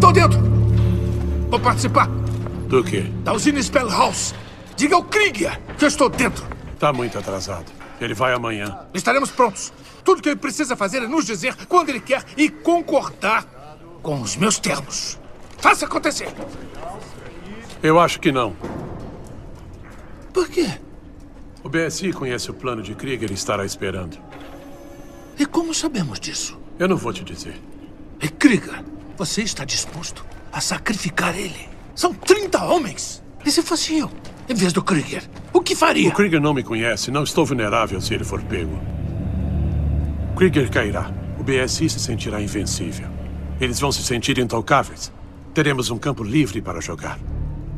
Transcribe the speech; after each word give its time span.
Tô 0.00 0.12
dentro. 0.12 0.38
Vou 1.50 1.58
participar 1.60 2.08
Do 2.68 2.84
quê? 2.84 3.02
da 3.24 3.32
usina 3.32 3.60
Spellhouse. 3.62 4.34
Diga 4.76 4.94
ao 4.96 5.02
Krieger 5.02 5.60
que 5.76 5.84
eu 5.84 5.88
estou 5.88 6.08
dentro. 6.08 6.44
Tá 6.78 6.92
muito 6.92 7.18
atrasado. 7.18 7.66
Ele 8.00 8.14
vai 8.14 8.32
amanhã. 8.32 8.78
Estaremos 8.94 9.30
prontos. 9.30 9.72
Tudo 10.04 10.22
que 10.22 10.28
ele 10.28 10.36
precisa 10.36 10.76
fazer 10.76 11.02
é 11.02 11.08
nos 11.08 11.26
dizer 11.26 11.54
quando 11.66 11.88
ele 11.88 12.00
quer 12.00 12.24
e 12.36 12.48
concordar 12.48 13.44
com 14.02 14.20
os 14.20 14.36
meus 14.36 14.58
termos. 14.58 15.18
Faça 15.58 15.86
acontecer. 15.86 16.28
Eu 17.82 17.98
acho 17.98 18.20
que 18.20 18.30
não. 18.30 18.54
Por 20.32 20.48
quê? 20.48 20.68
O 21.64 21.68
BSI 21.68 22.12
conhece 22.12 22.50
o 22.50 22.54
plano 22.54 22.82
de 22.82 22.94
Krieger 22.94 23.30
e 23.30 23.34
estará 23.34 23.64
esperando. 23.64 24.16
E 25.36 25.44
como 25.44 25.74
sabemos 25.74 26.20
disso? 26.20 26.56
Eu 26.78 26.86
não 26.88 26.96
vou 26.96 27.12
te 27.12 27.24
dizer. 27.24 27.60
E 28.22 28.28
Krieger, 28.28 28.84
você 29.18 29.42
está 29.42 29.64
disposto 29.64 30.24
a 30.52 30.60
sacrificar 30.60 31.36
ele? 31.36 31.68
São 31.92 32.14
30 32.14 32.64
homens. 32.64 33.20
E 33.44 33.50
se 33.50 33.62
fosse 33.62 33.98
eu, 33.98 34.08
em 34.48 34.54
vez 34.54 34.72
do 34.72 34.80
Krieger, 34.80 35.28
o 35.52 35.60
que 35.60 35.74
faria? 35.74 36.08
O 36.08 36.12
Krieger 36.12 36.40
não 36.40 36.54
me 36.54 36.62
conhece. 36.62 37.10
Não 37.10 37.24
estou 37.24 37.44
vulnerável 37.44 38.00
se 38.00 38.14
ele 38.14 38.22
for 38.22 38.40
pego. 38.42 38.78
Krieger 40.36 40.70
cairá. 40.70 41.10
O 41.38 41.42
BSI 41.42 41.88
se 41.88 41.98
sentirá 41.98 42.40
invencível. 42.40 43.08
Eles 43.60 43.80
vão 43.80 43.90
se 43.90 44.04
sentir 44.04 44.38
intocáveis. 44.38 45.12
Teremos 45.52 45.90
um 45.90 45.98
campo 45.98 46.22
livre 46.22 46.62
para 46.62 46.80
jogar. 46.80 47.18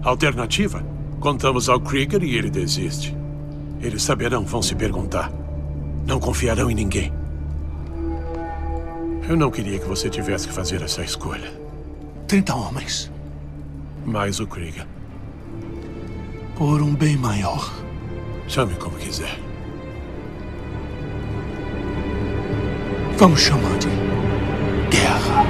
Alternativa? 0.03 0.85
Contamos 1.21 1.71
ao 1.71 1.81
Krieger 1.81 2.23
e 2.23 2.37
ele 2.37 2.51
desiste. 2.51 3.17
Eles 3.81 4.03
saberão, 4.03 4.45
vão 4.45 4.61
se 4.61 4.75
perguntar. 4.75 5.33
Não 6.07 6.21
confiarão 6.21 6.71
em 6.71 6.75
ninguém. 6.75 7.20
Eu 9.31 9.37
não 9.37 9.49
queria 9.49 9.79
que 9.79 9.87
você 9.87 10.11
tivesse 10.11 10.49
que 10.49 10.53
fazer 10.53 10.83
essa 10.83 11.05
escolha. 11.05 11.53
30 12.27 12.53
homens. 12.53 13.13
Mais 14.05 14.41
o 14.41 14.47
Krieger. 14.49 14.85
Por 16.57 16.83
um 16.83 16.93
bem 16.97 17.17
maior. 17.17 17.73
Chame 18.49 18.75
como 18.75 18.97
quiser. 18.97 19.39
Vamos 23.19 23.41
chamar 23.41 23.79
de 23.79 23.87
guerra. 24.91 25.45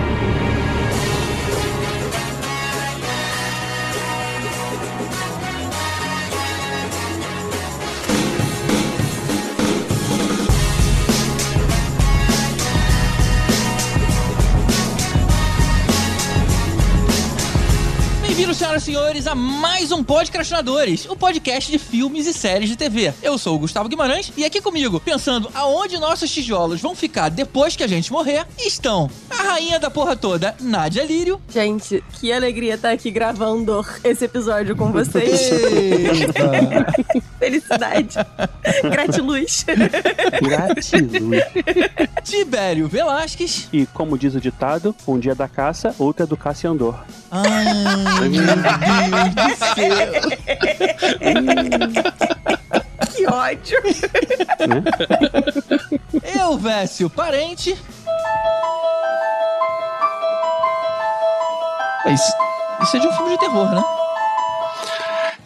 Senhoras 18.60 18.82
e 18.82 18.84
senhores, 18.84 19.26
a 19.26 19.34
mais 19.34 19.90
um 19.90 20.04
Podcastinadores, 20.04 21.06
o 21.08 21.16
podcast 21.16 21.72
de 21.72 21.78
filmes 21.78 22.26
e 22.26 22.34
séries 22.34 22.68
de 22.68 22.76
TV. 22.76 23.10
Eu 23.22 23.38
sou 23.38 23.56
o 23.56 23.58
Gustavo 23.58 23.88
Guimarães 23.88 24.30
e 24.36 24.44
aqui 24.44 24.60
comigo, 24.60 25.00
pensando 25.00 25.50
aonde 25.54 25.96
nossos 25.96 26.30
tijolos 26.30 26.78
vão 26.78 26.94
ficar 26.94 27.30
depois 27.30 27.74
que 27.74 27.82
a 27.82 27.86
gente 27.86 28.12
morrer, 28.12 28.46
estão 28.58 29.10
a 29.30 29.42
rainha 29.42 29.80
da 29.80 29.90
porra 29.90 30.14
toda, 30.14 30.54
Nádia 30.60 31.02
Lírio. 31.04 31.40
Gente, 31.48 32.04
que 32.12 32.30
alegria 32.30 32.74
estar 32.74 32.90
aqui 32.90 33.10
gravando 33.10 33.82
esse 34.04 34.26
episódio 34.26 34.76
com 34.76 34.92
vocês. 34.92 35.40
Felicidade. 37.40 38.16
Gratiluz. 38.82 39.64
Gratiluz. 40.42 41.44
Tibério 42.22 42.86
Velasquez. 42.86 43.68
E 43.72 43.86
como 43.86 44.18
diz 44.18 44.34
o 44.34 44.40
ditado, 44.40 44.94
um 45.08 45.18
dia 45.18 45.34
da 45.34 45.48
caça, 45.48 45.94
outro 45.98 46.24
é 46.24 46.26
do 46.26 46.36
caçador. 46.36 47.00
Ai, 47.30 48.28
Deus 48.56 49.34
do 49.34 49.56
céu. 49.56 50.20
que 53.14 53.26
ódio. 53.26 53.78
Eu, 56.38 56.58
Vécio 56.58 57.10
Parente. 57.10 57.76
É 62.04 62.12
Isso, 62.12 62.32
isso 62.82 62.96
é 62.96 63.00
de 63.00 63.08
um 63.08 63.12
filme 63.12 63.30
de 63.32 63.38
terror, 63.38 63.70
né? 63.74 63.82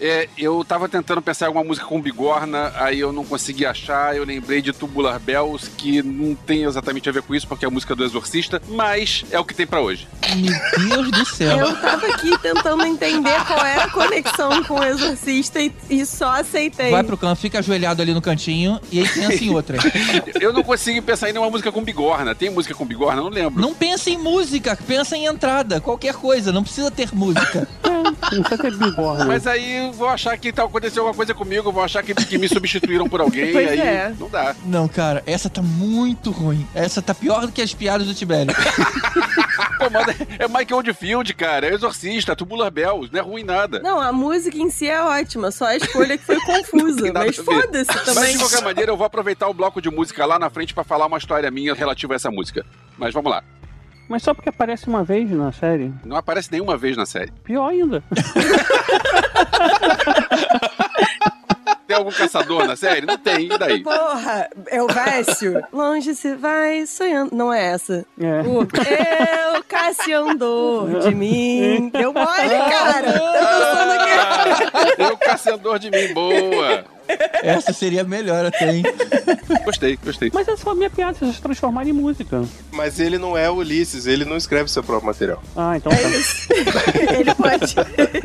É, 0.01 0.29
eu 0.37 0.65
tava 0.65 0.89
tentando 0.89 1.23
pensar 1.23 1.47
em 1.47 1.49
alguma 1.49 1.65
música 1.65 1.87
com 1.87 2.01
bigorna, 2.01 2.73
aí 2.77 3.01
eu 3.01 3.13
não 3.13 3.25
consegui 3.25 3.65
achar. 3.65 4.17
Eu 4.17 4.25
lembrei 4.25 4.61
de 4.61 4.73
Tubular 4.73 5.19
Bells, 5.19 5.71
que 5.71 6.03
não 6.03 6.35
tem 6.35 6.65
exatamente 6.65 7.09
a 7.09 7.13
ver 7.13 7.23
com 7.23 7.35
isso, 7.35 7.47
porque 7.47 7.65
é 7.65 7.69
a 7.69 7.71
música 7.71 7.95
do 7.95 8.05
Exorcista, 8.05 8.61
mas 8.69 9.25
é 9.31 9.39
o 9.39 9.45
que 9.45 9.55
tem 9.55 9.67
pra 9.67 9.81
hoje. 9.81 10.07
Meu 10.89 11.03
Deus 11.03 11.11
do 11.11 11.25
céu. 11.27 11.59
Eu 11.59 11.77
tava 11.81 12.07
aqui 12.07 12.37
tentando 12.39 12.85
entender 12.85 13.45
qual 13.47 13.65
era 13.65 13.85
a 13.85 13.91
conexão 13.91 14.65
com 14.65 14.81
o 14.81 14.85
Exorcista 14.85 15.61
e, 15.61 15.73
e 15.89 16.05
só 16.05 16.41
aceitei. 16.41 16.91
Vai 16.91 17.05
pro 17.05 17.17
canto, 17.17 17.41
fica 17.41 17.59
ajoelhado 17.59 18.03
ali 18.03 18.13
no 18.13 18.21
cantinho 18.21 18.81
e 18.91 19.01
aí 19.01 19.09
pensa 19.09 19.45
em 19.45 19.51
outra. 19.51 19.79
Eu 20.41 20.53
não 20.53 20.63
consegui 20.63 21.01
pensar 21.01 21.31
em 21.31 21.33
nenhuma 21.33 21.51
música 21.51 21.71
com 21.71 21.83
bigorna. 21.83 22.35
Tem 22.35 22.51
música 22.51 22.75
com 22.75 22.85
bigorna? 22.85 23.23
Não 23.23 23.29
lembro. 23.29 23.61
Não 23.61 23.75
pensa 23.75 24.11
em 24.11 24.19
música, 24.19 24.77
pensa 24.87 25.17
em 25.17 25.27
entrada, 25.27 25.81
qualquer 25.81 26.15
coisa, 26.15 26.53
não 26.53 26.63
precisa 26.63 26.91
ter 26.91 27.15
música. 27.15 27.69
Não 27.85 28.15
precisa 28.15 28.59
ter 28.59 28.77
bigorna. 28.77 29.25
Mas 29.25 29.47
aí 29.47 29.84
vou 29.93 30.09
achar 30.09 30.37
que 30.39 30.53
tá, 30.53 30.65
aconteceu 30.65 31.03
alguma 31.03 31.17
coisa 31.17 31.35
comigo, 31.35 31.71
vou 31.73 31.83
achar 31.83 32.03
que, 32.03 32.15
que 32.15 32.39
me 32.39 32.49
substituíram 32.49 33.09
por 33.09 33.21
alguém, 33.21 33.53
Pois 33.53 33.69
aí 33.71 33.81
é. 33.81 34.15
não 34.19 34.29
dá. 34.29 34.55
Não, 34.65 34.89
cara, 34.89 35.23
essa 35.27 35.49
tá 35.51 35.63
muito 35.63 36.31
ruim. 36.31 36.67
Essa 36.75 37.01
tá 37.03 37.15
pior 37.15 37.47
do 37.47 37.53
que 37.53 37.63
as 37.63 37.73
piadas 37.75 38.07
do 38.07 38.15
Tibério. 38.15 38.55
Pô, 39.79 39.91
mano, 39.91 40.13
é 40.39 40.47
Michael 40.49 40.77
Oldfield, 40.77 41.35
cara, 41.35 41.67
é 41.69 41.75
Exorcista, 41.75 42.35
Tubular 42.37 42.71
Bells, 42.71 43.11
não 43.13 43.21
é 43.21 43.23
ruim 43.23 43.45
nada. 43.45 43.81
Não, 43.81 44.01
a 44.01 44.13
música 44.13 44.57
em 44.57 44.71
si 44.71 44.89
é 44.89 45.01
ótima, 45.03 45.51
só 45.51 45.67
a 45.67 45.77
escolha 45.77 46.17
que 46.19 46.25
foi 46.25 46.41
confusa. 46.45 47.13
mas 47.13 47.37
foda-se 47.37 47.87
Mas 47.93 48.05
também. 48.05 48.33
de 48.33 48.39
qualquer 48.39 48.63
maneira, 48.63 48.91
eu 48.93 48.97
vou 48.97 49.07
aproveitar 49.07 49.49
o 49.49 49.55
bloco 49.55 49.81
de 49.81 49.91
música 49.91 50.25
lá 50.27 50.39
na 50.39 50.51
frente 50.51 50.73
pra 50.75 50.85
falar 50.85 51.07
uma 51.07 51.19
história 51.19 51.51
minha 51.51 51.75
relativa 51.75 52.15
a 52.15 52.17
essa 52.17 52.31
música. 52.31 52.65
Mas 52.99 53.13
vamos 53.13 53.31
lá. 53.31 53.43
Mas 54.09 54.23
só 54.23 54.35
porque 54.35 54.49
aparece 54.49 54.87
uma 54.87 55.03
vez 55.03 55.31
na 55.31 55.51
série. 55.53 55.93
Não 56.05 56.17
aparece 56.17 56.51
nenhuma 56.53 56.77
vez 56.77 56.97
na 56.97 57.07
série. 57.07 57.33
Pior 57.43 57.69
ainda. 57.69 58.03
Tem 61.87 61.97
algum 61.99 62.11
caçador 62.11 62.67
na 62.67 62.77
série? 62.77 63.05
Não 63.07 63.19
tem, 63.19 63.45
e 63.53 63.59
daí? 63.59 63.83
Porra, 63.83 64.49
é 64.69 64.83
o 64.83 64.87
Vécio. 64.87 65.63
Longe 65.71 66.15
se 66.15 66.35
vai 66.35 66.87
sonhando. 66.87 67.37
Não 67.37 67.53
é 67.53 67.63
essa. 67.73 68.07
É. 68.19 68.41
O 68.41 68.63
Eu, 68.63 69.63
Cassiandor 69.69 71.01
de 71.01 71.15
mim. 71.15 71.91
Deu 71.91 72.11
mole, 72.13 72.27
cara. 72.71 73.13
Tá 73.13 73.47
pensando 73.47 73.93
aqui. 73.93 74.04
Eu, 74.99 75.17
caçador 75.17 75.79
de 75.79 75.91
mim, 75.91 76.13
boa. 76.13 76.85
Essa 77.43 77.73
seria 77.73 78.03
melhor 78.03 78.47
até, 78.47 78.77
hein? 78.77 78.83
Gostei, 79.65 79.99
gostei. 80.03 80.31
Mas 80.33 80.49
essa 80.49 80.63
foi 80.63 80.73
a 80.73 80.77
minha 80.77 80.91
piada, 80.91 81.19
vocês 81.19 81.39
transformaram 81.39 81.89
em 81.89 81.93
música. 81.93 82.43
Mas 82.71 82.99
ele 82.99 83.19
não 83.19 83.37
é 83.37 83.51
o 83.51 83.57
Ulisses, 83.57 84.07
ele 84.07 84.25
não 84.25 84.37
escreve 84.37 84.71
seu 84.71 84.83
próprio 84.83 85.07
material. 85.07 85.43
Ah, 85.57 85.77
então 85.77 85.93
tá. 85.93 85.99
É 85.99 86.09
isso. 86.09 86.49
Ele 87.19 87.35
pode. 87.35 87.75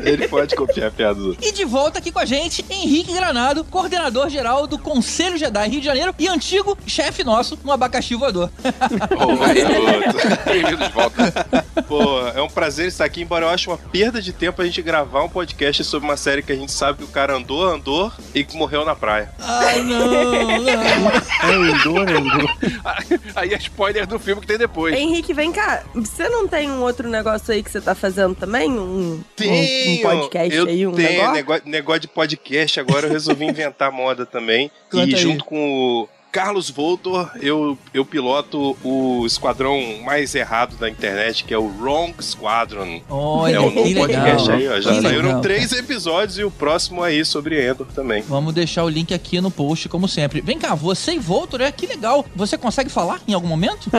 Ele 0.02 0.28
pode 0.28 0.56
copiar 0.56 0.88
a 0.88 0.90
piada 0.90 1.14
dos 1.14 1.26
outros. 1.28 1.46
E 1.46 1.52
de 1.52 1.64
volta 1.64 1.98
aqui 1.98 2.10
com 2.10 2.18
a 2.18 2.24
gente, 2.24 2.64
Henrique 2.70 3.12
Granado, 3.12 3.64
coordenador 3.64 4.28
geral 4.28 4.66
do 4.66 4.78
Conselho 4.78 5.36
Jedi 5.36 5.68
Rio 5.68 5.80
de 5.80 5.86
Janeiro 5.86 6.14
e 6.18 6.28
antigo 6.28 6.76
chefe 6.86 7.22
nosso 7.22 7.58
no 7.62 7.72
abacaxi 7.72 8.14
voador. 8.14 8.50
Ô, 8.64 9.36
garoto. 9.36 10.44
Bem-vindo 10.46 10.84
de 10.84 10.92
volta. 10.92 11.59
Pô, 11.86 12.20
é 12.28 12.42
um 12.42 12.48
prazer 12.48 12.88
estar 12.88 13.04
aqui, 13.04 13.22
embora 13.22 13.46
eu 13.46 13.48
ache 13.50 13.68
uma 13.68 13.78
perda 13.78 14.20
de 14.20 14.32
tempo 14.32 14.60
a 14.60 14.64
gente 14.64 14.82
gravar 14.82 15.22
um 15.22 15.28
podcast 15.28 15.82
sobre 15.84 16.08
uma 16.08 16.16
série 16.16 16.42
que 16.42 16.52
a 16.52 16.56
gente 16.56 16.72
sabe 16.72 16.98
que 16.98 17.04
o 17.04 17.08
cara 17.08 17.34
andou, 17.34 17.62
andou 17.62 18.12
e 18.34 18.44
que 18.44 18.56
morreu 18.56 18.84
na 18.84 18.94
praia. 18.94 19.32
Ai, 19.38 19.82
não, 19.82 20.06
não. 20.06 21.10
É 21.42 21.70
Endor, 21.70 22.08
Endor. 22.08 22.56
Aí 23.34 23.54
é 23.54 23.58
spoiler 23.58 24.06
do 24.06 24.18
filme 24.18 24.40
que 24.40 24.46
tem 24.46 24.58
depois. 24.58 24.94
Henrique, 24.94 25.32
vem 25.32 25.52
cá. 25.52 25.82
Você 25.94 26.28
não 26.28 26.48
tem 26.48 26.70
um 26.70 26.82
outro 26.82 27.08
negócio 27.08 27.52
aí 27.52 27.62
que 27.62 27.70
você 27.70 27.80
tá 27.80 27.94
fazendo 27.94 28.34
também? 28.34 28.70
Um, 28.70 29.22
um, 29.40 29.92
um 29.92 29.98
podcast 30.02 30.54
eu 30.54 30.66
aí, 30.66 30.86
um 30.86 30.92
tenho, 30.92 31.08
negócio? 31.10 31.34
negócio, 31.34 31.62
negócio 31.66 32.00
de 32.00 32.08
podcast, 32.08 32.80
agora 32.80 33.06
eu 33.06 33.12
resolvi 33.12 33.44
inventar 33.44 33.90
moda 33.92 34.26
também. 34.26 34.70
Conta 34.90 35.10
e 35.10 35.14
aí. 35.14 35.20
junto 35.20 35.44
com 35.44 36.02
o 36.02 36.08
Carlos 36.32 36.70
Voltor, 36.70 37.28
eu, 37.42 37.76
eu 37.92 38.04
piloto 38.04 38.76
o 38.84 39.26
esquadrão 39.26 39.80
mais 40.04 40.32
errado 40.32 40.76
da 40.76 40.88
internet, 40.88 41.42
que 41.42 41.52
é 41.52 41.58
o 41.58 41.66
Wrong 41.66 42.14
Squadron. 42.22 43.00
Olha, 43.10 43.56
é 43.56 43.58
o 43.60 43.68
que 43.68 43.74
novo 43.74 43.88
legal. 43.88 44.06
podcast 44.06 44.50
aí, 44.52 44.68
ó. 44.68 44.80
Já 44.80 44.92
Que 44.92 45.02
saíram 45.02 45.24
legal. 45.26 45.40
três 45.40 45.72
episódios 45.72 46.38
e 46.38 46.44
o 46.44 46.50
próximo 46.50 47.02
aí 47.02 47.24
sobre 47.24 47.68
Endor 47.68 47.88
também. 47.88 48.22
Vamos 48.22 48.54
deixar 48.54 48.84
o 48.84 48.88
link 48.88 49.12
aqui 49.12 49.40
no 49.40 49.50
post, 49.50 49.88
como 49.88 50.06
sempre. 50.06 50.40
Vem 50.40 50.56
cá, 50.56 50.72
você 50.76 51.14
e 51.14 51.18
Voltor, 51.18 51.62
é 51.62 51.72
que 51.72 51.84
legal. 51.84 52.24
Você 52.36 52.56
consegue 52.56 52.90
falar 52.90 53.20
em 53.26 53.34
algum 53.34 53.48
momento? 53.48 53.90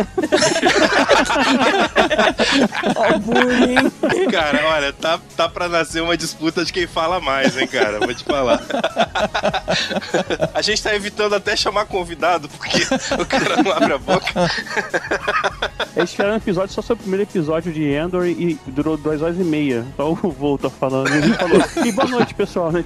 Ó, 2.96 3.20
bullying. 3.20 3.92
Cara, 4.32 4.68
olha, 4.70 4.94
tá, 4.94 5.20
tá 5.36 5.50
pra 5.50 5.68
nascer 5.68 6.02
uma 6.02 6.16
disputa 6.16 6.64
de 6.64 6.72
quem 6.72 6.88
fala 6.88 7.20
mais, 7.20 7.58
hein, 7.58 7.68
cara? 7.68 8.00
Vou 8.00 8.14
te 8.14 8.24
falar. 8.24 8.62
A 10.56 10.62
gente 10.62 10.82
tá 10.82 10.96
evitando 10.96 11.36
até 11.36 11.58
chamar 11.58 11.86
convidado 11.88 12.21
convidado, 12.22 12.48
porque 12.50 12.78
o 13.20 13.26
cara 13.26 13.64
não 13.64 13.72
abre 13.72 13.94
a 13.94 13.98
boca. 13.98 14.26
Eles 15.96 16.12
fizeram 16.12 16.34
um 16.34 16.38
episódio 16.38 16.74
só 16.74 16.82
sobre 16.82 17.02
o 17.02 17.04
primeiro 17.04 17.24
episódio 17.24 17.74
de 17.74 17.84
Endor 17.84 18.26
e 18.26 18.58
durou 18.68 18.96
duas 18.96 19.22
horas 19.22 19.38
e 19.38 19.44
meia. 19.44 19.86
Só 19.98 20.12
o 20.12 20.16
Volta 20.16 20.70
falando. 20.70 21.14
Ele 21.14 21.34
falou. 21.34 21.62
E 21.86 21.92
boa 21.92 22.08
noite, 22.08 22.34
pessoal, 22.34 22.72
né? 22.72 22.84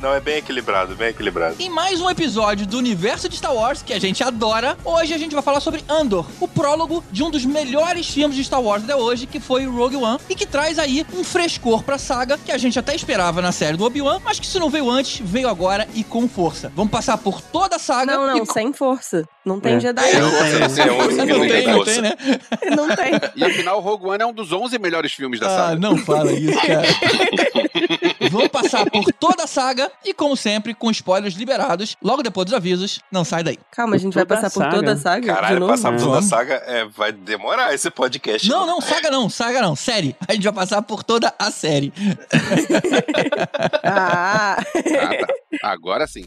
Não, 0.00 0.14
é 0.14 0.20
bem 0.20 0.36
equilibrado, 0.36 0.94
bem 0.94 1.08
equilibrado. 1.08 1.56
Em 1.58 1.68
mais 1.68 2.00
um 2.00 2.08
episódio 2.08 2.66
do 2.66 2.78
universo 2.78 3.28
de 3.28 3.36
Star 3.36 3.54
Wars, 3.54 3.82
que 3.82 3.92
a 3.92 3.98
gente 3.98 4.24
adora, 4.24 4.78
hoje 4.84 5.12
a 5.12 5.18
gente 5.18 5.34
vai 5.34 5.42
falar 5.42 5.60
sobre 5.60 5.84
Andor, 5.88 6.26
o 6.40 6.48
prólogo 6.48 7.04
de 7.12 7.22
um 7.22 7.30
dos 7.30 7.44
melhores 7.44 8.08
filmes 8.08 8.36
de 8.36 8.44
Star 8.44 8.62
Wars 8.62 8.82
até 8.82 8.96
hoje, 8.96 9.26
que 9.26 9.38
foi 9.38 9.66
Rogue 9.66 9.96
One, 9.96 10.18
e 10.30 10.34
que 10.34 10.46
traz 10.46 10.78
aí 10.78 11.06
um 11.12 11.22
frescor 11.22 11.82
pra 11.82 11.98
saga 11.98 12.38
que 12.38 12.52
a 12.52 12.58
gente 12.58 12.78
até 12.78 12.94
esperava 12.94 13.42
na 13.42 13.52
série 13.52 13.76
do 13.76 13.84
Obi-Wan, 13.84 14.20
mas 14.24 14.40
que 14.40 14.46
se 14.46 14.58
não 14.58 14.70
veio 14.70 14.88
antes, 14.90 15.20
veio 15.22 15.48
agora 15.48 15.86
e 15.94 16.02
com 16.02 16.26
força. 16.26 16.72
Vamos 16.74 16.90
passar 16.90 16.99
por 17.22 17.40
toda 17.40 17.76
a 17.76 17.78
saga. 17.78 18.16
Não, 18.16 18.26
não, 18.26 18.42
e... 18.42 18.46
sem 18.52 18.72
força. 18.72 19.26
Não 19.44 19.58
tem 19.58 19.74
É. 19.76 19.80
Jedi. 19.80 20.12
Não 20.18 20.30
tem, 20.30 20.62
esse 20.64 20.80
é 20.80 20.92
um 20.92 20.98
Não 20.98 21.48
tem, 21.48 21.66
não 21.66 21.84
tem, 21.84 22.02
né? 22.02 22.16
Não 22.76 22.88
tem. 22.94 23.12
E 23.36 23.44
afinal, 23.44 23.80
Rogue 23.80 24.06
One 24.06 24.22
é 24.22 24.26
um 24.26 24.32
dos 24.32 24.52
11 24.52 24.78
melhores 24.78 25.12
filmes 25.12 25.40
da 25.40 25.46
Ah, 25.46 25.56
saga. 25.56 25.80
não 25.80 25.96
fala 25.96 26.30
isso, 26.32 26.58
cara. 26.60 26.82
Vamos 28.30 28.48
passar 28.48 28.88
por 28.88 29.04
toda 29.18 29.44
a 29.44 29.46
saga 29.46 29.90
e, 30.04 30.12
como 30.14 30.36
sempre, 30.36 30.74
com 30.74 30.90
spoilers 30.90 31.34
liberados. 31.34 31.96
Logo 32.02 32.22
depois 32.22 32.44
dos 32.44 32.54
avisos, 32.54 33.00
não 33.10 33.24
sai 33.24 33.42
daí. 33.42 33.58
Calma, 33.72 33.96
a 33.96 33.98
gente 33.98 34.14
vai 34.14 34.24
Toda 34.24 34.38
a 34.38 34.42
passar 34.42 34.50
por 34.62 34.70
toda 34.70 34.92
a 34.92 34.96
saga? 34.96 35.20
de 35.22 35.26
Caralho, 35.26 35.60
novo? 35.60 35.72
passar 35.72 35.92
por 35.92 36.00
toda 36.02 36.18
a 36.18 36.22
saga 36.22 36.54
é, 36.66 36.84
vai 36.84 37.10
demorar 37.12 37.74
esse 37.74 37.90
podcast. 37.90 38.48
Não, 38.48 38.66
não, 38.66 38.80
saga 38.80 39.10
não, 39.10 39.28
saga 39.30 39.60
não, 39.62 39.74
série. 39.74 40.14
A 40.28 40.34
gente 40.34 40.44
vai 40.44 40.52
passar 40.52 40.82
por 40.82 41.02
toda 41.02 41.32
a 41.38 41.50
série. 41.50 41.92
Ah, 43.82 44.56
Ah, 44.58 44.62
tá. 45.60 45.70
Agora 45.70 46.06
sim. 46.06 46.24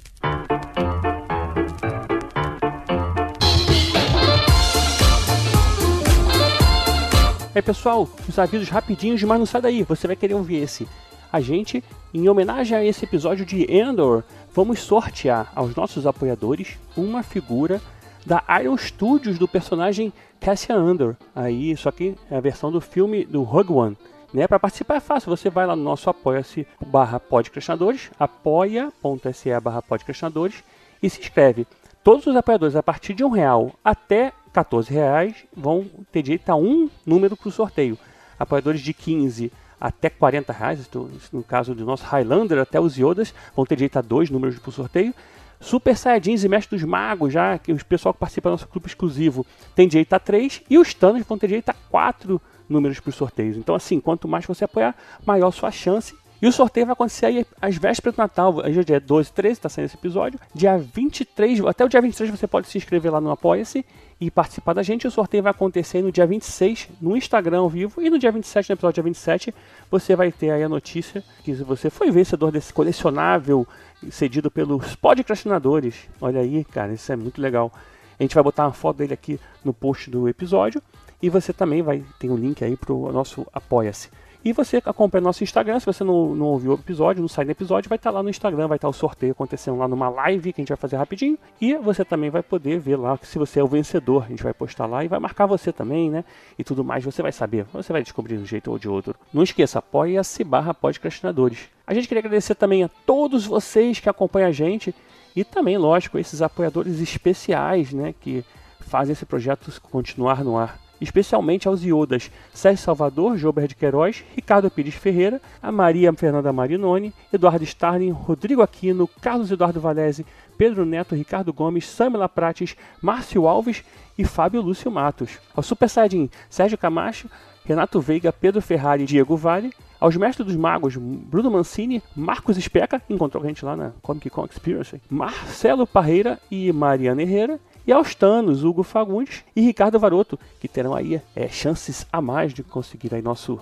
Aí, 7.55 7.61
pessoal, 7.61 8.09
os 8.27 8.39
avisos 8.39 8.69
rapidinhos, 8.69 9.21
mas 9.21 9.37
não 9.37 9.45
sai 9.45 9.61
daí, 9.61 9.83
você 9.83 10.07
vai 10.07 10.15
querer 10.15 10.33
ouvir 10.33 10.55
esse. 10.55 10.87
A 11.31 11.39
gente, 11.39 11.83
em 12.11 12.27
homenagem 12.27 12.75
a 12.75 12.83
esse 12.83 13.05
episódio 13.05 13.45
de 13.45 13.71
Endor, 13.71 14.23
vamos 14.55 14.79
sortear 14.79 15.51
aos 15.53 15.75
nossos 15.75 16.07
apoiadores 16.07 16.79
uma 16.97 17.21
figura 17.21 17.79
da 18.25 18.43
Iron 18.59 18.75
Studios 18.75 19.37
do 19.37 19.47
personagem 19.47 20.11
Cassian 20.39 20.77
Andor. 20.77 21.15
Aí, 21.35 21.77
só 21.77 21.91
que 21.91 22.15
é 22.31 22.37
a 22.37 22.41
versão 22.41 22.71
do 22.71 22.81
filme 22.81 23.23
do 23.23 23.43
Rogue 23.43 23.73
One. 23.73 23.97
Né? 24.33 24.47
Para 24.47 24.57
participar 24.57 24.95
é 24.95 24.99
fácil, 24.99 25.29
você 25.29 25.47
vai 25.51 25.67
lá 25.67 25.75
no 25.75 25.83
nosso 25.83 26.09
apoia-se 26.09 26.65
barra 26.87 27.19
podcastinadores, 27.19 28.09
apoia.se 28.19 29.59
barra 29.59 29.81
podcastinadores 29.83 30.63
e 31.03 31.07
se 31.07 31.21
inscreve. 31.21 31.67
Todos 32.03 32.25
os 32.25 32.35
apoiadores 32.35 32.75
a 32.75 32.81
partir 32.81 33.13
de 33.13 33.23
um 33.23 33.29
real 33.29 33.71
até 33.85 34.33
14 34.53 34.93
reais 34.93 35.35
vão 35.55 35.85
ter 36.11 36.21
direito 36.21 36.49
a 36.49 36.55
um 36.55 36.89
número 37.05 37.35
para 37.35 37.49
o 37.49 37.51
sorteio. 37.51 37.97
Apoiadores 38.39 38.81
de 38.81 38.93
15 38.93 39.51
até 39.81 40.09
40 40.09 40.53
reais, 40.53 40.89
no 41.33 41.43
caso 41.43 41.75
do 41.75 41.83
nosso 41.83 42.05
Highlander 42.05 42.59
até 42.59 42.79
os 42.79 42.97
Yodas, 42.97 43.33
vão 43.55 43.65
ter 43.65 43.75
direito 43.75 43.97
a 43.97 44.01
dois 44.01 44.29
números 44.29 44.57
para 44.57 44.69
o 44.69 44.71
sorteio. 44.71 45.13
Super 45.59 45.97
Saiyajins 45.97 46.43
e 46.43 46.49
Mestre 46.49 46.77
dos 46.77 46.85
Magos, 46.85 47.33
já 47.33 47.57
que 47.57 47.71
o 47.71 47.85
pessoal 47.85 48.13
que 48.13 48.19
participa 48.19 48.49
do 48.49 48.53
nosso 48.53 48.67
clube 48.67 48.87
exclusivo 48.87 49.45
tem 49.75 49.87
direito 49.87 50.13
a 50.13 50.19
três 50.19 50.61
e 50.69 50.77
os 50.77 50.93
Thanos 50.93 51.25
vão 51.25 51.37
ter 51.37 51.47
direito 51.47 51.69
a 51.69 51.73
quatro 51.73 52.41
números 52.67 52.99
para 52.99 53.09
os 53.09 53.15
sorteios. 53.15 53.57
Então, 53.57 53.73
assim, 53.73 53.99
quanto 53.99 54.27
mais 54.27 54.45
você 54.45 54.65
apoiar, 54.65 54.95
maior 55.25 55.51
sua 55.51 55.71
chance. 55.71 56.15
E 56.43 56.45
o 56.45 56.51
sorteio 56.51 56.85
vai 56.85 56.91
acontecer 56.91 57.25
aí 57.25 57.45
às 57.61 57.77
vésperas 57.77 58.15
do 58.15 58.17
Natal. 58.17 58.57
Hoje 58.57 58.77
é 58.77 58.83
dia 58.83 58.99
12, 58.99 59.31
13, 59.31 59.53
está 59.53 59.69
saindo 59.69 59.85
esse 59.85 59.95
episódio. 59.95 60.37
Dia 60.53 60.77
23, 60.77 61.61
até 61.61 61.85
o 61.85 61.87
dia 61.87 62.01
23 62.01 62.31
você 62.31 62.45
pode 62.45 62.67
se 62.67 62.77
inscrever 62.77 63.13
lá 63.13 63.21
no 63.21 63.31
Apoia-se 63.31 63.85
e 64.19 64.29
participar 64.29 64.73
da 64.73 64.83
gente. 64.83 65.07
O 65.07 65.11
sorteio 65.11 65.41
vai 65.41 65.51
acontecer 65.51 66.01
no 66.01 66.11
dia 66.11 66.27
26 66.27 66.89
no 66.99 67.15
Instagram 67.15 67.59
ao 67.59 67.69
vivo. 67.69 68.01
E 68.01 68.09
no 68.09 68.19
dia 68.19 68.29
27, 68.29 68.69
no 68.69 68.73
episódio 68.73 68.95
dia 68.95 69.03
27, 69.03 69.55
você 69.89 70.17
vai 70.17 70.33
ter 70.33 70.49
aí 70.49 70.61
a 70.61 70.67
notícia 70.67 71.23
que 71.45 71.53
você 71.53 71.89
foi 71.89 72.11
vencedor 72.11 72.51
desse 72.51 72.73
colecionável 72.73 73.65
cedido 74.11 74.51
pelos 74.51 74.97
podcastinadores. 74.97 75.95
Olha 76.19 76.41
aí, 76.41 76.65
cara, 76.65 76.91
isso 76.91 77.09
é 77.09 77.15
muito 77.15 77.39
legal. 77.41 77.71
A 78.19 78.21
gente 78.21 78.35
vai 78.35 78.43
botar 78.43 78.65
uma 78.65 78.73
foto 78.73 78.97
dele 78.97 79.13
aqui 79.13 79.39
no 79.63 79.73
post 79.73 80.09
do 80.09 80.27
episódio. 80.27 80.83
E 81.21 81.29
você 81.29 81.53
também 81.53 81.81
vai 81.81 82.03
ter 82.19 82.29
um 82.29 82.35
link 82.35 82.65
aí 82.65 82.75
pro 82.75 83.13
nosso 83.13 83.47
Apoia-se. 83.53 84.09
E 84.45 84.51
você 84.51 84.81
acompanha 84.83 85.21
nosso 85.21 85.41
Instagram, 85.41 85.79
se 85.79 85.85
você 85.85 86.03
não, 86.03 86.35
não 86.35 86.47
ouviu 86.47 86.71
o 86.71 86.75
episódio, 86.75 87.21
não 87.21 87.29
sai 87.29 87.45
do 87.45 87.51
episódio, 87.51 87.87
vai 87.87 87.95
estar 87.95 88.11
lá 88.11 88.21
no 88.21 88.29
Instagram, 88.29 88.67
vai 88.67 88.75
estar 88.75 88.89
o 88.89 88.93
sorteio 88.93 89.31
acontecendo 89.31 89.77
lá 89.77 89.87
numa 89.87 90.09
live 90.09 90.51
que 90.51 90.59
a 90.59 90.63
gente 90.63 90.69
vai 90.69 90.77
fazer 90.77 90.97
rapidinho. 90.97 91.37
E 91.61 91.75
você 91.75 92.03
também 92.03 92.29
vai 92.29 92.43
poder 92.43 92.77
ver 92.77 92.97
lá 92.97 93.17
se 93.21 93.39
você 93.39 93.61
é 93.61 93.63
o 93.63 93.67
vencedor. 93.67 94.25
A 94.25 94.27
gente 94.27 94.43
vai 94.43 94.53
postar 94.53 94.85
lá 94.85 95.05
e 95.05 95.07
vai 95.07 95.17
marcar 95.17 95.45
você 95.45 95.71
também, 95.71 96.09
né? 96.09 96.25
E 96.59 96.63
tudo 96.63 96.83
mais, 96.83 97.05
você 97.05 97.21
vai 97.21 97.31
saber. 97.31 97.65
Você 97.71 97.93
vai 97.93 98.03
descobrir 98.03 98.35
de 98.35 98.43
um 98.43 98.45
jeito 98.45 98.69
ou 98.69 98.77
de 98.77 98.89
outro. 98.89 99.15
Não 99.33 99.43
esqueça, 99.43 99.79
apoia-se 99.79 100.43
barra 100.43 100.73
podcastinadores. 100.73 101.69
A 101.87 101.93
gente 101.93 102.09
queria 102.09 102.19
agradecer 102.19 102.55
também 102.55 102.83
a 102.83 102.89
todos 103.05 103.45
vocês 103.45 104.01
que 104.01 104.09
acompanham 104.09 104.49
a 104.49 104.51
gente. 104.51 104.93
E 105.33 105.45
também, 105.45 105.77
lógico, 105.77 106.19
esses 106.19 106.41
apoiadores 106.41 106.99
especiais, 106.99 107.93
né? 107.93 108.13
Que 108.19 108.43
fazem 108.81 109.13
esse 109.13 109.25
projeto 109.25 109.71
continuar 109.89 110.43
no 110.43 110.57
ar 110.57 110.82
especialmente 111.03 111.67
aos 111.67 111.83
iodas 111.83 112.31
Sérgio 112.53 112.83
Salvador, 112.83 113.37
Jober 113.37 113.67
de 113.67 113.75
Queiroz, 113.75 114.23
Ricardo 114.35 114.71
Pires 114.71 114.95
Ferreira, 114.95 115.41
a 115.61 115.71
Maria 115.71 116.11
Fernanda 116.13 116.53
Marinoni, 116.53 117.13
Eduardo 117.31 117.63
Starling, 117.63 118.11
Rodrigo 118.11 118.61
Aquino, 118.61 119.07
Carlos 119.21 119.51
Eduardo 119.51 119.79
Valese, 119.79 120.25
Pedro 120.57 120.85
Neto, 120.85 121.15
Ricardo 121.15 121.51
Gomes, 121.51 121.87
Samila 121.87 122.29
Prates, 122.29 122.75
Márcio 123.01 123.47
Alves 123.47 123.83
e 124.17 124.23
Fábio 124.23 124.61
Lúcio 124.61 124.91
Matos. 124.91 125.39
Ao 125.55 125.63
Super 125.63 125.89
Saiyajin 125.89 126.29
Sérgio 126.49 126.77
Camacho, 126.77 127.29
Renato 127.65 127.99
Veiga, 128.01 128.31
Pedro 128.31 128.61
Ferrari 128.61 129.03
e 129.03 129.05
Diego 129.05 129.37
Vale, 129.37 129.71
aos 129.99 130.17
mestres 130.17 130.45
dos 130.45 130.55
magos 130.55 130.97
Bruno 130.97 131.49
Mancini, 131.49 132.03
Marcos 132.13 132.57
Especa, 132.57 133.01
encontrou 133.09 133.41
a 133.41 133.47
gente 133.47 133.63
lá 133.63 133.75
na 133.75 133.91
Comic 134.01 134.29
Con 134.29 134.45
Experience, 134.45 135.01
Marcelo 135.09 135.87
Parreira 135.87 136.39
e 136.51 136.73
Mariana 136.73 137.21
Herrera, 137.21 137.59
e 137.85 137.91
aos 137.91 138.15
Tanos, 138.15 138.63
Hugo 138.63 138.83
Fagundes 138.83 139.43
e 139.55 139.61
Ricardo 139.61 139.99
Varoto, 139.99 140.39
que 140.59 140.67
terão 140.67 140.93
aí 140.93 141.21
é, 141.35 141.47
chances 141.47 142.07
a 142.11 142.21
mais 142.21 142.53
de 142.53 142.63
conseguir 142.63 143.13
aí 143.13 143.21
nosso, 143.21 143.59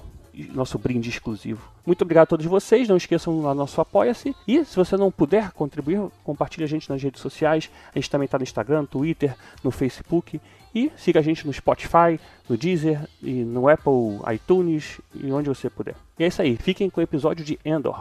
nosso 0.53 0.77
brinde 0.77 1.09
exclusivo. 1.09 1.69
Muito 1.85 2.03
obrigado 2.03 2.23
a 2.23 2.27
todos 2.27 2.45
vocês, 2.45 2.87
não 2.87 2.97
esqueçam 2.97 3.41
lá 3.41 3.55
nosso 3.55 3.81
Apoia-se. 3.81 4.35
E 4.47 4.63
se 4.63 4.75
você 4.75 4.95
não 4.95 5.11
puder 5.11 5.51
contribuir, 5.51 5.99
compartilhe 6.23 6.63
a 6.63 6.67
gente 6.67 6.89
nas 6.89 7.01
redes 7.01 7.21
sociais. 7.21 7.69
A 7.93 7.97
gente 7.97 8.09
também 8.09 8.25
está 8.25 8.37
no 8.37 8.43
Instagram, 8.43 8.85
Twitter, 8.85 9.35
no 9.63 9.71
Facebook. 9.71 10.39
E 10.73 10.91
siga 10.95 11.19
a 11.19 11.23
gente 11.23 11.45
no 11.45 11.51
Spotify, 11.51 12.19
no 12.47 12.55
Deezer 12.55 13.01
e 13.21 13.43
no 13.43 13.67
Apple 13.67 14.19
iTunes 14.33 15.01
e 15.15 15.31
onde 15.31 15.49
você 15.49 15.69
puder. 15.69 15.95
E 16.17 16.23
é 16.23 16.27
isso 16.27 16.41
aí, 16.41 16.55
fiquem 16.55 16.89
com 16.89 17.01
o 17.01 17.03
episódio 17.03 17.43
de 17.43 17.59
Endor. 17.65 17.97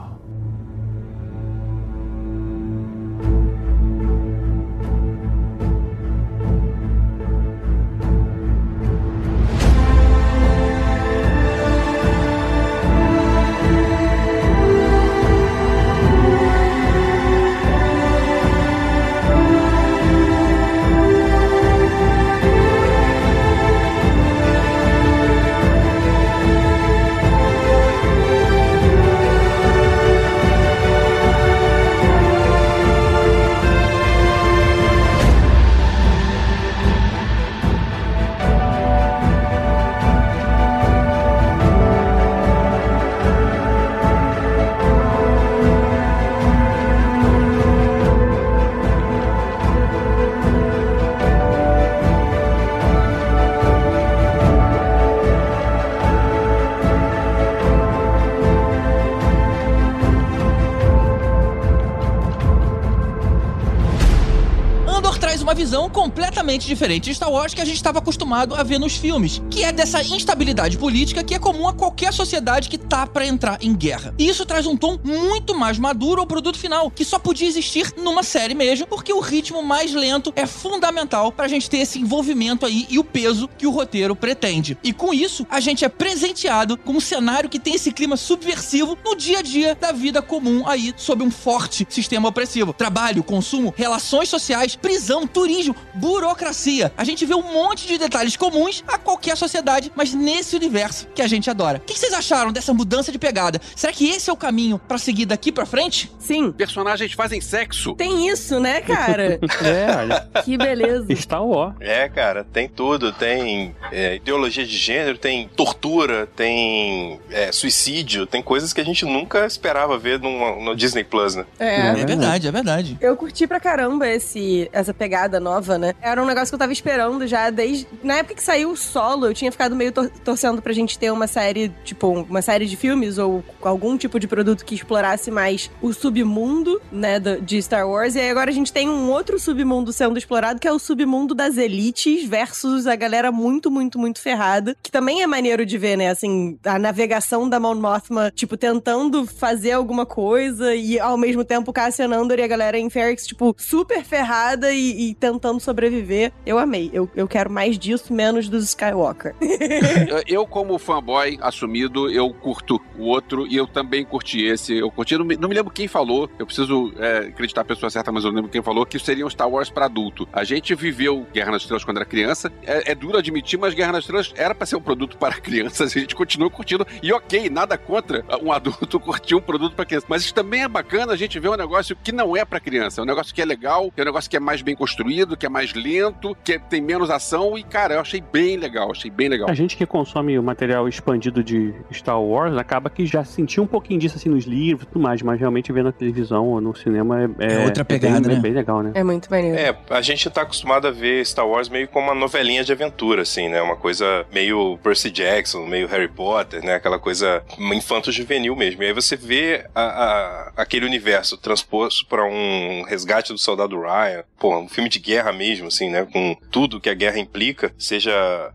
Completamente 65.91 66.67
diferente 66.67 67.05
de 67.05 67.15
Star 67.15 67.31
Wars 67.31 67.55
que 67.55 67.61
a 67.61 67.65
gente 67.65 67.77
estava 67.77 67.99
acostumado 67.99 68.55
a 68.55 68.63
ver 68.63 68.79
nos 68.79 68.97
filmes, 68.97 69.43
que 69.51 69.65
é 69.65 69.73
dessa 69.73 70.03
instabilidade 70.03 70.79
política 70.79 71.23
que 71.23 71.35
é 71.35 71.39
comum 71.39 71.69
a 71.69 71.73
qualquer 71.73 72.13
sociedade 72.13 72.69
que 72.69 72.79
tá 72.79 73.07
para 73.07 73.27
entrar 73.27 73.59
em 73.61 73.75
guerra. 73.75 74.15
E 74.19 74.29
isso 74.29 74.47
traz 74.47 74.67
um 74.67 74.77
tom 74.77 74.99
muito 75.05 75.55
mais 75.55 75.79
maduro 75.79 76.21
ao 76.21 76.27
produto 76.27 76.59
final, 76.59 76.91
que 76.91 77.05
só 77.05 77.19
podia 77.19 77.49
existir 77.49 77.93
numa 77.97 78.23
série 78.23 78.55
mesmo, 78.55 78.87
porque 78.87 79.13
o 79.13 79.21
ritmo 79.21 79.63
mais 79.63 79.93
lento 79.93 80.33
é 80.37 80.47
fundamental 80.47 81.33
pra 81.33 81.49
gente 81.49 81.69
ter 81.69 81.79
esse 81.79 81.99
envolvimento 81.99 82.65
aí 82.65 82.87
e 82.89 82.99
o 82.99 83.05
peso 83.05 83.49
que 83.59 83.67
o 83.67 83.71
roteiro 83.71 84.15
pretende. 84.15 84.79
E 84.83 84.93
com 84.93 85.13
isso, 85.13 85.47
a 85.51 85.61
gente 85.61 85.85
é 85.85 85.89
presenteado 85.89 86.77
com 86.77 86.93
um 86.93 87.01
cenário 87.01 87.49
que 87.49 87.59
tem 87.59 87.75
esse 87.75 87.93
clima 87.93 88.17
subversivo 88.17 88.97
no 89.05 89.17
dia 89.17 89.39
a 89.39 89.43
dia 89.43 89.75
da 89.75 89.93
vida 89.93 90.23
comum 90.23 90.67
aí 90.67 90.95
sob 90.97 91.23
um 91.23 91.31
forte 91.31 91.87
sistema 91.89 92.29
opressivo. 92.29 92.73
Trabalho, 92.73 93.23
consumo, 93.23 93.75
relações 93.77 94.29
sociais, 94.29 94.77
prisão, 94.77 95.27
turismo, 95.27 95.75
burocracia. 95.95 96.93
A 96.97 97.05
gente 97.05 97.25
vê 97.25 97.35
um 97.35 97.43
monte 97.53 97.87
de 97.87 97.99
detalhes 97.99 98.37
comuns 98.37 98.83
a 98.87 98.99
qualquer 98.99 99.37
sociedade, 99.37 99.91
mas 99.95 100.13
nesse 100.15 100.57
universo 100.57 101.07
que 101.15 101.23
a 101.23 101.27
gente 101.29 101.49
adora. 101.51 101.79
O 101.79 101.81
que 101.81 101.99
vocês 101.99 102.13
acharam 102.13 102.53
dessa 102.53 102.73
mudança 102.75 103.11
de 103.13 103.19
pegada? 103.19 103.61
Será 103.75 103.93
que 103.93 104.09
esse 104.09 104.29
é 104.31 104.33
o 104.33 104.37
caminho 104.37 104.79
pra 104.79 104.99
seguir 104.99 105.27
daqui 105.27 105.51
pra 105.53 105.65
frente? 105.67 106.11
Sim. 106.19 106.53
Personagens 106.53 107.13
fazem 107.13 107.41
sexo. 107.41 107.95
Tem 107.95 108.29
isso, 108.29 108.59
né, 108.61 108.81
cara? 108.81 109.39
É, 109.63 109.97
olha. 109.97 110.29
que 110.45 110.57
beleza. 110.57 111.15
Star 111.17 111.45
Wars. 111.45 111.75
É, 111.81 112.09
cara, 112.09 112.45
tem 112.45 112.69
tudo. 112.69 113.13
Tem 113.13 113.75
é, 113.93 114.17
ideologia 114.17 114.65
de 114.67 114.77
gênero, 114.77 115.19
tem 115.19 115.49
tortura, 115.49 116.27
tem 116.27 117.21
é, 117.31 117.53
suicídio, 117.53 118.27
tem 118.27 118.43
coisas 118.43 118.73
que 118.73 118.81
a 118.81 118.85
gente 118.85 119.05
nunca 119.05 119.45
esperava 119.47 119.99
ver 119.99 120.19
numa- 120.19 120.57
no 120.57 120.75
Disney 120.75 121.05
Plus, 121.05 121.35
né? 121.35 121.45
É. 121.59 121.81
É 122.01 122.05
verdade, 122.07 122.49
é 122.49 122.53
verdade. 122.53 122.99
Eu 123.01 123.17
curti 123.17 123.47
pra 123.47 123.61
caramba 123.61 124.09
esse, 124.09 124.69
essa 124.73 124.93
pegada 124.95 125.39
nova, 125.39 125.70
né? 125.79 125.95
Era 126.01 126.23
um 126.23 126.27
negócio 126.27 126.49
que 126.51 126.55
eu 126.55 126.59
tava 126.59 126.73
esperando 126.73 127.27
já 127.27 127.51
desde. 127.51 127.87
Na 128.03 128.19
época 128.19 128.35
que 128.35 128.43
saiu 128.43 128.71
o 128.71 128.77
solo, 128.77 129.27
eu 129.27 129.35
tinha 129.35 129.51
ficado 129.53 129.75
meio 129.77 129.93
tor- 129.93 130.11
torcendo 130.25 130.61
pra 130.63 130.73
gente 130.73 130.99
ter 130.99 131.11
uma 131.13 131.27
série, 131.27 131.71
tipo, 131.85 132.09
uma 132.09 132.43
série 132.43 132.67
de 132.67 132.77
filmes 132.77 133.19
ou 133.19 133.45
algum 133.63 133.97
tipo 133.97 134.19
de 134.19 134.27
produto 134.27 134.65
que 134.65 134.75
explorasse 134.75 135.31
mais 135.31 135.71
o 135.83 135.93
submundo, 135.93 136.81
né, 136.91 137.19
de 137.21 137.61
Star 137.63 137.89
Wars. 137.89 138.15
E 138.15 138.21
aí 138.21 138.31
agora 138.31 138.51
a 138.51 138.55
gente 138.55 138.73
tem 138.73 138.89
um 138.89 139.11
outro 139.11 139.39
submundo 139.39 139.93
sendo 139.93 140.19
explorado, 140.19 140.61
que 140.61 140.69
é 140.69 140.73
o 140.73 140.79
submundo 140.79 141.35
das 141.35 141.57
elites 141.57 142.27
versus 142.27 142.87
a 142.87 142.97
galera 142.97 143.31
muito, 143.33 143.71
muito, 143.71 143.99
muito 143.99 144.21
ferrada. 144.21 144.77
Que 144.83 144.91
também 144.91 145.23
é 145.23 145.27
maneiro 145.27 145.65
de 145.65 145.79
ver, 145.79 145.97
né? 145.97 146.09
Assim, 146.11 146.59
a 146.65 146.79
navegação 146.79 147.49
da 147.49 147.61
Mon 147.61 147.75
Mothma, 147.75 148.31
tipo, 148.35 148.57
tentando 148.57 149.27
fazer 149.27 149.73
alguma 149.73 150.05
coisa 150.07 150.75
e 150.75 150.99
ao 150.99 151.17
mesmo 151.17 151.45
tempo 151.45 151.73
Cassian 151.73 152.11
Andor 152.15 152.39
e 152.39 152.43
a 152.43 152.47
galera 152.47 152.79
em 152.79 152.91
Ferrix, 152.91 153.27
tipo, 153.27 153.55
super 153.59 154.03
ferrada 154.05 154.73
e, 154.73 155.11
e 155.11 155.15
tentando 155.15 155.60
sobreviver. 155.61 156.33
Eu 156.45 156.59
amei. 156.59 156.91
Eu, 156.93 157.09
eu 157.15 157.29
quero 157.29 157.51
mais 157.51 157.79
disso, 157.79 158.13
menos 158.13 158.49
dos 158.49 158.65
Skywalker. 158.65 159.35
Eu, 160.27 160.47
como 160.47 160.79
fanboy 160.79 161.39
assumido, 161.41 162.11
eu 162.11 162.33
curto 162.33 162.81
o 162.99 163.05
outro 163.05 163.47
e 163.47 163.57
eu 163.57 163.67
também 163.67 164.05
curti 164.05 164.45
esse. 164.45 164.77
Eu 164.77 164.91
curti, 164.91 165.17
não 165.17 165.25
me, 165.25 165.37
não 165.37 165.49
me 165.49 165.55
lembro 165.55 165.73
quem 165.73 165.89
falou, 165.89 166.31
eu 166.39 166.47
preciso 166.47 166.93
é, 166.99 167.19
acreditar 167.29 167.63
a 167.63 167.65
pessoa 167.65 167.91
certa, 167.91 168.13
mas 168.13 168.25
eu 168.25 168.31
não 168.31 168.37
lembro 168.37 168.51
quem 168.51 168.63
falou, 168.63 168.87
que 168.87 168.99
seria 168.99 169.27
um 169.27 169.31
Star 169.31 169.49
Wars 169.49 169.71
pra 169.71 169.87
adulto. 169.87 170.29
A 170.33 170.45
gente 170.45 170.75
viveu 170.75 171.27
Guerra 171.33 171.53
nas 171.53 171.63
Estrelas 171.63 171.85
quando 171.85 171.97
era 171.99 172.07
criança, 172.07 172.53
é, 172.63 172.93
é 172.93 172.95
duro 172.95 173.19
admitir, 173.19 173.59
mas 173.59 173.75
Guerra 173.75 173.93
nas 173.93 174.05
Estrelas 174.05 174.33
era 174.37 174.55
pra 174.55 174.67
ser 174.67 174.77
um 174.77 174.81
produto 174.81 175.17
para 175.17 175.35
crianças, 175.41 175.97
a 175.97 176.01
gente 176.01 176.15
continua 176.15 176.51
curtindo, 176.51 176.87
e 177.03 177.13
ok, 177.13 177.49
nada 177.51 177.77
contra 177.77 178.25
um 178.43 178.53
adulto 178.53 178.99
curtir 179.01 179.35
um 179.35 179.41
produto 179.41 179.75
pra 179.75 179.85
criança. 179.85 180.07
Mas 180.09 180.23
isso 180.23 180.35
também 180.35 180.63
é 180.63 180.69
bacana 180.69 181.13
a 181.13 181.17
gente 181.17 181.39
ver 181.39 181.49
um 181.49 181.57
negócio 181.57 181.97
que 181.97 182.13
não 182.13 182.37
é 182.37 182.45
pra 182.45 182.61
criança, 182.61 183.01
é 183.01 183.03
um 183.03 183.07
negócio 183.07 183.35
que 183.35 183.43
é 183.43 183.45
legal, 183.45 183.93
é 183.97 184.03
um 184.03 184.05
negócio 184.05 184.31
que 184.31 184.37
é 184.37 184.41
mais 184.41 184.63
bem 184.63 184.75
construído, 184.75 185.37
que 185.37 185.47
é 185.47 185.49
mais 185.51 185.75
lento, 185.75 186.37
que 186.45 186.55
é- 186.55 186.59
tem 186.59 186.81
menos 186.81 187.11
ação, 187.11 187.59
e 187.59 187.63
cara, 187.63 187.95
eu 187.95 188.01
achei 188.01 188.21
bem 188.21 188.57
legal, 188.57 188.91
achei 188.91 189.11
bem 189.11 189.29
legal. 189.29 189.49
A 189.49 189.55
gente 189.55 189.77
que 189.77 189.85
consome 189.85 190.39
o 190.39 190.43
material 190.43 190.89
expandido 190.89 191.43
de 191.43 191.75
Star 191.93 192.21
Wars 192.23 192.57
acaba 192.57 192.89
que 192.89 193.05
já 193.05 193.25
sentiu 193.25 193.63
um 193.63 193.67
pouquinho 193.67 193.99
disso 194.01 194.17
assim 194.17 194.29
nos 194.29 194.45
livros 194.45 194.85
e 194.85 194.87
tudo 194.87 195.03
mais, 195.03 195.21
mas 195.23 195.39
realmente 195.39 195.73
vendo 195.73 195.87
na 195.87 195.93
televisão 195.93 196.47
ou 196.47 196.61
no 196.61 196.75
cinema 196.75 197.31
é, 197.39 197.55
É 197.55 197.65
outra 197.65 197.85
pegada, 197.85 198.21
bem, 198.21 198.37
né? 198.37 198.43
bem 198.43 198.53
legal, 198.53 198.83
né? 198.83 198.93
É 198.95 199.03
muito 199.05 199.31
maneiro. 199.31 199.57
É, 199.59 199.77
a 199.91 200.01
gente 200.01 200.29
tá 200.31 200.43
acostumado 200.43 200.87
a 200.87 200.91
ver 200.91 201.25
Star 201.27 201.47
Wars 201.47 201.69
meio 201.69 201.89
como 201.89 202.07
uma 202.07 202.15
novelinha 202.15 202.63
de 202.65 202.73
aventura, 202.73 203.23
assim, 203.23 203.49
né? 203.49 203.61
Uma 203.61 203.77
coisa 203.77 204.25
meio 204.33 204.79
Percy 204.83 205.11
Jackson, 205.11 205.67
meio 205.67 205.87
Harry 205.89 206.09
Potter, 206.09 206.65
né? 206.65 206.75
Aquela 206.75 206.99
coisa 206.99 207.43
infanto-juvenil 207.59 208.55
mesmo. 208.55 208.83
E 208.83 208.87
aí 208.87 208.93
você 208.93 209.17
vê 209.17 209.65
a- 209.75 209.81
a- 209.83 210.53
aquele 210.63 210.87
universo 210.87 211.37
transposto 211.37 212.07
pra 212.07 212.25
um 212.25 212.83
resgate 212.87 213.33
do 213.33 213.39
soldado 213.39 213.81
Ryan, 213.81 214.23
pô, 214.39 214.57
um 214.57 214.69
filme 214.69 214.89
de 214.89 214.99
guerra 214.99 215.33
mesmo, 215.41 215.69
assim, 215.69 215.89
né? 215.89 216.07
Com 216.13 216.37
tudo 216.51 216.79
que 216.79 216.91
a 216.91 216.95
guerra 216.95 217.19
implica, 217.19 217.73
seja 217.79 218.13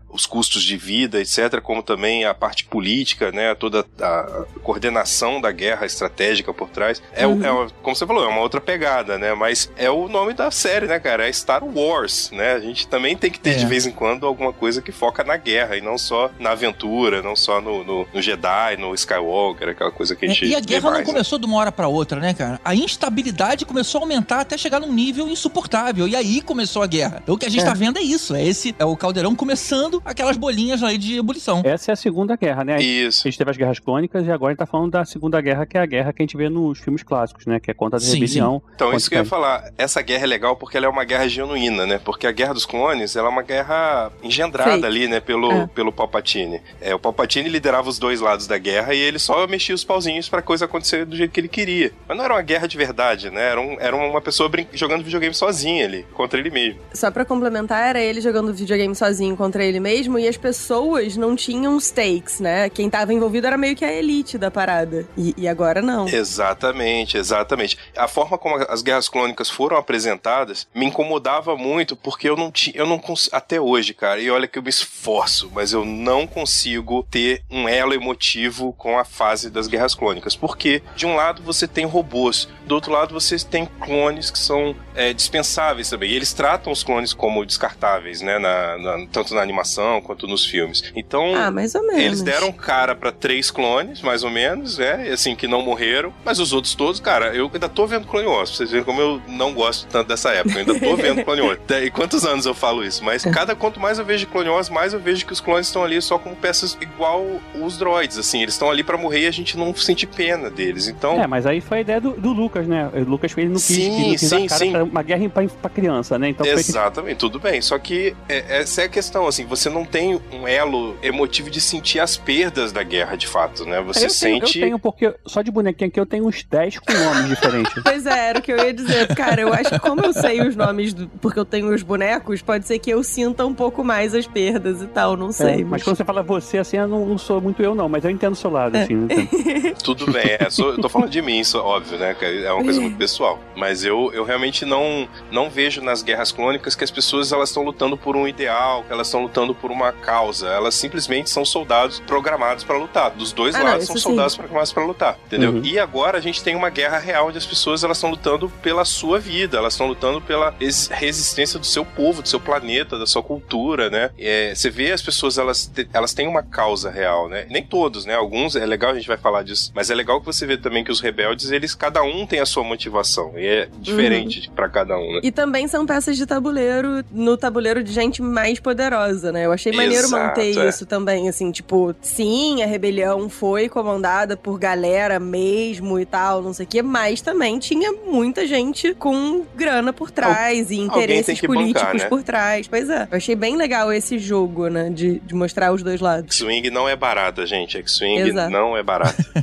os 0.08 0.24
custos 0.24 0.62
de 0.62 0.76
vida, 0.76 1.20
etc., 1.20 1.60
como 1.60 1.82
também 1.82 2.24
a 2.24 2.32
parte 2.32 2.64
política, 2.64 3.32
né? 3.32 3.54
Toda 3.56 3.84
a 4.00 4.44
coordenação 4.62 5.40
da 5.40 5.50
guerra 5.50 5.84
estratégica 5.84 6.54
por 6.54 6.68
trás. 6.68 7.02
É, 7.12 7.26
o- 7.26 7.42
é 7.44 7.50
uma- 7.50 7.68
como 7.82 7.96
você 7.96 8.06
falou, 8.06 8.24
é 8.24 8.28
uma 8.28 8.40
outra 8.40 8.60
pegada, 8.60 9.18
né? 9.18 9.34
Mas 9.34 9.70
é 9.76 9.90
o 9.90 10.08
nome 10.08 10.32
da 10.32 10.50
série, 10.50 10.86
né, 10.86 11.00
cara? 11.00 11.26
É 11.28 11.32
Star 11.32 11.64
Wars, 11.64 12.30
né? 12.30 12.52
A 12.52 12.60
gente 12.60 12.86
também 12.86 13.16
tem 13.16 13.30
que 13.30 13.40
ter 13.40 13.50
É. 13.50 13.54
de 13.54 13.66
vez 13.66 13.84
em 13.86 13.90
quando 13.92 14.26
alguma 14.26 14.52
coisa 14.52 14.80
que 14.80 14.92
foca 14.92 15.24
na 15.24 15.36
guerra 15.36 15.76
e 15.76 15.80
não 15.80 15.98
só 15.98 16.30
na 16.38 16.50
aventura, 16.52 17.20
não 17.22 17.34
só 17.34 17.60
no, 17.60 17.82
no, 17.84 18.08
no 18.14 18.22
Jedi, 18.22 18.76
no 18.78 18.94
Skywalker, 18.94 19.70
aquela 19.70 19.90
coisa 19.90 20.14
que 20.14 20.24
a 20.24 20.28
gente 20.28 20.44
É, 20.44 20.48
e 20.48 20.54
a 20.54 20.60
guerra 20.60 20.82
não 20.82 20.90
mais, 20.92 21.06
né? 21.06 21.12
começou 21.12 21.38
de 21.38 21.46
uma 21.46 21.56
hora 21.58 21.72
pra 21.72 21.88
outra, 21.88 22.20
né, 22.20 22.32
cara? 22.32 22.60
A 22.64 22.74
instabilidade 22.74 23.64
começou 23.64 24.00
a 24.00 24.04
aumentar 24.04 24.40
até 24.40 24.56
chegar 24.56 24.80
num 24.80 24.92
nível 24.92 25.28
insuportável. 25.28 26.06
E 26.08 26.14
aí 26.14 26.40
começou 26.40 26.75
a 26.82 26.86
guerra. 26.86 27.22
O 27.26 27.36
que 27.36 27.46
a 27.46 27.48
gente 27.48 27.62
É. 27.62 27.64
tá 27.64 27.74
vendo 27.74 27.98
é 27.98 28.02
isso. 28.02 28.34
É 28.34 28.44
esse 28.44 28.74
é 28.78 28.84
o 28.84 28.96
caldeirão 28.96 29.34
começando 29.34 30.00
aquelas 30.04 30.36
bolinhas 30.36 30.82
aí 30.82 30.98
de 30.98 31.18
ebulição. 31.18 31.62
Essa 31.64 31.90
é 31.90 31.94
a 31.94 31.96
segunda 31.96 32.36
guerra, 32.36 32.64
né? 32.64 32.80
Isso. 32.80 33.26
A 33.26 33.30
gente 33.30 33.38
teve 33.38 33.50
as 33.50 33.56
guerras 33.56 33.78
clônicas 33.78 34.26
e 34.26 34.30
agora 34.30 34.50
a 34.50 34.52
gente 34.52 34.58
tá 34.58 34.66
falando 34.66 34.90
da 34.92 35.04
segunda 35.04 35.40
guerra, 35.40 35.66
que 35.66 35.76
é 35.76 35.80
a 35.80 35.86
guerra 35.86 36.12
que 36.12 36.22
a 36.22 36.24
gente 36.24 36.36
vê 36.36 36.48
nos 36.48 36.78
filmes 36.78 37.02
clássicos, 37.02 37.46
né? 37.46 37.58
Que 37.60 37.70
é 37.70 37.74
contra 37.74 37.96
a 37.98 38.00
Sim, 38.00 38.14
rebelião. 38.20 38.62
Então, 38.74 38.86
contra 38.88 38.96
isso 38.96 39.08
que 39.08 39.14
eu 39.16 39.20
ia 39.20 39.24
falar. 39.24 39.70
Essa 39.78 40.02
guerra 40.02 40.24
é 40.24 40.26
legal 40.26 40.56
porque 40.56 40.76
ela 40.76 40.86
é 40.86 40.88
uma 40.88 41.04
guerra 41.04 41.28
genuína, 41.28 41.86
né? 41.86 41.98
Porque 42.02 42.26
a 42.26 42.32
Guerra 42.32 42.54
dos 42.54 42.66
Clones, 42.66 43.16
ela 43.16 43.28
é 43.28 43.30
uma 43.30 43.42
guerra 43.42 44.10
engendrada 44.22 44.86
ali, 44.86 45.08
né? 45.08 45.20
Pelo, 45.20 45.50
É. 45.52 45.66
pelo 45.68 45.92
Palpatine. 45.92 46.60
É, 46.80 46.94
o 46.94 46.98
Palpatine 46.98 47.48
liderava 47.48 47.88
os 47.88 47.98
dois 47.98 48.20
lados 48.20 48.46
da 48.46 48.58
guerra 48.58 48.94
e 48.94 48.98
ele 48.98 49.18
só 49.18 49.46
mexia 49.46 49.74
os 49.74 49.84
pauzinhos 49.84 50.28
pra 50.28 50.42
coisa 50.42 50.64
acontecer 50.64 51.04
do 51.06 51.16
jeito 51.16 51.30
que 51.32 51.40
ele 51.40 51.48
queria. 51.48 51.92
Mas 52.08 52.16
não 52.16 52.24
era 52.24 52.34
uma 52.34 52.42
guerra 52.42 52.66
de 52.66 52.76
verdade, 52.76 53.30
né? 53.30 53.42
Era, 53.50 53.60
um- 53.60 53.76
era 53.80 53.94
uma 53.96 54.20
pessoa 54.20 54.50
jogando 54.72 55.02
videogame 55.04 55.34
sozinha 55.34 55.84
ali, 55.84 56.04
contra 56.14 56.38
ele 56.38 56.50
mesmo. 56.56 56.80
Só 56.94 57.10
pra 57.10 57.24
complementar, 57.24 57.82
era 57.90 58.00
ele 58.00 58.20
jogando 58.20 58.52
videogame 58.54 58.94
sozinho 58.94 59.36
contra 59.36 59.62
ele 59.62 59.78
mesmo 59.78 60.18
e 60.18 60.26
as 60.26 60.36
pessoas 60.38 61.16
não 61.16 61.36
tinham 61.36 61.78
stakes, 61.78 62.40
né? 62.40 62.70
Quem 62.70 62.88
tava 62.88 63.12
envolvido 63.12 63.46
era 63.46 63.58
meio 63.58 63.76
que 63.76 63.84
a 63.84 63.92
elite 63.92 64.38
da 64.38 64.50
parada. 64.50 65.06
E, 65.16 65.34
e 65.36 65.46
agora 65.46 65.82
não. 65.82 66.08
Exatamente, 66.08 67.18
exatamente. 67.18 67.76
A 67.96 68.08
forma 68.08 68.38
como 68.38 68.56
as 68.68 68.80
guerras 68.82 69.08
clônicas 69.08 69.50
foram 69.50 69.76
apresentadas 69.76 70.66
me 70.74 70.86
incomodava 70.86 71.56
muito 71.56 71.94
porque 71.96 72.28
eu 72.28 72.36
não 72.36 72.50
tinha, 72.50 72.74
eu 72.76 72.86
não 72.86 72.98
cons- 72.98 73.28
até 73.32 73.60
hoje, 73.60 73.92
cara. 73.92 74.20
E 74.20 74.30
olha 74.30 74.48
que 74.48 74.58
eu 74.58 74.62
me 74.62 74.70
esforço, 74.70 75.50
mas 75.54 75.72
eu 75.72 75.84
não 75.84 76.26
consigo 76.26 77.06
ter 77.10 77.42
um 77.50 77.68
elo 77.68 77.92
emotivo 77.92 78.72
com 78.74 78.98
a 78.98 79.04
fase 79.04 79.50
das 79.50 79.66
guerras 79.68 79.94
clônicas. 79.94 80.34
Porque 80.36 80.82
de 80.94 81.04
um 81.06 81.14
lado 81.16 81.42
você 81.42 81.66
tem 81.68 81.84
robôs, 81.84 82.48
do 82.66 82.74
outro 82.74 82.92
lado 82.92 83.12
você 83.12 83.36
tem 83.38 83.66
clones 83.80 84.30
que 84.30 84.38
são 84.38 84.74
é, 84.94 85.12
dispensáveis 85.12 85.90
também. 85.90 86.10
E 86.10 86.14
eles 86.16 86.32
tratam 86.46 86.72
os 86.72 86.84
clones 86.84 87.12
como 87.12 87.44
descartáveis, 87.44 88.20
né? 88.22 88.38
Na, 88.38 88.78
na- 88.78 89.06
tanto 89.10 89.34
na 89.34 89.42
animação 89.42 90.00
quanto 90.00 90.28
nos 90.28 90.44
filmes. 90.46 90.80
Então 90.94 91.34
Ah, 91.34 91.50
mais 91.50 91.74
ou 91.74 91.82
menos. 91.84 92.00
eles 92.02 92.22
deram 92.22 92.52
cara 92.52 92.94
pra 92.94 93.10
três 93.10 93.50
clones, 93.50 94.00
mais 94.00 94.22
ou 94.22 94.30
menos, 94.30 94.78
é, 94.78 95.10
assim, 95.12 95.34
que 95.34 95.48
não 95.48 95.60
morreram. 95.60 96.12
Mas 96.24 96.38
os 96.38 96.52
outros 96.52 96.74
todos, 96.76 97.00
cara, 97.00 97.34
eu 97.34 97.50
ainda 97.52 97.68
tô 97.68 97.84
vendo 97.84 98.06
Clone 98.06 98.28
Wars. 98.28 98.50
Pra 98.50 98.58
vocês 98.58 98.70
verem 98.70 98.84
como 98.84 99.00
eu 99.00 99.20
não 99.26 99.52
gosto 99.52 99.88
tanto 99.88 100.06
dessa 100.06 100.30
época. 100.30 100.54
Eu 100.54 100.60
ainda 100.60 100.78
tô 100.78 100.94
vendo 100.96 101.24
Clone 101.24 101.40
Wars. 101.40 101.58
E 101.86 101.90
quantos 101.90 102.24
anos 102.24 102.46
eu 102.46 102.54
falo 102.54 102.84
isso? 102.84 103.02
Mas 103.04 103.24
cada 103.24 103.54
quanto 103.56 103.80
mais 103.80 103.98
eu 103.98 104.04
vejo 104.04 104.26
Clone 104.28 104.48
Wars, 104.48 104.68
mais 104.70 104.92
eu 104.92 105.00
vejo 105.00 105.26
que 105.26 105.32
os 105.32 105.40
clones 105.40 105.66
estão 105.66 105.82
ali 105.82 106.00
só 106.00 106.16
como 106.18 106.36
peças 106.36 106.76
igual 106.80 107.24
os 107.60 107.76
droids, 107.76 108.16
assim. 108.18 108.40
Eles 108.42 108.54
estão 108.54 108.70
ali 108.70 108.84
pra 108.84 108.96
morrer 108.96 109.22
e 109.22 109.26
a 109.26 109.30
gente 109.32 109.56
não 109.58 109.74
sente 109.74 110.06
pena 110.06 110.48
deles. 110.48 110.86
Então, 110.86 111.20
É, 111.20 111.26
mas 111.26 111.44
aí 111.44 111.60
foi 111.60 111.78
a 111.78 111.80
ideia 111.80 112.00
do, 112.00 112.12
do 112.12 112.32
Lucas, 112.32 112.66
né? 112.68 112.88
O 112.94 113.00
Lucas 113.10 113.32
ele 113.36 113.48
não 113.48 113.54
quis, 113.56 113.64
Sim, 113.66 113.94
ele 113.94 114.02
não 114.04 114.10
quis 114.12 114.20
sim, 114.28 114.46
cara 114.46 114.58
sim. 114.64 114.70
pra 114.72 114.84
uma 114.84 115.02
guerra 115.02 115.28
pra, 115.28 115.44
pra 115.48 115.70
criança, 115.70 116.18
né? 116.18 116.28
Então 116.36 116.46
foi 116.46 116.62
que 116.62 116.70
Exatamente, 116.70 117.16
tudo 117.16 117.40
bem. 117.40 117.60
Só 117.62 117.78
que 117.78 118.14
é- 118.28 118.60
essa 118.60 118.82
é 118.82 118.84
a 118.84 118.88
questão, 118.88 119.26
assim, 119.26 119.44
você 119.46 119.68
não 119.70 119.84
tem 119.84 120.20
um 120.32 120.46
elo 120.46 120.96
emotivo 121.02 121.48
de 121.50 121.60
sentir 121.60 121.98
as 122.00 122.16
perdas 122.16 122.72
da 122.72 122.82
guerra, 122.82 123.16
de 123.16 123.26
fato, 123.26 123.64
né? 123.64 123.80
Você 123.80 124.00
eu 124.06 124.08
tenho, 124.08 124.10
sente. 124.46 124.58
eu 124.58 124.64
tenho, 124.66 124.78
porque 124.78 125.14
só 125.26 125.40
de 125.42 125.50
bonequinho 125.50 125.88
aqui 125.88 125.98
eu 125.98 126.06
tenho 126.06 126.26
uns 126.26 126.44
10 126.44 126.78
com 126.78 126.92
nomes 126.92 127.28
diferentes. 127.30 127.72
Pois 127.82 128.04
é, 128.06 128.28
era 128.28 128.38
o 128.38 128.42
que 128.42 128.52
eu 128.52 128.58
ia 128.58 128.72
dizer. 128.74 129.14
Cara, 129.14 129.40
eu 129.40 129.52
acho 129.52 129.70
que 129.70 129.78
como 129.78 130.02
eu 130.04 130.12
sei 130.12 130.40
os 130.46 130.54
nomes, 130.54 130.92
do- 130.92 131.08
porque 131.20 131.38
eu 131.38 131.44
tenho 131.44 131.72
os 131.74 131.82
bonecos, 131.82 132.42
pode 132.42 132.66
ser 132.66 132.78
que 132.78 132.90
eu 132.90 133.02
sinta 133.02 133.46
um 133.46 133.54
pouco 133.54 133.82
mais 133.82 134.14
as 134.14 134.26
perdas 134.26 134.82
e 134.82 134.86
tal, 134.86 135.16
não 135.16 135.32
sei. 135.32 135.62
É, 135.62 135.64
mas 135.64 135.82
quando 135.82 135.96
você 135.96 136.04
fala 136.04 136.22
você, 136.22 136.58
assim, 136.58 136.76
eu 136.76 136.86
não, 136.88 137.06
não 137.06 137.18
sou 137.18 137.40
muito 137.40 137.62
eu, 137.62 137.74
não, 137.74 137.88
mas 137.88 138.04
eu 138.04 138.10
entendo 138.10 138.32
o 138.32 138.36
seu 138.36 138.50
lado, 138.50 138.76
assim. 138.76 138.94
né? 138.94 139.06
Tudo 139.82 140.10
bem, 140.12 140.36
é, 140.38 140.50
sou- 140.50 140.72
eu 140.72 140.80
tô 140.80 140.88
falando 140.88 141.10
de 141.10 141.22
mim, 141.22 141.38
isso 141.40 141.56
é 141.56 141.60
óbvio, 141.60 141.98
né? 141.98 142.14
que 142.14 142.24
É 142.24 142.52
uma 142.52 142.62
coisa 142.64 142.80
muito 142.80 142.96
pessoal. 142.96 143.38
Mas 143.56 143.84
eu, 143.84 144.10
eu 144.12 144.24
realmente 144.24 144.64
não, 144.64 145.08
não 145.30 145.48
vejo 145.48 145.80
nas 145.80 146.02
guerras 146.02 146.25
clônicas 146.32 146.74
que 146.74 146.84
as 146.84 146.90
pessoas 146.90 147.32
elas 147.32 147.50
estão 147.50 147.62
lutando 147.62 147.96
por 147.96 148.16
um 148.16 148.26
ideal, 148.26 148.84
que 148.84 148.92
elas 148.92 149.06
estão 149.06 149.22
lutando 149.22 149.54
por 149.54 149.70
uma 149.70 149.92
causa. 149.92 150.48
Elas 150.48 150.74
simplesmente 150.74 151.30
são 151.30 151.44
soldados 151.44 152.00
programados 152.00 152.64
para 152.64 152.76
lutar. 152.76 153.10
Dos 153.10 153.32
dois 153.32 153.54
Ah, 153.54 153.58
não, 153.60 153.66
lados 153.66 153.84
isso 153.84 153.92
são 153.92 153.96
sim. 154.00 154.02
soldados 154.08 154.36
programados 154.36 154.72
para 154.72 154.84
lutar, 154.84 155.18
entendeu? 155.26 155.52
Uhum. 155.52 155.62
E 155.64 155.78
agora 155.78 156.18
a 156.18 156.20
gente 156.20 156.42
tem 156.42 156.54
uma 156.54 156.70
guerra 156.70 156.98
real 156.98 157.28
onde 157.28 157.38
as 157.38 157.46
pessoas 157.46 157.84
elas 157.84 157.96
estão 157.96 158.10
lutando 158.10 158.48
pela 158.62 158.84
sua 158.84 159.18
vida, 159.18 159.58
elas 159.58 159.74
estão 159.74 159.86
lutando 159.86 160.20
pela 160.20 160.54
resistência 160.90 161.58
do 161.58 161.66
seu 161.66 161.84
povo, 161.84 162.22
do 162.22 162.28
seu 162.28 162.40
planeta, 162.40 162.98
da 162.98 163.06
sua 163.06 163.22
cultura, 163.22 163.90
né? 163.90 164.10
É, 164.18 164.54
você 164.54 164.70
vê 164.70 164.92
as 164.92 165.02
pessoas 165.02 165.38
elas 165.38 165.70
elas 165.92 166.14
têm 166.14 166.26
uma 166.28 166.42
causa 166.42 166.90
real, 166.90 167.28
né? 167.28 167.46
Nem 167.50 167.62
todos, 167.62 168.04
né? 168.04 168.14
Alguns 168.14 168.56
é 168.56 168.64
legal 168.64 168.90
a 168.92 168.94
gente 168.94 169.08
vai 169.08 169.16
falar 169.16 169.42
disso, 169.42 169.70
mas 169.74 169.90
é 169.90 169.94
legal 169.94 170.20
que 170.20 170.26
você 170.26 170.46
vê 170.46 170.56
também 170.56 170.84
que 170.84 170.90
os 170.90 171.00
rebeldes 171.00 171.50
eles 171.50 171.74
cada 171.74 172.02
um 172.02 172.26
tem 172.26 172.40
a 172.40 172.46
sua 172.46 172.62
motivação 172.64 173.32
e 173.36 173.46
é 173.46 173.68
diferente 173.78 174.50
pra 174.54 174.68
cada 174.68 174.96
um, 174.96 175.14
né? 175.14 175.20
E 175.22 175.30
também 175.30 175.68
são 175.68 175.86
peças 175.86 176.15
de 176.16 176.26
tabuleiro 176.26 177.04
no 177.10 177.36
tabuleiro 177.36 177.82
de 177.82 177.92
gente 177.92 178.22
mais 178.22 178.58
poderosa, 178.58 179.32
né? 179.32 179.46
Eu 179.46 179.52
achei 179.52 179.72
maneiro 179.72 180.06
Exato, 180.06 180.24
manter 180.24 180.58
é. 180.58 180.68
isso 180.68 180.86
também, 180.86 181.28
assim, 181.28 181.50
tipo, 181.50 181.94
sim, 182.00 182.62
a 182.62 182.66
rebelião 182.66 183.28
foi 183.28 183.68
comandada 183.68 184.36
por 184.36 184.58
galera 184.58 185.18
mesmo 185.18 185.98
e 185.98 186.04
tal, 186.04 186.42
não 186.42 186.52
sei 186.52 186.64
o 186.64 186.68
quê, 186.68 186.82
mas 186.82 187.20
também 187.20 187.58
tinha 187.58 187.92
muita 187.92 188.46
gente 188.46 188.94
com 188.94 189.44
grana 189.54 189.92
por 189.92 190.10
trás 190.10 190.70
e 190.70 190.76
tem 190.76 190.84
interesses 190.84 191.40
que 191.40 191.46
bancar, 191.46 191.62
políticos 191.62 192.02
né? 192.02 192.08
por 192.08 192.22
trás. 192.22 192.68
Pois 192.68 192.88
é. 192.88 193.08
Eu 193.10 193.16
achei 193.16 193.34
bem 193.34 193.56
legal 193.56 193.92
esse 193.92 194.18
jogo, 194.18 194.68
né? 194.68 194.90
De, 194.90 195.18
de 195.20 195.34
mostrar 195.34 195.72
os 195.72 195.82
dois 195.82 196.00
lados. 196.00 196.36
X-Wing 196.36 196.70
não 196.70 196.88
é 196.88 196.96
barata, 196.96 197.46
gente. 197.46 197.76
X-Wing 197.78 198.32
não 198.32 198.76
é 198.76 198.82
barata. 198.82 199.24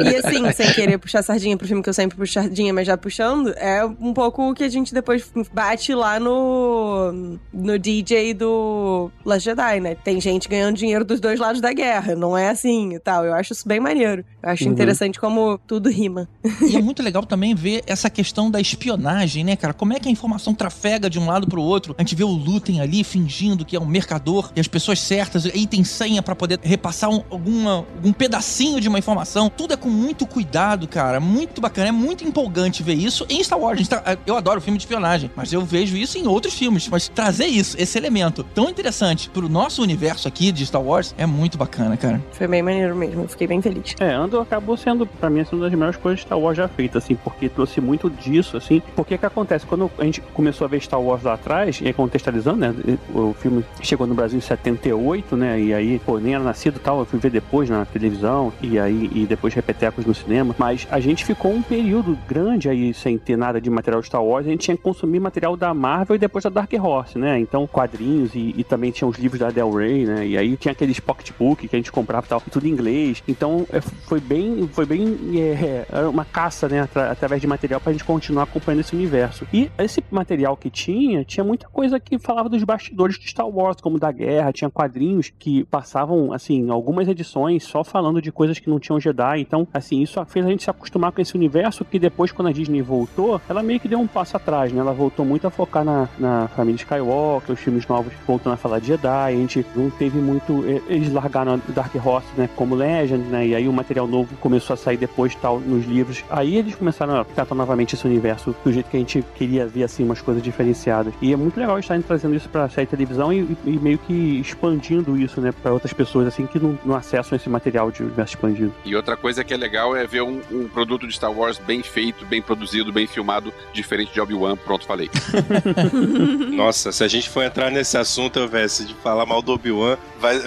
E 0.00 0.16
assim, 0.16 0.50
sem 0.52 0.72
querer 0.72 0.98
puxar 0.98 1.22
sardinha 1.22 1.56
pro 1.56 1.66
filme 1.66 1.82
que 1.82 1.88
eu 1.88 1.94
sempre 1.94 2.16
puxo 2.16 2.34
sardinha, 2.34 2.72
mas 2.72 2.86
já 2.86 2.96
puxando, 2.96 3.52
é 3.56 3.84
um 3.84 4.12
pouco 4.12 4.50
o 4.50 4.54
que 4.54 4.64
a 4.64 4.68
gente 4.68 4.92
depois 4.92 5.30
bate 5.52 5.94
lá 6.00 6.18
no, 6.18 7.38
no 7.52 7.78
DJ 7.78 8.34
do 8.34 9.10
Last 9.24 9.44
Jedi, 9.44 9.80
né? 9.80 9.94
Tem 9.94 10.20
gente 10.20 10.48
ganhando 10.48 10.76
dinheiro 10.76 11.04
dos 11.04 11.20
dois 11.20 11.38
lados 11.38 11.60
da 11.60 11.72
guerra, 11.72 12.14
não 12.16 12.36
é 12.36 12.48
assim 12.48 12.94
e 12.94 12.98
tal. 12.98 13.24
Eu 13.24 13.34
acho 13.34 13.52
isso 13.52 13.66
bem 13.68 13.78
maneiro. 13.80 14.24
Eu 14.42 14.50
acho 14.50 14.64
Uhum. 14.64 14.72
interessante 14.72 15.20
como 15.20 15.58
tudo 15.66 15.88
rima. 15.90 16.28
E 16.62 16.76
é 16.76 16.82
muito 16.82 17.02
legal 17.02 17.24
também 17.24 17.54
ver 17.54 17.82
essa 17.86 18.08
questão 18.10 18.50
da 18.50 18.60
espionagem, 18.60 19.44
né, 19.44 19.56
cara? 19.56 19.72
Como 19.74 19.92
é 19.92 20.00
que 20.00 20.08
a 20.08 20.10
informação 20.10 20.54
trafega 20.54 21.08
de 21.10 21.18
um 21.18 21.26
lado 21.26 21.46
pro 21.46 21.60
outro? 21.62 21.94
A 21.98 22.02
gente 22.02 22.14
vê 22.14 22.24
o 22.24 22.28
Lutem 22.28 22.80
ali 22.80 23.04
fingindo 23.04 23.64
que 23.64 23.76
é 23.76 23.80
um 23.80 23.86
mercador 23.86 24.50
e 24.56 24.60
as 24.60 24.66
pessoas 24.68 24.98
certas, 25.00 25.46
aí 25.46 25.66
tem 25.66 25.84
senha 25.84 26.22
pra 26.22 26.34
poder 26.34 26.58
repassar 26.62 27.10
um, 27.10 27.22
alguma, 27.30 27.76
algum 27.96 28.12
pedacinho 28.12 28.80
de 28.80 28.88
uma 28.88 28.98
informação. 28.98 29.50
Tudo 29.50 29.74
é 29.74 29.76
com 29.76 29.88
muito 29.88 30.26
cuidado, 30.26 30.88
cara. 30.88 31.20
Muito 31.20 31.60
bacana. 31.60 31.88
É 31.88 31.92
muito 31.92 32.24
empolgante 32.24 32.82
ver 32.82 32.94
isso 32.94 33.26
em 33.28 33.42
Star 33.44 33.58
Wars. 33.58 33.86
Tá- 33.88 34.02
eu 34.26 34.36
adoro 34.36 34.60
filme 34.60 34.78
de 34.78 34.84
espionagem, 34.84 35.30
mas 35.36 35.52
eu 35.52 35.62
vejo 35.64 35.89
isso 35.98 36.18
em 36.18 36.26
outros 36.26 36.54
filmes. 36.54 36.88
Mas 36.88 37.08
trazer 37.08 37.46
isso, 37.46 37.76
esse 37.78 37.98
elemento 37.98 38.42
tão 38.42 38.68
interessante 38.68 39.30
pro 39.30 39.48
nosso 39.48 39.82
universo 39.82 40.28
aqui 40.28 40.52
de 40.52 40.66
Star 40.66 40.82
Wars, 40.82 41.14
é 41.16 41.26
muito 41.26 41.56
bacana, 41.56 41.96
cara. 41.96 42.20
Foi 42.32 42.46
bem 42.46 42.62
maneiro 42.62 42.96
mesmo, 42.96 43.22
eu 43.22 43.28
fiquei 43.28 43.46
bem 43.46 43.60
feliz. 43.60 43.94
É, 44.00 44.12
Andor 44.12 44.42
acabou 44.42 44.76
sendo, 44.76 45.06
pra 45.06 45.30
mim, 45.30 45.40
assim, 45.40 45.56
uma 45.56 45.64
das 45.64 45.72
melhores 45.72 45.96
coisas 45.96 46.20
de 46.20 46.26
Star 46.26 46.38
Wars 46.38 46.56
já 46.56 46.68
feitas, 46.68 47.04
assim, 47.04 47.14
porque 47.14 47.48
trouxe 47.48 47.80
muito 47.80 48.10
disso, 48.10 48.56
assim. 48.56 48.82
Porque 48.94 49.16
que 49.16 49.26
acontece? 49.26 49.66
Quando 49.66 49.90
a 49.98 50.04
gente 50.04 50.20
começou 50.20 50.64
a 50.64 50.68
ver 50.68 50.80
Star 50.80 51.00
Wars 51.00 51.22
lá 51.22 51.34
atrás, 51.34 51.80
e 51.80 51.86
aí 51.86 51.92
contextualizando, 51.92 52.58
né? 52.58 52.74
O 53.14 53.34
filme 53.34 53.64
chegou 53.82 54.06
no 54.06 54.14
Brasil 54.14 54.38
em 54.38 54.40
78, 54.40 55.36
né? 55.36 55.60
E 55.60 55.74
aí, 55.74 56.00
pô, 56.04 56.18
nem 56.18 56.34
era 56.34 56.42
nascido 56.42 56.76
e 56.76 56.80
tal, 56.80 57.00
eu 57.00 57.04
fui 57.04 57.18
ver 57.18 57.30
depois 57.30 57.68
na 57.68 57.84
televisão, 57.84 58.52
e 58.62 58.78
aí, 58.78 59.10
e 59.14 59.26
depois 59.26 59.54
repetecos 59.54 60.04
no 60.04 60.14
cinema. 60.14 60.54
Mas 60.58 60.86
a 60.90 61.00
gente 61.00 61.24
ficou 61.24 61.52
um 61.52 61.62
período 61.62 62.18
grande 62.28 62.68
aí 62.68 62.92
sem 62.94 63.18
ter 63.18 63.36
nada 63.36 63.60
de 63.60 63.70
material 63.70 64.02
Star 64.02 64.24
Wars, 64.24 64.46
a 64.46 64.50
gente 64.50 64.60
tinha 64.60 64.76
que 64.76 64.82
consumir 64.82 65.20
material 65.20 65.56
da 65.56 65.72
Marvel 65.80 66.16
e 66.16 66.18
depois 66.18 66.44
da 66.44 66.50
Dark 66.50 66.70
Horse, 66.78 67.18
né? 67.18 67.38
Então, 67.40 67.66
quadrinhos 67.66 68.34
e, 68.34 68.54
e 68.56 68.62
também 68.62 68.90
tinha 68.90 69.08
os 69.08 69.16
livros 69.18 69.40
da 69.40 69.50
Del 69.50 69.70
Rey, 69.72 70.04
né? 70.04 70.26
E 70.26 70.36
aí 70.36 70.56
tinha 70.56 70.72
aqueles 70.72 71.00
pocketbook 71.00 71.66
que 71.66 71.74
a 71.74 71.78
gente 71.78 71.90
comprava 71.90 72.26
e 72.26 72.28
tal, 72.28 72.40
tudo 72.50 72.66
em 72.66 72.70
inglês. 72.70 73.22
Então, 73.26 73.66
é, 73.72 73.80
foi 73.80 74.20
bem, 74.20 74.68
foi 74.68 74.84
bem 74.84 75.16
é, 75.40 75.86
é, 75.90 76.00
uma 76.06 76.24
caça, 76.24 76.68
né? 76.68 76.80
atra- 76.80 77.10
através 77.10 77.40
de 77.40 77.46
material 77.46 77.80
pra 77.80 77.92
gente 77.92 78.04
continuar 78.04 78.42
acompanhando 78.44 78.80
esse 78.80 78.94
universo. 78.94 79.46
E 79.52 79.70
esse 79.78 80.02
material 80.10 80.56
que 80.56 80.68
tinha, 80.70 81.24
tinha 81.24 81.42
muita 81.44 81.66
coisa 81.68 81.98
que 81.98 82.18
falava 82.18 82.48
dos 82.48 82.62
bastidores 82.62 83.18
de 83.18 83.28
Star 83.28 83.48
Wars, 83.48 83.80
como 83.80 83.98
da 83.98 84.12
guerra, 84.12 84.52
tinha 84.52 84.68
quadrinhos 84.70 85.32
que 85.38 85.64
passavam, 85.64 86.32
assim, 86.32 86.68
algumas 86.70 87.08
edições 87.08 87.64
só 87.64 87.82
falando 87.82 88.20
de 88.20 88.30
coisas 88.30 88.58
que 88.58 88.68
não 88.68 88.78
tinham 88.78 89.00
Jedi. 89.00 89.40
Então, 89.40 89.66
assim, 89.72 90.02
isso 90.02 90.22
fez 90.26 90.44
a 90.44 90.50
gente 90.50 90.62
se 90.64 90.70
acostumar 90.70 91.12
com 91.12 91.20
esse 91.20 91.34
universo 91.34 91.84
que 91.84 91.98
depois, 91.98 92.32
quando 92.32 92.48
a 92.48 92.52
Disney 92.52 92.82
voltou, 92.82 93.40
ela 93.48 93.62
meio 93.62 93.80
que 93.80 93.88
deu 93.88 93.98
um 93.98 94.06
passo 94.06 94.36
atrás, 94.36 94.72
né? 94.72 94.80
Ela 94.80 94.92
voltou 94.92 95.24
muito 95.24 95.46
a 95.46 95.50
focar 95.50 95.69
na, 95.84 96.08
na 96.18 96.48
família 96.48 96.76
Skywalker, 96.76 97.54
os 97.54 97.60
filmes 97.60 97.86
novos 97.86 98.12
voltando 98.26 98.54
a 98.54 98.56
falar 98.56 98.78
de 98.78 98.88
Jedi, 98.88 99.08
a 99.08 99.30
gente 99.30 99.64
não 99.74 99.90
teve 99.90 100.18
muito... 100.18 100.64
Eles 100.88 101.12
largaram 101.12 101.54
a 101.54 101.72
Dark 101.72 101.94
Horse, 101.94 102.28
né, 102.36 102.48
como 102.56 102.74
Legend, 102.74 103.24
né? 103.28 103.46
E 103.46 103.54
aí 103.54 103.68
o 103.68 103.72
material 103.72 104.06
novo 104.06 104.34
começou 104.36 104.74
a 104.74 104.76
sair 104.76 104.96
depois, 104.96 105.34
tal, 105.34 105.60
nos 105.60 105.86
livros. 105.86 106.24
Aí 106.30 106.56
eles 106.56 106.74
começaram 106.74 107.20
a 107.20 107.24
tratar 107.24 107.54
novamente 107.54 107.94
esse 107.94 108.06
universo 108.06 108.54
do 108.64 108.72
jeito 108.72 108.90
que 108.90 108.96
a 108.96 109.00
gente 109.00 109.24
queria 109.34 109.66
ver, 109.66 109.84
assim, 109.84 110.04
umas 110.04 110.20
coisas 110.20 110.42
diferenciadas. 110.42 111.14
E 111.20 111.32
é 111.32 111.36
muito 111.36 111.58
legal 111.58 111.78
estarem 111.78 112.02
trazendo 112.02 112.34
isso 112.34 112.48
pra 112.48 112.68
série 112.68 112.86
de 112.86 112.90
televisão 112.90 113.32
e, 113.32 113.56
e 113.64 113.78
meio 113.78 113.98
que 113.98 114.40
expandindo 114.40 115.16
isso, 115.16 115.40
né, 115.40 115.52
pra 115.52 115.72
outras 115.72 115.92
pessoas, 115.92 116.26
assim, 116.26 116.46
que 116.46 116.58
não, 116.58 116.78
não 116.84 116.94
acessam 116.94 117.36
esse 117.36 117.48
material 117.48 117.90
de 117.90 118.02
universo 118.02 118.34
expandido. 118.34 118.72
E 118.84 118.94
outra 118.96 119.16
coisa 119.16 119.44
que 119.44 119.52
é 119.52 119.56
legal 119.56 119.96
é 119.96 120.06
ver 120.06 120.22
um, 120.22 120.40
um 120.50 120.68
produto 120.68 121.06
de 121.06 121.14
Star 121.14 121.32
Wars 121.32 121.58
bem 121.58 121.82
feito, 121.82 122.24
bem 122.26 122.40
produzido, 122.40 122.92
bem 122.92 123.06
filmado, 123.06 123.52
diferente 123.72 124.12
de 124.12 124.20
Obi-Wan. 124.20 124.56
Pronto, 124.56 124.86
falei. 124.86 125.10
Nossa, 126.52 126.92
se 126.92 127.02
a 127.04 127.08
gente 127.08 127.28
for 127.28 127.42
entrar 127.42 127.70
nesse 127.70 127.96
assunto, 127.96 128.46
velho, 128.48 128.68
de 128.68 128.94
falar 129.02 129.26
mal 129.26 129.42
do 129.42 129.52
Obi-Wan, 129.52 129.96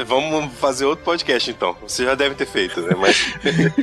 vamos 0.06 0.54
fazer 0.60 0.86
outro 0.86 1.04
podcast 1.04 1.50
então. 1.50 1.76
Você 1.82 2.04
já 2.06 2.16
deve 2.16 2.36
ter 2.36 2.46
feito, 2.48 2.82
né? 2.82 2.96
Mas 2.98 3.34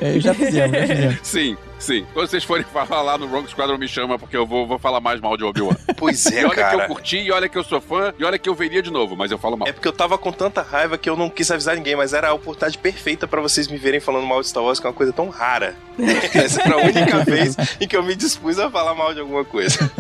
É, 0.01 0.19
já 0.21 0.35
fizemos, 0.35 0.79
já 0.79 0.87
fizemos. 0.87 1.19
Sim, 1.23 1.57
sim. 1.81 2.07
Quando 2.13 2.29
vocês 2.29 2.45
forem 2.45 2.65
falar 2.73 3.03
lá 3.03 3.19
no 3.19 3.27
Rogue 3.27 3.49
Squadron, 3.51 3.77
me 3.79 3.89
chama, 3.89 4.19
porque 4.19 4.37
eu 4.37 4.47
vou, 4.47 4.67
vou 4.67 4.79
falar 4.79 5.01
mais 5.01 5.21
mal 5.21 5.37
de 5.37 5.45
Obi-Wan. 5.45 5.75
pois 5.97 6.25
E 6.27 6.39
é, 6.39 6.45
olha 6.45 6.55
que 6.55 6.61
eu 6.61 6.65
cara. 6.65 6.87
curti, 6.87 7.17
e 7.19 7.33
olha 7.33 7.49
que 7.49 7.59
eu 7.59 7.65
sou 7.65 7.81
fã, 7.81 8.13
e 8.19 8.25
olha 8.25 8.39
que 8.39 8.49
eu 8.49 8.55
veria 8.55 8.83
de 8.83 8.91
novo, 8.91 9.17
mas 9.17 9.31
eu 9.31 9.39
falo 9.39 9.57
mal. 9.57 9.69
É 9.69 9.73
porque 9.73 9.89
eu 9.89 9.93
tava 9.93 10.17
com 10.19 10.31
tanta 10.31 10.63
raiva 10.63 10.97
que 10.97 11.09
eu 11.11 11.17
não 11.17 11.29
quis 11.29 11.51
avisar 11.51 11.75
ninguém, 11.77 11.97
mas 11.97 12.13
era 12.13 12.29
a 12.29 12.33
oportunidade 12.35 12.79
perfeita 12.79 13.27
pra 13.27 13.41
vocês 13.41 13.67
me 13.69 13.77
verem 13.77 14.01
falando 14.01 14.27
mal 14.27 14.41
de 14.41 14.49
Star 14.49 14.63
Wars, 14.63 14.79
que 14.79 14.87
é 14.87 14.91
uma 14.91 14.95
coisa 14.97 15.13
tão 15.13 15.29
rara. 15.29 15.75
Essa 16.35 16.63
era 16.63 16.75
a 16.75 16.79
única 16.79 17.25
vez 17.25 17.57
em 17.81 17.87
que 17.87 17.97
eu 17.97 18.03
me 18.03 18.15
dispus 18.15 18.59
a 18.59 18.71
falar 18.71 18.95
mal 18.95 19.13
de 19.13 19.21
alguma 19.21 19.45
coisa. 19.45 19.91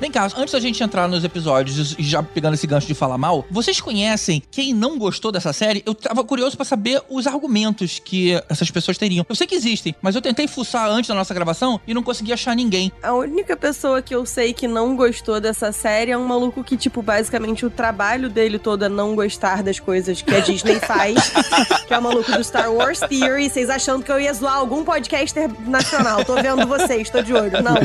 Vem 0.00 0.10
cá, 0.10 0.28
antes 0.36 0.52
da 0.52 0.60
gente 0.60 0.82
entrar 0.82 1.08
nos 1.08 1.24
episódios 1.24 1.94
e 1.98 2.02
já 2.02 2.22
pegando 2.22 2.54
esse 2.54 2.66
gancho 2.66 2.86
de 2.86 2.94
falar 2.94 3.18
mal, 3.18 3.46
vocês 3.50 3.80
conhecem 3.80 4.42
quem 4.50 4.72
não 4.74 4.98
gostou 4.98 5.30
dessa 5.30 5.52
série? 5.52 5.82
Eu 5.86 5.94
tava 5.94 6.24
curioso 6.24 6.56
pra 6.56 6.64
saber 6.64 7.00
os 7.08 7.26
argumentos 7.26 7.98
que 7.98 8.32
essas 8.48 8.70
pessoas 8.70 8.98
teriam. 8.98 9.24
Eu 9.28 9.34
sei 9.34 9.46
que 9.46 9.54
existem, 9.54 9.94
mas 10.02 10.14
eu 10.14 10.22
tentei 10.22 10.46
fuçar 10.48 10.88
antes 10.88 11.07
da 11.08 11.14
nossa 11.14 11.34
gravação 11.34 11.80
e 11.86 11.94
não 11.94 12.02
consegui 12.02 12.32
achar 12.32 12.54
ninguém. 12.54 12.92
A 13.02 13.12
única 13.12 13.56
pessoa 13.56 14.00
que 14.02 14.14
eu 14.14 14.24
sei 14.26 14.52
que 14.52 14.68
não 14.68 14.96
gostou 14.96 15.40
dessa 15.40 15.72
série 15.72 16.10
é 16.10 16.18
um 16.18 16.24
maluco 16.24 16.62
que, 16.62 16.76
tipo, 16.76 17.02
basicamente 17.02 17.64
o 17.66 17.70
trabalho 17.70 18.28
dele 18.28 18.58
todo 18.58 18.84
é 18.84 18.88
não 18.88 19.14
gostar 19.14 19.62
das 19.62 19.80
coisas 19.80 20.22
que 20.22 20.34
a 20.34 20.40
Disney 20.40 20.78
faz. 20.80 21.32
que 21.86 21.92
é 21.94 21.98
o 21.98 22.02
maluco 22.02 22.30
do 22.30 22.42
Star 22.44 22.72
Wars 22.72 23.00
Theory. 23.00 23.48
Vocês 23.50 23.70
achando 23.70 24.02
que 24.04 24.12
eu 24.12 24.20
ia 24.20 24.32
zoar 24.32 24.54
algum 24.54 24.84
podcaster 24.84 25.50
nacional. 25.66 26.24
Tô 26.24 26.34
vendo 26.36 26.66
vocês, 26.66 27.08
tô 27.10 27.22
de 27.22 27.32
olho. 27.34 27.62
Não. 27.62 27.76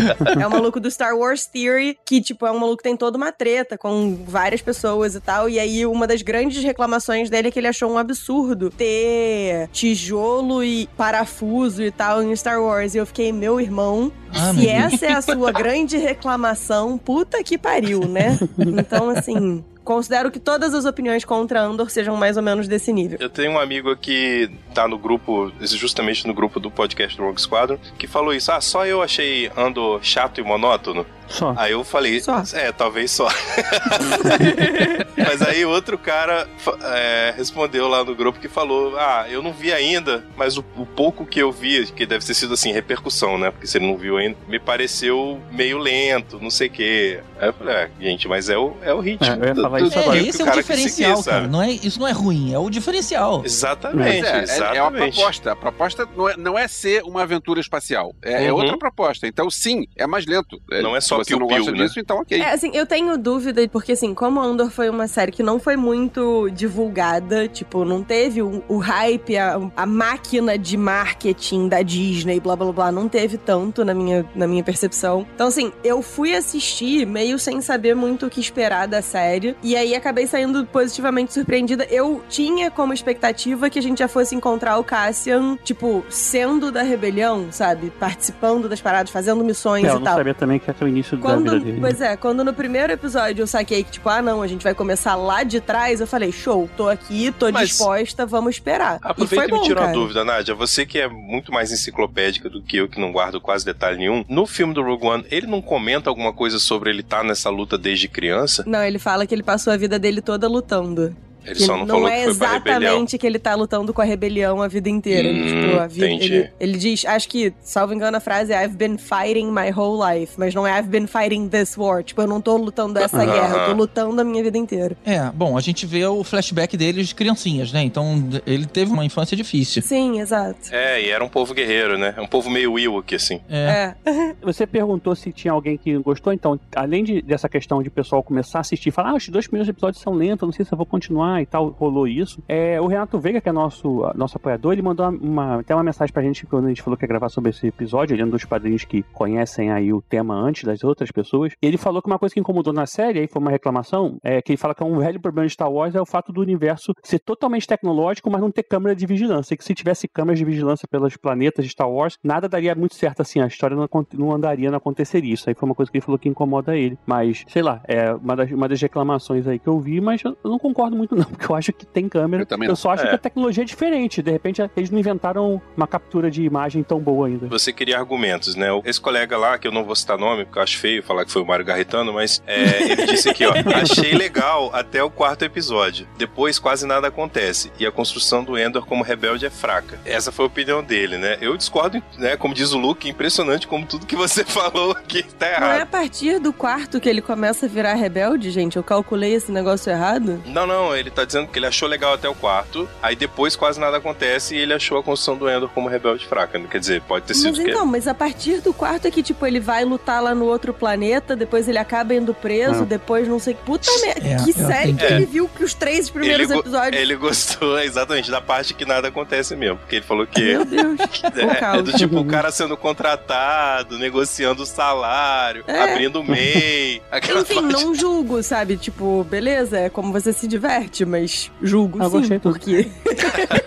É 0.42 0.46
o 0.48 0.52
maluco 0.52 0.80
do 0.80 0.90
Star 0.90 1.16
Wars 1.16 1.46
Theory, 1.46 1.98
que, 2.06 2.22
tipo, 2.22 2.46
é 2.46 2.52
um 2.52 2.60
maluco 2.60 2.78
que 2.78 2.84
tem 2.84 2.98
toda 2.98 3.18
uma 3.18 3.32
treta 3.32 3.78
com 3.78 4.24
várias 4.28 4.62
pessoas 4.62 5.16
e 5.16 5.20
tal. 5.20 5.50
E 5.50 5.60
aí, 5.60 5.86
uma 5.86 6.06
das 6.08 6.22
grandes 6.22 6.64
reclamações 6.64 7.30
dele 7.30 7.48
é 7.48 7.52
que 7.52 7.60
ele 7.60 7.68
achou 7.68 7.92
um 7.92 7.98
absurdo 7.98 8.70
ter 8.70 9.70
tijolo 9.72 10.64
e 10.64 10.88
parafuso 10.98 11.84
e 11.84 11.92
tal 11.92 12.22
em 12.24 12.36
Star 12.36 12.62
Wars. 12.62 12.96
E 12.96 12.98
eu 12.98 13.06
fiquei, 13.14 13.32
meu 13.32 13.62
irmão, 13.62 14.12
Ah, 14.34 14.52
se 14.54 14.62
meu 14.62 14.66
Deus. 14.66 14.94
essa 14.94 15.06
é 15.06 15.12
a 15.14 15.22
sua 15.22 15.52
grande 15.54 15.98
reclamação, 15.98 16.98
puta 16.98 17.44
que 17.44 17.58
pariu, 17.60 18.00
né? 18.08 18.40
Então, 18.58 19.12
assim, 19.12 19.64
considero 19.84 20.32
que 20.32 20.40
todas 20.40 20.74
as 20.74 20.86
opiniões 20.86 21.24
contra 21.24 21.62
Andor 21.62 21.92
sejam 21.92 22.16
mais 22.18 22.38
ou 22.38 22.44
menos 22.44 22.68
desse 22.68 22.92
nível. 22.92 23.20
Eu 23.22 23.30
tenho 23.30 23.52
um 23.52 23.60
amigo 23.60 23.96
que 23.96 24.50
tá 24.74 24.88
no 24.88 24.98
grupo, 24.98 25.52
justamente 25.62 26.26
no 26.26 26.34
grupo 26.34 26.60
do 26.60 26.72
podcast 26.72 27.16
do 27.16 27.24
Rogue 27.24 27.40
Squadron, 27.40 27.78
que 28.00 28.08
falou 28.08 28.34
isso. 28.34 28.52
Ah, 28.52 28.60
só 28.60 28.84
eu 28.86 29.02
achei 29.04 29.52
Andor 29.56 30.00
chato 30.04 30.42
e 30.42 30.44
monótono. 30.44 31.06
Só. 31.28 31.54
Aí 31.58 31.72
eu 31.72 31.84
falei, 31.84 32.20
Só. 32.20 32.44
é, 32.54 32.72
talvez 32.72 33.12
só. 33.12 33.28
mas 35.18 35.42
aí 35.42 35.66
outro 35.66 35.98
cara 35.98 36.48
é, 36.84 37.34
respondeu 37.36 37.88
lá 37.88 38.04
no 38.04 38.16
grupo 38.16 38.40
que 38.40 38.48
falou: 38.48 38.98
Ah, 38.98 39.26
eu 39.30 39.42
não 39.42 39.52
vi 39.54 39.72
ainda, 39.72 40.24
mas 40.36 40.58
o, 40.58 40.66
o 40.78 40.86
pouco 40.86 41.26
que 41.26 41.40
eu 41.40 41.52
vi, 41.52 41.86
que 41.88 42.06
deve 42.06 42.26
ter 42.26 42.34
sido 42.34 42.54
assim, 42.54 42.72
repercussão, 42.72 43.38
né? 43.38 43.52
Porque 43.52 43.68
se 43.68 43.78
ele 43.78 43.88
não 43.88 43.98
viu 43.98 44.18
ainda, 44.18 44.38
me 44.48 44.60
pareceu 44.60 45.40
meio 45.52 45.78
lento, 45.78 46.40
não 46.42 46.50
sei 46.50 46.68
o 46.68 46.72
quê. 46.72 47.20
Aí 47.40 47.50
eu 47.50 47.54
falei, 47.54 47.76
é, 47.76 47.90
gente, 48.00 48.28
mas 48.28 48.50
é 48.50 48.58
o, 48.58 48.76
é 48.82 48.94
o 48.94 49.00
ritmo. 49.00 49.26
É, 49.28 49.34
eu 49.40 49.46
ia 49.48 49.56
falar 49.56 49.82
isso 49.82 49.98
É, 49.98 50.02
agora. 50.02 50.20
que 50.20 50.28
esse 50.30 50.42
é 50.42 50.46
o 50.46 50.52
diferencial, 50.52 51.18
seguir, 51.18 51.30
cara. 51.30 51.48
Não 51.48 51.62
é, 51.62 51.72
isso 51.72 52.00
não 52.00 52.08
é 52.08 52.12
ruim, 52.12 52.54
é 52.54 52.60
o 52.60 52.70
diferencial. 52.70 53.42
Exatamente, 53.46 54.26
é, 54.26 54.30
é 54.30 54.34
É 54.34 54.38
uma 54.38 54.44
Exatamente. 54.44 55.16
proposta. 55.16 55.52
A 55.52 55.56
proposta 55.56 56.08
não 56.16 56.30
é, 56.30 56.38
não 56.38 56.60
é 56.60 56.68
ser 56.68 57.04
uma 57.04 57.24
aventura 57.24 57.60
espacial. 57.60 58.14
É, 58.22 58.46
é 58.46 58.52
Uhum. 58.54 58.60
outra 58.60 58.78
proposta. 58.78 59.28
Então, 59.28 59.50
sim, 59.50 59.88
é 59.98 60.06
mais 60.06 60.26
lento. 60.26 60.62
Não 60.82 60.96
é 60.96 61.02
só 61.02 61.13
Se 61.14 61.26
você 61.26 61.34
não 61.34 61.48
piu-piu, 61.48 61.58
gosta 61.58 61.72
né? 61.72 61.78
disso, 61.86 62.00
então 62.00 62.18
ok. 62.20 62.40
É, 62.42 62.52
assim, 62.54 62.72
eu 62.74 62.86
tenho 62.86 63.18
dúvida, 63.18 63.68
porque 63.70 63.94
assim, 63.94 64.14
como 64.14 64.40
Andor 64.40 64.70
foi 64.70 64.90
uma 64.90 65.08
série 65.08 65.32
que 65.32 65.44
não 65.44 65.60
foi 65.60 65.76
muito 65.76 66.50
divulgada, 66.52 67.48
tipo, 67.48 67.86
não 67.86 68.04
teve 68.04 68.42
o, 68.42 68.64
o 68.68 68.78
hype, 68.78 69.38
a, 69.38 69.60
a 69.76 69.86
máquina 69.86 70.58
de 70.58 70.78
marketing 70.78 71.68
da 71.68 71.82
Disney, 71.82 72.40
blá 72.40 72.56
blá 72.56 72.72
blá, 72.72 72.92
não 72.92 73.08
teve 73.08 73.38
tanto 73.38 73.84
na 73.86 73.94
minha, 73.94 74.26
na 74.36 74.48
minha 74.48 74.64
percepção. 74.64 75.26
Então, 75.36 75.48
assim, 75.48 75.72
eu 75.84 76.02
fui 76.02 76.36
assistir 76.36 77.06
meio 77.06 77.38
sem 77.40 77.62
saber 77.62 77.96
muito 77.96 78.26
o 78.26 78.30
que 78.30 78.40
esperar 78.40 78.88
da 78.88 79.02
série, 79.02 79.56
e 79.62 79.76
aí 79.76 79.96
acabei 79.96 80.26
saindo 80.28 80.66
positivamente 80.66 81.34
surpreendida. 81.34 81.86
Eu 81.90 82.22
tinha 82.30 82.72
como 82.72 82.94
expectativa 82.94 83.70
que 83.70 83.80
a 83.80 83.82
gente 83.82 84.00
já 84.00 84.08
fosse 84.08 84.36
encontrar 84.36 84.78
o 84.78 84.84
Cassian, 84.84 85.58
tipo, 85.64 86.04
sendo 86.10 86.72
da 86.72 86.82
rebelião, 86.82 87.48
sabe? 87.52 87.92
Participando 88.00 88.70
das 88.70 88.82
paradas, 88.82 89.12
fazendo 89.12 89.44
missões 89.44 89.84
É, 89.86 89.88
eu 89.90 89.92
e 89.92 89.96
não 89.96 90.04
tal. 90.04 90.18
sabia 90.18 90.34
também 90.34 90.60
que 90.60 90.70
era 90.70 90.78
o 90.84 90.88
início 90.88 91.03
da 91.12 91.18
Quando, 91.22 91.52
vida 91.52 91.60
dele. 91.66 91.78
pois 91.82 92.02
é, 92.02 92.16
quando 92.18 92.44
no 92.44 92.54
primeiro 92.54 92.92
episódio 92.94 93.44
eu 93.44 93.48
saquei 93.48 93.84
que, 93.84 93.92
tipo, 93.92 94.10
ah, 94.10 94.22
não, 94.22 94.42
a 94.42 94.48
gente 94.48 94.64
vai 94.64 94.74
começar 94.74 95.16
lá 95.16 95.44
de 95.44 95.60
trás, 95.62 96.02
eu 96.02 96.08
falei, 96.08 96.32
show, 96.32 96.70
tô 96.76 96.88
aqui, 96.90 97.32
tô 97.38 97.52
Mas- 97.52 97.70
disposta, 97.70 98.26
vamos 98.26 98.56
esperar. 98.56 99.00
Aproveita 99.02 99.36
e 99.36 99.38
e, 99.38 99.50
foi 99.50 99.52
me 99.52 99.58
bom, 99.60 99.64
tira 99.68 99.82
uma 99.82 99.92
dúvida, 99.94 100.24
Nádia. 100.24 100.54
Você 100.56 100.86
que 100.86 101.00
é 101.00 101.08
muito 101.08 101.52
mais 101.52 101.72
enciclopédica 101.72 102.50
do 102.50 102.62
que 102.62 102.78
eu, 102.78 102.88
que 102.88 103.00
não 103.00 103.12
guardo 103.12 103.40
quase 103.42 103.66
detalhe 103.66 103.98
nenhum. 103.98 104.24
No 104.28 104.46
filme 104.46 104.74
do 104.74 104.82
Rogue 104.82 105.06
One, 105.06 105.26
ele 105.30 105.48
não 105.48 105.62
comenta 105.62 106.10
alguma 106.10 106.32
coisa 106.34 106.60
sobre 106.60 106.90
ele 106.90 107.02
estar 107.02 107.24
nessa 107.24 107.50
luta 107.50 107.78
desde 107.78 108.08
criança? 108.08 108.64
Não, 108.66 108.84
ele 108.84 109.00
fala 109.00 109.26
que 109.26 109.34
ele 109.34 109.44
passou 109.44 109.72
a 109.74 109.78
vida 109.78 109.98
dele 110.00 110.22
toda 110.22 110.48
lutando. 110.48 111.16
Ele 111.46 111.56
Que 111.56 111.62
só 111.64 111.78
não, 111.78 111.86
falou 111.88 112.08
é 112.08 112.16
que 112.18 112.22
foi 112.24 112.32
exatamente 112.32 113.18
que 113.18 113.28
ele 113.28 113.40
tá 113.40 113.56
lutando 113.56 113.94
com 113.94 114.02
a 114.02 114.06
rebelião 114.06 114.62
a 114.62 114.68
vida 114.68 114.90
inteira. 114.90 115.28
Ele, 115.28 115.42
Hum, 115.44 115.62
tipo, 115.68 115.80
a 115.80 115.88
vida, 115.88 116.10
entendi. 116.10 116.34
ele, 116.36 116.50
ele 116.60 116.78
diz, 116.78 117.06
acho 117.06 117.28
que, 117.28 117.54
salvo 117.62 117.94
engano, 117.94 118.18
a 118.18 118.20
frase 118.20 118.54
é 118.54 118.64
I've 118.64 118.76
been 118.78 118.98
fighting 118.98 119.48
my 119.52 119.72
whole 119.76 120.00
life, 120.02 120.34
mas 120.38 120.54
não 120.54 120.66
é 120.66 120.78
I've 120.80 120.90
been 120.90 121.08
fighting 121.08 121.48
this 121.50 121.78
war. 121.78 122.04
Tipo, 122.04 122.22
eu 122.22 122.28
não 122.28 122.40
tô 122.42 122.56
lutando 122.58 122.98
essa 123.00 123.18
Aham. 123.18 123.26
guerra, 123.34 123.58
eu 123.58 123.66
tô 123.68 123.74
lutando 123.74 124.22
a 124.22 124.24
minha 124.24 124.44
vida 124.44 124.58
inteira. 124.58 124.96
É, 125.06 125.30
bom, 125.34 125.58
a 125.58 125.62
gente 125.62 125.86
vê 125.86 126.06
o 126.06 126.24
flashback 126.24 126.78
deles 126.78 127.10
de 127.10 127.16
criancinhas, 127.16 127.72
né? 127.72 127.84
Então 127.84 128.24
ele 128.46 128.66
teve 128.66 128.92
uma 128.92 129.06
infância 129.06 129.36
difícil. 129.36 129.82
Sim, 129.82 130.20
exato. 130.20 130.58
É, 130.72 131.02
e 131.02 131.10
era 131.10 131.24
um 131.24 131.30
povo 131.30 131.54
guerreiro, 131.54 131.98
né? 131.98 132.14
Um 132.18 132.28
povo 132.28 132.50
meio 132.50 132.78
Ewok, 132.80 133.16
assim. 133.16 133.40
É. 133.50 133.94
É. 134.06 134.34
Você 134.42 134.66
perguntou 134.68 135.16
se 135.16 135.32
tinha 135.32 135.52
alguém 135.52 135.78
que 135.78 135.98
gostou, 135.98 136.32
então, 136.34 136.60
além 136.76 137.04
de, 137.04 137.22
dessa 137.22 137.48
questão 137.50 137.82
de 137.82 137.88
o 137.90 137.92
pessoal 137.92 138.22
começar 138.24 138.60
a 138.60 138.62
assistir 138.62 138.90
e 138.90 138.92
falar, 138.92 139.12
ah, 139.12 139.16
os 139.16 139.28
dois 139.30 139.48
primeiros 139.48 139.70
episódios 139.70 140.02
são 140.02 140.14
lentos, 140.14 140.46
não 140.48 140.54
sei 140.54 140.66
se 140.66 140.72
eu 140.74 140.78
vou 140.78 140.86
continuar 140.86 141.33
e 141.42 141.46
tal, 141.46 141.70
rolou 141.70 142.08
isso. 142.08 142.42
É, 142.48 142.80
o 142.80 142.88
Renato 142.88 143.20
Veiga, 143.20 143.42
que 143.42 143.50
é 143.50 143.52
nosso, 143.52 144.12
nosso 144.16 144.38
apoiador, 144.38 144.74
ele 144.74 144.82
mandou 144.82 145.10
uma, 145.10 145.60
até 145.60 145.74
uma 145.74 145.84
mensagem 145.84 146.14
pra 146.14 146.24
gente 146.24 146.46
quando 146.46 146.66
a 146.66 146.70
gente 146.70 146.82
falou 146.82 146.98
que 146.98 147.04
ia 147.04 147.08
gravar 147.08 147.30
sobre 147.30 147.50
esse 147.52 147.68
episódio, 147.68 148.14
ele 148.14 148.22
é 148.22 148.26
um 148.26 148.30
dos 148.30 148.46
padrinhos 148.46 148.86
que 148.86 149.04
conhecem 149.14 149.72
aí 149.72 149.94
o 149.94 150.02
tema 150.02 150.36
antes 150.36 150.64
das 150.64 150.84
outras 150.84 151.12
pessoas. 151.12 151.54
E 151.62 151.68
ele 151.68 151.78
falou 151.78 152.02
que 152.02 152.08
uma 152.08 152.20
coisa 152.20 152.34
que 152.34 152.40
incomodou 152.40 152.74
na 152.74 152.86
série, 152.86 153.20
aí 153.20 153.28
foi 153.28 153.42
uma 153.42 153.52
reclamação, 153.52 154.18
é 154.24 154.42
que 154.42 154.52
ele 154.52 154.58
fala 154.58 154.76
que 154.76 154.84
é 154.84 154.86
um 154.86 155.00
velho 155.00 155.20
problema 155.20 155.48
de 155.48 155.54
Star 155.54 155.72
Wars 155.72 155.96
é 155.96 156.02
o 156.02 156.06
fato 156.06 156.32
do 156.32 156.42
universo 156.42 156.94
ser 157.04 157.20
totalmente 157.20 157.68
tecnológico, 157.68 158.30
mas 158.30 158.42
não 158.42 158.52
ter 158.52 158.64
câmera 158.64 158.96
de 158.96 159.06
vigilância. 159.06 159.56
Que 159.56 159.64
se 159.64 159.74
tivesse 159.74 160.08
câmeras 160.08 160.40
de 160.40 160.46
vigilância 160.46 160.88
pelos 160.88 161.18
planetas 161.18 161.66
de 161.66 161.72
Star 161.72 161.90
Wars, 161.90 162.18
nada 162.24 162.48
daria 162.48 162.76
muito 162.76 162.96
certo 162.96 163.22
assim, 163.22 163.40
a 163.40 163.48
história 163.48 163.76
não, 163.76 163.88
não 164.14 164.32
andaria, 164.32 164.70
não 164.70 164.78
aconteceria. 164.78 165.34
Isso 165.34 165.50
aí 165.50 165.56
foi 165.56 165.68
uma 165.68 165.76
coisa 165.76 165.92
que 165.92 165.98
ele 165.98 166.06
falou 166.06 166.20
que 166.20 166.30
incomoda 166.30 166.76
ele. 166.78 166.98
Mas, 167.06 167.44
sei 167.48 167.62
lá, 167.62 167.82
é 167.88 168.14
uma 168.14 168.36
das, 168.36 168.52
uma 168.52 168.68
das 168.68 168.82
reclamações 168.82 169.48
aí 169.48 169.60
que 169.60 169.68
eu 169.68 169.80
vi, 169.80 170.00
mas 170.02 170.24
eu 170.24 170.36
não 170.44 170.60
concordo 170.60 170.96
muito 170.96 171.16
não, 171.16 171.23
porque 171.26 171.52
eu 171.52 171.56
acho 171.56 171.74
que 171.74 171.86
tem 171.86 172.08
câmera. 172.10 172.44
Eu 172.44 172.48
também 172.48 172.68
não. 172.68 172.76
só 172.76 172.92
acho 172.92 173.04
É. 173.04 173.10
que 173.10 173.16
a 173.16 173.18
tecnologia 173.18 173.64
é 173.64 173.66
diferente. 173.66 174.22
De 174.22 174.32
repente, 174.32 174.62
eles 174.76 174.90
não 174.90 175.00
inventaram 175.00 175.62
uma 175.76 175.88
captura 175.88 176.30
de 176.32 176.44
imagem 176.44 176.84
tão 176.84 177.00
boa 177.00 177.28
ainda. 177.28 177.48
Você 177.48 177.72
queria 177.74 177.98
argumentos, 177.98 178.56
né? 178.56 178.68
Esse 178.86 179.00
colega 179.00 179.38
lá, 179.38 179.58
que 179.58 179.68
eu 179.68 179.72
não 179.72 179.84
vou 179.84 179.96
citar 179.96 180.18
nome, 180.18 180.46
porque 180.46 180.60
eu 180.60 180.64
acho 180.64 180.78
feio 180.78 181.04
falar 181.04 181.26
que 181.26 181.32
foi 181.32 181.42
o 181.42 181.46
Mário 181.46 181.66
Garritano, 181.66 182.14
mas 182.14 182.42
é, 182.48 182.92
ele 182.92 183.06
disse 183.06 183.30
aqui, 183.30 183.46
ó. 183.46 183.54
Achei 183.82 184.14
legal 184.14 184.70
até 184.74 185.04
o 185.04 185.10
quarto 185.10 185.44
episódio. 185.44 186.08
Depois 186.18 186.60
quase 186.60 186.86
nada 186.86 187.08
acontece. 187.08 187.72
E 187.80 187.86
a 187.86 187.92
construção 187.92 188.44
do 188.44 188.58
Endor 188.58 188.86
como 188.86 189.04
rebelde 189.04 189.46
é 189.46 189.50
fraca. 189.50 190.00
Essa 190.06 190.32
foi 190.32 190.46
a 190.46 190.48
opinião 190.48 190.84
dele, 190.84 191.18
né? 191.18 191.38
Eu 191.42 191.56
discordo, 191.58 192.02
né? 192.18 192.36
Como 192.38 192.54
diz 192.54 192.72
o 192.74 192.78
Luke, 192.78 193.08
impressionante 193.10 193.68
como 193.68 193.86
tudo 193.86 194.06
que 194.06 194.16
você 194.16 194.44
falou 194.46 194.92
aqui 194.92 195.24
tá 195.24 195.46
Não 195.46 195.48
é 195.48 195.56
errado. 195.76 195.82
a 195.82 195.86
partir 195.86 196.40
do 196.40 196.52
quarto 196.54 197.00
que 197.00 197.10
ele 197.10 197.22
começa 197.22 197.66
a 197.66 197.70
virar 197.70 197.94
rebelde, 197.94 198.50
gente? 198.52 198.78
Eu 198.78 198.84
calculei 198.84 199.34
esse 199.34 199.52
negócio 199.52 199.92
errado? 199.92 200.42
Não, 200.46 200.66
não, 200.68 200.96
ele 200.96 201.10
tá 201.14 201.26
dizendo 201.26 201.48
que 201.48 201.58
ele 201.60 201.66
achou 201.66 201.88
legal 201.88 202.14
até 202.14 202.28
o 202.28 202.36
quarto, 202.36 202.88
aí 203.02 203.16
depois 203.16 203.56
quase 203.56 203.80
nada 203.80 203.98
acontece 203.98 204.56
e 204.56 204.60
ele 204.60 204.74
achou 204.74 204.98
a 204.98 205.04
construção 205.04 205.38
do 205.38 205.50
Endor 205.50 205.70
como 205.70 205.88
rebelde 205.88 206.26
fraca. 206.26 206.60
Quer 206.60 206.80
dizer, 206.80 207.02
pode 207.02 207.26
ter 207.26 207.34
sido 207.34 207.50
Mas 207.56 207.60
que 207.60 207.72
então, 207.72 207.86
mas 207.86 208.08
a 208.08 208.14
partir 208.14 208.62
do 208.62 208.74
quarto 208.74 209.08
é 209.08 209.12
que, 209.12 209.22
tipo, 209.24 209.46
ele 209.46 209.60
vai 209.60 209.84
lutar 209.86 210.22
lá 210.22 210.34
no 210.36 210.46
outro 210.46 210.74
planeta, 210.74 211.36
depois 211.36 211.68
ele 211.68 211.78
acaba 211.78 212.14
indo 212.14 212.34
preso, 212.34 212.84
Ah. 212.84 212.86
depois 212.86 213.28
não 213.28 213.40
sei. 213.40 213.54
Puta 213.54 213.90
merda, 214.02 214.28
É, 214.28 214.36
que 214.44 214.54
série 214.54 214.94
que 214.94 215.04
ele 215.06 215.26
viu 215.26 215.48
que 215.48 215.64
os 215.64 215.74
três 215.74 216.10
primeiros 216.10 216.50
Ele 216.50 216.60
episódios. 216.60 217.02
Ele 217.02 217.16
gostou 217.16 217.80
exatamente 217.82 218.30
da 218.32 218.42
parte 218.42 218.74
que 218.74 218.86
nada 218.86 219.08
acontece 219.10 219.56
mesmo. 219.56 219.78
Porque 219.78 219.98
ele 219.98 220.06
falou 220.06 220.26
que 220.28 220.42
Meu 220.42 220.66
Deus. 220.66 221.00
O 221.34 221.40
é, 221.40 221.80
é 221.80 221.82
do 221.82 221.94
tipo 221.94 222.20
o 222.20 222.26
cara 222.26 222.52
sendo 222.52 222.76
contratado, 222.78 223.98
negociando 223.98 224.64
o 224.64 224.66
salário, 224.66 225.64
É. 225.68 225.80
abrindo 225.80 226.20
o 226.20 226.24
MEI. 226.24 227.02
Enfim, 227.14 227.56
parte. 227.56 227.72
não 227.84 227.94
julgo, 227.96 228.42
sabe? 228.44 228.78
Tipo, 228.78 229.24
beleza, 229.30 229.78
é 229.80 229.90
como 229.90 230.12
você 230.12 230.32
se 230.34 230.48
diverte, 230.48 231.03
mas 231.06 231.52
julgo 231.62 232.00
Ah, 232.02 232.06
sim, 232.06 232.12
gostei 232.12 232.40
porque. 232.40 232.88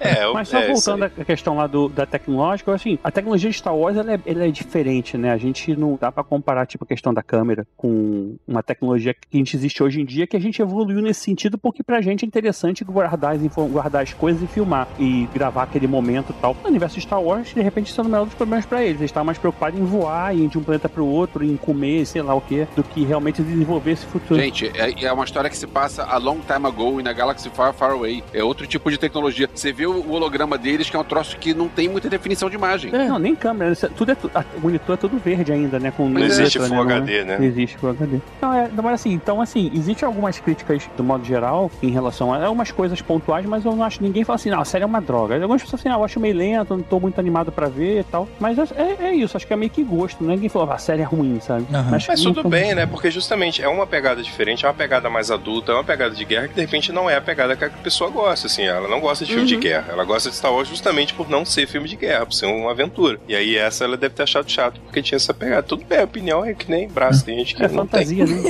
É, 0.00 0.24
eu- 0.24 0.32
Mas 0.34 0.48
só 0.48 0.58
é, 0.58 0.68
voltando 0.72 1.04
à 1.04 1.10
questão 1.10 1.56
lá 1.56 1.66
do, 1.66 1.88
da 1.88 2.06
tecnológica, 2.06 2.72
assim, 2.74 2.98
a 3.04 3.10
tecnologia 3.10 3.50
de 3.50 3.56
Star 3.56 3.76
Wars 3.76 3.96
ela 3.96 4.14
é, 4.14 4.20
ela 4.26 4.46
é 4.46 4.50
diferente, 4.50 5.16
né? 5.18 5.30
A 5.30 5.36
gente 5.36 5.76
não 5.76 5.98
dá 6.00 6.10
pra 6.10 6.24
comparar, 6.24 6.66
tipo, 6.66 6.84
a 6.84 6.86
questão 6.86 7.12
da 7.12 7.22
câmera 7.22 7.66
com 7.76 8.36
uma 8.48 8.62
tecnologia 8.62 9.12
que 9.14 9.20
a 9.32 9.36
gente 9.36 9.54
existe 9.56 9.82
hoje 9.82 10.00
em 10.00 10.04
dia, 10.04 10.26
que 10.26 10.36
a 10.36 10.40
gente 10.40 10.60
evoluiu 10.62 11.00
nesse 11.02 11.20
sentido, 11.20 11.58
porque 11.58 11.82
pra 11.82 12.00
gente 12.00 12.24
é 12.24 12.26
interessante 12.26 12.82
guardar 12.84 13.34
as, 13.36 13.42
guardar 13.70 14.02
as 14.02 14.12
coisas 14.14 14.42
e 14.42 14.46
filmar 14.46 14.88
e 14.98 15.28
gravar 15.34 15.64
aquele 15.64 15.86
momento 15.86 16.30
e 16.30 16.40
tal. 16.40 16.56
No 16.62 16.68
universo 16.68 16.96
de 16.96 17.02
Star 17.02 17.22
Wars, 17.22 17.52
de 17.54 17.60
repente, 17.60 17.88
isso 17.90 18.00
é 18.00 18.04
o 18.04 18.24
dos 18.24 18.34
problemas 18.34 18.64
pra 18.66 18.82
eles. 18.82 18.96
Eles 19.00 19.10
estavam 19.10 19.26
mais 19.26 19.38
preocupados 19.38 19.78
em 19.78 19.84
voar, 19.84 20.34
em 20.34 20.44
ir 20.44 20.48
de 20.48 20.58
um 20.58 20.62
planeta 20.62 20.88
pro 20.88 21.04
outro, 21.06 21.44
em 21.44 21.56
comer, 21.56 22.06
sei 22.06 22.22
lá 22.22 22.34
o 22.34 22.40
que, 22.40 22.66
do 22.74 22.82
que 22.82 23.04
realmente 23.04 23.42
desenvolver 23.42 23.92
esse 23.92 24.06
futuro. 24.06 24.40
Gente, 24.40 24.66
é, 24.74 25.04
é 25.04 25.12
uma 25.12 25.24
história 25.24 25.50
que 25.50 25.56
se 25.56 25.66
passa 25.66 26.04
a 26.04 26.16
long 26.16 26.38
time 26.40 26.66
ago 26.66 26.71
in 27.00 27.06
a 27.08 27.12
galaxy 27.12 27.50
far, 27.50 27.72
far 27.72 27.92
away. 27.92 28.22
É 28.32 28.42
outro 28.42 28.66
tipo 28.66 28.90
de 28.90 28.98
tecnologia. 28.98 29.48
Você 29.54 29.72
vê 29.72 29.86
o 29.86 30.10
holograma 30.10 30.56
deles, 30.58 30.88
que 30.90 30.96
é 30.96 30.98
um 30.98 31.04
troço 31.04 31.36
que 31.38 31.54
não 31.54 31.68
tem 31.68 31.88
muita 31.88 32.08
definição 32.08 32.48
de 32.48 32.56
imagem. 32.56 32.90
Não, 32.92 33.18
nem 33.18 33.34
câmera, 33.34 33.72
isso 33.72 33.86
é- 33.86 33.88
tudo 33.88 34.12
é, 34.12 34.16
o 34.56 34.60
monitor 34.60 34.94
é 34.94 34.96
tudo 34.96 35.18
verde 35.18 35.52
ainda, 35.52 35.78
né? 35.78 35.92
Com 35.96 36.08
Não 36.08 36.20
letra, 36.20 36.42
existe 36.42 36.58
né, 36.58 36.66
Full 36.68 36.76
não 36.84 36.90
é? 36.90 36.94
HD, 36.94 37.24
né? 37.24 37.38
Não 37.38 37.44
existe 37.44 37.76
Full 37.78 37.90
HD. 37.90 38.18
Não, 38.40 38.52
é, 38.54 38.68
não, 38.72 38.82
mas 38.84 38.94
assim, 38.94 39.12
então 39.12 39.40
assim, 39.40 39.70
existem 39.74 40.06
algumas 40.06 40.38
críticas 40.38 40.88
do 40.96 41.04
modo 41.04 41.24
geral 41.24 41.70
em 41.82 41.90
relação 41.90 42.32
a 42.32 42.44
algumas 42.44 42.70
coisas 42.70 43.00
pontuais, 43.00 43.44
mas 43.46 43.64
eu 43.64 43.74
não 43.74 43.84
acho 43.84 44.02
ninguém 44.02 44.24
fala 44.24 44.36
assim, 44.36 44.50
não, 44.50 44.60
a 44.60 44.64
série 44.64 44.84
é 44.84 44.86
uma 44.86 45.00
droga. 45.00 45.34
Algumas 45.40 45.62
pessoas 45.62 45.80
assim, 45.80 45.88
ah, 45.88 45.94
eu 45.98 46.04
acho 46.04 46.18
meio 46.20 46.34
lento, 46.36 46.76
não 46.76 46.82
tô 46.82 46.98
muito 47.00 47.18
animado 47.18 47.52
pra 47.52 47.68
ver 47.68 48.00
e 48.00 48.04
tal. 48.04 48.28
Mas 48.40 48.58
é, 48.58 48.62
é- 48.76 49.04
é 49.08 49.14
isso, 49.14 49.36
acho 49.36 49.46
que 49.46 49.52
é 49.52 49.56
meio 49.56 49.70
que 49.70 49.82
gosto, 49.82 50.22
né? 50.24 50.34
Ninguém 50.34 50.48
falou, 50.48 50.70
ah, 50.70 50.74
a 50.74 50.78
série 50.78 51.02
é 51.02 51.04
ruim, 51.04 51.38
sabe? 51.40 51.66
Aham. 51.72 51.90
Mas 51.90 52.24
não 52.24 52.32
tudo 52.32 52.48
bem, 52.48 52.74
né? 52.74 52.86
Porque 52.86 53.10
justamente 53.10 53.62
é 53.62 53.68
uma 53.68 53.86
pegada 53.86 54.22
diferente, 54.22 54.64
é 54.64 54.68
uma 54.68 54.74
pegada 54.74 55.08
mais 55.10 55.30
adulta, 55.30 55.72
é 55.72 55.74
uma 55.74 55.84
pegada 55.84 56.14
de 56.14 56.24
guerra 56.24 56.48
que 56.48 56.51
de 56.52 56.60
repente 56.60 56.92
não 56.92 57.08
é 57.08 57.16
a 57.16 57.20
pegada 57.20 57.56
que 57.56 57.64
a 57.64 57.70
pessoa 57.70 58.10
gosta, 58.10 58.46
assim. 58.46 58.62
Ela 58.62 58.88
não 58.88 59.00
gosta 59.00 59.24
de 59.24 59.32
filme 59.32 59.46
de 59.46 59.56
guerra. 59.56 59.86
Ela 59.90 60.04
gosta 60.04 60.30
de 60.30 60.36
Star 60.36 60.52
Wars 60.52 60.68
justamente 60.68 61.14
por 61.14 61.28
não 61.28 61.44
ser 61.44 61.66
filme 61.66 61.88
de 61.88 61.96
guerra, 61.96 62.26
por 62.26 62.32
ser 62.34 62.46
uma 62.46 62.70
aventura. 62.70 63.18
E 63.28 63.34
aí 63.34 63.56
essa 63.56 63.84
ela 63.84 63.96
deve 63.96 64.14
ter 64.14 64.22
achado 64.22 64.50
chato 64.50 64.80
porque 64.80 65.02
tinha 65.02 65.16
essa 65.16 65.32
pegada. 65.34 65.62
Tudo 65.62 65.84
bem, 65.84 65.98
a 66.00 66.04
opinião 66.04 66.44
é 66.44 66.54
que 66.54 66.70
nem 66.70 66.86
braço, 66.88 67.24
tem 67.24 67.38
gente 67.38 67.54
que 67.54 67.62
É 67.64 67.68
não 67.68 67.86
tem. 67.86 68.00
fantasia, 68.06 68.26
né? 68.26 68.42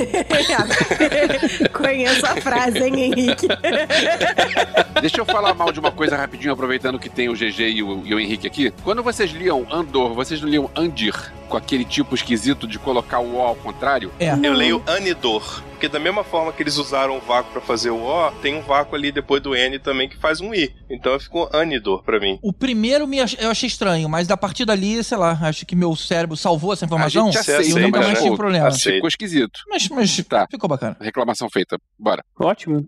Conheço 1.71 2.25
a 2.25 2.35
frase, 2.41 2.79
hein, 2.79 2.99
Henrique? 3.03 3.47
Deixa 5.01 5.19
eu 5.19 5.25
falar 5.25 5.53
mal 5.53 5.71
de 5.71 5.79
uma 5.79 5.91
coisa 5.91 6.15
rapidinho, 6.15 6.53
aproveitando 6.53 6.99
que 6.99 7.09
tem 7.09 7.29
o 7.29 7.33
GG 7.33 7.59
e 7.69 7.83
o, 7.83 8.01
e 8.05 8.13
o 8.15 8.19
Henrique 8.19 8.47
aqui. 8.47 8.73
Quando 8.83 9.03
vocês 9.03 9.31
liam 9.31 9.65
Andor, 9.71 10.13
vocês 10.13 10.41
não 10.41 10.49
liam 10.49 10.69
Andir, 10.75 11.13
com 11.49 11.57
aquele 11.57 11.83
tipo 11.85 12.15
esquisito 12.15 12.67
de 12.67 12.79
colocar 12.79 13.19
o 13.19 13.35
O 13.35 13.41
ao 13.41 13.55
contrário? 13.55 14.11
É. 14.19 14.33
Eu 14.41 14.53
leio 14.53 14.81
Anidor, 14.87 15.61
porque 15.83 15.91
da 15.91 15.99
mesma 15.99 16.23
forma 16.23 16.53
que 16.53 16.63
eles 16.63 16.77
usaram 16.77 17.17
o 17.17 17.19
vácuo 17.19 17.51
pra 17.51 17.59
fazer 17.59 17.89
o 17.89 18.01
O, 18.01 18.31
tem 18.41 18.55
um 18.55 18.61
vácuo 18.61 18.95
ali 18.95 19.11
depois 19.11 19.43
do 19.43 19.53
N 19.53 19.77
também 19.79 20.07
que 20.07 20.15
faz 20.15 20.39
um 20.39 20.53
I. 20.53 20.73
Então 20.89 21.19
ficou 21.19 21.49
Anidor 21.51 22.01
pra 22.03 22.21
mim. 22.21 22.39
O 22.41 22.53
primeiro 22.53 23.05
me 23.05 23.19
ach- 23.19 23.35
eu 23.37 23.51
achei 23.51 23.67
estranho, 23.67 24.07
mas 24.07 24.31
a 24.31 24.37
partir 24.37 24.63
dali, 24.63 25.03
sei 25.03 25.17
lá, 25.17 25.37
acho 25.41 25.65
que 25.65 25.75
meu 25.75 25.93
cérebro 25.93 26.37
salvou 26.37 26.71
essa 26.71 26.85
informação. 26.85 27.27
A 27.27 27.31
gente 27.31 27.35
e 27.35 27.37
eu 27.51 27.59
aceita, 27.59 27.79
nunca 27.81 27.99
aceita, 27.99 27.99
mais 27.99 28.13
né? 28.19 28.23
tive 28.23 28.37
problema. 28.37 28.67
Aceita. 28.69 28.95
Ficou 28.95 29.07
esquisito. 29.09 29.59
Mas, 29.69 29.89
mas 29.89 30.15
Tá. 30.23 30.47
ficou 30.49 30.69
bacana. 30.69 30.95
Reclamação 31.01 31.49
feita. 31.51 31.77
Bora. 31.99 32.23
Ótimo. 32.39 32.87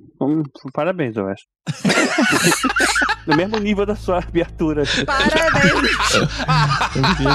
Parabéns, 0.73 1.17
eu 1.17 1.27
acho. 1.27 1.43
no 3.27 3.35
mesmo 3.35 3.57
nível 3.59 3.85
da 3.85 3.97
sua 3.97 4.19
abertura. 4.19 4.83
Parabéns! 5.05 5.91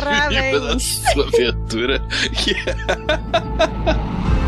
Parabéns! 0.00 1.02
sua 1.12 1.26
aventura. 1.26 2.00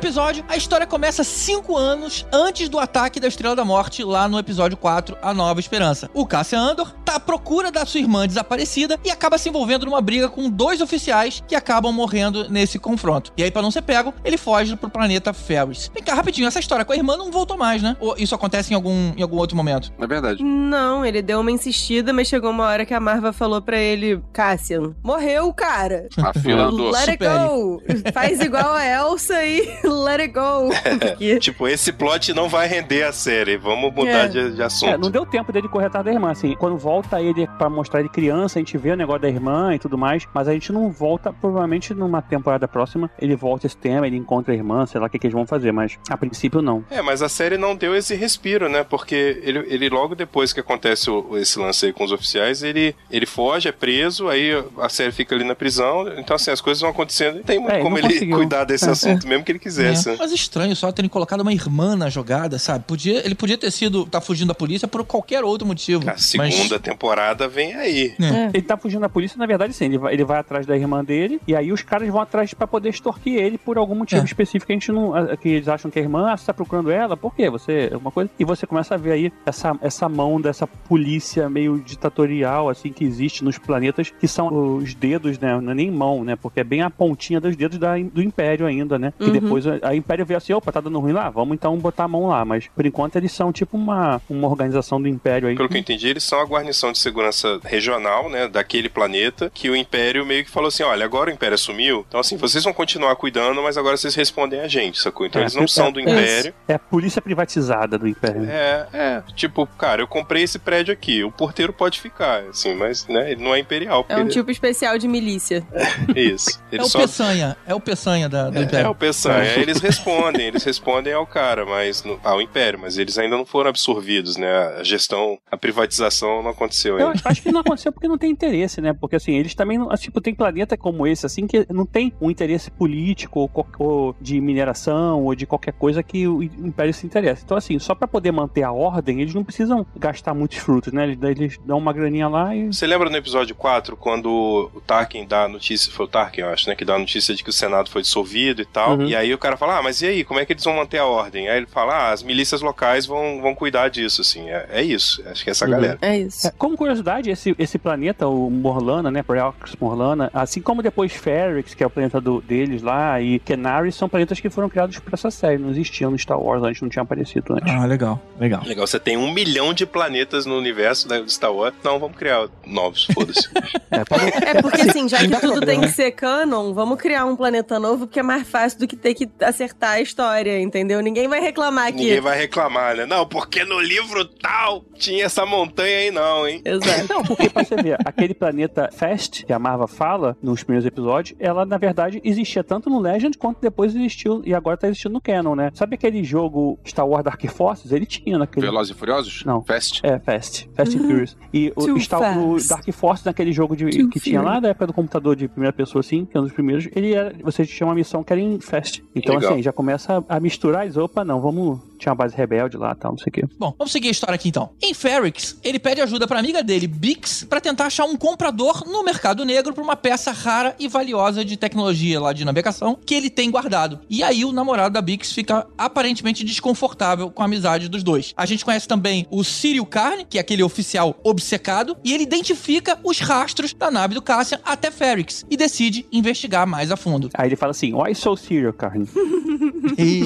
episódio, 0.00 0.42
a 0.48 0.56
história 0.56 0.86
começa 0.86 1.22
cinco 1.22 1.76
anos 1.76 2.26
antes 2.32 2.70
do 2.70 2.78
ataque 2.78 3.20
da 3.20 3.28
Estrela 3.28 3.54
da 3.54 3.66
Morte, 3.66 4.02
lá 4.02 4.26
no 4.26 4.38
episódio 4.38 4.74
4, 4.78 5.14
A 5.20 5.34
Nova 5.34 5.60
Esperança. 5.60 6.08
O 6.14 6.24
Cassian 6.24 6.58
Andor 6.58 6.90
tá 7.04 7.16
à 7.16 7.20
procura 7.20 7.70
da 7.70 7.84
sua 7.84 8.00
irmã 8.00 8.26
desaparecida 8.26 8.98
e 9.04 9.10
acaba 9.10 9.36
se 9.36 9.50
envolvendo 9.50 9.84
numa 9.84 10.00
briga 10.00 10.26
com 10.26 10.48
dois 10.48 10.80
oficiais 10.80 11.44
que 11.46 11.54
acabam 11.54 11.92
morrendo 11.92 12.48
nesse 12.48 12.78
confronto. 12.78 13.30
E 13.36 13.42
aí, 13.42 13.50
pra 13.50 13.60
não 13.60 13.70
ser 13.70 13.82
pego, 13.82 14.14
ele 14.24 14.38
foge 14.38 14.74
pro 14.74 14.88
planeta 14.88 15.34
Ferris. 15.34 15.90
Vem 15.92 16.02
cá, 16.02 16.14
rapidinho, 16.14 16.48
essa 16.48 16.60
história 16.60 16.84
com 16.84 16.94
a 16.94 16.96
irmã 16.96 17.18
não 17.18 17.30
voltou 17.30 17.58
mais, 17.58 17.82
né? 17.82 17.94
Ou 18.00 18.14
isso 18.16 18.34
acontece 18.34 18.72
em 18.72 18.74
algum, 18.74 19.12
em 19.14 19.20
algum 19.22 19.36
outro 19.36 19.54
momento? 19.54 19.92
É 20.00 20.06
verdade. 20.06 20.42
Não, 20.42 21.04
ele 21.04 21.20
deu 21.20 21.40
uma 21.40 21.50
insistida, 21.50 22.10
mas 22.10 22.26
chegou 22.26 22.50
uma 22.50 22.64
hora 22.64 22.86
que 22.86 22.94
a 22.94 23.00
Marva 23.00 23.34
falou 23.34 23.60
pra 23.60 23.78
ele, 23.78 24.22
Cassian, 24.32 24.94
morreu 25.02 25.48
o 25.48 25.52
cara. 25.52 26.08
A 26.16 26.32
fila 26.32 26.68
andou. 26.68 26.90
Let 26.90 27.08
it 27.10 27.18
go. 27.18 27.82
Faz 28.14 28.40
igual 28.40 28.72
a 28.72 28.86
Elsa 28.86 29.44
e 29.44 29.89
let 29.92 30.20
it 30.20 30.32
go. 30.32 30.70
Porque- 30.98 31.38
Tipo, 31.40 31.68
esse 31.68 31.92
plot 31.92 32.32
não 32.34 32.48
vai 32.48 32.66
render 32.68 33.02
a 33.04 33.12
série. 33.12 33.56
Vamos 33.56 33.92
mudar 33.94 34.26
É. 34.26 34.28
de, 34.28 34.52
de 34.56 34.62
assunto. 34.62 34.90
É, 34.92 34.98
não 34.98 35.10
deu 35.10 35.24
tempo 35.26 35.52
dele 35.52 35.68
correr 35.68 35.86
atrás 35.86 36.04
da 36.04 36.12
irmã, 36.12 36.30
assim. 36.30 36.54
Quando 36.56 36.76
volta 36.76 37.20
ele 37.20 37.46
pra 37.58 37.68
mostrar 37.68 38.00
ele 38.00 38.08
criança, 38.08 38.58
a 38.58 38.60
gente 38.60 38.76
vê 38.78 38.90
o 38.92 38.96
negócio 38.96 39.22
da 39.22 39.28
irmã 39.28 39.74
e 39.74 39.78
tudo 39.78 39.96
mais, 39.98 40.26
mas 40.34 40.48
a 40.48 40.52
gente 40.52 40.72
não 40.72 40.90
volta, 40.90 41.32
provavelmente 41.32 41.92
numa 41.94 42.20
temporada 42.22 42.66
próxima, 42.68 43.10
ele 43.18 43.34
volta 43.36 43.66
esse 43.66 43.76
tema, 43.76 44.06
ele 44.06 44.16
encontra 44.16 44.52
a 44.52 44.56
irmã, 44.56 44.86
sei 44.86 45.00
lá 45.00 45.06
o 45.06 45.10
que, 45.10 45.18
que 45.18 45.26
eles 45.26 45.34
vão 45.34 45.46
fazer, 45.46 45.72
mas 45.72 45.98
a 46.08 46.16
princípio 46.16 46.60
não. 46.62 46.84
É, 46.90 47.00
mas 47.02 47.22
a 47.22 47.28
série 47.28 47.56
não 47.58 47.74
deu 47.74 47.94
esse 47.94 48.14
respiro, 48.14 48.68
né? 48.68 48.84
Porque 48.84 49.40
ele, 49.42 49.58
ele 49.68 49.88
logo 49.88 50.14
depois 50.14 50.52
que 50.52 50.60
acontece 50.60 51.10
o- 51.10 51.36
esse 51.38 51.58
lance 51.58 51.86
aí 51.86 51.92
com 51.92 52.04
os 52.04 52.12
oficiais, 52.12 52.62
ele, 52.62 52.94
ele 53.10 53.26
foge, 53.26 53.68
é 53.68 53.72
preso, 53.72 54.28
aí 54.28 54.50
a 54.78 54.88
série 54.88 55.12
fica 55.12 55.34
ali 55.34 55.44
na 55.44 55.54
prisão. 55.54 56.06
Então, 56.18 56.36
assim, 56.36 56.50
as 56.50 56.60
coisas 56.60 56.80
vão 56.80 56.90
acontecendo. 56.90 57.36
Não 57.36 57.42
tem 57.42 57.58
muito 57.58 57.72
É, 57.74 57.80
como 57.80 57.98
ele 57.98 58.08
conseguiu. 58.12 58.36
cuidar 58.36 58.64
desse 58.64 58.88
É, 58.88 58.90
assunto, 58.90 59.26
mesmo 59.26 59.44
que 59.44 59.52
ele 59.52 59.58
É. 59.82 60.16
Mas 60.18 60.32
estranho 60.32 60.74
só 60.76 60.90
terem 60.92 61.08
colocado 61.08 61.40
uma 61.40 61.52
irmã 61.52 61.96
na 61.96 62.08
jogada, 62.10 62.58
sabe? 62.58 62.84
Podia, 62.86 63.24
ele 63.24 63.34
podia 63.34 63.56
ter 63.58 63.70
sido, 63.70 64.04
tá 64.06 64.20
fugindo 64.20 64.48
da 64.48 64.54
polícia 64.54 64.86
por 64.88 65.04
qualquer 65.04 65.42
outro 65.44 65.66
motivo. 65.66 66.08
A 66.10 66.16
segunda 66.16 66.78
temporada 66.78 67.48
vem 67.48 67.74
aí. 67.74 68.14
Mas, 68.18 68.54
Ele 68.54 68.62
tá 68.62 68.76
fugindo 68.76 69.00
da 69.00 69.08
polícia, 69.08 69.38
na 69.38 69.46
verdade, 69.46 69.72
sim. 69.72 69.86
Ele 69.86 69.98
vai, 69.98 70.12
ele 70.14 70.24
vai 70.24 70.38
atrás 70.38 70.66
da 70.66 70.76
irmã 70.76 71.04
dele, 71.04 71.40
e 71.46 71.54
aí 71.54 71.72
os 71.72 71.82
caras 71.82 72.08
vão 72.08 72.20
atrás 72.20 72.52
pra 72.54 72.66
poder 72.66 72.88
extorquir 72.90 73.34
ele 73.34 73.58
por 73.58 73.78
algum 73.78 73.94
motivo 73.94 74.20
É. 74.20 74.24
específico 74.24 74.66
que 74.66 74.72
a 74.72 74.76
gente 74.76 74.92
não. 74.92 75.12
Que 75.36 75.48
eles 75.48 75.68
acham 75.68 75.90
que 75.90 75.98
a 75.98 76.02
irmã, 76.02 76.30
ah, 76.32 76.36
você 76.36 76.46
tá 76.46 76.54
procurando 76.54 76.90
ela? 76.90 77.16
Por 77.16 77.34
quê? 77.34 77.48
Você. 77.50 77.90
Alguma 77.92 78.10
coisa? 78.10 78.30
E 78.38 78.44
você 78.44 78.66
começa 78.66 78.94
a 78.94 78.98
ver 78.98 79.12
aí 79.12 79.32
essa, 79.46 79.76
essa 79.80 80.08
mão 80.08 80.40
dessa 80.40 80.66
polícia 80.66 81.48
meio 81.48 81.78
ditatorial, 81.80 82.68
assim, 82.68 82.92
que 82.92 83.04
existe 83.04 83.44
nos 83.44 83.58
planetas, 83.58 84.10
que 84.10 84.26
são 84.28 84.76
os 84.76 84.94
dedos, 84.94 85.38
né? 85.38 85.60
Não 85.60 85.72
é 85.72 85.74
nem 85.74 85.90
mão, 85.90 86.24
né? 86.24 86.36
Porque 86.36 86.60
é 86.60 86.64
bem 86.64 86.82
a 86.82 86.90
pontinha 86.90 87.40
dos 87.40 87.56
dedos 87.56 87.78
da, 87.78 87.96
do 87.98 88.22
Império 88.22 88.66
ainda, 88.66 88.98
né? 88.98 89.12
Que 89.18 89.24
Uhum. 89.24 89.32
depois 89.32 89.59
a, 89.66 89.78
a 89.82 89.94
Império 89.94 90.24
vê 90.26 90.34
assim, 90.34 90.52
opa, 90.52 90.72
tá 90.72 90.80
dando 90.80 90.98
ruim 90.98 91.12
lá, 91.12 91.28
vamos 91.30 91.54
então 91.54 91.76
botar 91.78 92.04
a 92.04 92.08
mão 92.08 92.26
lá. 92.28 92.44
Mas 92.44 92.68
por 92.74 92.84
enquanto 92.86 93.16
eles 93.16 93.32
são 93.32 93.52
tipo 93.52 93.76
uma, 93.76 94.20
uma 94.28 94.48
organização 94.48 95.00
do 95.00 95.08
Império 95.08 95.48
aí. 95.48 95.56
Pelo 95.56 95.68
que 95.68 95.76
eu 95.76 95.80
entendi, 95.80 96.08
eles 96.08 96.24
são 96.24 96.40
a 96.40 96.44
guarnição 96.44 96.92
de 96.92 96.98
segurança 96.98 97.58
regional, 97.64 98.28
né, 98.28 98.48
daquele 98.48 98.88
planeta, 98.88 99.50
que 99.52 99.68
o 99.70 99.76
Império 99.76 100.24
meio 100.26 100.44
que 100.44 100.50
falou 100.50 100.68
assim, 100.68 100.82
olha, 100.82 101.04
agora 101.04 101.30
o 101.30 101.32
Império 101.32 101.54
assumiu, 101.54 102.04
então 102.08 102.20
assim, 102.20 102.36
vocês 102.36 102.64
vão 102.64 102.72
continuar 102.72 103.14
cuidando, 103.16 103.62
mas 103.62 103.76
agora 103.76 103.96
vocês 103.96 104.14
respondem 104.14 104.60
a 104.60 104.68
gente, 104.68 104.98
sacou? 105.00 105.26
Então 105.26 105.40
É, 105.40 105.44
eles 105.44 105.54
não 105.54 105.64
é, 105.64 105.68
são 105.68 105.90
do 105.92 106.00
é. 106.00 106.02
Império. 106.02 106.54
É 106.68 106.74
a 106.74 106.78
polícia 106.78 107.20
privatizada 107.22 107.98
do 107.98 108.06
Império. 108.08 108.44
É, 108.48 108.86
é, 108.92 109.22
tipo, 109.34 109.66
cara, 109.66 110.02
eu 110.02 110.06
comprei 110.06 110.42
esse 110.42 110.58
prédio 110.58 110.92
aqui, 110.92 111.22
o 111.24 111.30
porteiro 111.30 111.72
pode 111.72 112.00
ficar, 112.00 112.42
assim, 112.44 112.74
mas, 112.74 113.06
né, 113.06 113.32
ele 113.32 113.42
não 113.42 113.54
é 113.54 113.58
imperial. 113.58 114.04
É 114.08 114.16
um 114.16 114.20
ele- 114.20 114.30
tipo 114.30 114.50
especial 114.50 114.98
de 114.98 115.06
milícia. 115.08 115.66
Isso. 116.14 116.60
é 116.70 116.76
Ele 116.76 116.82
o 116.82 116.86
só... 116.86 117.00
Peçanha. 117.00 117.56
É 117.66 117.74
o 117.74 117.80
Peçanha 117.80 118.28
da, 118.28 118.50
do 118.50 118.58
É, 118.58 118.62
Império. 118.62 118.90
o 118.90 118.94
Peçanha. 118.94 119.49
Aí 119.56 119.62
Eles 119.62 119.80
respondem, 119.80 120.46
eles 120.46 120.64
respondem 120.64 121.12
ao 121.12 121.26
cara, 121.26 121.64
mas 121.66 122.02
no- 122.04 122.18
ao 122.24 122.40
Império, 122.40 122.78
mas 122.80 122.98
eles 122.98 123.18
ainda 123.18 123.36
não 123.36 123.46
foram 123.46 123.70
absorvidos, 123.70 124.36
né? 124.36 124.50
A 124.78 124.82
gestão, 124.84 125.38
a 125.50 125.56
privatização 125.56 126.42
não 126.42 126.50
aconteceu 126.50 126.98
Eu 126.98 127.08
ainda. 127.08 127.20
acho 127.24 127.42
que 127.42 127.50
não 127.52 127.60
aconteceu 127.60 127.92
porque 127.92 128.08
não 128.08 128.18
tem 128.18 128.30
interesse, 128.30 128.80
né? 128.80 128.92
Porque 128.92 129.16
assim, 129.16 129.34
eles 129.34 129.54
também, 129.54 129.78
não- 129.78 129.88
tipo, 129.96 130.20
tem 130.20 130.34
planeta 130.34 130.76
como 130.76 131.06
esse, 131.06 131.26
assim, 131.26 131.46
que 131.46 131.66
não 131.70 131.86
tem 131.86 132.12
um 132.20 132.30
interesse 132.30 132.70
político 132.70 133.40
ou, 133.40 133.66
ou 133.78 134.16
de 134.20 134.40
mineração 134.40 135.24
ou 135.24 135.34
de 135.34 135.46
qualquer 135.46 135.72
coisa 135.72 136.02
que 136.02 136.26
o 136.26 136.42
Império 136.42 136.92
se 136.94 137.06
interessa. 137.06 137.42
Então, 137.44 137.56
assim, 137.56 137.78
só 137.78 137.94
pra 137.94 138.06
poder 138.08 138.32
manter 138.32 138.62
a 138.62 138.72
ordem, 138.72 139.20
eles 139.20 139.34
não 139.34 139.44
precisam 139.44 139.86
gastar 139.96 140.34
muitos 140.34 140.58
frutos, 140.58 140.92
né? 140.92 141.04
Eles, 141.04 141.18
eles 141.22 141.58
dão 141.64 141.78
uma 141.78 141.92
graninha 141.92 142.28
lá 142.28 142.54
e. 142.54 142.66
Você 142.66 142.86
lembra 142.86 143.08
no 143.10 143.16
episódio 143.16 143.54
4, 143.54 143.96
quando 143.96 144.70
o 144.74 144.80
Tarkin 144.80 145.26
dá 145.26 145.44
a 145.44 145.48
notícia, 145.48 145.92
foi 145.92 146.06
o 146.06 146.08
Tarkin, 146.08 146.42
eu 146.42 146.48
acho, 146.50 146.68
né? 146.68 146.74
Que 146.74 146.84
dá 146.84 146.94
a 146.94 146.98
notícia 146.98 147.34
de 147.34 147.42
que 147.42 147.50
o 147.50 147.52
Senado 147.52 147.90
foi 147.90 148.02
dissolvido 148.02 148.62
e 148.62 148.64
tal. 148.66 148.96
Uhum. 148.98 149.06
E 149.06 149.14
aí 149.16 149.30
cara 149.40 149.56
fala, 149.56 149.78
ah, 149.78 149.82
mas 149.82 150.00
e 150.02 150.06
aí, 150.06 150.24
como 150.24 150.38
é 150.40 150.44
que 150.46 150.52
eles 150.52 150.64
vão 150.64 150.74
manter 150.76 150.98
a 150.98 151.06
ordem? 151.06 151.48
Aí 151.48 151.56
ele 151.58 151.66
fala, 151.66 151.94
ah, 151.94 152.12
as 152.12 152.22
milícias 152.22 152.60
locais 152.60 153.06
vão, 153.06 153.40
vão 153.40 153.54
cuidar 153.54 153.88
disso, 153.88 154.20
assim. 154.20 154.48
É, 154.50 154.66
é 154.70 154.82
isso. 154.82 155.22
Acho 155.26 155.42
que 155.44 155.50
é 155.50 155.52
essa 155.52 155.64
Uhum. 155.64 155.70
galera. 155.70 155.98
É 156.02 156.18
isso. 156.18 156.46
É, 156.46 156.52
Como 156.56 156.76
curiosidade, 156.76 157.30
esse, 157.30 157.54
esse 157.58 157.78
planeta, 157.78 158.26
o 158.28 158.50
Morlana, 158.50 159.10
né? 159.10 159.22
Prox 159.22 159.74
Morlana, 159.80 160.30
assim 160.34 160.60
como 160.60 160.82
depois 160.82 161.12
Ferrix, 161.12 161.74
que 161.74 161.82
é 161.82 161.86
o 161.86 161.90
planeta 161.90 162.20
do- 162.20 162.40
deles 162.40 162.82
lá, 162.82 163.20
e 163.20 163.38
Kenari, 163.38 163.90
são 163.92 164.08
planetas 164.08 164.38
que 164.40 164.50
foram 164.50 164.68
criados 164.68 164.98
pra 164.98 165.14
essa 165.14 165.30
série. 165.30 165.58
Não 165.58 165.70
existiam 165.70 166.10
no 166.10 166.18
Star 166.18 166.38
Wars 166.40 166.62
antes, 166.62 166.80
não 166.82 166.88
tinha 166.88 167.02
aparecido 167.02 167.54
antes. 167.54 167.72
Ah, 167.72 167.86
legal, 167.86 168.20
legal. 168.38 168.62
Legal, 168.64 168.86
você 168.86 168.98
tem 169.00 169.16
um 169.16 169.32
milhão 169.32 169.72
de 169.72 169.86
planetas 169.86 170.46
no 170.46 170.56
universo 170.58 171.08
né, 171.08 171.18
do 171.20 171.30
Star 171.30 171.52
Wars. 171.52 171.74
Não, 171.82 171.98
vamos 171.98 172.16
criar 172.16 172.46
novos, 172.66 173.04
foda-se. 173.14 173.48
É, 173.92 174.04
pode- 174.04 174.22
É 174.46 174.62
porque 174.62 174.82
assim, 174.82 175.08
já 175.08 175.18
que 175.18 175.40
tudo 175.40 175.60
tem 175.66 175.80
que 175.80 175.88
ser 175.88 176.12
canon, 176.12 176.72
vamos 176.72 176.96
criar 177.00 177.24
um 177.24 177.34
planeta 177.34 177.80
novo 177.80 178.06
que 178.06 178.20
é 178.20 178.22
mais 178.22 178.46
fácil 178.48 178.78
do 178.78 178.86
que 178.86 178.94
ter 178.94 179.14
que 179.14 179.26
acertar 179.40 179.92
a 179.92 180.00
história, 180.00 180.60
entendeu? 180.60 181.00
Ninguém 181.00 181.28
vai 181.28 181.40
reclamar 181.40 181.92
que. 181.92 181.98
Ninguém 181.98 182.20
vai 182.20 182.38
reclamar, 182.38 182.96
né? 182.96 183.06
Não, 183.06 183.26
porque 183.26 183.64
no 183.64 183.80
livro 183.80 184.24
tal 184.24 184.84
tinha 184.94 185.24
essa 185.24 185.44
montanha 185.46 185.98
aí 185.98 186.10
não, 186.10 186.46
hein? 186.46 186.62
Exato. 186.64 187.12
Não, 187.12 187.22
porque 187.22 187.48
pra 187.48 187.64
você 187.64 187.76
ver, 187.76 187.96
aquele 188.04 188.34
planeta 188.34 188.90
Fast, 188.92 189.44
que 189.44 189.52
a 189.52 189.58
Marva 189.58 189.86
fala 189.86 190.36
nos 190.42 190.62
primeiros 190.62 190.86
episódios, 190.86 191.36
ela 191.38 191.64
na 191.64 191.78
verdade 191.78 192.20
existia 192.24 192.62
tanto 192.62 192.90
no 192.90 192.98
Legend 192.98 193.36
quanto 193.38 193.60
depois 193.60 193.94
existiu 193.94 194.42
e 194.44 194.54
agora 194.54 194.76
tá 194.76 194.86
existindo 194.88 195.14
no 195.14 195.20
Canon, 195.20 195.54
né? 195.54 195.70
Sabe 195.74 195.94
aquele 195.94 196.22
jogo 196.22 196.78
Star 196.86 197.06
Wars 197.06 197.24
Dark 197.24 197.44
Forces? 197.46 197.92
Ele 197.92 198.06
tinha 198.06 198.38
naquele. 198.38 198.66
Velozes 198.66 198.94
e 198.94 198.98
Furiosos? 198.98 199.44
Não. 199.44 199.62
Fast? 199.62 200.00
É, 200.04 200.18
Fast. 200.18 200.68
Fast 200.74 200.96
and 200.96 201.00
Furious. 201.00 201.36
E 201.52 201.72
o, 201.76 201.98
Star, 201.98 202.38
o. 202.38 202.56
Dark 202.68 202.90
Forces, 202.92 203.24
naquele 203.24 203.52
jogo 203.52 203.76
de, 203.76 203.90
Too 203.90 204.08
que 204.08 204.20
tinha 204.20 204.40
lá 204.40 204.60
da 204.60 204.68
época 204.68 204.86
do 204.86 204.92
computador 204.92 205.34
de 205.36 205.48
primeira 205.48 205.72
pessoa, 205.72 206.00
assim, 206.00 206.24
que 206.24 206.36
é 206.36 206.40
um 206.40 206.44
dos 206.44 206.52
primeiros, 206.52 206.88
ele 206.94 207.14
era, 207.14 207.34
você 207.42 207.64
tinha 207.64 207.86
uma 207.86 207.94
missão 207.94 208.22
que 208.22 208.32
era 208.32 208.40
em 208.40 208.60
Fast. 208.60 209.02
Então, 209.20 209.36
Legal. 209.36 209.52
assim, 209.52 209.62
já 209.62 209.72
começa 209.72 210.24
a, 210.28 210.40
misturar 210.40 210.88
e 210.88 210.98
opa, 210.98 211.24
não, 211.24 211.40
vamos. 211.40 211.78
Tinha 212.00 212.12
uma 212.12 212.16
base 212.16 212.34
rebelde 212.34 212.78
lá 212.78 212.94
tal, 212.94 213.12
não 213.12 213.18
sei 213.18 213.28
o 213.28 213.32
quê. 213.32 213.44
Bom, 213.58 213.74
vamos 213.76 213.92
seguir 213.92 214.08
a 214.08 214.10
história 214.10 214.34
aqui 214.34 214.48
então. 214.48 214.70
Em 214.82 214.94
Ferrix, 214.94 215.58
ele 215.62 215.78
pede 215.78 216.00
ajuda 216.00 216.26
pra 216.26 216.38
amiga 216.38 216.62
dele, 216.62 216.86
Bix, 216.86 217.44
pra 217.44 217.60
tentar 217.60 217.86
achar 217.86 218.06
um 218.06 218.16
comprador 218.16 218.84
no 218.86 219.04
mercado 219.04 219.44
negro 219.44 219.74
pra 219.74 219.84
uma 219.84 219.94
peça 219.94 220.32
rara 220.32 220.74
e 220.78 220.88
valiosa 220.88 221.44
de 221.44 221.58
tecnologia 221.58 222.18
lá 222.18 222.32
de 222.32 222.42
navegação 222.42 222.98
que 223.04 223.14
ele 223.14 223.28
tem 223.28 223.50
guardado. 223.50 224.00
E 224.08 224.22
aí 224.22 224.46
o 224.46 224.52
namorado 224.52 224.94
da 224.94 225.02
Bix 225.02 225.30
fica 225.32 225.66
aparentemente 225.76 226.42
desconfortável 226.42 227.30
com 227.30 227.42
a 227.42 227.44
amizade 227.44 227.86
dos 227.86 228.02
dois. 228.02 228.32
A 228.34 228.46
gente 228.46 228.64
conhece 228.64 228.88
também 228.88 229.26
o 229.30 229.44
Cyril 229.44 229.84
Carne, 229.84 230.24
que 230.24 230.38
é 230.38 230.40
aquele 230.40 230.62
oficial 230.62 231.14
obcecado, 231.22 231.96
e 232.02 232.14
ele 232.14 232.22
identifica 232.22 232.98
os 233.04 233.18
rastros 233.20 233.74
da 233.74 233.90
nave 233.90 234.14
do 234.14 234.22
Cassian 234.22 234.58
até 234.64 234.90
Ferrix 234.90 235.44
e 235.50 235.56
decide 235.56 236.06
investigar 236.10 236.66
mais 236.66 236.90
a 236.90 236.96
fundo. 236.96 237.28
Aí 237.34 237.48
ele 237.48 237.56
fala 237.56 237.72
assim: 237.72 237.92
Why 237.92 238.14
so 238.14 238.36
serious, 238.36 238.74
Carne? 238.76 239.06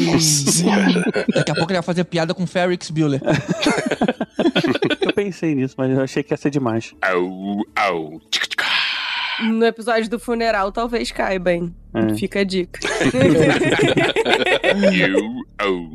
Nossa 0.04 0.64
Daqui 1.34 1.50
a 1.50 1.54
pouco 1.54 1.63
ele 1.72 1.78
vai 1.78 1.86
fazer 1.86 2.04
piada 2.04 2.34
com 2.34 2.46
Ferrix 2.46 2.90
Bueller. 2.90 3.20
eu 5.00 5.12
pensei 5.12 5.54
nisso, 5.54 5.74
mas 5.76 5.90
eu 5.90 6.02
achei 6.02 6.22
que 6.22 6.32
ia 6.32 6.36
ser 6.36 6.50
demais. 6.50 6.94
Au, 7.02 7.64
au. 7.76 8.20
No 9.42 9.64
episódio 9.64 10.08
do 10.08 10.18
funeral, 10.18 10.70
talvez 10.70 11.10
caiba, 11.10 11.52
hein? 11.52 11.74
É. 11.94 12.14
Fica 12.14 12.40
a 12.40 12.44
dica. 12.44 12.80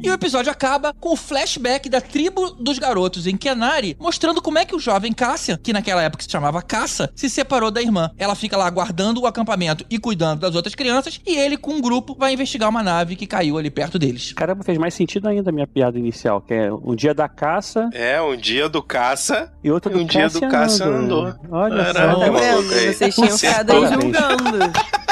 E 0.01 0.09
o 0.09 0.13
episódio 0.13 0.51
acaba 0.51 0.93
com 0.99 1.09
o 1.13 1.15
flashback 1.17 1.89
da 1.89 1.99
tribo 2.01 2.51
dos 2.51 2.79
garotos 2.79 3.27
em 3.27 3.35
Kenari, 3.35 3.95
mostrando 3.99 4.41
como 4.41 4.57
é 4.57 4.65
que 4.65 4.75
o 4.75 4.79
jovem 4.79 5.11
Cassian, 5.13 5.59
que 5.61 5.73
naquela 5.73 6.01
época 6.01 6.23
se 6.23 6.29
chamava 6.31 6.61
Caça, 6.61 7.11
se 7.15 7.29
separou 7.29 7.69
da 7.69 7.81
irmã. 7.81 8.09
Ela 8.17 8.35
fica 8.35 8.55
lá 8.57 8.69
guardando 8.69 9.21
o 9.21 9.27
acampamento 9.27 9.85
e 9.89 9.99
cuidando 9.99 10.39
das 10.39 10.55
outras 10.55 10.73
crianças, 10.75 11.19
e 11.27 11.35
ele, 11.35 11.57
com 11.57 11.73
um 11.73 11.81
grupo, 11.81 12.15
vai 12.17 12.33
investigar 12.33 12.69
uma 12.69 12.81
nave 12.81 13.15
que 13.15 13.27
caiu 13.27 13.57
ali 13.57 13.69
perto 13.69 13.99
deles. 13.99 14.31
Caramba, 14.33 14.63
fez 14.63 14.77
mais 14.77 14.93
sentido 14.93 15.27
ainda 15.27 15.49
a 15.49 15.53
minha 15.53 15.67
piada 15.67 15.99
inicial, 15.99 16.41
que 16.41 16.53
é 16.53 16.71
um 16.71 16.95
dia 16.95 17.13
da 17.13 17.27
caça 17.27 17.89
É, 17.93 18.21
um 18.21 18.35
dia 18.37 18.69
do 18.69 18.81
caça 18.81 19.51
e 19.63 19.69
outro 19.69 19.91
e 19.91 19.95
do 19.95 20.01
um 20.01 20.05
dia 20.05 20.29
do 20.29 20.39
caça 20.47 20.85
andou. 20.85 21.25
andou. 21.27 21.39
Olha 21.51 21.81
Era- 21.81 22.13
só. 22.13 22.19
Tá. 22.19 22.55
Vocês 22.93 23.15
tinham 23.15 23.37
ficado 23.37 23.71
aí 23.73 23.87
julgando. 23.87 24.59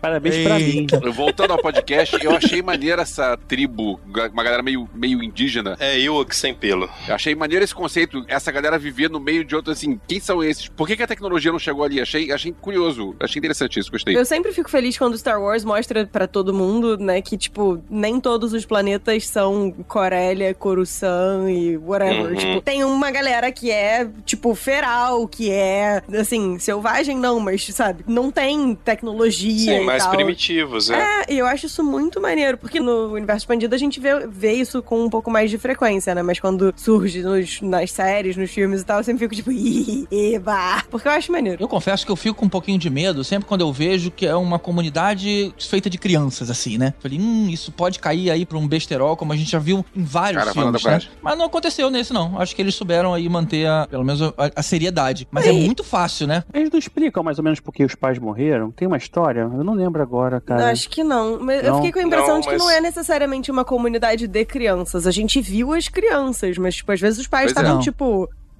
Parabéns 0.00 0.36
pra 0.44 0.58
mim. 0.58 0.86
Voltando 1.12 1.52
ao 1.52 1.58
podcast, 1.58 2.16
eu 2.22 2.32
achei 2.32 2.62
maneira 2.62 3.02
essa 3.02 3.36
tribo, 3.48 4.00
uma 4.32 4.44
galera 4.44 4.62
meio, 4.62 4.88
meio 4.94 5.22
indígena. 5.22 5.76
É 5.80 5.98
Ewok 5.98 6.34
sem 6.34 6.54
pelo. 6.54 6.88
Eu 7.06 7.14
achei 7.14 7.34
maneiro 7.34 7.64
esse 7.64 7.74
conceito, 7.74 8.24
essa 8.28 8.50
galera 8.52 8.78
viver 8.78 9.10
no 9.10 9.20
meio 9.20 9.44
de 9.44 9.54
outros, 9.56 9.76
assim, 9.76 10.00
quem 10.06 10.20
são 10.20 10.42
esses? 10.42 10.68
Por 10.68 10.86
que, 10.86 10.96
que 10.96 11.02
a 11.02 11.06
tecnologia 11.06 11.50
não 11.50 11.58
chegou 11.58 11.84
ali? 11.84 12.00
Achei, 12.00 12.30
achei 12.32 12.54
curioso, 12.60 13.14
achei 13.20 13.38
interessante 13.38 13.78
isso, 13.78 13.90
gostei. 13.90 14.16
Eu 14.16 14.24
sempre 14.24 14.52
fico 14.52 14.70
feliz 14.70 14.96
quando 14.96 15.18
Star 15.18 15.40
Wars 15.40 15.64
mostra 15.64 16.06
pra 16.06 16.26
todo 16.26 16.54
mundo, 16.54 16.96
né, 16.96 17.20
que, 17.20 17.36
tipo, 17.36 17.82
nem 17.90 18.20
todos 18.20 18.52
os 18.52 18.64
planetas 18.64 19.26
são 19.26 19.72
Corélia, 19.86 20.54
Coruscant 20.54 21.48
e 21.48 21.76
whatever. 21.76 22.32
Uhum. 22.32 22.36
Tipo, 22.36 22.60
tem 22.60 22.84
uma 22.84 23.10
galera 23.10 23.50
que 23.50 23.70
é, 23.70 24.08
tipo, 24.24 24.54
feral, 24.54 25.26
que 25.26 25.50
é, 25.50 26.02
assim, 26.18 26.58
selvagem 26.58 27.16
não, 27.18 27.40
mas, 27.40 27.64
sabe, 27.66 28.04
não 28.06 28.30
tem 28.30 28.74
tecnologia 28.74 29.78
Sim, 29.78 29.87
mais 29.88 30.02
tal. 30.04 30.12
primitivos, 30.14 30.90
é. 30.90 30.98
É, 31.28 31.32
e 31.34 31.38
eu 31.38 31.46
acho 31.46 31.66
isso 31.66 31.82
muito 31.82 32.20
maneiro, 32.20 32.56
porque 32.58 32.80
no 32.80 33.12
universo 33.12 33.42
expandido 33.44 33.74
a 33.74 33.78
gente 33.78 33.98
vê, 34.00 34.26
vê 34.26 34.52
isso 34.52 34.82
com 34.82 35.02
um 35.04 35.10
pouco 35.10 35.30
mais 35.30 35.50
de 35.50 35.58
frequência, 35.58 36.14
né? 36.14 36.22
Mas 36.22 36.38
quando 36.40 36.72
surge 36.76 37.22
nos- 37.22 37.60
nas 37.62 37.90
séries, 37.90 38.36
nos 38.36 38.50
filmes 38.50 38.82
e 38.82 38.84
tal, 38.84 38.98
eu 38.98 39.04
sempre 39.04 39.20
fico 39.28 39.34
tipo, 39.34 39.50
eba, 40.10 40.82
porque 40.90 41.06
eu 41.08 41.12
acho 41.12 41.30
maneiro. 41.32 41.62
Eu 41.62 41.68
confesso 41.68 42.04
que 42.04 42.12
eu 42.12 42.16
fico 42.16 42.36
com 42.38 42.46
um 42.46 42.48
pouquinho 42.48 42.78
de 42.78 42.88
medo 42.90 43.22
sempre 43.24 43.48
quando 43.48 43.60
eu 43.62 43.72
vejo 43.72 44.10
que 44.10 44.26
é 44.26 44.34
uma 44.36 44.58
comunidade 44.58 45.52
feita 45.58 45.88
de 45.90 45.98
crianças, 45.98 46.50
assim, 46.50 46.78
né? 46.78 46.94
Falei, 47.00 47.18
hum, 47.18 47.48
isso 47.50 47.72
pode 47.72 47.98
cair 47.98 48.30
aí 48.30 48.44
pra 48.46 48.58
um 48.58 48.66
besterol, 48.66 49.16
como 49.16 49.32
a 49.32 49.36
gente 49.36 49.50
já 49.50 49.58
viu 49.58 49.84
em 49.94 50.02
vários 50.02 50.42
Caravana 50.44 50.78
filmes, 50.78 51.04
da 51.06 51.10
né? 51.10 51.16
Mas 51.22 51.38
não 51.38 51.46
aconteceu 51.46 51.90
nesse, 51.90 52.12
não. 52.12 52.40
Acho 52.40 52.54
que 52.54 52.62
eles 52.62 52.74
souberam 52.74 53.12
aí 53.14 53.28
manter, 53.28 53.66
a- 53.66 53.86
pelo 53.88 54.04
menos, 54.04 54.22
a, 54.22 54.32
a 54.56 54.62
seriedade. 54.62 55.26
Mas 55.30 55.46
é 55.46 55.50
Aí. 55.50 55.64
muito 55.64 55.82
fácil, 55.84 56.26
né? 56.26 56.44
Eles 56.52 56.70
não 56.70 56.78
explicam 56.78 57.22
mais 57.22 57.38
ou 57.38 57.44
menos 57.44 57.60
por 57.60 57.72
que 57.72 57.84
os 57.84 57.94
pais 57.94 58.18
morreram? 58.18 58.70
Tem 58.70 58.86
uma 58.86 58.96
história? 58.96 59.40
Eu 59.40 59.64
não 59.64 59.74
lembro 59.78 60.02
agora, 60.02 60.40
cara. 60.40 60.70
Acho 60.70 60.88
que 60.90 61.02
não. 61.02 61.38
Mas 61.40 61.62
eu 61.64 61.70
Não? 61.72 61.76
fiquei 61.76 61.92
com 61.92 61.98
a 62.00 62.02
impressão 62.02 62.34
Não, 62.34 62.40
de 62.40 62.46
que 62.46 62.52
mas- 62.54 62.62
não 62.62 62.70
é 62.70 62.80
necessariamente 62.80 63.50
uma 63.50 63.64
comunidade 63.64 64.26
de 64.26 64.44
crianças. 64.44 65.06
A 65.06 65.10
gente 65.10 65.40
viu 65.40 65.72
as 65.72 65.88
crianças, 65.88 66.58
mas, 66.58 66.74
tipo, 66.76 66.92
às 66.92 67.00
vezes 67.00 67.18
os 67.20 67.26
pais 67.26 67.46
é. 67.46 67.48
estavam, 67.50 67.80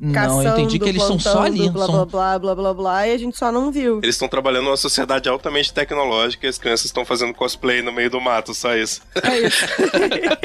Não. 0.01 0.13
tipo, 0.13 0.13
Não, 0.13 0.13
caçando, 0.13 0.49
eu 0.49 0.53
entendi 0.59 0.79
que 0.79 0.89
eles 0.89 1.03
são 1.03 1.19
só 1.19 1.33
plantando, 1.33 1.61
ali. 1.63 1.71
blá, 1.71 1.87
são- 1.87 1.95
blá, 2.07 2.07
blá, 2.07 2.39
blá, 2.39 2.55
blá, 2.55 2.75
blá, 2.75 3.09
e 3.09 3.13
a 3.13 3.19
gente 3.19 3.37
só 3.37 3.51
não 3.51 3.73
viu. 3.73 3.99
Eles 4.03 4.15
estão 4.15 4.29
trabalhando 4.29 4.65
numa 4.65 4.77
sociedade 4.77 5.29
altamente 5.29 5.73
tecnológica 5.73 6.47
e 6.47 6.49
as 6.49 6.57
crianças 6.59 6.87
estão 6.87 7.05
fazendo 7.05 7.35
cosplay 7.35 7.83
no 7.83 7.93
meio 7.93 8.09
do 8.11 8.21
mato, 8.21 8.55
só 8.55 8.75
isso. 8.77 9.01
É 9.23 9.41
isso. 9.41 9.67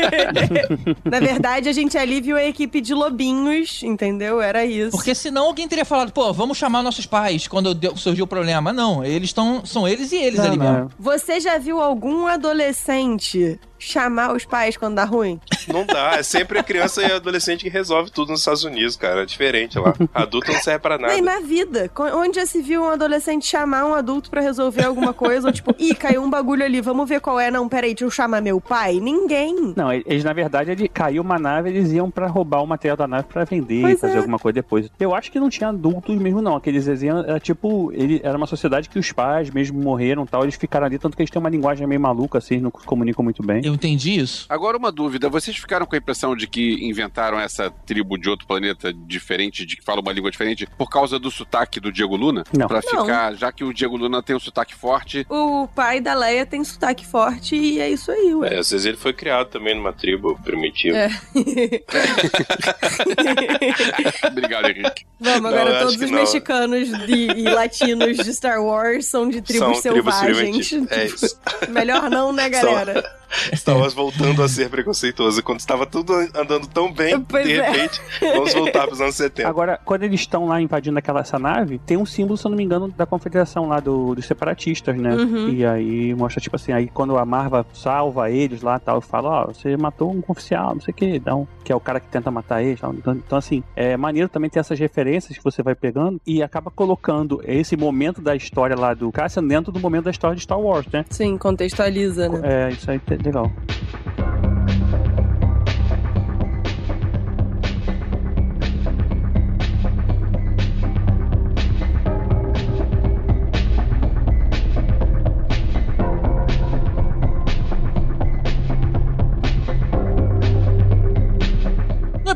Na 1.06 1.20
verdade, 1.20 1.70
a 1.70 1.74
gente 1.74 1.98
ali 1.98 2.22
viu 2.22 2.36
a 2.36 2.44
equipe 2.44 2.82
de 2.82 2.94
lobinhos, 2.94 3.82
entendeu? 3.84 4.42
Era 4.42 4.66
isso. 4.66 4.92
Porque 4.92 5.14
senão 5.14 5.46
alguém 5.46 5.68
teria 5.68 5.86
falado, 5.86 6.12
pô, 6.12 6.32
vamos 6.34 6.58
chamar 6.58 6.82
nossos 6.84 7.06
pais 7.06 7.48
quando 7.48 7.78
surgiu 7.96 8.26
o 8.26 8.28
problema. 8.28 8.74
Não, 8.74 9.04
eles 9.04 9.30
estão. 9.30 9.66
São 9.66 9.88
eles 9.88 10.12
e 10.12 10.16
eles 10.18 10.40
Não, 10.40 10.46
ali 10.48 10.58
não, 10.58 10.74
mesmo. 10.74 10.92
Você 11.00 11.40
já 11.40 11.58
viu 11.58 11.80
algum 11.82 12.28
adolescente 12.28 13.60
chamar 13.86 14.34
os 14.36 14.46
pais 14.46 14.78
quando 14.78 14.96
dá 14.96 15.04
ruim? 15.06 15.40
Não 15.68 15.86
dá, 15.86 16.16
é 16.18 16.24
sempre 16.24 16.60
a 16.60 16.64
criança 16.64 17.02
e 17.02 17.12
adolescente 17.12 17.64
que 17.64 17.70
resolve 17.70 18.12
tudo 18.12 18.30
nos 18.32 18.40
Estados 18.40 18.64
Unidos, 18.64 18.96
cara. 18.96 19.24
É 19.24 19.26
diferente 19.26 19.78
lá. 19.80 19.94
Adulto 20.14 20.52
não 20.52 20.60
serve 20.60 20.80
pra 20.80 20.98
nada. 20.98 21.14
Nem 21.14 21.22
na 21.22 21.40
vida. 21.40 21.90
Onde 22.16 22.40
já 22.40 22.46
se 22.46 22.62
viu 22.62 22.84
um 22.84 22.90
adolescente 22.90 23.46
chamar 23.46 23.86
um 23.86 23.94
adulto 23.94 24.30
pra 24.30 24.42
resolver 24.42 24.84
alguma 24.84 25.14
coisa? 25.14 25.48
ou 25.48 25.54
tipo, 25.54 25.74
ih, 25.80 25.96
caiu 25.96 26.22
um 26.24 26.30
bagulho 26.30 26.64
ali, 26.64 26.82
vamos 26.82 27.08
ver 27.08 27.20
qual 27.22 27.40
é. 27.40 27.50
Não, 27.50 27.68
peraí, 27.70 27.94
deixa 27.94 28.06
eu 28.06 28.12
chamar 28.12 28.42
meu 28.42 28.60
pai? 28.60 29.00
Ninguém. 29.00 29.74
Não, 29.76 29.92
eles, 29.92 30.24
na 30.24 30.34
verdade, 30.34 30.72
ele 30.72 30.88
caiu 30.88 31.22
uma 31.22 31.38
nave, 31.40 31.70
eles 31.70 31.92
iam 31.92 32.10
pra 32.12 32.28
roubar 32.28 32.62
o 32.64 32.68
material 32.68 32.98
da 32.98 33.08
nave 33.08 33.28
pra 33.28 33.44
vender, 33.44 33.82
Pois 33.82 34.00
fazer 34.00 34.16
é. 34.16 34.18
alguma 34.18 34.40
coisa 34.40 34.54
depois. 34.56 34.90
Eu 35.00 35.14
acho 35.16 35.32
que 35.32 35.40
não 35.40 35.50
tinha 35.50 35.70
adultos 35.70 36.16
mesmo, 36.16 36.42
não. 36.42 36.56
Aqueles 36.56 36.86
desenhos 36.86 37.26
era 37.26 37.40
tipo, 37.40 37.92
ele 37.94 38.20
era 38.24 38.38
uma 38.38 38.48
sociedade 38.48 38.90
que 38.90 39.00
os 39.00 39.12
pais 39.12 39.50
mesmo 39.50 39.82
morreram 39.82 40.24
e 40.24 40.28
tal, 40.28 40.44
eles 40.44 40.56
ficaram 40.56 40.86
ali, 40.86 40.98
tanto 41.00 41.16
que 41.16 41.22
eles 41.24 41.30
têm 41.32 41.40
uma 41.40 41.50
linguagem 41.50 41.86
meio 41.88 42.02
maluca, 42.02 42.38
assim, 42.38 42.60
não 42.60 42.72
se 42.80 42.86
comunicam 42.86 43.24
muito 43.24 43.44
bem. 43.44 43.62
Eu 43.74 43.76
entendi 43.76 44.20
isso. 44.20 44.46
Agora 44.50 44.78
uma 44.78 44.92
dúvida, 44.92 45.28
vocês 45.30 45.58
ficaram 45.58 45.86
com 45.86 45.96
a 45.96 45.98
impressão 45.98 46.36
de 46.36 46.46
que 46.48 46.76
inventaram 46.86 47.40
essa 47.40 47.72
tribo 47.72 48.18
de 48.20 48.30
outro 48.30 48.46
planeta 48.46 48.94
diferente, 48.94 49.66
de 49.66 49.76
que 49.76 49.84
fala 49.84 50.00
uma 50.00 50.14
língua 50.14 50.30
diferente, 50.30 50.68
por 50.78 50.90
causa 50.90 51.18
do 51.18 51.32
sotaque 51.32 51.80
do 51.80 51.92
Diego 51.92 52.16
Luna? 52.16 52.44
Não. 52.56 52.68
Pra 52.68 52.82
Não. 52.94 53.02
ficar, 53.02 53.34
já 53.36 53.52
que 53.52 53.64
o 53.64 53.74
Diego 53.74 53.98
Luna 53.98 54.22
tem 54.22 54.36
um 54.36 54.40
sotaque 54.40 54.76
forte, 54.76 55.26
O 55.30 55.68
pai 55.76 56.00
da 56.00 56.14
Leia 56.14 56.46
tem 56.46 56.64
sotaque 56.64 57.04
forte 57.06 57.56
e 57.56 57.80
é 57.80 57.90
isso 57.90 58.12
aí, 58.12 58.36
ué. 58.36 58.54
É, 58.54 58.60
às 58.60 58.70
vezes 58.70 58.86
ele 58.86 58.98
foi 58.98 59.12
criado 59.14 59.48
também 59.50 59.76
numa 59.76 59.92
tribo 59.92 60.40
primitiva. 60.44 60.96
É. 60.98 61.10
obrigado, 64.28 64.70
Henrique. 64.70 65.06
Vamos, 65.20 65.42
Não, 65.42 65.50
agora 65.50 65.70
acho 65.72 65.80
todos 65.80 65.96
os 65.96 66.12
não. 66.12 66.20
mexicanos 66.20 66.90
de- 67.08 67.32
e 67.32 67.44
latinos 67.50 68.18
de 68.18 68.34
Star 68.34 68.62
Wars 68.64 69.08
são 69.08 69.28
de 69.30 69.42
tribos 69.42 69.80
São 69.82 69.94
tribos 69.94 70.14
selvagens. 70.16 70.70
primitivas. 70.70 70.92
É 70.92 71.06
isso. 71.06 71.40
Melhor 71.70 72.10
não, 72.10 72.32
né, 72.34 72.50
galera? 72.50 73.04
Star 73.56 73.78
Wars 73.78 73.94
voltando 73.94 74.42
a 74.44 74.48
ser 74.50 74.70
preconceituoso. 74.70 75.42
Quando 75.44 75.60
estava 75.60 75.86
tudo 75.86 76.14
andando 76.36 76.68
tão 76.68 76.92
bem, 76.92 77.20
Pois 77.22 77.46
de 77.46 77.54
é. 77.54 77.70
repente, 77.72 78.02
vamos 78.22 78.54
voltar 78.54 78.88
pros 78.88 79.02
anos 79.02 79.16
70. 79.16 79.48
Agora, 79.48 79.80
quando 79.84 80.04
eles 80.04 80.20
estão 80.22 80.48
lá 80.48 80.62
invadindo 80.62 80.98
aquela 81.00 81.22
essa 81.22 81.40
nave, 81.40 81.80
tem 81.80 81.98
um 81.98 82.06
símbolo, 82.06 82.38
se 82.38 82.46
eu 82.46 82.50
não 82.50 82.58
me 82.58 82.64
engano, 82.64 82.90
da 82.96 83.06
confederação 83.06 83.68
lá 83.68 83.80
do- 83.80 84.14
dos 84.16 84.26
separatistas, 84.26 84.96
né? 84.98 85.16
Uhum. 85.16 85.50
E 85.50 85.66
aí 85.66 86.14
mostra, 86.14 86.42
tipo 86.42 86.56
assim, 86.56 86.72
aí 86.72 86.88
quando 86.88 87.18
a 87.18 87.26
Marva 87.26 87.66
salva 87.74 88.30
eles 88.30 88.62
lá 88.62 88.78
tal, 88.80 89.00
fala, 89.02 89.30
ó, 89.44 89.46
você 89.48 89.76
matou 89.78 90.12
um 90.14 90.22
oficial, 90.28 90.74
não 90.76 90.82
sei 90.82 90.92
o 90.92 90.96
que, 90.96 91.06
então, 91.06 91.48
que 91.64 91.72
é 91.72 91.76
o 91.76 91.80
cara 91.80 92.00
que 92.00 92.08
tenta 92.10 92.30
matar 92.32 92.62
eles. 92.64 92.80
tal. 92.80 92.94
Então, 92.94 93.14
então, 93.14 93.38
assim, 93.38 93.64
é 93.76 93.96
maneiro 93.98 94.28
também 94.30 94.50
ter 94.50 94.60
essas 94.60 94.78
referências 94.80 95.38
que 95.38 95.44
você 95.44 95.64
vai 95.64 95.76
pegando 95.76 96.20
e 96.26 96.44
acaba 96.44 96.70
colocando 96.72 97.42
esse 97.46 97.76
momento 97.78 98.22
da 98.22 98.36
história 98.36 98.76
lá 98.76 98.94
do 98.94 99.12
Cassian 99.12 99.44
dentro 99.44 99.72
do 99.72 99.80
momento 99.80 100.06
da 100.06 100.12
história 100.12 100.36
de 100.36 100.42
Star 100.44 100.60
Wars, 100.60 100.86
né? 100.92 101.06
Sim, 101.10 101.38
contextualiza, 101.38 102.30
né? 102.30 102.40
É, 102.44 102.70
isso 102.72 102.90
aí 102.90 103.00
é 103.24 103.32
legal. 103.32 103.52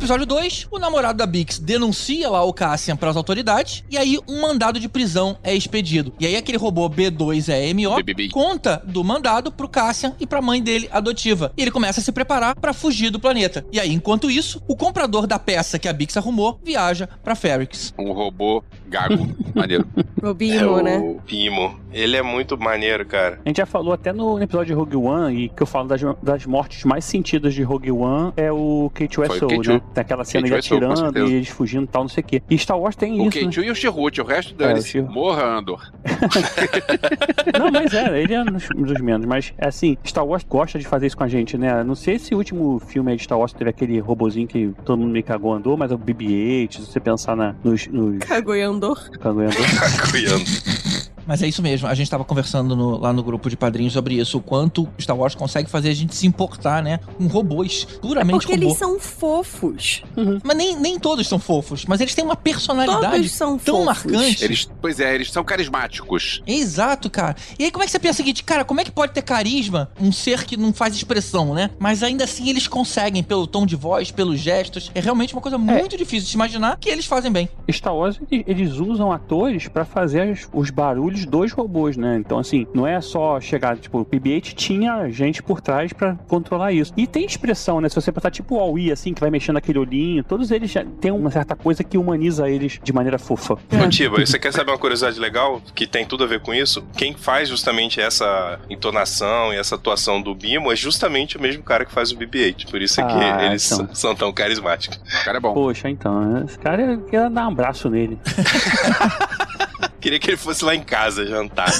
Episódio 0.08 0.26
2, 0.26 0.68
o 0.72 0.80
namorado 0.80 1.18
da 1.18 1.26
Bix 1.26 1.60
denuncia 1.60 2.30
lá 2.30 2.42
o 2.42 2.54
Cassian 2.54 2.96
pras 2.96 3.18
autoridades 3.18 3.84
e 3.90 3.98
aí 3.98 4.18
um 4.26 4.40
mandado 4.40 4.80
de 4.80 4.88
prisão 4.88 5.38
é 5.44 5.54
expedido. 5.54 6.14
E 6.18 6.26
aí 6.26 6.38
aquele 6.38 6.58
robô 6.58 6.90
B2EMO 6.90 7.98
BBB. 7.98 8.30
conta 8.30 8.82
do 8.86 9.04
mandado 9.04 9.52
pro 9.52 9.68
Cassian 9.68 10.16
e 10.18 10.26
pra 10.26 10.42
mãe 10.42 10.64
dele 10.64 10.88
adotiva. 10.94 11.52
E 11.58 11.62
ele 11.62 11.72
começa 11.72 12.00
a 12.00 12.04
se 12.04 12.14
preparar 12.14 12.56
pra 12.56 12.72
fugir 12.72 13.10
do 13.10 13.20
planeta. 13.20 13.66
E 13.70 13.82
aí, 13.82 13.92
enquanto 13.92 14.32
isso, 14.32 14.64
o 14.66 14.78
comprador 14.78 15.28
da 15.28 15.38
peça 15.38 15.78
que 15.78 15.90
a 15.90 15.94
Bix 15.94 16.16
arrumou 16.16 16.58
viaja 16.64 17.10
pra 17.22 17.36
Ferrix. 17.36 17.94
Um 18.00 18.14
robô 18.14 18.64
gago. 18.88 19.28
Maneiro. 19.54 19.86
O 20.20 20.30
É 20.30 20.34
Bimo, 20.34 20.72
o 20.72 20.82
né? 20.82 21.16
Pimo. 21.28 21.80
Ele 21.94 22.18
é 22.18 22.22
muito 22.22 22.58
maneiro, 22.58 23.06
cara. 23.06 23.40
A 23.46 23.50
gente 23.50 23.58
já 23.58 23.66
falou 23.66 23.94
até 23.94 24.12
no 24.12 24.42
episódio 24.42 24.68
de 24.68 24.74
Rogue 24.74 24.96
One, 24.96 25.46
e 25.46 25.50
que 25.50 25.62
eu 25.62 25.68
falo 25.68 25.88
das, 25.88 26.02
das 26.22 26.46
mortes 26.46 26.84
mais 26.84 27.06
sentidas 27.06 27.54
de 27.54 27.62
Rogue 27.62 27.92
One, 27.92 28.34
é 28.36 28.52
o 28.52 28.92
Kate 28.94 29.16
Foi 29.16 29.28
o 29.28 29.32
Wessel, 29.32 29.48
Kate 29.48 29.70
né? 29.70 29.82
Tem 29.98 30.04
aquela 30.04 30.24
cena 30.24 30.48
de 30.48 30.54
atirando 30.54 31.28
e 31.28 31.34
eles 31.34 31.50
fugindo 31.50 31.86
e 31.86 31.88
tal, 31.88 32.04
não 32.04 32.10
sei 32.10 32.24
o 32.24 32.28
quê. 32.28 32.44
E 32.48 32.56
Star 32.56 32.80
Wars 32.80 32.96
tem 32.96 33.14
O 33.14 33.16
isso, 33.16 33.24
né? 33.24 33.32
Kentil 33.32 33.64
e 33.64 33.72
o 33.72 33.76
Chirrut, 33.76 34.22
o 34.22 34.24
resto 34.24 34.52
É, 34.52 34.54
o 34.54 34.58
dane-se. 34.58 34.90
Chirrut. 34.90 35.12
Morra, 35.12 35.58
Andor. 35.58 35.92
Não, 37.58 37.72
mas 37.72 37.92
é, 37.96 38.22
ele 38.22 38.34
é 38.36 38.42
um 38.42 38.46
dos, 38.46 39.02
menos. 39.02 39.26
Mas, 39.26 39.54
é 39.58 39.68
assim, 39.68 39.98
Star 40.06 40.24
Wars 40.24 40.46
gosta 40.48 40.78
de 40.78 40.86
fazer 40.86 41.08
isso 41.08 41.18
com 41.18 41.24
a 41.24 41.28
gente, 41.28 41.58
né? 41.58 41.84
Não 41.84 41.96
sei 41.96 42.20
se 42.20 42.36
o 42.36 42.38
último 42.38 42.80
filme 42.80 43.10
aí 43.10 43.18
de 43.18 43.24
Star 43.24 43.40
Wars 43.40 43.54
teve 43.54 43.72
aquele 43.72 44.00
robozinho 44.00 44.48
que 44.48 44.72
todo 44.86 45.00
mundo 45.00 45.12
meio 45.12 45.26
cagou 45.26 45.52
andou, 45.52 45.76
mas 45.76 45.92
é 45.92 45.96
o 45.96 45.98
BB-8, 45.98 46.74
se 46.74 46.86
você 46.86 47.00
pensar 47.00 47.36
na, 47.36 47.56
nos... 47.64 47.88
nos 47.88 48.20
Cagou 48.20 48.56
e 48.56 48.62
andou. 48.62 48.96
cagou 49.20 49.42
e 49.42 49.46
andou. 49.46 49.66
Cuiando. 50.12 50.87
Mas 51.28 51.42
é 51.44 51.48
isso 51.48 51.62
mesmo, 51.62 51.88
a 51.88 51.94
gente 51.94 52.10
tava 52.10 52.24
conversando 52.24 52.76
no- 52.76 52.98
lá 52.98 53.12
no 53.12 53.22
grupo 53.22 53.50
de 53.50 53.58
padrinhos 53.58 53.94
sobre 53.94 54.16
isso, 54.16 54.38
o 54.38 54.42
quanto 54.42 54.88
Star 55.00 55.16
Wars 55.18 55.36
consegue 55.36 55.70
fazer 55.70 55.90
a 55.90 55.94
gente 55.94 56.16
se 56.16 56.26
importar, 56.26 56.82
né? 56.82 57.00
Com 57.18 57.28
robôs, 57.28 57.86
puramente 58.02 58.40
Porque 58.40 58.54
robô. 58.54 58.68
eles 58.68 58.78
são 58.78 59.00
fofos. 59.00 60.02
Mas 60.44 60.58
nem, 60.58 60.76
nem 60.80 60.98
todos 61.00 61.28
são 61.28 61.38
fofos, 61.40 61.86
mas 61.86 62.00
eles 62.02 62.16
têm 62.16 62.24
uma 62.24 62.36
personalidade 62.36 63.12
Todos 63.18 63.32
são 63.32 63.58
tão 63.58 63.84
fofos. 63.86 64.12
marcante. 64.12 64.44
Eles, 64.44 64.70
pois 64.82 65.00
é, 65.00 65.14
eles 65.14 65.32
são 65.32 65.44
carismáticos. 65.44 66.42
Exato, 66.48 67.10
cara. 67.10 67.36
E 67.60 67.66
aí 67.66 67.72
como 67.72 67.84
é 67.84 67.86
que 67.86 67.92
você 67.92 68.00
pensa 68.00 68.14
o 68.14 68.18
seguinte, 68.18 68.44
cara, 68.44 68.64
como 68.64 68.80
é 68.82 68.84
que 68.84 68.92
pode 68.92 69.14
ter 69.14 69.22
carisma 69.22 69.90
um 70.00 70.12
ser 70.12 70.46
que 70.46 70.56
não 70.58 70.74
faz 70.74 70.96
expressão, 70.96 71.54
né? 71.54 71.70
Mas 71.78 72.04
ainda 72.04 72.24
assim 72.24 72.50
eles 72.50 72.68
conseguem, 72.68 73.22
pelo 73.24 73.46
tom 73.46 73.66
de 73.66 73.76
voz, 73.76 74.12
pelos 74.12 74.40
gestos. 74.40 74.92
É 74.96 75.00
realmente 75.00 75.34
uma 75.34 75.42
coisa 75.42 75.58
muito 75.58 75.98
difícil 75.98 76.26
de 76.26 76.30
se 76.30 76.36
imaginar 76.36 76.78
que 76.80 76.90
eles 76.90 77.06
fazem 77.06 77.32
bem. 77.32 77.50
Star 77.72 77.96
Wars, 77.96 78.20
ele- 78.32 78.44
eles 78.48 78.74
usam 78.74 79.12
atores 79.12 79.68
pra 79.68 79.84
fazer 79.86 80.38
os 80.54 80.70
barulhos 80.70 81.17
dos 81.18 81.26
dois 81.26 81.52
robôs, 81.52 81.98
né? 81.98 82.18
Então, 82.18 82.38
assim, 82.40 82.66
não 82.74 82.86
é 82.86 83.00
só 83.02 83.40
chegar, 83.40 83.78
tipo, 83.78 84.00
o 84.00 84.06
BB-8 84.06 84.54
tinha 84.54 85.10
gente 85.10 85.42
por 85.42 85.60
trás 85.62 85.92
pra 85.94 86.16
controlar 86.28 86.72
isso. 86.72 86.94
E 86.96 87.06
tem 87.08 87.26
expressão, 87.26 87.82
né? 87.82 87.90
Se 87.90 87.96
você 87.96 88.12
pensar, 88.12 88.32
tipo 88.32 88.56
o 88.56 88.60
Aui, 88.60 88.92
assim, 88.92 89.14
que 89.14 89.22
vai 89.22 89.30
mexendo 89.30 89.58
aquele 89.58 89.80
olhinho, 89.80 90.24
todos 90.24 90.52
eles 90.52 90.72
já 90.72 90.86
têm 91.02 91.12
uma 91.12 91.32
certa 91.32 91.56
coisa 91.56 91.84
que 91.84 91.98
humaniza 91.98 92.50
eles 92.50 92.80
de 92.84 92.94
maneira 92.94 93.18
fofa. 93.18 93.56
Ô, 93.74 93.90
Tiba, 93.90 94.20
você 94.26 94.38
quer 94.38 94.54
saber 94.54 94.72
uma 94.72 94.78
curiosidade 94.78 95.20
legal 95.20 95.62
que 95.74 95.88
tem 95.88 96.06
tudo 96.06 96.24
a 96.24 96.28
ver 96.28 96.40
com 96.42 96.54
isso? 96.54 96.84
Quem 96.96 97.14
faz 97.14 97.50
justamente 97.50 98.00
essa 98.00 98.60
entonação 98.70 99.54
e 99.54 99.58
essa 99.58 99.76
atuação 99.76 100.22
do 100.22 100.34
Bimo 100.36 100.72
é 100.72 100.76
justamente 100.76 101.38
o 101.38 101.42
mesmo 101.42 101.64
cara 101.64 101.86
que 101.86 101.92
faz 101.92 102.12
o 102.12 102.18
BB-8. 102.18 102.70
Por 102.70 102.82
isso 102.82 103.02
é 103.02 103.04
que 103.06 103.14
Ah, 103.14 103.46
eles 103.46 103.72
então. 103.72 103.90
são 103.96 104.16
tão 104.16 104.32
carismáticos. 104.32 104.98
O 104.98 105.26
cara 105.26 105.38
é 105.38 105.42
bom. 105.42 105.54
Poxa, 105.54 105.90
então, 105.90 106.44
esse 106.46 106.58
cara 106.60 106.82
eu 106.82 107.02
queria 107.02 107.30
dar 107.30 107.46
um 107.48 107.52
abraço 107.52 107.90
nele. 107.90 108.18
Queria 110.00 110.20
que 110.20 110.30
ele 110.30 110.38
fosse 110.38 110.64
lá 110.64 110.76
em 110.76 110.82
casa 110.84 111.26
jantar. 111.26 111.72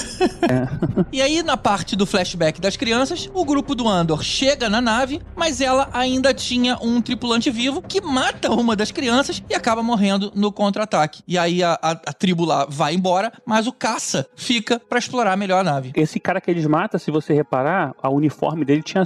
E 1.12 1.22
aí, 1.22 1.42
na 1.42 1.56
parte 1.56 1.94
do 1.96 2.04
flashback 2.04 2.60
das 2.60 2.76
crianças, 2.76 3.30
o 3.32 3.44
grupo 3.44 3.74
do 3.74 3.88
Andor 3.88 4.22
chega 4.22 4.68
na 4.68 4.80
nave, 4.80 5.20
mas 5.34 5.60
ela 5.60 5.88
ainda 5.92 6.34
tinha 6.34 6.76
um 6.82 7.00
tripulante 7.00 7.50
vivo 7.50 7.80
que 7.80 8.00
mata 8.00 8.50
uma 8.50 8.74
das 8.76 8.90
crianças 8.90 9.42
e 9.48 9.54
acaba 9.54 9.82
morrendo 9.82 10.30
no 10.34 10.52
contra-ataque. 10.52 11.22
E 11.26 11.38
aí 11.38 11.62
a, 11.62 11.78
a- 11.80 12.00
a 12.06 12.12
tribo 12.12 12.44
lá 12.44 12.66
vai 12.68 12.94
embora, 12.94 13.32
mas 13.46 13.66
o 13.66 13.72
caça 13.72 14.26
fica 14.36 14.78
pra 14.80 14.98
explorar 14.98 15.36
melhor 15.36 15.60
a 15.60 15.64
nave. 15.64 15.92
Esse 15.94 16.18
cara 16.20 16.40
que 16.40 16.50
eles 16.50 16.66
matam, 16.66 16.98
se 16.98 17.10
você 17.10 17.32
reparar, 17.32 17.94
a 18.02 18.10
uniforme 18.10 18.64
dele 18.64 18.82
tinha 18.82 19.04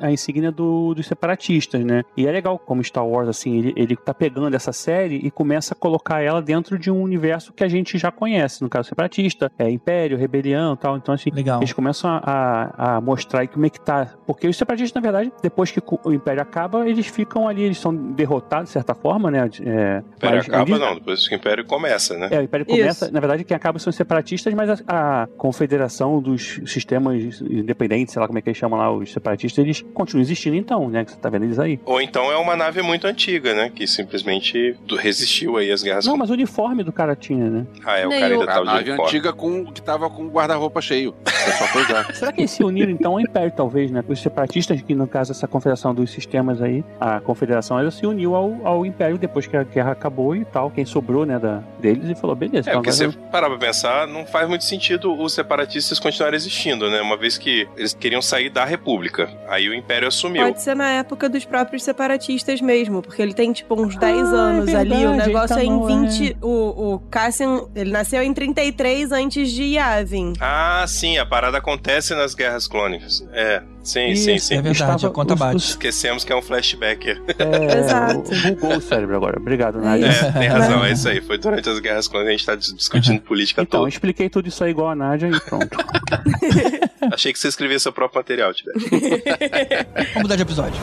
a 0.00 0.10
insígnia 0.10 0.50
do- 0.52 0.94
dos 0.94 1.06
separatistas, 1.06 1.84
né? 1.84 2.02
E 2.16 2.26
é 2.26 2.32
legal 2.32 2.58
como 2.58 2.82
Star 2.82 3.06
Wars, 3.06 3.28
assim, 3.28 3.58
ele, 3.58 3.72
ele 3.76 3.96
tá 3.96 4.14
pegando 4.14 4.54
essa 4.54 4.72
série 4.72 5.16
e 5.16 5.30
começa 5.30 5.74
a 5.74 5.76
colocar 5.76 6.20
ela 6.22 6.40
dentro 6.40 6.78
de 6.78 6.90
um 6.90 7.02
universo 7.02 7.52
que 7.52 7.64
a 7.64 7.68
gente 7.68 7.98
já 7.98 8.10
conhece, 8.10 8.43
no 8.60 8.68
caso 8.68 8.88
separatista, 8.88 9.50
é 9.58 9.68
Império, 9.70 10.16
Rebelião 10.16 10.74
e 10.74 10.76
tal. 10.76 10.96
Então, 10.96 11.14
assim, 11.14 11.30
Legal. 11.30 11.60
eles 11.60 11.72
começam 11.72 12.10
a, 12.10 12.20
a- 12.24 12.96
a 12.96 13.00
mostrar 13.00 13.40
aí 13.40 13.48
como 13.48 13.66
é 13.66 13.70
que 13.70 13.80
tá. 13.80 14.14
Porque 14.26 14.46
os 14.48 14.56
separatistas, 14.56 14.94
na 14.94 15.00
verdade, 15.00 15.32
depois 15.42 15.70
que 15.70 15.80
o 16.04 16.12
Império 16.12 16.42
acaba, 16.42 16.88
eles 16.88 17.06
ficam 17.06 17.48
ali, 17.48 17.62
eles 17.62 17.78
são 17.78 17.94
derrotados 17.94 18.66
de 18.68 18.72
certa 18.72 18.94
forma, 18.94 19.30
né? 19.30 19.38
É, 19.40 19.42
O 19.42 19.48
Império 19.48 20.36
mas 20.38 20.48
acaba, 20.48 20.70
eles- 20.70 20.80
não. 20.80 20.94
Depois 20.94 21.28
que 21.28 21.34
o 21.34 21.36
Império 21.36 21.64
começa, 21.64 22.16
né? 22.16 22.28
é, 22.30 22.38
o 22.38 22.42
Império 22.42 22.66
Isso. 22.68 22.76
começa, 22.78 23.10
na 23.10 23.20
verdade, 23.20 23.44
quem 23.44 23.56
acaba 23.56 23.78
são 23.78 23.90
os 23.90 23.96
separatistas, 23.96 24.52
mas 24.54 24.70
a, 24.86 25.22
a 25.22 25.26
confederação 25.36 26.20
dos 26.20 26.60
sistemas 26.66 27.40
independentes, 27.42 28.12
sei 28.12 28.20
lá 28.20 28.26
como 28.26 28.38
é 28.38 28.42
que 28.42 28.48
eles 28.48 28.58
chamam 28.58 28.78
lá, 28.78 28.90
os 28.92 29.12
separatistas, 29.12 29.64
eles 29.64 29.80
continuam 29.94 30.22
existindo 30.22 30.56
então, 30.56 30.88
né? 30.88 31.04
Que 31.04 31.12
você 31.12 31.16
tá 31.18 31.28
vendo 31.28 31.44
eles 31.44 31.58
aí. 31.58 31.78
Ou 31.84 32.00
então 32.00 32.30
é 32.30 32.36
uma 32.36 32.56
nave 32.56 32.82
muito 32.82 33.06
antiga, 33.06 33.54
né? 33.54 33.70
Que 33.74 33.86
simplesmente 33.86 34.76
resistiu 34.98 35.56
aí 35.56 35.70
às 35.70 35.82
guerras. 35.82 36.06
Não, 36.06 36.16
mas 36.16 36.30
o 36.30 36.32
uniforme 36.32 36.82
do 36.82 36.92
cara 36.92 37.14
tinha, 37.16 37.48
né? 37.50 37.66
Ah, 37.84 37.98
é, 37.98 38.06
o 38.06 38.10
Nem 38.10 38.20
cara 38.20 38.33
ainda 38.40 38.52
A 38.54 38.64
nave 38.64 38.90
antiga 38.90 39.32
com, 39.32 39.64
que 39.66 39.80
tava 39.82 40.08
com 40.10 40.24
o 40.24 40.28
guarda-roupa 40.30 40.80
cheio. 40.80 41.14
É 41.26 41.50
só 41.52 41.66
coisar. 41.68 42.04
Será 42.14 42.32
que 42.32 42.40
eles 42.40 42.50
se 42.50 42.62
uniram 42.64 42.90
então 42.90 43.12
ao 43.12 43.20
Império, 43.20 43.52
talvez, 43.54 43.90
né? 43.90 44.02
Os 44.08 44.20
separatistas, 44.20 44.80
que 44.82 44.94
no 44.94 45.06
caso 45.06 45.32
essa 45.32 45.46
confederação 45.46 45.94
dos 45.94 46.10
sistemas 46.10 46.60
aí, 46.62 46.84
a 47.00 47.20
confederação, 47.20 47.78
ela 47.78 47.90
se 47.90 48.06
uniu 48.06 48.34
ao, 48.34 48.54
ao 48.64 48.86
Império 48.86 49.18
depois 49.18 49.46
que 49.46 49.56
a 49.56 49.62
guerra 49.62 49.92
acabou 49.92 50.34
e 50.34 50.44
tal. 50.44 50.70
Quem 50.70 50.84
sobrou, 50.84 51.24
né, 51.26 51.38
da, 51.38 51.62
deles 51.80 52.08
e 52.08 52.14
falou, 52.14 52.34
beleza. 52.36 52.70
É, 52.70 52.72
então 52.72 52.82
porque 52.82 52.92
se 52.92 53.06
você 53.06 53.18
parar 53.30 53.48
pra 53.48 53.58
pensar, 53.58 54.06
não 54.06 54.24
faz 54.26 54.48
muito 54.48 54.64
sentido 54.64 55.14
os 55.14 55.32
separatistas 55.32 55.98
continuarem 55.98 56.36
existindo, 56.36 56.90
né? 56.90 57.00
Uma 57.00 57.16
vez 57.16 57.36
que 57.38 57.68
eles 57.76 57.94
queriam 57.94 58.22
sair 58.22 58.50
da 58.50 58.64
República. 58.64 59.28
Aí 59.48 59.68
o 59.68 59.74
Império 59.74 60.08
assumiu. 60.08 60.42
Pode 60.44 60.62
ser 60.62 60.74
na 60.74 60.90
época 60.90 61.28
dos 61.28 61.44
próprios 61.44 61.82
separatistas 61.82 62.60
mesmo, 62.60 63.02
porque 63.02 63.20
ele 63.20 63.34
tem 63.34 63.52
tipo 63.52 63.80
uns 63.80 63.96
10 63.96 64.18
Ah, 64.18 64.36
anos 64.36 64.68
é 64.68 64.76
ali. 64.76 64.94
O 64.94 65.10
verdade, 65.10 65.28
negócio 65.28 65.58
ele 65.58 65.62
é 65.62 65.64
tá 65.68 65.72
em 65.72 65.78
no- 65.78 65.86
20. 66.08 66.36
O, 66.42 66.94
o 66.94 66.98
Cassian, 67.10 67.66
ele 67.74 67.90
nasceu 67.90 68.22
em 68.24 68.34
33 68.34 69.12
antes 69.12 69.50
de 69.52 69.62
Yavin. 69.74 70.32
Ah, 70.40 70.84
sim, 70.88 71.18
a 71.18 71.26
parada 71.26 71.58
acontece 71.58 72.14
nas 72.14 72.34
guerras 72.34 72.66
clônicas. 72.66 73.26
É, 73.32 73.62
sim, 73.82 74.08
Isso, 74.08 74.24
sim, 74.24 74.38
sim. 74.38 74.54
É 74.54 74.62
verdade, 74.62 74.96
Estava- 74.96 75.06
a 75.08 75.10
conta 75.10 75.34
os- 75.34 75.40
bate. 75.40 75.56
os- 75.56 75.68
Esquecemos 75.70 76.24
que 76.24 76.32
é 76.32 76.36
um 76.36 76.42
flashback. 76.42 77.04
É, 77.38 77.78
Exato. 77.78 78.30
Bugou 78.54 78.76
o 78.76 78.80
cérebro 78.80 79.16
agora. 79.16 79.38
Obrigado, 79.38 79.80
Nádia. 79.80 80.06
É, 80.06 80.32
tem 80.32 80.48
razão, 80.48 80.84
é 80.84 80.92
isso 80.92 81.08
aí. 81.08 81.20
Foi 81.20 81.38
durante 81.38 81.68
as 81.68 81.78
guerras 81.78 82.08
clônicas 82.08 82.28
a 82.34 82.36
gente 82.36 82.46
tá 82.46 82.54
dis- 82.54 82.74
discutindo 82.74 83.20
política 83.20 83.62
Então, 83.62 83.80
eu 83.80 83.84
toda. 83.84 83.88
expliquei 83.94 84.28
tudo 84.28 84.48
isso 84.48 84.62
aí 84.64 84.70
igual 84.70 84.88
a 84.90 84.94
Nádia 84.94 85.28
e 85.28 85.40
pronto. 85.40 85.76
Achei 87.12 87.32
que 87.32 87.38
você 87.38 87.48
escrevia 87.48 87.78
seu 87.78 87.92
próprio 87.92 88.18
material, 88.20 88.52
Tibete. 88.54 88.88
Vamos 88.88 90.22
mudar 90.22 90.36
de 90.36 90.42
episódio. 90.42 90.80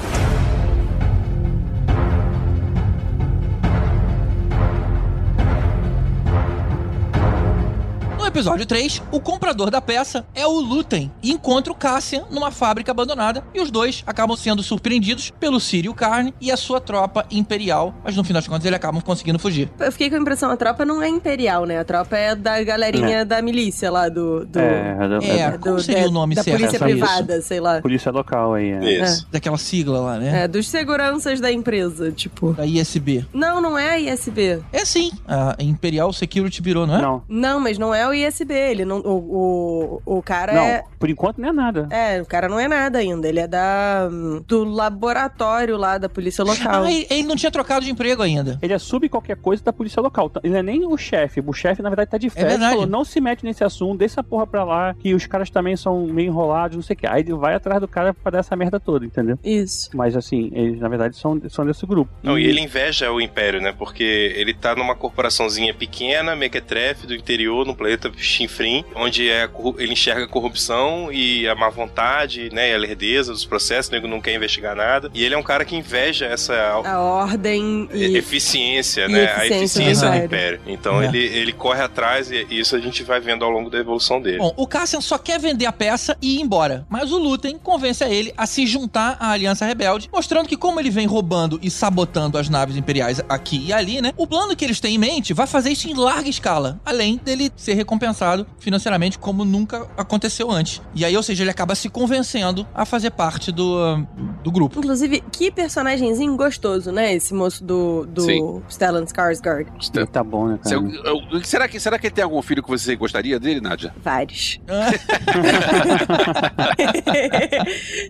No 8.21 8.27
episódio 8.27 8.65
3, 8.67 9.01
o 9.11 9.19
comprador 9.19 9.71
da 9.71 9.81
peça 9.81 10.23
é 10.35 10.45
o 10.45 10.51
Lutem 10.61 11.11
e 11.23 11.31
encontra 11.31 11.73
o 11.73 11.75
Cassian 11.75 12.23
numa 12.29 12.51
fábrica 12.51 12.91
abandonada 12.91 13.43
e 13.53 13.59
os 13.59 13.71
dois 13.71 14.03
acabam 14.05 14.37
sendo 14.37 14.61
surpreendidos 14.61 15.31
pelo 15.39 15.59
Sírio 15.59 15.91
Carne 15.93 16.31
e 16.39 16.51
a 16.51 16.55
sua 16.55 16.79
tropa 16.79 17.25
imperial, 17.31 17.93
mas 18.03 18.15
no 18.15 18.23
final 18.23 18.39
das 18.39 18.47
contas 18.47 18.63
eles 18.63 18.75
acabam 18.75 19.01
conseguindo 19.01 19.39
fugir. 19.39 19.69
Eu 19.79 19.91
fiquei 19.91 20.07
com 20.07 20.15
a 20.17 20.19
impressão, 20.19 20.51
a 20.51 20.55
tropa 20.55 20.85
não 20.85 21.01
é 21.01 21.09
imperial, 21.09 21.65
né? 21.65 21.79
A 21.79 21.83
tropa 21.83 22.15
é 22.15 22.35
da 22.35 22.61
galerinha 22.63 23.25
da 23.25 23.41
milícia 23.41 23.89
lá 23.91 24.07
do. 24.07 24.45
do 24.45 24.59
É, 24.59 24.97
é, 25.23 25.27
É, 25.27 25.39
é, 25.41 25.57
como 25.57 25.77
do- 25.77 25.81
seria 25.81 26.03
da- 26.03 26.07
o 26.07 26.11
nome 26.11 26.35
Da 26.35 26.43
certo? 26.43 26.57
polícia 26.57 26.75
Essa- 26.77 26.85
privada, 26.85 27.41
sei 27.41 27.59
lá. 27.59 27.81
polícia 27.81 28.11
local 28.11 28.53
aí. 28.53 28.69
É. 28.71 29.01
Isso. 29.03 29.27
Daquela 29.31 29.57
sigla 29.57 29.99
lá, 29.99 30.17
né? 30.19 30.43
É, 30.43 30.47
dos 30.47 30.69
seguranças 30.69 31.39
da 31.41 31.51
empresa, 31.51 32.11
tipo. 32.11 32.53
Da 32.53 32.65
ISB. 32.67 33.25
Não, 33.33 33.59
não 33.59 33.75
é 33.77 33.89
a 33.89 33.99
ISB. 33.99 34.61
É 34.71 34.85
sim, 34.85 35.11
a 35.27 35.55
Imperial 35.59 36.13
Security 36.13 36.61
Bureau, 36.61 36.85
não 36.85 36.95
é? 36.95 37.01
Não, 37.01 37.23
Não, 37.27 37.59
mas 37.59 37.77
não 37.79 37.93
é 37.93 38.10
o 38.11 38.13
ISB. 38.13 38.53
Ele 38.53 38.85
não, 38.85 38.99
o, 38.99 40.01
o, 40.05 40.17
o 40.17 40.21
cara 40.21 40.53
não, 40.53 40.63
é. 40.63 40.83
por 40.99 41.09
enquanto 41.09 41.39
não 41.39 41.49
é 41.49 41.51
nada. 41.51 41.87
É, 41.89 42.21
o 42.21 42.25
cara 42.25 42.47
não 42.47 42.59
é 42.59 42.67
nada 42.67 42.99
ainda. 42.99 43.27
Ele 43.27 43.39
é 43.39 43.47
da 43.47 44.07
do 44.47 44.63
laboratório 44.63 45.77
lá 45.77 45.97
da 45.97 46.07
polícia 46.09 46.43
local. 46.43 46.83
Ah, 46.83 46.91
ele, 46.91 47.07
ele 47.09 47.23
não 47.23 47.35
tinha 47.35 47.51
trocado 47.51 47.83
de 47.85 47.91
emprego 47.91 48.21
ainda. 48.21 48.57
Ele 48.61 48.73
é 48.73 48.79
sub 48.79 49.07
qualquer 49.09 49.37
coisa 49.37 49.63
da 49.63 49.73
polícia 49.73 50.01
local. 50.01 50.29
Tá- 50.29 50.41
Ele 50.43 50.53
não 50.53 50.59
é 50.59 50.63
nem 50.63 50.85
o 50.85 50.97
chefe. 50.97 51.41
O 51.45 51.53
chefe, 51.53 51.81
na 51.81 51.89
verdade, 51.89 52.11
tá 52.11 52.17
de 52.17 52.29
férias. 52.29 52.51
verdade. 52.53 52.73
falou, 52.73 52.87
não 52.87 53.03
se 53.03 53.19
mete 53.19 53.43
nesse 53.43 53.63
assunto, 53.63 53.97
deixa 53.99 54.11
essa 54.15 54.23
porra 54.23 54.45
pra 54.45 54.63
lá, 54.63 54.93
que 54.93 55.13
os 55.13 55.25
caras 55.25 55.49
também 55.49 55.75
são 55.75 56.05
meio 56.07 56.27
enrolados, 56.27 56.75
não 56.75 56.83
sei 56.83 56.95
o 56.95 56.97
que. 56.97 57.07
Aí 57.07 57.21
ele 57.21 57.33
vai 57.33 57.55
atrás 57.55 57.79
do 57.79 57.87
cara 57.87 58.13
pra 58.13 58.31
dar 58.31 58.39
essa 58.39 58.55
merda 58.55 58.79
toda, 58.79 59.05
entendeu? 59.05 59.37
Isso. 59.43 59.89
Mas 59.93 60.15
assim, 60.15 60.51
eles 60.53 60.79
na 60.79 60.87
verdade 60.89 61.15
são, 61.15 61.39
são 61.49 61.65
desse 61.65 61.85
grupo. 61.85 62.11
Não, 62.21 62.37
e 62.37 62.45
ele 62.45 62.59
inveja 62.61 63.11
o 63.11 63.21
Império, 63.21 63.61
né? 63.61 63.71
Porque 63.71 64.33
ele 64.35 64.53
tá 64.53 64.75
numa 64.75 64.95
corporaçãozinha 64.95 65.73
pequena, 65.73 66.35
mequetrefe, 66.35 67.07
do 67.07 67.15
interior, 67.15 67.65
no 67.65 67.75
planeta 67.75 68.00
Chinfrim, 68.17 68.83
onde 68.95 69.29
é, 69.29 69.49
ele 69.77 69.93
enxerga 69.93 70.23
a 70.25 70.27
corrupção 70.27 71.11
e 71.11 71.47
a 71.47 71.55
má 71.55 71.69
vontade, 71.69 72.49
né? 72.53 72.71
E 72.71 72.73
a 72.73 72.77
lerdeza 72.77 73.31
dos 73.31 73.45
processos, 73.45 73.89
o 73.89 73.93
nego 73.93 74.07
não 74.07 74.21
quer 74.21 74.33
investigar 74.35 74.75
nada. 74.75 75.11
E 75.13 75.23
ele 75.23 75.35
é 75.35 75.37
um 75.37 75.43
cara 75.43 75.65
que 75.65 75.75
inveja 75.75 76.25
essa 76.25 76.53
A 76.85 76.99
ordem 76.99 77.87
e- 77.93 78.17
eficiência, 78.17 79.05
e 79.05 79.11
né? 79.11 79.23
eficiência 79.23 79.53
a 79.53 79.57
eficiência 79.63 80.09
do 80.09 80.15
Império. 80.15 80.25
Império. 80.25 80.61
Então 80.67 81.01
É. 81.01 81.05
ele, 81.07 81.19
ele 81.19 81.53
corre 81.53 81.81
atrás 81.81 82.31
e 82.31 82.45
isso 82.49 82.75
a 82.75 82.79
gente 82.79 83.03
vai 83.03 83.19
vendo 83.19 83.43
ao 83.45 83.51
longo 83.51 83.69
da 83.69 83.77
evolução 83.77 84.21
dele. 84.21 84.37
Bom, 84.39 84.53
o 84.57 84.67
Cassian 84.67 85.01
só 85.01 85.17
quer 85.17 85.39
vender 85.39 85.65
a 85.65 85.71
peça 85.71 86.17
e 86.21 86.37
ir 86.37 86.41
embora, 86.41 86.85
mas 86.89 87.11
o 87.11 87.17
Lutem 87.17 87.57
convence 87.57 88.03
a 88.03 88.09
ele 88.09 88.33
a 88.37 88.45
se 88.45 88.65
juntar 88.65 89.17
à 89.19 89.31
Aliança 89.31 89.65
Rebelde, 89.65 90.09
mostrando 90.11 90.47
que 90.47 90.57
como 90.57 90.79
ele 90.79 90.89
vem 90.89 91.05
roubando 91.07 91.59
e 91.61 91.69
sabotando 91.69 92.37
as 92.37 92.49
naves 92.49 92.75
imperiais 92.75 93.21
aqui 93.29 93.65
e 93.67 93.73
ali, 93.73 94.01
né, 94.01 94.13
o 94.17 94.25
plano 94.27 94.55
que 94.55 94.63
eles 94.65 94.79
têm 94.79 94.95
em 94.95 94.97
mente 94.97 95.33
vai 95.33 95.47
fazer 95.47 95.71
isso 95.71 95.87
em 95.89 95.93
larga 95.93 96.29
escala, 96.29 96.79
além 96.85 97.17
dele 97.17 97.51
ser 97.55 97.73
recompensado 97.91 98.47
financeiramente 98.59 99.19
como 99.19 99.43
nunca 99.43 99.85
aconteceu 99.97 100.49
antes. 100.49 100.81
E 100.95 101.03
aí, 101.03 101.15
ou 101.17 101.21
seja, 101.21 101.43
ele 101.43 101.51
acaba 101.51 101.75
se 101.75 101.89
convencendo 101.89 102.65
a 102.73 102.85
fazer 102.85 103.11
parte 103.11 103.51
do, 103.51 103.97
do 104.43 104.49
grupo. 104.51 104.79
Inclusive, 104.79 105.21
que 105.31 105.51
personagemzinho 105.51 106.35
gostoso, 106.37 106.91
né? 106.91 107.13
Esse 107.13 107.33
moço 107.33 107.61
do, 107.63 108.05
do 108.07 108.21
Sim. 108.21 108.61
Stellan 108.69 109.03
Skarsgård. 109.05 109.67
Ele 109.93 110.05
tá 110.07 110.23
bom, 110.23 110.47
né, 110.47 110.59
Se 110.63 110.73
cara? 110.73 110.81
eu- 111.03 111.21
eu- 111.31 111.43
será, 111.43 111.67
que, 111.67 111.79
será 111.79 111.99
que 111.99 112.07
ele 112.07 112.13
tem 112.15 112.23
algum 112.23 112.41
filho 112.41 112.63
que 112.63 112.69
você 112.69 112.95
gostaria 112.95 113.37
dele, 113.39 113.59
Nádia? 113.59 113.93
Vários. 114.01 114.59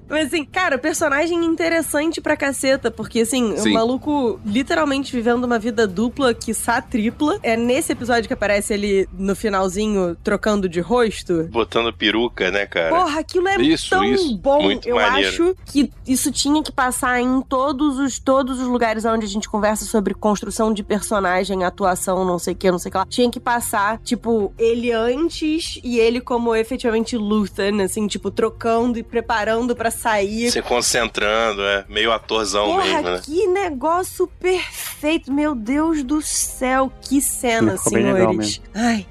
Mas 0.07 0.27
assim, 0.27 0.45
cara, 0.45 0.77
personagem 0.77 1.43
interessante 1.43 2.21
pra 2.21 2.37
caceta, 2.37 2.91
porque 2.91 3.21
assim, 3.21 3.57
Sim. 3.57 3.71
o 3.71 3.73
maluco 3.73 4.39
literalmente 4.45 5.11
vivendo 5.15 5.43
uma 5.45 5.57
vida 5.57 5.87
dupla, 5.87 6.33
quiçá 6.33 6.81
tripla. 6.81 7.39
É 7.41 7.57
nesse 7.57 7.91
episódio 7.91 8.27
que 8.27 8.33
aparece 8.33 8.73
ele 8.73 9.07
no 9.17 9.35
finalzinho 9.71 10.15
trocando 10.23 10.67
de 10.67 10.79
rosto. 10.79 11.47
Botando 11.49 11.93
peruca, 11.93 12.51
né, 12.51 12.65
cara? 12.65 12.89
Porra, 12.89 13.19
aquilo 13.19 13.47
é 13.47 13.61
Isso, 13.61 13.89
tão 13.89 14.03
isso. 14.03 14.37
bom. 14.37 14.61
Muito 14.61 14.87
Eu 14.87 14.95
maneiro. 14.95 15.29
acho 15.29 15.55
que 15.65 15.89
isso 16.05 16.31
tinha 16.31 16.61
que 16.61 16.71
passar 16.71 17.19
em 17.21 17.41
todos 17.41 17.97
os 17.97 18.19
todos 18.19 18.59
os 18.59 18.67
lugares 18.67 19.05
onde 19.05 19.25
a 19.25 19.29
gente 19.29 19.49
conversa 19.49 19.85
sobre 19.85 20.13
construção 20.13 20.73
de 20.73 20.83
personagem, 20.83 21.63
atuação, 21.63 22.25
não 22.25 22.37
sei 22.37 22.53
o 22.53 22.55
que, 22.55 22.71
não 22.71 22.79
sei 22.79 22.89
o 22.89 22.91
que 22.91 22.97
lá. 22.97 23.05
Tinha 23.07 23.29
que 23.31 23.39
passar, 23.39 23.99
tipo, 23.99 24.53
ele 24.57 24.91
antes 24.91 25.79
e 25.83 25.99
ele 25.99 26.19
como 26.19 26.55
efetivamente 26.55 27.17
Luthen, 27.17 27.81
assim, 27.81 28.07
tipo, 28.07 28.29
trocando 28.29 28.99
e 28.99 29.03
preparando 29.03 29.75
pra 29.75 29.89
sair. 29.89 30.51
Se 30.51 30.61
concentrando, 30.61 31.61
é 31.61 31.85
meio 31.87 32.11
atorzão 32.11 32.65
Porra, 32.65 32.83
mesmo, 32.83 33.01
né? 33.09 33.21
que 33.23 33.47
negócio 33.47 34.27
perfeito. 34.39 35.31
Meu 35.31 35.55
Deus 35.55 36.03
do 36.03 36.21
céu, 36.21 36.91
que 37.01 37.21
cena, 37.21 37.77
Ficou 37.77 37.93
bem 37.93 38.03
legal 38.13 38.29
senhores. 38.31 38.61
Ai, 38.73 39.05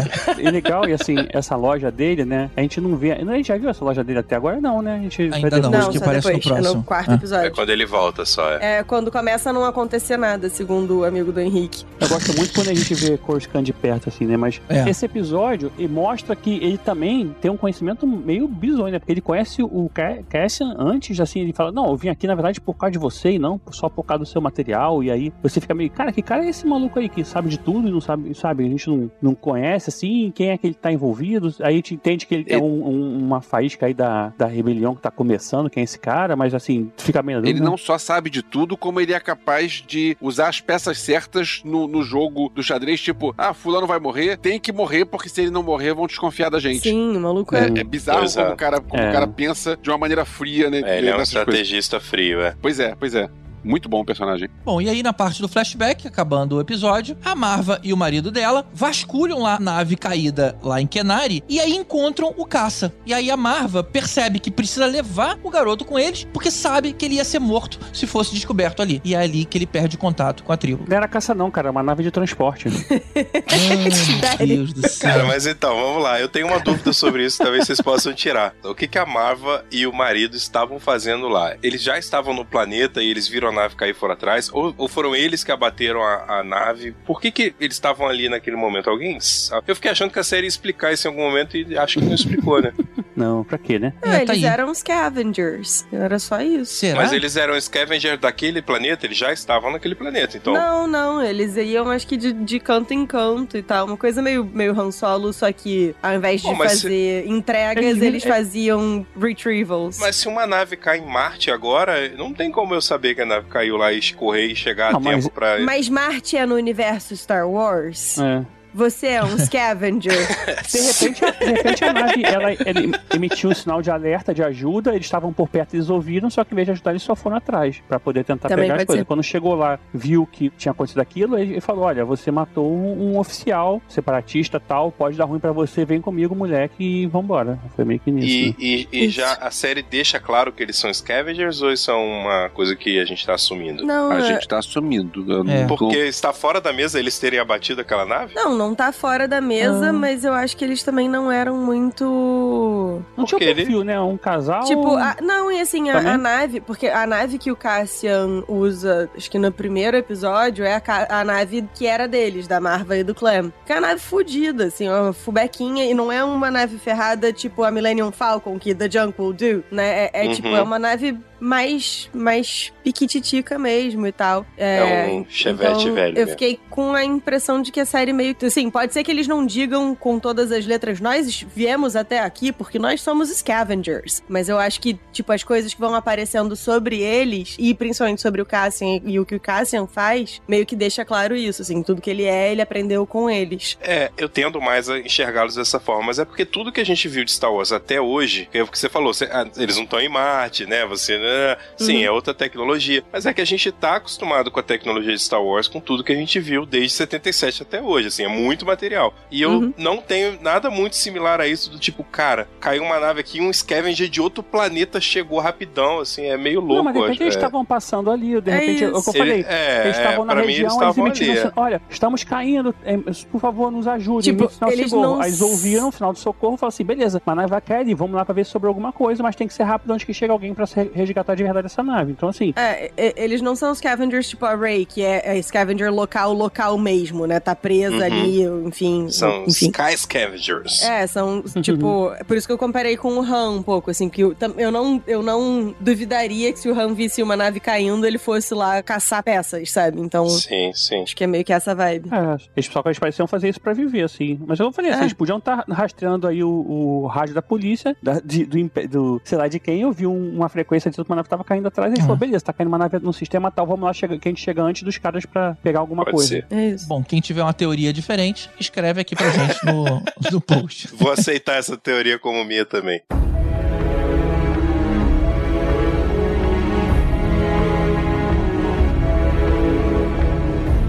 apaixonadíssima. 0.00 0.34
E 0.44 0.50
legal, 0.50 0.88
e 0.88 0.92
assim, 0.92 1.16
essa 1.30 1.56
loja 1.56 1.90
dele, 1.90 2.24
né? 2.24 2.50
A 2.56 2.60
gente 2.60 2.80
não 2.80 2.96
vê. 2.96 3.12
A 3.12 3.16
gente 3.36 3.48
já 3.48 3.56
viu 3.56 3.68
essa 3.70 3.84
loja 3.84 4.02
dele 4.04 4.18
até 4.18 4.36
agora? 4.36 4.60
Não, 4.60 4.82
né? 4.82 4.96
A 4.96 4.98
gente 4.98 5.22
Ainda 5.22 5.60
vai 5.60 5.60
não, 5.60 5.78
acho 5.78 5.90
que 5.90 5.96
aparece 5.98 6.28
no 6.28 6.34
depois, 6.34 6.46
é 6.46 6.60
próximo. 6.60 6.74
no 6.80 6.82
quarto 6.84 7.10
Ah. 7.10 7.12
É 7.12 7.16
episódio. 7.16 7.52
quando 7.52 7.70
ele 7.70 7.86
volta 7.86 8.24
só, 8.24 8.50
é. 8.52 8.78
É 8.78 8.82
quando 8.82 9.10
começa 9.10 9.50
a 9.50 9.52
não 9.52 9.64
acontecer 9.64 10.16
nada, 10.16 10.48
segundo 10.48 10.98
o 11.00 11.04
amigo 11.04 11.32
do 11.32 11.40
Henrique. 11.40 11.84
Eu 12.00 12.08
gosto 12.08 12.36
muito 12.36 12.52
quando 12.54 12.68
a 12.70 12.74
gente 12.74 12.94
vê 12.94 13.16
Coruscant 13.16 13.64
de 13.64 13.72
perto, 13.72 14.08
assim, 14.08 14.26
né? 14.26 14.36
Mas 14.36 14.60
É. 14.68 14.88
esse 14.88 15.04
episódio 15.06 15.70
mostra 15.88 16.34
que 16.36 16.56
ele 16.56 16.78
também 16.78 17.34
tem 17.40 17.50
um 17.50 17.56
conhecimento 17.56 18.06
meio 18.06 18.46
bizonho, 18.48 18.92
né? 18.92 18.98
Porque 18.98 19.12
ele 19.12 19.20
conhece 19.20 19.62
o 19.62 19.90
Ca- 19.92 20.18
Cassian 20.28 20.74
antes, 20.78 21.18
assim, 21.20 21.40
ele 21.40 21.52
fala, 21.52 21.70
não, 21.72 21.88
eu 21.88 21.96
vim 21.96 22.08
aqui, 22.08 22.26
na 22.26 22.34
verdade, 22.34 22.60
por 22.60 22.74
causa 22.74 22.92
de 22.92 22.98
você 22.98 23.32
e 23.32 23.38
não 23.38 23.60
só 23.70 23.88
por 23.88 24.04
causa 24.04 24.24
do 24.24 24.26
seu 24.26 24.40
material. 24.40 25.02
E 25.02 25.10
aí 25.10 25.32
você 25.42 25.60
fica 25.60 25.74
meio, 25.74 25.90
cara, 25.90 26.12
que 26.12 26.22
cara 26.22 26.44
é 26.44 26.48
esse 26.48 26.66
maluco 26.66 26.98
aí 26.98 27.08
que 27.08 27.24
sabe 27.24 27.48
de 27.48 27.58
tudo 27.58 27.88
e 27.88 27.90
não 27.90 28.00
sabe, 28.00 28.34
sabe? 28.34 28.64
A 28.64 28.68
gente 28.68 28.88
não, 28.88 29.10
não 29.22 29.34
conhece, 29.34 29.83
assim, 29.90 30.32
quem 30.34 30.50
é 30.50 30.58
que 30.58 30.66
ele 30.66 30.74
tá 30.74 30.92
envolvido. 30.92 31.54
Aí 31.60 31.74
a 31.74 31.76
gente 31.76 31.94
entende 31.94 32.26
que 32.26 32.34
ele 32.34 32.44
é 32.48 32.54
Ele- 32.54 32.62
um- 32.62 32.88
um- 32.88 33.18
uma 33.18 33.40
faísca 33.40 33.86
aí 33.86 33.94
da, 33.94 34.32
da 34.36 34.46
rebelião 34.46 34.94
que 34.94 35.02
tá 35.02 35.10
começando, 35.10 35.68
quem 35.70 35.80
é 35.80 35.84
esse 35.84 35.98
cara, 35.98 36.36
mas 36.36 36.54
assim, 36.54 36.90
fica 36.96 37.22
meio. 37.22 37.44
Ele 37.46 37.60
não 37.60 37.76
só 37.76 37.98
sabe 37.98 38.30
de 38.30 38.42
tudo, 38.42 38.76
como 38.76 39.00
ele 39.00 39.12
é 39.12 39.20
capaz 39.20 39.82
de 39.86 40.16
usar 40.20 40.48
as 40.48 40.60
peças 40.60 40.98
certas 40.98 41.62
no, 41.64 41.86
no 41.86 42.02
jogo 42.02 42.48
do 42.54 42.62
xadrez, 42.62 43.00
tipo, 43.00 43.34
ah, 43.36 43.52
fulano 43.54 43.86
vai 43.86 43.98
morrer, 43.98 44.36
tem 44.36 44.58
que 44.60 44.72
morrer, 44.72 45.04
porque 45.04 45.28
se 45.28 45.40
ele 45.42 45.50
não 45.50 45.62
morrer, 45.62 45.94
vão 45.94 46.06
desconfiar 46.06 46.50
da 46.50 46.58
gente. 46.58 46.80
Sim, 46.80 47.16
o 47.16 47.20
maluco 47.20 47.54
é. 47.54 47.66
É, 47.68 47.80
é 47.80 47.84
bizarro 47.84 48.20
Pois 48.20 48.34
como, 48.34 48.46
é. 48.48 48.52
o 48.52 48.56
cara, 48.56 48.80
como 48.80 49.02
É. 49.02 49.08
o 49.10 49.12
cara 49.12 49.26
pensa 49.26 49.76
de 49.80 49.90
uma 49.90 49.98
maneira 49.98 50.24
fria, 50.24 50.70
né? 50.70 50.82
É, 50.84 50.98
ele 50.98 51.08
é 51.08 51.14
um 51.14 51.18
nessas 51.18 51.34
coisas. 51.34 51.48
estrategista 51.60 52.00
frio, 52.00 52.40
é. 52.40 52.54
Pois 52.60 52.78
é, 52.80 52.94
pois 52.98 53.14
é. 53.14 53.28
Muito 53.64 53.88
bom 53.88 54.00
o 54.00 54.04
personagem. 54.04 54.48
Bom, 54.64 54.80
e 54.80 54.88
aí 54.88 55.02
na 55.02 55.12
parte 55.12 55.40
do 55.40 55.48
flashback, 55.48 56.06
acabando 56.06 56.56
o 56.56 56.60
episódio, 56.60 57.16
a 57.24 57.34
Marva 57.34 57.80
e 57.82 57.92
o 57.92 57.96
marido 57.96 58.30
dela 58.30 58.66
vasculham 58.72 59.40
lá 59.40 59.56
a 59.56 59.60
nave 59.60 59.96
caída 59.96 60.56
lá 60.62 60.80
em 60.80 60.86
Kenari 60.86 61.42
e 61.48 61.58
aí 61.58 61.74
encontram 61.74 62.34
o 62.36 62.44
caça. 62.46 62.92
E 63.06 63.14
aí 63.14 63.30
a 63.30 63.36
Marva 63.36 63.82
percebe 63.82 64.38
que 64.38 64.50
precisa 64.50 64.86
levar 64.86 65.38
o 65.42 65.50
garoto 65.50 65.84
com 65.84 65.98
eles 65.98 66.26
porque 66.32 66.50
sabe 66.50 66.92
que 66.92 67.04
ele 67.04 67.14
ia 67.14 67.24
ser 67.24 67.38
morto 67.38 67.78
se 67.92 68.06
fosse 68.06 68.34
descoberto 68.34 68.82
ali. 68.82 69.00
E 69.04 69.14
é 69.14 69.18
ali 69.18 69.44
que 69.44 69.56
ele 69.56 69.66
perde 69.66 69.96
contato 69.96 70.44
com 70.44 70.52
a 70.52 70.56
tribo. 70.56 70.84
Não 70.86 70.96
era 70.96 71.08
caça, 71.08 71.34
não, 71.34 71.50
cara, 71.50 71.68
é 71.68 71.70
uma 71.70 71.82
nave 71.82 72.02
de 72.02 72.10
transporte. 72.10 72.68
Ai, 73.48 74.46
meu 74.46 74.46
Deus 74.46 74.72
do 74.72 74.88
céu. 74.88 75.10
Cara, 75.10 75.24
mas 75.24 75.46
então, 75.46 75.74
vamos 75.74 76.02
lá. 76.02 76.20
Eu 76.20 76.28
tenho 76.28 76.46
uma 76.46 76.60
dúvida 76.60 76.92
sobre 76.92 77.24
isso, 77.24 77.38
talvez 77.38 77.66
vocês 77.66 77.80
possam 77.80 78.12
tirar. 78.12 78.54
O 78.62 78.74
que, 78.74 78.86
que 78.86 78.98
a 78.98 79.06
Marva 79.06 79.64
e 79.70 79.86
o 79.86 79.92
marido 79.92 80.36
estavam 80.36 80.78
fazendo 80.78 81.28
lá? 81.28 81.56
Eles 81.62 81.82
já 81.82 81.98
estavam 81.98 82.34
no 82.34 82.44
planeta 82.44 83.02
e 83.02 83.08
eles 83.08 83.28
viram 83.28 83.48
a 83.48 83.52
nave 83.54 83.74
cair 83.76 83.94
fora 83.94 84.12
atrás? 84.12 84.50
Ou, 84.52 84.74
ou 84.76 84.88
foram 84.88 85.14
eles 85.14 85.42
que 85.42 85.52
abateram 85.52 86.02
a, 86.02 86.40
a 86.40 86.44
nave? 86.44 86.92
Por 87.06 87.20
que, 87.20 87.30
que 87.30 87.54
eles 87.60 87.74
estavam 87.74 88.06
ali 88.06 88.28
naquele 88.28 88.56
momento? 88.56 88.90
Alguém 88.90 89.18
sabe? 89.20 89.64
Eu 89.66 89.74
fiquei 89.74 89.90
achando 89.90 90.10
que 90.10 90.18
a 90.18 90.24
série 90.24 90.42
ia 90.42 90.48
explicar 90.48 90.92
isso 90.92 91.06
em 91.06 91.10
algum 91.10 91.22
momento 91.22 91.56
e 91.56 91.76
acho 91.78 91.98
que 91.98 92.04
não 92.04 92.14
explicou, 92.14 92.60
né? 92.60 92.72
não, 93.16 93.44
pra 93.44 93.56
quê, 93.58 93.78
né? 93.78 93.92
Não, 94.04 94.12
É, 94.12 94.16
tá 94.24 94.32
eles 94.34 94.44
aí. 94.44 94.50
eram 94.50 94.74
scavengers. 94.74 95.86
Era 95.92 96.18
só 96.18 96.40
isso. 96.40 96.74
Será? 96.74 96.96
Mas 96.96 97.12
eles 97.12 97.36
eram 97.36 97.58
scavenger 97.60 98.18
daquele 98.18 98.60
planeta, 98.60 99.06
eles 99.06 99.16
já 99.16 99.32
estavam 99.32 99.72
naquele 99.72 99.94
planeta, 99.94 100.36
então. 100.36 100.52
Não, 100.54 100.86
não, 100.86 101.22
eles 101.22 101.56
iam 101.56 101.90
acho 101.90 102.06
que 102.06 102.16
de, 102.16 102.32
de 102.32 102.58
canto 102.60 102.92
em 102.92 103.06
canto 103.06 103.56
e 103.56 103.62
tal. 103.62 103.86
Uma 103.86 103.96
coisa 103.96 104.20
meio, 104.22 104.44
meio 104.44 104.78
Han 104.78 104.90
Solo, 104.90 105.32
só 105.32 105.50
que 105.52 105.94
ao 106.02 106.14
invés 106.14 106.40
de 106.42 106.48
Pô, 106.48 106.54
mas 106.54 106.72
se- 106.72 106.82
fazer 106.82 107.26
entregas, 107.26 107.84
Eles- 107.84 108.02
eles 108.02 108.24
é- 108.24 108.28
faziam 108.28 109.06
retrievals. 109.20 109.98
Mas 109.98 110.16
se 110.16 110.28
uma 110.28 110.46
nave 110.46 110.76
cai 110.76 110.98
em 110.98 111.06
Marte 111.06 111.50
agora, 111.50 112.08
não 112.16 112.32
tem 112.32 112.50
como 112.50 112.74
eu 112.74 112.80
saber 112.80 113.14
que 113.14 113.20
a 113.20 113.26
nave 113.26 113.46
caiu 113.48 113.76
lá 113.76 113.92
e 113.92 113.98
escorrer 113.98 114.50
e 114.50 114.56
chegar 114.56 114.92
Não, 114.92 114.98
a 114.98 115.00
mas- 115.00 115.22
tempo 115.24 115.34
pra. 115.34 115.58
Mas 115.60 115.88
Marte 115.88 116.36
é 116.36 116.44
no 116.46 116.54
universo 116.54 117.16
Star 117.16 117.48
Wars? 117.48 118.18
É. 118.18 118.44
Você 118.74 119.06
é 119.06 119.22
um 119.24 119.38
scavenger? 119.38 120.12
De 120.70 120.80
repente, 120.80 121.24
a, 121.24 121.30
de 121.30 121.44
repente 121.44 121.84
a 121.84 121.92
nave 121.92 122.22
ela, 122.24 122.52
ela 122.52 123.00
emitiu 123.14 123.50
um 123.50 123.54
sinal 123.54 123.80
de 123.80 123.90
alerta, 123.90 124.34
de 124.34 124.42
ajuda, 124.42 124.90
eles 124.94 125.06
estavam 125.06 125.32
por 125.32 125.48
perto, 125.48 125.74
eles 125.74 125.88
ouviram, 125.90 126.28
só 126.28 126.42
que 126.42 126.52
em 126.52 126.56
vez 126.56 126.66
de 126.66 126.72
ajudar, 126.72 126.90
eles 126.90 127.02
só 127.02 127.14
foram 127.14 127.36
atrás 127.36 127.80
pra 127.88 128.00
poder 128.00 128.24
tentar 128.24 128.48
Também 128.48 128.64
pegar 128.64 128.80
as 128.80 128.84
coisas. 128.84 129.00
ser. 129.02 129.06
Quando 129.06 129.22
chegou 129.22 129.54
lá, 129.54 129.78
viu 129.92 130.26
que 130.26 130.50
tinha 130.50 130.72
acontecido 130.72 131.00
aquilo, 131.00 131.38
ele 131.38 131.60
falou: 131.60 131.84
Olha, 131.84 132.04
você 132.04 132.30
matou 132.30 132.70
um, 132.72 133.12
um 133.14 133.18
oficial 133.18 133.80
separatista 133.88 134.58
tal, 134.58 134.90
pode 134.90 135.16
dar 135.16 135.24
ruim 135.24 135.38
pra 135.38 135.52
você, 135.52 135.84
vem 135.84 136.00
comigo, 136.00 136.34
moleque, 136.34 136.82
e 136.84 137.06
vambora. 137.06 137.58
Foi 137.76 137.84
meio 137.84 138.00
que 138.00 138.10
nisso. 138.10 138.26
E, 138.28 138.48
né? 138.48 138.54
e- 138.58 139.04
e 139.04 139.08
já 139.08 139.34
a 139.34 139.50
série 139.50 139.82
deixa 139.82 140.18
claro 140.18 140.52
que 140.52 140.62
eles 140.62 140.76
são 140.76 140.92
scavengers 140.92 141.62
ou 141.62 141.72
isso 141.72 141.90
é 141.90 141.94
uma 141.94 142.48
coisa 142.50 142.74
que 142.74 142.98
a 142.98 143.04
gente 143.04 143.24
tá 143.24 143.34
assumindo? 143.34 143.84
Não, 143.84 144.10
A 144.10 144.18
é- 144.18 144.22
gente 144.22 144.48
tá 144.48 144.58
assumindo. 144.58 145.24
É. 145.50 145.66
Porque 145.66 145.96
está 145.98 146.32
fora 146.32 146.60
da 146.60 146.72
mesa 146.72 146.98
eles 146.98 147.18
terem 147.18 147.38
abatido 147.38 147.80
aquela 147.80 148.04
nave? 148.04 148.34
não, 148.34 148.54
não 148.56 148.63
tá 148.72 148.92
fora 148.92 149.26
da 149.26 149.40
mesa, 149.40 149.88
Ah. 149.88 149.92
mas 149.92 150.24
eu 150.24 150.32
acho 150.32 150.56
que 150.56 150.64
eles 150.64 150.84
também 150.84 151.08
não 151.08 151.32
eram 151.32 151.56
muito. 151.56 153.02
Não 153.16 153.24
tinha 153.24 153.38
um 153.38 153.42
ele- 153.42 153.54
perfil, 153.54 153.82
né? 153.84 154.00
Um 154.00 154.16
casal. 154.16 154.62
Tipo, 154.64 154.96
a- 154.96 155.16
não, 155.20 155.50
e 155.50 155.60
assim, 155.60 155.90
a, 155.90 155.98
a 156.14 156.16
nave, 156.18 156.60
porque 156.60 156.86
a 156.86 157.04
nave 157.06 157.38
que 157.38 157.50
o 157.50 157.56
Cassian 157.56 158.44
usa, 158.48 159.10
acho 159.16 159.30
que 159.30 159.38
no 159.38 159.50
primeiro 159.50 159.96
episódio, 159.96 160.64
é 160.64 160.74
a, 160.74 160.80
ca- 160.80 161.06
a 161.10 161.24
nave 161.24 161.68
que 161.74 161.86
era 161.86 162.06
deles, 162.06 162.46
da 162.46 162.60
Marva 162.60 162.96
e 162.96 163.02
do 163.02 163.14
Clem. 163.14 163.52
Que 163.66 163.72
é 163.72 163.76
uma 163.76 163.88
nave 163.88 164.00
fodida, 164.00 164.66
assim, 164.66 164.88
uma 164.88 165.12
fubequinha, 165.12 165.84
e 165.84 165.94
não 165.94 166.12
é 166.12 166.22
uma 166.22 166.50
nave 166.50 166.78
ferrada 166.78 167.32
tipo 167.32 167.64
a 167.64 167.70
Millennium 167.70 168.12
Falcon, 168.12 168.58
que 168.58 168.74
The 168.74 168.88
Junk 168.90 169.20
will 169.20 169.32
do, 169.32 169.64
né? 169.70 170.04
É, 170.04 170.10
é 170.12 170.26
Uhum. 170.26 170.32
tipo, 170.34 170.48
é 170.48 170.62
uma 170.62 170.78
nave 170.78 171.18
mais, 171.40 172.08
mais 172.12 172.72
piquititica 172.82 173.58
mesmo 173.58 174.06
e 174.06 174.12
tal. 174.12 174.46
É 174.56 175.06
um 175.10 175.24
Chevette 175.28 175.82
então, 175.82 175.94
velho 175.94 176.12
Eu 176.18 176.26
mesmo. 176.26 176.30
fiquei 176.32 176.60
com 176.70 176.92
a 176.94 177.04
impressão 177.04 177.60
de 177.62 177.70
que 177.72 177.80
a 177.80 177.84
série 177.86 178.12
meio 178.12 178.34
que. 178.34 178.46
Assim, 178.46 178.70
pode 178.70 178.92
ser 178.92 179.02
que 179.02 179.10
eles 179.10 179.26
não 179.26 179.44
digam 179.44 179.94
com 179.94 180.18
todas 180.18 180.52
as 180.52 180.66
letras, 180.66 181.00
nós 181.00 181.44
viemos 181.54 181.96
até 181.96 182.20
aqui 182.20 182.52
porque 182.52 182.78
nós 182.78 183.00
somos 183.00 183.30
scavengers. 183.30 184.22
Mas 184.28 184.48
eu 184.48 184.58
acho 184.58 184.80
que, 184.80 184.98
tipo, 185.12 185.32
as 185.32 185.42
coisas 185.42 185.72
que 185.74 185.80
vão 185.80 185.94
aparecendo 185.94 186.54
sobre 186.56 187.00
eles, 187.00 187.56
e 187.58 187.74
principalmente 187.74 188.20
sobre 188.20 188.40
o 188.42 188.46
Cassian 188.46 189.00
e 189.04 189.18
o 189.18 189.24
que 189.26 189.34
o 189.34 189.40
Cassian 189.40 189.86
faz, 189.86 190.40
meio 190.46 190.66
que 190.66 190.76
deixa 190.76 191.04
claro 191.04 191.34
isso, 191.36 191.62
assim, 191.62 191.82
tudo 191.82 192.00
que 192.02 192.10
ele 192.10 192.24
é, 192.24 192.52
ele 192.52 192.62
aprendeu 192.62 193.06
com 193.06 193.28
eles. 193.30 193.76
É, 193.80 194.10
eu 194.16 194.28
tendo 194.28 194.60
mais 194.60 194.88
a 194.88 194.98
enxergá-los 194.98 195.54
dessa 195.54 195.80
forma, 195.80 196.04
mas 196.06 196.18
é 196.18 196.24
porque 196.24 196.44
tudo 196.44 196.72
que 196.72 196.80
a 196.80 196.84
gente 196.86 197.08
viu 197.08 197.24
de 197.24 197.32
Star 197.32 197.52
Wars 197.52 197.72
até 197.72 198.00
hoje, 198.00 198.48
é 198.52 198.62
o 198.62 198.66
que 198.66 198.78
você 198.78 198.88
falou, 198.88 199.12
você- 199.12 199.28
ah, 199.30 199.46
eles 199.56 199.76
não 199.76 199.84
estão 199.84 200.00
em 200.00 200.08
Marte, 200.08 200.66
né? 200.66 200.84
Você, 200.86 201.18
né? 201.24 201.56
sim, 201.76 201.98
Uhum. 201.98 202.04
é 202.04 202.10
outra 202.10 202.34
tecnologia, 202.34 203.02
mas 203.12 203.26
é 203.26 203.32
que 203.32 203.40
a 203.40 203.44
gente 203.44 203.70
tá 203.72 203.96
acostumado 203.96 204.50
com 204.50 204.60
a 204.60 204.62
tecnologia 204.62 205.12
de 205.12 205.20
Star 205.20 205.42
Wars, 205.42 205.68
com 205.68 205.80
tudo 205.80 206.04
que 206.04 206.12
a 206.12 206.16
gente 206.16 206.38
viu 206.40 206.64
desde 206.66 206.90
77 206.90 207.62
até 207.62 207.80
hoje, 207.82 208.08
assim, 208.08 208.24
é 208.24 208.28
muito 208.28 208.64
material. 208.66 209.14
E 209.30 209.42
eu 209.42 209.50
Uhum. 209.50 209.74
não 209.76 209.96
tenho 209.98 210.38
nada 210.40 210.70
muito 210.70 210.96
similar 210.96 211.40
a 211.40 211.46
isso 211.46 211.70
do 211.70 211.78
tipo, 211.78 212.04
cara, 212.04 212.48
caiu 212.60 212.82
uma 212.82 212.98
nave 213.00 213.20
aqui, 213.20 213.40
um 213.40 213.52
scavenger 213.52 214.08
de 214.08 214.20
outro 214.20 214.42
planeta 214.42 215.00
chegou 215.00 215.38
rapidão, 215.40 216.00
assim, 216.00 216.26
é 216.26 216.36
meio 216.36 216.60
louco. 216.60 216.74
Não, 216.76 216.84
mas 216.84 216.94
de 216.94 217.00
repente 217.00 217.14
acho, 217.16 217.22
eles 217.24 217.34
é. 217.34 217.38
estavam 217.38 217.64
passando 217.64 218.10
ali, 218.10 218.40
de 218.40 218.50
É 218.50 218.54
repente, 218.54 218.84
é 218.84 218.88
o 218.88 218.90
que 218.90 218.96
eu 218.96 219.00
isso. 219.00 219.12
falei. 219.12 219.34
Ele- 219.40 219.46
é, 219.48 219.84
Eles 219.84 219.96
estavam 219.96 220.24
é, 220.24 220.26
na 220.26 220.34
pra 220.34 220.42
mim, 220.44 220.52
região, 220.52 220.82
eles 220.82 220.96
emitiram 220.98 221.32
assim, 221.34 221.48
é. 221.48 221.52
olha, 221.56 221.82
estamos 221.88 222.24
caindo, 222.24 222.74
é, 222.84 222.96
por 223.30 223.40
favor, 223.40 223.70
nos 223.70 223.86
ajudem, 223.86 224.34
Tipo, 224.34 224.48
de 224.48 224.72
eles 224.72 224.92
não 224.92 225.20
Aí 225.20 225.28
eles 225.28 225.40
ouviram 225.40 225.88
o 225.88 225.92
sinal 225.92 226.12
de 226.12 226.18
socorro 226.18 226.54
e 226.54 226.58
falaram 226.58 226.68
assim, 226.74 226.84
beleza, 226.84 227.20
mas 227.24 227.32
a 227.32 227.36
nave 227.36 227.50
vai 227.50 227.60
cair 227.60 227.94
vamos 227.94 228.16
lá 228.16 228.24
pra 228.24 228.34
ver 228.34 228.44
se 228.44 228.50
sobrou 228.50 228.68
alguma 228.70 228.92
coisa, 228.92 229.22
mas 229.22 229.36
tem 229.36 229.46
que 229.46 229.54
ser 229.54 229.62
rápido 229.64 229.90
antes 229.92 230.04
que 230.04 230.14
chegue 230.14 230.30
alguém 230.32 230.54
pra 230.54 230.66
se 230.66 230.80
resgatar 231.14 231.34
de 231.36 231.42
verdade 231.44 231.66
essa 231.66 231.82
nave. 231.82 232.12
Então, 232.12 232.28
assim, 232.28 232.52
É, 232.56 232.90
eles 233.16 233.40
não 233.40 233.54
são 233.54 233.74
scavengers 233.74 234.28
tipo 234.28 234.44
a 234.44 234.54
Ray, 234.54 234.84
que 234.84 235.02
é, 235.02 235.36
é 235.38 235.42
scavenger 235.42 235.92
local, 235.92 236.32
local 236.32 236.76
mesmo, 236.76 237.26
né? 237.26 237.38
Tá 237.38 237.54
presa 237.54 237.94
Uhum. 237.96 238.02
ali, 238.02 238.42
enfim. 238.66 239.08
São 239.10 239.44
enfim. 239.44 239.66
Sky 239.70 239.96
Scavengers. 239.96 240.82
É, 240.82 241.06
são, 241.06 241.42
tipo, 241.62 242.12
é 242.18 242.24
por 242.24 242.36
isso 242.36 242.46
que 242.46 242.52
eu 242.52 242.58
comparei 242.58 242.96
com 242.96 243.14
o 243.18 243.22
Han 243.22 243.50
um 243.52 243.62
pouco, 243.62 243.90
assim, 243.90 244.08
que 244.08 244.22
eu, 244.22 244.34
eu, 244.58 244.70
não, 244.72 245.02
eu 245.06 245.22
não 245.22 245.74
duvidaria 245.80 246.52
que 246.52 246.58
se 246.58 246.68
o 246.68 246.78
Han 246.78 246.94
visse 246.94 247.22
uma 247.22 247.36
nave 247.36 247.60
caindo, 247.60 248.04
ele 248.06 248.18
fosse 248.18 248.54
lá 248.54 248.82
caçar 248.82 249.22
peças, 249.22 249.70
sabe? 249.70 250.00
Então, 250.00 250.28
Sim, 250.28 250.72
sim. 250.74 251.02
acho 251.02 251.14
que 251.14 251.22
é 251.24 251.26
meio 251.26 251.44
que 251.44 251.52
essa 251.52 251.74
vibe. 251.74 252.08
é, 252.12 252.36
eles 252.56 252.66
só 252.66 252.82
que 252.82 252.88
eles 252.88 252.98
pareciam 252.98 253.26
fazer 253.28 253.48
isso 253.48 253.60
pra 253.60 253.72
viver, 253.72 254.02
assim. 254.04 254.38
Mas 254.46 254.58
eu 254.58 254.72
falei 254.72 254.90
assim, 254.90 255.00
É. 255.00 255.04
eles 255.04 255.12
podiam 255.12 255.38
estar 255.38 255.64
rastreando 255.70 256.26
aí 256.26 256.42
o, 256.42 256.48
o 256.48 257.06
rádio 257.06 257.34
da 257.34 257.42
polícia, 257.42 257.96
da- 258.02 258.20
de- 258.24 258.44
do, 258.44 258.64
do, 258.88 259.20
sei 259.24 259.38
lá 259.38 259.46
de 259.48 259.58
quem, 259.60 259.82
eu 259.82 259.92
vi 259.92 260.06
um- 260.06 260.34
uma 260.36 260.48
frequência 260.48 260.90
dizendo 260.90 261.03
que 261.04 261.10
uma 261.10 261.16
nave 261.16 261.28
tava 261.28 261.44
caindo 261.44 261.66
atrás, 261.68 261.90
e 261.90 261.94
eles 261.94 262.04
Ah. 262.04 262.06
falaram, 262.06 262.20
beleza, 262.26 262.44
tá 262.44 262.52
caindo 262.52 262.68
uma 262.68 262.78
nave 262.78 262.98
no 262.98 263.12
sistema 263.12 263.50
tal, 263.50 263.66
vamos 263.66 263.84
lá, 263.84 263.92
chega, 263.92 264.18
que 264.18 264.28
a 264.28 264.30
gente 264.30 264.40
chega 264.42 264.62
antes 264.62 264.82
dos 264.82 264.96
caras 264.98 265.24
pra 265.26 265.56
pegar 265.62 265.80
alguma 265.80 266.04
Pode 266.04 266.16
coisa. 266.16 266.28
ser. 266.28 266.46
É 266.50 266.68
isso. 266.70 266.88
Bom, 266.88 267.02
quem 267.04 267.20
tiver 267.20 267.42
uma 267.42 267.52
teoria 267.54 267.92
diferente, 267.92 268.50
escreve 268.58 269.00
aqui 269.00 269.14
pra 269.14 269.28
gente 269.30 269.64
no, 269.66 270.02
no 270.32 270.40
post. 270.40 270.88
Vou 270.94 271.12
aceitar 271.12 271.56
essa 271.56 271.76
teoria 271.76 272.18
como 272.18 272.44
minha 272.44 272.64
também. 272.64 273.02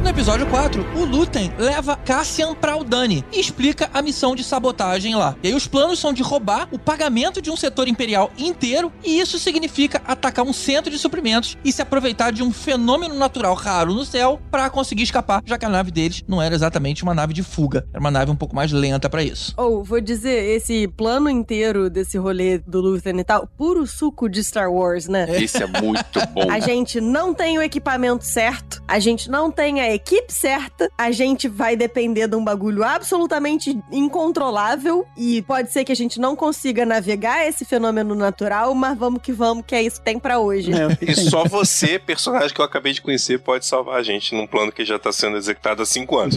No 0.06 0.12
episódio 0.12 0.45
4, 0.45 0.86
o 0.95 1.03
Luten 1.03 1.51
leva 1.58 1.97
Cassian 1.97 2.53
pra 2.53 2.74
Aldani 2.74 3.26
e 3.34 3.39
explica 3.39 3.89
a 3.91 4.03
missão 4.03 4.36
de 4.36 4.43
sabotagem 4.43 5.16
lá. 5.16 5.36
E 5.41 5.47
aí 5.47 5.56
os 5.56 5.66
planos 5.66 5.97
são 5.97 6.14
de 6.14 6.22
roubar 6.22 6.68
o 6.72 6.78
pagamento 6.78 7.41
de 7.41 7.49
um 7.49 7.58
setor 7.58 7.88
imperial 7.88 8.32
inteiro 8.38 8.93
e 9.03 9.20
isso 9.20 9.39
significa 9.39 10.03
atacar 10.06 10.45
um 10.45 10.53
centro 10.53 10.91
de 10.91 10.99
suprimentos 10.99 11.58
e 11.66 11.72
se 11.72 11.82
aproveitar 11.82 12.32
de 12.32 12.43
um 12.43 12.51
fenômeno 12.51 13.16
natural 13.16 13.56
raro 13.56 13.95
no 13.95 14.06
céu 14.06 14.39
para 14.51 14.70
conseguir 14.70 15.01
escapar, 15.01 15.41
já 15.43 15.58
que 15.58 15.66
a 15.66 15.70
nave 15.70 15.89
deles 15.89 16.24
não 16.28 16.39
era 16.39 16.53
exatamente 16.53 17.01
uma 17.01 17.16
nave 17.16 17.34
de 17.34 17.41
fuga, 17.41 17.88
era 17.91 17.99
uma 17.99 18.12
nave 18.12 18.30
um 18.30 18.36
pouco 18.36 18.56
mais 18.56 18.72
lenta 18.72 19.10
para 19.10 19.24
isso. 19.24 19.56
Ou, 19.58 19.84
vou 19.84 19.99
dizer, 19.99 20.56
esse 20.56 20.88
plano 20.88 21.32
inteiro 21.32 21.89
desse 21.89 22.16
rolê 22.16 22.60
do 22.60 22.80
Luthen 22.80 23.20
e 23.20 23.24
tal, 23.24 23.47
puro 23.58 23.88
suco 23.88 24.30
de 24.30 24.43
Star 24.43 24.72
Wars, 24.72 25.08
né? 25.08 25.26
Esse 25.41 25.64
é 25.64 25.66
muito 25.66 26.20
bom. 26.32 26.51
A 26.51 26.60
gente 26.60 27.01
não 27.01 27.34
tem 27.34 27.58
o 27.58 27.62
equipamento 27.64 28.24
certo, 28.24 28.84
a 28.88 28.99
gente 28.99 29.32
não 29.32 29.49
tem 29.49 29.82
a 29.82 29.95
equipe 29.96 30.32
certa, 30.32 30.89
a 30.98 31.12
gente 31.12 31.48
vai 31.48 31.76
depender 31.76 32.28
de 32.28 32.36
um 32.36 32.43
bagulho 32.43 32.84
absolutamente 32.84 33.78
incontrolável 33.91 35.06
e 35.18 35.41
pode 35.43 35.72
ser 35.72 35.84
que 35.84 35.91
a 35.91 35.96
gente 35.96 36.20
não 36.20 36.36
consiga 36.36 36.86
navegar 36.86 37.46
esse 37.48 37.66
fenômeno 37.66 38.14
natural, 38.16 38.74
mas 38.76 38.98
vamos 38.98 39.22
que 39.22 39.32
vamos, 39.32 39.64
que 39.66 39.74
é 39.76 39.82
isso 39.82 40.00
que 40.00 40.06
tem 40.06 40.20
pra 40.20 40.39
hoje. 40.39 40.72
É, 40.74 40.91
E 41.02 41.06
tem. 41.08 41.16
só 41.16 41.43
você, 41.46 41.98
personagem 42.00 42.54
que 42.54 42.60
eu 42.62 42.66
acabei 42.66 42.93
de 42.93 43.02
conhecer, 43.02 43.39
pode 43.39 43.66
salvar 43.66 43.98
a 44.00 44.04
gente 44.04 44.36
num 44.36 44.46
plano 44.46 44.72
que 44.72 44.84
já 44.86 45.00
tá 45.00 45.12
sendo 45.12 45.38
executado 45.38 45.82
há 45.82 45.86
cinco 45.86 46.18
anos. 46.18 46.36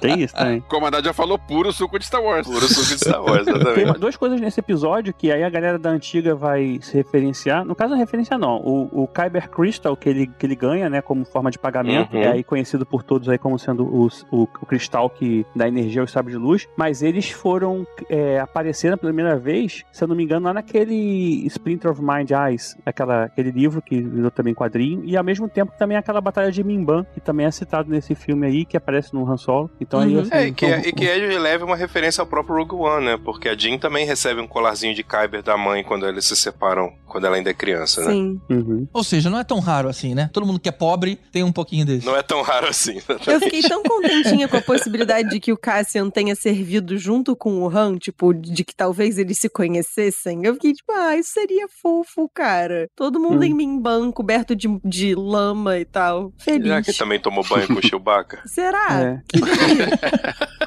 Tem 0.00 0.22
isso 0.22 0.34
também. 0.34 0.58
O 0.58 0.62
comandante 0.62 1.04
já 1.04 1.12
falou 1.12 1.38
puro 1.38 1.72
suco 1.72 1.98
de 1.98 2.06
Star 2.06 2.22
Wars. 2.22 2.46
Puro 2.46 2.66
suco 2.68 2.86
de 2.86 2.98
Star 2.98 3.22
Wars, 3.22 3.44
Tem 3.44 3.54
exatamente. 3.54 3.98
duas 3.98 4.16
coisas 4.16 4.40
nesse 4.40 4.60
episódio 4.60 5.12
que 5.14 5.30
aí 5.30 5.42
a 5.42 5.50
galera 5.50 5.78
da 5.78 5.90
antiga 5.90 6.34
vai 6.34 6.78
se 6.82 6.94
referenciar. 6.94 7.64
No 7.64 7.74
caso, 7.74 7.90
não 7.90 7.96
é 7.96 8.00
referenciar, 8.00 8.38
não. 8.38 8.56
O, 8.58 9.02
o 9.04 9.08
Kyber 9.08 9.48
Crystal 9.50 9.96
que 9.96 10.08
ele, 10.08 10.29
que 10.38 10.46
ele 10.46 10.54
ganha, 10.56 10.88
né, 10.88 11.00
como 11.00 11.24
forma 11.24 11.50
de 11.50 11.58
pagamento, 11.58 12.14
Uhum. 12.16 12.22
é 12.22 12.28
aí 12.28 12.44
conhecido 12.44 12.84
por 12.86 13.02
todos 13.02 13.28
aí 13.28 13.38
como 13.38 13.58
sendo 13.58 13.84
os- 14.02 14.26
o, 14.30 14.42
o 14.42 14.66
cristal 14.66 15.08
que 15.10 15.44
dá 15.54 15.66
energia 15.68 16.00
ao 16.00 16.06
sábio 16.08 16.30
de 16.32 16.36
luz. 16.36 16.66
Mas 16.76 17.02
eles 17.02 17.30
foram 17.30 17.86
é, 18.08 18.40
aparecer 18.40 18.90
na 18.90 18.96
primeira 18.96 19.36
vez, 19.38 19.84
se 19.92 20.02
eu 20.04 20.08
não 20.08 20.16
me 20.16 20.24
engano, 20.24 20.46
lá 20.46 20.54
naquele 20.54 21.46
Splinter 21.46 21.90
of 21.90 22.00
Mind 22.02 22.30
Eyes, 22.30 22.76
aquela, 22.84 23.24
aquele 23.24 23.50
livro 23.50 23.80
que 23.82 24.00
virou 24.00 24.30
também 24.30 24.54
quadrinho, 24.54 25.02
e 25.04 25.16
ao 25.16 25.24
mesmo 25.24 25.48
tempo 25.48 25.72
também 25.78 25.96
aquela 25.96 26.20
batalha 26.20 26.50
de 26.50 26.62
Mimban, 26.64 27.04
que 27.14 27.20
também 27.20 27.46
é 27.46 27.50
citado 27.50 27.90
nesse 27.90 28.14
filme 28.14 28.46
aí, 28.46 28.64
que 28.64 28.76
aparece 28.76 29.14
no 29.14 29.30
Han 29.30 29.36
Solo. 29.36 29.70
Então 29.80 30.00
aí, 30.00 30.14
Uhum. 30.14 30.20
assim, 30.22 30.34
É, 30.34 30.46
e 30.46 30.52
que, 30.52 30.66
então, 30.66 30.78
e 30.80 30.92
que 30.92 31.04
ele 31.04 31.38
leva 31.38 31.64
uma 31.64 31.76
referência 31.76 32.20
ao 32.20 32.26
próprio 32.26 32.56
Rogue 32.56 32.74
One, 32.74 33.06
né? 33.06 33.18
Porque 33.22 33.48
a 33.48 33.56
Jean 33.56 33.78
também 33.78 34.04
recebe 34.06 34.40
um 34.40 34.46
colarzinho 34.46 34.94
de 34.94 35.02
Kyber 35.02 35.42
da 35.42 35.56
mãe 35.56 35.82
quando 35.84 36.06
eles 36.06 36.24
se 36.24 36.36
separam, 36.36 36.92
quando 37.06 37.26
ela 37.26 37.36
ainda 37.36 37.50
é 37.50 37.54
criança, 37.54 38.02
né? 38.04 38.12
Sim. 38.12 38.40
Uhum. 38.50 38.86
Ou 38.92 39.04
seja, 39.04 39.30
não 39.30 39.38
é 39.38 39.44
tão 39.44 39.58
raro 39.60 39.88
assim, 39.88 40.14
né? 40.14 40.19
Todo 40.28 40.46
mundo 40.46 40.58
que 40.60 40.68
é 40.68 40.72
pobre 40.72 41.18
tem 41.32 41.42
um 41.42 41.52
pouquinho 41.52 41.84
desse. 41.86 42.06
Não 42.06 42.16
é 42.16 42.22
tão 42.22 42.42
raro 42.42 42.68
assim. 42.68 43.00
Eu 43.26 43.40
fiquei 43.40 43.62
tão 43.62 43.82
contentinha 43.82 44.48
com 44.48 44.56
a 44.56 44.60
possibilidade 44.62 45.30
de 45.30 45.40
que 45.40 45.52
o 45.52 45.56
Cassian 45.56 46.10
tenha 46.10 46.34
servido 46.34 46.96
junto 46.98 47.34
com 47.36 47.62
o 47.62 47.68
Han, 47.68 47.96
tipo, 47.96 48.32
de 48.34 48.64
que 48.64 48.74
talvez 48.74 49.18
eles 49.18 49.38
se 49.38 49.48
conhecessem. 49.48 50.44
Eu 50.44 50.54
fiquei 50.54 50.72
tipo, 50.72 50.92
ah, 50.92 51.16
isso 51.16 51.30
seria 51.32 51.66
fofo, 51.68 52.28
cara. 52.34 52.88
Todo 52.96 53.18
mundo 53.20 53.40
Hum. 53.40 53.44
em 53.44 53.54
Mimban, 53.54 54.10
coberto 54.12 54.54
de, 54.56 54.68
de 54.84 55.14
lama 55.14 55.78
e 55.78 55.84
tal. 55.84 56.32
Feliz. 56.38 56.68
Já 56.68 56.82
que 56.82 56.92
também 56.92 57.18
tomou 57.20 57.44
banho 57.46 57.66
com 57.66 57.74
o 57.74 57.82
Chewbacca. 57.86 58.40
Será? 58.46 59.00
É. 59.00 59.20
Que 59.28 59.40
delícia. 59.40 59.98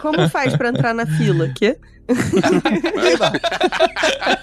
Como 0.01 0.29
faz 0.29 0.55
pra 0.55 0.69
entrar 0.69 0.93
na 0.93 1.05
fila? 1.05 1.49
Quê? 1.55 1.77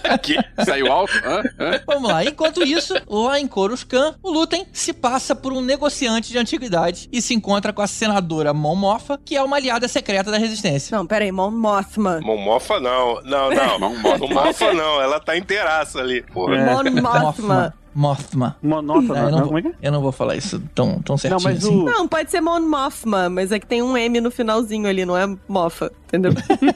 Aqui, 0.05 0.37
saiu 0.65 0.91
alto? 0.91 1.13
Hã? 1.25 1.43
Hã? 1.59 1.81
Vamos 1.87 2.11
lá, 2.11 2.25
enquanto 2.25 2.63
isso, 2.63 2.95
lá 3.09 3.39
em 3.39 3.47
Coruscant, 3.47 4.15
o 4.23 4.31
Luten 4.31 4.67
se 4.73 4.93
passa 4.93 5.35
por 5.35 5.53
um 5.53 5.61
negociante 5.61 6.31
de 6.31 6.39
antiguidade 6.39 7.09
e 7.13 7.21
se 7.21 7.35
encontra 7.35 7.73
com 7.73 7.83
a 7.83 7.87
senadora 7.87 8.55
Mon 8.55 8.77
Mothma, 8.77 9.19
que 9.25 9.37
é 9.37 9.43
uma 9.43 9.57
aliada 9.57 9.87
secreta 9.89 10.31
da 10.31 10.39
resistência. 10.39 10.97
Não, 10.97 11.07
peraí, 11.07 11.31
Mon 11.31 11.51
Mothma. 11.51 12.21
Momofa 12.21 12.81
não. 12.81 13.21
Não, 13.23 13.51
não. 13.51 13.79
Momofa 14.19 14.73
não. 14.73 15.01
Ela 15.01 15.21
tá 15.21 15.37
inteiraça 15.37 16.01
ali. 16.01 16.23
Porra. 16.23 16.57
É. 16.57 16.75
Mon 16.75 16.85
Mothma. 17.03 17.75
Mothma. 17.95 18.57
Monótono, 18.63 19.09
Não, 19.15 19.17
eu, 19.25 19.31
não 19.31 19.43
como 19.43 19.59
é 19.59 19.63
vou, 19.63 19.71
que 19.73 19.77
é? 19.77 19.89
eu 19.89 19.93
não 19.93 20.01
vou 20.01 20.13
falar 20.13 20.37
isso 20.37 20.63
tão, 20.75 21.01
tão 21.03 21.17
certinho 21.17 21.39
Não, 21.39 21.45
mas 21.45 21.65
assim. 21.65 21.77
o. 21.81 21.85
Não, 21.85 22.07
pode 22.09 22.31
ser 22.31 22.41
Mon 22.41 22.61
Mothma, 22.61 23.29
mas 23.29 23.51
é 23.53 23.59
que 23.59 23.67
tem 23.67 23.83
um 23.83 23.97
M 23.97 24.21
no 24.21 24.31
finalzinho 24.31 24.87
ali, 24.89 25.05
não 25.05 25.17
é 25.17 25.27
mofa, 25.49 25.91
entendeu? 26.07 26.33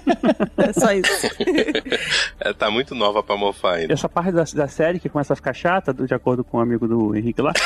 é 0.58 0.72
só 0.72 0.92
isso. 0.92 1.08
É, 2.40 2.52
tá 2.52 2.70
muito 2.70 2.94
nova 2.94 3.22
pra 3.22 3.36
mofar 3.36 3.74
ainda. 3.76 3.92
Essa 3.92 4.08
parte 4.08 4.32
da, 4.32 4.44
da 4.44 4.68
série 4.68 4.98
que 4.98 5.08
começa 5.08 5.32
a 5.32 5.36
ficar 5.36 5.52
chata, 5.54 5.92
do- 5.92 6.06
de 6.06 6.14
acordo 6.14 6.42
com 6.44 6.58
o 6.58 6.60
amigo 6.60 6.86
do 6.88 7.14
Henrique 7.16 7.40
lá, 7.42 7.52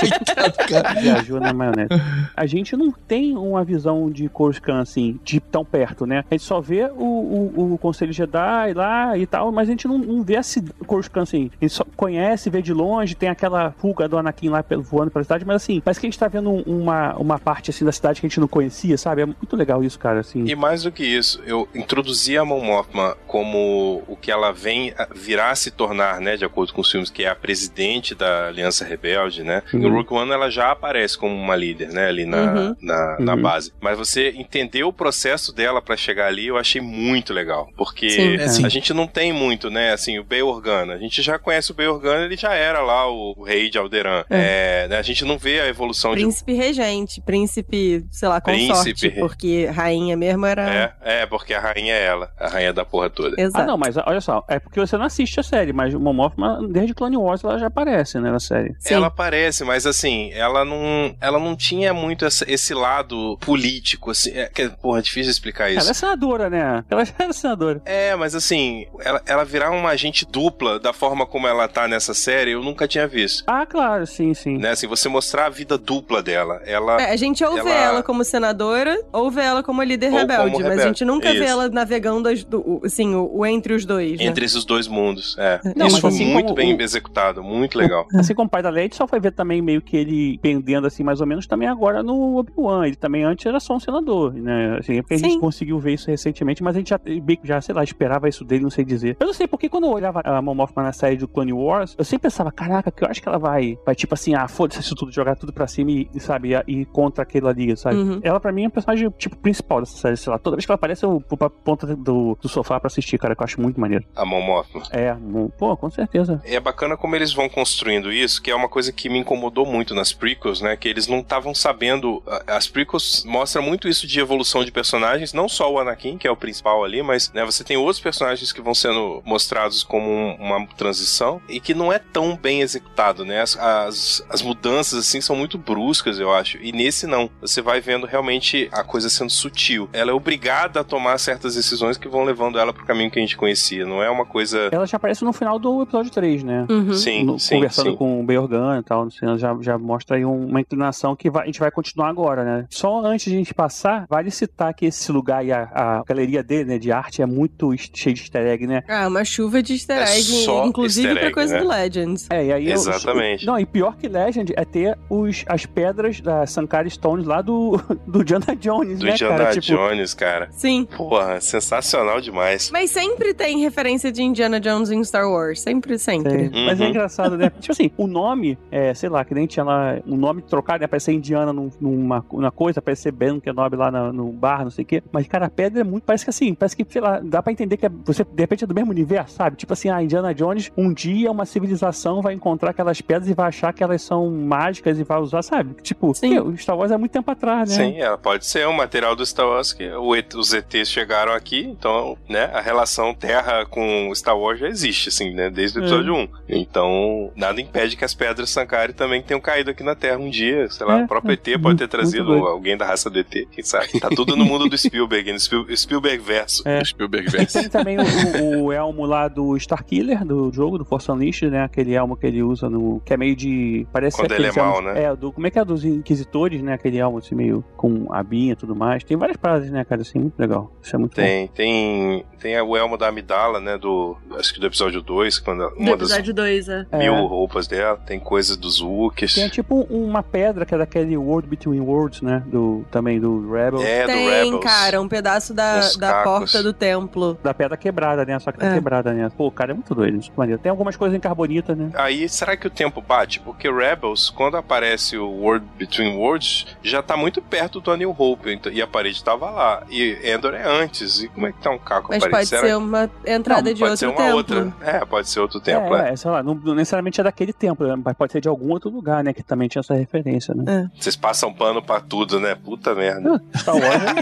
Coitado, 0.00 0.52
cara. 0.68 1.00
viajou 1.00 1.40
na 1.40 1.52
maionese. 1.52 1.88
A 2.36 2.46
gente 2.46 2.76
não 2.76 2.90
tem 2.90 3.36
uma 3.36 3.64
visão 3.64 4.10
de 4.10 4.28
Coruscant 4.28 4.80
assim, 4.82 5.18
de 5.24 5.40
tão 5.40 5.64
perto, 5.64 6.06
né? 6.06 6.24
A 6.30 6.34
gente 6.34 6.44
só 6.44 6.60
vê 6.60 6.84
o, 6.96 7.52
o, 7.56 7.74
o 7.74 7.78
Conselho 7.78 8.12
Jedi 8.12 8.72
lá 8.74 9.16
e 9.16 9.26
tal, 9.26 9.50
mas 9.52 9.68
a 9.68 9.72
gente 9.72 9.86
não, 9.86 9.98
não 9.98 10.22
vê 10.22 10.36
a 10.36 10.42
Coruscant 10.86 11.22
assim. 11.22 11.50
A 11.60 11.64
gente 11.64 11.74
só 11.74 11.84
conhece, 12.04 12.48
vê 12.48 12.62
de 12.62 12.72
longe, 12.72 13.14
tem 13.14 13.28
aquela 13.28 13.72
fuga 13.78 14.08
do 14.08 14.16
Anakin 14.16 14.48
lá 14.48 14.62
pelo- 14.62 14.82
voando 14.82 15.10
pela 15.10 15.22
cidade, 15.22 15.44
mas 15.44 15.56
assim, 15.56 15.80
parece 15.80 16.00
que 16.00 16.06
a 16.06 16.08
gente 16.10 16.18
tá 16.18 16.28
vendo 16.28 16.48
um- 16.50 16.62
uma, 16.62 17.14
uma 17.16 17.38
parte 17.38 17.68
assim 17.70 17.84
da 17.84 17.92
cidade 17.92 18.20
que 18.20 18.26
a 18.26 18.28
gente 18.30 18.40
não 18.40 18.48
conhecia, 18.48 18.96
sabe? 18.96 19.20
É 19.20 19.26
muito 19.26 19.54
legal 19.54 19.84
isso, 19.84 19.98
cara, 19.98 20.20
assim. 20.20 20.44
E 20.46 20.54
mais 20.56 20.82
do 20.82 20.90
que 20.90 21.04
isso, 21.04 21.42
eu 21.44 21.68
introduzi 21.74 22.38
a 22.38 22.44
Mon 22.44 22.62
Mothma 22.62 23.18
como 23.26 24.02
o 24.08 24.16
que 24.16 24.30
ela 24.30 24.50
vem 24.50 24.94
a 24.96 25.06
virar 25.14 25.50
a 25.50 25.54
se 25.54 25.70
tornar, 25.70 26.20
né, 26.22 26.36
de 26.38 26.44
acordo 26.44 26.72
com 26.72 26.80
os 26.80 26.90
filmes, 26.90 27.10
que 27.10 27.24
é 27.24 27.28
a 27.28 27.34
presidente 27.34 28.14
da 28.14 28.48
Aliança 28.48 28.82
Rebelde, 28.84 29.42
né? 29.44 29.62
Uhum. 29.74 29.80
No 29.80 29.90
Rogue 29.90 30.14
One 30.14 30.30
ela 30.32 30.48
já 30.50 30.70
aparece 30.70 31.18
como 31.18 31.34
uma 31.34 31.54
líder, 31.54 31.90
né, 31.92 32.06
ali 32.08 32.24
na, 32.24 32.40
Uhum. 32.54 32.76
na, 32.80 33.16
na 33.20 33.34
Uhum. 33.34 33.42
base. 33.42 33.72
Mas 33.80 33.98
você 33.98 34.28
entender 34.36 34.84
o 34.84 34.92
processo 34.92 35.54
dela 35.54 35.82
pra 35.82 35.96
chegar 35.98 36.28
ali, 36.28 36.46
eu 36.46 36.56
achei 36.56 36.80
muito 36.80 37.34
legal, 37.34 37.68
porque 37.76 38.08
Sim. 38.08 38.36
É, 38.62 38.66
a 38.66 38.68
gente 38.70 38.94
não 38.94 39.06
tem 39.06 39.32
muito, 39.34 39.68
né, 39.70 39.92
assim, 39.92 40.18
o 40.18 40.24
Bail 40.24 40.46
Organa. 40.48 40.94
A 40.94 40.98
gente 40.98 41.20
já 41.20 41.38
conhece 41.38 41.70
o 41.72 41.74
Bail 41.74 41.89
Organa, 41.90 42.24
ele 42.24 42.36
já 42.36 42.54
era 42.54 42.80
lá 42.80 43.10
o, 43.10 43.34
o 43.36 43.42
rei 43.44 43.68
de 43.70 43.78
Alderan. 43.78 44.24
É, 44.30 44.86
né, 44.88 44.98
a 44.98 45.02
gente 45.02 45.24
não 45.24 45.36
vê 45.38 45.60
a 45.60 45.66
evolução 45.68 46.14
de 46.14 46.22
Príncipe 46.22 46.52
regente, 46.54 47.20
príncipe, 47.20 48.04
sei 48.10 48.28
lá, 48.28 48.40
consorte, 48.40 48.84
Príncipe. 48.94 49.20
porque 49.20 49.66
rainha 49.66 50.16
mesmo 50.16 50.46
era... 50.46 50.94
É, 51.02 51.22
é, 51.22 51.26
porque 51.26 51.54
a 51.54 51.60
rainha 51.60 51.92
é 51.94 52.04
ela, 52.04 52.32
a 52.38 52.48
rainha 52.48 52.72
da 52.72 52.84
porra 52.84 53.10
toda. 53.10 53.40
Exato. 53.40 53.62
Ah, 53.64 53.66
não, 53.66 53.76
mas 53.78 53.96
olha 53.96 54.20
só, 54.20 54.44
é 54.48 54.58
porque 54.58 54.78
você 54.80 54.96
não 54.96 55.04
assiste 55.04 55.38
a 55.40 55.42
série, 55.42 55.72
mas 55.72 55.94
o 55.94 56.00
Momothma, 56.00 56.60
desde 56.70 56.94
Clone 56.94 57.16
Wars, 57.16 57.42
ela 57.44 57.58
já 57.58 57.66
aparece, 57.66 58.18
né, 58.20 58.30
na 58.30 58.40
série. 58.40 58.74
Sim. 58.78 58.94
Ela 58.94 59.06
aparece, 59.08 59.64
mas 59.64 59.86
assim, 59.86 60.30
ela 60.32 60.64
não, 60.64 61.14
ela 61.20 61.38
não 61.38 61.56
tinha 61.56 61.92
muito 61.94 62.24
essa- 62.24 62.44
esse 62.50 62.72
lado 62.74 63.36
político, 63.40 64.10
assim. 64.10 64.30
É, 64.32 64.46
que, 64.48 64.68
porra, 64.68 64.98
é 65.00 65.02
difícil 65.02 65.30
explicar 65.30 65.70
isso. 65.70 65.80
Ela 65.80 65.90
é 65.90 65.94
senadora, 65.94 66.50
né? 66.50 66.84
Ela 66.90 67.04
já 67.04 67.12
era 67.18 67.32
senadora. 67.32 67.80
É, 67.84 68.14
mas 68.16 68.34
assim, 68.34 68.86
ela, 69.00 69.22
ela 69.26 69.44
virar 69.44 69.70
uma 69.70 69.90
agente 69.90 70.24
dupla 70.26 70.78
da 70.78 70.92
forma 70.92 71.26
como 71.26 71.46
ela 71.46 71.66
tá 71.68 71.79
nessa 71.88 72.14
série, 72.14 72.52
eu 72.52 72.62
nunca 72.62 72.86
tinha 72.88 73.06
visto. 73.06 73.44
Ah, 73.46 73.64
claro, 73.66 74.06
sim, 74.06 74.34
sim. 74.34 74.58
Né, 74.58 74.70
assim, 74.70 74.86
você 74.86 75.08
mostrar 75.08 75.46
a 75.46 75.48
vida 75.50 75.76
dupla 75.78 76.22
dela. 76.22 76.60
Ela. 76.64 77.00
É, 77.00 77.12
a 77.12 77.16
gente 77.16 77.44
ou 77.44 77.54
vê 77.54 77.60
ela- 77.70 77.70
ela 77.70 78.02
como 78.02 78.24
senadora, 78.24 78.98
ou 79.12 79.30
vê 79.30 79.42
ela 79.42 79.62
como 79.62 79.82
líder 79.82 80.12
Ou 80.12 80.18
rebelde, 80.18 80.52
como 80.52 80.68
mas 80.68 80.80
a 80.80 80.86
gente 80.86 81.04
nunca 81.04 81.28
vê 81.30 81.36
Isso. 81.40 81.44
ela 81.44 81.68
navegando 81.68 82.28
as- 82.28 82.44
do- 82.44 82.60
o- 82.60 82.80
assim, 82.84 83.14
o, 83.14 83.30
o 83.38 83.46
entre 83.46 83.74
os 83.74 83.84
dois, 83.84 84.18
né? 84.18 84.24
Entre 84.26 84.44
esses 84.44 84.64
dois 84.64 84.86
mundos. 84.88 85.36
É. 85.38 85.60
Não, 85.76 85.86
Isso 85.86 86.00
foi 86.00 86.10
assim 86.10 86.26
muito 86.32 86.54
bem 86.54 86.74
o- 86.76 86.80
executado, 86.82 87.42
muito 87.42 87.78
legal. 87.78 88.06
Assim 88.14 88.34
como 88.34 88.46
o 88.46 88.50
pai 88.50 88.62
da 88.62 88.70
Leite, 88.70 88.96
só 88.96 89.06
foi 89.06 89.18
ver 89.20 89.32
também 89.32 89.62
meio 89.62 89.80
que 89.80 89.96
ele 89.96 90.38
pendendo 90.38 90.86
assim, 90.86 91.02
mais 91.02 91.20
ou 91.20 91.26
menos, 91.26 91.46
também 91.46 91.68
agora 91.68 92.02
no 92.02 92.36
Obi-Wan. 92.36 92.86
Ele 92.86 92.96
também 92.96 93.24
antes 93.24 93.44
era 93.46 93.58
só 93.60 93.74
um 93.74 93.80
senador, 93.80 94.32
né? 94.34 94.76
Assim, 94.78 94.98
é 94.98 95.02
porque 95.02 95.14
a 95.14 95.18
gente 95.18 95.38
conseguiu 95.38 95.78
ver 95.78 95.94
isso 95.94 96.10
recentemente, 96.10 96.62
mas 96.62 96.76
a 96.76 96.78
gente 96.78 96.90
já, 96.90 97.00
já, 97.44 97.60
sei 97.60 97.74
lá, 97.74 97.82
esperava 97.84 98.28
isso 98.28 98.44
dele, 98.44 98.62
não 98.62 98.70
sei 98.70 98.84
dizer. 98.84 99.16
Eu 99.20 99.26
não 99.26 99.34
sei, 99.34 99.46
porque 99.46 99.68
quando 99.68 99.84
eu 99.84 99.90
olhava 99.90 100.20
a 100.24 100.40
Mothma 100.42 100.82
na 100.82 100.92
série 100.92 101.16
do 101.16 101.26
Clone 101.28 101.52
Wars, 101.52 101.69
eu 101.74 102.04
sempre 102.04 102.22
pensava, 102.28 102.50
caraca, 102.52 102.90
que 102.90 103.04
eu 103.04 103.08
acho 103.08 103.20
que 103.22 103.28
ela 103.28 103.38
vai, 103.38 103.78
vai 103.84 103.94
tipo 103.94 104.14
assim, 104.14 104.34
ah, 104.34 104.46
foda-se 104.48 104.80
isso 104.80 104.94
tudo, 104.94 105.12
jogar 105.12 105.36
tudo 105.36 105.52
pra 105.52 105.66
cima 105.66 105.90
e, 105.90 106.08
e, 106.14 106.20
sabe, 106.20 106.50
e, 106.66 106.80
e 106.80 106.84
contra 106.86 107.22
aquilo 107.22 107.48
ali, 107.48 107.76
sabe? 107.76 107.96
Uhum. 107.96 108.20
Ela 108.22 108.40
pra 108.40 108.52
mim 108.52 108.64
é 108.64 108.68
o 108.68 108.70
personagem, 108.70 109.10
tipo, 109.18 109.36
principal 109.36 109.80
dessa 109.80 109.96
série, 109.96 110.16
sei 110.16 110.32
lá. 110.32 110.38
Toda 110.38 110.56
vez 110.56 110.64
que 110.66 110.70
ela 110.72 110.76
aparece, 110.76 111.04
eu 111.04 111.22
vou 111.28 111.38
pra 111.38 111.50
ponta 111.50 111.86
do, 111.96 112.36
do 112.40 112.48
sofá 112.48 112.78
pra 112.80 112.86
assistir, 112.88 113.18
cara, 113.18 113.34
que 113.34 113.42
eu 113.42 113.44
acho 113.44 113.60
muito 113.60 113.80
maneiro. 113.80 114.04
A 114.16 114.24
Mon 114.24 114.40
Mothma. 114.42 114.82
É, 114.90 115.16
pô, 115.58 115.76
com 115.76 115.90
certeza. 115.90 116.40
É 116.44 116.58
bacana 116.60 116.96
como 116.96 117.14
eles 117.16 117.32
vão 117.32 117.48
construindo 117.48 118.12
isso, 118.12 118.42
que 118.42 118.50
é 118.50 118.54
uma 118.54 118.68
coisa 118.68 118.92
que 118.92 119.08
me 119.08 119.18
incomodou 119.18 119.64
muito 119.66 119.94
nas 119.94 120.12
prequels, 120.12 120.60
né? 120.60 120.76
Que 120.76 120.88
eles 120.88 121.06
não 121.06 121.20
estavam 121.20 121.54
sabendo. 121.54 122.22
a- 122.26 122.56
As 122.56 122.66
prequels 122.68 123.24
mostram 123.24 123.62
muito 123.62 123.88
isso 123.88 124.06
de 124.06 124.18
evolução 124.20 124.64
de 124.64 124.72
personagens, 124.72 125.32
não 125.32 125.48
só 125.48 125.70
o 125.72 125.78
Anakin, 125.78 126.16
que 126.18 126.26
é 126.26 126.30
o 126.30 126.36
principal 126.36 126.82
ali, 126.84 127.02
mas 127.02 127.32
né, 127.32 127.44
você 127.44 127.62
tem 127.62 127.76
outros 127.76 128.00
personagens 128.00 128.52
que 128.52 128.60
vão 128.60 128.74
sendo 128.74 129.22
mostrados 129.24 129.82
como 129.82 130.08
um- 130.08 130.34
uma 130.36 130.66
transição 130.76 131.40
e 131.48 131.59
que 131.60 131.74
não 131.74 131.92
é 131.92 131.98
tão 131.98 132.36
bem 132.36 132.60
executado, 132.60 133.24
né? 133.24 133.40
As, 133.40 133.56
as, 133.56 134.24
as 134.28 134.42
mudanças, 134.42 134.98
assim, 135.00 135.20
são 135.20 135.36
muito 135.36 135.58
bruscas, 135.58 136.18
eu 136.18 136.32
acho. 136.32 136.58
E 136.58 136.72
nesse 136.72 137.06
não. 137.06 137.30
Você 137.40 137.60
vai 137.62 137.80
vendo 137.80 138.06
realmente 138.06 138.68
a 138.72 138.82
coisa 138.82 139.08
sendo 139.08 139.30
sutil. 139.30 139.88
Ela 139.92 140.10
é 140.10 140.14
obrigada 140.14 140.80
a 140.80 140.84
tomar 140.84 141.18
certas 141.18 141.54
decisões 141.54 141.96
que 141.96 142.08
vão 142.08 142.24
levando 142.24 142.58
ela 142.58 142.72
pro 142.72 142.84
caminho 142.84 143.10
que 143.10 143.18
a 143.18 143.22
gente 143.22 143.36
conhecia. 143.36 143.84
Não 143.86 144.02
é 144.02 144.10
uma 144.10 144.24
coisa. 144.26 144.68
Ela 144.72 144.86
já 144.86 144.96
aparece 144.96 145.24
no 145.24 145.32
final 145.32 145.58
do 145.58 145.82
episódio 145.82 146.10
3, 146.10 146.42
né? 146.42 146.66
Uhum. 146.68 146.94
Sim, 146.94 147.24
No- 147.24 147.38
sim. 147.38 147.56
conversando 147.56 147.90
sim. 147.90 147.96
com 147.96 148.20
o 148.20 148.24
Bey 148.24 148.38
Organa 148.38 148.80
e 148.80 148.82
tal, 148.82 149.04
assim, 149.04 149.18
ela 149.26 149.38
já, 149.38 149.56
já 149.60 149.78
mostra 149.78 150.16
aí 150.16 150.24
um- 150.24 150.46
uma 150.46 150.60
inclinação 150.60 151.14
que 151.16 151.30
vai- 151.30 151.44
a 151.44 151.46
gente 151.46 151.60
vai 151.60 151.70
continuar 151.70 152.08
agora, 152.08 152.44
né? 152.44 152.66
Só 152.70 153.04
antes 153.04 153.26
de 153.26 153.34
a 153.34 153.38
gente 153.38 153.54
passar, 153.54 154.06
vale 154.08 154.30
citar 154.30 154.72
que 154.74 154.86
esse 154.86 155.10
lugar 155.12 155.44
e 155.44 155.52
a, 155.52 155.68
a 155.74 156.02
galeria 156.06 156.42
dele, 156.42 156.64
né, 156.64 156.78
de 156.78 156.90
arte, 156.92 157.22
é 157.22 157.26
muito 157.26 157.70
cheio 157.94 158.14
de 158.14 158.22
easter 158.22 158.46
egg, 158.46 158.66
né? 158.66 158.82
Ah, 158.88 159.08
uma 159.08 159.24
chuva 159.24 159.62
de 159.62 159.74
easter 159.74 159.96
É 159.98 160.12
egg, 160.16 160.22
só 160.22 160.66
inclusive 160.66 161.08
easter 161.08 161.20
pra 161.32 161.42
egg, 161.42 161.49
coisa 161.50 161.54
né? 161.56 161.60
do 161.62 161.68
Legends. 161.68 162.26
É, 162.30 162.44
e 162.46 162.52
aí 162.52 162.66
eu- 162.68 162.72
Exatamente. 162.74 163.46
não, 163.46 163.58
e 163.58 163.66
pior 163.66 163.96
que 163.96 164.08
Legend 164.08 164.52
é 164.56 164.64
ter 164.64 164.98
os, 165.08 165.44
as 165.48 165.66
pedras 165.66 166.20
da 166.20 166.46
Sankara 166.46 166.88
Stones 166.88 167.26
lá 167.26 167.40
do, 167.42 167.80
do 168.06 168.24
Diana 168.24 168.54
Jones, 168.58 168.98
Do 168.98 169.06
né, 169.06 169.12
Indiana 169.12 169.36
cara? 169.38 169.50
Tipo, 169.60 169.66
Jones, 169.76 170.14
cara. 170.14 170.48
Sim. 170.52 170.86
Porra, 170.96 171.40
sensacional 171.40 172.20
demais. 172.20 172.70
Mas 172.72 172.90
sempre 172.90 173.34
tem 173.34 173.60
referência 173.60 174.10
de 174.10 174.22
Indiana 174.22 174.60
Jones 174.60 174.90
em 174.90 175.02
Star 175.04 175.28
Wars. 175.28 175.60
Sempre, 175.60 175.98
sempre. 175.98 176.46
É, 176.52 176.66
Mas 176.66 176.80
é 176.80 176.84
Uhum. 176.84 176.90
engraçado, 176.90 177.36
né? 177.36 177.50
tipo 177.60 177.72
assim, 177.72 177.90
o 177.96 178.06
nome, 178.06 178.58
é, 178.70 178.92
sei 178.94 179.08
lá, 179.08 179.24
que 179.24 179.34
nem 179.34 179.46
tinha 179.46 179.64
lá 179.64 179.98
um 180.06 180.16
nome 180.16 180.42
trocado, 180.42 180.80
né? 180.80 180.84
Aparecer 180.86 181.12
Indiana 181.12 181.52
num- 181.52 181.70
numa, 181.80 182.24
numa 182.32 182.50
coisa, 182.50 182.78
aparecer 182.80 183.12
Ben 183.12 183.38
Kenobi 183.40 183.76
lá 183.76 183.90
na- 183.90 184.12
no 184.12 184.30
bar, 184.32 184.62
não 184.64 184.70
sei 184.70 184.82
o 184.84 184.86
quê. 184.86 185.02
Mas, 185.12 185.26
cara, 185.26 185.46
a 185.46 185.50
pedra 185.50 185.80
é 185.80 185.84
muito. 185.84 186.04
Parece 186.04 186.24
que 186.24 186.30
assim, 186.30 186.54
parece 186.54 186.76
que, 186.76 186.84
sei 186.88 187.00
lá, 187.00 187.20
dá 187.22 187.42
pra 187.42 187.52
entender 187.52 187.76
que 187.76 187.86
é- 187.86 187.90
você, 188.04 188.24
de 188.24 188.42
repente, 188.42 188.64
é 188.64 188.66
do 188.66 188.74
mesmo 188.74 188.90
universo, 188.90 189.34
sabe? 189.36 189.56
Tipo 189.56 189.72
assim, 189.72 189.88
a 189.90 190.02
Indiana 190.02 190.34
Jones, 190.34 190.70
um 190.76 190.92
dia 190.92 191.30
uma 191.30 191.39
civilização 191.46 192.20
vai 192.22 192.34
encontrar 192.34 192.70
aquelas 192.70 193.00
pedras 193.00 193.28
e 193.28 193.34
vai 193.34 193.48
achar 193.48 193.72
que 193.72 193.82
elas 193.82 194.02
são 194.02 194.30
mágicas 194.30 194.98
e 194.98 195.04
vai 195.04 195.18
usar, 195.20 195.42
sabe? 195.42 195.74
Tipo, 195.82 196.14
Sim. 196.14 196.38
o 196.38 196.56
Star 196.56 196.76
Wars 196.76 196.90
é 196.90 196.96
muito 196.96 197.12
tempo 197.12 197.30
atrás, 197.30 197.70
né? 197.70 197.76
Sim, 197.76 197.98
ela 198.00 198.18
pode 198.18 198.46
ser 198.46 198.66
um 198.66 198.72
material 198.72 199.14
do 199.16 199.24
Star 199.24 199.46
Wars 199.46 199.72
que 199.72 199.88
o 199.90 200.14
ET 200.14 200.34
os 200.34 200.52
ETs 200.52 200.88
chegaram 200.90 201.32
aqui, 201.32 201.60
então, 201.60 202.16
né, 202.28 202.44
a 202.52 202.60
relação 202.60 203.14
Terra 203.14 203.64
com 203.66 204.10
Star 204.14 204.38
Wars 204.38 204.58
já 204.60 204.68
existe, 204.68 205.08
assim, 205.08 205.30
né, 205.32 205.50
desde 205.50 205.78
o 205.78 205.82
episódio 205.82 206.14
1. 206.14 206.28
Então, 206.48 207.30
nada 207.34 207.60
impede 207.60 207.96
que 207.96 208.04
as 208.04 208.14
pedras 208.14 208.50
Sankari 208.50 208.92
também 208.92 209.22
tenham 209.22 209.40
caído 209.40 209.70
aqui 209.70 209.82
na 209.82 209.94
Terra 209.94 210.18
um 210.18 210.30
dia, 210.30 210.68
sei 210.70 210.86
lá, 210.86 211.00
É, 211.00 211.04
o 211.04 211.08
próprio 211.08 211.32
é, 211.32 211.34
ET 211.34 211.60
pode 211.60 211.78
ter 211.78 211.88
trazido 211.88 212.32
alguém 212.46 212.76
da 212.76 212.84
raça 212.86 213.08
do 213.10 213.18
ET, 213.18 213.30
quem 213.50 213.64
sabe. 213.64 213.98
Tá 214.00 214.08
tudo 214.08 214.36
no 214.36 214.44
mundo 214.44 214.68
do 214.68 214.76
Spielberg, 214.78 215.32
no 215.32 215.40
Spiel- 215.40 215.76
Spielberg 215.76 216.22
verso. 216.22 216.62
É. 216.68 216.84
Spielberg 216.84 217.28
E 217.28 217.30
verso. 217.30 217.58
tem 217.60 217.68
também 217.68 217.96
o, 217.98 218.02
o- 218.42 218.64
o 218.66 218.72
elmo 218.72 219.04
lá 219.06 219.26
do 219.28 219.56
Starkiller, 219.56 220.24
do 220.24 220.50
jogo, 220.52 220.78
do 220.78 220.84
Force 220.84 221.10
Unleashed, 221.20 221.50
né? 221.50 221.62
Aquele 221.64 221.92
elmo 221.94 222.16
que 222.16 222.26
ele 222.26 222.42
usa 222.42 222.68
no. 222.70 223.00
Que 223.04 223.14
é 223.14 223.16
meio 223.16 223.36
de. 223.36 223.86
Parece 223.92 224.16
Quando 224.16 224.32
ele 224.32 224.46
é 224.46 224.58
elmos- 224.58 224.84
né? 224.84 225.02
É, 225.04 225.16
do, 225.16 225.32
como 225.32 225.46
é 225.46 225.50
que 225.50 225.58
é 225.58 225.64
dos 225.64 225.84
Inquisitores, 225.84 226.62
né? 226.62 226.72
Aquele 226.74 226.98
elmo 226.98 227.18
assim, 227.18 227.34
meio 227.34 227.64
com 227.76 228.12
abinha 228.12 228.52
e 228.52 228.56
tudo 228.56 228.74
mais. 228.74 229.04
Tem 229.04 229.16
várias 229.16 229.36
paradas, 229.36 229.70
né, 229.70 229.84
cara? 229.84 230.02
Assim, 230.02 230.18
muito 230.18 230.38
legal. 230.38 230.72
Isso 230.82 230.94
é 230.94 230.98
muito 230.98 231.12
bom. 231.16 231.22
Tem, 231.22 231.48
tem, 231.48 232.24
tem 232.38 232.60
o 232.60 232.76
elmo 232.76 232.96
da 232.96 233.08
Amidala, 233.08 233.60
né, 233.60 233.76
do, 233.76 234.16
acho 234.38 234.54
que 234.54 234.60
do 234.60 234.66
episódio 234.66 235.02
2, 235.02 235.38
quando 235.40 235.68
Do 235.70 235.76
uma 235.76 235.96
das 235.96 236.10
episódio 236.10 236.34
2, 236.34 236.68
é. 236.68 236.86
É. 236.92 236.98
mil 236.98 237.14
roupas 237.26 237.66
dela, 237.66 237.96
tem 237.98 238.18
coisas 238.18 238.56
dos 238.56 238.80
Wookiees. 238.80 239.34
Tem 239.34 239.48
tipo 239.48 239.80
uma 239.90 240.22
pedra 240.22 240.64
que 240.64 240.74
é 240.74 240.78
daquele 240.78 241.16
World 241.16 241.48
Between 241.48 241.80
Worlds, 241.80 242.22
né? 242.22 242.42
Do, 242.46 242.84
também 242.90 243.20
do 243.20 243.50
Rebel. 243.50 243.82
É, 243.82 244.02
do 244.02 244.06
Tem, 244.06 244.28
Rebels. 244.28 244.64
cara, 244.64 245.00
um 245.00 245.08
pedaço 245.08 245.52
da, 245.52 245.80
da 245.98 246.22
porta 246.22 246.62
do 246.62 246.72
templo. 246.72 247.36
Da 247.42 247.52
pedra 247.54 247.76
quebrada, 247.76 248.24
né? 248.24 248.38
Só 248.38 248.52
que 248.52 248.58
tá 248.58 248.66
É. 248.70 248.74
quebrada, 248.74 249.12
né? 249.12 249.28
Pô, 249.36 249.50
cara, 249.50 249.72
é 249.72 249.74
muito 249.74 249.94
doido. 249.94 250.18
Isso 250.18 250.30
é 250.30 250.34
maneiro. 250.36 250.60
Tem 250.60 250.70
algumas 250.70 250.96
coisas 250.96 251.09
em 251.16 251.20
carbonita, 251.20 251.74
né? 251.74 251.90
Aí, 251.94 252.28
será 252.28 252.56
que 252.56 252.66
o 252.66 252.70
tempo 252.70 253.00
bate? 253.00 253.40
Porque 253.40 253.70
Rebels, 253.70 254.30
quando 254.30 254.56
aparece 254.56 255.16
o 255.16 255.28
World 255.28 255.66
Between 255.78 256.16
Worlds, 256.16 256.66
já 256.82 257.02
tá 257.02 257.16
muito 257.16 257.40
perto 257.42 257.80
do 257.80 257.96
New 257.96 258.14
Hope, 258.16 258.52
então- 258.52 258.72
e 258.72 258.80
a 258.82 258.86
parede 258.86 259.22
tava 259.22 259.50
lá. 259.50 259.82
E 259.90 260.18
Endor 260.24 260.54
é 260.54 260.62
antes. 260.66 261.20
E 261.22 261.28
como 261.28 261.46
é 261.46 261.52
que 261.52 261.58
tá 261.60 261.70
um 261.70 261.78
caco 261.78 262.08
Mas 262.10 262.26
pode 262.26 262.46
Será 262.46 262.62
ser 262.66 262.76
uma 262.76 263.10
entrada 263.26 263.62
Não, 263.62 263.74
de 263.74 263.80
pode 263.80 263.90
outro 263.92 263.96
ser 263.98 264.06
uma 264.06 264.16
templo. 264.16 264.36
outra. 264.36 264.72
É, 264.82 265.04
pode 265.04 265.28
ser 265.28 265.40
outro 265.40 265.60
templo, 265.60 265.94
é. 265.96 266.10
é, 266.10 266.12
é, 266.12 266.16
sei 266.16 266.30
lá, 266.30 266.42
não, 266.42 266.54
não 266.54 266.74
necessariamente 266.74 267.20
é 267.20 267.24
daquele 267.24 267.52
tempo, 267.52 267.84
né? 267.84 267.94
mas 268.04 268.16
pode 268.16 268.32
ser 268.32 268.40
de 268.40 268.48
algum 268.48 268.70
outro 268.70 268.90
lugar, 268.90 269.22
né? 269.24 269.32
Que 269.32 269.42
também 269.42 269.68
tinha 269.68 269.80
essa 269.80 269.94
referência, 269.94 270.54
né? 270.54 270.90
Vocês 270.98 271.16
passam 271.16 271.52
pano 271.52 271.82
pra 271.82 272.00
tudo, 272.00 272.38
né? 272.40 272.54
Puta 272.54 272.94
merda. 272.94 273.40
Star 273.56 273.74
Wars. 273.76 274.02
né? 274.02 274.12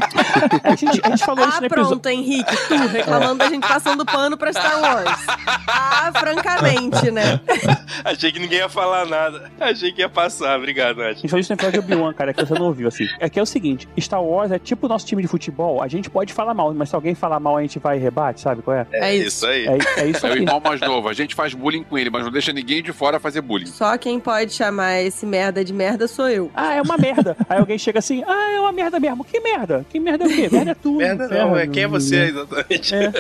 a, 0.65 0.75
gente, 0.77 1.01
a 1.05 1.11
gente 1.11 1.25
falou 1.25 1.47
isso 1.47 1.57
Ah, 1.57 1.61
no 1.61 1.67
episódio. 1.67 1.89
pronto, 1.91 2.07
Henrique, 2.09 2.57
tu 2.69 2.75
reclamando 2.89 3.39
da 3.39 3.49
gente 3.49 3.67
passando 3.67 4.05
pano 4.05 4.37
pra 4.37 4.53
Star 4.53 4.81
Wars. 4.81 5.27
Ah, 5.71 6.13
francamente, 6.19 6.78
né? 7.13 7.41
Achei 8.05 8.33
que 8.33 8.39
ninguém 8.39 8.59
ia 8.59 8.69
falar 8.69 9.07
nada. 9.07 9.51
Achei 9.61 9.93
que 9.93 10.01
ia 10.01 10.09
passar. 10.09 10.57
Obrigado, 10.59 11.01
A 11.03 11.09
Nath. 11.09 11.17
gente 11.19 11.29
falou 11.29 11.41
isso 11.41 11.53
no 11.53 11.55
episódio 11.57 11.83
de 11.83 11.93
Obi-Wan, 11.93 12.13
cara, 12.15 12.33
que 12.33 12.45
você 12.45 12.55
não 12.55 12.67
ouviu, 12.67 12.89
assim. 12.89 13.07
É 13.19 13.29
que 13.29 13.39
é 13.39 13.43
o 13.43 13.47
seguinte, 13.47 13.89
Star 13.99 14.23
Wars 14.23 14.51
é 14.53 14.59
tipo 14.59 14.87
o 14.87 14.89
nosso 14.89 15.07
time 15.07 15.23
de 15.23 15.29
futebol, 15.29 15.83
a 15.83 15.89
gente 15.89 16.09
pode 16.11 16.33
falar 16.33 16.55
mal, 16.55 16.73
mas 16.75 16.89
se 16.89 16.95
alguém 16.95 17.15
falar 17.15 17.41
mal, 17.41 17.57
a 17.57 17.63
gente 17.63 17.79
vai 17.79 17.97
e 17.97 18.01
rebate, 18.01 18.41
sabe 18.41 18.63
qual 18.63 18.77
é? 18.77 18.87
É 18.93 19.17
isso. 19.17 19.47
aí. 19.47 19.67
É, 19.67 20.01
é 20.03 20.07
isso 20.07 20.27
É 20.27 20.31
o 20.31 20.37
irmão 20.37 20.61
mais 20.61 20.81
novo. 20.81 21.09
A 21.09 21.13
gente 21.13 21.35
faz 21.35 21.55
bullying 21.55 21.83
com 21.83 21.99
ele, 21.99 22.11
mas 22.11 22.25
não 22.25 22.31
deixa 22.31 22.53
ninguém 22.53 22.83
de 22.83 22.93
fora 22.93 23.19
fazer 23.19 23.41
bullying. 23.41 23.67
Só 23.67 23.97
quem 23.99 24.21
pode 24.21 24.53
chamar 24.53 25.01
esse 25.01 25.27
merda 25.27 25.65
de 25.65 25.73
merda 25.73 26.07
sou 26.09 26.29
eu. 26.29 26.51
Ah, 26.55 26.75
é 26.75 26.83
uma 26.83 26.97
merda. 26.97 27.37
Aí 27.49 27.59
alguém 27.59 27.79
chega 27.79 27.99
assim, 27.99 28.23
ah, 28.27 28.53
é 28.55 28.61
uma 28.61 28.73
merda 28.73 28.99
mesmo. 29.01 29.25
Que 29.25 29.41
merda? 29.41 29.85
Que 29.89 29.99
merda 30.01 30.25
é 30.25 30.27
o 30.27 30.31
quê? 30.31 30.49
Merda 30.51 30.71
é 30.71 30.75
tu. 30.75 30.97
Merda 30.97 31.29
não, 31.29 31.57
é 31.57 31.67
quem 31.67 31.85
é 31.85 31.89
você, 31.89 32.17
exatamente. 32.25 32.95
É, 32.95 33.13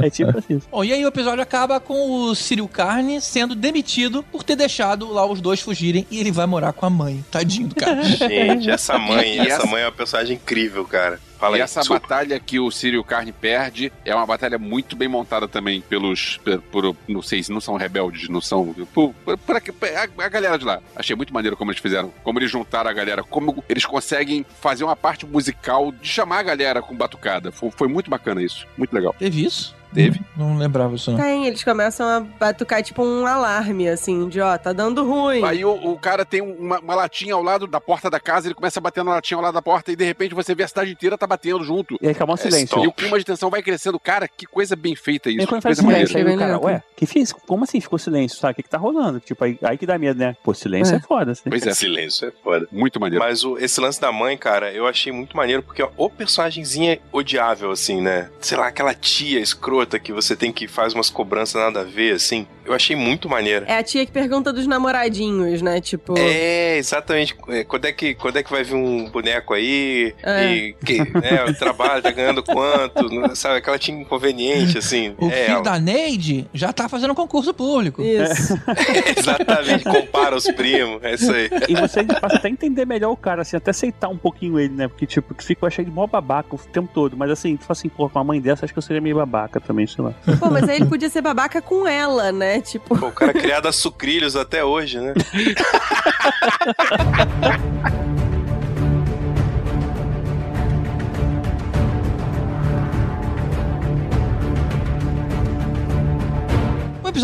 é 0.06 0.10
tipo 0.10 0.38
assim. 0.38 0.60
Bom, 0.70 0.84
e 0.84 0.92
aí 0.92 1.04
o 1.04 1.08
episódio 1.08 1.42
acaba 1.42 1.80
com 1.80 2.28
o 2.28 2.34
Cyril 2.66 2.68
Carne 2.68 3.20
sendo 3.20 3.54
demitido 3.54 4.22
por 4.22 4.42
ter 4.42 4.56
deixado 4.56 5.08
lá 5.12 5.24
os 5.26 5.40
dois 5.40 5.60
fugirem 5.60 6.06
e 6.10 6.18
ele 6.18 6.32
vai 6.32 6.46
morar 6.46 6.72
com 6.72 6.84
a 6.86 6.90
mãe. 6.90 7.24
Tadinho 7.30 7.68
do 7.68 7.74
cara. 7.74 8.02
Gente, 8.04 8.70
essa 8.70 8.98
mãe, 8.98 9.38
essa 9.38 9.48
essa- 9.62 9.66
mãe 9.66 9.82
é 9.82 9.86
uma 9.86 9.92
personagem 9.92 10.36
incrível, 10.36 10.84
cara. 10.84 11.20
Fala 11.38 11.56
e 11.58 11.60
aí, 11.60 11.64
essa 11.64 11.84
batalha 11.84 12.40
que 12.40 12.58
o 12.58 12.70
Círio 12.70 13.04
Carne 13.04 13.30
perde 13.30 13.92
é 14.06 14.14
uma 14.14 14.24
batalha 14.24 14.58
muito 14.58 14.96
bem 14.96 15.06
montada 15.06 15.46
também 15.46 15.82
pelos. 15.82 16.38
Por, 16.38 16.62
por- 16.62 16.96
não 17.06 17.20
sei 17.20 17.42
se 17.42 17.52
não 17.52 17.60
são 17.60 17.76
rebeldes, 17.76 18.26
não 18.30 18.40
são. 18.40 18.74
Por, 18.94 19.12
por- 19.12 19.36
por 19.36 19.56
a, 19.56 20.24
a 20.24 20.28
galera 20.30 20.58
de 20.58 20.64
lá. 20.64 20.80
Achei 20.94 21.14
muito 21.14 21.34
maneiro 21.34 21.54
como 21.54 21.70
eles 21.70 21.80
fizeram. 21.82 22.10
Como 22.24 22.38
eles 22.38 22.50
juntaram 22.50 22.88
a 22.88 22.92
galera. 22.94 23.22
Como 23.22 23.62
eles 23.68 23.84
conseguem 23.84 24.46
fazer 24.62 24.84
uma 24.84 24.96
parte 24.96 25.26
musical 25.26 25.92
de 25.92 26.08
chamar 26.08 26.38
a 26.38 26.42
galera 26.42 26.80
com 26.80 26.96
batucada. 26.96 27.52
Foi, 27.52 27.70
foi 27.70 27.86
muito 27.88 28.08
bacana 28.08 28.42
isso. 28.42 28.66
Muito 28.78 28.94
legal. 28.94 29.14
Teve 29.18 29.44
isso? 29.44 29.74
Teve. 29.96 30.20
Não 30.36 30.56
lembrava 30.58 30.94
isso, 30.94 31.10
não. 31.10 31.18
Tem, 31.18 31.46
eles 31.46 31.64
começam 31.64 32.06
a 32.06 32.20
batucar 32.20 32.82
tipo 32.82 33.02
um 33.02 33.26
alarme, 33.26 33.88
assim, 33.88 34.28
de 34.28 34.40
ó, 34.40 34.56
tá 34.58 34.72
dando 34.72 35.02
ruim. 35.04 35.42
Aí 35.44 35.64
o, 35.64 35.72
o 35.72 35.98
cara 35.98 36.24
tem 36.24 36.40
uma, 36.42 36.78
uma 36.80 36.94
latinha 36.94 37.34
ao 37.34 37.42
lado 37.42 37.66
da 37.66 37.80
porta 37.80 38.10
da 38.10 38.20
casa, 38.20 38.46
ele 38.46 38.54
começa 38.54 38.78
a 38.78 38.82
bater 38.82 39.02
na 39.02 39.12
latinha 39.14 39.38
ao 39.38 39.42
lado 39.42 39.54
da 39.54 39.62
porta 39.62 39.90
e 39.90 39.96
de 39.96 40.04
repente 40.04 40.34
você 40.34 40.54
vê 40.54 40.64
a 40.64 40.68
cidade 40.68 40.92
inteira 40.92 41.16
tá 41.16 41.26
batendo 41.26 41.64
junto. 41.64 41.96
E 42.00 42.06
aí 42.06 42.12
acabou 42.12 42.34
o 42.34 42.38
silêncio. 42.38 42.64
stop. 42.66 42.84
E 42.84 42.88
o 42.88 42.92
clima 42.92 43.18
de 43.18 43.24
tensão 43.24 43.48
vai 43.48 43.62
crescendo. 43.62 43.98
Cara, 43.98 44.28
que 44.28 44.44
coisa 44.46 44.76
bem 44.76 44.94
feita 44.94 45.30
E 45.30 45.32
isso. 45.32 45.40
aí 45.40 45.46
quando 45.46 45.60
Que 45.60 45.68
faz 45.68 45.76
coisa 45.78 45.82
maneira. 45.90 46.06
silêncio, 46.08 46.28
aí 46.30 46.36
o 46.36 46.38
cara, 46.38 46.58
ué, 46.60 46.82
que 46.94 47.06
fiz? 47.06 47.32
Como 47.32 47.64
assim 47.64 47.80
ficou 47.80 47.98
silêncio? 47.98 48.38
Sabe 48.38 48.52
o 48.52 48.54
que, 48.56 48.62
que 48.64 48.68
tá 48.68 48.76
rolando? 48.78 49.18
Tipo, 49.20 49.44
aí, 49.44 49.58
aí 49.62 49.78
que 49.78 49.86
dá 49.86 49.98
medo, 49.98 50.18
né? 50.18 50.36
Pô, 50.44 50.52
silêncio 50.52 50.94
é, 50.94 50.98
É. 50.98 51.00
foda. 51.00 51.32
Assim. 51.32 51.48
Pois 51.48 51.66
é, 51.66 51.72
Silêncio 51.72 52.28
é 52.28 52.32
foda. 52.44 52.68
muito 52.70 53.00
maneiro. 53.00 53.24
Mas 53.24 53.44
o- 53.44 53.56
esse 53.58 53.80
lance 53.80 53.98
da 54.00 54.12
mãe, 54.12 54.36
cara, 54.36 54.70
eu 54.72 54.86
achei 54.86 55.10
muito 55.12 55.36
maneiro, 55.36 55.62
porque 55.62 55.82
ó, 55.82 55.88
o 55.96 56.10
personagemzinha 56.10 56.98
odiável, 57.10 57.70
assim, 57.70 58.00
né? 58.02 58.28
Sei 58.40 58.58
lá, 58.58 58.66
aquela 58.68 58.92
tia 58.94 59.40
escrota 59.40 59.85
que 59.98 60.12
você 60.12 60.36
tem 60.36 60.52
que 60.52 60.66
faz 60.66 60.94
umas 60.94 61.10
cobranças 61.10 61.60
nada 61.60 61.80
a 61.80 61.84
ver, 61.84 62.14
assim. 62.14 62.46
Eu 62.66 62.74
achei 62.74 62.96
muito 62.96 63.28
maneiro. 63.28 63.64
É 63.68 63.78
a 63.78 63.82
tia 63.82 64.04
que 64.04 64.12
pergunta 64.12 64.52
dos 64.52 64.66
namoradinhos, 64.66 65.62
né? 65.62 65.80
Tipo. 65.80 66.18
É, 66.18 66.76
exatamente. 66.76 67.34
É, 67.48 67.64
Quando 67.64 67.84
é, 67.84 67.92
que, 67.92 68.14
quando 68.14 68.36
é 68.36 68.42
que 68.42 68.50
vai 68.50 68.64
vir 68.64 68.74
um 68.74 69.08
boneco 69.08 69.54
aí? 69.54 70.14
É. 70.22 70.52
E 70.52 70.72
que, 70.74 70.98
né, 70.98 71.44
o 71.48 71.54
trabalho 71.54 72.02
tá 72.02 72.10
ganhando 72.10 72.42
quanto? 72.42 73.06
Né, 73.16 73.34
Sabe, 73.34 73.58
aquela 73.58 73.78
tia 73.78 73.94
inconveniente, 73.94 74.78
assim. 74.78 75.14
O 75.18 75.28
é, 75.28 75.44
filho 75.44 75.54
ela. 75.54 75.62
da 75.62 75.78
Neide 75.78 76.46
já 76.52 76.72
tá 76.72 76.88
fazendo 76.88 77.14
concurso 77.14 77.54
público. 77.54 78.02
Isso. 78.02 78.54
exatamente, 79.16 79.84
compara 79.84 80.36
os 80.36 80.44
primos, 80.50 81.02
é 81.02 81.14
isso 81.14 81.32
aí. 81.32 81.48
E 81.68 81.74
você 81.74 82.04
passa 82.04 82.36
até 82.36 82.48
a 82.48 82.50
entender 82.50 82.84
melhor 82.84 83.12
o 83.12 83.16
cara, 83.16 83.42
assim, 83.42 83.56
até 83.56 83.70
aceitar 83.70 84.08
um 84.08 84.16
pouquinho 84.16 84.58
ele, 84.58 84.74
né? 84.74 84.88
Porque, 84.88 85.06
tipo, 85.06 85.32
tu 85.34 85.44
fica, 85.44 85.64
eu 85.64 85.68
achei 85.68 85.84
ele 85.84 85.90
mó 85.90 86.06
babaca 86.06 86.54
o 86.54 86.58
tempo 86.58 86.90
todo. 86.92 87.16
Mas 87.16 87.30
assim, 87.30 87.56
tu 87.56 87.64
fala 87.64 87.72
assim, 87.72 87.88
pô, 87.88 88.08
com 88.08 88.18
uma 88.18 88.24
mãe 88.24 88.40
dessa, 88.40 88.64
acho 88.64 88.74
que 88.74 88.78
eu 88.78 88.82
seria 88.82 89.00
meio 89.00 89.16
babaca 89.16 89.60
também, 89.60 89.86
sei 89.86 90.04
lá. 90.04 90.12
Pô, 90.38 90.50
mas 90.50 90.68
aí 90.68 90.76
ele 90.76 90.86
podia 90.86 91.08
ser 91.08 91.22
babaca 91.22 91.62
com 91.62 91.86
ela, 91.86 92.32
né? 92.32 92.55
Tipo. 92.60 92.96
Pô, 92.96 93.08
o 93.08 93.12
cara 93.12 93.32
criado 93.32 93.66
a 93.66 93.72
sucrilhos 93.72 94.36
até 94.36 94.64
hoje, 94.64 95.00
né? 95.00 95.14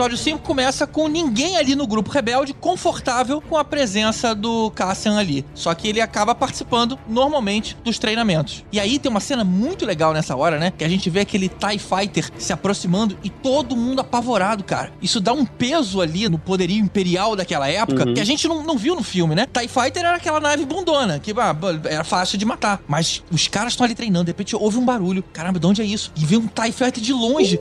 episódio 0.03 0.18
5 0.18 0.40
começa 0.40 0.84
com 0.84 1.07
ninguém 1.07 1.57
ali 1.57 1.76
no 1.76 1.86
grupo 1.86 2.11
rebelde 2.11 2.53
confortável 2.53 3.40
com 3.40 3.57
a 3.57 3.62
presença 3.62 4.34
do 4.34 4.68
Cassian 4.72 5.16
ali. 5.16 5.44
Só 5.55 5.72
que 5.74 5.86
ele 5.86 6.00
acaba 6.00 6.34
participando 6.34 6.98
normalmente 7.09 7.76
dos 7.84 8.00
treinamentos. 8.00 8.64
E 8.72 8.80
aí 8.80 8.98
tem 8.98 9.09
uma 9.09 9.20
cena 9.20 9.44
muito 9.44 9.86
legal 9.86 10.12
nessa 10.12 10.34
hora, 10.34 10.59
né? 10.59 10.72
Que 10.76 10.82
a 10.82 10.88
gente 10.88 11.09
vê 11.09 11.20
aquele 11.20 11.48
TIE 11.48 11.78
Fighter 11.78 12.28
se 12.36 12.53
aproximando 12.53 13.16
e 13.22 13.30
todo 13.30 13.76
mundo 13.76 14.00
apavorado, 14.00 14.64
cara. 14.64 14.92
Isso 15.00 15.20
dá 15.20 15.32
um 15.32 15.46
peso 15.46 16.00
ali 16.00 16.28
no 16.28 16.36
poderio 16.38 16.78
imperial 16.78 17.36
daquela 17.36 17.68
época 17.68 18.05
Uhum. 18.05 18.14
que 18.14 18.20
a 18.20 18.24
gente 18.24 18.48
não, 18.48 18.64
não 18.64 18.76
viu 18.76 18.96
no 18.96 19.05
filme, 19.05 19.36
né? 19.36 19.46
TIE 19.46 19.68
Fighter 19.68 20.05
era 20.05 20.16
aquela 20.16 20.40
nave 20.40 20.64
bundona, 20.64 21.20
que 21.20 21.30
ah, 21.30 21.57
era 21.84 22.03
fácil 22.03 22.36
de 22.38 22.44
matar. 22.44 22.80
Mas 22.88 23.22
os 23.30 23.46
caras 23.46 23.74
estão 23.74 23.84
ali 23.84 23.94
treinando, 23.94 24.24
de 24.24 24.30
repente 24.30 24.57
ouve 24.57 24.78
um 24.78 24.84
barulho. 24.84 25.22
Caramba, 25.32 25.61
de 25.61 25.66
onde 25.66 25.80
é 25.80 25.84
isso? 25.84 26.11
E 26.16 26.26
vê 26.26 26.36
um 26.36 26.48
TIE 26.48 26.72
Fighter 26.72 27.00
de 27.00 27.12
longe. 27.12 27.61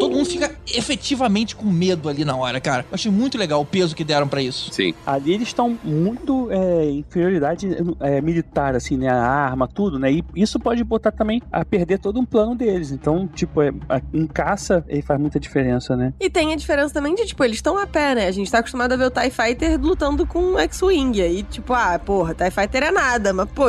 Todo 0.00 0.12
mundo 0.16 0.26
fica 0.28 0.50
efetivamente 0.74 1.54
com 1.54 1.66
medo 1.66 2.08
ali 2.08 2.24
na 2.24 2.34
hora, 2.36 2.60
cara. 2.60 2.84
Eu 2.90 2.94
achei 2.94 3.10
muito 3.10 3.36
legal 3.38 3.60
o 3.60 3.64
peso 3.66 3.94
que 3.94 4.02
deram 4.02 4.26
pra 4.26 4.42
isso. 4.42 4.72
Sim. 4.72 4.94
Ali 5.06 5.34
eles 5.34 5.48
estão 5.48 5.78
muito 5.84 6.50
é, 6.50 6.84
em 6.86 6.98
inferioridade 7.00 7.68
é, 8.00 8.20
militar, 8.20 8.74
assim, 8.74 8.96
né? 8.96 9.08
A 9.08 9.20
arma, 9.22 9.68
tudo, 9.68 9.98
né? 9.98 10.10
E 10.12 10.24
isso 10.34 10.58
pode 10.58 10.82
botar 10.82 11.12
também 11.12 11.42
a 11.52 11.64
perder 11.64 11.98
todo 11.98 12.18
um 12.18 12.24
plano 12.24 12.54
deles. 12.54 12.90
Então, 12.90 13.28
tipo, 13.28 13.60
é, 13.62 13.70
em 14.12 14.26
caça, 14.26 14.84
ele 14.88 15.02
faz 15.02 15.20
muita 15.20 15.38
diferença, 15.38 15.96
né? 15.96 16.12
E 16.20 16.30
tem 16.30 16.52
a 16.52 16.56
diferença 16.56 16.92
também 16.94 17.14
de, 17.14 17.26
tipo, 17.26 17.44
eles 17.44 17.58
estão 17.58 17.76
a 17.78 17.86
pé, 17.86 18.14
né? 18.14 18.26
A 18.26 18.32
gente 18.32 18.50
tá 18.50 18.58
acostumado 18.58 18.92
a 18.92 18.96
ver 18.96 19.06
o 19.06 19.10
TIE 19.10 19.30
Fighter 19.30 19.80
lutando 19.80 20.26
com 20.26 20.38
um 20.40 20.58
X-Wing. 20.58 21.20
Aí, 21.20 21.42
tipo, 21.42 21.72
ah, 21.74 21.98
porra, 21.98 22.34
TIE 22.34 22.50
Fighter 22.50 22.84
é 22.84 22.90
nada. 22.90 23.32
Mas, 23.32 23.48
pô, 23.50 23.64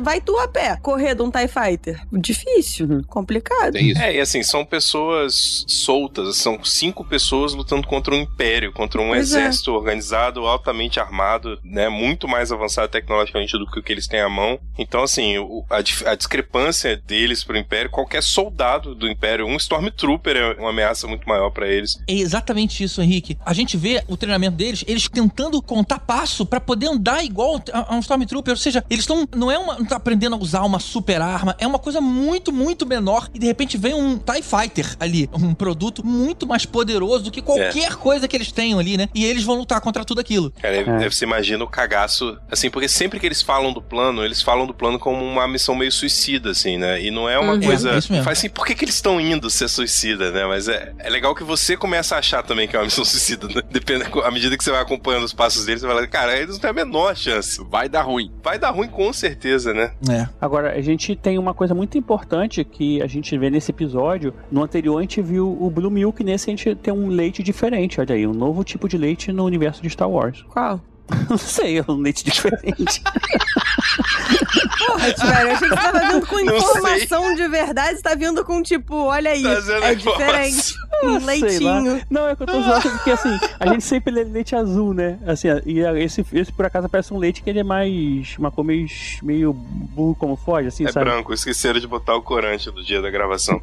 vai 0.00 0.20
tu 0.20 0.36
a 0.38 0.48
pé 0.48 0.76
correr 0.82 1.14
de 1.14 1.22
um 1.22 1.30
TIE 1.30 1.48
Fighter. 1.48 2.00
Difícil, 2.12 2.86
Uhum. 2.88 3.02
complicado. 3.06 3.72
Tem 3.72 3.90
isso. 3.90 4.00
É, 4.00 4.16
e 4.16 4.20
assim, 4.20 4.42
são 4.42 4.64
pessoas 4.64 5.64
soltas, 5.68 6.36
são 6.36 6.62
cinco 6.64 7.04
pessoas 7.04 7.54
lutando 7.54 7.86
contra 7.86 8.14
um 8.14 8.18
império, 8.18 8.72
contra 8.72 9.00
um 9.00 9.08
Pois 9.08 9.32
é. 9.34 9.38
exército 9.40 9.72
organizado, 9.72 10.46
altamente 10.46 10.98
armado, 10.98 11.58
né? 11.62 11.88
Muito 11.88 12.26
mais 12.26 12.50
avançado 12.50 12.88
tecnologicamente 12.90 13.52
do 13.58 13.66
que 13.70 13.78
o 13.78 13.82
que 13.82 13.92
eles 13.92 14.06
têm 14.06 14.20
à 14.20 14.28
mão. 14.28 14.58
Então, 14.78 15.02
assim, 15.02 15.38
o- 15.38 15.64
a, 15.70 15.76
a 16.10 16.14
discrepância 16.14 16.96
deles 16.96 17.44
pro 17.44 17.56
império, 17.58 17.90
qualquer 17.90 18.22
soldado 18.22 18.94
do 18.94 19.08
império, 19.08 19.46
um 19.46 19.56
Stormtrooper 19.56 20.36
é 20.36 20.52
uma 20.60 20.70
ameaça 20.70 21.06
muito 21.06 21.28
maior 21.28 21.50
pra 21.50 21.68
eles. 21.68 21.98
É 22.08 22.14
exatamente 22.14 22.82
isso, 22.82 23.02
Henrique. 23.02 23.36
A 23.44 23.52
gente 23.52 23.76
vê 23.76 24.02
o 24.08 24.16
treinamento 24.16 24.56
deles, 24.56 24.84
eles 24.86 25.08
tentando 25.08 25.60
contar 25.62 25.98
passo 26.00 26.46
pra 26.46 26.60
poder 26.60 26.86
andar 26.88 27.24
igual 27.24 27.60
a, 27.72 27.92
a 27.92 27.96
um 27.96 28.00
Stormtrooper. 28.00 28.52
Ou 28.52 28.56
seja, 28.56 28.84
eles 28.88 29.02
estão. 29.04 29.28
Não 29.34 29.50
é 29.50 29.58
uma. 29.58 29.78
Não 29.78 29.84
tá 29.84 29.96
aprendendo 29.96 30.34
a 30.34 30.38
usar 30.38 30.62
uma 30.62 30.78
super 30.78 31.20
arma, 31.20 31.54
é 31.58 31.66
uma 31.66 31.78
coisa 31.78 32.00
muito, 32.00 32.52
muito 32.52 32.86
menor. 32.86 33.28
E 33.34 33.38
de 33.38 33.46
repente 33.46 33.76
vem 33.76 33.94
um 33.94 34.16
TIE 34.18 34.42
Fighter 34.42 34.96
ali, 34.98 35.28
um 35.32 35.54
produto 35.58 36.06
muito 36.06 36.46
mais 36.46 36.64
poderoso 36.64 37.24
do 37.24 37.30
que 37.30 37.42
qualquer 37.42 37.96
coisa 37.96 38.28
que 38.28 38.36
eles 38.36 38.52
tenham 38.52 38.78
ali, 38.78 38.96
né? 38.96 39.08
E 39.14 39.24
eles 39.24 39.42
vão 39.44 39.56
lutar 39.56 39.80
contra 39.80 40.04
tudo 40.04 40.20
aquilo. 40.20 40.52
Cara, 40.62 40.76
É. 40.76 41.10
você 41.10 41.24
imagina 41.24 41.62
o 41.64 41.68
cagaço, 41.68 42.38
assim, 42.50 42.70
porque 42.70 42.88
sempre 42.88 43.18
que 43.18 43.26
eles 43.26 43.42
falam 43.42 43.72
do 43.72 43.82
plano, 43.82 44.24
eles 44.24 44.40
falam 44.40 44.66
do 44.66 44.72
plano 44.72 44.98
como 44.98 45.24
uma 45.24 45.46
missão 45.48 45.74
meio 45.74 45.90
suicida, 45.90 46.50
assim, 46.50 46.78
né? 46.78 47.02
E 47.02 47.10
não 47.10 47.28
é 47.28 47.38
uma 47.38 47.54
Uhum. 47.54 47.60
coisa. 47.62 47.90
É 47.92 47.98
isso 47.98 48.12
mesmo. 48.12 48.24
Faz 48.24 48.38
assim, 48.38 48.48
por 48.48 48.64
que, 48.66 48.74
que 48.74 48.84
eles 48.84 48.94
estão 48.94 49.20
indo 49.20 49.50
ser 49.50 49.68
suicida, 49.68 50.30
né? 50.30 50.46
Mas 50.46 50.68
é, 50.68 50.92
é 50.98 51.10
legal 51.10 51.34
que 51.34 51.42
você 51.42 51.76
começa 51.76 52.14
a 52.14 52.18
achar 52.18 52.42
também 52.42 52.68
que 52.68 52.76
é 52.76 52.78
uma 52.78 52.84
missão 52.84 53.04
suicida, 53.04 53.48
né? 53.48 53.62
Depende, 53.70 54.04
à 54.24 54.30
medida 54.30 54.56
que 54.56 54.62
você 54.64 54.70
vai 54.70 54.80
acompanhando 54.80 55.24
os 55.24 55.32
passos 55.32 55.64
deles, 55.64 55.80
você 55.80 55.86
vai 55.86 55.96
lá, 55.96 56.06
cara, 56.06 56.36
eles 56.36 56.50
não 56.54 56.58
têm 56.60 56.70
a 56.70 56.72
menor 56.72 57.16
chance. 57.16 57.60
Vai 57.68 57.88
dar 57.88 58.02
ruim. 58.02 58.30
Vai 58.42 58.58
dar 58.58 58.70
ruim 58.70 58.88
com 58.88 59.12
certeza, 59.12 59.72
né? 59.74 59.92
É. 60.08 60.28
Agora, 60.40 60.72
a 60.72 60.80
gente 60.80 61.16
tem 61.16 61.38
uma 61.38 61.54
coisa 61.54 61.74
muito 61.74 61.96
importante 61.98 62.62
que 62.64 63.00
a 63.02 63.06
gente 63.06 63.36
vê 63.36 63.50
nesse 63.50 63.70
episódio. 63.70 64.32
No 64.50 64.62
anterior, 64.62 64.98
a 64.98 65.02
gente 65.02 65.20
viu 65.22 65.47
o 65.48 65.70
Blue 65.70 65.90
Milk, 65.90 66.22
nesse 66.22 66.50
a 66.50 66.56
gente 66.56 66.74
tem 66.74 66.92
um 66.92 67.08
leite 67.08 67.42
diferente. 67.42 68.00
Olha 68.00 68.14
aí, 68.14 68.26
um 68.26 68.34
novo 68.34 68.64
tipo 68.64 68.88
de 68.88 68.98
leite 68.98 69.32
no 69.32 69.44
universo 69.44 69.82
de 69.82 69.90
Star 69.90 70.08
Wars. 70.08 70.42
Qual? 70.48 70.80
Não 71.28 71.38
sei, 71.38 71.78
é 71.78 71.84
um 71.88 71.96
leite 71.96 72.24
diferente. 72.24 73.02
Porra, 74.86 74.98
velho, 74.98 75.48
eu 75.48 75.54
achei 75.54 75.68
que 75.68 75.74
você 75.76 75.82
tava 75.82 75.98
vindo 76.12 76.26
com 76.26 76.40
informação 76.40 77.34
de 77.34 77.48
verdade, 77.48 77.96
você 77.96 78.02
tá 78.02 78.14
vindo 78.14 78.44
com, 78.44 78.62
tipo, 78.62 78.94
olha 78.94 79.30
aí, 79.32 79.42
Trazendo 79.42 79.84
é 79.84 79.94
diferente. 79.94 80.74
Um 81.04 81.20
Sei 81.20 81.40
leitinho. 81.40 82.02
Não, 82.10 82.26
é 82.28 82.34
que 82.36 82.42
eu 82.42 82.46
tô 82.46 82.60
zoando 82.60 82.90
porque 82.90 83.10
assim, 83.12 83.38
a 83.60 83.66
gente 83.68 83.84
sempre 83.84 84.12
lê 84.12 84.24
leite 84.24 84.56
azul, 84.56 84.92
né? 84.92 85.18
Assim, 85.26 85.48
e 85.64 85.78
esse, 86.02 86.24
esse 86.32 86.52
por 86.52 86.64
acaso 86.66 86.88
parece 86.88 87.12
um 87.14 87.18
leite 87.18 87.40
que 87.42 87.48
ele 87.50 87.60
é 87.60 87.64
mais. 87.64 88.36
Uma 88.38 88.50
cor 88.50 88.64
meio, 88.64 88.86
meio 89.22 89.52
burro 89.52 90.14
como 90.16 90.36
foge, 90.36 90.68
assim, 90.68 90.84
É 90.86 90.90
sabe? 90.92 91.04
branco, 91.08 91.32
esqueceram 91.32 91.78
de 91.78 91.86
botar 91.86 92.16
o 92.16 92.22
corante 92.22 92.70
do 92.70 92.82
dia 92.82 93.00
da 93.00 93.10
gravação. 93.10 93.60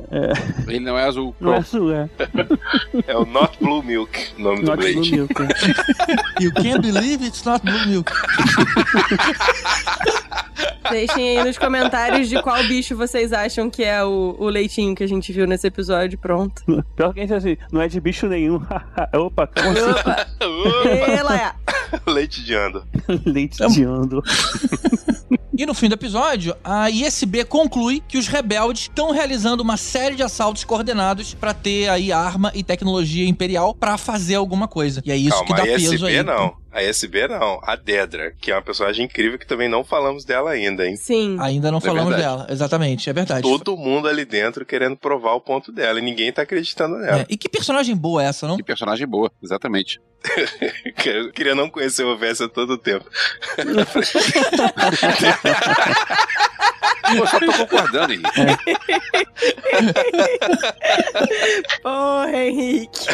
Ele 0.67 0.79
não 0.79 0.97
é 0.97 1.03
azul. 1.05 1.35
Não 1.39 1.55
é 1.55 1.59
Pronto. 1.61 1.67
azul, 1.75 1.93
é. 1.93 2.09
É 3.07 3.17
o 3.17 3.25
Not 3.25 3.57
Blue 3.59 3.83
Milk, 3.83 4.27
o 4.37 4.41
nome 4.41 4.61
do 4.61 4.67
Not 4.67 4.77
blue 4.77 5.01
leite. 5.01 5.11
milk. 5.11 5.33
You 6.39 6.51
can't 6.53 6.79
believe 6.81 7.23
it's 7.25 7.43
not 7.43 7.65
blue 7.65 7.85
milk. 7.87 8.11
Deixem 11.05 11.37
aí 11.37 11.43
nos 11.45 11.57
comentários 11.57 12.27
de 12.27 12.41
qual 12.41 12.57
bicho 12.67 12.95
vocês 12.95 13.31
acham 13.31 13.69
que 13.69 13.83
é 13.83 14.03
o, 14.03 14.35
o 14.39 14.45
leitinho 14.49 14.95
que 14.95 15.03
a 15.03 15.07
gente 15.07 15.31
viu 15.31 15.45
nesse 15.45 15.67
episódio. 15.67 16.17
Pronto. 16.17 16.63
Pior 16.95 17.13
que 17.13 17.21
isso 17.21 17.33
assim, 17.35 17.57
não 17.71 17.81
é 17.81 17.87
de 17.87 17.99
bicho 17.99 18.27
nenhum. 18.27 18.55
Opa, 19.13 19.47
como 19.47 19.69
assim? 19.69 19.81
Opa, 19.91 20.27
Opa, 20.41 21.11
ela 21.11 21.37
é. 21.37 21.53
leite 22.09 22.43
de 22.43 22.55
ando. 22.55 22.83
leite 23.25 23.57
de 23.67 23.83
ando. 23.83 24.23
E 25.57 25.65
no 25.65 25.73
fim 25.73 25.87
do 25.87 25.93
episódio, 25.93 26.53
a 26.61 26.89
ISB 26.89 27.45
conclui 27.45 28.03
que 28.05 28.17
os 28.17 28.27
rebeldes 28.27 28.83
estão 28.83 29.11
realizando 29.11 29.63
uma 29.63 29.77
série 29.77 30.13
de 30.13 30.21
assaltos 30.21 30.65
coordenados 30.65 31.33
pra 31.33 31.53
ter 31.53 31.87
aí 31.87 32.11
arma 32.11 32.51
e 32.53 32.61
tecnologia 32.61 33.25
imperial 33.25 33.73
pra 33.73 33.97
fazer 33.97 34.35
alguma 34.35 34.67
coisa. 34.67 35.01
E 35.05 35.11
é 35.13 35.15
isso 35.15 35.29
Calma, 35.29 35.45
que 35.45 35.53
dá 35.53 35.63
a 35.63 35.65
peso 35.65 35.95
ISB 35.95 36.07
aí. 36.07 36.23
não. 36.23 36.57
A 36.75 36.83
ISB 36.83 37.27
não. 37.29 37.59
A 37.63 37.75
Dedra, 37.77 38.33
que 38.39 38.51
é 38.51 38.55
uma 38.55 38.61
personagem 38.61 39.05
incrível 39.05 39.39
que 39.39 39.47
também 39.47 39.69
não 39.69 39.81
falamos 39.83 40.25
dela 40.25 40.51
ainda, 40.51 40.85
hein? 40.85 40.97
Sim. 40.97 41.37
Ainda 41.39 41.71
não 41.71 41.77
É 41.77 41.81
falamos 41.81 42.13
verdade. 42.13 42.37
dela, 42.37 42.47
exatamente, 42.51 43.09
é 43.09 43.13
verdade. 43.13 43.41
Todo 43.41 43.77
mundo 43.77 44.09
ali 44.09 44.25
dentro 44.25 44.65
querendo 44.65 44.97
provar 44.97 45.33
o 45.35 45.41
ponto 45.41 45.71
dela 45.71 45.99
e 45.99 46.01
ninguém 46.01 46.33
tá 46.33 46.41
acreditando 46.41 46.97
nela. 46.97 47.21
É, 47.21 47.25
E 47.29 47.37
que 47.37 47.47
personagem 47.47 47.95
boa 47.95 48.21
é 48.21 48.25
essa, 48.27 48.45
não? 48.45 48.57
Que 48.57 48.63
personagem 48.63 49.07
boa, 49.07 49.31
exatamente. 49.41 50.01
Eu 51.05 51.31
queria 51.31 51.55
não 51.55 51.69
conhecer 51.69 52.03
o 52.03 52.17
Vess 52.17 52.41
há 52.41 52.49
todo 52.49 52.73
o 52.73 52.77
tempo. 52.77 53.05
Eu 57.15 57.27
só 57.27 57.39
tô 57.39 57.53
concordando, 57.53 58.13
Henrique. 58.13 58.31
Porra, 61.81 62.31
Henrique. 62.33 63.05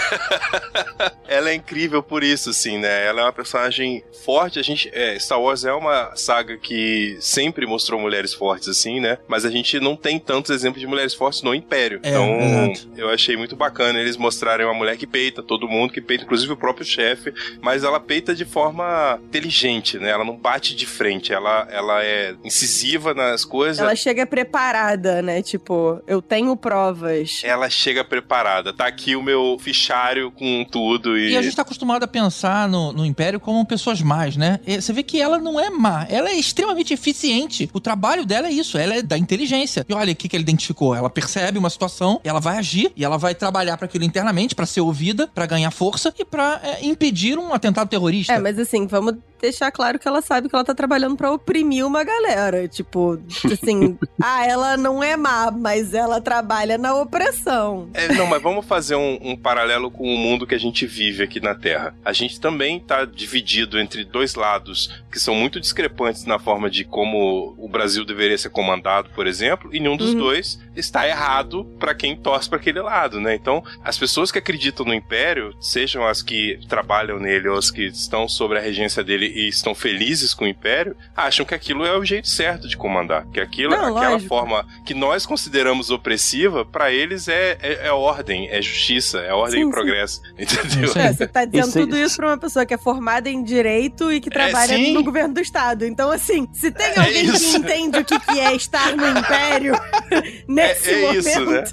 Ela 1.28 1.50
é 1.50 1.54
incrível 1.54 2.04
por 2.04 2.24
isso, 2.24 2.50
assim, 2.50 2.78
né? 2.78 3.06
Ela 3.06 3.22
é 3.22 3.24
uma 3.24 3.34
personagem 3.34 4.04
forte. 4.26 4.60
A 4.60 4.62
gente, 4.62 4.90
é, 4.94 5.18
Star 5.18 5.42
Wars 5.42 5.64
é 5.64 5.74
uma 5.74 6.14
saga 6.16 6.58
que 6.58 7.18
sempre 7.22 7.66
mostrou 7.66 8.00
mulheres 8.00 8.34
fortes, 8.34 8.68
assim, 8.68 9.00
né? 9.00 9.18
Mas 9.28 9.46
a 9.46 9.50
gente 9.50 9.80
não 9.80 9.96
tem 9.96 10.20
tantos 10.20 10.52
exemplos 10.52 10.82
de 10.82 10.88
mulheres 10.88 11.14
fortes 11.14 11.42
no 11.42 11.56
Império. 11.56 12.02
É, 12.04 12.10
então, 12.10 12.72
exato. 12.72 12.90
eu 12.98 13.10
achei 13.10 13.38
muito 13.38 13.56
bacana 13.56 14.00
eles 14.00 14.18
mostrarem 14.18 14.66
uma 14.66 14.74
mulher 14.74 14.98
que 14.98 15.08
peita 15.08 15.42
todo 15.42 15.70
mundo, 15.70 15.94
que 15.94 16.02
peita 16.02 16.26
inclusive 16.26 16.52
o 16.52 16.58
próprio 16.58 16.86
chefe, 16.86 17.34
mas 17.62 17.84
ela 17.84 18.00
peita 18.00 18.36
de 18.36 18.44
forma 18.44 19.20
inteligente, 19.24 19.98
né? 19.98 20.10
Ela 20.10 20.26
não 20.26 20.36
bate 20.36 20.76
de 20.76 20.86
frente, 20.86 21.34
ela, 21.34 21.68
ela 21.72 22.04
é 22.04 22.36
incisiva 22.44 23.14
nas 23.14 23.46
coisas. 23.46 23.81
Ela 23.82 23.96
chega 23.96 24.26
preparada, 24.26 25.22
né? 25.22 25.42
Tipo, 25.42 26.02
eu 26.08 26.22
tenho 26.22 26.56
provas. 26.56 27.42
ela 27.44 27.70
chega 27.70 28.04
preparada. 28.04 28.74
Tá 28.74 28.88
aqui 28.88 29.16
o 29.16 29.22
meu 29.24 29.58
fichário 29.60 30.32
com 30.32 30.66
tudo 30.70 31.18
e. 31.18 31.32
E 31.32 31.38
a 31.38 31.42
gente 31.42 31.56
tá 31.56 31.62
acostumado 31.62 32.04
a 32.04 32.08
pensar 32.08 32.68
no, 32.68 32.92
no 32.92 33.06
Império 33.06 33.40
como 33.40 33.66
pessoas 33.66 34.02
más, 34.02 34.36
né? 34.38 34.60
E 34.66 34.82
Você 34.82 34.94
vê 34.94 35.04
que 35.04 35.20
ela 35.20 35.38
não 35.38 35.60
é 35.60 35.70
má, 35.70 36.06
ela 36.10 36.30
é 36.30 36.34
extremamente 36.34 36.94
eficiente. 36.94 37.70
O 37.74 37.80
trabalho 37.80 38.26
dela 38.26 38.48
é 38.48 38.52
isso, 38.52 38.78
ela 38.78 38.96
é 38.96 39.02
da 39.02 39.18
inteligência. 39.18 39.86
E 39.88 39.94
olha 39.94 40.14
o 40.14 40.16
que, 40.16 40.28
que 40.28 40.36
ela 40.36 40.44
identificou. 40.44 40.96
Ela 40.96 41.10
percebe 41.10 41.58
uma 41.58 41.70
situação, 41.70 42.20
ela 42.24 42.40
vai 42.40 42.58
agir 42.58 42.92
e 42.96 43.04
ela 43.04 43.18
vai 43.18 43.34
trabalhar 43.36 43.78
para 43.78 43.86
aquilo 43.86 44.04
internamente, 44.04 44.56
pra 44.56 44.66
ser 44.66 44.82
ouvida, 44.82 45.28
pra 45.28 45.46
ganhar 45.46 45.72
força 45.72 46.14
e 46.18 46.26
pra 46.26 46.60
é, 46.64 46.86
impedir 46.86 47.38
um 47.38 47.54
atentado 47.54 47.90
terrorista. 47.90 48.34
É, 48.34 48.40
mas 48.40 48.58
assim, 48.60 48.88
vamos 48.88 49.16
deixar 49.42 49.72
claro 49.72 49.98
que 50.00 50.08
ela 50.08 50.22
sabe 50.22 50.48
que 50.48 50.56
ela 50.56 50.64
tá 50.64 50.74
trabalhando 50.76 51.16
pra 51.18 51.32
oprimir 51.32 51.86
uma 51.86 52.04
galera. 52.04 52.68
Tipo, 52.68 53.20
assim, 53.52 53.98
ah, 54.22 54.46
ela 54.46 54.78
não 54.78 55.04
é 55.04 55.18
má, 55.18 55.52
mas 55.52 55.94
ela 55.94 56.22
trabalha 56.22 56.78
na 56.78 56.94
opressão. 56.96 57.90
É, 57.94 58.14
não, 58.14 58.26
mas 58.28 58.42
vamos 58.42 58.66
fazer 58.66 58.96
um, 58.96 59.18
um 59.22 59.36
paralelo 59.36 59.90
com 59.90 60.04
o 60.04 60.18
mundo 60.18 60.46
que 60.46 60.56
a 60.56 60.60
gente 60.60 60.86
vive 60.86 61.24
aqui 61.24 61.40
na 61.40 61.56
Terra. 61.56 61.96
A 62.06 62.14
gente 62.14 62.40
também 62.40 62.80
tá 62.80 63.06
dividido 63.06 63.80
entre 63.80 64.04
dois 64.06 64.36
lados 64.36 65.02
que 65.12 65.20
são 65.20 65.36
muito 65.36 65.60
discrepantes 65.60 66.26
na 66.26 66.40
forma 66.40 66.70
de 66.70 66.84
como 66.86 67.56
o 67.58 67.68
Brasil 67.68 68.06
deveria 68.06 68.38
ser 68.38 68.50
comandado, 68.50 69.10
por 69.16 69.28
exemplo, 69.28 69.74
e 69.74 69.80
nenhum 69.80 69.98
dos 69.98 70.12
Uhum. 70.12 70.20
dois 70.20 70.60
está 70.76 71.08
errado 71.08 71.66
pra 71.80 71.94
quem 71.96 72.16
torce 72.16 72.48
pra 72.50 72.58
aquele 72.58 72.82
lado, 72.82 73.20
né? 73.20 73.34
Então, 73.36 73.64
as 73.84 73.98
pessoas 73.98 74.32
que 74.32 74.38
acreditam 74.38 74.86
no 74.86 74.94
Império, 74.94 75.54
sejam 75.60 76.06
as 76.06 76.22
que 76.22 76.60
trabalham 76.70 77.20
nele 77.20 77.48
ou 77.50 77.58
as 77.58 77.72
que 77.72 77.86
estão 77.88 78.28
sobre 78.28 78.58
a 78.58 78.62
regência 78.62 79.04
dele 79.04 79.31
e 79.34 79.48
estão 79.48 79.74
felizes 79.76 80.34
com 80.34 80.46
o 80.46 80.48
Império, 80.48 80.96
acham 81.16 81.46
que 81.46 81.54
aquilo 81.56 81.86
é 81.86 81.98
o 81.98 82.04
jeito 82.06 82.28
certo 82.30 82.68
de 82.68 82.76
comandar. 82.78 83.26
Que 83.28 83.40
aquilo, 83.40 83.72
Não, 83.76 83.96
aquela 83.98 84.12
lógico. 84.14 84.30
forma 84.30 84.66
que 84.86 84.94
nós 84.94 85.26
consideramos 85.26 85.90
opressiva, 85.90 86.66
pra 86.66 86.92
eles 86.92 87.28
é, 87.28 87.58
é, 87.62 87.88
é 87.88 87.92
ordem, 87.92 88.50
é 88.50 88.62
justiça, 88.62 89.20
é 89.20 89.34
ordem 89.34 89.62
Sim, 89.62 89.62
e 89.62 89.66
sim. 89.66 89.72
progresso. 89.72 90.22
Entendeu? 90.38 90.86
Isso 90.86 91.00
aí. 91.00 91.06
É, 91.08 91.14
você 91.14 91.28
tá 91.28 91.46
dizendo 91.46 91.68
Isso 91.70 91.80
tudo 91.80 91.98
isso 91.98 92.16
pra 92.18 92.28
uma 92.28 92.38
pessoa 92.38 92.66
que 92.66 92.74
é 92.74 92.78
formada 92.78 93.30
em 93.30 93.44
direito 93.44 94.12
e 94.12 94.20
que 94.20 94.30
trabalha 94.30 94.76
sim. 94.76 94.94
no 94.94 95.04
governo 95.04 95.34
do 95.34 95.42
estado. 95.42 95.86
Então, 95.86 96.12
assim, 96.12 96.48
se 96.54 96.72
tem 96.72 96.88
É 96.88 97.00
alguém 97.00 97.32
que 97.32 97.46
entende 97.58 97.98
o 98.00 98.06
que, 98.06 98.20
que 98.20 98.40
é 98.40 98.56
estar 98.56 98.96
no 98.96 99.08
império 99.20 99.74
nesse 100.48 100.90
É- 100.90 100.94
é 100.94 101.02
momento. 101.08 101.20
isso, 101.28 101.46
né? 101.46 101.64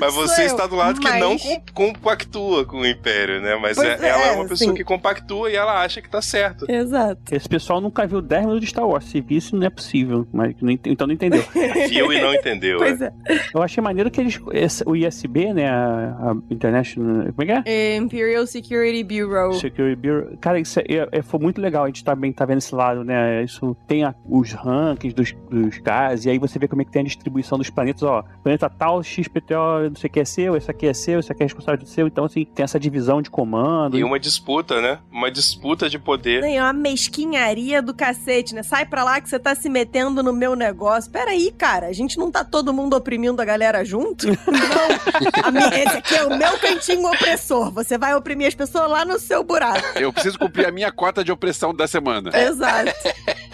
Mas 0.00 0.14
você 0.14 0.42
está 0.44 0.66
do 0.66 0.76
lado 0.76 1.00
que 1.00 1.10
não 1.18 1.36
compactua 1.74 2.64
com 2.64 2.78
o 2.80 2.86
Império, 2.86 3.40
né? 3.40 3.56
Mas 3.56 3.78
é- 3.78 3.94
ela 4.08 4.22
é 4.24 4.28
é, 4.28 4.32
uma 4.32 4.46
pessoa 4.46 4.70
sim. 4.70 4.74
que 4.74 4.84
compactua 4.84 5.50
e 5.50 5.56
ela 5.56 5.82
acha 5.82 6.00
que 6.02 6.08
tá 6.08 6.20
certo. 6.20 6.70
Exato. 6.70 7.07
Esse 7.30 7.48
pessoal 7.48 7.80
nunca 7.80 8.06
viu 8.06 8.20
10 8.20 8.42
minutos 8.42 8.60
de 8.62 8.66
Star 8.68 8.86
Wars. 8.86 9.04
Se 9.04 9.20
visse, 9.20 9.54
não 9.54 9.66
é 9.66 9.70
possível. 9.70 10.26
Mas 10.32 10.54
não 10.60 10.70
ent- 10.70 10.86
então 10.86 11.06
não 11.06 11.14
entendeu. 11.14 11.42
Viu 11.88 12.12
e 12.12 12.20
não 12.20 12.34
entendeu. 12.34 12.78
Pois 12.78 13.00
é. 13.00 13.12
é. 13.28 13.38
Eu 13.54 13.62
achei 13.62 13.82
maneiro 13.82 14.10
que 14.10 14.20
eles. 14.20 14.40
esse- 14.52 14.82
o 14.86 14.94
ISB, 14.96 15.52
né? 15.54 15.68
A, 15.68 16.32
a 16.32 16.36
International. 16.50 17.32
Como 17.32 17.42
é 17.42 17.62
que 17.62 17.70
é? 17.70 17.96
Imperial 17.96 18.46
Security 18.46 19.02
Bureau. 19.04 19.52
Security 19.54 19.96
Bureau. 19.96 20.36
Cara, 20.40 20.58
isso 20.60 20.80
é, 20.80 20.84
é- 21.12 21.22
foi 21.22 21.40
muito 21.40 21.60
legal 21.60 21.84
a 21.84 21.86
gente 21.86 22.04
também 22.04 22.32
tá 22.32 22.44
vendo 22.44 22.58
esse 22.58 22.74
lado, 22.74 23.04
né? 23.04 23.42
Isso 23.42 23.76
tem 23.86 24.04
a- 24.04 24.14
os 24.28 24.52
rankings 24.52 25.14
dos, 25.14 25.34
dos 25.50 25.78
caras, 25.78 26.24
e 26.24 26.30
aí 26.30 26.38
você 26.38 26.58
vê 26.58 26.66
como 26.68 26.82
é 26.82 26.84
que 26.84 26.90
tem 26.90 27.00
a 27.02 27.04
distribuição 27.04 27.58
dos 27.58 27.70
planetas, 27.70 28.02
ó. 28.02 28.24
Planeta 28.42 28.68
tal, 28.68 29.02
XPTO, 29.02 29.88
não 29.90 29.96
sei 29.96 30.08
o 30.08 30.12
que 30.12 30.20
é 30.20 30.24
seu, 30.24 30.56
esse 30.56 30.70
aqui 30.70 30.86
é 30.86 30.92
seu, 30.94 31.20
esse 31.20 31.30
aqui 31.32 31.42
é 31.42 31.46
responsável 31.46 31.80
do 31.80 31.88
seu. 31.88 32.06
Então, 32.06 32.24
assim, 32.24 32.44
tem 32.44 32.64
essa 32.64 32.78
divisão 32.78 33.20
de 33.22 33.30
comando. 33.30 33.98
E 33.98 34.04
uma 34.04 34.18
disputa, 34.18 34.80
né? 34.80 34.98
Uma 35.10 35.30
disputa 35.30 35.88
de 35.88 35.98
poder. 35.98 36.42
É 36.44 36.60
uma 36.62 36.72
mesquinharia 36.98 37.80
do 37.80 37.94
cacete, 37.94 38.54
né? 38.54 38.62
Sai 38.62 38.84
pra 38.84 39.04
lá 39.04 39.20
que 39.20 39.28
você 39.28 39.38
tá 39.38 39.54
se 39.54 39.68
metendo 39.68 40.22
no 40.22 40.32
meu 40.32 40.56
negócio. 40.56 41.10
Peraí, 41.10 41.52
cara, 41.56 41.86
a 41.86 41.92
gente 41.92 42.18
não 42.18 42.30
tá 42.30 42.44
todo 42.44 42.72
mundo 42.72 42.96
oprimindo 42.96 43.40
a 43.40 43.44
galera 43.44 43.84
junto? 43.84 44.26
Não. 44.48 45.44
A 45.44 45.50
minha- 45.50 45.68
esse 45.68 45.96
aqui 45.98 46.14
é 46.16 46.24
o 46.24 46.36
meu 46.36 46.58
cantinho 46.58 47.06
opressor. 47.06 47.70
Você 47.72 47.96
vai 47.96 48.14
oprimir 48.14 48.48
as 48.48 48.54
pessoas 48.54 48.90
lá 48.90 49.04
no 49.04 49.18
seu 49.18 49.44
buraco. 49.44 49.98
Eu 49.98 50.12
preciso 50.12 50.38
cumprir 50.38 50.66
a 50.66 50.72
minha 50.72 50.90
cota 50.90 51.22
de 51.22 51.30
opressão 51.30 51.72
da 51.74 51.86
semana. 51.86 52.30
Exato. 52.36 52.92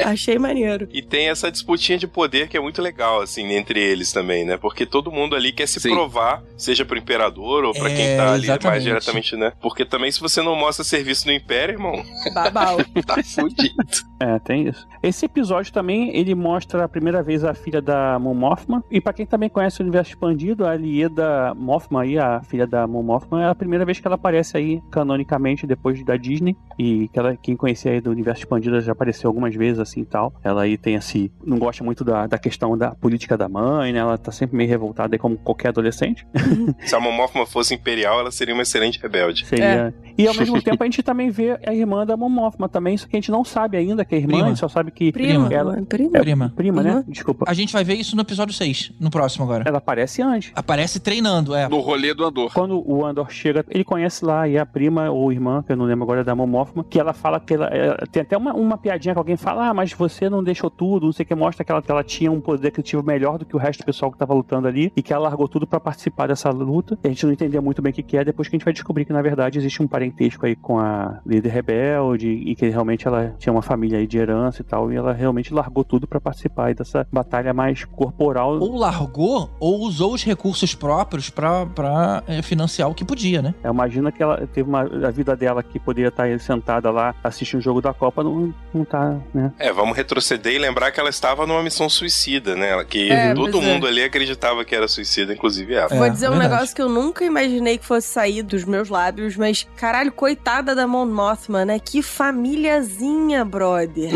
Achei 0.04 0.38
maneiro. 0.38 0.88
E 0.92 1.02
tem 1.02 1.28
essa 1.28 1.50
disputinha 1.50 1.98
de 1.98 2.06
poder 2.06 2.48
que 2.48 2.56
é 2.56 2.60
muito 2.60 2.80
legal, 2.80 3.20
assim, 3.20 3.52
entre 3.52 3.78
eles 3.80 4.12
também, 4.12 4.44
né? 4.44 4.56
Porque 4.56 4.86
todo 4.86 5.10
mundo 5.12 5.36
ali 5.36 5.52
quer 5.52 5.68
se 5.68 5.80
Sim. 5.80 5.90
provar, 5.90 6.42
seja 6.56 6.84
pro 6.84 6.98
imperador 6.98 7.64
ou 7.64 7.72
pra 7.72 7.90
É, 7.90 7.94
quem 7.94 8.16
tá 8.16 8.32
ali 8.32 8.44
exatamente. 8.44 8.66
mais 8.66 8.82
diretamente, 8.84 9.36
né? 9.36 9.52
Porque 9.60 9.84
também 9.84 10.10
se 10.10 10.20
você 10.20 10.40
não 10.42 10.54
mostra 10.56 10.84
serviço 10.84 11.26
no 11.26 11.32
Império, 11.32 11.74
irmão, 11.74 12.02
Babau. 12.32 12.78
tá 13.06 13.22
fudido. 13.34 13.74
É, 14.20 14.38
tem 14.38 14.68
isso. 14.68 14.86
Esse 15.02 15.26
episódio 15.26 15.70
também, 15.70 16.16
ele 16.16 16.34
mostra 16.34 16.84
a 16.84 16.88
primeira 16.88 17.22
vez 17.22 17.44
a 17.44 17.52
filha 17.52 17.82
da 17.82 18.18
Mon 18.18 18.32
Mothma. 18.32 18.82
E 18.90 18.98
pra 18.98 19.12
quem 19.12 19.26
também 19.26 19.50
conhece 19.50 19.80
o 19.80 19.82
universo 19.82 20.12
expandido, 20.12 20.64
a 20.64 20.74
Lieda 20.74 21.52
Mothma 21.54 22.02
aí, 22.02 22.18
a 22.18 22.40
filha 22.42 22.66
da 22.66 22.86
Mon 22.86 23.02
Mothma, 23.02 23.42
é 23.42 23.48
a 23.48 23.54
primeira 23.54 23.84
vez 23.84 24.00
que 24.00 24.06
ela 24.06 24.14
aparece 24.14 24.56
aí 24.56 24.80
canonicamente 24.90 25.66
depois 25.66 26.02
da 26.04 26.16
Disney. 26.16 26.56
E 26.78 27.08
que 27.08 27.18
ela, 27.18 27.36
quem 27.36 27.54
conhecia 27.54 27.92
aí 27.92 28.00
do 28.00 28.10
universo 28.10 28.42
expandido 28.42 28.80
já 28.80 28.92
apareceu 28.92 29.28
algumas 29.28 29.54
vezes 29.54 29.78
assim 29.78 30.00
e 30.00 30.06
tal. 30.06 30.32
Ela 30.42 30.62
aí 30.62 30.78
tem 30.78 30.94
esse. 30.94 31.30
Não 31.44 31.58
gosta 31.58 31.84
muito 31.84 32.02
da, 32.02 32.26
da 32.26 32.38
questão 32.38 32.78
da 32.78 32.94
política 32.94 33.36
da 33.36 33.48
mãe, 33.48 33.92
né? 33.92 33.98
Ela 33.98 34.16
tá 34.16 34.32
sempre 34.32 34.56
meio 34.56 34.70
revoltada 34.70 35.14
aí 35.14 35.18
como 35.18 35.36
qualquer 35.36 35.68
adolescente. 35.68 36.26
Se 36.86 36.94
a 36.94 37.00
Momorfma 37.00 37.44
fosse 37.44 37.74
imperial, 37.74 38.20
ela 38.20 38.30
seria 38.30 38.54
uma 38.54 38.62
excelente 38.62 38.98
rebelde. 39.00 39.44
Seria. 39.44 39.94
E 40.16 40.26
ao 40.28 40.34
mesmo 40.34 40.60
tempo 40.62 40.82
a 40.82 40.86
gente 40.86 41.02
também 41.02 41.30
vê 41.30 41.58
a 41.66 41.74
irmã 41.74 42.06
da 42.06 42.16
Mon 42.16 42.28
Mothma 42.28 42.68
também, 42.68 42.96
só 42.96 43.06
que 43.06 43.16
a 43.16 43.20
gente 43.20 43.30
não 43.30 43.44
sabe 43.44 43.76
ainda 43.76 44.04
que 44.04 44.14
é 44.14 44.18
irmã, 44.18 44.32
Prima. 44.34 44.44
a 44.44 44.48
gente 44.48 44.58
só 44.60 44.68
sabe 44.68 44.90
que. 44.90 45.12
Prima. 45.12 45.52
Ela- 45.52 45.82
Prima. 45.88 46.18
Prima. 46.20 46.52
Prima, 46.54 46.82
né? 46.82 46.88
Irmã. 46.90 47.04
Desculpa. 47.08 47.44
A 47.48 47.54
gente 47.54 47.72
vai 47.72 47.84
ver 47.84 47.94
isso 47.94 48.14
no 48.16 48.22
episódio 48.22 48.54
6, 48.54 48.92
no 49.00 49.10
próximo 49.10 49.44
agora. 49.44 49.64
Ela 49.66 49.78
aparece 49.78 50.22
antes. 50.22 50.52
Aparece 50.54 51.00
treinando, 51.00 51.54
é. 51.54 51.68
No 51.68 51.80
rolê 51.80 52.14
do 52.14 52.24
Andor. 52.24 52.52
Quando 52.52 52.82
o 52.88 53.04
Andor 53.04 53.30
chega, 53.30 53.64
ele 53.70 53.84
conhece 53.84 54.24
lá 54.24 54.46
e 54.48 54.56
a 54.58 54.64
prima 54.64 55.10
ou 55.10 55.32
irmã, 55.32 55.62
que 55.62 55.72
eu 55.72 55.76
não 55.76 55.84
lembro 55.84 56.04
agora, 56.04 56.22
da 56.24 56.34
Momófima, 56.34 56.84
que 56.84 56.98
ela 56.98 57.12
fala 57.12 57.40
que 57.40 57.54
ela. 57.54 57.66
é, 57.72 57.94
tem 58.10 58.22
até 58.22 58.36
uma, 58.36 58.54
uma 58.54 58.78
piadinha 58.78 59.14
que 59.14 59.18
alguém 59.18 59.36
fala, 59.36 59.68
ah, 59.68 59.74
mas 59.74 59.92
você 59.92 60.28
não 60.30 60.42
deixou 60.42 60.70
tudo, 60.70 61.06
não 61.06 61.12
sei 61.12 61.24
o 61.24 61.26
que, 61.26 61.34
mostra 61.34 61.64
que 61.64 61.72
ela, 61.72 61.82
que 61.82 61.90
ela 61.90 62.04
tinha 62.04 62.30
um 62.30 62.40
poder 62.40 62.70
criativo 62.70 63.02
melhor 63.02 63.38
do 63.38 63.44
que 63.44 63.54
o 63.56 63.58
resto 63.58 63.80
do 63.80 63.86
pessoal 63.86 64.10
que 64.12 64.18
tava 64.18 64.32
lutando 64.34 64.68
ali 64.68 64.92
e 64.96 65.02
que 65.02 65.12
ela 65.12 65.24
largou 65.24 65.48
tudo 65.48 65.66
pra 65.66 65.80
participar 65.80 66.28
dessa 66.28 66.50
luta. 66.50 66.98
E 67.02 67.06
a 67.06 67.10
gente 67.10 67.24
não 67.26 67.32
entendia 67.32 67.60
muito 67.60 67.82
bem 67.82 67.90
o 67.90 67.94
que, 67.94 68.02
que 68.02 68.16
é, 68.16 68.24
depois 68.24 68.48
que 68.48 68.54
a 68.54 68.58
gente 68.58 68.64
vai 68.64 68.72
descobrir 68.72 69.04
que 69.04 69.12
na 69.12 69.22
verdade 69.22 69.58
existe 69.58 69.82
um 69.82 69.86
parentesco 70.10 70.46
aí 70.46 70.54
com 70.56 70.78
a 70.78 71.18
líder 71.26 71.48
rebelde 71.50 72.28
e 72.28 72.54
que 72.54 72.68
realmente 72.68 73.06
ela 73.06 73.34
tinha 73.38 73.52
uma 73.52 73.62
família 73.62 73.98
aí 73.98 74.06
de 74.06 74.18
herança 74.18 74.60
e 74.62 74.64
tal, 74.64 74.92
e 74.92 74.96
ela 74.96 75.12
realmente 75.12 75.52
largou 75.52 75.84
tudo 75.84 76.06
pra 76.06 76.20
participar 76.20 76.66
aí 76.66 76.74
dessa 76.74 77.06
batalha 77.12 77.52
mais 77.54 77.84
corporal. 77.84 78.58
Ou 78.58 78.76
largou, 78.76 79.50
ou 79.58 79.80
usou 79.80 80.14
os 80.14 80.22
recursos 80.24 80.74
próprios 80.74 81.30
pra, 81.30 81.66
pra 81.66 82.22
é, 82.26 82.42
financiar 82.42 82.88
o 82.88 82.94
que 82.94 83.04
podia, 83.04 83.40
né? 83.42 83.54
Eu 83.62 83.72
imagino 83.72 84.10
que 84.12 84.22
ela 84.22 84.46
teve 84.46 84.68
uma. 84.68 84.82
A 85.06 85.10
vida 85.10 85.36
dela 85.36 85.62
que 85.62 85.78
poderia 85.78 86.08
estar 86.08 86.24
aí 86.24 86.38
sentada 86.38 86.90
lá 86.90 87.14
assistindo 87.22 87.60
o 87.60 87.62
jogo 87.62 87.80
da 87.80 87.92
Copa, 87.94 88.22
não, 88.22 88.52
não 88.72 88.84
tá, 88.84 89.16
né? 89.32 89.52
É, 89.58 89.72
vamos 89.72 89.96
retroceder 89.96 90.52
e 90.54 90.58
lembrar 90.58 90.90
que 90.92 91.00
ela 91.00 91.08
estava 91.10 91.46
numa 91.46 91.62
missão 91.62 91.88
suicida, 91.88 92.54
né? 92.54 92.70
Ela- 92.70 92.84
Que 92.84 93.10
É, 93.10 93.32
todo 93.34 93.58
é. 93.58 93.60
mundo 93.60 93.86
ali 93.86 94.02
acreditava 94.02 94.64
que 94.64 94.74
era 94.74 94.86
suicida, 94.86 95.32
inclusive 95.32 95.74
ela. 95.74 95.88
É, 95.90 95.96
Vou 95.98 96.08
dizer 96.10 96.28
um 96.28 96.32
verdade. 96.32 96.52
negócio 96.52 96.76
que 96.76 96.82
eu 96.82 96.88
nunca 96.88 97.24
imaginei 97.24 97.78
que 97.78 97.84
fosse 97.84 98.06
sair 98.08 98.42
dos 98.42 98.64
meus 98.64 98.88
lábios, 98.88 99.36
mas 99.36 99.66
caralho, 99.94 100.10
coitada 100.10 100.74
da 100.74 100.88
Mon 100.88 101.06
Mothma, 101.06 101.64
né? 101.64 101.78
Que 101.78 102.02
famíliazinha, 102.02 103.44
brother. 103.44 104.10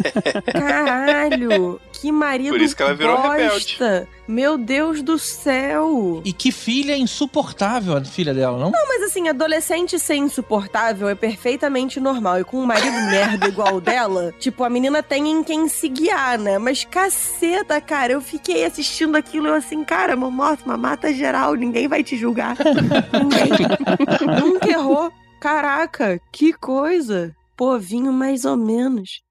caralho, 0.50 1.78
que 1.92 2.10
marido 2.10 2.52
Por 2.52 2.60
isso 2.62 2.74
que 2.74 2.82
ela 2.82 2.94
virou 2.94 3.18
bosta. 3.20 4.08
Meu 4.26 4.56
Deus 4.56 5.02
do 5.02 5.18
céu. 5.18 6.22
E 6.24 6.32
que 6.32 6.52
filha 6.52 6.96
insuportável 6.96 7.96
a 7.96 8.04
filha 8.04 8.32
dela, 8.32 8.56
não? 8.56 8.70
Mas 8.70 9.02
assim, 9.02 9.28
adolescente 9.28 9.98
ser 9.98 10.14
insuportável 10.14 11.08
é 11.08 11.16
perfeitamente 11.16 11.98
normal. 11.98 12.40
E 12.40 12.44
com 12.44 12.58
um 12.58 12.64
marido 12.64 12.96
merda 13.10 13.48
igual 13.48 13.74
o 13.74 13.80
dela, 13.80 14.32
tipo, 14.38 14.62
a 14.62 14.70
menina 14.70 15.02
tem 15.02 15.28
em 15.28 15.42
quem 15.42 15.68
se 15.68 15.88
guiar, 15.88 16.38
né? 16.38 16.58
Mas 16.58 16.84
caceta, 16.84 17.80
cara, 17.80 18.12
eu 18.12 18.20
fiquei 18.20 18.64
assistindo 18.64 19.16
aquilo 19.16 19.48
e 19.48 19.50
eu 19.50 19.54
assim, 19.54 19.82
cara, 19.84 20.14
Momothma, 20.14 20.76
mata 20.76 21.12
geral, 21.12 21.54
ninguém 21.54 21.88
vai 21.88 22.04
te 22.04 22.16
julgar. 22.16 22.56
ninguém. 23.12 24.40
Nunca 24.40 24.70
errou. 24.70 25.09
Caraca, 25.40 26.20
que 26.30 26.52
coisa. 26.52 27.34
Povinho 27.56 28.12
mais 28.12 28.44
ou 28.44 28.58
menos. 28.58 29.22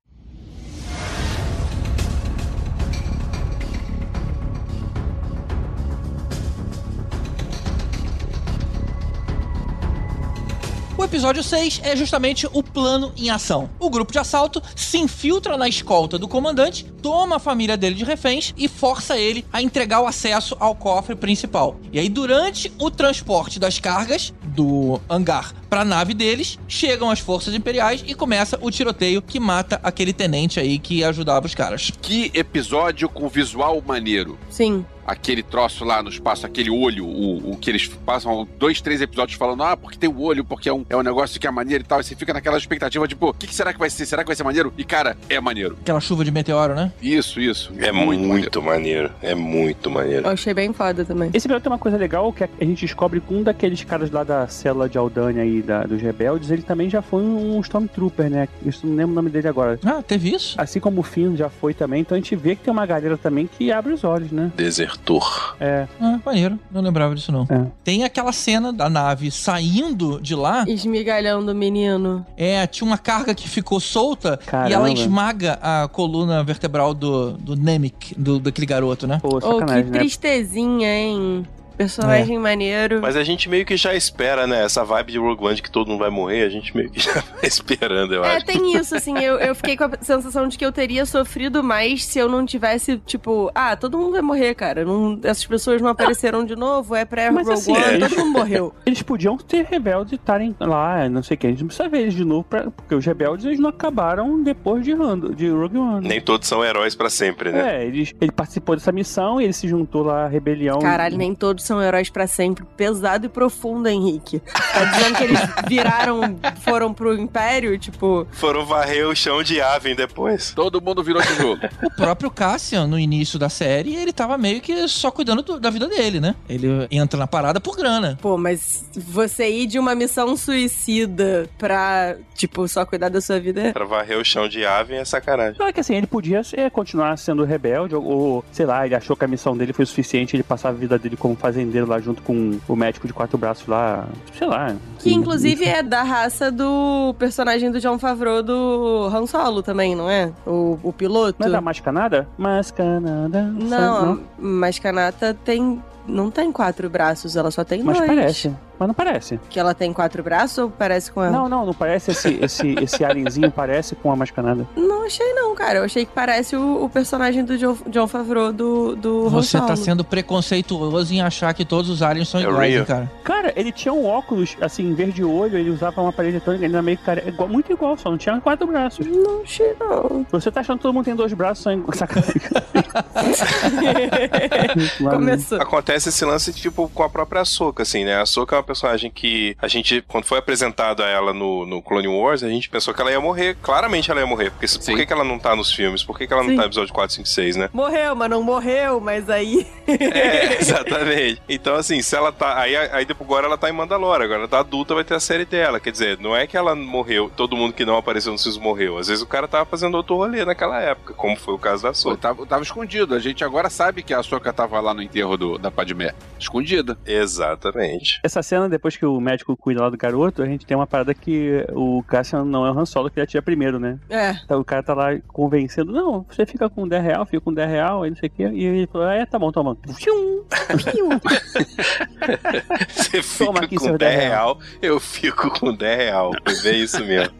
O 11.00 11.04
episódio 11.06 11.42
6 11.42 11.80
é 11.82 11.96
justamente 11.96 12.46
o 12.52 12.62
plano 12.62 13.14
em 13.16 13.30
ação. 13.30 13.70
O 13.80 13.90
grupo 13.90 14.12
de 14.12 14.20
assalto 14.20 14.62
se 14.76 14.98
infiltra 14.98 15.56
na 15.56 15.66
escolta 15.66 16.18
do 16.18 16.28
comandante, 16.28 16.84
toma 17.02 17.38
a 17.38 17.40
família 17.40 17.78
dele 17.78 17.96
de 17.96 18.04
reféns 18.04 18.54
e 18.58 18.68
força 18.68 19.18
ele 19.18 19.46
a 19.54 19.62
entregar 19.62 20.02
o 20.02 20.08
acesso 20.08 20.58
ao 20.60 20.76
cofre 20.76 21.16
principal. 21.16 21.80
E 21.94 22.00
aí, 22.00 22.10
durante 22.10 22.70
o 22.78 22.92
transporte 22.92 23.62
das 23.62 23.80
cargas 23.80 24.34
do 24.60 25.00
hangar 25.10 25.54
para 25.70 25.82
a 25.82 25.86
nave 25.86 26.14
deles, 26.14 26.60
chegam 26.68 27.10
as 27.10 27.20
forças 27.20 27.54
imperiais 27.54 28.04
e 28.06 28.14
começa 28.14 28.58
o 28.62 28.70
tiroteio 28.70 29.22
que 29.22 29.40
mata 29.40 29.80
aquele 29.84 30.12
tenente 30.12 30.60
aí 30.60 30.80
que 30.80 31.04
ajudava 31.04 31.46
os 31.46 31.56
caras. 31.56 31.92
Que 32.02 32.32
episódio 32.34 33.08
com 33.08 33.30
visual 33.30 33.82
maneiro. 33.86 34.38
Sim. 34.50 34.84
Aquele 35.06 35.42
troço 35.42 35.84
lá 35.84 36.04
no 36.04 36.10
espaço, 36.10 36.46
aquele 36.46 36.70
olho, 36.70 37.04
o, 37.04 37.54
o 37.54 37.58
que 37.58 37.68
eles 37.72 37.88
passam 38.06 38.48
dois, 38.60 38.80
três 38.80 39.02
episódios 39.02 39.40
falando, 39.40 39.64
ah, 39.64 39.76
porque 39.76 39.98
tem 39.98 40.08
o 40.08 40.22
olho, 40.22 40.46
porque 40.46 40.70
é 40.70 40.74
um, 40.74 40.86
é 40.88 40.96
um 40.96 41.02
negócio 41.02 41.40
que 41.40 41.48
é 41.48 41.52
maneiro 41.52 41.84
e 41.84 41.88
tal. 41.88 42.00
E 42.00 42.04
você 42.04 42.16
fica 42.16 42.32
naquela 42.32 42.58
expectativa, 42.58 43.08
tipo, 43.08 43.30
o 43.30 43.34
que, 43.34 43.48
que 43.48 43.56
será 43.56 43.74
que 43.74 43.80
vai 43.80 43.90
ser? 43.90 44.06
Será 44.06 44.24
que 44.24 44.28
vai 44.28 44.36
ser 44.36 44.44
maneiro? 44.44 44.72
E, 44.78 44.84
cara, 44.84 45.18
é 45.28 45.40
maneiro. 45.40 45.78
Aquela 45.82 46.00
chuva 46.00 46.24
de 46.24 46.30
meteoro, 46.30 46.76
né? 46.76 46.92
Isso, 47.02 47.40
isso. 47.40 47.72
É 47.80 47.92
muito, 47.92 48.62
maneiro. 48.62 49.12
É 49.20 49.34
muito 49.34 49.90
maneiro. 49.90 50.28
Eu 50.28 50.32
achei 50.32 50.54
bem 50.54 50.72
foda 50.74 51.04
também. 51.04 51.32
Esse 51.34 51.48
episódio 51.48 51.64
tem 51.64 51.72
uma 51.72 51.80
coisa 51.80 51.98
legal 51.98 52.32
que 52.32 52.44
a 52.44 52.50
gente 52.64 52.86
descobre 52.86 53.20
que 53.20 53.34
um 53.34 53.42
daqueles 53.42 53.84
caras 53.84 54.12
lá 54.12 54.24
da 54.24 54.48
célula 54.50 54.90
de 54.90 54.98
Aldânia 54.98 55.44
aí, 55.44 55.62
da, 55.62 55.84
dos 55.84 56.02
rebeldes, 56.02 56.52
ele 56.52 56.62
também 56.62 56.90
já 56.90 57.02
foi 57.02 57.22
um 57.24 57.60
Stormtrooper, 57.62 58.30
né? 58.30 58.48
Isso 58.66 58.86
não 58.86 58.96
lembro 58.96 59.12
o 59.12 59.16
nome 59.16 59.30
dele 59.30 59.48
agora. 59.48 59.80
Ah, 59.86 60.02
teve 60.02 60.30
isso? 60.36 60.56
Assim 60.60 60.80
como 60.80 61.02
o 61.02 61.04
Finn 61.04 61.36
já 61.36 61.50
foi 61.50 61.74
também, 61.74 62.02
então 62.02 62.16
a 62.16 62.20
gente 62.20 62.36
vê 62.36 62.56
que 62.56 62.64
tem 62.64 62.72
uma 62.72 62.86
galera 62.86 63.18
também 63.18 63.48
que 63.48 63.72
abre 63.72 63.94
os 63.94 64.04
olhos, 64.04 64.32
né? 64.32 64.52
Desertor. 64.56 65.56
É, 65.60 65.88
Ah, 66.02 66.20
maneiro. 66.26 66.60
Não 66.72 66.82
lembrava 66.82 67.16
disso, 67.16 67.32
não. 67.32 67.44
É. 67.50 67.66
Tem 67.84 68.04
aquela 68.04 68.32
cena 68.32 68.72
da 68.74 68.90
nave 68.90 69.32
saindo 69.32 70.20
de 70.22 70.36
lá. 70.36 70.64
Esmigalhando 70.68 71.52
o 71.52 71.56
menino. 71.56 72.26
É, 72.38 72.66
tinha 72.68 72.88
uma 72.88 72.98
carga 72.98 73.34
que 73.34 73.48
ficou 73.48 73.80
solta 73.80 74.40
e 74.42 74.46
Caramba. 74.46 74.74
ela 74.74 74.92
esmaga 74.92 75.60
a 75.62 75.88
coluna 75.88 76.44
vertebral 76.44 76.94
do, 76.94 77.34
do 77.34 77.56
Nemec, 77.56 78.14
do, 78.18 78.40
daquele 78.40 78.66
garoto, 78.68 79.08
né? 79.08 79.20
pô, 79.22 79.40
Oh, 79.42 79.58
que 79.60 79.72
né? 79.72 79.84
tristezinha, 79.84 80.88
hein? 80.94 81.46
Personagem 81.80 82.38
maneiro. 82.38 83.00
Mas 83.02 83.16
a 83.16 83.24
gente 83.24 83.48
meio 83.50 83.66
que 83.66 83.78
já 83.78 83.96
espera, 83.96 84.46
né? 84.46 84.66
Essa 84.66 84.84
vibe 84.84 85.14
de 85.14 85.18
Rogue 85.18 85.46
One 85.46 85.56
de 85.56 85.62
que 85.64 85.72
todo 85.72 85.88
mundo 85.88 86.00
vai 86.00 86.10
morrer, 86.10 86.44
a 86.44 86.50
gente 86.50 86.76
meio 86.76 86.90
que 86.90 87.00
já 87.02 87.14
vai 87.14 87.44
esperando, 87.44 88.14
eu 88.14 88.24
É, 88.26 88.36
acho. 88.36 88.46
tem 88.46 88.76
isso, 88.76 88.94
assim, 88.96 89.18
eu, 89.18 89.38
eu 89.40 89.56
fiquei 89.56 89.78
com 89.78 89.86
a 89.86 89.92
sensação 90.02 90.46
de 90.50 90.58
que 90.58 90.66
eu 90.66 90.74
teria 90.74 91.06
sofrido 91.06 91.64
mais 91.64 92.04
se 92.04 92.20
eu 92.20 92.28
não 92.28 92.46
tivesse, 92.46 92.98
tipo, 93.06 93.50
ah, 93.56 93.78
todo 93.78 93.98
mundo 93.98 94.12
vai 94.12 94.22
morrer, 94.22 94.54
cara. 94.56 94.84
Não, 94.84 95.18
essas 95.24 95.46
pessoas 95.46 95.82
não 95.82 95.88
apareceram 95.90 96.44
de 96.44 96.54
novo, 96.56 96.94
é 96.96 97.06
pré-Rogue 97.06 97.46
Mas, 97.46 97.50
assim, 97.62 97.72
One, 97.72 97.84
é. 97.84 98.00
todo 98.10 98.18
mundo 98.18 98.32
morreu. 98.34 98.74
Eles 98.86 99.02
podiam 99.02 99.38
ter 99.38 99.64
rebeldes 99.66 100.12
e 100.12 100.16
estarem 100.16 100.54
lá, 100.60 101.08
não 101.08 101.24
sei 101.24 101.36
o 101.36 101.38
que. 101.38 101.48
A 101.48 101.50
gente 101.52 101.62
não 101.62 101.68
precisa 101.68 101.88
ver 101.88 102.02
eles 102.02 102.14
de 102.14 102.26
novo, 102.26 102.44
pra- 102.44 102.70
porque 102.70 102.94
os 102.94 103.06
rebeldes 103.06 103.46
eles 103.46 103.58
não 103.60 103.70
acabaram 103.70 104.44
depois 104.44 104.84
de, 104.84 104.94
Rando, 104.94 105.34
de 105.34 105.48
Rogue 105.50 105.78
One. 105.78 106.06
Nem 106.08 106.20
todos 106.20 106.46
são 106.46 106.62
heróis 106.64 106.94
pra 106.94 107.10
sempre, 107.10 107.52
né? 107.54 107.78
É, 107.78 107.86
ele, 107.86 108.10
ele 108.20 108.32
participou 108.32 108.76
dessa 108.76 108.92
missão, 108.92 109.40
ele 109.40 109.54
se 109.54 109.66
juntou 109.66 110.04
lá 110.04 110.26
à 110.26 110.28
rebelião. 110.28 110.80
Caralho, 110.80 111.16
nem 111.18 111.34
todos 111.34 111.69
são 111.70 111.82
heróis 111.82 112.10
pra 112.10 112.26
sempre. 112.28 112.66
Pesado 112.76 113.28
e 113.28 113.30
profundo, 113.30 113.88
Henrique. 113.88 114.40
Tá 114.40 114.84
dizendo 114.86 115.16
que 115.18 115.24
eles 115.24 115.40
viraram, 115.68 116.40
foram 116.64 116.94
pro 116.94 117.16
Império, 117.18 117.78
tipo... 117.78 118.28
Foram 118.32 118.66
varrer 118.66 119.08
o 119.08 119.16
chão 119.16 119.44
de 119.44 119.62
Aven 119.62 119.96
depois. 119.96 120.52
Todo 120.56 120.82
mundo 120.82 121.04
virou 121.04 121.22
tijolo. 121.22 121.60
O 121.84 121.92
próprio 121.96 122.32
Cassian, 122.32 122.88
no 122.88 122.98
início 122.98 123.38
da 123.38 123.50
série, 123.50 123.96
ele 123.96 124.12
tava 124.14 124.38
meio 124.38 124.62
que 124.62 124.88
só 124.88 125.12
cuidando 125.12 125.42
do- 125.44 125.60
da 125.60 125.70
vida 125.70 125.88
dele, 125.88 126.20
né? 126.20 126.34
Ele 126.48 126.68
entra 126.90 127.20
na 127.20 127.28
parada 127.28 127.60
por 127.60 127.76
grana. 127.76 128.18
Pô, 128.22 128.38
mas 128.38 128.86
você 128.96 129.50
ir 129.50 129.68
de 129.68 129.78
uma 129.78 129.94
missão 129.96 130.36
suicida 130.38 131.50
pra, 131.58 132.16
tipo, 132.36 132.68
só 132.68 132.86
cuidar 132.86 133.10
da 133.10 133.20
sua 133.22 133.40
vida... 133.40 133.72
Pra 133.74 133.86
varrer 133.86 134.18
o 134.18 134.24
chão 134.24 134.48
de 134.48 134.66
Aven 134.66 134.98
é 134.98 135.06
sacanagem. 135.06 135.56
Claro 135.56 135.74
que 135.74 135.80
assim, 135.80 135.96
ele 135.96 136.08
podia 136.08 136.42
é, 136.54 136.70
continuar 136.70 137.18
sendo 137.18 137.44
rebelde, 137.44 137.96
ou, 137.96 138.04
ou, 138.04 138.46
sei 138.52 138.66
lá, 138.66 138.86
ele 138.86 138.96
achou 138.96 139.16
que 139.16 139.26
a 139.26 139.28
missão 139.28 139.56
dele 139.58 139.74
foi 139.74 139.86
suficiente, 139.86 140.36
ele 140.36 140.44
passar 140.44 140.70
a 140.70 140.74
vida 140.74 140.98
dele 140.98 141.18
como 141.18 141.36
fazendeiro 141.60 141.88
lá 141.88 142.00
junto 142.00 142.22
com 142.22 142.58
o 142.68 142.76
médico 142.76 143.06
de 143.06 143.14
quatro 143.14 143.38
braços 143.38 143.68
lá, 143.68 144.08
sei 144.38 144.48
lá. 144.48 144.76
Que 144.98 145.14
inclusive 145.14 145.66
é 145.66 145.84
da 145.84 146.04
raça 146.04 146.52
do 146.52 147.14
personagem 147.20 147.72
do 147.72 147.80
John 147.80 148.00
Favreau 148.00 148.42
do 148.42 149.10
Han 149.14 149.26
Solo 149.28 149.62
também, 149.62 149.96
não 149.96 150.10
é? 150.10 150.32
O, 150.46 150.80
o 150.82 150.94
piloto. 150.94 151.36
Não 151.40 151.48
é 151.48 151.52
da 151.52 151.62
Mascanada? 151.62 152.28
Mascanada. 152.38 153.44
Não, 153.44 154.14
a 154.14 154.18
Mascanata 154.38 155.38
tem. 155.46 155.82
Não 156.08 156.32
tem 156.32 156.52
quatro 156.52 156.90
braços, 156.90 157.36
ela 157.36 157.52
só 157.52 157.64
tem 157.64 157.84
Mas 157.84 157.98
dois. 157.98 158.08
parece. 158.10 158.52
Mas 158.80 158.88
não 158.88 158.96
parece. 158.96 159.40
Que 159.50 159.60
ela 159.60 159.74
tem 159.74 159.92
quatro 159.92 160.24
braços 160.24 160.58
ou 160.58 160.70
parece 160.70 161.12
com 161.12 161.22
ela? 161.22 161.32
Não, 161.32 161.50
não, 161.50 161.66
não 161.66 161.74
parece 161.74 162.12
esse, 162.12 162.40
esse, 162.42 162.76
esse 162.82 163.04
alienzinho 163.04 163.52
parece 163.52 163.96
com 163.96 164.12
a 164.12 164.16
Mascanada. 164.16 164.66
Não 164.76 165.06
achei 165.06 165.34
não, 165.34 165.54
cara. 165.54 165.80
Eu 165.80 165.84
achei 165.84 166.06
que 166.06 166.12
parece 166.14 166.56
o, 166.56 166.84
o 166.86 166.90
personagem 166.90 167.44
do 167.44 167.58
John, 167.58 167.78
John 167.88 168.08
Favreau 168.08 168.54
do, 168.54 168.96
do 168.96 169.28
Han 169.28 169.32
Você 169.32 169.60
tá 169.60 169.76
sendo 169.76 170.04
preconceituoso 170.04 171.14
em 171.14 171.22
achar 171.22 171.54
que 171.54 171.66
todos 171.66 171.90
os 171.90 172.02
aliens 172.02 172.30
são 172.30 172.40
É 172.40 172.44
iguais, 172.44 172.76
hein, 172.76 172.86
cara. 172.86 173.12
Cara, 173.24 173.54
ele 173.56 173.72
tinha 173.72 173.94
um 173.94 174.06
óculos, 174.06 174.56
assim, 174.62 174.94
verde 174.94 175.24
olho, 175.24 175.58
ele 175.58 175.70
usava 175.70 176.02
uma 176.02 176.14
parede 176.14 176.36
eletrônica, 176.36 176.64
ele 176.66 176.74
era 176.74 176.82
meio 176.82 176.98
cara, 177.00 177.28
igual, 177.28 177.50
muito 177.50 177.72
igual, 177.74 177.98
só 177.98 178.10
não 178.10 178.18
tinha 178.18 178.40
quatro 178.40 178.66
braços. 178.66 179.06
Não 179.06 179.42
achei 179.42 179.76
não. 179.80 180.26
Você 180.32 180.50
tá 180.52 180.62
achando 180.62 180.78
que 180.78 180.84
todo 180.84 180.94
mundo 180.94 181.06
tem 181.06 181.16
dois 181.16 181.34
braços, 181.34 181.64
são 181.64 181.74
igual- 181.78 181.94
sacanagem. 181.98 182.40
Começou. 185.10 185.62
Acontece 185.62 186.10
esse 186.10 186.24
lance, 186.26 186.54
tipo, 186.54 186.90
com 186.90 187.04
a 187.04 187.10
própria 187.10 187.42
Ahsoka, 187.42 187.84
assim, 187.84 188.04
né? 188.06 188.16
A 188.16 188.22
Ahsoka 188.22 188.56
é 188.56 188.60
uma 188.60 188.64
personagem 188.70 189.10
que 189.10 189.56
a 189.60 189.68
gente, 189.68 190.04
quando 190.08 190.26
foi 190.26 190.38
apresentado 190.38 191.02
a 191.02 191.08
ela 191.08 191.34
no, 191.34 191.66
no 191.66 191.82
Clone 191.82 192.08
Wars, 192.08 192.44
a 192.44 192.50
gente 192.50 192.70
pensou 192.70 192.94
que 192.94 193.02
ela 193.02 193.12
ia 193.12 193.20
morrer. 193.20 193.58
Claramente 193.62 194.12
ela 194.12 194.20
ia 194.20 194.28
morrer. 194.28 194.52
Porque 194.52 194.68
Sim. 194.68 194.80
por 194.80 194.98
que, 194.98 195.06
que 195.06 195.14
ela 195.14 195.24
não 195.24 195.40
tá 195.40 195.56
nos 195.56 195.72
filmes? 195.72 196.04
Por 196.04 196.18
que, 196.18 196.28
que 196.28 196.34
ela 196.34 196.44
não 196.44 196.52
Sim. 196.52 196.56
tá 196.56 196.62
no 196.62 196.68
episódio 196.68 196.94
4, 196.94 197.16
5, 197.16 197.28
6, 197.28 197.56
né? 197.56 197.70
Morreu, 197.74 198.16
mas 198.16 198.30
não 198.30 198.44
morreu, 198.44 199.00
mas 199.00 199.30
aí. 199.30 199.66
É, 200.00 200.60
exatamente. 200.60 201.42
Então, 201.48 201.76
assim, 201.76 202.02
se 202.02 202.16
ela 202.16 202.32
tá. 202.32 202.60
Aí, 202.60 202.76
aí 202.76 203.06
depois 203.06 203.28
agora 203.30 203.48
ela 203.48 203.58
tá 203.58 203.70
em 203.70 203.74
Mandalore, 203.74 204.24
agora 204.24 204.40
ela 204.40 204.48
tá 204.48 204.60
adulta, 204.60 204.96
vai 204.96 205.04
ter 205.04 205.14
a 205.14 205.20
série 205.20 205.46
dela. 205.46 205.80
Quer 205.80 205.92
dizer, 205.92 206.18
não 206.20 206.36
é 206.36 206.48
que 206.48 206.58
ela 206.58 206.76
morreu, 206.76 207.32
todo 207.36 207.56
mundo 207.56 207.74
que 207.74 207.86
não 207.86 207.98
apareceu 207.98 208.32
nos 208.32 208.42
filmes 208.42 208.60
morreu. 208.60 208.98
Às 208.98 209.08
vezes 209.08 209.24
o 209.24 209.28
cara 209.28 209.48
tava 209.48 209.66
fazendo 209.66 209.96
outro 209.96 210.16
rolê 210.16 210.44
naquela 210.46 210.80
época, 210.80 211.14
como 211.14 211.36
foi 211.36 211.54
o 211.54 211.60
caso 211.60 211.84
da 211.84 211.90
Ahsoka. 211.90 212.18
tava, 212.18 212.46
tava 212.46 212.64
escondido. 212.64 213.14
A 213.14 213.20
gente 213.20 213.44
agora 213.44 213.70
sabe 213.70 214.04
que 214.04 214.14
a 214.14 214.24
Soca 214.24 214.52
tava 214.52 214.80
lá 214.80 214.94
no 214.94 215.02
enterro 215.02 215.38
do, 215.38 215.58
da 215.58 215.70
Padmé. 215.70 216.14
Escondida. 216.40 216.98
Exatamente. 217.06 218.20
Essa 218.24 218.42
cena, 218.42 218.59
depois 218.68 218.98
que 218.98 219.06
o 219.06 219.20
médico 219.22 219.56
cuida 219.56 219.82
lá 219.82 219.90
do 219.90 219.98
garoto, 219.98 220.42
a 220.42 220.46
gente 220.46 220.66
tem 220.66 220.76
uma 220.76 220.88
parada 220.88 221.14
que 221.14 221.66
o 221.74 222.04
Cassian 222.04 222.44
não 222.44 222.66
é 222.66 222.72
o 222.72 222.78
Han 222.78 222.86
Solo 222.86 223.10
que 223.10 223.20
ele 223.20 223.24
atira 223.24 223.42
primeiro, 223.42 223.80
né? 223.80 224.00
É. 224.10 224.32
Então 224.44 224.60
o 224.60 224.66
cara 224.66 224.84
tá 224.84 224.94
lá 224.94 225.18
convencendo, 225.28 225.92
não, 225.92 226.26
você 226.30 226.46
fica 226.46 226.70
com 226.70 226.88
10 226.88 227.04
real, 227.04 227.26
fica 227.26 227.42
com 227.42 227.54
10 227.54 227.70
real, 227.70 228.04
aí 228.04 228.10
não 228.10 228.18
sei 228.18 228.28
o 228.28 228.32
quê. 228.32 228.50
E 228.52 228.66
ele 228.66 228.88
falou, 228.88 229.08
é, 229.08 229.26
tá 229.26 229.38
bom, 229.38 229.52
toma. 229.52 229.78
Fium, 229.96 230.44
fium. 230.92 231.10
Você 232.90 233.22
fica 233.22 233.46
Toma 233.46 233.60
aqui 233.62 233.76
com 233.76 233.86
seu 233.86 233.98
10 233.98 234.16
10 234.16 234.30
real, 234.30 234.60
eu 234.82 235.00
fico 235.00 235.50
com 235.60 235.74
10 235.74 235.98
real. 235.98 236.32
Bem 236.64 236.84
isso 236.84 237.04
mesmo. 237.04 237.34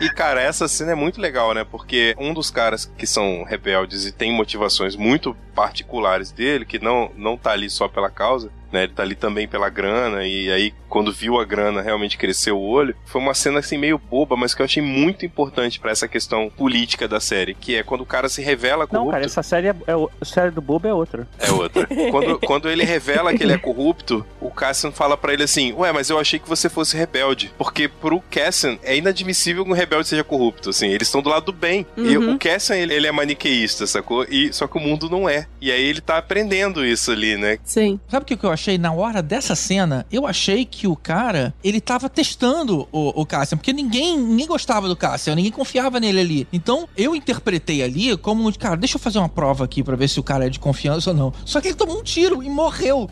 e, 0.00 0.08
cara, 0.10 0.40
essa 0.40 0.68
cena 0.68 0.92
é 0.92 0.94
muito 0.94 1.20
legal, 1.20 1.54
né? 1.54 1.64
Porque 1.64 2.14
um 2.18 2.34
dos 2.34 2.50
caras 2.50 2.86
que 2.96 3.06
são 3.06 3.44
rebeldes 3.44 4.06
e 4.06 4.12
tem 4.12 4.32
motivações 4.32 4.96
muito 4.96 5.36
particulares 5.54 6.30
dele, 6.30 6.64
que 6.64 6.78
não, 6.78 7.10
não 7.16 7.36
tá 7.36 7.52
ali 7.52 7.68
só 7.68 7.88
pela 7.88 8.10
causa, 8.10 8.50
né? 8.72 8.84
Ele 8.84 8.92
tá 8.92 9.02
ali 9.02 9.14
também 9.14 9.46
pela 9.46 9.68
grana, 9.68 10.24
e 10.26 10.50
aí, 10.50 10.72
quando 10.88 11.12
viu 11.12 11.38
a 11.38 11.44
grana 11.44 11.80
realmente 11.82 12.16
cresceu 12.18 12.58
o 12.58 12.68
olho, 12.68 12.94
foi 13.06 13.20
uma 13.20 13.34
cena 13.34 13.58
assim 13.60 13.76
meio 13.78 13.98
boba, 13.98 14.36
mas 14.36 14.54
que 14.54 14.62
eu 14.62 14.64
achei 14.64 14.82
muito 14.82 15.24
importante 15.26 15.78
pra 15.80 15.90
essa 15.90 16.08
questão 16.08 16.50
política 16.50 17.06
da 17.08 17.20
série, 17.20 17.54
que 17.54 17.76
é 17.76 17.82
quando 17.82 18.02
o 18.02 18.06
cara 18.06 18.28
se 18.28 18.42
revela 18.42 18.86
corrupto. 18.86 19.04
Não, 19.06 19.12
cara, 19.12 19.24
essa 19.24 19.42
série, 19.42 19.68
é, 19.68 19.74
é, 19.86 19.92
a 20.20 20.24
série 20.24 20.50
do 20.50 20.60
Bobo 20.60 20.86
é 20.88 20.94
outra. 20.94 21.26
É 21.38 21.50
outra. 21.50 21.86
quando, 22.10 22.38
quando 22.40 22.68
ele 22.70 22.84
revela 22.84 23.34
que 23.34 23.42
ele 23.42 23.52
é 23.52 23.58
corrupto, 23.58 24.24
o 24.40 24.50
Cassian 24.50 24.90
fala 24.92 25.16
pra 25.16 25.32
ele 25.32 25.42
assim: 25.44 25.72
Ué, 25.74 25.92
mas 25.92 26.10
eu 26.10 26.18
achei 26.18 26.38
que 26.38 26.48
você 26.48 26.68
fosse 26.68 26.96
rebelde. 26.96 27.52
Porque 27.58 27.88
pro 27.88 28.20
Cassian 28.30 28.78
é 28.82 28.96
inadmissível 28.96 29.64
que 29.64 29.70
um 29.70 29.74
rebelde 29.74 30.08
seja 30.08 30.24
corrupto. 30.24 30.70
Assim, 30.70 30.88
eles 30.88 31.08
estão 31.08 31.22
do 31.22 31.28
lado 31.30 31.46
do 31.46 31.52
bem. 31.52 31.86
E 31.96 32.16
Uhum. 32.16 32.34
o 32.34 32.38
Cassian, 32.38 32.76
ele, 32.76 32.94
ele 32.94 33.06
é 33.06 33.12
maniqueísta, 33.12 33.86
sacou? 33.86 34.24
E, 34.28 34.52
só 34.52 34.66
que 34.66 34.76
o 34.76 34.80
mundo 34.80 35.08
não 35.10 35.28
é. 35.28 35.46
E 35.60 35.70
aí 35.72 35.82
ele 35.82 36.00
tá 36.00 36.18
aprendendo 36.18 36.84
isso 36.84 37.10
ali, 37.10 37.36
né? 37.36 37.58
Sim. 37.64 37.98
Sabe 38.08 38.22
o 38.24 38.26
que 38.36 38.44
eu 38.46 38.50
achei? 38.62 38.78
Na 38.78 38.92
hora 38.92 39.20
dessa 39.20 39.54
cena, 39.56 40.06
eu 40.10 40.26
achei 40.26 40.64
que 40.64 40.86
o 40.86 40.94
cara, 40.94 41.52
ele 41.62 41.80
tava 41.80 42.08
testando 42.08 42.88
o, 42.92 43.20
o 43.20 43.26
Cassian, 43.26 43.58
porque 43.58 43.72
ninguém, 43.72 44.16
ninguém 44.18 44.46
gostava 44.46 44.88
do 44.88 44.96
Cassian, 44.96 45.34
ninguém 45.34 45.50
confiava 45.50 45.98
nele 45.98 46.20
ali. 46.20 46.48
Então, 46.52 46.88
eu 46.96 47.14
interpretei 47.16 47.82
ali 47.82 48.16
como, 48.16 48.56
cara, 48.56 48.76
deixa 48.76 48.96
eu 48.96 49.00
fazer 49.00 49.18
uma 49.18 49.28
prova 49.28 49.64
aqui 49.64 49.82
pra 49.82 49.96
ver 49.96 50.08
se 50.08 50.20
o 50.20 50.22
cara 50.22 50.46
é 50.46 50.48
de 50.48 50.60
confiança 50.60 51.10
ou 51.10 51.16
não. 51.16 51.32
Só 51.44 51.60
que 51.60 51.68
ele 51.68 51.74
tomou 51.74 51.98
um 51.98 52.02
tiro 52.02 52.42
e 52.42 52.48
morreu. 52.48 53.10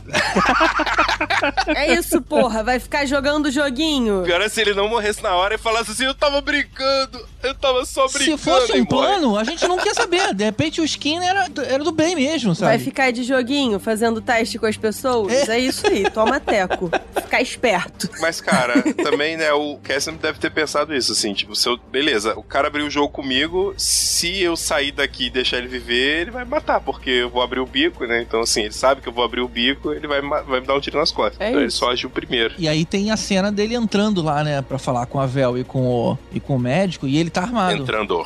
É 1.66 1.94
isso, 1.94 2.20
porra. 2.22 2.62
Vai 2.62 2.78
ficar 2.78 3.06
jogando 3.06 3.50
joguinho. 3.50 4.22
Pior 4.24 4.40
é 4.40 4.48
se 4.48 4.60
ele 4.60 4.74
não 4.74 4.88
morresse 4.88 5.22
na 5.22 5.34
hora 5.34 5.54
e 5.54 5.58
falasse 5.58 5.90
assim: 5.90 6.04
Eu 6.04 6.14
tava 6.14 6.40
brincando, 6.40 7.26
eu 7.42 7.54
tava 7.54 7.84
só 7.84 8.06
brincando. 8.08 8.38
Se 8.38 8.44
fosse 8.44 8.72
um 8.72 8.84
plano, 8.84 9.36
a 9.36 9.44
gente 9.44 9.66
não 9.66 9.78
quer 9.78 9.94
saber. 9.94 10.34
De 10.34 10.44
repente 10.44 10.80
o 10.80 10.84
Skinner 10.84 11.28
era, 11.28 11.46
era 11.66 11.84
do 11.84 11.92
bem 11.92 12.14
mesmo, 12.14 12.54
sabe? 12.54 12.76
Vai 12.76 12.78
ficar 12.78 13.10
de 13.10 13.22
joguinho, 13.22 13.78
fazendo 13.78 14.20
teste 14.20 14.58
com 14.58 14.66
as 14.66 14.76
pessoas? 14.76 15.32
É, 15.32 15.39
isso 15.58 15.86
aí, 15.86 16.10
toma 16.10 16.40
teco. 16.40 16.90
Ficar 17.14 17.40
esperto. 17.40 18.08
Mas, 18.20 18.40
cara, 18.40 18.82
também, 18.94 19.36
né, 19.36 19.52
o 19.52 19.78
Cassian 19.82 20.14
deve 20.14 20.38
ter 20.38 20.50
pensado 20.50 20.94
isso, 20.94 21.12
assim, 21.12 21.32
tipo, 21.32 21.54
se 21.54 21.68
eu, 21.68 21.78
beleza, 21.90 22.38
o 22.38 22.42
cara 22.42 22.68
abriu 22.68 22.86
o 22.86 22.90
jogo 22.90 23.08
comigo, 23.08 23.74
se 23.76 24.40
eu 24.40 24.56
sair 24.56 24.92
daqui 24.92 25.26
e 25.26 25.30
deixar 25.30 25.58
ele 25.58 25.68
viver, 25.68 26.22
ele 26.22 26.30
vai 26.30 26.44
me 26.44 26.50
matar, 26.50 26.80
porque 26.80 27.10
eu 27.10 27.30
vou 27.30 27.42
abrir 27.42 27.60
o 27.60 27.66
bico, 27.66 28.04
né, 28.04 28.22
então, 28.22 28.40
assim, 28.40 28.62
ele 28.62 28.74
sabe 28.74 29.00
que 29.00 29.08
eu 29.08 29.12
vou 29.12 29.24
abrir 29.24 29.40
o 29.40 29.48
bico, 29.48 29.92
ele 29.92 30.06
vai, 30.06 30.20
vai 30.20 30.60
me 30.60 30.66
dar 30.66 30.74
um 30.74 30.80
tiro 30.80 30.98
nas 30.98 31.10
costas. 31.10 31.40
É 31.40 31.48
então 31.48 31.60
ele 31.60 31.68
isso. 31.68 31.78
só 31.78 31.90
agiu 31.90 32.10
primeiro. 32.10 32.54
E 32.58 32.68
aí 32.68 32.84
tem 32.84 33.10
a 33.10 33.16
cena 33.16 33.50
dele 33.52 33.74
entrando 33.74 34.22
lá, 34.22 34.42
né, 34.42 34.62
pra 34.62 34.78
falar 34.78 35.06
com 35.06 35.20
a 35.20 35.26
Vel 35.26 35.58
e 35.58 35.64
com 35.64 35.86
o, 35.86 36.18
e 36.32 36.40
com 36.40 36.56
o 36.56 36.58
médico, 36.58 37.06
e 37.06 37.18
ele 37.18 37.30
tá 37.30 37.42
armado. 37.42 37.82
Entrando. 37.82 38.22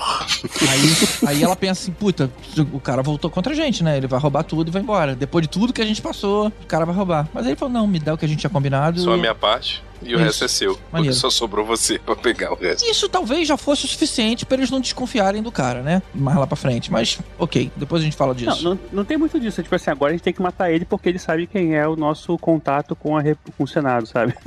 Aí, 0.71 1.29
aí 1.29 1.43
ela 1.43 1.57
pensa 1.57 1.83
assim, 1.83 1.93
puta, 1.93 2.31
o 2.73 2.81
cara 2.81 3.03
voltou 3.03 3.31
contra 3.31 3.53
a 3.53 3.57
gente, 3.57 3.83
né? 3.83 3.97
Ele 3.97 4.07
vai 4.07 4.19
roubar 4.19 4.43
tudo 4.43 4.69
e 4.69 4.71
vai 4.71 4.83
embora. 4.83 5.15
Depois 5.15 5.43
de 5.43 5.49
tudo 5.49 5.73
que 5.73 5.83
a 5.83 5.85
gente 5.85 6.01
passou, 6.01 6.49
o 6.49 6.67
cara 6.67 6.85
vai 6.85 6.95
roubar. 6.95 7.04
Mas 7.33 7.45
aí 7.45 7.51
ele 7.53 7.57
falou, 7.59 7.73
não, 7.75 7.87
me 7.87 7.99
dá 7.99 8.15
o 8.15 8.19
que 8.19 8.25
a 8.25 8.29
gente 8.29 8.41
tinha 8.41 8.51
combinado. 8.51 9.01
Só 9.01 9.13
a 9.13 9.17
e- 9.17 9.21
minha 9.21 9.35
parte. 9.35 9.83
E 10.03 10.09
o 10.15 10.17
Isso. 10.17 10.25
resto 10.25 10.45
é 10.45 10.49
seu. 10.49 10.75
Porque 10.75 10.93
Maneiro. 10.93 11.17
só 11.17 11.31
sobrou 11.31 11.65
você 11.65 11.99
pra 12.05 12.15
pegar 12.15 12.53
o 12.53 12.57
resto. 12.57 12.85
Isso 12.85 13.09
talvez 13.09 13.49
já 13.49 13.57
fosse 13.57 13.87
o 13.87 13.89
suficiente 13.89 14.45
pra 14.45 14.57
eles 14.59 14.71
não 14.71 14.79
desconfiarem 14.81 15.43
do 15.43 15.51
cara, 15.51 15.81
né? 15.83 16.03
Mais 16.15 16.37
lá 16.37 16.47
pra 16.47 16.57
frente. 16.57 16.93
Mas, 16.93 17.19
ok, 17.39 17.71
depois 17.75 18.03
a 18.03 18.05
gente 18.05 18.15
fala 18.17 18.35
Não, 18.35 18.37
disso. 18.53 18.63
não, 18.65 18.79
não 18.93 19.05
tem 19.05 19.17
muito 19.17 19.41
disso. 19.41 19.63
Tipo 19.63 19.75
assim, 19.75 19.91
agora 19.91 20.11
a 20.11 20.15
gente 20.15 20.23
tem 20.23 20.33
que 20.33 20.43
matar 20.43 20.71
ele 20.71 20.85
porque 20.85 21.09
ele 21.09 21.19
sabe 21.19 21.47
quem 21.47 21.75
é 21.75 21.89
o 21.89 21.97
nosso 21.97 22.37
contato 22.37 22.95
com, 22.95 23.17
a, 23.17 23.23
rep- 23.23 23.39
com 23.57 23.65
o 23.65 23.69
Senado, 23.69 24.07
sabe? 24.07 24.35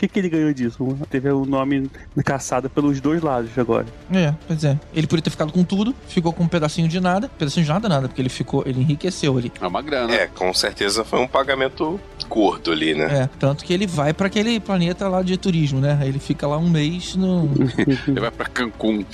que, 0.00 0.08
que 0.08 0.18
ele 0.18 0.28
ganhou 0.30 0.52
disso? 0.52 0.96
Teve 1.10 1.30
o 1.30 1.44
nome 1.44 1.90
caçado 2.24 2.70
pelos 2.70 3.00
dois 3.00 3.20
lados 3.20 3.50
agora. 3.58 3.86
É, 4.12 4.32
pois 4.46 4.64
é. 4.64 4.78
Ele 4.94 5.06
podia 5.06 5.22
ter 5.22 5.30
ficado 5.30 5.52
com 5.52 5.62
tudo, 5.62 5.94
ficou 6.08 6.32
com 6.32 6.44
um 6.44 6.48
pedacinho 6.48 6.88
de 6.88 6.98
nada. 7.00 7.28
Pedacinho 7.38 7.64
de 7.64 7.70
nada, 7.70 7.88
nada, 7.88 8.08
porque 8.08 8.22
ele 8.22 8.30
ficou, 8.30 8.62
ele 8.64 8.80
enriqueceu 8.80 9.36
ali. 9.36 9.52
É 9.60 9.66
uma 9.66 9.82
grana. 9.82 10.14
É, 10.14 10.26
com 10.26 10.52
certeza 10.54 11.04
foi 11.04 11.20
um 11.20 11.28
pagamento 11.28 12.00
gordo 12.28 12.72
ali, 12.72 12.94
né? 12.94 13.24
É, 13.24 13.28
tanto 13.38 13.64
que 13.64 13.72
ele 13.72 13.86
vai 13.86 14.12
pra 14.14 14.28
aquele 14.28 14.58
planeta 14.58 15.06
lá 15.08 15.22
de 15.22 15.36
turismo, 15.36 15.80
né? 15.80 15.98
Ele 16.02 16.18
fica 16.18 16.46
lá 16.46 16.56
um 16.56 16.70
mês 16.70 17.14
no, 17.16 17.50
Ele 18.08 18.20
vai 18.20 18.30
pra 18.30 18.46
Cancún. 18.46 19.04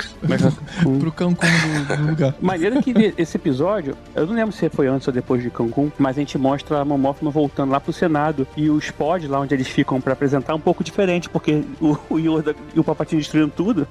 pro 1.00 1.10
Cancún 1.10 1.46
do, 1.88 1.96
do 1.96 2.10
lugar. 2.10 2.34
Maneiro 2.40 2.80
que 2.82 3.14
esse 3.18 3.36
episódio, 3.36 3.96
eu 4.14 4.26
não 4.26 4.34
lembro 4.34 4.52
se 4.52 4.68
foi 4.68 4.86
antes 4.86 5.08
ou 5.08 5.14
depois 5.14 5.42
de 5.42 5.50
Cancún, 5.50 5.90
mas 5.98 6.16
a 6.16 6.20
gente 6.20 6.38
mostra 6.38 6.80
a 6.80 6.84
Momófona 6.84 7.30
voltando 7.30 7.70
lá 7.70 7.80
pro 7.80 7.92
Senado 7.92 8.46
e 8.56 8.70
os 8.70 8.90
pods 8.90 9.28
lá 9.28 9.40
onde 9.40 9.54
eles 9.54 9.68
ficam 9.68 10.00
pra 10.00 10.12
apresentar 10.12 10.54
um 10.54 10.60
pouco 10.60 10.75
diferente, 10.82 11.28
porque 11.28 11.64
o, 11.80 11.96
o 12.10 12.18
Yoda 12.18 12.54
e 12.74 12.80
o 12.80 12.84
Papatinho 12.84 13.20
destruindo 13.20 13.52
tudo 13.54 13.86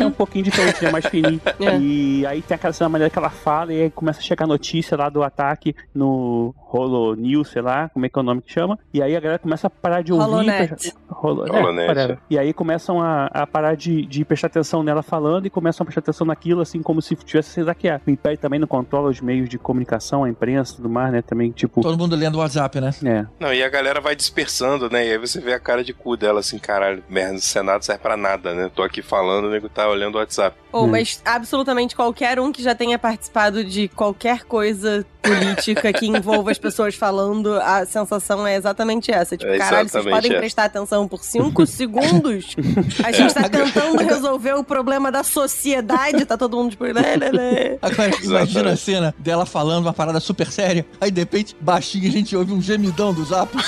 é 0.00 0.06
um 0.06 0.10
pouquinho 0.10 0.44
diferente, 0.44 0.82
né? 0.82 0.90
Mais 0.90 1.06
fininho. 1.06 1.40
É. 1.60 1.78
E 1.78 2.26
aí 2.26 2.42
tem 2.42 2.54
aquela 2.54 2.72
cena 2.72 2.88
maneira 2.88 3.10
que 3.10 3.18
ela 3.18 3.30
fala 3.30 3.72
e 3.72 3.82
aí 3.82 3.90
começa 3.90 4.20
a 4.20 4.22
chegar 4.22 4.46
notícia 4.46 4.96
lá 4.96 5.08
do 5.08 5.22
ataque 5.22 5.74
no 5.94 6.54
Holo 6.72 7.14
News, 7.14 7.48
sei 7.50 7.62
lá, 7.62 7.88
como 7.90 8.06
é 8.06 8.08
que 8.08 8.18
é 8.18 8.20
o 8.20 8.24
nome 8.24 8.42
que 8.42 8.52
chama. 8.52 8.78
E 8.92 9.02
aí 9.02 9.14
a 9.14 9.20
galera 9.20 9.38
começa 9.38 9.66
a 9.66 9.70
parar 9.70 10.02
de 10.02 10.12
ouvir. 10.12 10.24
Holonet. 10.24 10.92
Holo, 11.10 11.42
Holonet, 11.42 11.98
é. 11.98 12.18
E 12.30 12.38
aí 12.38 12.52
começam 12.52 13.00
a, 13.00 13.26
a 13.26 13.46
parar 13.46 13.74
de, 13.76 14.06
de 14.06 14.24
prestar 14.24 14.46
atenção 14.48 14.82
nela 14.82 15.02
falando 15.02 15.46
e 15.46 15.50
começam 15.50 15.82
a 15.82 15.86
prestar 15.86 16.00
atenção 16.00 16.26
naquilo, 16.26 16.60
assim, 16.60 16.82
como 16.82 17.00
se 17.02 17.14
tivesse 17.16 17.50
sido 17.50 17.66
hackeado. 17.66 18.02
O 18.06 18.10
Império 18.10 18.38
também 18.38 18.58
não 18.58 18.66
controla 18.66 19.08
os 19.10 19.20
meios 19.20 19.48
de 19.48 19.58
comunicação, 19.58 20.24
a 20.24 20.28
imprensa 20.30 20.72
e 20.72 20.76
tudo 20.76 20.88
mais, 20.88 21.12
né? 21.12 21.22
Também, 21.22 21.50
tipo. 21.50 21.80
Todo 21.80 21.98
mundo 21.98 22.16
lendo 22.16 22.36
o 22.36 22.38
WhatsApp, 22.38 22.80
né? 22.80 22.90
É. 23.04 23.26
Não, 23.38 23.52
e 23.52 23.62
a 23.62 23.68
galera 23.68 24.00
vai 24.00 24.16
dispersando, 24.16 24.88
né? 24.90 25.06
E 25.06 25.12
aí 25.12 25.18
você 25.18 25.40
vê 25.40 25.52
a 25.52 25.60
cara 25.60 25.84
de 25.84 25.92
cu 25.92 26.16
dela 26.16 26.40
assim, 26.40 26.58
caralho, 26.58 27.02
merda, 27.08 27.36
o 27.36 27.40
Senado 27.40 27.84
serve 27.84 28.02
pra 28.02 28.16
nada, 28.16 28.54
né? 28.54 28.70
Tô 28.74 28.82
aqui 28.82 29.02
falando, 29.02 29.46
o 29.46 29.50
nego 29.50 29.68
tá 29.68 29.88
olhando 29.88 30.14
o 30.14 30.18
WhatsApp. 30.18 30.56
Ou, 30.72 30.84
Hum. 30.84 30.88
mas 30.90 31.20
absolutamente 31.24 31.94
qualquer 31.94 32.40
um 32.40 32.50
que 32.50 32.62
já 32.62 32.74
tenha 32.74 32.98
participado 32.98 33.62
de 33.64 33.88
qualquer 33.88 34.44
coisa 34.44 35.04
política 35.22 35.92
que 35.92 36.06
envolva 36.06 36.50
as 36.50 36.58
pessoas 36.58 36.94
falando, 36.94 37.54
a 37.60 37.86
sensação 37.86 38.46
é 38.46 38.56
exatamente 38.56 39.10
essa. 39.10 39.36
Tipo, 39.36 39.52
É 39.52 39.58
caralho, 39.58 39.88
vocês 39.88 40.04
podem 40.04 40.30
essa. 40.32 40.40
prestar 40.40 40.64
atenção 40.64 41.06
por 41.08 41.22
cinco 41.24 41.64
segundos? 41.66 42.56
A 43.04 43.12
gente 43.12 43.32
tá 43.34 43.48
tentando 43.48 44.02
resolver 44.02 44.54
o 44.54 44.64
problema 44.64 45.10
da 45.12 45.22
sociedade, 45.22 46.24
tá 46.24 46.36
todo 46.36 46.56
mundo 46.56 46.70
tipo... 46.70 46.84
Né, 46.84 47.16
né, 47.16 47.30
né. 47.30 47.78
Agora, 47.80 48.10
imagina 48.22 48.72
a 48.72 48.76
cena 48.76 49.14
dela 49.18 49.46
falando 49.46 49.86
uma 49.86 49.92
parada 49.92 50.18
super 50.20 50.50
séria, 50.50 50.84
aí 51.00 51.10
de 51.10 51.20
repente, 51.20 51.56
baixinho, 51.60 52.08
a 52.08 52.12
gente 52.12 52.36
ouve 52.36 52.52
um 52.52 52.60
gemidão 52.60 53.14
do 53.14 53.24
zap. 53.24 53.52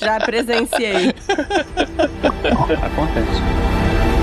Já 0.00 0.18
presenciei. 0.20 1.14
Acontece. 2.82 4.15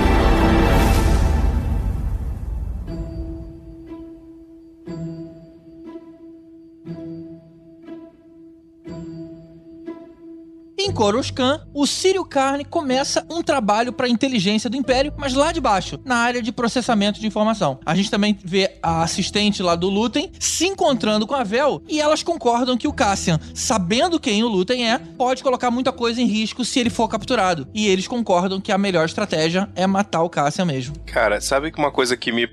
Em 10.86 10.92
Coruscant, 10.92 11.62
o 11.72 11.86
Círio 11.86 12.22
Carne 12.26 12.62
começa 12.62 13.24
um 13.30 13.42
trabalho 13.42 13.90
para 13.90 14.04
a 14.04 14.08
inteligência 14.08 14.68
do 14.68 14.76
Império, 14.76 15.14
mas 15.16 15.32
lá 15.32 15.50
de 15.50 15.58
baixo, 15.58 15.98
na 16.04 16.16
área 16.16 16.42
de 16.42 16.52
processamento 16.52 17.18
de 17.18 17.26
informação. 17.26 17.78
A 17.86 17.94
gente 17.94 18.10
também 18.10 18.38
vê 18.44 18.70
a 18.82 19.02
assistente 19.02 19.62
lá 19.62 19.74
do 19.76 19.88
Lutem 19.88 20.30
se 20.38 20.66
encontrando 20.66 21.26
com 21.26 21.34
a 21.34 21.42
Vel 21.42 21.82
e 21.88 21.98
elas 22.02 22.22
concordam 22.22 22.76
que 22.76 22.86
o 22.86 22.92
Cassian, 22.92 23.40
sabendo 23.54 24.20
quem 24.20 24.44
o 24.44 24.48
Lutem 24.48 24.86
é, 24.90 24.98
pode 24.98 25.42
colocar 25.42 25.70
muita 25.70 25.90
coisa 25.90 26.20
em 26.20 26.26
risco 26.26 26.62
se 26.66 26.78
ele 26.80 26.90
for 26.90 27.08
capturado. 27.08 27.66
E 27.72 27.86
eles 27.86 28.06
concordam 28.06 28.60
que 28.60 28.70
a 28.70 28.76
melhor 28.76 29.06
estratégia 29.06 29.70
é 29.74 29.86
matar 29.86 30.22
o 30.22 30.28
Cassian 30.28 30.66
mesmo. 30.66 30.94
Cara, 31.06 31.40
sabe 31.40 31.72
que 31.72 31.78
uma 31.78 31.90
coisa 31.90 32.14
que 32.14 32.30
me. 32.30 32.46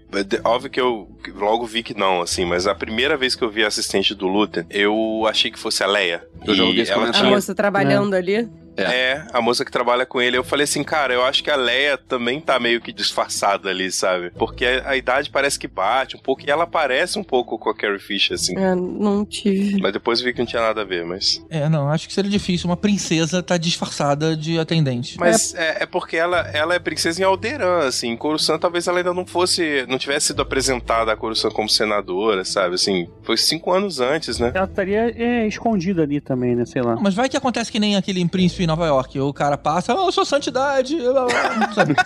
Óbvio 0.46 0.70
que 0.72 0.80
eu 0.80 1.10
logo 1.36 1.66
vi 1.66 1.84
que 1.84 1.94
não, 1.94 2.22
assim, 2.22 2.46
mas 2.46 2.66
a 2.66 2.74
primeira 2.74 3.18
vez 3.18 3.36
que 3.36 3.44
eu 3.44 3.50
vi 3.52 3.66
a 3.66 3.68
assistente 3.68 4.16
do 4.16 4.28
Luther, 4.28 4.66
eu 4.70 5.26
achei 5.28 5.52
que 5.52 5.60
fosse 5.60 5.84
a 5.84 5.88
Leia. 5.88 6.24
Eu 6.46 6.56
E 6.56 6.80
esse 6.80 6.92
ela 6.92 7.10
A 7.10 7.12
tinha- 7.12 7.30
moça 7.30 7.54
trabalhando 7.54 8.16
ali. 8.22 8.48
É, 8.78 9.24
a 9.34 9.42
moça 9.42 9.66
que 9.66 9.72
trabalha 9.72 10.06
com 10.06 10.22
ele. 10.22 10.38
Eu 10.38 10.44
falei 10.44 10.64
assim, 10.64 10.84
cara, 10.84 11.14
eu 11.14 11.24
acho 11.24 11.44
que 11.44 11.50
a 11.50 11.56
Leia 11.56 11.98
também 11.98 12.40
tá 12.40 12.60
meio 12.60 12.82
que 12.82 12.92
disfarçada 12.92 13.70
ali, 13.70 13.92
sabe? 13.92 14.32
Porque 14.32 14.66
a, 14.66 14.90
a 14.90 14.98
idade 14.98 15.30
parece 15.30 15.60
que 15.60 15.68
bate 15.68 16.16
um 16.16 16.20
pouco, 16.20 16.42
e 16.46 16.50
ela 16.50 16.66
parece 16.66 17.20
um 17.20 17.24
pouco 17.24 17.58
com 17.58 17.70
a 17.70 17.76
Carrie 17.76 18.00
Fisher, 18.00 18.36
assim. 18.36 18.58
É, 18.58 18.74
não 18.76 19.26
tive. 19.26 19.80
Mas 19.82 19.94
depois 19.94 20.22
vi 20.22 20.34
que 20.34 20.40
não 20.40 20.46
tinha 20.46 20.62
nada 20.62 20.82
a 20.82 20.86
ver, 20.86 21.06
mas. 21.06 21.44
É, 21.50 21.68
não, 21.68 21.90
acho 21.90 22.08
que 22.08 22.14
seria 22.14 22.32
difícil 22.32 22.70
uma 22.70 22.78
princesa 22.78 23.44
tá 23.44 23.58
disfarçada 23.58 24.36
de 24.36 24.58
atendente. 24.58 25.18
Mas 25.20 25.54
é, 25.56 25.84
é 25.84 25.86
porque 25.86 26.16
ela, 26.16 26.40
ela 26.54 26.74
é 26.74 26.80
princesa 26.80 27.22
em 27.22 27.24
Alderan, 27.26 27.80
assim. 27.80 28.10
Em 28.10 28.18
Coruscant 28.18 28.60
talvez 28.60 28.88
ela 28.88 29.00
ainda 29.00 29.14
não 29.14 29.26
fosse. 29.26 29.86
Não 29.88 29.98
tivesse 29.98 30.28
sido 30.28 30.42
apresentada 30.42 31.12
a 31.12 31.18
Coruscant 31.18 31.52
como 31.54 31.70
senadora, 31.70 32.46
sabe? 32.46 32.76
Assim, 32.76 33.08
foi 33.24 33.38
cinco 33.38 33.72
anos 33.72 34.00
antes, 34.00 34.40
né? 34.40 34.52
Ela 34.54 34.66
estaria 34.66 35.14
é, 35.16 35.48
escondida 35.48 36.04
ali 36.04 36.22
também, 36.22 36.56
né? 36.56 36.66
Sei 36.66 36.82
lá. 36.82 36.96
Mas 36.96 37.14
vai 37.14 37.28
que 37.28 37.38
acontece 37.38 37.72
que 37.72 37.80
nem 37.80 37.96
aquele 37.96 38.22
em 38.22 38.28
Príncipe 38.28 38.61
em 38.64 38.68
Nova 38.68 38.86
York. 38.86 39.20
O 39.20 39.34
cara 39.34 39.58
passa, 39.58 39.94
oh, 39.96 40.08
eu 40.08 40.12
sou 40.12 40.26
santidade. 40.26 40.96
blá, 40.98 41.26
blá, 41.26 41.26
blá", 41.26 41.72
sabe? 41.74 41.96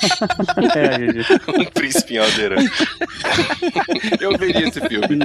É, 0.76 1.62
um 1.62 1.66
príncipe 1.66 2.16
em 2.16 2.18
Alderan. 2.18 2.56
Eu 4.20 4.38
veria 4.38 4.68
esse 4.68 4.80
filme. 4.82 5.20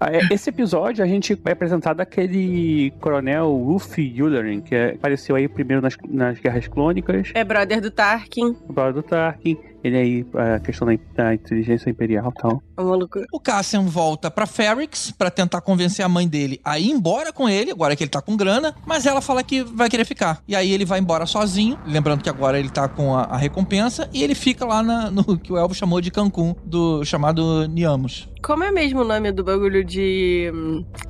Ah, 0.00 0.10
é, 0.12 0.20
Esse 0.32 0.50
episódio 0.50 1.04
a 1.04 1.06
gente 1.06 1.34
vai 1.34 1.52
apresentar 1.52 1.92
daquele 1.94 2.92
coronel 3.00 3.52
Ruffy 3.56 4.14
Yularen, 4.16 4.60
que 4.60 4.74
é- 4.74 4.94
apareceu 4.94 5.36
aí 5.36 5.48
primeiro 5.48 5.82
nas, 5.82 5.96
nas 6.08 6.38
Guerras 6.38 6.68
Clônicas, 6.68 7.30
É 7.34 7.44
brother 7.44 7.80
do 7.80 7.90
Tarkin. 7.90 8.54
brother 8.68 8.94
do 8.94 9.02
Tarkin. 9.02 9.56
Ele 9.86 9.96
aí, 9.96 10.26
a 10.56 10.58
questão 10.60 10.86
da, 10.86 10.94
da 11.14 11.34
inteligência 11.34 11.88
imperial 11.90 12.32
e 12.36 12.40
tal. 12.40 12.62
O 12.76 12.82
maluco. 12.84 13.20
O 13.32 13.38
Cassian 13.40 13.82
volta 13.82 14.30
pra 14.30 14.46
Ferrix 14.46 15.10
pra 15.10 15.30
tentar 15.30 15.60
convencer 15.60 16.04
a 16.04 16.08
mãe 16.08 16.26
dele 16.26 16.60
a 16.64 16.78
ir 16.78 16.90
embora 16.90 17.32
com 17.32 17.48
ele, 17.48 17.70
agora 17.70 17.94
que 17.94 18.02
ele 18.02 18.10
tá 18.10 18.20
com 18.20 18.36
grana, 18.36 18.74
mas 18.86 19.06
ela 19.06 19.20
fala 19.20 19.42
que 19.42 19.62
vai 19.62 19.88
querer 19.88 20.04
ficar. 20.04 20.42
E 20.48 20.56
aí 20.56 20.72
ele 20.72 20.84
vai 20.84 20.98
embora 20.98 21.26
sozinho, 21.26 21.78
lembrando 21.86 22.22
que 22.22 22.28
agora 22.30 22.58
ele 22.58 22.68
tá 22.70 22.88
com 22.88 23.14
a, 23.14 23.22
a 23.24 23.36
recompensa, 23.36 24.08
e 24.12 24.22
ele 24.22 24.34
fica 24.34 24.64
lá 24.64 24.82
na- 24.82 25.10
no 25.10 25.24
que 25.38 25.52
o 25.52 25.56
Elvo 25.56 25.74
chamou 25.74 26.00
de 26.00 26.10
Cancún, 26.10 26.54
do 26.64 27.04
chamado 27.04 27.66
Niamos. 27.68 28.28
Como 28.42 28.62
é 28.62 28.70
mesmo 28.70 29.00
o 29.00 29.04
nome 29.04 29.32
do 29.32 29.42
bagulho 29.42 29.84
de. 29.84 30.52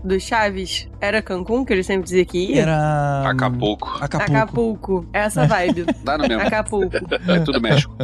do 0.02 0.18
Chaves? 0.18 0.88
Era 1.00 1.20
Cancún, 1.20 1.64
que 1.66 1.72
ele 1.72 1.82
sempre 1.82 2.04
dizia 2.04 2.24
que 2.24 2.38
ia? 2.52 2.62
Era. 2.62 3.28
Acapulco. 3.28 3.88
Acapulco. 4.00 4.32
Acapulco. 4.36 5.06
Essa 5.12 5.46
vibe. 5.46 5.84
Dá 6.02 6.16
no 6.16 6.26
mesmo. 6.26 6.42
Acapulco. 6.42 6.96
É 7.28 7.40
tudo 7.40 7.60
México. 7.60 7.94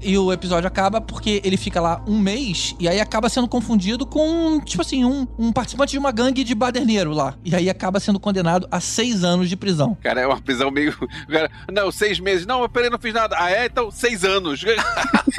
E 0.00 0.15
o 0.18 0.32
episódio 0.32 0.66
acaba 0.66 1.00
porque 1.00 1.40
ele 1.44 1.56
fica 1.56 1.80
lá 1.80 2.02
um 2.06 2.18
mês 2.18 2.74
e 2.78 2.88
aí 2.88 3.00
acaba 3.00 3.28
sendo 3.28 3.48
confundido 3.48 4.06
com, 4.06 4.60
tipo 4.60 4.82
assim, 4.82 5.04
um, 5.04 5.26
um 5.38 5.52
participante 5.52 5.92
de 5.92 5.98
uma 5.98 6.12
gangue 6.12 6.44
de 6.44 6.54
baderneiro 6.54 7.12
lá. 7.12 7.34
E 7.44 7.54
aí 7.54 7.68
acaba 7.70 8.00
sendo 8.00 8.20
condenado 8.20 8.66
a 8.70 8.80
seis 8.80 9.24
anos 9.24 9.48
de 9.48 9.56
prisão. 9.56 9.96
Cara, 10.02 10.20
é 10.20 10.26
uma 10.26 10.40
prisão 10.40 10.70
meio. 10.70 10.96
Cara, 11.28 11.50
não, 11.72 11.90
seis 11.90 12.18
meses. 12.18 12.46
Não, 12.46 12.62
eu 12.62 12.68
peraí, 12.68 12.90
não 12.90 12.98
fiz 12.98 13.14
nada. 13.14 13.36
Ah, 13.38 13.50
é? 13.50 13.66
Então, 13.66 13.90
seis 13.90 14.24
anos. 14.24 14.64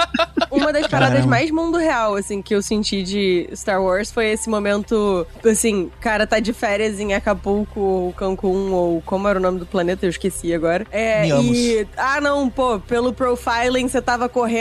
Uma 0.52 0.72
das 0.72 0.88
paradas 0.88 1.20
Caramba. 1.20 1.30
mais 1.30 1.52
mundo 1.52 1.78
real, 1.78 2.16
assim, 2.16 2.42
que 2.42 2.54
eu 2.54 2.62
senti 2.62 3.04
de 3.04 3.50
Star 3.54 3.82
Wars 3.82 4.12
foi 4.12 4.28
esse 4.28 4.50
momento, 4.50 5.26
assim, 5.46 5.92
cara 6.00 6.26
tá 6.26 6.40
de 6.40 6.54
férias 6.54 7.00
em 7.00 7.14
Acapulco 7.14 7.80
ou 7.80 8.14
Cancún, 8.14 8.72
ou 8.72 9.02
como 9.02 9.28
era 9.28 9.40
o 9.40 9.42
nome 9.42 9.60
do 9.60 9.66
planeta, 9.66 10.06
eu 10.06 10.10
esqueci 10.10 10.54
agora. 10.54 10.86
É, 10.92 11.28
e. 11.28 11.88
Ah, 11.98 12.22
não, 12.22 12.50
pô, 12.50 12.80
pelo 12.80 13.14
profiling 13.14 13.88
você 13.88 14.02
tava 14.02 14.30
correndo, 14.30 14.57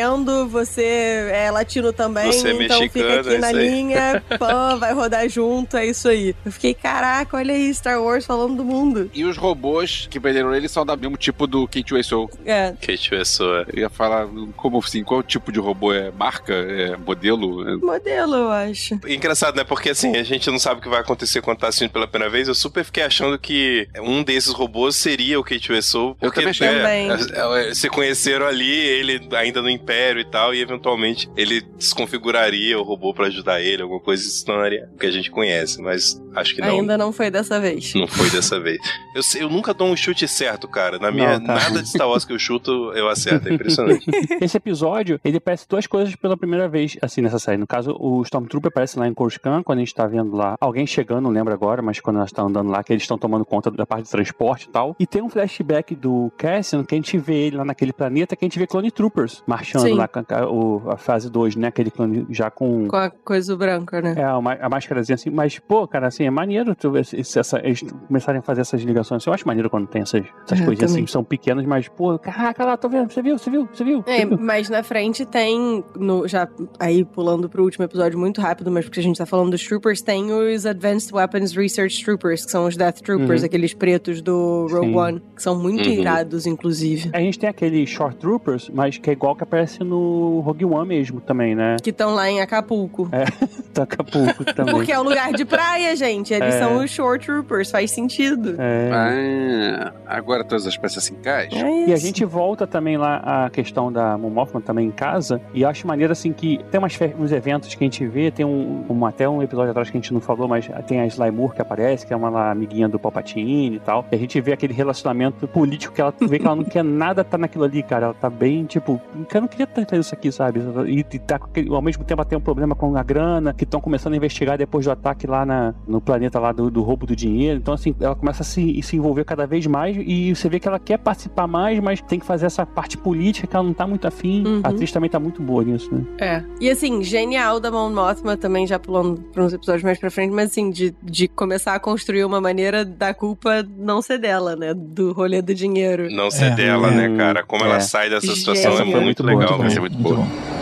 você 0.48 1.30
é 1.32 1.50
latino 1.50 1.92
também, 1.92 2.26
Você 2.26 2.48
é 2.48 2.52
então 2.52 2.80
mexicano, 2.80 2.90
fica 2.90 3.20
aqui 3.20 3.34
é 3.34 3.38
na 3.38 3.52
linha, 3.52 4.24
pô, 4.38 4.78
vai 4.78 4.92
rodar 4.92 5.28
junto, 5.28 5.76
é 5.76 5.86
isso 5.86 6.08
aí. 6.08 6.34
Eu 6.44 6.52
fiquei, 6.52 6.74
caraca, 6.74 7.36
olha 7.36 7.54
aí, 7.54 7.72
Star 7.72 8.02
Wars 8.02 8.26
falando 8.26 8.56
do 8.56 8.64
mundo. 8.64 9.10
E 9.14 9.24
os 9.24 9.36
robôs 9.36 10.06
que 10.10 10.18
prenderam 10.20 10.54
ele 10.54 10.68
são 10.68 10.84
do 10.84 10.96
mesmo 10.96 11.16
tipo 11.16 11.46
do 11.46 11.66
Kate 11.66 12.02
Soul. 12.02 12.30
É. 12.44 12.72
Kate 12.80 13.10
Pessoa. 13.10 13.66
Eu 13.72 13.80
ia 13.80 13.90
falar, 13.90 14.26
como 14.56 14.78
assim, 14.78 15.02
qual 15.02 15.22
tipo 15.22 15.50
de 15.52 15.58
robô 15.58 15.92
é? 15.92 16.10
Marca? 16.10 16.54
É 16.54 16.96
modelo? 16.96 17.68
É- 17.68 17.76
Modelo, 17.76 18.34
eu 18.36 18.50
acho. 18.50 18.98
Engraçado, 19.06 19.56
né? 19.56 19.64
Porque 19.64 19.90
assim, 19.90 20.16
a 20.16 20.22
gente 20.22 20.50
não 20.50 20.58
sabe 20.58 20.80
o 20.80 20.82
que 20.82 20.88
vai 20.88 21.00
acontecer 21.00 21.40
quando 21.42 21.58
tá 21.58 21.68
assistindo 21.68 21.90
pela 21.90 22.06
primeira 22.06 22.30
vez. 22.30 22.48
Eu 22.48 22.54
super 22.54 22.84
fiquei 22.84 23.02
achando 23.02 23.38
que 23.38 23.88
um 24.00 24.22
desses 24.22 24.52
robôs 24.52 24.96
seria 24.96 25.38
o 25.38 25.44
Kate 25.44 25.82
Soul. 25.82 26.16
Eu 26.20 26.30
também 26.32 26.46
né, 26.46 26.52
Também. 26.52 27.10
é, 27.10 27.70
é, 27.70 27.74
se 27.74 27.88
conheceram 27.88 28.46
ali, 28.46 28.70
ele 28.70 29.28
ainda 29.36 29.62
no 29.62 29.70
Império 29.86 30.20
e 30.20 30.24
tal, 30.24 30.52
e 30.52 30.60
eventualmente 30.60 31.30
ele 31.36 31.60
desconfiguraria 31.60 32.76
o 32.76 32.82
robô 32.82 33.14
pra 33.14 33.26
ajudar 33.26 33.60
ele, 33.60 33.82
alguma 33.82 34.00
coisa 34.00 34.22
se 34.22 34.44
tornaria 34.44 34.88
o 34.92 34.98
que 34.98 35.06
a 35.06 35.10
gente 35.12 35.30
conhece, 35.30 35.80
mas 35.80 36.20
acho 36.34 36.54
que 36.56 36.60
não. 36.60 36.80
Ainda 36.80 36.98
não 36.98 37.12
foi 37.12 37.30
dessa 37.30 37.60
vez. 37.60 37.94
Não 37.94 38.08
foi 38.08 38.28
dessa 38.30 38.58
vez. 38.58 38.78
Eu, 39.14 39.22
eu 39.42 39.48
nunca 39.48 39.72
dou 39.72 39.88
um 39.88 39.96
chute 39.96 40.26
certo, 40.26 40.66
cara. 40.68 40.98
Na 40.98 41.10
minha, 41.12 41.38
Não, 41.38 41.46
tá. 41.46 41.54
nada 41.54 41.82
de 41.82 41.88
Star 41.88 42.08
Wars 42.08 42.24
que 42.24 42.32
eu 42.32 42.38
chuto, 42.38 42.92
eu 42.94 43.08
acerto. 43.08 43.48
É 43.48 43.54
impressionante. 43.54 44.04
Esse 44.40 44.56
episódio, 44.56 45.20
ele 45.24 45.38
parece 45.38 45.68
duas 45.68 45.86
coisas 45.86 46.14
pela 46.16 46.36
primeira 46.36 46.68
vez, 46.68 46.96
assim, 47.00 47.20
nessa 47.20 47.38
série. 47.38 47.56
No 47.56 47.66
caso, 47.66 47.96
o 47.98 48.22
Stormtrooper 48.22 48.68
aparece 48.68 48.98
lá 48.98 49.06
em 49.06 49.14
Coruscant, 49.14 49.62
quando 49.62 49.78
a 49.78 49.82
gente 49.82 49.94
tá 49.94 50.06
vendo 50.06 50.36
lá 50.36 50.56
alguém 50.60 50.86
chegando, 50.86 51.22
não 51.22 51.30
lembro 51.30 51.54
agora, 51.54 51.80
mas 51.80 52.00
quando 52.00 52.16
nós 52.16 52.28
estamos 52.28 52.50
andando 52.50 52.70
lá, 52.70 52.82
que 52.82 52.92
eles 52.92 53.04
estão 53.04 53.16
tomando 53.16 53.44
conta 53.44 53.70
da 53.70 53.86
parte 53.86 54.04
de 54.04 54.10
transporte 54.10 54.64
e 54.64 54.70
tal. 54.70 54.96
E 54.98 55.06
tem 55.06 55.22
um 55.22 55.28
flashback 55.28 55.94
do 55.94 56.32
Cassian, 56.36 56.84
que 56.84 56.94
a 56.94 56.98
gente 56.98 57.16
vê 57.18 57.46
ele 57.46 57.56
lá 57.56 57.64
naquele 57.64 57.92
planeta, 57.92 58.34
que 58.34 58.44
a 58.44 58.46
gente 58.48 58.58
vê 58.58 58.66
Clone 58.66 58.90
Troopers 58.90 59.42
marchando 59.46 59.75
Sim. 59.80 59.94
lá, 59.94 60.08
o- 60.50 60.82
a 60.90 60.96
fase 60.96 61.30
2, 61.30 61.56
né? 61.56 61.68
Aquele 61.68 61.90
clone 61.90 62.26
já 62.30 62.50
com... 62.50 62.86
Com 62.88 62.96
a 62.96 63.10
coisa 63.10 63.56
branca, 63.56 64.00
né? 64.00 64.14
É, 64.16 64.22
a, 64.24 64.34
a 64.36 64.68
máscarazinha 64.68 65.14
assim, 65.14 65.30
mas, 65.30 65.58
pô, 65.58 65.86
cara, 65.86 66.06
assim, 66.06 66.24
é 66.24 66.30
maneiro 66.30 66.74
tu 66.74 66.90
ver 66.90 67.04
se- 67.04 67.22
se 67.24 67.38
essa- 67.38 67.58
eles 67.64 67.82
começarem 68.06 68.38
a 68.40 68.42
fazer 68.42 68.60
essas 68.62 68.80
ligações. 68.82 69.24
Eu 69.26 69.32
acho 69.32 69.46
maneiro 69.46 69.68
quando 69.70 69.86
tem 69.86 70.02
essas, 70.02 70.24
essas 70.44 70.60
É, 70.60 70.64
coisinhas 70.64 70.90
assim, 70.90 70.94
também. 70.98 71.04
que 71.06 71.10
são 71.10 71.24
pequenas, 71.24 71.64
mas, 71.66 71.88
pô, 71.88 72.18
caraca 72.18 72.64
lá, 72.64 72.76
tô 72.76 72.88
vendo, 72.88 73.10
você 73.12 73.22
viu, 73.22 73.38
você 73.38 73.50
viu, 73.50 73.68
você 73.72 73.84
viu? 73.84 74.04
É, 74.06 74.24
viu? 74.24 74.38
mas 74.40 74.68
na 74.68 74.82
frente 74.82 75.24
tem, 75.26 75.84
no, 75.96 76.26
já 76.28 76.48
aí 76.78 77.04
pulando 77.04 77.48
pro 77.48 77.62
último 77.64 77.84
episódio 77.84 78.18
muito 78.18 78.40
rápido, 78.40 78.70
mas 78.70 78.84
porque 78.84 79.00
a 79.00 79.02
gente 79.02 79.18
tá 79.18 79.26
falando 79.26 79.50
dos 79.50 79.64
Troopers, 79.66 80.00
tem 80.02 80.32
os 80.32 80.66
Advanced 80.66 81.12
Weapons 81.12 81.52
Research 81.56 82.04
Troopers, 82.04 82.44
que 82.44 82.50
são 82.50 82.66
os 82.66 82.76
Death 82.76 83.00
Troopers, 83.00 83.40
Uhum. 83.42 83.46
aqueles 83.46 83.74
pretos 83.74 84.20
do 84.22 84.66
Rogue 84.70 84.86
Sim. 84.88 84.96
One, 84.96 85.22
que 85.34 85.42
são 85.42 85.54
muito 85.58 85.88
Uhum. 85.88 85.94
irados, 85.94 86.46
inclusive. 86.46 87.10
A 87.12 87.18
gente 87.20 87.38
tem 87.38 87.48
aquele 87.48 87.86
Short 87.86 88.16
Troopers, 88.18 88.70
mas 88.72 88.98
que 88.98 89.10
é 89.10 89.12
igual 89.12 89.34
que 89.34 89.42
aparece 89.42 89.65
no 89.84 90.40
Rogue 90.40 90.64
One 90.64 90.88
mesmo 90.88 91.20
também, 91.20 91.54
né? 91.54 91.76
Que 91.82 91.90
estão 91.90 92.14
lá 92.14 92.28
em 92.30 92.40
Acapulco. 92.40 93.08
Taca 93.72 94.02
pouco 94.04 94.44
também. 94.54 94.74
Porque 94.74 94.92
é 94.92 94.98
o 94.98 95.02
lugar 95.02 95.32
de 95.32 95.44
praia, 95.44 95.94
gente. 95.96 96.32
Eles 96.32 96.54
É. 96.54 96.58
são 96.58 96.78
os 96.82 96.90
Short 96.90 97.26
Troopers, 97.26 97.70
faz 97.70 97.90
sentido. 97.90 98.54
É. 98.58 98.90
Ah, 98.92 99.92
agora 100.06 100.44
todas 100.44 100.66
as 100.66 100.76
peças 100.76 101.04
se 101.04 101.12
encaixam. 101.12 101.66
É. 101.66 101.88
E 101.88 101.92
a 101.92 101.96
gente 101.96 102.24
volta 102.24 102.66
também 102.66 102.96
lá 102.96 103.16
à 103.44 103.50
questão 103.50 103.92
da 103.92 104.16
Mon 104.16 104.30
Mothma 104.30 104.60
também 104.60 104.86
em 104.88 104.90
casa, 104.90 105.40
e 105.52 105.64
acho 105.64 105.86
maneiro 105.86 106.12
assim 106.12 106.32
que 106.32 106.58
tem 106.70 106.78
umas 106.78 106.96
uns 107.18 107.32
eventos 107.32 107.74
que 107.74 107.84
a 107.84 107.86
gente 107.86 108.06
vê, 108.06 108.30
tem 108.30 108.44
um, 108.46 108.84
um- 108.88 109.06
até 109.06 109.28
um 109.28 109.42
episódio 109.42 109.70
atrás 109.70 109.90
que 109.90 109.96
a 109.96 110.00
gente 110.00 110.12
não 110.12 110.20
falou, 110.20 110.48
mas 110.48 110.68
tem 110.86 111.00
a 111.00 111.06
Sly 111.06 111.30
Moore 111.30 111.54
que 111.54 111.62
aparece, 111.62 112.06
que 112.06 112.12
é 112.12 112.16
uma 112.16 112.30
lá, 112.30 112.50
amiguinha 112.50 112.88
do 112.88 112.98
Palpatine 112.98 113.76
e 113.76 113.80
tal, 113.80 114.04
e 114.10 114.14
a 114.14 114.18
gente 114.18 114.40
vê 114.40 114.52
aquele 114.52 114.72
relacionamento 114.72 115.46
político 115.46 115.94
que 115.94 116.00
ela 116.00 116.12
vê 116.20 116.38
que 116.38 116.46
ela 116.46 116.56
não 116.56 116.64
quer 116.64 116.82
nada 116.84 117.22
tá 117.22 117.36
naquilo 117.36 117.64
ali, 117.64 117.82
cara, 117.82 118.06
ela 118.06 118.14
tá 118.14 118.30
bem, 118.30 118.64
tipo, 118.64 119.00
eu 119.32 119.40
não 119.40 119.48
queria 119.56 119.64
estar 119.70 119.84
fazendo 119.84 120.02
isso 120.02 120.14
aqui, 120.14 120.32
sabe? 120.32 120.60
E, 120.86 121.00
e 121.00 121.18
tá 121.18 121.40
ao 121.70 121.82
mesmo 121.82 122.04
tempo 122.04 122.20
ela 122.20 122.28
tem 122.28 122.38
um 122.38 122.40
problema 122.40 122.74
com 122.74 122.96
a 122.96 123.02
grana, 123.02 123.52
que 123.54 123.64
estão 123.64 123.80
começando 123.80 124.12
a 124.12 124.16
investigar 124.16 124.58
depois 124.58 124.84
do 124.84 124.90
ataque 124.90 125.26
lá 125.26 125.44
na, 125.46 125.74
no 125.86 126.00
planeta 126.00 126.38
lá 126.38 126.52
do, 126.52 126.70
do 126.70 126.82
roubo 126.82 127.06
do 127.06 127.16
dinheiro, 127.16 127.58
então 127.58 127.74
assim, 127.74 127.94
ela 128.00 128.14
começa 128.14 128.42
a 128.42 128.44
se, 128.44 128.80
se 128.82 128.96
envolver 128.96 129.24
cada 129.24 129.46
vez 129.46 129.66
mais 129.66 129.96
e 129.98 130.34
você 130.34 130.48
vê 130.48 130.60
que 130.60 130.68
ela 130.68 130.78
quer 130.78 130.98
participar 130.98 131.46
mais, 131.46 131.78
mas 131.80 132.00
tem 132.00 132.18
que 132.18 132.26
fazer 132.26 132.46
essa 132.46 132.64
parte 132.66 132.96
política 132.96 133.46
que 133.46 133.56
ela 133.56 133.64
não 133.64 133.72
tá 133.74 133.86
muito 133.86 134.06
afim. 134.06 134.46
Uhum. 134.46 134.60
A 134.62 134.68
atriz 134.68 134.92
também 134.92 135.08
tá 135.08 135.18
muito 135.18 135.42
boa 135.42 135.64
nisso, 135.64 135.92
né? 135.94 136.04
É. 136.20 136.42
E 136.60 136.70
assim, 136.70 137.02
genial 137.02 137.58
da 137.60 137.70
Mon 137.70 137.90
Mothma 137.90 138.36
também, 138.36 138.66
já 138.66 138.78
pulando 138.78 139.20
pra 139.32 139.42
uns 139.44 139.52
episódios 139.52 139.82
mais 139.84 139.98
pra 139.98 140.10
frente, 140.10 140.32
mas 140.32 140.50
assim, 140.50 140.70
de, 140.70 140.94
de 141.02 141.28
começar 141.28 141.74
a 141.74 141.80
construir 141.80 142.24
uma 142.24 142.40
maneira 142.40 142.84
da 142.84 143.14
culpa 143.14 143.66
não 143.76 144.02
ser 144.02 144.18
dela, 144.18 144.54
né? 144.56 144.74
Do 144.74 145.12
rolê 145.12 145.40
do 145.40 145.54
dinheiro. 145.54 146.08
Não 146.10 146.30
ser 146.30 146.52
É. 146.52 146.54
dela, 146.54 146.90
né, 146.90 147.08
Hum, 147.08 147.16
cara? 147.16 147.42
Como 147.44 147.64
é. 147.64 147.68
ela 147.68 147.80
sai 147.80 148.10
dessa 148.10 148.34
situação 148.34 148.72
é 148.72 148.76
foi 148.76 148.84
muito, 148.84 149.02
muito 149.04 149.22
legal. 149.22 149.45
Muito 149.50 149.62
Vai 149.62 149.70
ser 149.70 149.80
mesmo. 149.80 150.55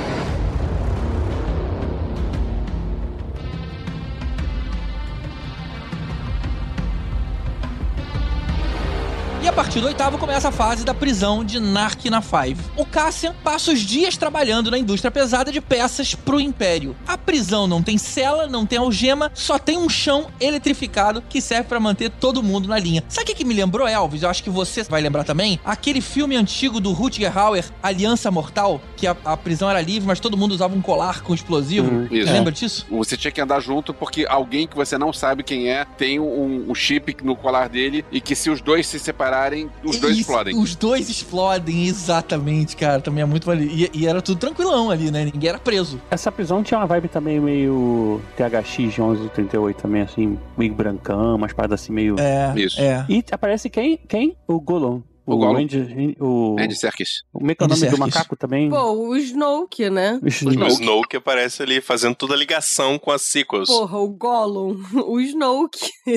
E 9.45 9.47
a 9.47 9.53
partir 9.53 9.79
do 9.83 9.89
oitavo 9.89 10.17
começa 10.17 10.49
a 10.49 10.51
fase 10.51 10.87
da 10.87 10.95
prisão 10.95 11.45
de 11.45 11.61
Narkina 11.61 12.23
5. 12.23 12.63
O 12.79 12.87
Cassian 12.87 13.35
passa 13.45 13.73
os 13.73 13.81
dias 13.81 14.17
trabalhando 14.17 14.71
na 14.71 14.79
indústria 14.79 15.11
pesada 15.11 15.53
de 15.53 15.61
peças 15.61 16.15
pro 16.15 16.41
Império. 16.41 16.97
A 17.07 17.19
prisão 17.19 17.67
não 17.67 17.83
tem 17.83 17.99
cela, 17.99 18.47
não 18.47 18.65
tem 18.65 18.79
algema, 18.79 19.31
só 19.35 19.59
tem 19.59 19.77
um 19.77 19.87
chão 19.87 20.29
eletrificado 20.41 21.23
que 21.29 21.43
serve 21.43 21.69
pra 21.69 21.79
manter 21.79 22.09
todo 22.09 22.43
mundo 22.43 22.67
na 22.67 22.79
linha. 22.79 23.05
Sabe 23.07 23.25
o 23.25 23.27
que, 23.27 23.35
que 23.35 23.45
me 23.45 23.53
lembrou, 23.53 23.87
Elvis? 23.87 24.23
Eu 24.23 24.31
acho 24.31 24.43
que 24.43 24.49
você 24.49 24.83
vai 24.85 25.03
lembrar 25.03 25.25
também. 25.25 25.61
Aquele 25.63 26.01
filme 26.01 26.37
antigo 26.37 26.81
do 26.81 26.93
Rutger 26.93 27.37
Hauer, 27.37 27.67
Aliança 27.83 28.31
Mortal, 28.31 28.81
que 28.97 29.07
a, 29.07 29.15
a 29.27 29.37
prisão 29.37 29.69
era 29.69 29.83
livre, 29.83 30.07
mas 30.07 30.21
todo 30.21 30.39
mundo 30.39 30.53
usava 30.53 30.75
um 30.75 30.81
colar 30.81 31.21
com 31.21 31.35
explosivo. 31.35 31.87
Uhum. 31.87 32.09
Lembra 32.11 32.51
disso? 32.51 32.87
Você 32.91 33.15
tinha 33.15 33.31
que 33.31 33.43
andar 33.43 33.61
junto 33.61 33.93
porque 33.93 34.25
alguém 34.27 34.67
que 34.67 34.75
você 34.75 34.97
não 34.97 35.13
sabe 35.13 35.43
quem 35.43 35.69
é 35.69 35.85
tem 35.85 36.19
um, 36.19 36.71
um 36.71 36.75
chip 36.75 37.15
no 37.23 37.37
colar 37.37 37.69
dele 37.69 38.07
e 38.11 38.23
que 38.23 38.35
se 38.35 38.49
os 38.49 38.63
dois 38.63 38.87
se 38.87 38.99
separarem, 38.99 39.34
os 39.83 39.99
dois 39.99 40.13
Isso, 40.13 40.21
explodem. 40.23 40.57
Os 40.59 40.77
dois 40.77 41.09
explodem, 41.09 41.87
exatamente, 41.87 42.77
cara. 42.77 43.01
Também 43.01 43.23
é 43.23 43.27
muito 43.27 43.47
maneiro. 43.47 43.73
E, 43.73 43.91
e 43.93 44.07
era 44.07 44.21
tudo 44.23 44.39
tranquilão 44.39 44.91
ali, 44.91 45.11
né? 45.11 45.25
Ninguém 45.25 45.51
era 45.51 45.59
preso. 45.59 46.01
Essa 46.11 46.31
prisão 46.31 46.63
tinha 46.63 46.79
uma 46.79 46.87
vibe 46.87 47.09
também 47.09 47.41
meio 47.41 48.21
THX 48.37 48.93
de 48.93 49.01
1138 49.01 49.83
também, 49.83 50.03
assim, 50.03 50.39
meio 50.57 50.75
brancão, 50.75 51.37
umas 51.37 51.53
paradas 51.53 51.81
assim 51.81 51.93
meio... 51.93 52.17
É. 52.19 52.53
Isso. 52.57 52.81
É. 52.81 53.05
E 53.09 53.25
aparece 53.31 53.69
quem? 53.69 53.99
Quem? 54.09 54.37
O 54.47 54.61
Golon. 54.61 55.01
O 55.27 55.37
Gollum. 55.37 55.59
Andy, 55.59 56.17
o... 56.21 56.57
Andy 56.59 56.75
Serkis. 56.77 57.23
Como 57.33 57.51
é 57.51 57.55
que 57.55 57.63
é 57.63 57.67
o 57.67 57.69
nome 57.69 57.87
do 57.89 57.99
macaco 57.99 58.37
também? 58.37 58.69
Pô, 58.69 58.93
o 58.93 59.17
Snoke, 59.17 59.89
né? 59.89 60.19
O 60.23 60.27
O 60.27 60.29
Snoke. 60.29 60.73
Snoke 60.73 61.17
aparece 61.17 61.63
ali 61.63 61.81
fazendo 61.81 62.15
toda 62.15 62.35
a 62.35 62.37
ligação 62.37 62.99
com 62.99 63.11
as 63.11 63.23
sequels. 63.23 63.69
Porra, 63.69 63.99
o 63.99 64.09
Gollum, 64.09 64.77
o 65.07 65.21
Snoke. 65.21 65.91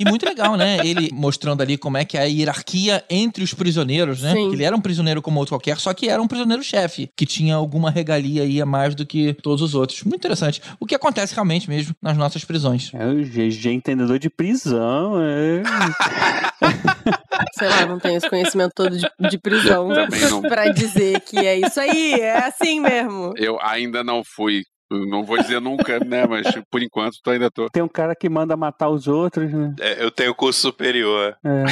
E 0.00 0.04
muito 0.04 0.24
legal, 0.24 0.56
né? 0.56 0.78
Ele 0.84 1.10
mostrando 1.12 1.60
ali 1.62 1.76
como 1.76 1.96
é 1.96 2.04
que 2.04 2.16
é 2.16 2.22
a 2.22 2.24
hierarquia 2.24 3.04
entre 3.08 3.44
os 3.44 3.54
prisioneiros, 3.54 4.22
né? 4.22 4.32
Sim. 4.32 4.48
Que 4.48 4.56
Ele 4.56 4.64
era 4.64 4.74
um 4.74 4.80
prisioneiro 4.80 5.20
como 5.22 5.38
outro 5.38 5.54
qualquer, 5.54 5.78
só 5.78 5.92
que 5.92 6.08
era 6.08 6.20
um 6.20 6.26
prisioneiro-chefe, 6.26 7.10
que 7.16 7.26
tinha 7.26 7.54
alguma 7.54 7.90
regalia 7.90 8.42
aí 8.42 8.60
a 8.60 8.66
mais 8.66 8.94
do 8.94 9.06
que 9.06 9.34
todos 9.34 9.62
os 9.62 9.74
outros. 9.74 10.02
Muito 10.02 10.16
interessante. 10.16 10.60
O 10.78 10.86
que 10.86 10.94
acontece 10.94 11.34
realmente 11.34 11.68
mesmo 11.68 11.94
nas 12.00 12.16
nossas 12.16 12.44
prisões. 12.44 12.90
É 12.94 13.06
o 13.06 13.22
GG 13.22 13.68
entendedor 13.68 14.18
de 14.18 14.30
prisão, 14.30 15.20
é. 15.20 15.62
Sei 17.58 17.68
lá, 17.68 17.86
não 17.86 17.98
tenho 18.00 18.16
esse 18.16 18.28
conhecimento 18.28 18.72
todo 18.74 18.96
de, 18.96 19.06
de 19.28 19.38
prisão 19.38 19.88
não. 19.88 20.42
pra 20.42 20.68
dizer 20.68 21.20
que 21.20 21.38
é 21.38 21.58
isso 21.58 21.78
aí, 21.80 22.14
é 22.14 22.38
assim 22.38 22.80
mesmo. 22.80 23.32
Eu 23.36 23.60
ainda 23.60 24.02
não 24.02 24.22
fui. 24.24 24.62
Não 24.92 25.22
vou 25.22 25.38
dizer 25.38 25.60
nunca, 25.60 26.00
né? 26.00 26.26
Mas 26.26 26.48
por 26.68 26.82
enquanto 26.82 27.14
tô, 27.22 27.30
ainda 27.30 27.48
tô. 27.48 27.68
Tem 27.70 27.82
um 27.82 27.88
cara 27.88 28.12
que 28.12 28.28
manda 28.28 28.56
matar 28.56 28.88
os 28.88 29.06
outros, 29.06 29.52
né? 29.52 29.72
É, 29.78 30.02
eu 30.02 30.10
tenho 30.10 30.34
curso 30.34 30.60
superior. 30.60 31.36
É. 31.44 31.64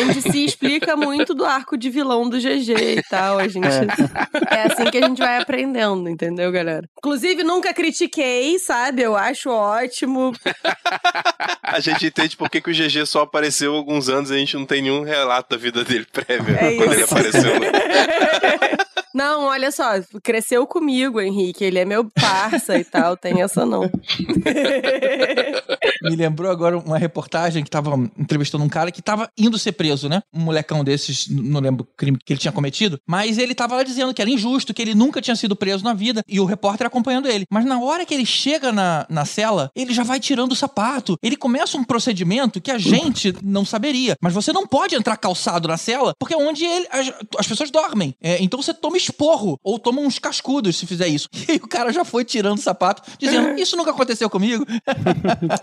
Onde 0.00 0.22
se 0.22 0.44
explica 0.44 0.96
muito 0.96 1.34
do 1.34 1.44
arco 1.44 1.76
de 1.76 1.90
vilão 1.90 2.28
do 2.28 2.38
GG 2.38 2.98
e 2.98 3.02
tal. 3.10 3.38
A 3.38 3.48
gente. 3.48 3.66
É 4.50 4.62
assim 4.62 4.88
que 4.88 4.98
a 4.98 5.08
gente 5.08 5.18
vai 5.18 5.38
aprendendo, 5.42 6.08
entendeu, 6.08 6.52
galera? 6.52 6.88
Inclusive, 6.98 7.42
nunca 7.42 7.74
critiquei, 7.74 8.56
sabe? 8.60 9.02
Eu 9.02 9.16
acho 9.16 9.50
ótimo. 9.50 10.32
A 11.74 11.80
gente 11.80 12.06
entende 12.06 12.36
por 12.36 12.48
que, 12.48 12.58
o 12.58 12.72
GG 12.72 13.04
só 13.04 13.22
apareceu 13.22 13.74
há 13.74 13.76
alguns 13.76 14.08
anos 14.08 14.30
e 14.30 14.34
a 14.34 14.36
gente 14.38 14.56
não 14.56 14.64
tem 14.64 14.80
nenhum 14.80 15.02
relato 15.02 15.50
da 15.50 15.56
vida 15.60 15.82
dele 15.82 16.06
prévio 16.12 16.54
É 16.54 16.76
quando 16.76 16.92
ele 16.92 17.02
isso. 17.02 17.12
apareceu. 17.12 17.58
Né? 17.58 17.68
Não, 19.14 19.44
olha 19.44 19.70
só, 19.70 19.84
cresceu 20.22 20.66
comigo, 20.66 21.20
Henrique. 21.20 21.64
Ele 21.64 21.78
é 21.78 21.84
meu 21.84 22.04
parça 22.10 22.76
e 22.76 22.84
tal, 22.84 23.16
tem 23.16 23.40
essa 23.42 23.64
não. 23.64 23.84
Me 26.02 26.16
lembrou 26.16 26.50
agora 26.50 26.76
uma 26.78 26.98
reportagem 26.98 27.62
que 27.64 27.70
tava 27.70 27.94
entrevistando 28.18 28.64
um 28.64 28.68
cara 28.68 28.90
que 28.90 29.00
tava 29.00 29.30
indo 29.38 29.58
ser 29.58 29.72
preso, 29.72 30.08
né? 30.08 30.22
Um 30.32 30.40
molecão 30.40 30.84
desses, 30.84 31.28
não 31.28 31.60
lembro 31.60 31.84
o 31.84 31.96
crime 31.96 32.18
que 32.22 32.32
ele 32.32 32.40
tinha 32.40 32.52
cometido, 32.52 32.98
mas 33.06 33.38
ele 33.38 33.54
tava 33.54 33.76
lá 33.76 33.82
dizendo 33.82 34.12
que 34.12 34.20
era 34.20 34.30
injusto, 34.30 34.74
que 34.74 34.82
ele 34.82 34.94
nunca 34.94 35.22
tinha 35.22 35.36
sido 35.36 35.56
preso 35.56 35.84
na 35.84 35.94
vida, 35.94 36.22
e 36.28 36.40
o 36.40 36.44
repórter 36.44 36.86
acompanhando 36.86 37.28
ele. 37.28 37.46
Mas 37.50 37.64
na 37.64 37.78
hora 37.80 38.04
que 38.04 38.12
ele 38.12 38.26
chega 38.26 38.72
na, 38.72 39.06
na 39.08 39.24
cela, 39.24 39.70
ele 39.74 39.94
já 39.94 40.02
vai 40.02 40.20
tirando 40.20 40.52
o 40.52 40.56
sapato. 40.56 41.16
Ele 41.22 41.36
começa 41.36 41.78
um 41.78 41.84
procedimento 41.84 42.60
que 42.60 42.70
a 42.70 42.78
gente 42.78 43.34
não 43.42 43.64
saberia. 43.64 44.16
Mas 44.20 44.34
você 44.34 44.52
não 44.52 44.66
pode 44.66 44.94
entrar 44.94 45.16
calçado 45.16 45.68
na 45.68 45.76
cela, 45.76 46.12
porque 46.18 46.34
é 46.34 46.36
onde 46.36 46.64
ele- 46.64 46.86
as, 46.90 47.12
as 47.38 47.46
pessoas 47.46 47.70
dormem. 47.70 48.14
É, 48.20 48.42
então 48.42 48.60
você 48.60 48.74
toma 48.74 48.96
esporro, 49.04 49.58
ou 49.62 49.78
toma 49.78 50.00
uns 50.00 50.18
cascudos 50.18 50.76
se 50.76 50.86
fizer 50.86 51.08
isso. 51.08 51.28
E 51.48 51.52
aí 51.52 51.56
o 51.62 51.68
cara 51.68 51.92
já 51.92 52.04
foi 52.04 52.24
tirando 52.24 52.58
o 52.58 52.62
sapato, 52.62 53.02
dizendo, 53.18 53.58
isso 53.60 53.76
nunca 53.76 53.90
aconteceu 53.90 54.28
comigo. 54.30 54.64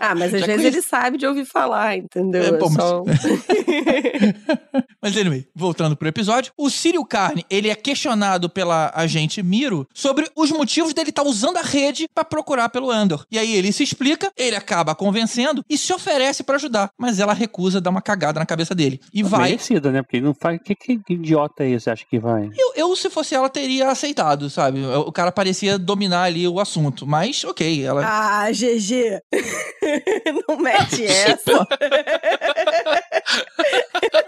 Ah, 0.00 0.14
mas 0.14 0.32
às 0.34 0.40
Já 0.40 0.46
vezes 0.46 0.62
conheci. 0.62 0.76
ele 0.78 0.82
sabe 0.82 1.18
de 1.18 1.26
ouvir 1.26 1.44
falar, 1.44 1.96
entendeu? 1.96 2.42
É, 2.42 2.46
É, 2.48 2.52
pô, 2.52 2.68
mas- 2.70 2.82
só... 2.84 3.02
Mas 5.02 5.16
anyway, 5.16 5.46
voltando 5.54 5.96
pro 5.96 6.06
episódio, 6.08 6.52
o 6.56 6.70
Círio 6.70 7.04
Carne, 7.04 7.44
ele 7.50 7.68
é 7.68 7.74
questionado 7.74 8.48
pela 8.48 8.92
agente 8.94 9.42
Miro 9.42 9.86
sobre 9.92 10.30
os 10.36 10.50
motivos 10.52 10.94
dele 10.94 11.10
estar 11.10 11.24
usando 11.24 11.56
a 11.56 11.62
rede 11.62 12.06
pra 12.14 12.24
procurar 12.24 12.68
pelo 12.68 12.90
Andor. 12.90 13.26
E 13.30 13.36
aí 13.38 13.52
ele 13.52 13.72
se 13.72 13.82
explica, 13.82 14.30
ele 14.36 14.54
acaba 14.54 14.94
convencendo 14.94 15.64
e 15.68 15.76
se 15.76 15.92
oferece 15.92 16.44
pra 16.44 16.54
ajudar, 16.54 16.90
mas 16.96 17.18
ela 17.18 17.32
recusa 17.32 17.80
dar 17.80 17.90
uma 17.90 18.00
cagada 18.00 18.38
na 18.38 18.46
cabeça 18.46 18.74
dele. 18.76 19.00
E 19.12 19.22
vai. 19.24 19.50
Merecida, 19.50 19.90
né? 19.90 20.02
Porque 20.02 20.18
ele 20.18 20.26
não 20.26 20.34
faz. 20.34 20.60
Que, 20.64 20.74
que 20.76 21.00
idiota 21.10 21.64
é 21.64 21.70
esse? 21.70 21.90
Acha 21.90 22.04
que 22.08 22.18
vai? 22.20 22.48
Eu, 22.56 22.72
eu, 22.76 22.94
se 22.96 23.10
fosse 23.10 23.31
se 23.32 23.36
ela 23.36 23.48
teria 23.48 23.88
aceitado, 23.90 24.50
sabe? 24.50 24.84
O 24.84 25.10
cara 25.10 25.32
parecia 25.32 25.78
dominar 25.78 26.24
ali 26.24 26.46
o 26.46 26.60
assunto. 26.60 27.06
Mas, 27.06 27.42
ok, 27.44 27.82
ela. 27.82 28.02
Ah, 28.04 28.50
GG. 28.52 29.20
Não 30.46 30.58
mete 30.58 31.04
essa. 31.08 31.66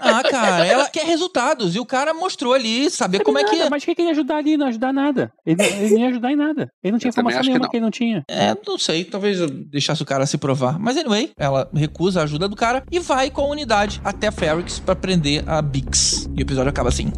Ah, 0.01 0.23
cara, 0.23 0.67
ela 0.67 0.89
quer 0.89 1.05
resultados. 1.07 1.75
E 1.75 1.81
o 1.81 1.85
cara 1.87 2.13
mostrou 2.15 2.53
ali, 2.53 2.91
saber 2.91 3.23
como 3.23 3.39
é 3.39 3.45
que. 3.45 3.57
Nada, 3.57 3.71
mas 3.71 3.83
o 3.83 3.87
que 3.87 3.95
que 3.95 4.03
ele 4.03 4.09
ia 4.09 4.13
ajudar 4.13 4.37
ali? 4.37 4.57
Não 4.57 4.67
ajudar 4.67 4.93
nada. 4.93 5.33
Ele, 5.45 5.57
não- 5.57 5.65
ele 5.65 5.91
não 5.95 5.99
ia 6.01 6.09
ajudar 6.09 6.33
em 6.33 6.37
nada. 6.37 6.69
Ele 6.83 6.93
não 6.93 6.99
tinha 6.99 7.09
Eu 7.09 7.13
informação 7.13 7.41
que 7.41 7.47
nenhuma 7.49 7.65
não. 7.65 7.71
que 7.71 7.77
ele 7.77 7.85
não 7.85 7.91
tinha. 7.91 8.23
É, 8.29 8.55
não 8.67 8.79
sei, 8.79 9.05
talvez 9.05 9.41
eu 9.41 9.49
deixasse 9.49 10.03
o 10.03 10.07
cara 10.07 10.25
se 10.27 10.39
provar. 10.39 10.79
Mas 10.79 10.97
anyway, 10.97 11.31
ela 11.39 11.69
recusa 11.75 12.21
a 12.21 12.25
ajuda 12.25 12.49
do 12.49 12.55
cara 12.57 12.85
e 12.91 12.99
vai 12.99 13.31
com 13.31 13.43
a 13.43 13.47
unidade 13.49 14.01
até 14.05 14.31
Ferrix 14.31 14.79
pra 14.79 14.95
prender 14.95 15.43
a 15.49 15.61
Bix. 15.61 16.29
E 16.37 16.41
o 16.41 16.43
episódio 16.43 16.71
acaba 16.71 16.91
assim. 16.91 17.11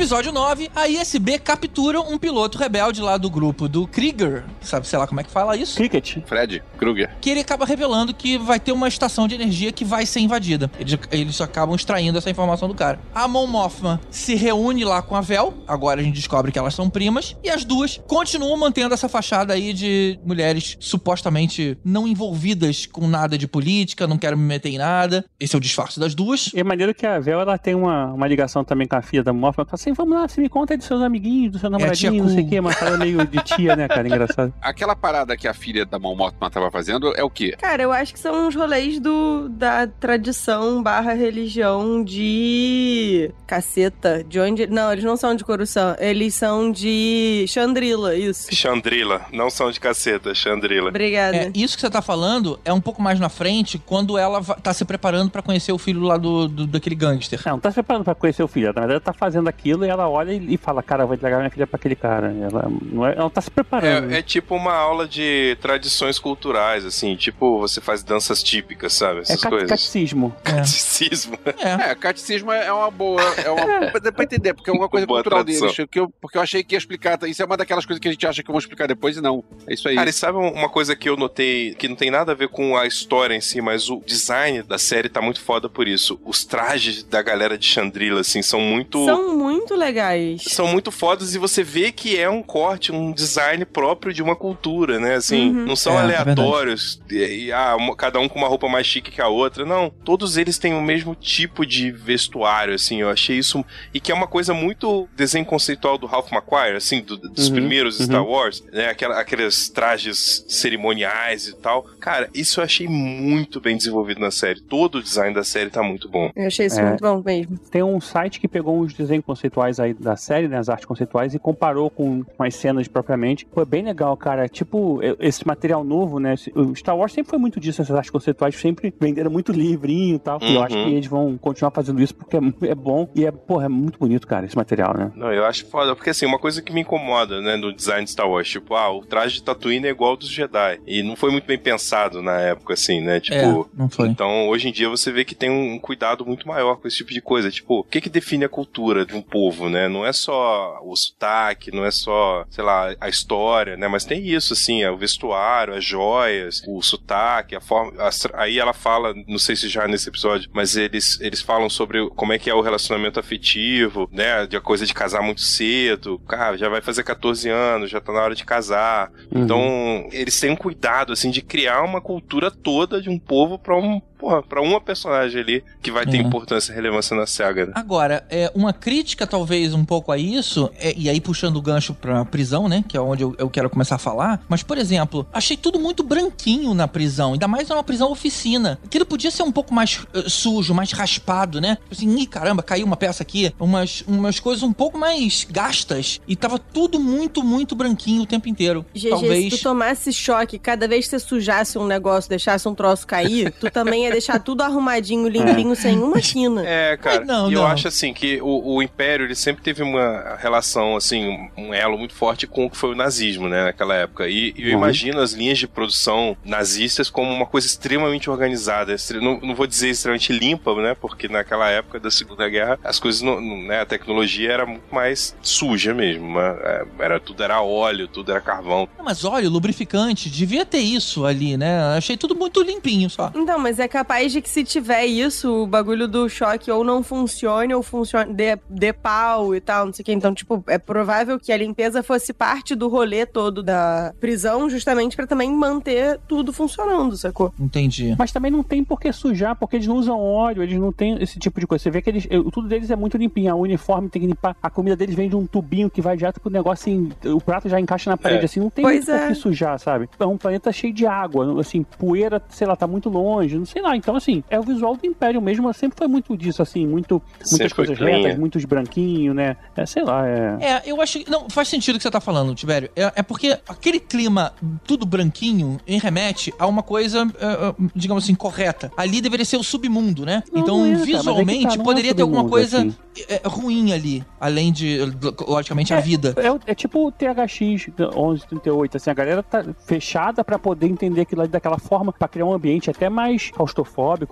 Episódio 0.00 0.32
9, 0.32 0.70
a 0.74 0.88
ISB 0.88 1.38
captura 1.38 2.00
um 2.00 2.16
piloto 2.16 2.56
rebelde 2.56 3.02
lá 3.02 3.18
do 3.18 3.28
grupo 3.28 3.68
do 3.68 3.86
Krieger, 3.86 4.44
sabe, 4.62 4.88
sei 4.88 4.98
lá 4.98 5.06
como 5.06 5.20
é 5.20 5.24
que 5.24 5.30
fala 5.30 5.58
isso, 5.58 5.76
Cricket. 5.76 6.16
Fred 6.24 6.62
Krueger. 6.78 7.10
que 7.20 7.28
ele 7.28 7.40
acaba 7.40 7.66
revelando 7.66 8.14
que 8.14 8.38
vai 8.38 8.58
ter 8.58 8.72
uma 8.72 8.88
estação 8.88 9.28
de 9.28 9.34
energia 9.34 9.70
que 9.70 9.84
vai 9.84 10.06
ser 10.06 10.20
invadida. 10.20 10.70
Eles, 10.80 10.98
eles 11.12 11.40
acabam 11.42 11.76
extraindo 11.76 12.16
essa 12.16 12.30
informação 12.30 12.66
do 12.66 12.74
cara. 12.74 12.98
A 13.14 13.28
Mon 13.28 13.46
Mothma 13.46 14.00
se 14.10 14.34
reúne 14.34 14.86
lá 14.86 15.02
com 15.02 15.14
a 15.14 15.20
Vel, 15.20 15.52
agora 15.68 16.00
a 16.00 16.02
gente 16.02 16.14
descobre 16.14 16.50
que 16.50 16.58
elas 16.58 16.74
são 16.74 16.88
primas, 16.88 17.36
e 17.44 17.50
as 17.50 17.62
duas 17.62 18.00
continuam 18.06 18.56
mantendo 18.56 18.94
essa 18.94 19.06
fachada 19.06 19.52
aí 19.52 19.74
de 19.74 20.18
mulheres 20.24 20.78
supostamente 20.80 21.76
não 21.84 22.08
envolvidas 22.08 22.86
com 22.86 23.06
nada 23.06 23.36
de 23.36 23.46
política, 23.46 24.06
não 24.06 24.16
quero 24.16 24.38
me 24.38 24.44
meter 24.44 24.70
em 24.70 24.78
nada. 24.78 25.26
Esse 25.38 25.54
é 25.54 25.58
o 25.58 25.60
disfarce 25.60 26.00
das 26.00 26.14
duas. 26.14 26.50
E 26.54 26.60
é 26.60 26.64
maneiro 26.64 26.94
que 26.94 27.04
a 27.04 27.18
Vel 27.18 27.38
ela 27.38 27.58
tem 27.58 27.74
uma, 27.74 28.06
uma 28.06 28.26
ligação 28.26 28.64
também 28.64 28.88
com 28.88 28.96
a 28.96 29.02
filha 29.02 29.22
da. 29.22 29.30
Ela 29.30 29.52
fala 29.52 29.68
assim: 29.72 29.89
vamos 29.92 30.14
lá, 30.18 30.26
você 30.28 30.40
me 30.40 30.48
conta 30.48 30.76
dos 30.76 30.86
seus 30.86 31.02
amiguinhos, 31.02 31.52
do 31.52 31.58
seu 31.58 31.68
tia 31.68 31.78
namoradinho, 31.78 32.24
não 32.24 32.30
sei 32.30 32.44
o 32.44 32.48
quê. 32.48 32.60
Uma 32.60 32.74
cara 32.74 32.96
meio 32.96 33.26
de 33.26 33.38
tia, 33.42 33.76
né, 33.76 33.88
cara? 33.88 34.06
Engraçado. 34.06 34.52
Aquela 34.60 34.94
parada 34.96 35.36
que 35.36 35.46
a 35.48 35.54
filha 35.54 35.84
da 35.84 35.98
Mon 35.98 36.14
Mothma 36.16 36.50
tava 36.50 36.70
fazendo 36.70 37.12
é 37.16 37.22
o 37.24 37.30
quê? 37.30 37.54
Cara, 37.58 37.82
eu 37.82 37.92
acho 37.92 38.12
que 38.12 38.18
são 38.20 38.46
uns 38.46 38.54
rolês 38.54 38.98
do, 39.00 39.48
da 39.48 39.86
tradição 39.86 40.82
barra 40.82 41.12
religião 41.14 42.02
de 42.04 43.30
caceta. 43.46 44.24
De 44.26 44.38
onde. 44.40 44.66
Não, 44.66 44.92
eles 44.92 45.04
não 45.04 45.16
são 45.16 45.34
de 45.34 45.44
Coruscant. 45.44 45.96
Eles 45.98 46.34
são 46.34 46.70
de 46.70 47.44
Chandrila, 47.48 48.14
isso. 48.16 48.54
Chandrila. 48.54 49.22
Não 49.32 49.50
são 49.50 49.70
de 49.70 49.80
caceta, 49.80 50.34
Chandrila. 50.34 50.88
Obrigada. 50.90 51.36
É, 51.36 51.50
isso 51.54 51.74
que 51.76 51.80
você 51.80 51.90
tá 51.90 52.02
falando 52.02 52.58
é 52.64 52.72
um 52.72 52.80
pouco 52.80 53.02
mais 53.02 53.18
na 53.20 53.28
frente, 53.28 53.78
quando 53.84 54.16
ela 54.18 54.42
tá 54.42 54.72
se 54.72 54.84
preparando 54.84 55.30
pra 55.30 55.42
conhecer 55.42 55.72
o 55.72 55.78
filho 55.78 56.02
lá 56.02 56.16
do, 56.16 56.48
do- 56.48 56.66
daquele 56.66 56.94
gangster. 56.94 57.40
Não, 57.44 57.52
não 57.52 57.60
tá 57.60 57.70
se 57.70 57.74
preparando 57.74 58.04
pra 58.04 58.14
conhecer 58.14 58.42
o 58.42 58.48
filho. 58.48 58.66
Na 58.66 58.72
verdade, 58.72 58.92
ela 58.92 59.00
tá 59.00 59.12
fazendo 59.12 59.48
aquilo 59.48 59.79
e 59.84 59.88
ela 59.88 60.08
olha 60.08 60.32
e, 60.32 60.56
fala: 60.56 60.82
Cara, 60.82 61.04
vou 61.06 61.14
entregar 61.14 61.38
minha 61.38 61.50
filha 61.50 61.66
pra 61.66 61.76
aquele 61.76 61.96
cara. 61.96 62.28
Ela 62.32 62.66
não, 62.82 63.06
é, 63.06 63.14
ela 63.16 63.30
tá 63.30 63.40
se 63.40 63.50
preparando. 63.50 64.12
É, 64.12 64.18
é 64.18 64.22
tipo 64.22 64.54
uma 64.54 64.72
aula 64.74 65.06
de 65.06 65.56
tradições 65.60 66.18
culturais, 66.18 66.84
assim. 66.84 67.16
Tipo, 67.16 67.58
você 67.60 67.80
faz 67.80 68.02
danças 68.02 68.42
típicas, 68.42 68.92
sabe? 68.92 69.18
É 69.20 69.22
Essas 69.22 69.40
cat- 69.40 69.50
coisas. 69.50 69.68
catecismo. 69.68 70.34
Catecismo. 70.44 71.38
É. 71.58 71.90
É, 71.90 71.94
catecismo 71.94 72.52
é 72.52 72.72
uma 72.72 72.90
boa. 72.90 73.22
É 73.44 73.50
uma. 73.50 74.00
Dá 74.00 74.12
pra 74.12 74.24
entender, 74.24 74.54
porque 74.54 74.70
é 74.70 74.72
uma 74.72 74.88
coisa 74.88 75.06
Boa 75.06 75.18
cultural 75.22 75.44
tradução. 75.44 75.68
deles. 75.68 75.88
Que 75.90 76.00
eu, 76.00 76.12
porque 76.20 76.36
eu 76.38 76.42
achei 76.42 76.62
que 76.62 76.74
ia 76.74 76.78
explicar. 76.78 77.18
Isso 77.24 77.42
é 77.42 77.44
uma 77.44 77.56
daquelas 77.56 77.84
coisas 77.86 78.00
que 78.00 78.08
a 78.08 78.12
gente 78.12 78.26
acha 78.26 78.42
que 78.42 78.50
eu 78.50 78.52
vou 78.52 78.58
explicar 78.60 78.86
depois 78.86 79.16
e 79.16 79.20
não. 79.20 79.42
É 79.66 79.74
isso 79.74 79.88
aí. 79.88 79.94
Cara, 79.96 80.08
e 80.10 80.12
sabe 80.12 80.38
uma 80.38 80.68
coisa 80.68 80.94
que 80.96 81.08
eu 81.08 81.16
notei 81.16 81.74
que 81.74 81.88
não 81.88 81.96
tem 81.96 82.10
nada 82.10 82.32
a 82.32 82.34
ver 82.34 82.48
com 82.48 82.76
a 82.76 82.86
história 82.86 83.34
em 83.34 83.40
si, 83.40 83.60
mas 83.60 83.88
o 83.90 84.02
design 84.04 84.62
da 84.62 84.78
série 84.78 85.08
tá 85.08 85.20
muito 85.20 85.40
foda 85.40 85.68
por 85.68 85.86
isso. 85.88 86.20
Os 86.24 86.44
trajes 86.44 87.02
da 87.02 87.22
galera 87.22 87.56
de 87.58 87.66
Chandrila, 87.66 88.20
assim, 88.20 88.42
são 88.42 88.60
muito. 88.60 89.04
São 89.04 89.36
muito 89.36 89.69
legais. 89.74 90.42
são 90.44 90.66
muito 90.66 90.90
fodas 90.90 91.34
e 91.34 91.38
você 91.38 91.62
vê 91.62 91.90
que 91.92 92.18
é 92.18 92.28
um 92.28 92.42
corte, 92.42 92.92
um 92.92 93.12
design 93.12 93.64
próprio 93.64 94.12
de 94.12 94.22
uma 94.22 94.34
cultura, 94.36 94.98
né? 94.98 95.14
Assim, 95.14 95.50
Uhum. 95.50 95.66
não 95.66 95.76
são 95.76 95.92
É, 95.94 95.96
é 95.96 96.00
aleatórios 96.00 97.00
e, 97.10 97.46
e, 97.46 97.52
ah, 97.52 97.76
uma- 97.76 97.94
cada 97.96 98.18
um 98.20 98.28
com 98.28 98.38
uma 98.38 98.48
roupa 98.48 98.68
mais 98.68 98.86
chique 98.86 99.10
que 99.10 99.20
a 99.20 99.28
outra. 99.28 99.64
Não, 99.64 99.90
todos 100.04 100.36
eles 100.36 100.58
têm 100.58 100.74
o 100.74 100.80
mesmo 100.82 101.14
tipo 101.14 101.64
de 101.66 101.90
vestuário, 101.90 102.74
assim. 102.74 103.00
Eu 103.00 103.10
achei 103.10 103.36
isso 103.38 103.64
e 103.92 104.00
que 104.00 104.10
é 104.12 104.14
uma 104.14 104.26
coisa 104.26 104.52
muito 104.54 105.08
desenho 105.16 105.44
conceitual 105.44 105.98
do 105.98 106.06
Ralph 106.06 106.30
McQuarrie, 106.32 106.76
assim, 106.76 107.00
do- 107.00 107.16
dos 107.16 107.48
Uhum, 107.48 107.54
primeiros 107.54 107.98
uhum. 108.00 108.06
Star 108.06 108.24
Wars, 108.24 108.62
né? 108.72 108.86
Aquela, 108.90 109.18
aqueles 109.20 109.68
trajes 109.68 110.44
cerimoniais 110.48 111.46
e 111.48 111.56
tal. 111.56 111.82
Cara, 112.00 112.28
isso 112.34 112.60
eu 112.60 112.64
achei 112.64 112.86
muito 112.88 113.60
bem 113.60 113.76
desenvolvido 113.76 114.20
na 114.20 114.30
série. 114.30 114.60
Todo 114.60 114.98
o 114.98 115.02
design 115.02 115.34
da 115.34 115.44
série 115.44 115.70
tá 115.70 115.82
muito 115.82 116.08
bom. 116.08 116.30
Eu 116.34 116.46
achei 116.46 116.66
isso 116.66 116.80
É. 116.80 116.84
muito 116.88 117.00
bom 117.02 117.22
mesmo. 117.24 117.58
Tem 117.70 117.82
um 117.82 118.00
site 118.00 118.40
que 118.40 118.48
pegou 118.48 118.80
uns 118.80 118.92
desenhos 118.94 119.24
conceituais 119.24 119.59
aí 119.68 119.92
da 119.92 120.16
série, 120.16 120.48
né, 120.48 120.56
as 120.58 120.68
artes 120.68 120.86
conceituais, 120.86 121.34
e 121.34 121.38
comparou 121.38 121.90
com, 121.90 122.22
com 122.24 122.42
as 122.42 122.54
cenas 122.54 122.88
propriamente. 122.88 123.46
Foi 123.52 123.64
bem 123.64 123.82
legal, 123.82 124.16
cara. 124.16 124.48
Tipo, 124.48 125.00
esse 125.18 125.46
material 125.46 125.84
novo, 125.84 126.18
né? 126.18 126.34
O 126.54 126.74
Star 126.74 126.96
Wars 126.96 127.12
sempre 127.12 127.30
foi 127.30 127.38
muito 127.38 127.60
disso, 127.60 127.82
essas 127.82 127.94
artes 127.94 128.10
conceituais 128.10 128.56
sempre 128.56 128.92
venderam 128.98 129.30
muito 129.30 129.52
livrinho 129.52 130.16
e 130.16 130.18
tal. 130.18 130.38
E 130.42 130.54
eu 130.54 130.60
Uhum. 130.60 130.64
acho 130.64 130.74
que 130.74 130.90
eles 130.92 131.06
vão 131.06 131.36
continuar 131.38 131.70
fazendo 131.70 132.00
isso 132.02 132.14
porque 132.14 132.36
é, 132.36 132.40
é 132.70 132.74
bom 132.74 133.08
e 133.14 133.24
é, 133.26 133.30
porra, 133.30 133.66
é 133.66 133.68
muito 133.68 133.98
bonito, 133.98 134.26
cara, 134.26 134.46
esse 134.46 134.56
material, 134.56 134.94
né? 134.96 135.12
Não, 135.14 135.32
eu 135.32 135.44
acho 135.44 135.66
foda, 135.66 135.94
porque 135.94 136.10
assim, 136.10 136.26
uma 136.26 136.38
coisa 136.38 136.62
que 136.62 136.72
me 136.72 136.80
incomoda, 136.80 137.40
né, 137.40 137.56
no 137.56 137.72
design 137.72 138.04
de 138.04 138.10
Star 138.10 138.28
Wars, 138.28 138.48
tipo, 138.48 138.74
ah, 138.74 138.90
o 138.90 139.04
traje 139.04 139.34
de 139.36 139.42
Tatooine 139.42 139.86
é 139.86 139.90
igual 139.90 140.10
ao 140.12 140.16
dos 140.16 140.28
Jedi. 140.28 140.80
E 140.86 141.02
não 141.02 141.16
foi 141.16 141.30
muito 141.30 141.46
bem 141.46 141.58
pensado 141.58 142.22
na 142.22 142.38
época, 142.40 142.74
assim, 142.74 143.00
né? 143.00 143.20
Tipo. 143.20 143.34
É, 143.74 143.78
não 143.78 143.88
foi. 143.88 144.08
Então, 144.08 144.48
hoje 144.48 144.68
em 144.68 144.72
dia 144.72 144.88
você 144.88 145.10
vê 145.12 145.24
que 145.24 145.34
tem 145.34 145.50
um 145.50 145.78
cuidado 145.78 146.24
muito 146.24 146.46
maior 146.46 146.76
com 146.76 146.86
esse 146.86 146.98
tipo 146.98 147.12
de 147.12 147.20
coisa. 147.20 147.50
Tipo, 147.50 147.80
o 147.80 147.84
que 147.84 148.00
que 148.00 148.08
define 148.08 148.44
a 148.44 148.48
cultura 148.48 149.04
de 149.04 149.14
um 149.14 149.22
povo, 149.22 149.49
né? 149.70 149.88
Não 149.88 150.04
é 150.06 150.12
só 150.12 150.78
o 150.84 150.94
sotaque, 150.96 151.70
não 151.72 151.84
é 151.84 151.90
só, 151.90 152.44
sei 152.50 152.62
lá, 152.64 152.94
a 153.00 153.08
história, 153.08 153.76
né? 153.76 153.88
Mas 153.88 154.04
tem 154.04 154.26
isso, 154.26 154.52
assim, 154.52 154.82
é 154.82 154.90
o 154.90 154.96
vestuário, 154.96 155.74
as 155.74 155.84
joias, 155.84 156.62
o 156.68 156.80
sotaque, 156.82 157.56
a 157.56 157.60
forma. 157.60 157.92
tra- 157.92 158.40
aí 158.42 158.58
ela 158.58 158.72
fala, 158.72 159.14
não 159.26 159.38
sei 159.38 159.56
se 159.56 159.68
já 159.68 159.86
nesse 159.88 160.08
episódio, 160.08 160.50
mas 160.52 160.76
eles, 160.76 161.20
eles 161.20 161.40
falam 161.40 161.68
sobre 161.68 162.08
como 162.10 162.32
é 162.32 162.38
que 162.38 162.50
é 162.50 162.54
o 162.54 162.60
relacionamento 162.60 163.18
afetivo, 163.20 164.08
né? 164.12 164.46
De 164.46 164.56
a 164.56 164.60
coisa 164.60 164.86
de 164.86 164.94
casar 164.94 165.22
muito 165.22 165.40
cedo. 165.40 166.18
Cara, 166.28 166.56
já 166.56 166.68
vai 166.68 166.80
fazer 166.80 167.02
14 167.02 167.48
anos, 167.48 167.90
já 167.90 168.00
tá 168.00 168.12
na 168.12 168.22
hora 168.22 168.34
de 168.34 168.44
casar. 168.44 169.10
Uhum. 169.34 169.42
Então, 169.42 170.08
eles 170.12 170.38
têm 170.38 170.50
um 170.50 170.56
cuidado, 170.56 171.12
assim, 171.12 171.30
de 171.30 171.42
criar 171.42 171.82
uma 171.82 172.00
cultura 172.00 172.50
toda 172.50 173.00
de 173.00 173.08
um 173.08 173.18
povo 173.18 173.58
pra 173.58 173.76
um. 173.76 174.00
Porra, 174.20 174.42
pra 174.42 174.60
uma 174.60 174.80
personagem 174.80 175.40
ali 175.40 175.64
que 175.82 175.90
vai 175.90 176.04
ter 176.04 176.18
É. 176.18 176.20
importância 176.20 176.72
e 176.72 176.74
relevância 176.74 177.16
na 177.16 177.26
saga. 177.26 177.66
né? 177.66 177.72
Agora, 177.74 178.22
é, 178.28 178.50
uma 178.54 178.72
crítica 178.72 179.26
talvez 179.26 179.72
um 179.72 179.84
pouco 179.84 180.12
a 180.12 180.18
isso, 180.18 180.70
é, 180.78 180.94
e 180.96 181.08
aí 181.08 181.20
puxando 181.20 181.56
o 181.56 181.62
gancho 181.62 181.94
pra 181.94 182.24
prisão, 182.24 182.68
né? 182.68 182.84
Que 182.86 182.96
é 182.96 183.00
onde 183.00 183.22
eu, 183.22 183.34
eu 183.38 183.48
quero 183.48 183.70
começar 183.70 183.94
a 183.94 183.98
falar. 183.98 184.42
Mas, 184.48 184.62
por 184.62 184.76
exemplo, 184.78 185.26
achei 185.32 185.56
tudo 185.56 185.78
muito 185.80 186.02
branquinho 186.02 186.74
na 186.74 186.86
prisão, 186.86 187.32
ainda 187.32 187.48
mais 187.48 187.68
numa 187.68 187.82
prisão 187.82 188.10
oficina. 188.12 188.78
Aquilo 188.84 189.06
podia 189.06 189.30
ser 189.30 189.42
um 189.42 189.50
pouco 189.52 189.72
mais 189.72 190.00
eh, 190.12 190.24
sujo, 190.28 190.74
mais 190.74 190.92
raspado, 190.92 191.60
né? 191.60 191.78
Assim, 191.90 192.14
ih, 192.18 192.26
caramba, 192.26 192.62
caiu 192.62 192.84
uma 192.86 192.96
peça 192.96 193.22
aqui. 193.22 193.52
Umas, 193.58 194.04
umas 194.06 194.38
coisas 194.38 194.62
um 194.62 194.72
pouco 194.72 194.98
mais 194.98 195.46
gastas. 195.50 196.20
E 196.28 196.36
tava 196.36 196.58
tudo 196.58 197.00
muito, 197.00 197.42
muito 197.42 197.74
branquinho 197.74 198.22
o 198.22 198.26
tempo 198.26 198.48
inteiro. 198.48 198.84
GG, 198.94 199.08
talvez. 199.08 199.54
se 199.54 199.58
tu 199.58 199.62
tomasse 199.62 200.12
choque 200.12 200.58
cada 200.58 200.86
vez 200.86 201.06
que 201.06 201.10
você 201.10 201.18
sujasse 201.18 201.78
um 201.78 201.86
negócio, 201.86 202.28
deixasse 202.28 202.68
um 202.68 202.74
troço 202.74 203.06
cair, 203.06 203.52
tu 203.58 203.70
também 203.70 204.04
ia 204.04 204.09
deixar 204.12 204.38
tudo 204.40 204.62
arrumadinho, 204.62 205.28
limpinho, 205.28 205.74
sem 205.76 205.98
uma 205.98 206.20
quina. 206.20 206.66
É, 206.66 206.96
cara, 206.96 207.18
Mas 207.20 207.26
não, 207.28 207.50
e 207.50 207.54
eu 207.54 207.60
não. 207.60 207.66
acho 207.68 207.88
assim 207.88 208.12
que 208.12 208.40
o, 208.42 208.76
o 208.76 208.82
Império 208.82 209.24
ele 209.26 209.34
sempre 209.34 209.62
teve 209.62 209.82
uma 209.82 210.36
relação, 210.38 210.96
assim, 210.96 211.48
um, 211.56 211.72
elo 211.74 211.96
muito 211.98 212.14
forte 212.14 212.46
com 212.46 212.66
o 212.66 212.70
que 212.70 212.76
foi 212.76 212.90
o 212.92 212.94
nazismo, 212.96 213.48
né, 213.48 213.64
naquela 213.64 213.94
época. 213.94 214.28
E, 214.28 214.54
e 214.56 214.62
eu 214.70 214.70
Uhum. 214.72 214.84
imagino 214.84 215.20
as 215.20 215.32
linhas 215.32 215.58
de 215.58 215.66
produção 215.66 216.36
nazistas 216.44 217.10
como 217.10 217.30
uma 217.32 217.46
coisa 217.46 217.66
extremamente 217.66 218.28
organizada. 218.30 218.92
extre- 218.92 219.20
Não, 219.20 219.40
não 219.40 219.54
vou 219.54 219.66
dizer 219.66 219.90
extremamente 219.90 220.32
limpa, 220.32 220.74
né, 220.76 220.94
porque 221.00 221.28
naquela 221.28 221.68
época 221.70 221.98
da 222.00 222.10
Segunda 222.10 222.48
Guerra 222.48 222.78
as 222.84 222.98
coisas, 222.98 223.22
não, 223.22 223.40
não- 223.40 223.62
né, 223.62 223.80
a 223.80 223.86
tecnologia 223.86 224.52
era 224.52 224.66
muito 224.66 224.92
mais 224.94 225.34
suja 225.42 225.94
mesmo. 225.94 226.28
mas, 226.30 226.56
é, 226.60 226.84
Era, 227.00 227.18
tudo 227.20 227.42
era 227.42 227.60
óleo, 227.62 228.06
tudo 228.08 228.30
era 228.30 228.40
carvão. 228.40 228.88
Não, 228.98 229.04
Mas 229.04 229.24
óleo, 229.24 229.48
lubrificante, 229.50 230.28
devia 230.30 230.64
ter 230.66 230.78
isso 230.78 231.24
ali, 231.24 231.56
né? 231.56 231.80
Achei 231.96 232.16
tudo 232.16 232.34
muito 232.34 232.62
limpinho 232.62 233.08
só. 233.08 233.32
Então, 233.34 233.58
mas 233.58 233.78
é 233.78 233.88
que 233.88 233.96
capaz 234.00 234.32
de 234.32 234.40
que 234.40 234.48
se 234.48 234.64
tiver 234.64 235.04
isso, 235.04 235.62
o 235.64 235.66
bagulho 235.66 236.08
do 236.08 236.26
choque 236.28 236.70
ou 236.70 236.82
não 236.82 237.02
funcione, 237.02 237.74
ou 237.74 237.82
funcione, 237.82 238.32
dê, 238.32 238.58
dê 238.68 238.92
pau 238.94 239.54
e 239.54 239.60
tal, 239.60 239.84
não 239.86 239.92
sei 239.92 240.02
o 240.02 240.06
que. 240.06 240.12
Então, 240.12 240.32
tipo, 240.34 240.64
é 240.66 240.78
provável 240.78 241.38
que 241.38 241.52
a 241.52 241.56
limpeza 241.56 242.02
fosse 242.02 242.32
parte 242.32 242.74
do 242.74 242.88
rolê 242.88 243.26
todo 243.26 243.62
da 243.62 244.14
prisão, 244.18 244.70
justamente 244.70 245.16
pra 245.16 245.26
também 245.26 245.52
manter 245.52 246.18
tudo 246.26 246.50
funcionando, 246.52 247.14
sacou? 247.16 247.52
Entendi. 247.60 248.14
Mas 248.18 248.32
também 248.32 248.50
não 248.50 248.62
tem 248.62 248.82
por 248.82 248.98
que 248.98 249.12
sujar, 249.12 249.54
porque 249.54 249.76
eles 249.76 249.86
não 249.86 249.96
usam 249.96 250.18
óleo, 250.18 250.62
eles 250.62 250.78
não 250.80 250.90
têm 250.92 251.22
esse 251.22 251.38
tipo 251.38 251.60
de 251.60 251.66
coisa. 251.66 251.82
Você 251.82 251.90
vê 251.90 252.00
que 252.00 252.08
eles. 252.08 252.26
Tudo 252.52 252.68
deles 252.68 252.90
é 252.90 252.96
muito 252.96 253.18
limpinho. 253.18 253.54
O 253.54 253.60
uniforme 253.60 254.08
tem 254.08 254.22
que 254.22 254.28
limpar. 254.28 254.56
A 254.62 254.70
comida 254.70 254.96
deles 254.96 255.14
vem 255.14 255.28
de 255.28 255.36
um 255.36 255.46
tubinho 255.46 255.90
que 255.90 256.00
vai 256.00 256.16
direto 256.16 256.40
pro 256.40 256.50
negócio 256.50 256.70
assim. 256.90 257.10
O 257.26 257.40
prato 257.40 257.68
já 257.68 257.78
encaixa 257.78 258.08
na 258.08 258.16
parede, 258.16 258.42
É. 258.42 258.44
assim. 258.46 258.60
Não 258.60 258.70
tem 258.70 258.82
Pois 258.82 259.06
muito 259.06 259.18
por 259.18 259.24
é. 259.24 259.28
que 259.28 259.34
sujar, 259.34 259.78
sabe? 259.78 260.08
É 260.18 260.24
um 260.26 260.38
planeta 260.38 260.72
cheio 260.72 260.92
de 260.94 261.06
água. 261.06 261.60
Assim, 261.60 261.82
poeira, 261.82 262.42
sei 262.48 262.66
lá, 262.66 262.74
tá 262.76 262.86
muito 262.86 263.08
longe. 263.10 263.58
Não 263.58 263.66
sei 263.66 263.82
lá. 263.82 263.89
Então, 263.96 264.16
assim, 264.16 264.42
é 264.48 264.58
o 264.58 264.62
visual 264.62 264.96
do 264.96 265.06
Império 265.06 265.40
mesmo. 265.40 265.72
Sempre 265.72 265.98
foi 265.98 266.08
muito 266.08 266.36
disso, 266.36 266.62
assim. 266.62 266.86
Muito, 266.86 267.22
muitas 267.38 267.50
Sempre 267.50 267.74
coisas 267.74 267.98
clean, 267.98 268.16
retas, 268.18 268.32
é. 268.32 268.38
muitos 268.38 268.64
branquinhos, 268.64 269.34
né? 269.34 269.56
É, 269.76 269.86
sei 269.86 270.02
lá, 270.02 270.26
é. 270.26 270.58
É, 270.60 270.82
eu 270.86 271.00
acho 271.00 271.20
que. 271.20 271.30
Não, 271.30 271.48
faz 271.48 271.68
sentido 271.68 271.96
o 271.96 271.98
que 271.98 272.02
você 272.02 272.10
tá 272.10 272.20
falando, 272.20 272.54
Tibério. 272.54 272.90
É, 272.96 273.12
é 273.16 273.22
porque 273.22 273.58
aquele 273.68 274.00
clima 274.00 274.52
tudo 274.84 275.06
branquinho 275.06 275.78
em 275.86 275.98
remete 275.98 276.52
a 276.58 276.66
uma 276.66 276.82
coisa, 276.82 277.26
é, 277.38 277.46
é, 277.46 277.74
digamos 277.94 278.24
assim, 278.24 278.34
correta. 278.34 278.90
Ali 278.96 279.20
deveria 279.20 279.44
ser 279.44 279.56
o 279.56 279.62
submundo, 279.62 280.24
né? 280.24 280.42
Não, 280.52 280.60
então, 280.60 280.78
não 280.78 280.86
é, 280.86 280.88
cara, 280.88 280.98
mas 281.00 281.08
é 281.08 281.16
visualmente, 281.16 281.76
tá, 281.76 281.82
é 281.82 281.84
poderia 281.84 282.14
ter 282.14 282.22
alguma 282.22 282.42
submundo, 282.42 282.56
coisa 282.56 282.78
assim. 282.78 282.96
é, 283.28 283.40
ruim 283.44 283.92
ali. 283.92 284.24
Além 284.40 284.72
de, 284.72 284.98
logicamente, 285.46 285.92
a 285.92 286.00
vida. 286.00 286.34
É, 286.36 286.72
é 286.72 286.74
tipo 286.74 287.06
o 287.06 287.12
THX 287.12 287.88
1138, 287.88 288.96
assim, 288.96 289.10
a 289.10 289.14
galera 289.14 289.42
tá 289.42 289.64
fechada 289.86 290.44
pra 290.44 290.58
poder 290.58 290.86
entender 290.86 291.22
aquilo 291.22 291.42
ali 291.42 291.50
daquela 291.50 291.78
forma, 291.78 292.12
pra 292.12 292.28
criar 292.28 292.46
um 292.46 292.52
ambiente 292.52 292.90
até 292.90 293.08
mais 293.08 293.50
claustrofóbico, 293.50 293.79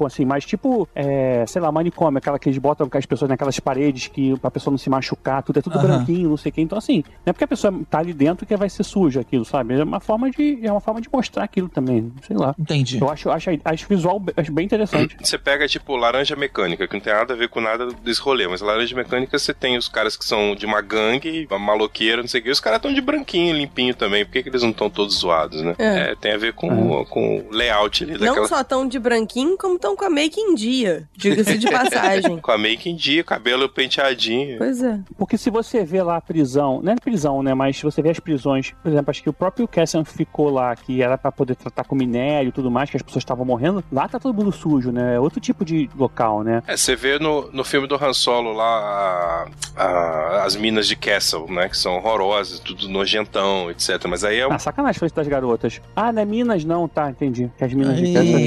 assim, 0.07 0.25
mais 0.25 0.45
tipo, 0.45 0.89
é, 0.95 1.45
sei 1.47 1.61
lá, 1.61 1.71
manicômio, 1.71 2.19
aquela 2.19 2.39
que 2.39 2.49
eles 2.49 2.59
botam 2.59 2.89
as 2.93 3.07
pessoas 3.07 3.29
naquelas 3.29 3.59
paredes 3.61 4.09
que 4.09 4.37
pra 4.39 4.51
pessoa 4.51 4.73
não 4.73 4.79
se 4.79 4.91
machucar, 4.91 5.43
tudo 5.43 5.59
é 5.59 5.63
tudo 5.63 5.79
Aham. 5.79 5.87
branquinho, 5.87 6.31
não 6.31 6.37
sei 6.37 6.51
o 6.51 6.53
que. 6.53 6.61
Então, 6.61 6.79
assim, 6.79 7.05
não 7.25 7.31
é 7.31 7.33
porque 7.33 7.45
a 7.45 7.49
pessoa 7.49 7.73
tá 7.89 7.99
ali 7.99 8.13
dentro 8.13 8.47
que 8.47 8.57
vai 8.57 8.69
ser 8.69 8.83
suja 8.83 9.21
aquilo, 9.21 9.45
sabe? 9.45 9.79
É 9.79 9.85
uma 9.85 10.01
forma 10.01 10.31
de, 10.31 10.67
é 10.67 10.71
uma 10.71 10.81
forma 10.81 11.01
de 11.01 11.09
mostrar 11.13 11.45
aquilo 11.45 11.69
também, 11.69 12.13
sei 12.27 12.37
lá. 12.37 12.55
Entendi. 12.59 13.01
Eu 13.01 13.09
acho, 13.11 13.31
acho, 13.31 13.51
acho 13.65 13.89
visual 13.89 14.23
acho 14.37 14.53
bem 14.53 14.65
interessante. 14.65 15.17
Você 15.23 15.39
pega, 15.39 15.69
tipo, 15.69 15.97
laranja 15.97 16.35
mecânica, 16.37 16.87
que 16.87 16.95
não 16.95 17.01
tem 17.01 17.13
nada 17.13 17.35
a 17.35 17.37
ver 17.37 17.49
com 17.49 17.61
nada 17.61 17.87
desse 18.03 18.21
rolê, 18.21 18.47
mas 18.49 18.61
laranja 18.61 18.95
mecânica 18.97 19.39
você 19.39 19.55
tem 19.55 19.77
os 19.77 19.89
caras 19.89 20.17
que 20.17 20.25
são 20.25 20.55
de 20.55 20.67
uma 20.67 20.81
gangue, 20.81 21.47
uma 21.51 21.59
maloqueira, 21.59 22.23
não 22.23 22.29
sei 22.29 22.41
o 22.41 22.45
que, 22.45 22.51
os 22.51 22.61
caras 22.61 22.79
estão 22.79 22.93
de 22.93 23.01
branquinho, 23.01 23.57
limpinho 23.57 23.95
também, 23.95 24.25
por 24.25 24.33
que, 24.33 24.43
que 24.43 24.49
eles 24.49 24.63
não 24.63 24.71
estão 24.71 24.91
todos 24.91 25.19
zoados, 25.19 25.63
né? 25.63 25.75
É. 25.79 25.99
É, 25.99 26.15
tem 26.15 26.33
a 26.33 26.39
ver 26.39 26.53
com, 26.53 27.05
com 27.07 27.39
o 27.39 27.51
layout 27.51 28.05
ali 28.05 28.13
Não 28.13 28.27
daquela... 28.27 28.49
só 28.49 28.65
tão 28.65 28.87
de 28.87 28.99
branquinho, 28.99 29.28
como 29.57 29.79
tão 29.79 29.97
com 29.97 30.05
a 30.05 30.11
make 30.11 30.41
em 30.41 30.55
dia. 30.55 31.09
Diga-se 31.17 31.59
de 31.59 31.69
passagem. 31.71 32.39
Com 32.39 32.51
a 32.53 32.59
make 32.59 32.89
em 32.89 32.97
dia, 32.97 33.23
cabelo 33.25 33.69
penteadinho. 33.69 34.59
pois 34.59 34.83
é. 34.83 35.01
Porque 35.17 35.37
se 35.39 35.51
você 35.51 35.85
vê 35.85 36.03
lá 36.03 36.17
a 36.17 36.21
prisão, 36.21 36.81
não 36.83 36.93
é 36.93 36.97
prisão, 36.97 37.43
né? 37.43 37.55
Mas 37.55 37.77
se 37.77 37.83
você 37.83 38.01
vê 38.03 38.11
as 38.11 38.21
prisões, 38.21 38.73
por 38.83 38.91
exemplo, 38.91 39.11
acho 39.11 39.23
que 39.23 39.29
o 39.31 39.33
próprio 39.33 39.67
Cassian 39.69 40.05
ficou 40.05 40.51
lá, 40.51 40.75
que 40.77 41.03
era 41.03 41.17
pra 41.19 41.31
poder 41.33 41.55
tratar 41.57 41.85
com 41.85 41.95
minério 41.95 42.49
e 42.49 42.53
tudo 42.53 42.71
mais, 42.71 42.91
que 42.91 42.97
as 42.97 43.03
pessoas 43.03 43.23
estavam 43.23 43.45
morrendo, 43.45 43.83
lá 43.93 44.09
tá 44.09 44.19
todo 44.19 44.35
mundo 44.35 44.53
sujo, 44.53 44.91
né? 44.93 45.17
É 45.17 45.21
outro 45.21 45.41
tipo 45.41 45.65
de 45.65 45.89
local, 45.97 46.43
né? 46.43 46.63
É, 46.67 46.77
você 46.77 46.95
vê 46.97 47.19
no, 47.19 47.51
no 47.53 47.65
filme 47.65 47.87
do 47.87 47.95
Han 47.97 48.13
Solo 48.13 48.53
lá 48.53 49.49
a- 49.77 49.83
a- 49.83 50.45
as 50.45 50.57
minas 50.57 50.87
de 50.87 50.97
Castle, 50.97 51.47
né? 51.51 51.69
Que 51.69 51.77
são 51.77 51.97
horrorosas, 51.97 52.59
tudo 52.61 52.89
nojentão, 52.89 53.71
etc. 53.71 54.05
Mas 54.09 54.25
aí 54.25 54.39
é 54.39 54.47
um 54.49 54.53
Ah, 54.53 54.59
sacanagem 54.59 54.99
foi 54.99 55.07
isso 55.07 55.15
das 55.17 55.29
garotas. 55.29 55.81
Ah, 55.95 56.13
não 56.13 56.23
é 56.23 56.25
Minas 56.25 56.65
não, 56.65 56.87
tá, 56.89 57.11
entendi. 57.11 57.51
Que 57.57 57.65
as 57.65 57.73
Minas 57.73 57.97
de 57.97 58.13
Cassian... 58.13 58.39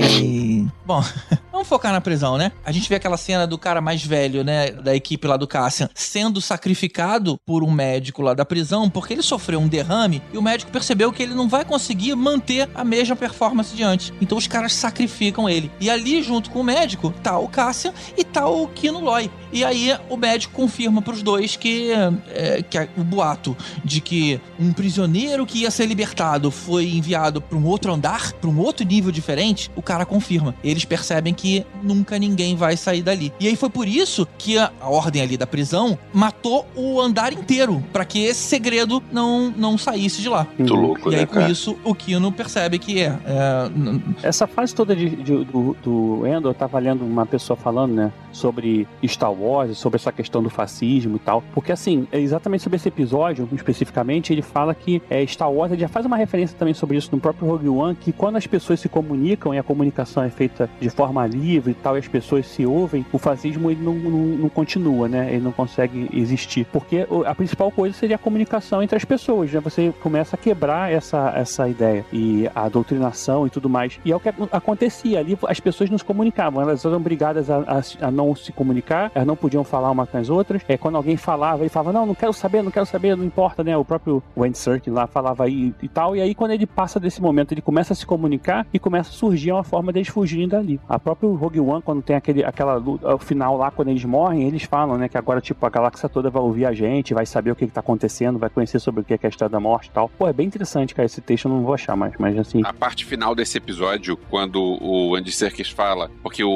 Bom, 0.85 1.03
vamos 1.62 1.70
focar 1.70 1.92
na 1.92 2.02
prisão, 2.02 2.38
né? 2.38 2.52
A 2.66 2.72
gente 2.72 2.90
vê 2.90 2.96
aquela 2.96 3.18
cena 3.18 3.46
do 3.46 3.58
cara 3.58 3.80
mais 3.80 4.04
velho, 4.04 4.44
né? 4.44 4.72
Da 4.72 4.96
equipe 4.96 5.28
lá 5.28 5.38
do 5.38 5.48
Cassian, 5.48 5.90
sendo 5.94 6.42
sacrificado 6.42 7.38
por 7.46 7.64
um 7.64 7.70
médico 7.70 8.22
lá 8.24 8.34
da 8.34 8.44
prisão, 8.44 8.90
porque 8.90 9.14
ele 9.14 9.22
sofreu 9.22 9.60
um 9.60 9.68
derrame 9.68 10.24
e 10.34 10.38
o 10.38 10.42
médico 10.42 10.72
percebeu 10.72 11.14
que 11.14 11.22
ele 11.22 11.36
não 11.36 11.48
vai 11.48 11.64
conseguir 11.64 12.16
manter 12.16 12.68
a 12.74 12.84
mesma 12.84 13.16
performance 13.16 13.76
de 13.76 13.84
antes. 13.84 14.12
Então 14.20 14.38
os 14.38 14.48
caras 14.48 14.74
sacrificam 14.74 15.48
ele. 15.48 15.72
E 15.80 15.90
ali, 15.90 16.24
junto 16.24 16.50
com 16.50 16.62
o 16.62 16.64
médico, 16.64 17.14
tá 17.22 17.38
o 17.38 17.48
Cassian 17.48 17.94
e 18.18 18.24
tá 18.24 18.48
o 18.48 18.68
Kino 18.68 19.00
Loy. 19.00 19.30
E 19.54 19.64
aí 19.64 19.96
o 20.10 20.18
médico 20.18 20.54
confirma 20.54 21.02
pros 21.02 21.22
dois 21.22 21.56
que, 21.56 21.92
é, 22.30 22.64
que 22.64 22.78
o 22.98 23.04
boato 23.04 23.56
de 23.84 24.00
que 24.00 24.40
um 24.58 24.72
prisioneiro 24.72 25.46
que 25.46 25.60
ia 25.60 25.72
ser 25.72 25.86
libertado 25.86 26.50
foi 26.50 26.90
enviado 26.90 27.42
para 27.42 27.58
um 27.58 27.66
outro 27.66 27.94
andar, 27.94 28.32
para 28.34 28.50
um 28.50 28.58
outro 28.58 28.86
nível 28.86 29.12
diferente, 29.12 29.70
o 29.76 29.82
cara 29.82 30.06
confirma. 30.06 30.56
Eles 30.64 30.86
percebem 30.86 31.34
que 31.34 31.51
nunca 31.84 32.18
ninguém 32.19 32.56
vai 32.56 32.76
sair 32.78 33.02
dali. 33.02 33.32
E 33.40 33.48
aí 33.48 33.56
foi 33.56 33.69
por 33.69 33.88
isso 33.88 34.28
que 34.38 34.57
a, 34.57 34.72
a 34.82 34.90
ordem 34.90 35.22
ali 35.22 35.38
da 35.38 35.48
prisão 35.48 35.98
matou 36.14 36.65
o 36.76 36.99
andar 37.02 37.34
inteiro, 37.34 37.84
para 37.91 38.06
que 38.06 38.19
esse 38.23 38.41
segredo 38.41 39.02
não, 39.11 39.52
não 39.56 39.78
saísse 39.78 40.22
de 40.22 40.30
lá. 40.30 40.48
muito 40.57 40.73
louco, 40.76 41.10
E 41.10 41.14
né, 41.15 41.19
aí, 41.22 41.26
com 41.26 41.34
cara? 41.36 41.49
isso, 41.52 41.78
o 41.84 41.94
Kino 41.95 42.32
percebe 42.32 42.78
que 42.80 42.99
é. 43.02 43.18
é, 43.26 44.28
Essa 44.28 44.48
fase 44.48 44.73
toda 44.76 44.95
de, 44.95 45.10
de- 45.10 45.44
do, 45.45 45.76
do 45.84 46.28
Endor, 46.28 46.52
eu 46.52 46.53
tava 46.56 46.78
lendo 46.80 47.03
uma 47.06 47.26
pessoa 47.26 47.56
falando, 47.57 47.94
né, 47.94 48.11
sobre 48.32 48.88
Star 49.06 49.32
Wars, 49.34 49.78
sobre 49.78 49.98
essa 49.98 50.11
questão 50.11 50.41
do 50.41 50.49
fascismo 50.49 51.15
e 51.18 51.19
tal. 51.19 51.44
Porque, 51.53 51.72
assim, 51.72 52.07
é 52.11 52.19
exatamente 52.19 52.64
sobre 52.64 52.78
esse 52.78 52.88
episódio, 52.88 53.48
especificamente, 53.53 54.32
ele 54.34 54.41
fala 54.41 54.73
que 54.76 55.02
é, 55.10 55.26
Star 55.26 55.52
Wars, 55.52 55.72
ele 55.72 55.82
já 55.82 55.88
faz 55.88 56.06
uma 56.06 56.18
referência 56.18 56.56
também 56.57 56.73
sobre 56.73 56.98
isso 56.98 57.10
no 57.11 57.19
próprio 57.19 57.48
Rogue 57.48 57.68
One, 57.69 57.95
que 57.95 58.11
quando 58.11 58.36
as 58.38 58.48
pessoas 58.48 58.80
se 58.80 58.88
comunicam 58.90 59.53
e 59.53 59.57
a 59.57 59.64
comunicação 59.64 60.23
é 60.23 60.30
feita 60.30 60.69
de 60.80 60.90
forma 60.90 61.22
livre 61.42 61.72
e 61.72 61.76
tal, 61.76 61.96
e 61.96 62.00
as 62.00 62.08
pessoas 62.08 62.46
se 62.48 62.66
ouvem, 62.66 63.06
o 63.12 63.18
fascismo 63.18 63.70
ele 63.72 63.82
não, 63.84 63.94
não, 63.94 64.20
não 64.38 64.50
continua, 64.50 65.08
né? 65.08 65.30
Ele 65.34 65.44
não 65.44 65.52
consegue 65.52 66.10
existir. 66.14 66.66
Porque 66.72 67.06
a 67.26 67.34
principal 67.36 67.72
coisa 67.72 67.96
seria 67.96 68.16
a 68.16 68.20
comunicação 68.20 68.82
entre 68.84 68.96
as 68.96 69.06
pessoas, 69.06 69.52
né? 69.52 69.60
Você 69.60 69.94
começa 70.02 70.36
a 70.36 70.40
quebrar 70.40 70.92
essa, 70.92 71.34
essa 71.36 71.68
ideia 71.68 72.06
e 72.14 72.50
a 72.54 72.70
doutrinação 72.70 73.48
e 73.48 73.50
tudo 73.50 73.70
mais. 73.70 74.00
E 74.06 74.12
é 74.12 74.16
o 74.16 74.20
que 74.20 74.30
ac- 74.30 74.50
acontecia 74.52 75.20
ali, 75.20 75.38
as 75.48 75.60
pessoas 75.60 75.90
não 75.90 75.98
se 75.98 76.06
comunicavam, 76.06 76.62
elas 76.62 76.86
eram 76.86 76.98
obrigadas 76.98 77.50
a, 77.50 77.58
a- 77.60 78.08
a 78.08 78.12
não 78.12 78.36
se 78.36 78.52
comunicar, 78.52 79.12
elas 79.16 79.28
não 79.28 79.36
podiam 79.36 79.64
falar 79.64 79.90
uma 79.92 80.06
com 80.06 80.18
as 80.18 80.30
outras. 80.30 80.62
É, 80.68 80.78
quando 80.78 80.96
alguém 80.96 81.18
falava, 81.18 81.64
ele 81.64 81.70
falava, 81.70 81.92
não, 81.94 82.06
não 82.06 82.16
quero 82.16 82.34
saber, 82.34 82.62
não 82.62 82.72
quero 82.72 82.86
saber, 82.86 83.16
não 83.16 83.26
importa, 83.26 83.64
né? 83.64 83.76
O 83.78 83.86
próprio 83.86 84.22
Wayne 84.36 84.56
Serkin 84.56 84.92
lá 84.92 85.08
falava 85.08 85.44
aí 85.46 85.74
e 85.82 85.88
tal. 85.88 86.16
E 86.16 86.22
aí, 86.22 86.36
quando 86.36 86.52
ele 86.52 86.66
passa 86.66 87.00
desse 87.00 87.22
momento, 87.22 87.54
ele 87.54 87.62
começa 87.62 87.94
a 87.94 87.96
se 87.96 88.06
comunicar 88.06 88.66
e 88.74 88.80
começa 88.80 89.10
a 89.10 89.14
surgir 89.14 89.52
uma 89.52 89.64
forma 89.64 89.92
deles 89.92 90.08
fugirem 90.10 90.48
dali. 90.48 90.80
A 90.88 91.00
Rogue 91.36 91.60
One, 91.60 91.82
quando 91.82 92.02
tem 92.02 92.16
aquele, 92.16 92.44
aquela 92.44 92.76
luta, 92.76 93.10
ao 93.10 93.18
final 93.18 93.58
lá, 93.58 93.72
quando 93.72 93.90
eles 93.90 94.03
morrem, 94.03 94.48
eles 94.48 94.64
falam, 94.64 94.98
né, 94.98 95.10
que 95.10 95.18
agora, 95.18 95.41
tipo, 95.41 95.66
a 95.66 95.70
galáxia 95.70 96.10
toda 96.10 96.30
vai 96.30 96.41
ouvir 96.41 96.66
a 96.66 96.74
gente, 96.74 97.14
vai 97.14 97.26
saber 97.26 97.52
o 97.52 97.56
que, 97.56 97.68
que 97.68 97.74
tá 97.74 97.80
acontecendo, 97.80 98.40
vai 98.40 98.49
conhecer 98.49 98.80
sobre 98.80 99.02
o 99.02 99.03
que 99.03 99.14
é 99.14 99.20
a 99.22 99.28
história 99.30 99.52
da 99.52 99.60
morte 99.60 99.88
e 99.88 99.91
tal. 99.91 100.10
Pô, 100.10 100.28
é 100.28 100.34
bem 100.34 100.48
interessante, 100.48 100.94
cara, 100.95 101.06
esse 101.06 101.22
texto 101.22 101.45
eu 101.45 101.52
não 101.52 101.64
vou 101.64 101.74
achar 101.74 101.95
mais, 101.95 102.14
mas 102.18 102.38
assim. 102.38 102.62
A 102.64 102.74
parte 102.74 103.06
final 103.06 103.36
desse 103.36 103.58
episódio, 103.58 104.18
quando 104.30 104.62
o 104.82 105.16
Andy 105.16 105.32
Serkis 105.32 105.70
fala, 105.70 106.10
porque 106.22 106.44
o, 106.44 106.52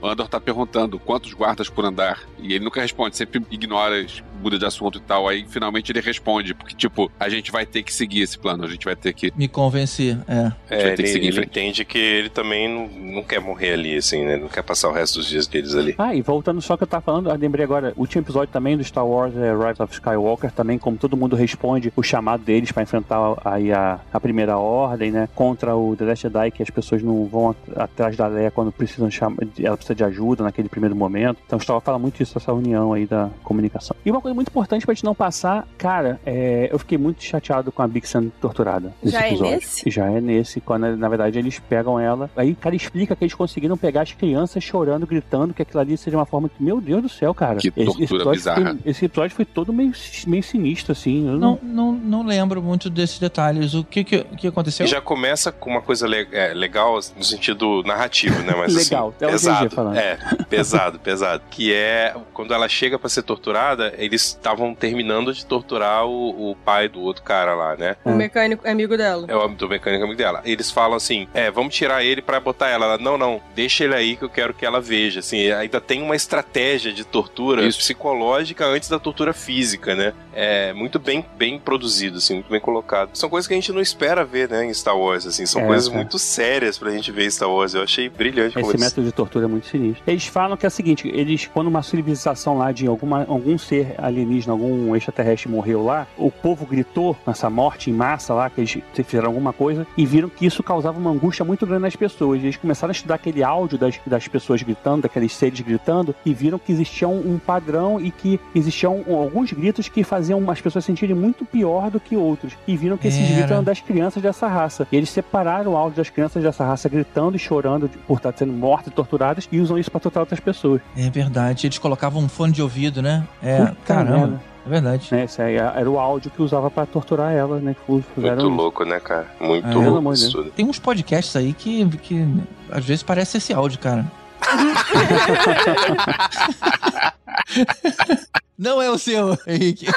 o 0.00 0.06
Andor 0.06 0.28
tá 0.28 0.40
perguntando 0.40 0.98
quantos 0.98 1.32
guardas 1.32 1.68
por 1.68 1.84
andar, 1.84 2.20
e 2.38 2.54
ele 2.54 2.64
nunca 2.64 2.80
responde, 2.80 3.16
sempre 3.16 3.44
ignora, 3.50 4.04
muda 4.40 4.58
de 4.58 4.64
assunto 4.64 4.98
e 4.98 5.00
tal, 5.02 5.28
aí 5.28 5.44
finalmente 5.48 5.92
ele 5.92 6.00
responde, 6.00 6.54
porque 6.54 6.74
tipo, 6.74 7.10
a 7.18 7.28
gente 7.28 7.50
vai 7.52 7.66
ter 7.66 7.82
que 7.82 7.92
seguir 7.92 8.22
esse 8.22 8.38
plano, 8.38 8.64
a 8.64 8.68
gente 8.68 8.84
vai 8.84 8.96
ter 8.96 9.12
que... 9.12 9.32
me 9.36 9.48
convencer. 9.48 10.18
É. 10.26 10.34
A 10.34 10.42
gente 10.44 10.52
vai 10.68 10.78
É, 10.78 10.94
ter 10.94 11.02
que 11.02 11.08
ele, 11.10 11.26
ele 11.28 11.40
entende 11.44 11.84
que 11.84 11.98
ele 11.98 12.28
também 12.28 12.68
não, 12.68 12.88
não 13.14 13.22
quer 13.22 13.40
morrer 13.40 13.72
ali, 13.74 13.96
assim, 13.96 14.24
né? 14.24 14.36
Não 14.36 14.48
quer 14.48 14.62
passar 14.62 14.88
o 14.88 14.92
resto 14.92 15.18
dos 15.18 15.28
dias 15.28 15.46
deles 15.46 15.74
ali. 15.74 15.94
Ah, 15.98 16.14
e 16.14 16.22
voltando 16.22 16.60
só 16.62 16.76
que 16.76 16.82
eu 16.82 16.86
tava 16.86 17.02
falando, 17.02 17.30
eu 17.30 17.36
lembrei 17.36 17.64
agora, 17.64 17.92
o 17.96 18.00
último 18.00 18.22
episódio 18.22 18.52
também 18.52 18.76
do 18.76 18.84
Star 18.84 19.06
Wars 19.06 19.34
é 19.36 19.52
Rise 19.52 19.82
of 19.82 19.92
Skywalker, 19.92 20.50
também 20.52 20.78
como 20.78 20.96
todo 20.96 21.16
mundo 21.16 21.36
responde 21.36 21.92
o 21.96 22.02
chamado 22.02 22.42
deles 22.42 22.72
pra 22.72 22.82
enfrentar 22.82 23.18
aí 23.44 23.72
a, 23.72 24.00
a 24.12 24.20
primeira 24.20 24.56
ordem, 24.56 25.10
né, 25.10 25.28
contra 25.34 25.74
o 25.76 25.94
The 25.96 26.04
Last 26.04 26.22
Jedi, 26.22 26.50
que 26.50 26.62
as 26.62 26.70
pessoas 26.70 27.02
não 27.02 27.26
vão 27.26 27.50
at- 27.50 27.56
atrás 27.76 28.16
da 28.16 28.26
Leia 28.26 28.50
quando 28.50 28.72
precisam 28.72 29.10
chamar, 29.10 29.36
ela 29.58 29.76
precisa 29.76 29.94
de 29.94 30.04
ajuda 30.04 30.44
naquele 30.44 30.68
primeiro 30.68 30.94
momento. 30.96 31.38
Então 31.46 31.58
o 31.58 31.62
Star 31.62 31.74
Wars 31.74 31.84
fala 31.84 31.98
muito 31.98 32.22
isso, 32.22 32.36
essa 32.38 32.52
união 32.52 32.92
aí 32.92 33.06
da 33.06 33.28
comunicação. 33.42 33.96
E 34.04 34.10
uma 34.10 34.20
coisa 34.20 34.29
muito 34.34 34.48
importante 34.48 34.84
pra 34.84 34.94
gente 34.94 35.04
não 35.04 35.14
passar, 35.14 35.66
cara, 35.78 36.20
é, 36.24 36.68
eu 36.70 36.78
fiquei 36.78 36.98
muito 36.98 37.22
chateado 37.22 37.70
com 37.72 37.82
a 37.82 37.88
Bix 37.88 38.08
sendo 38.08 38.30
torturada. 38.40 38.92
nesse 39.02 39.16
Já 39.16 39.24
é 39.24 39.28
episódio. 39.28 39.52
nesse? 39.54 39.90
Já 39.90 40.10
é 40.10 40.20
nesse, 40.20 40.60
quando 40.60 40.96
na 40.96 41.08
verdade 41.08 41.38
eles 41.38 41.58
pegam 41.58 41.98
ela. 41.98 42.30
Aí 42.36 42.52
o 42.52 42.56
cara 42.56 42.74
explica 42.74 43.14
que 43.16 43.24
eles 43.24 43.34
conseguiram 43.34 43.76
pegar 43.76 44.02
as 44.02 44.12
crianças 44.12 44.62
chorando, 44.62 45.06
gritando 45.06 45.54
que 45.54 45.62
aquilo 45.62 45.80
ali 45.80 45.96
seria 45.96 46.18
uma 46.18 46.26
forma 46.26 46.48
que, 46.48 46.62
meu 46.62 46.80
Deus 46.80 47.02
do 47.02 47.08
céu, 47.08 47.32
cara. 47.34 47.56
Que 47.56 47.70
tortura 47.70 48.04
episódio 48.04 48.30
bizarra. 48.32 48.62
Foi, 48.76 48.78
esse 48.90 49.04
episódio 49.04 49.36
foi 49.36 49.44
todo 49.44 49.72
meio, 49.72 49.92
meio 50.26 50.42
sinistro, 50.42 50.92
assim. 50.92 51.26
Eu 51.28 51.38
Não, 51.38 51.58
não, 51.62 51.92
não 51.92 52.22
lembro 52.26 52.62
muito 52.62 52.88
desses 52.90 53.18
detalhes. 53.18 53.74
O 53.74 53.84
que, 53.84 54.04
que, 54.04 54.24
que 54.24 54.46
aconteceu? 54.46 54.86
Já 54.86 55.00
começa 55.00 55.50
com 55.52 55.70
uma 55.70 55.82
coisa 55.82 56.06
le- 56.06 56.28
é, 56.32 56.52
legal 56.54 56.94
no 57.16 57.24
sentido 57.24 57.82
narrativo, 57.84 58.40
né? 58.42 58.54
Mas 58.56 58.74
Legal, 58.90 59.08
assim, 59.20 59.24
é 59.24 59.30
pesado. 59.30 59.70
falando. 59.70 59.96
É, 59.96 60.18
pesado, 60.48 60.98
pesado. 60.98 61.42
Que 61.50 61.72
é 61.74 62.14
quando 62.32 62.52
ela 62.54 62.68
chega 62.68 62.98
pra 62.98 63.08
ser 63.08 63.22
torturada, 63.22 63.94
eles 63.98 64.19
eles 64.20 64.26
estavam 64.26 64.74
terminando 64.74 65.32
de 65.32 65.44
torturar 65.44 66.06
o, 66.06 66.50
o 66.50 66.54
pai 66.56 66.88
do 66.88 67.00
outro 67.00 67.22
cara 67.22 67.54
lá, 67.54 67.76
né? 67.76 67.96
O 68.04 68.12
mecânico 68.12 68.66
é 68.66 68.70
amigo 68.70 68.96
dela. 68.96 69.24
É 69.26 69.34
o 69.34 69.48
do 69.48 69.68
mecânico 69.68 70.04
amigo 70.04 70.18
dela. 70.18 70.42
Eles 70.44 70.70
falam 70.70 70.96
assim: 70.96 71.26
é, 71.32 71.50
vamos 71.50 71.74
tirar 71.74 72.04
ele 72.04 72.20
pra 72.20 72.38
botar 72.38 72.68
ela. 72.68 72.84
ela. 72.86 72.98
Não, 72.98 73.16
não, 73.16 73.40
deixa 73.54 73.84
ele 73.84 73.94
aí 73.94 74.16
que 74.16 74.24
eu 74.24 74.28
quero 74.28 74.52
que 74.52 74.64
ela 74.66 74.80
veja. 74.80 75.20
Assim, 75.20 75.50
ainda 75.50 75.80
tem 75.80 76.02
uma 76.02 76.14
estratégia 76.14 76.92
de 76.92 77.04
tortura 77.04 77.66
Isso. 77.66 77.78
psicológica 77.78 78.66
antes 78.66 78.88
da 78.88 78.98
tortura 78.98 79.32
física, 79.32 79.94
né? 79.94 80.12
É 80.32 80.72
muito 80.72 80.98
bem, 80.98 81.24
bem 81.36 81.58
produzido, 81.58 82.18
assim, 82.18 82.34
muito 82.34 82.50
bem 82.50 82.60
colocado. 82.60 83.10
São 83.14 83.28
coisas 83.28 83.46
que 83.48 83.54
a 83.54 83.56
gente 83.56 83.72
não 83.72 83.80
espera 83.80 84.24
ver, 84.24 84.48
né, 84.48 84.64
em 84.64 84.74
Star 84.74 84.96
Wars, 84.96 85.26
assim. 85.26 85.46
São 85.46 85.62
É, 85.62 85.66
coisas 85.66 85.90
é. 85.90 85.94
muito 85.94 86.18
sérias 86.18 86.78
pra 86.78 86.90
gente 86.90 87.10
ver 87.10 87.26
em 87.26 87.30
Star 87.30 87.50
Wars. 87.50 87.74
Eu 87.74 87.82
achei 87.82 88.08
brilhante 88.08 88.54
como 88.54 88.66
Esse 88.66 88.76
eles... 88.76 88.86
método 88.86 89.06
de 89.06 89.12
tortura 89.12 89.46
é 89.46 89.48
muito 89.48 89.66
sinistro. 89.66 90.02
Eles 90.06 90.26
falam 90.26 90.56
que 90.56 90.64
é 90.66 90.68
o 90.68 90.70
seguinte: 90.70 91.10
eles, 91.12 91.46
quando 91.52 91.66
uma 91.68 91.82
civilização 91.82 92.58
lá 92.58 92.72
de 92.72 92.86
alguma, 92.86 93.24
algum 93.28 93.56
ser 93.58 93.94
alienígena, 94.10 94.52
algum 94.52 94.94
extraterrestre 94.94 95.50
morreu 95.50 95.84
lá, 95.84 96.06
o 96.16 96.30
povo 96.30 96.66
gritou 96.66 97.16
nessa 97.26 97.48
morte 97.48 97.90
em 97.90 97.92
massa 97.92 98.34
lá, 98.34 98.50
que 98.50 98.60
eles 98.60 98.78
fizeram 98.92 99.28
alguma 99.28 99.52
coisa, 99.52 99.86
e 99.96 100.04
viram 100.06 100.28
que 100.28 100.46
isso 100.46 100.62
causava 100.62 100.98
uma 100.98 101.10
angústia 101.10 101.44
muito 101.44 101.66
grande 101.66 101.82
nas 101.82 101.96
pessoas. 101.96 102.42
Eles 102.42 102.56
começaram 102.56 102.90
a 102.90 102.92
estudar 102.92 103.14
aquele 103.16 103.42
áudio 103.42 103.78
das, 103.78 103.98
das 104.06 104.28
pessoas 104.28 104.62
gritando, 104.62 105.02
daqueles 105.02 105.34
seres 105.34 105.60
gritando, 105.60 106.14
e 106.24 106.34
viram 106.34 106.58
que 106.58 106.72
existia 106.72 107.08
um, 107.08 107.34
um 107.34 107.38
padrão 107.38 108.00
e 108.00 108.10
que 108.10 108.38
existiam 108.54 109.04
alguns 109.08 109.52
gritos 109.52 109.88
que 109.88 110.04
faziam 110.04 110.48
as 110.50 110.60
pessoas 110.60 110.84
sentirem 110.84 111.14
muito 111.14 111.44
pior 111.44 111.90
do 111.90 112.00
que 112.00 112.16
outros. 112.16 112.52
E 112.66 112.76
viram 112.76 112.96
que 112.96 113.08
esses 113.08 113.20
Era. 113.20 113.32
gritos 113.32 113.50
eram 113.50 113.64
das 113.64 113.80
crianças 113.80 114.22
dessa 114.22 114.46
raça. 114.46 114.86
E 114.90 114.96
eles 114.96 115.10
separaram 115.10 115.72
o 115.72 115.76
áudio 115.76 115.96
das 115.96 116.10
crianças 116.10 116.42
dessa 116.42 116.64
raça 116.64 116.88
gritando 116.88 117.36
e 117.36 117.38
chorando 117.38 117.88
por 118.06 118.16
estar 118.16 118.32
sendo 118.36 118.52
mortas 118.52 118.88
e 118.88 118.90
torturadas 118.90 119.48
e 119.50 119.60
usam 119.60 119.78
isso 119.78 119.90
pra 119.90 120.00
torturar 120.00 120.22
outras 120.22 120.40
pessoas. 120.40 120.80
É 120.96 121.08
verdade. 121.10 121.66
Eles 121.66 121.78
colocavam 121.78 122.22
um 122.22 122.28
fone 122.28 122.52
de 122.52 122.62
ouvido, 122.62 123.00
né? 123.02 123.24
É, 123.42 123.66
Puta 123.66 123.99
caramba. 124.04 124.26
merda. 124.26 124.50
É 124.66 124.68
verdade. 124.68 125.08
Né, 125.10 125.24
esse 125.24 125.40
aí 125.40 125.56
era 125.56 125.90
o 125.90 125.98
áudio 125.98 126.30
que 126.30 126.42
usava 126.42 126.70
pra 126.70 126.84
torturar 126.84 127.32
ela, 127.32 127.58
né? 127.58 127.74
Muito 127.88 128.48
louco, 128.48 128.84
né, 128.84 129.00
cara? 129.00 129.26
Muito 129.40 129.66
É, 129.66 129.70
pelo 129.70 129.82
louco 129.84 129.98
amor 129.98 130.14
de 130.14 130.20
isso 130.20 130.32
tudo. 130.32 130.50
Tem 130.50 130.66
uns 130.66 130.78
podcasts 130.78 131.34
aí 131.34 131.52
que, 131.52 131.86
que 131.98 132.26
às 132.70 132.84
vezes 132.84 133.02
parece 133.02 133.38
esse 133.38 133.54
áudio, 133.54 133.78
cara. 133.78 134.04
Não 138.60 138.82
é 138.82 138.90
o 138.90 138.98
seu, 138.98 139.38
Henrique. 139.46 139.86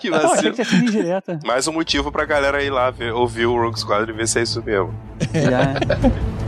Que 0.00 0.10
vacilo. 0.10 0.54
Mais 1.44 1.66
um 1.66 1.72
motivo 1.72 2.12
pra 2.12 2.24
galera 2.24 2.62
ir 2.62 2.70
lá 2.70 2.90
ver, 2.90 3.12
ouvir 3.12 3.46
o 3.46 3.60
Rogue 3.60 3.78
Squadron 3.78 4.14
e 4.14 4.16
ver 4.16 4.28
se 4.28 4.38
é 4.38 4.42
isso 4.42 4.62
mesmo. 4.62 4.94
Já. 5.32 5.74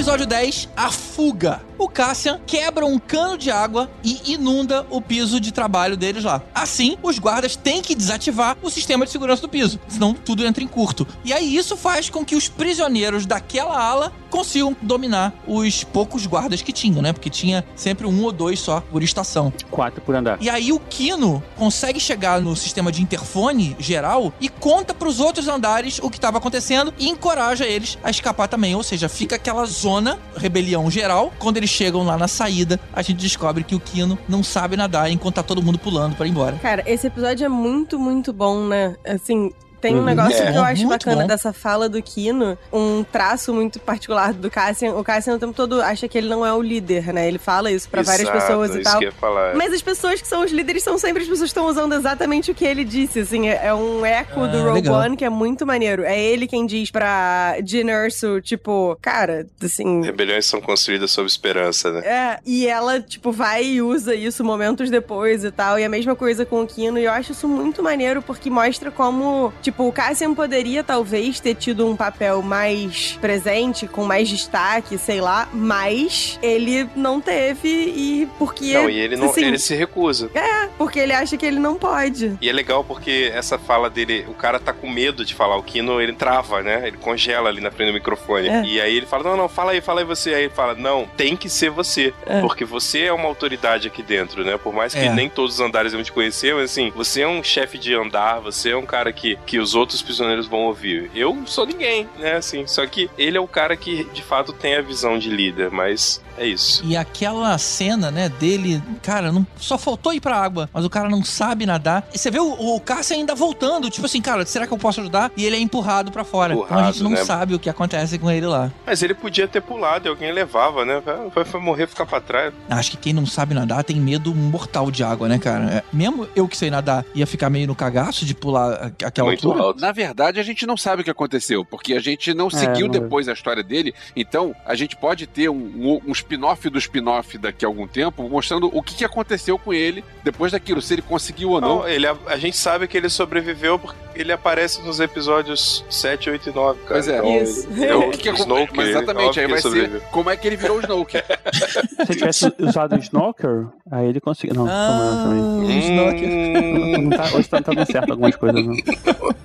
Episódio 0.00 0.24
10, 0.24 0.70
a 0.74 0.90
fuga. 0.90 1.69
O 1.80 1.88
Cassian 1.88 2.38
quebra 2.46 2.84
um 2.84 2.98
cano 2.98 3.38
de 3.38 3.50
água 3.50 3.90
e 4.04 4.34
inunda 4.34 4.86
o 4.90 5.00
piso 5.00 5.40
de 5.40 5.50
trabalho 5.50 5.96
deles 5.96 6.22
lá. 6.22 6.42
Assim, 6.54 6.98
os 7.02 7.18
guardas 7.18 7.56
têm 7.56 7.80
que 7.80 7.94
desativar 7.94 8.54
o 8.60 8.68
sistema 8.68 9.06
de 9.06 9.10
segurança 9.10 9.40
do 9.40 9.48
piso, 9.48 9.80
senão 9.88 10.12
tudo 10.12 10.44
entra 10.44 10.62
em 10.62 10.66
curto. 10.66 11.06
E 11.24 11.32
aí 11.32 11.56
isso 11.56 11.78
faz 11.78 12.10
com 12.10 12.22
que 12.22 12.36
os 12.36 12.50
prisioneiros 12.50 13.24
daquela 13.24 13.82
ala 13.82 14.12
consigam 14.28 14.76
dominar 14.82 15.32
os 15.46 15.82
poucos 15.82 16.26
guardas 16.26 16.60
que 16.60 16.70
tinham, 16.70 17.00
né? 17.00 17.14
Porque 17.14 17.30
tinha 17.30 17.64
sempre 17.74 18.06
um 18.06 18.22
ou 18.22 18.30
dois 18.30 18.60
só 18.60 18.82
por 18.82 19.02
estação. 19.02 19.50
Quatro 19.70 20.02
por 20.02 20.14
andar. 20.14 20.36
E 20.38 20.50
aí 20.50 20.72
o 20.72 20.78
Kino 20.78 21.42
consegue 21.56 21.98
chegar 21.98 22.42
no 22.42 22.54
sistema 22.54 22.92
de 22.92 23.02
interfone 23.02 23.74
geral 23.78 24.34
e 24.38 24.50
conta 24.50 24.92
pros 24.92 25.18
outros 25.18 25.48
andares 25.48 25.98
o 26.02 26.10
que 26.10 26.18
estava 26.18 26.36
acontecendo 26.36 26.92
e 26.98 27.08
encoraja 27.08 27.64
eles 27.64 27.98
a 28.04 28.10
escapar 28.10 28.48
também. 28.48 28.74
Ou 28.74 28.82
seja, 28.82 29.08
fica 29.08 29.36
aquela 29.36 29.64
zona, 29.64 30.18
rebelião 30.36 30.90
geral. 30.90 31.32
Quando 31.38 31.56
eles 31.56 31.69
chegam 31.70 32.02
lá 32.04 32.18
na 32.18 32.28
saída, 32.28 32.78
a 32.92 33.02
gente 33.02 33.18
descobre 33.18 33.64
que 33.64 33.74
o 33.74 33.80
Kino 33.80 34.18
não 34.28 34.42
sabe 34.42 34.76
nadar 34.76 35.10
enquanto 35.10 35.36
tá 35.36 35.42
todo 35.42 35.62
mundo 35.62 35.78
pulando 35.78 36.16
pra 36.16 36.26
ir 36.26 36.30
embora. 36.30 36.56
Cara, 36.56 36.82
esse 36.86 37.06
episódio 37.06 37.44
é 37.44 37.48
muito, 37.48 37.98
muito 37.98 38.32
bom, 38.32 38.66
né? 38.66 38.96
Assim, 39.06 39.52
tem 39.80 39.94
um 39.94 39.98
Uhum. 40.00 40.04
negócio 40.04 40.42
É, 40.42 40.52
que 40.52 40.58
eu 40.58 40.62
acho 40.62 40.82
muito 40.86 40.98
bacana 41.06 41.22
bom. 41.22 41.26
dessa 41.28 41.52
fala 41.52 41.88
do 41.88 42.02
Kino, 42.02 42.56
um 42.72 43.02
traço 43.04 43.52
muito 43.54 43.78
particular 43.80 44.32
do 44.32 44.50
Cassian. 44.50 44.94
O 44.94 45.04
Cassian 45.04 45.34
o 45.34 45.38
tempo 45.38 45.52
todo 45.54 45.80
acha 45.82 46.06
que 46.08 46.16
ele 46.18 46.28
não 46.28 46.44
é 46.44 46.52
o 46.52 46.60
líder, 46.62 47.12
né? 47.12 47.26
Ele 47.28 47.38
fala 47.38 47.70
isso 47.70 47.88
pra 47.88 48.02
várias 48.02 48.28
pessoas 48.28 48.70
e 48.74 48.80
isso 48.80 48.82
tal. 48.90 48.98
que 48.98 49.04
eu 49.04 49.08
ia 49.08 49.12
falar. 49.14 49.54
Mas 49.56 49.72
as 49.72 49.82
pessoas 49.82 50.20
que 50.20 50.28
são 50.28 50.44
os 50.44 50.50
líderes 50.52 50.82
são 50.82 50.98
sempre 50.98 51.22
as 51.22 51.28
pessoas 51.28 51.48
que 51.52 51.58
estão 51.58 51.66
usando 51.66 51.94
exatamente 51.94 52.50
o 52.50 52.54
que 52.54 52.64
ele 52.64 52.84
disse, 52.84 53.20
assim, 53.20 53.48
é 53.48 53.60
é 53.64 53.74
um 53.74 54.04
eco 54.04 54.40
Ah, 54.40 54.46
do 54.46 54.58
Rogue 54.62 54.72
legal. 54.80 55.00
One 55.00 55.16
que 55.16 55.24
é 55.24 55.28
muito 55.30 55.66
maneiro. 55.66 56.02
É 56.04 56.18
ele 56.18 56.46
quem 56.46 56.66
diz 56.66 56.90
pra 56.90 57.56
Jyn 57.64 57.88
Erso, 57.90 58.40
tipo, 58.40 58.96
cara, 59.00 59.46
assim, 59.62 60.02
Rebeliões 60.02 60.46
são 60.46 60.60
construídas 60.60 61.10
sob 61.10 61.26
esperança, 61.26 61.90
né? 61.92 62.00
é, 62.06 62.38
e 62.44 62.66
ela, 62.66 63.00
tipo, 63.00 63.30
vai 63.32 63.64
e 63.64 63.82
usa 63.82 64.14
isso 64.14 64.42
momentos 64.44 64.90
depois 64.90 65.44
e 65.44 65.50
tal. 65.50 65.78
E 65.78 65.84
a 65.84 65.88
mesma 65.88 66.14
coisa 66.16 66.44
com 66.46 66.62
o 66.62 66.66
Kino. 66.66 66.98
E 66.98 67.04
eu 67.04 67.12
acho 67.12 67.32
isso 67.32 67.46
muito 67.48 67.82
maneiro 67.82 68.22
porque 68.22 68.48
mostra 68.50 68.90
como, 68.90 69.52
tipo, 69.62 69.69
o 69.78 69.92
Cassian 69.92 70.34
poderia 70.34 70.82
talvez 70.84 71.40
ter 71.40 71.54
tido 71.54 71.86
um 71.86 71.96
papel 71.96 72.42
mais 72.42 73.18
presente, 73.20 73.86
com 73.86 74.04
mais 74.04 74.28
destaque, 74.28 74.96
sei 74.98 75.20
lá, 75.20 75.48
mas 75.52 76.38
ele 76.42 76.88
não 76.96 77.20
teve 77.20 77.68
e 77.68 78.28
porque. 78.38 78.74
Não, 78.74 78.88
e 78.88 78.98
ele 78.98 79.16
não, 79.16 79.30
assim, 79.30 79.44
ele 79.44 79.58
se 79.58 79.74
recusa. 79.74 80.30
Porque 80.78 80.98
ele 80.98 81.12
acha 81.12 81.36
que 81.36 81.44
ele 81.46 81.58
não 81.58 81.74
pode. 81.76 82.36
E 82.40 82.48
é 82.48 82.52
legal 82.52 82.82
porque 82.84 83.30
essa 83.34 83.58
fala 83.58 83.90
dele, 83.90 84.24
o 84.28 84.34
cara 84.34 84.58
tá 84.58 84.72
com 84.72 84.88
medo 84.88 85.24
de 85.24 85.34
falar. 85.34 85.56
O 85.56 85.62
Kino, 85.62 86.00
ele 86.00 86.12
trava, 86.12 86.62
né? 86.62 86.86
Ele 86.86 86.96
congela 86.96 87.48
ali 87.48 87.60
na 87.60 87.70
frente 87.70 87.88
do 87.88 87.94
microfone. 87.94 88.48
É. 88.48 88.62
E 88.64 88.80
aí 88.80 88.96
ele 88.96 89.06
fala: 89.06 89.24
Não, 89.24 89.36
não, 89.36 89.48
fala 89.48 89.72
aí, 89.72 89.80
fala 89.80 90.00
aí 90.00 90.06
você. 90.06 90.34
Aí 90.34 90.44
ele 90.44 90.52
fala: 90.54 90.74
Não, 90.74 91.06
tem 91.16 91.36
que 91.36 91.48
ser 91.48 91.70
você. 91.70 92.12
É. 92.26 92.40
Porque 92.40 92.64
você 92.64 93.02
é 93.02 93.12
uma 93.12 93.26
autoridade 93.28 93.88
aqui 93.88 94.02
dentro, 94.02 94.44
né? 94.44 94.56
Por 94.58 94.72
mais 94.72 94.94
que 94.94 95.00
É. 95.00 95.12
nem 95.12 95.28
todos 95.28 95.54
os 95.54 95.60
andares 95.60 95.92
vão 95.92 96.02
te 96.02 96.12
conhecer, 96.12 96.54
mas 96.54 96.70
assim, 96.70 96.90
você 96.94 97.22
é 97.22 97.28
um 97.28 97.42
chefe 97.42 97.78
de 97.78 97.94
andar, 97.94 98.40
você 98.40 98.70
é 98.70 98.76
um 98.76 98.86
cara 98.86 99.12
que, 99.12 99.38
que 99.46 99.58
os 99.60 99.74
outros 99.74 100.02
prisioneiros 100.02 100.46
vão 100.46 100.60
ouvir. 100.60 101.10
Eu 101.14 101.36
sou 101.46 101.66
ninguém, 101.66 102.08
né? 102.18 102.36
Assim, 102.36 102.66
só 102.66 102.86
que 102.86 103.10
ele 103.18 103.36
é 103.36 103.40
o 103.40 103.48
cara 103.48 103.76
que 103.76 104.04
de 104.12 104.22
fato 104.22 104.52
tem 104.52 104.76
a 104.76 104.82
visão 104.82 105.18
de 105.18 105.30
líder, 105.30 105.70
mas 105.70 106.20
é 106.38 106.46
isso. 106.46 106.82
E 106.84 106.96
aquela 106.96 107.56
cena, 107.58 108.10
né, 108.10 108.28
dele, 108.28 108.82
cara, 109.02 109.30
não, 109.30 109.46
só 109.56 109.76
faltou 109.76 110.12
ir 110.12 110.20
pra 110.20 110.36
água, 110.36 110.68
mas 110.72 110.84
o 110.84 110.90
cara 110.90 111.08
não 111.08 111.22
sabe 111.24 111.66
nadar. 111.66 112.08
E 112.14 112.18
você 112.18 112.30
vê 112.30 112.38
o, 112.38 112.52
o 112.76 112.80
Cassian 112.80 113.16
ainda 113.16 113.34
voltando, 113.34 113.90
tipo 113.90 114.06
assim, 114.06 114.20
cara, 114.22 114.44
será 114.46 114.66
que 114.66 114.72
eu 114.72 114.78
posso 114.78 115.00
ajudar? 115.00 115.30
E 115.36 115.44
ele 115.44 115.56
é 115.56 115.60
empurrado 115.60 116.10
pra 116.10 116.24
fora. 116.24 116.54
então 116.54 116.64
a 116.64 116.84
gente 116.84 116.96
Empurrado, 116.96 117.02
não 117.04 117.10
né? 117.10 117.24
sabe 117.24 117.54
o 117.54 117.58
que 117.58 117.68
acontece 117.68 118.18
com 118.18 118.30
ele 118.30 118.46
lá. 118.46 118.70
Mas 118.86 119.02
ele 119.02 119.14
podia 119.14 119.46
ter 119.46 119.60
pulado 119.60 120.06
e 120.06 120.08
alguém 120.08 120.32
levava, 120.32 120.84
né? 120.84 121.02
Vai, 121.04 121.44
vai 121.44 121.60
morrer, 121.60 121.86
ficar 121.86 122.06
pra 122.06 122.20
trás. 122.20 122.54
Acho 122.68 122.92
que 122.92 122.96
quem 122.96 123.12
não 123.12 123.26
sabe 123.26 123.54
nadar 123.54 123.84
tem 123.84 123.96
medo 124.00 124.34
mortal 124.34 124.90
de 124.90 125.04
água, 125.04 125.28
né, 125.28 125.38
cara? 125.38 125.64
É, 125.64 125.82
mesmo 125.92 126.26
eu 126.34 126.48
que 126.48 126.56
sei 126.56 126.70
nadar 126.70 127.04
ia 127.14 127.26
ficar 127.26 127.50
meio 127.50 127.66
no 127.66 127.74
cagaço 127.74 128.24
de 128.24 128.34
pular 128.34 128.92
aquela 129.04 129.28
Muito 129.28 129.49
altura. 129.52 129.86
Na 129.86 129.92
verdade, 129.92 130.40
a 130.40 130.42
gente 130.42 130.66
não 130.66 130.76
sabe 130.76 131.02
o 131.02 131.04
que 131.04 131.10
aconteceu, 131.10 131.64
porque 131.64 131.94
a 131.94 132.00
gente 132.00 132.32
não 132.34 132.48
seguiu 132.50 132.86
não- 132.86 132.92
depois 132.92 133.28
a 133.28 133.32
história 133.32 133.62
dele. 133.62 133.94
Então, 134.14 134.54
a 134.64 134.74
gente 134.74 134.96
pode 134.96 135.26
ter 135.26 135.48
um, 135.48 135.54
um- 135.56 136.00
um 136.08 136.12
spin-off 136.12 136.68
do 136.68 136.78
spin-off 136.78 137.36
daqui 137.38 137.64
a 137.64 137.68
algum 137.68 137.86
tempo, 137.86 138.28
mostrando 138.28 138.70
o 138.72 138.82
que, 138.82 138.94
que 138.94 139.04
aconteceu 139.04 139.58
com 139.58 139.72
ele 139.72 140.04
depois 140.24 140.52
daquilo, 140.52 140.80
se 140.82 140.94
ele 140.94 141.02
conseguiu 141.02 141.50
ou 141.50 141.60
não. 141.60 141.78
Não, 141.80 141.88
ele, 141.88 142.06
a 142.06 142.36
gente 142.36 142.56
sabe 142.56 142.86
que 142.88 142.96
ele 142.96 143.08
sobreviveu 143.08 143.78
porque 143.78 143.98
ele 144.14 144.32
aparece 144.32 144.82
nos 144.82 144.98
episódios 145.00 145.84
7, 145.88 146.28
8 146.30 146.50
e 146.50 146.52
9, 146.52 146.78
cara. 146.80 146.94
Pois 146.94 147.08
é. 147.08 147.18
Então, 147.18 147.36
Isso. 147.42 147.68
ele- 147.70 147.84
é 147.86 147.94
o 147.94 148.10
que 148.10 148.18
que 148.18 148.28
acon- 148.28 148.42
Snoke, 148.42 148.72
Mas 148.76 148.88
ele- 148.88 148.96
exatamente, 148.96 149.40
aí 149.40 149.46
vai 149.46 149.60
ser 149.60 150.00
como 150.10 150.30
é 150.30 150.36
que 150.36 150.46
ele 150.46 150.56
virou 150.56 150.76
o 150.78 150.80
Snoke. 150.80 151.16
Se 151.52 152.02
ele 152.12 152.14
tivesse 152.18 152.52
usado 152.58 152.96
o 152.96 152.98
Snorker, 152.98 153.66
aí 153.90 154.06
ele 154.08 154.20
conseguia. 154.20 154.54
Não, 154.54 154.66
Ah, 154.68 155.24
também. 155.24 155.40
o 155.40 155.70
Snorker. 155.80 156.28
Hum, 156.28 157.02
Não 157.02 157.10
tá, 157.10 157.24
hoje 157.36 157.48
tá, 157.48 157.62
tá 157.62 157.72
dando 157.72 157.86
certo 157.90 158.10
algumas 158.12 158.36
coisas. 158.36 158.64
Não. 158.66 158.74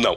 não. 0.00 0.16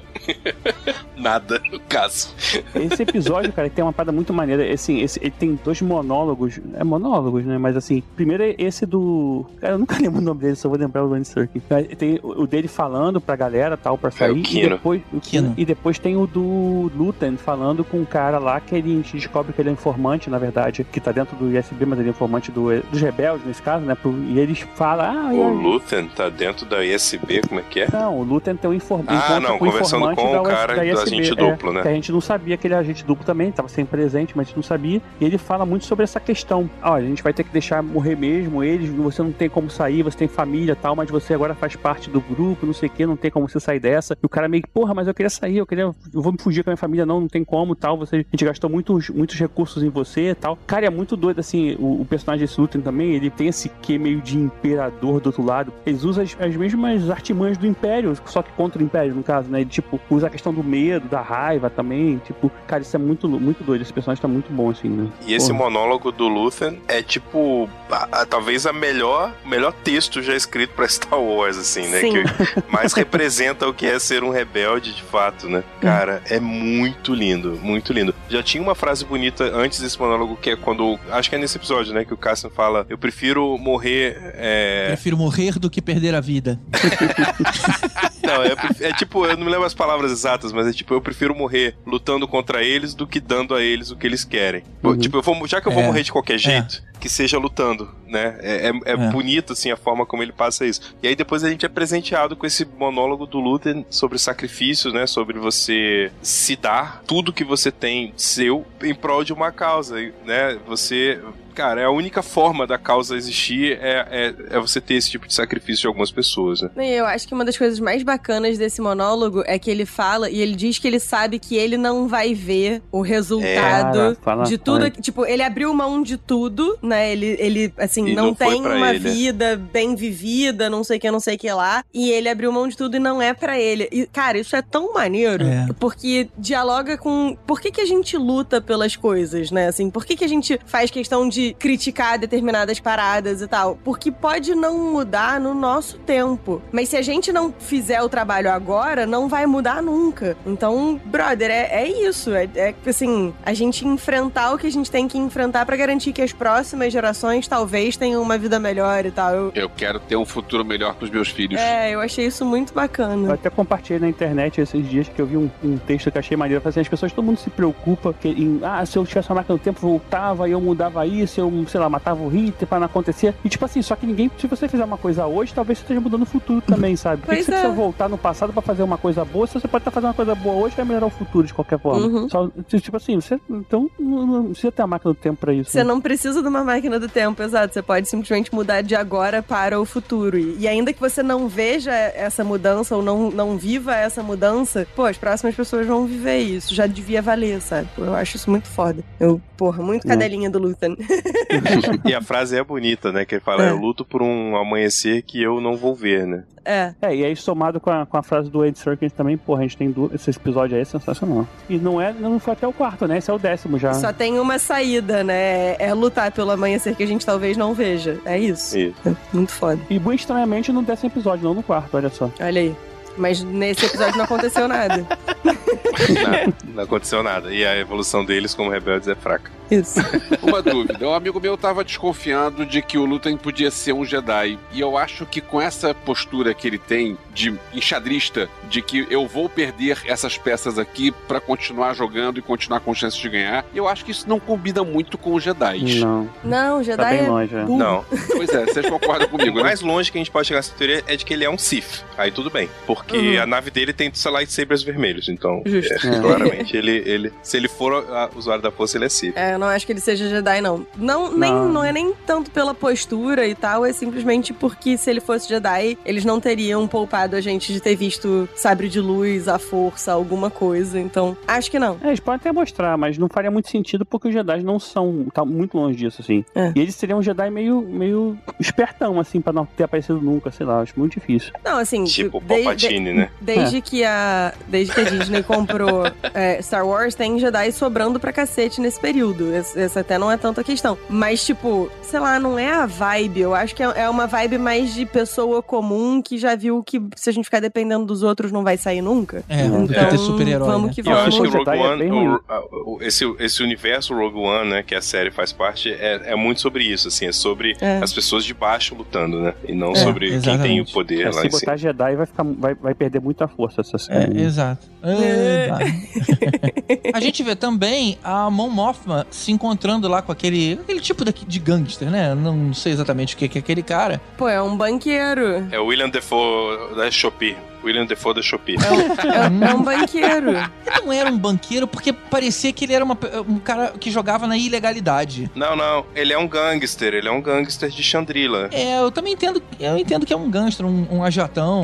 Nada 1.18 1.62
no 1.72 1.80
caso. 1.80 2.30
Esse 2.76 3.04
episódio, 3.04 3.52
cara, 3.54 3.70
tem 3.70 3.84
uma 3.84 3.94
parada 3.94 4.12
muito 4.12 4.34
maneira. 4.34 4.72
Assim, 4.74 5.02
esse, 5.02 5.20
ele 5.22 5.32
tem 5.32 5.60
dois 5.64 5.82
monólogos. 5.82 6.60
É 6.76 6.84
monólogos, 6.84 7.46
né? 7.46 7.58
Mas 7.58 7.76
assim, 7.78 8.04
primeiro 8.16 8.44
é 8.44 8.56
esse 8.58 8.86
do. 8.86 9.46
Cara, 9.62 9.74
eu 9.74 9.80
nunca 9.80 9.98
lembro 10.02 10.20
o 10.20 10.24
nome 10.24 10.42
dele, 10.42 10.56
só 10.56 10.68
vou 10.70 10.78
lembrar 10.78 11.04
o 11.04 11.08
Lance 11.10 11.32
Serkin. 11.32 11.62
Tem 11.98 12.20
o 12.22 12.46
dele 12.46 12.68
falando 12.68 13.20
pra 13.22 13.36
galera 13.36 13.78
tal, 13.78 13.98
pra 13.98 14.12
sair. 14.12 14.30
É 14.30 14.34
o 14.34 14.38
e 14.38 14.42
Kino. 14.42 14.70
depois, 14.70 15.02
o 15.14 15.20
Kino. 15.20 15.54
E 15.58 15.66
depois 15.66 15.98
tem 16.00 16.16
o 16.18 16.28
do 16.28 16.92
Lutan 16.96 17.38
falando 17.38 17.84
com 17.84 17.98
um 17.98 18.06
cara 18.06 18.38
lá 18.40 18.60
que 18.60 18.76
ele 18.76 18.92
a 18.92 18.96
gente 18.98 19.18
descobre 19.18 19.54
que 19.54 19.62
ele 19.62 19.70
é 19.70 19.74
informante, 19.74 20.30
na 20.30 20.38
verdade, 20.38 20.84
que 20.92 21.00
tá 21.00 21.12
dentro 21.12 21.36
do 21.36 21.56
ISB, 21.56 21.86
mas 21.86 22.00
ele 22.00 22.10
é 22.10 22.12
informante 22.12 22.52
do, 22.52 22.66
dos 22.92 23.02
rebeldes, 23.02 23.46
nesse 23.46 23.62
caso, 23.62 23.86
né? 23.86 23.96
Pro- 23.96 24.16
E 24.30 24.40
eles 24.40 24.60
falam, 24.76 25.28
ah, 25.28 25.34
e 25.34 25.38
O? 25.40 25.50
Luthen 25.54 26.08
tá 26.16 26.30
dentro 26.30 26.66
da 26.66 26.84
ISB, 26.84 27.42
como 27.48 27.60
é 27.60 27.64
que 27.64 27.82
é? 27.82 27.88
Não, 27.92 28.20
o 28.20 28.24
Lutan 28.24 28.56
tem 28.56 28.70
um 28.70 28.74
informante. 28.74 29.05
Ah, 29.08 29.40
não, 29.40 29.58
conversando 29.58 30.16
com 30.16 30.38
o 30.38 30.44
cara 30.44 30.76
do 30.76 31.00
agente 31.00 31.36
duplo, 31.36 31.74
né? 31.74 31.82
Que 31.82 31.88
a 31.88 31.94
gente 31.94 32.12
não 32.12 32.22
sabia 32.22 32.58
que 32.58 32.68
ele 32.68 32.74
é 32.74 32.78
agente 32.78 33.04
duplo 33.06 33.26
também, 33.26 33.52
tava 33.52 33.70
sempre 33.70 33.98
presente, 33.98 34.34
mas 34.36 34.48
a 34.48 34.50
gente 34.50 34.56
não 34.56 34.64
sabia. 34.64 35.02
E 35.20 35.26
ele 35.26 35.38
fala 35.38 35.66
muito 35.66 35.86
sobre 35.86 36.04
essa 36.04 36.20
questão. 36.20 36.70
Olha, 36.82 37.06
a 37.06 37.08
gente 37.08 37.24
vai 37.24 37.34
ter 37.34 37.44
que 37.44 37.52
deixar 37.52 37.82
morrer 37.82 38.16
mesmo 38.16 38.64
eles, 38.64 38.90
você 38.90 39.22
não 39.22 39.32
tem 39.32 39.50
como 39.50 39.70
sair, 39.70 40.04
você 40.04 40.18
tem 40.18 40.28
família 40.28 40.76
tal, 40.76 40.96
mas 40.96 41.10
você 41.10 41.34
agora 41.34 41.56
faz 41.56 41.76
parte 41.76 42.10
do 42.10 42.20
grupo, 42.22 42.66
não 42.66 42.74
sei 42.74 42.90
o 42.90 42.92
que, 42.92 43.06
não 43.06 43.16
tem 43.16 43.32
como 43.32 43.48
você 43.48 43.60
sair 43.60 43.80
dessa. 43.80 44.18
E 44.22 44.26
o 44.26 44.30
cara 44.30 44.48
meio 44.48 44.64
que, 44.64 44.70
porra, 44.70 44.94
mas 44.94 45.08
eu 45.08 45.14
queria 45.14 45.30
sair, 45.30 45.58
eu 45.58 45.66
queria. 45.66 45.84
Eu 45.84 45.96
vou 46.22 46.32
me 46.32 46.38
fugir 46.40 46.64
com 46.64 46.70
a 46.70 46.72
minha 46.72 46.78
família, 46.78 47.06
não, 47.06 47.22
não 47.22 47.28
tem 47.28 47.44
como 47.44 47.76
tal. 47.76 47.98
Você, 47.98 48.18
a 48.18 48.20
gente 48.20 48.46
gastou 48.46 48.70
muitos, 48.70 49.10
muitos 49.10 49.38
recursos 49.40 49.84
em 49.84 49.90
você 49.90 50.32
e 50.32 50.36
tal. 50.36 50.58
Cara, 50.66 50.86
é 50.86 50.90
muito 50.90 51.16
doido, 51.16 51.40
assim, 51.40 51.76
o, 51.80 52.02
o 52.02 52.06
personagem 52.06 52.46
desse 52.46 52.60
Luthor 52.60 52.82
também, 52.82 53.14
ele 53.14 53.30
tem 53.30 53.48
esse 53.48 53.70
quê 53.82 53.98
meio 53.98 54.22
de 54.22 54.38
imperador 54.38 55.20
do 55.20 55.28
outro 55.28 55.44
lado. 55.44 55.74
Eles 55.86 56.04
usam 56.04 56.24
as, 56.24 56.36
as 56.40 56.56
mesmas 56.56 57.10
artimanhas 57.10 57.58
do 57.58 57.68
Império, 57.68 58.16
só 58.26 58.42
que 58.42 58.52
contra 58.54 58.82
o 58.82 58.85
Império, 58.86 59.14
no 59.14 59.24
caso, 59.24 59.50
né? 59.50 59.62
Ele, 59.62 59.70
tipo, 59.70 60.00
usa 60.10 60.28
a 60.28 60.30
questão 60.30 60.54
do 60.54 60.64
medo, 60.64 61.08
da 61.08 61.22
raiva 61.22 61.70
também. 61.70 62.18
Tipo, 62.26 62.52
cara, 62.68 62.82
isso 62.82 62.96
é 62.96 63.00
muito, 63.00 63.28
muito 63.28 63.64
doido. 63.64 63.82
Esse 63.82 63.92
personagem 63.94 64.22
tá 64.22 64.28
muito 64.28 64.52
bom, 64.52 64.70
assim, 64.70 64.88
né? 64.90 65.08
E 65.26 65.34
esse 65.34 65.48
Porra. 65.48 65.60
monólogo 65.66 66.12
do 66.12 66.28
Luthen 66.28 66.80
é 66.88 67.02
tipo, 67.02 67.70
a- 67.92 68.22
a- 68.22 68.26
talvez 68.26 68.66
a 68.66 68.74
melhor, 68.74 69.34
o 69.44 69.48
melhor 69.50 69.74
texto 69.74 70.22
já 70.22 70.36
escrito 70.36 70.74
pra 70.74 70.88
Star 70.88 71.20
Wars, 71.20 71.58
assim, 71.58 71.88
né? 71.88 72.00
Sim. 72.02 72.12
Que 72.14 72.24
mais 72.72 72.94
representa 72.94 73.68
o 73.68 73.74
que 73.74 73.86
é 73.86 73.98
ser 74.00 74.24
um 74.24 74.30
rebelde 74.30 74.94
de 74.94 75.04
fato, 75.04 75.48
né? 75.50 75.64
Cara, 75.82 76.22
é 76.30 76.40
muito 76.40 77.14
lindo, 77.14 77.60
muito 77.62 77.92
lindo. 77.94 78.14
Já 78.30 78.42
tinha 78.44 78.62
uma 78.62 78.76
frase 78.76 79.04
bonita 79.06 79.44
antes 79.56 79.80
desse 79.82 80.00
monólogo 80.00 80.36
que 80.36 80.52
é 80.52 80.56
quando, 80.56 81.00
acho 81.12 81.30
que 81.30 81.36
é 81.36 81.40
nesse 81.40 81.58
episódio, 81.58 81.94
né, 81.94 82.04
que 82.06 82.14
o 82.14 82.18
Cassian 82.18 82.50
fala, 82.50 82.86
eu 82.90 82.98
prefiro 82.98 83.58
morrer, 83.58 84.18
é... 84.36 84.88
Prefiro 84.88 85.18
morrer 85.18 85.58
do 85.60 85.70
que 85.70 85.82
perder 85.82 86.14
a 86.16 86.22
vida. 86.22 86.60
Não, 88.24 88.44
é, 88.44 88.56
é 88.80 88.94
tipo, 88.94 89.26
eu 89.26 89.38
não 89.38 89.46
me 89.46 89.52
lembro 89.52 89.66
as 89.66 89.74
palavras 89.74 90.12
exatas, 90.12 90.52
mas 90.52 90.68
é 90.68 90.74
tipo, 90.74 90.94
eu 90.94 91.02
prefiro 91.02 91.36
morrer 91.36 91.76
lutando 91.86 92.28
contra 92.28 92.64
eles 92.64 92.94
do 92.94 93.06
que 93.08 93.20
dando 93.20 93.54
a 93.56 93.62
eles 93.62 93.92
o 93.92 93.96
que 93.96 94.06
eles 94.08 94.24
querem. 94.24 94.64
Uhum. 94.84 94.98
Tipo, 94.98 95.18
eu 95.18 95.22
vou, 95.22 95.48
já 95.48 95.62
que 95.62 95.68
eu 95.68 95.72
vou 95.72 95.84
É. 95.84 95.86
morrer 95.86 96.04
de 96.04 96.12
qualquer 96.12 96.38
jeito, 96.38 96.84
que 97.00 97.10
seja 97.10 97.38
lutando, 97.38 97.94
né? 98.08 98.38
É, 98.42 98.70
é- 98.70 98.72
é 98.86 98.92
É. 98.94 98.98
bonito, 99.12 99.54
assim, 99.54 99.70
a 99.72 99.78
forma 99.78 100.06
como 100.06 100.24
ele 100.24 100.32
passa 100.32 100.66
isso. 100.66 100.96
E 101.04 101.08
aí 101.08 101.16
depois 101.16 101.44
a 101.44 101.50
gente 101.50 101.66
é 101.66 101.70
presenteado 101.70 102.36
com 102.36 102.46
esse 102.46 102.66
monólogo 102.66 103.26
do 103.28 103.40
Luther 103.40 103.86
sobre 103.90 104.18
sacrifícios, 104.18 104.94
né? 104.94 105.06
Sobre 105.06 105.38
você 105.38 106.12
se 106.22 106.56
dar 106.56 107.02
tudo 107.06 107.34
que 107.34 107.44
você 107.44 107.72
tem 107.72 108.14
seu 108.18 108.66
em 108.82 108.96
prol 108.96 109.24
de 109.24 109.34
uma 109.34 109.52
causa, 109.52 109.96
né? 110.26 110.58
Você... 110.68 111.20
Cara, 111.56 111.82
é 111.82 111.86
a 111.86 111.90
única 111.90 112.22
forma 112.22 112.68
da 112.68 112.78
causa 112.78 113.16
existir 113.16 113.78
é, 113.82 114.06
é, 114.50 114.58
é 114.58 114.60
você 114.60 114.80
ter 114.82 114.96
esse 114.96 115.10
tipo 115.10 115.28
de 115.28 115.34
sacrifício 115.34 115.82
de 115.82 115.88
algumas 115.88 116.12
pessoas, 116.12 116.62
né? 116.62 116.70
E 116.78 116.92
Eu 116.96 117.06
acho 117.06 117.28
que 117.28 117.34
uma 117.34 117.46
das 117.46 117.58
coisas 117.58 117.80
mais 117.80 118.04
bacanas 118.04 118.58
desse 118.58 118.82
monólogo 118.82 119.42
é 119.46 119.58
que 119.58 119.72
ele 119.72 119.86
fala 119.86 120.30
e 120.30 120.40
ele 120.42 120.56
diz 120.56 120.78
que 120.78 120.88
ele 120.88 121.00
sabe 121.00 121.40
que 121.40 121.56
ele 121.56 121.78
não 121.78 122.08
vai 122.08 122.34
ver 122.34 122.82
o 122.92 123.02
resultado 123.02 123.46
Cara, 123.56 124.18
fala- 124.22 124.44
de 124.44 124.58
tudo. 124.58 124.90
Tipo, 124.90 125.26
ele 125.26 125.42
abriu 125.44 125.74
mão 125.74 126.02
de 126.02 126.18
tudo, 126.18 126.78
né? 126.82 127.12
Ele, 127.12 127.36
ele 127.40 127.74
assim, 127.78 128.08
E 128.10 128.16
não, 128.16 128.28
não 128.28 128.34
tem 128.34 128.62
uma 128.62 128.90
ele. 128.94 129.00
vida 129.10 129.56
bem 129.72 129.96
vivida, 129.96 130.70
não 130.70 130.84
sei 130.84 130.98
o 130.98 131.00
que, 131.00 131.10
não 131.12 131.20
sei 131.20 131.36
o 131.36 131.40
que 131.40 131.52
lá. 131.52 131.84
E 131.94 132.12
ele 132.12 132.28
abriu 132.30 132.52
mão 132.52 132.68
de 132.68 132.76
tudo 132.78 132.98
e 132.98 133.00
não 133.00 133.22
é 133.22 133.34
pra 133.34 133.60
ele. 133.60 133.88
E, 133.92 134.06
cara, 134.08 134.38
isso 134.38 134.56
é 134.56 134.62
tão 134.62 134.94
maneiro, 134.94 135.46
É. 135.46 135.68
porque 135.80 136.28
dialoga 136.38 136.98
com 136.98 137.38
por 137.46 137.60
que, 137.62 137.72
que 137.72 137.82
a 137.82 137.86
gente 137.86 138.18
luta 138.18 138.60
pelas 138.62 138.96
coisas, 138.96 139.52
né? 139.52 139.68
Assim, 139.68 139.90
por 139.90 140.06
que, 140.06 140.16
que 140.16 140.24
a 140.26 140.30
gente 140.30 140.60
faz 140.66 140.90
questão 140.92 141.28
de 141.30 141.45
criticar 141.54 142.18
determinadas 142.18 142.80
paradas 142.80 143.42
e 143.42 143.48
tal? 143.48 143.78
Porque 143.84 144.12
pode 144.12 144.56
não 144.56 144.92
mudar 144.92 145.40
no 145.40 145.54
nosso 145.54 145.98
tempo. 146.00 146.62
Mas 146.72 146.90
se 146.90 146.98
a 146.98 147.02
gente 147.02 147.32
não 147.32 147.54
fizer 147.58 148.02
o 148.02 148.10
trabalho 148.10 148.52
agora, 148.52 149.06
não 149.06 149.28
vai 149.28 149.46
mudar 149.46 149.82
nunca. 149.82 150.36
Então, 150.46 151.00
brother, 151.06 151.50
é, 151.52 151.84
é 151.84 151.88
isso. 152.08 152.34
É, 152.34 152.48
é, 152.56 152.76
assim, 152.88 153.34
a 153.46 153.54
gente 153.54 153.86
enfrentar 153.88 154.54
o 154.54 154.58
que 154.58 154.68
a 154.68 154.72
gente 154.72 154.90
tem 154.90 155.08
que 155.08 155.18
enfrentar 155.18 155.66
pra 155.66 155.76
garantir 155.76 156.14
que 156.14 156.22
as 156.22 156.32
próximas 156.34 156.92
gerações 156.92 157.48
talvez 157.48 157.98
tenham 157.98 158.22
uma 158.22 158.38
vida 158.38 158.60
melhor 158.60 159.06
e 159.06 159.12
tal. 159.12 159.34
Eu- 159.34 159.52
Eu 159.56 159.70
quero 159.70 160.00
ter 160.00 160.16
um 160.16 160.26
futuro 160.26 160.64
melhor 160.64 160.96
com 160.96 161.06
os 161.06 161.12
meus 161.12 161.30
filhos. 161.30 161.60
é, 161.60 161.92
eu 161.92 162.00
achei 162.00 162.26
isso 162.26 162.46
muito 162.46 162.70
Eu 162.72 162.76
bacana. 162.76 163.34
até 163.34 163.50
compartilhei 163.50 164.00
na 164.00 164.08
internet 164.10 164.62
esses 164.62 164.88
dias 164.90 165.08
que 165.10 165.22
eu 165.22 165.26
vi 165.26 165.38
um, 165.38 165.50
um 165.64 165.78
texto 165.78 166.12
que 166.12 166.18
achei 166.18 166.36
maneiro. 166.38 166.62
Assim, 166.68 166.80
as 166.80 166.88
pessoas, 166.88 167.12
todo 167.12 167.24
mundo 167.26 167.38
se 167.40 167.50
preocupa 167.50 168.14
que, 168.14 168.28
em, 168.30 168.60
ah, 168.64 168.86
se 168.86 168.98
eu 168.98 169.06
tivesse 169.06 169.30
uma 169.30 169.36
máquina 169.36 169.58
do 169.58 169.62
tempo, 169.62 169.80
voltava 169.82 170.48
e 170.48 170.52
eu 170.52 170.62
mudava 170.62 171.06
isso, 171.06 171.35
eu, 171.40 171.66
sei 171.68 171.80
lá, 171.80 171.90
matava 171.90 172.24
o 172.24 172.28
Hitler 172.28 172.68
pra 172.68 172.80
não 172.80 172.86
acontecer. 172.86 173.34
E 173.44 173.50
tipo 173.50 173.66
assim, 173.66 173.82
só 173.82 173.96
que 173.96 174.06
ninguém, 174.06 174.30
se 174.38 174.48
você 174.48 174.68
fizer 174.68 174.84
uma 174.84 174.98
coisa 174.98 175.26
hoje, 175.26 175.54
talvez 175.54 175.78
você 175.80 175.84
esteja 175.84 176.00
mudando 176.00 176.24
o 176.24 176.26
futuro 176.26 176.62
também, 176.62 176.96
sabe? 176.96 177.22
Por 177.22 177.30
que, 177.30 177.38
que 177.38 177.44
você 177.44 177.52
é. 177.52 177.60
precisa 177.60 177.74
voltar 177.74 178.10
no 178.10 178.18
passado 178.18 178.54
pra 178.54 178.62
fazer 178.62 178.84
uma 178.84 178.98
coisa 178.98 179.24
boa? 179.26 179.48
Se 179.48 179.54
você 179.54 179.68
pode 179.68 179.82
estar 179.82 179.92
fazendo 179.92 180.10
uma 180.10 180.14
coisa 180.14 180.36
boa 180.36 180.56
hoje, 180.56 180.76
vai 180.76 180.86
melhorar 180.86 181.08
o 181.08 181.10
futuro 181.10 181.46
de 181.48 181.54
qualquer 181.54 181.80
forma. 181.80 182.06
Uhum. 182.06 182.30
Só, 182.30 182.50
tipo 182.68 182.98
assim, 182.98 183.20
você, 183.20 183.40
então 183.50 183.90
não, 184.00 184.26
não 184.26 184.44
precisa 184.46 184.72
ter 184.72 184.82
a 184.82 184.88
máquina 184.88 185.14
do 185.14 185.20
tempo 185.20 185.38
pra 185.40 185.54
isso. 185.54 185.72
Você 185.72 185.80
né? 185.80 185.84
não 185.84 186.02
precisa 186.02 186.42
de 186.42 186.48
uma 186.48 186.64
máquina 186.64 187.00
do 187.00 187.08
tempo, 187.08 187.42
exato. 187.42 187.74
Você 187.74 187.82
pode 187.82 188.08
simplesmente 188.10 188.54
mudar 188.54 188.82
de 188.82 188.96
agora 188.96 189.42
para 189.42 189.80
o 189.80 189.86
futuro. 189.86 190.38
E, 190.38 190.58
e 190.60 190.68
ainda 190.68 190.94
que 190.94 191.00
você 191.00 191.22
não 191.24 191.48
veja 191.48 191.92
essa 191.92 192.44
mudança 192.44 192.96
ou 192.96 193.02
não, 193.02 193.32
não 193.32 193.58
viva 193.58 193.96
essa 193.96 194.22
mudança, 194.22 194.88
pô, 194.96 195.06
as 195.06 195.18
próximas 195.18 195.56
pessoas 195.56 195.86
vão 195.86 196.06
viver 196.06 196.38
isso. 196.40 196.74
Já 196.74 196.88
devia 196.88 197.22
valer, 197.22 197.62
sabe? 197.62 197.88
Eu 197.98 198.16
acho 198.16 198.36
isso 198.38 198.50
muito 198.50 198.68
foda. 198.68 199.04
Eu, 199.20 199.42
porra, 199.58 199.82
muito 199.84 200.06
É. 200.06 200.10
cadelinha 200.10 200.50
do 200.50 200.60
Luthen. 200.60 200.96
E 202.06 202.14
a 202.14 202.22
frase 202.22 202.58
é 202.58 202.64
bonita, 202.64 203.12
né? 203.12 203.26
Que 203.26 203.36
ele 203.36 203.42
fala, 203.42 203.66
É. 203.66 203.70
eu 203.72 203.78
luto 203.78 204.06
por 204.06 204.22
um 204.22 204.56
amanhecer 204.56 205.22
que 205.24 205.42
eu 205.42 205.60
não 205.60 205.76
vou 205.76 205.96
ver, 205.96 206.26
né? 206.28 206.44
é. 206.64 206.94
É, 207.02 207.16
e 207.16 207.24
aí 207.26 207.36
somado 207.36 207.80
com 207.80 207.90
a, 207.92 208.06
com 208.06 208.18
a 208.18 208.24
frase 208.24 208.50
do 208.50 208.66
Ed 208.66 208.78
Serkins 208.78 209.12
também, 209.14 209.38
porra, 209.38 209.60
a 209.60 209.62
gente 209.64 209.78
tem 209.78 209.92
duas, 209.92 210.14
esse 210.14 210.32
episódio 210.32 210.76
aí 210.76 210.82
é 210.82 210.86
sensacional. 210.86 211.48
E 211.70 211.78
não 211.78 212.02
é, 212.02 212.12
não 212.14 212.40
foi 212.40 212.54
até 212.54 212.68
o 212.68 212.74
quarto, 212.74 213.08
né? 213.08 213.18
Esse 213.20 213.30
é 213.30 213.34
o 213.34 213.38
décimo 213.40 213.78
já. 213.78 213.94
Só 213.94 214.12
tem 214.12 214.40
uma 214.40 214.58
saída, 214.58 215.24
né? 215.24 215.76
É 215.78 215.94
lutar 215.94 216.32
pelo 216.32 216.52
amanhecer 216.52 216.96
que 216.96 217.04
a 217.04 217.08
gente 217.08 217.26
talvez 217.26 217.56
não 217.58 217.74
veja. 217.74 218.20
É 218.26 218.38
isso. 218.38 218.78
Isso. 218.78 218.96
É 219.08 219.14
muito 219.34 219.52
foda. 219.52 219.80
E 219.90 220.00
muito 220.00 220.20
estranhamente 220.22 220.72
no 220.72 220.82
décimo 220.82 221.10
episódio, 221.10 221.44
não 221.44 221.54
no 221.54 221.64
quarto, 221.64 221.96
olha 221.98 222.10
só. 222.10 222.32
Olha 222.40 222.62
aí. 222.62 222.76
Mas 223.18 223.42
nesse 223.44 223.86
episódio 223.86 224.18
não 224.18 224.26
aconteceu 224.26 224.68
nada. 224.68 225.06
Nada, 225.46 226.54
não 226.74 226.84
aconteceu 226.84 227.24
nada. 227.24 227.54
E 227.54 227.66
a 227.66 227.78
evolução 227.78 228.26
deles 228.26 228.54
como 228.54 228.70
rebeldes 228.70 229.08
é 229.08 229.16
fraca. 229.16 229.50
Isso. 229.70 230.00
Uma 230.44 230.62
dúvida. 230.62 231.08
Um 231.08 231.14
amigo 231.14 231.40
meu 231.40 231.58
tava 231.58 231.84
desconfiando 231.84 232.66
de 232.66 232.82
que 232.82 232.98
o 232.98 233.06
Luthor 233.06 233.36
podia 233.38 233.72
ser 233.72 233.94
um 233.94 234.06
Jedi. 234.06 234.58
E 234.72 234.80
eu 234.80 234.98
acho 234.98 235.26
que 235.26 235.42
com 235.42 235.60
essa 235.62 235.94
postura 235.94 236.54
que 236.54 236.68
ele 236.68 236.78
tem 236.78 237.18
de 237.34 237.54
enxadrista, 237.74 238.50
de 238.70 238.82
que 238.82 239.06
eu 239.10 239.28
vou 239.28 239.48
perder 239.50 239.98
essas 240.06 240.38
peças 240.38 240.78
aqui 240.80 241.12
pra 241.28 241.40
continuar 241.40 241.94
jogando 241.94 242.38
e 242.40 242.42
continuar 242.42 242.80
com 242.80 242.94
chance 242.94 243.20
de 243.20 243.30
ganhar, 243.30 243.66
eu 243.74 243.88
acho 243.88 244.04
que 244.06 244.12
isso 244.12 244.28
não 244.28 244.40
combina 244.40 244.84
muito 244.84 245.18
com 245.18 245.34
os 245.34 245.44
Jedi. 245.44 246.00
Não, 246.00 246.30
Não, 246.44 246.84
Jedi 246.84 246.98
tá 246.98 247.10
bem 247.10 247.20
é 247.20 247.28
longe. 247.30 247.56
é. 247.56 247.66
Não. 247.66 248.06
Pois 248.36 248.50
é, 248.50 248.66
vocês 248.66 248.90
concordam 248.90 249.28
comigo, 249.30 249.52
O 249.52 249.58
né? 249.58 249.64
mais 249.64 249.82
longe 249.82 250.12
que 250.12 250.18
a 250.18 250.22
gente 250.22 250.32
pode 250.32 250.48
chegar 250.48 250.60
nessa 250.60 250.74
teoria 250.76 251.04
é 251.08 251.16
de 251.16 251.26
que 251.26 251.34
ele 251.34 251.44
é 251.44 251.50
um 251.50 251.58
Sith. 251.58 252.04
Aí 252.18 252.32
tudo 252.32 252.50
bem. 252.50 252.70
Porque 252.86 253.16
Uhum. 253.16 253.42
a 253.42 253.46
nave 253.46 253.72
dele 253.72 253.94
tem 253.94 254.12
sei 254.14 254.32
lá, 254.32 254.40
lightsabers 254.40 254.84
vermelhos. 254.84 255.28
Então, 255.30 255.62
Justo. 255.66 255.94
é, 255.94 256.16
É. 256.16 256.20
claramente, 256.22 256.76
ele, 256.78 257.02
ele, 257.06 257.34
se 257.44 257.58
ele 257.58 257.68
for 257.68 257.94
a- 258.12 258.30
usuário 258.36 258.62
da 258.62 258.72
força, 258.72 258.98
ele 258.98 259.06
é 259.06 259.10
Sith. 259.10 259.36
É, 259.38 259.55
eu 259.56 259.60
não 259.60 259.68
acho 259.68 259.86
que 259.86 259.92
ele 259.92 260.00
seja 260.00 260.28
Jedi, 260.30 260.62
não. 260.62 260.86
Não, 260.98 261.32
nem, 261.36 261.52
Não. 261.52 261.70
não 261.70 261.84
é 261.84 261.92
nem 261.92 262.14
tanto 262.26 262.52
pela 262.52 262.74
postura 262.74 263.48
e 263.48 263.56
tal, 263.56 263.86
é 263.86 263.92
simplesmente 263.94 264.54
porque 264.54 264.98
se 264.98 265.10
ele 265.10 265.20
fosse 265.20 265.48
Jedi, 265.48 265.98
eles 266.06 266.24
não 266.26 266.40
teriam 266.40 266.88
poupado 266.88 267.36
a 267.36 267.42
gente 267.42 267.72
de 267.74 267.80
ter 267.80 267.96
visto 267.96 268.48
sabre 268.56 268.88
de 268.90 269.00
luz, 269.00 269.48
a 269.48 269.58
força, 269.60 270.12
alguma 270.14 270.50
coisa. 270.50 271.00
Então, 271.00 271.36
acho 271.48 271.70
que 271.72 271.80
não. 271.80 271.98
É, 272.04 272.08
eles 272.08 272.20
podem 272.20 272.38
até 272.40 272.52
mostrar, 272.52 272.98
mas 272.98 273.18
não 273.18 273.28
faria 273.30 273.50
muito 273.52 273.70
sentido 273.70 274.06
porque 274.06 274.28
os 274.28 274.34
Jedi 274.34 274.62
não 274.64 274.80
são. 274.80 275.26
tá 275.34 275.44
muito 275.46 275.78
longe 275.78 275.98
disso, 275.98 276.22
assim. 276.22 276.44
É. 276.54 276.72
E 276.76 276.80
eles 276.82 276.96
seriam 276.96 277.20
um 277.20 277.24
Jedi 277.24 277.50
meio, 277.50 277.82
meio 277.82 278.38
espertão, 278.60 279.20
assim, 279.20 279.42
pra 279.42 279.54
não 279.54 279.66
ter 279.66 279.84
aparecido 279.84 280.20
nunca, 280.22 280.52
sei 280.52 280.66
lá, 280.66 280.82
acho 280.82 280.94
muito 280.98 281.14
difícil. 281.14 281.52
Não, 281.64 281.78
assim. 281.78 282.04
Tipo 282.06 282.38
o 282.38 282.42
de- 282.42 282.48
de- 282.48 282.54
Palpatine, 282.64 283.14
né? 283.14 283.30
Desde 283.42 283.82
que 283.82 284.04
a 284.04 284.54
desde 284.68 284.94
que 284.94 285.02
a 285.02 285.04
Disney 285.04 285.44
comprou 285.44 286.04
é, 286.34 286.62
Star 286.62 286.86
Wars, 286.88 287.16
tem 287.16 287.38
Jedi 287.40 287.72
sobrando 287.72 288.20
pra 288.20 288.32
cacete 288.34 288.82
nesse 288.82 289.00
período. 289.00 289.45
Essa 289.54 290.00
até 290.02 290.18
não 290.18 290.32
é 290.32 290.38
tanto 290.38 290.60
a 290.62 290.64
questão. 290.64 290.98
Mas, 291.10 291.46
tipo, 291.46 291.90
sei 292.02 292.20
lá, 292.20 292.40
não 292.40 292.58
é 292.60 292.72
a 292.72 292.86
vibe. 292.86 293.42
Eu 293.42 293.54
acho 293.56 293.74
que 293.76 293.84
é 293.84 293.86
é 293.96 294.10
uma 294.10 294.28
vibe 294.28 294.58
mais 294.58 294.94
de 294.94 295.06
pessoa 295.06 295.62
comum 295.62 296.22
que 296.22 296.38
já 296.38 296.56
viu 296.56 296.84
que 296.84 297.02
se 297.16 297.30
a 297.30 297.34
gente 297.34 297.46
ficar 297.46 297.60
dependendo 297.60 298.06
dos 298.06 298.24
outros 298.24 298.52
não 298.52 298.64
vai 298.64 298.78
sair 298.78 299.02
nunca. 299.02 299.44
É, 299.48 299.66
Então, 299.66 299.86
do 299.86 299.94
que 299.94 300.00
ter 300.10 300.18
super-herói. 300.18 300.68
vamos 300.68 300.88
né? 300.88 300.94
que 300.94 301.02
E 301.08 301.12
eu 301.12 301.18
acho 301.18 301.42
que 301.42 301.48
o 301.48 301.52
Jedi 301.52 301.78
Rogue 301.78 302.04
é 302.04 302.12
One, 302.12 302.28
o- 302.30 302.42
a- 302.48 302.60
o- 302.62 302.98
esse, 303.02 303.24
esse 303.40 303.64
universo 303.64 304.14
Rogue 304.14 304.38
One, 304.40 304.70
né, 304.70 304.84
que 304.84 304.94
a 304.96 305.02
série 305.02 305.32
faz 305.32 305.52
parte, 305.54 305.90
é, 305.92 306.22
é 306.32 306.36
muito 306.36 306.62
sobre 306.62 306.84
isso, 306.84 307.08
assim, 307.08 307.26
é 307.28 307.32
sobre 307.32 307.76
É. 307.80 308.00
as 308.02 308.12
pessoas 308.14 308.44
de 308.44 308.54
baixo 308.54 308.96
lutando, 308.96 309.40
né? 309.40 309.54
E 309.68 309.74
não 309.74 309.92
É, 309.92 309.96
sobre 309.96 310.30
quem 310.30 310.40
tem 310.42 310.50
o 310.50 310.54
exatamente. 310.54 310.94
poder 310.94 311.22
É, 311.22 311.26
lá 311.28 311.32
se 311.34 311.48
em 311.48 311.50
cima. 311.52 311.60
botar 311.60 311.78
Jedi, 311.78 312.16
vai, 312.16 312.26
ficar, 312.26 312.44
vai, 312.44 312.76
vai 312.76 312.94
perder 312.94 313.22
muita 313.22 313.48
força 313.48 313.82
essa 313.82 313.96
É, 313.96 314.00
série. 314.00 314.42
exato. 314.42 314.88
É. 315.04 315.70
É, 315.70 317.12
a 317.14 317.20
gente 317.20 317.44
vê 317.44 317.56
também 317.56 318.18
a 318.24 318.50
Mon 318.50 318.70
Mothma 318.70 319.26
se 319.36 319.52
encontrando 319.52 320.08
lá 320.08 320.22
com 320.22 320.32
aquele, 320.32 320.80
aquele 320.82 321.00
tipo 321.02 321.24
daqui- 321.26 321.46
de 321.46 321.60
gangster, 321.60 322.10
né? 322.10 322.34
Não 322.34 322.74
sei 322.74 322.94
exatamente 322.94 323.36
o 323.36 323.38
que 323.38 323.48
que 323.50 323.58
é 323.58 323.62
aquele 323.62 323.84
cara. 323.84 324.22
Pô, 324.38 324.48
é 324.48 324.62
um 324.62 324.76
banqueiro. 324.76 325.68
É 325.72 325.80
o 325.80 325.86
William 325.86 326.10
Defoe 326.10 326.96
da 326.96 327.10
Shopee. 327.12 327.56
William 327.86 328.06
Defoe 328.06 328.34
da 328.34 328.42
Shopee. 328.42 328.76
É, 328.76 329.70
é 329.72 329.74
um 329.76 329.82
banqueiro. 329.84 330.50
Ele 330.52 331.06
não 331.06 331.14
era 331.14 331.30
um 331.30 331.38
banqueiro 331.38 331.88
porque 331.88 332.12
parecia 332.12 332.72
que 332.74 332.86
ele 332.86 332.94
era 332.94 333.04
uma- 333.06 333.18
um 333.48 333.60
cara 333.60 333.94
que 334.00 334.10
jogava 334.12 334.48
na 334.48 334.58
ilegalidade. 334.58 335.50
Não, 335.56 335.76
não, 335.76 336.06
ele 336.16 336.34
é 336.34 336.38
um 336.38 336.48
gangster, 336.48 337.14
ele 337.14 337.28
é 337.28 337.32
um 337.32 337.42
gangster 337.42 337.90
de 337.90 338.02
Chandrila. 338.04 338.70
É, 338.72 339.00
eu 339.00 339.12
também 339.12 339.34
entendo, 339.34 339.62
eu 339.80 339.98
entendo 339.98 340.26
que 340.26 340.34
é 340.34 340.38
um 340.38 340.50
gangster, 340.50 340.86
um, 340.86 341.08
um. 341.12 341.26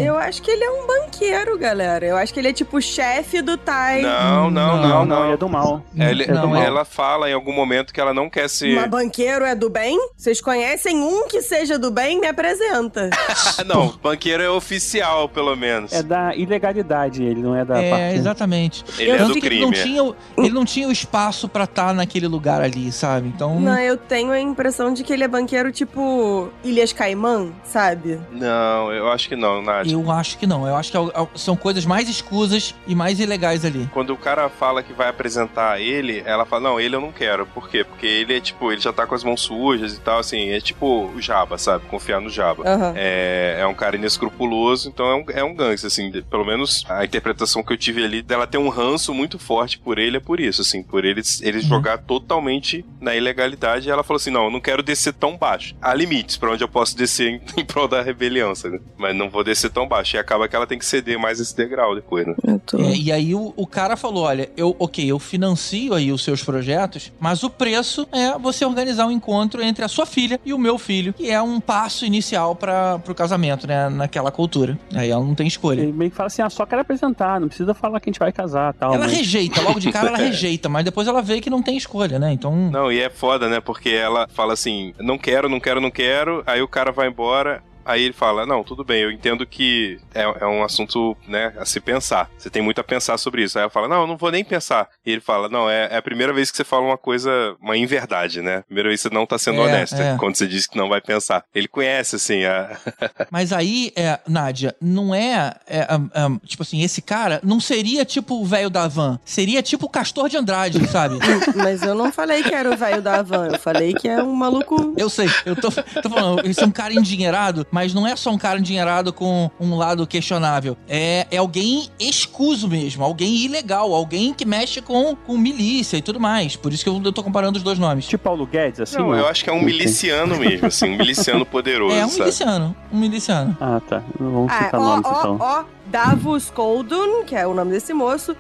Eu 0.02 0.18
acho 0.18 0.42
que 0.42 0.52
ele 0.52 0.64
é 0.64 0.70
um 0.72 0.86
banqueiro, 0.88 1.58
galera. 1.58 2.06
Eu 2.06 2.16
acho 2.18 2.34
que 2.34 2.40
ele 2.40 2.50
é 2.50 2.54
tipo 2.54 2.78
o 2.78 2.82
chefe 2.82 3.42
do 3.42 3.58
Tai. 3.58 4.02
Não, 4.02 4.50
não, 4.52 4.78
Não, 4.82 4.88
não, 4.88 5.06
Não, 5.06 5.18
ele 5.24 5.28
é 5.28 5.32
não. 5.32 5.38
do 5.38 5.50
mal. 5.50 5.84
Ele- 5.96 6.24
É 6.24 6.28
do 6.34 6.48
mal. 6.50 6.62
ela 6.62 6.86
fala 6.86 7.30
em 7.30 7.34
algum 7.34 7.54
momento 7.54 7.94
que 7.94 8.00
ela 8.00 8.14
não 8.14 8.30
quer 8.30 8.50
se. 8.50 8.74
Mas 8.76 8.90
banqueiro 8.90 9.46
é 9.46 9.56
do 9.56 9.70
bem? 9.70 9.98
Vocês 10.16 10.40
conhecem 10.42 10.98
um 11.02 11.28
que 11.28 11.42
seja 11.42 11.78
do 11.80 11.92
bem? 11.92 12.20
Me 12.20 12.28
apresenta. 12.28 13.10
Não, 13.66 13.90
banqueiro 14.02 14.42
é 14.44 14.50
oficial, 14.50 15.28
pelo 15.30 15.56
menos. 15.56 15.91
É 15.92 16.04
da 16.04 16.36
ilegalidade, 16.36 17.24
ele 17.24 17.42
não 17.42 17.56
é 17.56 17.66
da 17.66 17.82
É, 17.82 17.90
parte. 17.90 18.16
exatamente. 18.16 18.84
Ele 18.98 19.12
é 19.12 19.18
do 19.26 19.34
que 19.34 19.46
ele 19.46 19.60
não 19.62 19.72
crime. 19.72 19.84
tinha, 19.86 20.04
o- 20.04 20.16
ele 20.38 20.50
não 20.52 20.66
tinha 20.66 20.88
o 20.88 20.92
espaço 20.92 21.48
pra 21.50 21.64
estar 21.66 21.94
naquele 21.94 22.28
lugar 22.28 22.62
ali, 22.62 22.92
sabe? 22.92 23.28
Então, 23.28 23.60
Não, 23.60 23.78
eu 23.80 23.98
tenho 23.98 24.32
a 24.32 24.40
impressão 24.40 24.94
de 24.94 25.04
que 25.04 25.12
ele 25.14 25.24
é 25.24 25.28
banqueiro 25.28 25.72
tipo 25.72 26.50
Ilhas 26.64 26.94
Caimã, 26.94 27.52
sabe? 27.64 28.20
Não, 28.32 28.92
eu 28.92 29.10
acho 29.12 29.28
que 29.30 29.36
não, 29.36 29.62
Nádia. 29.62 29.94
eu 29.94 30.12
acho 30.12 30.38
que 30.38 30.48
não. 30.48 30.68
Eu 30.68 30.76
acho 30.76 30.92
que 30.92 30.98
é 30.98 31.00
o- 31.00 31.28
são 31.36 31.56
coisas 31.56 31.86
mais 31.86 32.08
escusas 32.10 32.74
e 32.88 32.96
mais 32.96 33.20
ilegais 33.20 33.66
ali. 33.66 33.90
Quando 33.94 34.12
o 34.14 34.18
cara 34.18 34.50
fala 34.50 34.82
que 34.84 34.94
vai 34.94 35.10
apresentar 35.10 35.80
ele, 35.82 36.22
ela 36.26 36.46
fala, 36.46 36.62
não, 36.64 36.80
ele 36.80 36.96
eu 36.96 37.02
não 37.02 37.12
quero. 37.12 37.46
Por 37.46 37.70
quê? 37.70 37.84
Porque 37.84 38.06
ele 38.06 38.36
é 38.38 38.40
tipo, 38.42 38.72
ele 38.72 38.82
já 38.82 38.94
tá 38.94 39.06
com 39.06 39.16
as 39.16 39.24
mãos 39.24 39.42
sujas 39.42 39.94
e 39.96 40.00
tal, 40.00 40.20
assim, 40.20 40.50
é 40.50 40.60
tipo 40.60 41.10
o 41.16 41.22
Jabba, 41.22 41.58
sabe? 41.58 41.86
Confiar 41.88 42.20
no 42.22 42.30
Jabba. 42.30 42.64
Aham. 42.68 42.94
É, 42.96 43.58
é 43.60 43.68
um 43.68 43.74
cara 43.74 43.96
inescrupuloso, 43.96 44.90
então 44.90 45.06
é 45.08 45.16
um, 45.16 45.26
é 45.40 45.44
um 45.44 45.54
assim. 45.88 46.10
de- 46.12 46.22
pelo 46.22 46.46
menos 46.46 46.84
a 46.90 47.04
interpretação 47.06 47.64
que 47.64 47.72
eu 47.74 47.78
tive 47.78 48.04
ali 48.04 48.22
dela 48.22 48.46
ter 48.48 48.58
um 48.58 48.70
ranço 48.70 49.14
muito 49.14 49.38
forte 49.40 49.78
por 49.80 49.98
ele 49.98 50.18
é 50.18 50.20
por 50.20 50.40
isso, 50.40 50.62
assim, 50.62 50.82
por 50.84 51.06
ele, 51.06 51.22
ele 51.42 51.58
Uhum. 51.58 51.64
jogar 51.64 51.98
totalmente 52.00 52.86
na 53.00 53.16
ilegalidade. 53.16 53.88
E 53.88 53.92
ela 53.92 54.04
falou 54.04 54.18
assim: 54.18 54.30
não, 54.32 54.46
eu 54.46 54.52
não 54.52 54.60
quero 54.62 54.82
descer 54.84 55.14
tão 55.14 55.38
baixo. 55.38 55.76
Há 55.82 55.94
limites 55.94 56.38
pra 56.38 56.52
onde 56.52 56.64
eu 56.64 56.68
posso 56.68 56.96
descer 56.98 57.28
em, 57.30 57.42
em 57.62 57.66
prol 57.66 57.88
da 57.88 58.02
rebelião, 58.02 58.54
sabe? 58.56 58.80
Mas 58.98 59.16
não 59.16 59.30
vou 59.30 59.44
descer 59.44 59.70
tão 59.72 59.88
baixo. 59.88 60.16
E 60.16 60.20
acaba 60.20 60.48
que 60.48 60.56
ela 60.56 60.68
tem 60.68 60.78
que 60.80 60.86
ceder 60.86 61.20
mais 61.20 61.40
esse 61.40 61.56
degrau 61.56 61.96
depois, 61.96 62.26
né? 62.28 62.36
Tô... 62.66 62.80
É, 62.80 62.96
e 62.96 63.12
aí 63.12 63.34
o, 63.36 63.54
o 63.56 63.68
cara 63.68 63.96
falou: 63.96 64.24
olha, 64.24 64.50
eu, 64.58 64.76
ok, 64.80 65.06
eu 65.10 65.20
financio 65.20 65.94
aí 65.94 66.12
os 66.12 66.24
seus 66.24 66.44
projetos, 66.44 67.12
mas 67.20 67.44
o 67.44 67.50
preço 67.50 68.08
é 68.12 68.38
você 68.38 68.66
organizar 68.66 69.06
um 69.08 69.12
encontro 69.12 69.62
entre 69.62 69.84
a 69.84 69.88
sua 69.88 70.06
filha 70.06 70.40
e 70.46 70.54
o 70.54 70.58
meu 70.58 70.78
filho, 70.78 71.14
que 71.14 71.30
é 71.30 71.42
um 71.42 71.60
passo 71.60 72.06
inicial 72.06 72.56
para 72.56 73.00
pro 73.00 73.16
casamento, 73.16 73.66
né? 73.68 73.90
Naquela 73.90 74.32
cultura. 74.32 74.78
Aí 74.94 75.10
ela 75.10 75.24
não 75.24 75.36
tem 75.36 75.48
escolha. 75.48 75.71
Ele 75.74 75.92
meio 75.92 76.12
que 76.12 76.18
fala 76.18 76.28
assim, 76.28 76.42
ah, 76.42 76.50
só 76.50 76.66
quero 76.66 76.82
apresentar, 76.82 77.40
não 77.40 77.48
precisa 77.48 77.74
falar 77.74 78.00
que 78.00 78.10
a 78.10 78.12
gente 78.12 78.20
vai 78.20 78.32
casar 78.32 78.74
tal. 78.74 78.94
Ela 78.94 79.06
mas- 79.06 79.14
rejeita, 79.18 79.62
logo 79.62 79.80
de 79.80 79.92
cara 79.92 80.08
ela 80.10 80.18
rejeita, 80.20 80.70
mas 80.70 80.86
depois 80.86 81.08
ela 81.08 81.22
vê 81.22 81.40
que 81.42 81.50
não 81.50 81.62
tem 81.62 81.78
escolha, 81.78 82.20
né? 82.20 82.32
Então. 82.32 82.56
Não, 82.72 82.92
e 82.92 83.00
é 83.00 83.10
foda, 83.10 83.48
né? 83.50 83.60
Porque 83.60 83.90
ela 83.90 84.28
fala 84.30 84.54
assim: 84.54 84.94
não 85.00 85.18
quero, 85.18 85.50
não 85.50 85.60
quero, 85.60 85.82
não 85.82 85.92
quero. 85.92 86.44
Aí 86.46 86.62
o 86.62 86.68
cara 86.68 86.92
vai 86.92 87.08
embora. 87.08 87.64
Aí 87.86 88.04
ele 88.04 88.14
fala: 88.14 88.46
Não, 88.46 88.64
tudo 88.64 88.84
bem, 88.84 89.02
eu 89.02 89.12
entendo 89.12 89.46
que 89.46 90.00
é, 90.14 90.22
é 90.22 90.46
um 90.46 90.64
assunto, 90.64 91.16
né, 91.28 91.54
a 91.58 91.66
se 91.66 91.80
pensar. 91.80 92.30
Você 92.38 92.50
tem 92.50 92.62
muito 92.62 92.82
a 92.82 92.84
pensar 92.84 93.18
sobre 93.18 93.44
isso. 93.44 93.58
Aí 93.58 93.64
ela 93.64 93.70
fala: 93.70 93.88
Não, 93.88 94.02
eu 94.02 94.08
não 94.08 94.18
vou 94.18 94.32
nem 94.32 94.44
pensar. 94.44 94.90
E 95.06 95.12
ele 95.12 95.22
fala: 95.22 95.50
Não, 95.50 95.70
é, 95.70 95.90
é 95.92 95.98
a 95.98 96.02
primeira 96.02 96.34
vez 96.34 96.52
que 96.52 96.58
você 96.58 96.64
fala 96.64 96.86
uma 96.86 96.98
coisa, 96.98 97.56
uma 97.62 97.78
inverdade, 97.78 98.42
né? 98.42 98.64
Primeira 98.64 98.90
vez 98.90 99.02
que 99.02 99.10
você 99.10 99.14
não 99.14 99.26
tá 99.26 99.38
sendo 99.38 99.62
É, 99.62 99.66
honesta 99.66 100.02
é. 100.02 100.18
quando 100.18 100.36
você 100.36 100.48
diz 100.48 100.68
que 100.68 100.78
não 100.78 100.90
vai 100.90 101.02
pensar. 101.02 101.44
Ele 101.54 101.68
conhece, 101.68 102.16
assim, 102.16 102.46
a. 102.46 102.78
Mas 103.30 103.52
aí, 103.52 103.92
é, 103.96 104.20
Nádia, 104.28 104.76
não 104.82 105.14
é, 105.14 105.56
é, 105.68 105.88
am, 105.90 106.10
am, 106.14 106.42
Tipo 106.46 106.64
assim, 106.64 106.82
esse 106.82 107.02
cara 107.02 107.40
não 107.44 107.60
seria 107.60 108.06
tipo 108.06 108.42
o 108.42 108.46
velho 108.46 108.70
da 108.70 108.88
van. 108.88 109.20
Seria 109.24 109.62
tipo 109.62 109.86
o 109.86 109.90
Castor 109.90 110.30
de 110.30 110.38
Andrade, 110.38 110.86
sabe? 110.90 111.18
Mas 111.56 111.82
eu 111.84 111.96
não 111.96 112.12
falei 112.12 112.44
que 112.44 112.54
era 112.54 112.70
o 112.70 112.78
velho 112.78 113.02
da 113.02 113.22
van. 113.22 113.48
Eu 113.48 113.60
falei 113.60 113.94
que 113.94 114.08
é 114.08 114.22
um 114.24 114.34
maluco. 114.34 114.94
Eu 114.98 115.10
sei, 115.10 115.30
eu 115.46 115.56
tô, 115.56 115.72
tô 115.72 116.10
falando, 116.10 116.46
esse 116.46 116.62
é 116.62 116.66
um 116.66 116.72
cara 116.72 116.94
endinheirado, 116.94 117.66
mas 117.72 117.94
não 117.94 118.06
é 118.06 118.16
só 118.16 118.30
um 118.32 118.38
cara 118.38 118.60
endinheirado 118.60 119.14
com 119.14 119.50
um 119.60 119.76
lado 119.76 120.06
questionável. 120.06 120.78
É, 120.88 121.26
é 121.32 121.38
alguém 121.38 121.88
escuso 122.00 122.68
mesmo, 122.68 123.04
alguém 123.04 123.36
ilegal, 123.38 123.94
alguém 123.94 124.34
que 124.34 124.46
mexe 124.46 124.82
com, 124.82 125.16
com 125.16 125.38
milícia 125.38 125.98
e 125.98 126.02
tudo 126.02 126.20
mais. 126.20 126.56
Por 126.56 126.74
isso 126.74 126.84
que 126.84 126.90
eu, 126.90 127.02
eu 127.04 127.12
tô 127.12 127.24
comparando 127.24 127.58
os 127.58 127.64
dois 127.64 127.80
nomes. 127.80 128.06
Tipo 128.06 128.24
Paulo 128.26 128.46
Guedes, 128.46 128.80
assim? 128.80 128.98
Não, 128.98 129.10
ó. 129.10 129.16
eu 129.16 129.28
acho 129.28 129.44
que 129.44 129.50
é 129.50 129.54
um 129.54 129.62
miliciano 129.62 130.36
mesmo, 130.38 130.68
assim, 130.68 130.90
um 130.94 130.98
miliciano 130.98 131.46
poderoso, 131.48 131.96
É 131.96 132.06
um 132.06 132.10
sabe? 132.10 132.22
miliciano, 132.22 132.76
um 132.92 132.98
miliciano. 132.98 133.58
Ah, 133.60 133.82
tá. 133.88 134.04
Não 134.20 134.32
vamos 134.32 134.52
Ah, 134.52 134.64
citar 134.66 134.80
ó, 134.80 134.84
nomes, 134.84 135.06
ó, 135.08 135.20
então. 135.20 135.38
ó. 135.40 135.64
Davos 135.92 136.50
Koldun, 136.50 137.24
que 137.26 137.36
é 137.36 137.46
o 137.46 137.54
nome 137.54 137.72
desse 137.72 137.94
moço, 137.94 138.34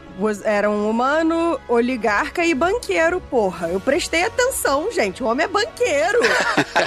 era 0.45 0.69
um 0.69 0.89
humano, 0.89 1.59
oligarca 1.67 2.45
e 2.45 2.53
banqueiro, 2.53 3.19
porra. 3.29 3.67
Eu 3.67 3.79
prestei 3.79 4.23
atenção, 4.23 4.89
gente. 4.91 5.21
O 5.21 5.27
homem 5.27 5.43
é 5.43 5.47
banqueiro. 5.49 6.19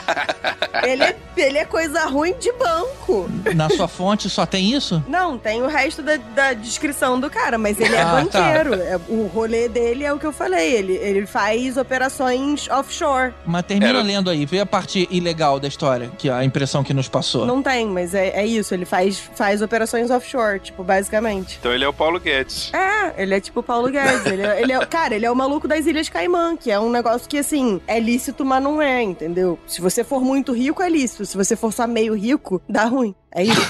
ele, 0.85 1.03
é, 1.03 1.16
ele 1.36 1.59
é 1.59 1.65
coisa 1.65 2.07
ruim 2.07 2.35
de 2.39 2.51
banco. 2.53 3.28
Na 3.55 3.69
sua 3.69 3.89
fonte 3.89 4.31
só 4.31 4.47
tem 4.47 4.73
isso? 4.73 5.03
Não, 5.09 5.36
tem 5.36 5.62
o 5.62 5.66
resto 5.66 6.03
da, 6.03 6.16
da 6.35 6.53
descrição 6.55 7.19
do 7.20 7.28
cara, 7.31 7.59
mas 7.59 7.78
ele 7.81 7.95
é 7.95 8.01
Ah, 8.01 8.05
tá. 8.05 8.12
banqueiro. 8.41 8.74
É- 8.74 9.01
o 9.09 9.27
rolê 9.27 9.69
dele 9.69 10.05
é 10.05 10.12
o 10.12 10.19
que 10.19 10.27
eu 10.27 10.32
falei. 10.32 10.73
Ele, 10.74 10.95
ele 10.95 11.27
faz 11.27 11.77
operações 11.77 12.69
offshore. 12.69 13.35
Mas 13.45 13.65
termina 13.66 13.91
Era- 13.91 14.03
lendo 14.03 14.31
aí, 14.31 14.47
vê 14.47 14.61
a 14.61 14.66
parte 14.66 15.07
ilegal 15.11 15.61
da 15.61 15.69
história, 15.69 16.11
que 16.19 16.28
é 16.28 16.32
a 16.32 16.45
impressão 16.45 16.82
que 16.82 16.95
nos 16.95 17.09
passou. 17.09 17.45
Não 17.45 17.62
tem, 17.62 17.86
mas 17.86 18.15
é, 18.15 18.28
é 18.31 18.47
isso. 18.47 18.73
Ele 18.73 18.85
faz, 18.85 19.19
faz 19.35 19.61
operações 19.61 20.11
offshore, 20.11 20.54
tipo, 20.59 20.83
basicamente. 20.85 21.57
Então 21.61 21.73
ele 21.73 21.85
é 21.85 21.89
o 21.89 21.93
Paulo 21.93 22.19
Guedes. 22.21 22.73
É, 22.75 23.23
ele 23.23 23.35
é 23.35 23.41
tipo 23.41 23.61
o 23.61 23.63
Paulo 23.63 23.91
Guedes. 23.91 24.27
Ele 24.27 24.43
é, 24.43 24.61
ele 24.63 24.73
é- 24.73 24.87
cara, 24.87 25.15
ele 25.15 25.27
é 25.27 25.31
o 25.31 25.37
maluco 25.37 25.67
das 25.69 25.87
Ilhas 25.87 26.09
Caimã, 26.09 26.57
que 26.57 26.71
é 26.71 26.79
um 26.79 26.91
negócio 26.91 27.29
que, 27.29 27.39
assim, 27.39 27.81
é 27.87 27.99
lícito, 28.01 28.45
mas 28.45 28.63
não 28.63 28.81
é, 28.81 29.03
entendeu? 29.03 29.59
Se 29.67 29.81
você 29.81 30.03
for 30.05 30.21
muito 30.21 30.53
rico, 30.53 30.83
é 30.83 30.89
lícito. 30.89 31.25
Se 31.27 31.37
você 31.37 31.57
for 31.57 31.73
só 31.73 31.87
meio 31.87 32.15
rico, 32.15 32.61
dá 32.69 32.85
ruim. 32.85 33.15
É 33.35 33.43
isso. 33.45 33.61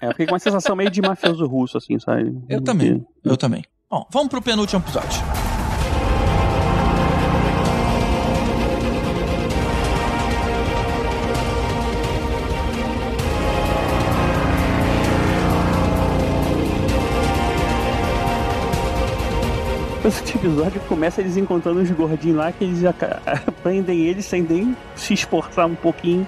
É, 0.00 0.06
eu 0.06 0.10
fiquei 0.10 0.26
com 0.26 0.32
uma 0.32 0.38
sensação 0.38 0.74
meio 0.74 0.90
de 0.90 1.02
mafioso 1.02 1.46
russo, 1.46 1.76
assim, 1.78 1.98
sabe? 1.98 2.34
Eu 2.48 2.60
também, 2.62 3.04
eu 3.24 3.36
também. 3.36 3.64
Bom, 3.90 4.06
vamos 4.10 4.28
pro 4.28 4.40
penúltimo 4.40 4.80
episódio. 4.82 5.39
Esse 20.04 20.34
episódio 20.36 20.80
começa 20.82 21.20
eles 21.20 21.36
encontrando 21.36 21.80
uns 21.80 21.90
gordinhos 21.90 22.38
lá 22.38 22.50
que 22.50 22.64
eles 22.64 22.84
aca- 22.84 23.20
prendem 23.62 24.06
eles 24.06 24.24
sem 24.24 24.42
nem 24.42 24.74
se 24.96 25.12
esforçar 25.12 25.66
um 25.66 25.74
pouquinho. 25.74 26.26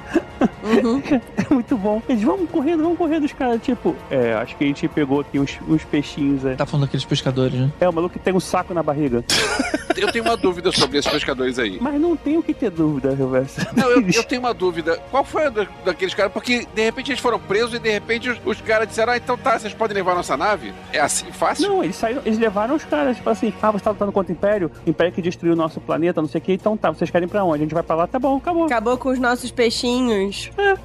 Uhum. 0.63 1.03
É 1.51 1.53
muito 1.55 1.77
bom. 1.77 2.01
Eles 2.09 2.23
vão 2.23 2.47
correndo, 2.47 2.83
vão 2.83 2.97
correndo, 2.97 3.25
os 3.25 3.33
caras, 3.33 3.61
tipo, 3.63 3.95
é, 4.11 4.33
acho 4.35 4.57
que 4.57 4.65
a 4.65 4.67
gente 4.67 4.87
pegou 4.89 5.21
aqui 5.21 5.39
uns, 5.39 5.59
uns 5.69 5.85
peixinhos. 5.85 6.45
É. 6.45 6.55
Tá 6.55 6.65
falando 6.67 6.87
daqueles 6.87 7.05
pescadores, 7.05 7.59
né? 7.59 7.71
é, 7.81 7.89
o 7.89 7.93
maluco 7.93 8.13
que 8.15 8.19
tem 8.19 8.33
um 8.35 8.41
saco 8.41 8.73
na 8.73 8.83
barriga. 8.83 9.25
Eu 9.95 10.11
tenho 10.11 10.25
uma 10.25 10.37
dúvida 10.39 10.73
sobre 10.73 10.99
esses 10.99 11.11
pescadores 11.11 11.59
aí. 11.59 11.79
Mas 11.81 12.01
não 12.01 12.17
tem 12.17 12.39
o 12.39 12.43
que 12.43 12.55
ter 12.55 12.71
dúvida, 12.71 13.15
Reverso. 13.15 13.61
Não, 13.77 13.89
eu, 13.91 14.03
eu 14.09 14.25
tenho 14.25 14.41
uma 14.41 14.55
dúvida. 14.55 14.99
Qual 15.11 15.23
foi 15.23 15.45
a 15.45 15.51
da- 15.51 15.67
daqueles 15.85 16.15
caras? 16.15 16.33
Porque 16.33 16.67
de 16.75 16.83
repente 16.83 17.11
eles 17.13 17.21
foram 17.21 17.39
presos 17.39 17.75
e 17.75 17.79
de 17.79 17.91
repente 17.91 18.31
os, 18.31 18.41
os 18.45 18.61
caras 18.63 18.89
disseram: 18.89 19.13
Ah, 19.13 19.19
então 19.19 19.37
tá, 19.37 19.59
vocês 19.59 19.75
podem 19.75 19.95
levar 19.95 20.15
nossa 20.15 20.35
nave? 20.37 20.73
É 20.93 20.99
assim 20.99 21.31
fácil? 21.31 21.69
Não, 21.69 21.85
eles 21.85 21.95
saíram, 21.95 22.23
eles 22.25 22.39
levaram 22.39 22.75
os 22.75 22.85
caras, 22.85 23.17
tipo 23.19 23.29
assim, 23.29 23.53
ah, 23.61 23.71
você 23.71 23.85
tá 23.85 23.91
lutando 23.91 24.11
contra 24.13 24.33
o 24.33 24.35
Império, 24.35 24.71
o 24.87 24.91
Império 24.91 25.13
que 25.13 25.21
destruiu 25.21 25.53
o 25.53 25.57
nosso 25.57 25.79
planeta, 25.81 26.23
não 26.23 26.29
sei 26.29 26.41
o 26.41 26.43
que, 26.43 26.53
então 26.55 26.75
tá, 26.77 26.91
vocês 26.91 27.11
querem 27.11 27.29
pra 27.29 27.45
onde? 27.45 27.59
A 27.59 27.65
gente 27.67 27.75
vai 27.75 27.83
pra 27.83 27.95
lá, 27.95 28.07
tá 28.07 28.19
bom, 28.19 28.39
acabou. 28.39 28.65
Acabou 28.65 28.97
com 28.97 29.11
os 29.11 29.19
nossos 29.19 29.51
peixinhos. 29.51 30.32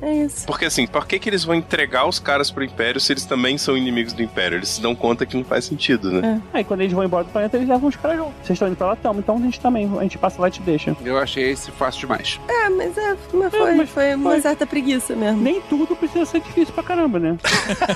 É, 0.01 0.13
isso. 0.25 0.45
Porque 0.45 0.65
assim, 0.65 0.85
por 0.87 1.07
que, 1.07 1.19
que 1.19 1.29
eles 1.29 1.43
vão 1.43 1.55
entregar 1.55 2.07
os 2.07 2.19
caras 2.19 2.51
pro 2.51 2.63
Império 2.63 2.99
se 2.99 3.13
eles 3.13 3.25
também 3.25 3.57
são 3.57 3.77
inimigos 3.77 4.13
do 4.13 4.21
Império? 4.21 4.57
Eles 4.57 4.69
se 4.69 4.81
dão 4.81 4.95
conta 4.95 5.25
que 5.25 5.35
não 5.35 5.43
faz 5.43 5.65
sentido, 5.65 6.11
né? 6.11 6.41
Aí 6.53 6.63
quando 6.63 6.81
eles 6.81 6.93
vão 6.93 7.03
embora 7.03 7.23
do 7.23 7.29
planeta, 7.31 7.57
eles 7.57 7.67
levam 7.67 7.89
os 7.89 7.95
caras 7.95 8.17
junto. 8.17 8.33
Vocês 8.43 8.51
estão 8.51 8.67
indo 8.67 8.77
pra 8.77 8.87
lá, 8.87 8.95
tamo, 8.95 9.19
então 9.19 9.37
a 9.37 9.41
gente 9.41 9.59
também, 9.59 9.91
a 9.97 10.03
gente 10.03 10.17
passa 10.17 10.41
lá 10.41 10.47
e 10.47 10.51
te 10.51 10.61
deixa. 10.61 10.95
Eu 11.03 11.17
achei 11.17 11.51
esse 11.51 11.71
fácil 11.71 12.01
demais. 12.01 12.39
É, 12.47 12.69
mas, 12.69 12.97
é, 12.97 13.17
mas 13.33 13.53
foi, 13.53 13.75
mas 13.75 13.89
foi 13.89 14.15
uma 14.15 14.31
foi. 14.31 14.41
certa 14.41 14.65
preguiça 14.65 15.15
mesmo. 15.15 15.41
Nem 15.41 15.61
tudo 15.61 15.95
precisa 15.95 16.25
ser 16.25 16.41
difícil 16.41 16.73
pra 16.73 16.83
caramba, 16.83 17.19
né? 17.19 17.37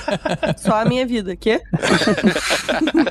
Só 0.56 0.76
a 0.76 0.84
minha 0.84 1.06
vida. 1.06 1.36
Quê? 1.36 1.60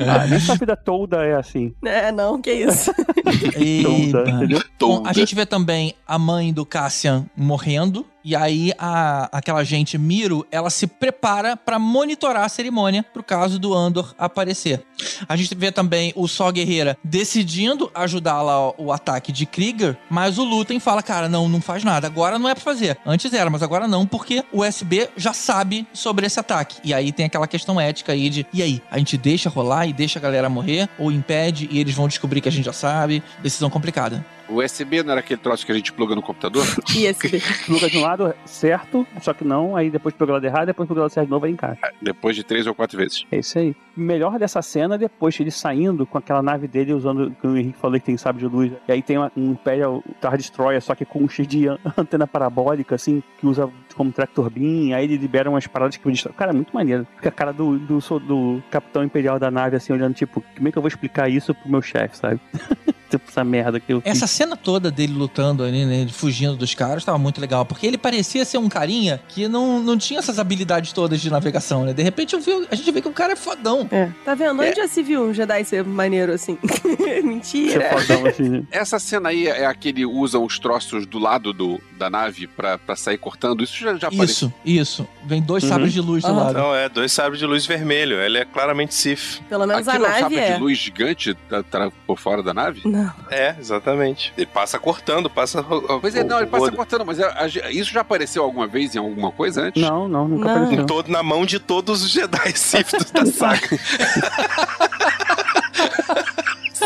Ah, 0.08 0.26
nem 0.28 0.40
sua 0.40 0.56
vida 0.56 0.76
toda 0.76 1.24
é 1.24 1.36
assim. 1.36 1.74
É, 1.86 2.12
não, 2.12 2.42
que 2.42 2.52
isso. 2.52 2.92
Toda, 2.94 4.30
entendeu? 4.30 4.62
Bom, 4.80 5.04
a 5.06 5.14
gente 5.14 5.36
vê 5.36 5.46
também 5.46 5.94
a 6.08 6.18
mãe 6.18 6.52
do 6.52 6.66
Cassian 6.66 7.26
morrendo. 7.36 8.06
E 8.24 8.36
aí 8.36 8.72
a, 8.78 9.30
aquela 9.32 9.64
gente 9.64 9.98
Miro, 9.98 10.46
ela 10.52 10.70
se 10.70 10.88
prepara 10.88 11.58
pra 11.58 11.80
monitorar 11.80 12.44
a 12.44 12.50
cerimônia 12.50 13.04
pro 13.04 13.24
caso 13.24 13.58
do 13.58 13.74
Andor 13.74 14.14
aparecer. 14.18 14.84
A 15.28 15.36
gente 15.36 15.56
vê 15.56 15.72
também 15.72 16.14
o 16.16 16.28
Sol 16.28 16.52
Guerreira 16.52 16.98
decidindo 17.04 17.92
ajudar 17.94 18.42
lá 18.42 18.72
o 18.78 18.92
ataque 18.92 19.32
de 19.32 19.46
Krieger, 19.46 19.98
mas 20.10 20.38
o 20.38 20.44
Lutem 20.44 20.80
fala, 20.80 21.02
cara, 21.02 21.28
não, 21.28 21.50
não 21.50 21.62
faz 21.62 21.84
nada. 21.84 22.08
Agora 22.08 22.38
não 22.38 22.50
é 22.50 22.54
pra 22.54 22.64
fazer. 22.64 22.98
Antes 23.06 23.34
era, 23.34 23.50
mas 23.50 23.64
agora 23.64 23.88
não, 23.88 24.06
porque 24.06 24.44
o 24.52 24.64
USB 24.66 25.10
já 25.18 25.34
sabe 25.34 25.88
sobre 25.94 26.26
esse 26.26 26.40
ataque. 26.40 26.78
E 26.84 26.94
aí 26.94 27.12
tem 27.12 27.26
aquela 27.26 27.48
questão 27.48 27.80
ética 27.80 28.12
aí 28.12 28.30
de, 28.30 28.46
e 28.54 28.62
aí, 28.62 28.82
a 28.90 28.98
gente 28.98 29.18
deixa 29.18 29.50
rolar 29.50 29.88
e 29.88 29.94
deixa 29.94 30.20
a 30.20 30.22
galera 30.22 30.50
morrer, 30.50 30.90
ou 30.98 31.12
impede 31.12 31.68
e 31.72 31.80
eles 31.80 31.96
vão 31.96 32.08
descobrir 32.08 32.42
que 32.42 32.50
a 32.50 32.52
gente 32.52 32.66
já 32.66 32.74
sabe. 32.74 33.24
Decisão 33.42 33.70
complicada. 33.70 34.24
O 34.52 34.62
USB 34.62 35.02
não 35.02 35.12
era 35.14 35.22
aquele 35.22 35.40
troço 35.40 35.66
que 35.66 35.72
a 35.72 35.76
gente 35.76 35.94
pluga 35.94 36.14
no 36.14 36.22
computador? 36.22 36.66
ISB. 36.94 37.42
Pluga 37.66 37.90
de 37.90 37.98
um 37.98 38.02
lado 38.02 38.34
certo, 38.46 39.08
só 39.22 39.34
que 39.34 39.44
não, 39.46 39.76
aí 39.76 39.90
depois 39.90 40.14
pluga 40.14 40.32
do 40.32 40.36
lado 40.36 40.46
errado, 40.46 40.66
depois 40.66 40.86
pluga 40.88 41.00
do 41.00 41.04
lado 41.04 41.12
certo 41.14 41.28
de 41.28 41.32
novo, 41.32 41.46
aí 41.46 41.52
encaixa. 41.54 41.80
Depois 42.02 42.36
de 42.36 42.44
três 42.44 42.68
ou 42.68 42.76
quatro 42.76 42.98
vezes. 42.98 43.26
É 43.32 43.40
isso 43.40 43.58
aí. 43.58 43.76
O 43.96 44.02
melhor 44.02 44.38
dessa 44.38 44.62
cena 44.62 44.96
é 44.96 44.98
depois 44.98 45.40
ele 45.40 45.52
saindo 45.52 46.06
com 46.06 46.18
aquela 46.18 46.42
nave 46.42 46.68
dele 46.68 46.94
usando, 46.94 47.32
que 47.40 47.48
o 47.48 47.56
Henrique 47.58 47.78
falou 47.80 47.98
que 48.00 48.06
tem 48.06 48.18
sabre 48.18 48.42
de 48.42 48.48
luz. 48.54 48.72
E 48.88 48.92
aí 48.92 49.02
tem 49.02 49.18
uma- 49.18 49.32
um 49.38 49.52
Imperial 49.52 50.04
Star 50.18 50.38
Destroyer, 50.38 50.82
só 50.82 50.96
que 50.96 51.06
com 51.06 51.24
um 51.24 51.30
cheio 51.30 51.48
de 51.48 51.68
an- 51.68 51.78
antena 51.98 52.28
parabólica, 52.28 52.96
assim, 52.96 53.24
que 53.40 53.48
usa 53.48 53.70
como 53.94 54.12
tractor 54.12 54.50
beam. 54.50 54.96
Aí 54.96 55.04
ele 55.06 55.18
libera 55.18 55.50
umas 55.50 55.68
paradas 55.68 55.98
que 55.98 56.10
destrói. 56.12 56.34
Cara, 56.38 56.52
é 56.52 56.54
muito 56.54 56.74
maneiro. 56.74 57.08
Fica 57.16 57.30
a 57.30 57.32
cara 57.32 57.52
do, 57.52 57.78
do, 57.80 58.02
so- 58.02 58.20
do 58.20 58.62
capitão 58.72 59.04
imperial 59.04 59.40
da 59.40 59.50
nave, 59.52 59.76
assim, 59.76 59.94
olhando, 59.94 60.14
tipo, 60.14 60.44
como 60.56 60.68
é 60.68 60.72
que 60.72 60.78
eu 60.78 60.82
vou 60.82 60.88
explicar 60.90 61.30
isso 61.30 61.54
pro 61.54 61.70
meu 61.70 61.82
chefe, 61.82 62.18
sabe? 62.18 62.40
tipo, 63.10 63.24
essa 63.28 63.44
merda 63.44 63.80
que 63.80 63.92
eu 63.94 64.02
fiz. 64.02 64.12
Essa 64.12 64.28
cena 64.28 64.56
toda 64.56 64.90
dele 64.92 65.14
lutando 65.14 65.64
ali, 65.64 65.86
né, 65.86 66.08
fugindo 66.10 66.56
dos 66.56 66.74
caras, 66.74 67.04
tava 67.04 67.18
muito 67.18 67.42
legal, 67.42 67.66
porque 67.66 67.86
ele 67.86 67.98
parecia 67.98 68.46
ser 68.46 68.58
um 68.58 68.70
carinha 68.70 69.22
que 69.28 69.48
não, 69.48 69.82
não 69.82 69.98
tinha 69.98 70.20
essas 70.20 70.40
habilidades 70.40 70.94
todas 70.94 71.20
de 71.20 71.30
navegação, 71.30 71.86
né? 71.86 71.94
De 71.94 72.02
repente 72.04 72.34
eu 72.34 72.40
vi, 72.40 72.68
a 72.72 72.76
gente 72.76 72.90
vê 72.92 73.02
que 73.02 73.08
o 73.08 73.14
cara 73.14 73.34
é 73.34 73.36
fodão. 73.36 73.88
É. 73.92 74.10
Tá 74.24 74.34
vendo? 74.34 74.62
Onde 74.62 74.76
já 74.76 74.88
se 74.88 75.04
viu 75.04 75.24
um 75.24 75.34
Jedi 75.34 75.64
ser 75.66 75.84
maneiro 75.84 76.32
assim? 76.34 76.58
Ser 77.02 77.24
Mentira. 77.24 77.90
fodão, 78.00 78.26
assim, 78.26 78.50
né? 78.50 78.64
Essa 78.72 78.98
cena 79.00 79.30
aí 79.30 79.48
é 79.48 79.66
a 79.66 79.74
que 79.74 79.90
ele 79.90 80.06
usa 80.06 80.40
os 80.40 80.58
troços 80.60 81.06
do 81.06 81.20
lado 81.20 81.52
do, 81.54 81.82
da 81.98 82.10
nave 82.10 82.48
pra, 82.48 82.78
pra 82.78 82.96
sair 82.96 83.18
cortando. 83.18 83.64
Isso 83.64 83.81
já, 83.82 83.96
já 83.96 84.08
apareceu. 84.08 84.48
Isso, 84.64 85.02
isso. 85.04 85.08
Vem 85.24 85.42
dois 85.42 85.64
Uhum. 85.64 85.70
sabres 85.70 85.94
de 85.94 86.02
luz 86.02 86.24
do 86.24 86.30
Aham. 86.30 86.44
lado. 86.44 86.58
Não, 86.58 86.76
é, 86.76 86.90
dois 86.90 87.12
sabres 87.12 87.40
de 87.40 87.46
luz 87.46 87.66
vermelho. 87.66 88.16
Ele 88.22 88.38
é 88.40 88.46
claramente 88.46 88.94
Sith. 88.94 89.42
Pelo 89.50 89.66
menos 89.68 89.88
Aquilo 89.88 90.06
a 90.06 90.08
é 90.08 90.10
um 90.10 90.14
nave 90.14 90.22
sabre 90.36 90.40
é. 90.40 90.54
de 90.56 90.60
luz 90.62 90.78
gigante 90.78 91.34
tá, 91.50 91.64
tá 91.64 91.92
por 92.08 92.18
fora 92.20 92.42
da 92.44 92.54
nave? 92.54 92.82
Não. 92.86 93.12
É, 93.30 93.56
exatamente. 93.60 94.34
Ele 94.38 94.46
passa 94.46 94.80
cortando, 94.80 95.30
passa. 95.30 95.64
Pois 95.64 96.16
é, 96.16 96.24
não, 96.24 96.38
ele 96.38 96.48
passa 96.48 96.72
cortando, 96.72 97.06
mas 97.06 97.20
a- 97.20 97.44
a- 97.44 97.48
isso 97.72 97.92
já 97.92 98.02
apareceu 98.02 98.44
alguma 98.44 98.68
vez 98.68 98.96
em 98.96 99.00
alguma 99.00 99.32
coisa 99.32 99.64
antes? 99.64 99.82
Não, 99.82 100.08
não, 100.08 100.28
nunca 100.28 100.46
Não. 100.46 100.64
apareceu. 100.64 100.86
Todo 100.86 101.10
na 101.12 101.22
mão 101.24 101.46
de 101.46 101.60
todos 101.60 102.04
os 102.04 102.10
Jedi 102.12 102.52
Sith 102.56 103.12
da 103.14 103.26
saga. 103.26 103.62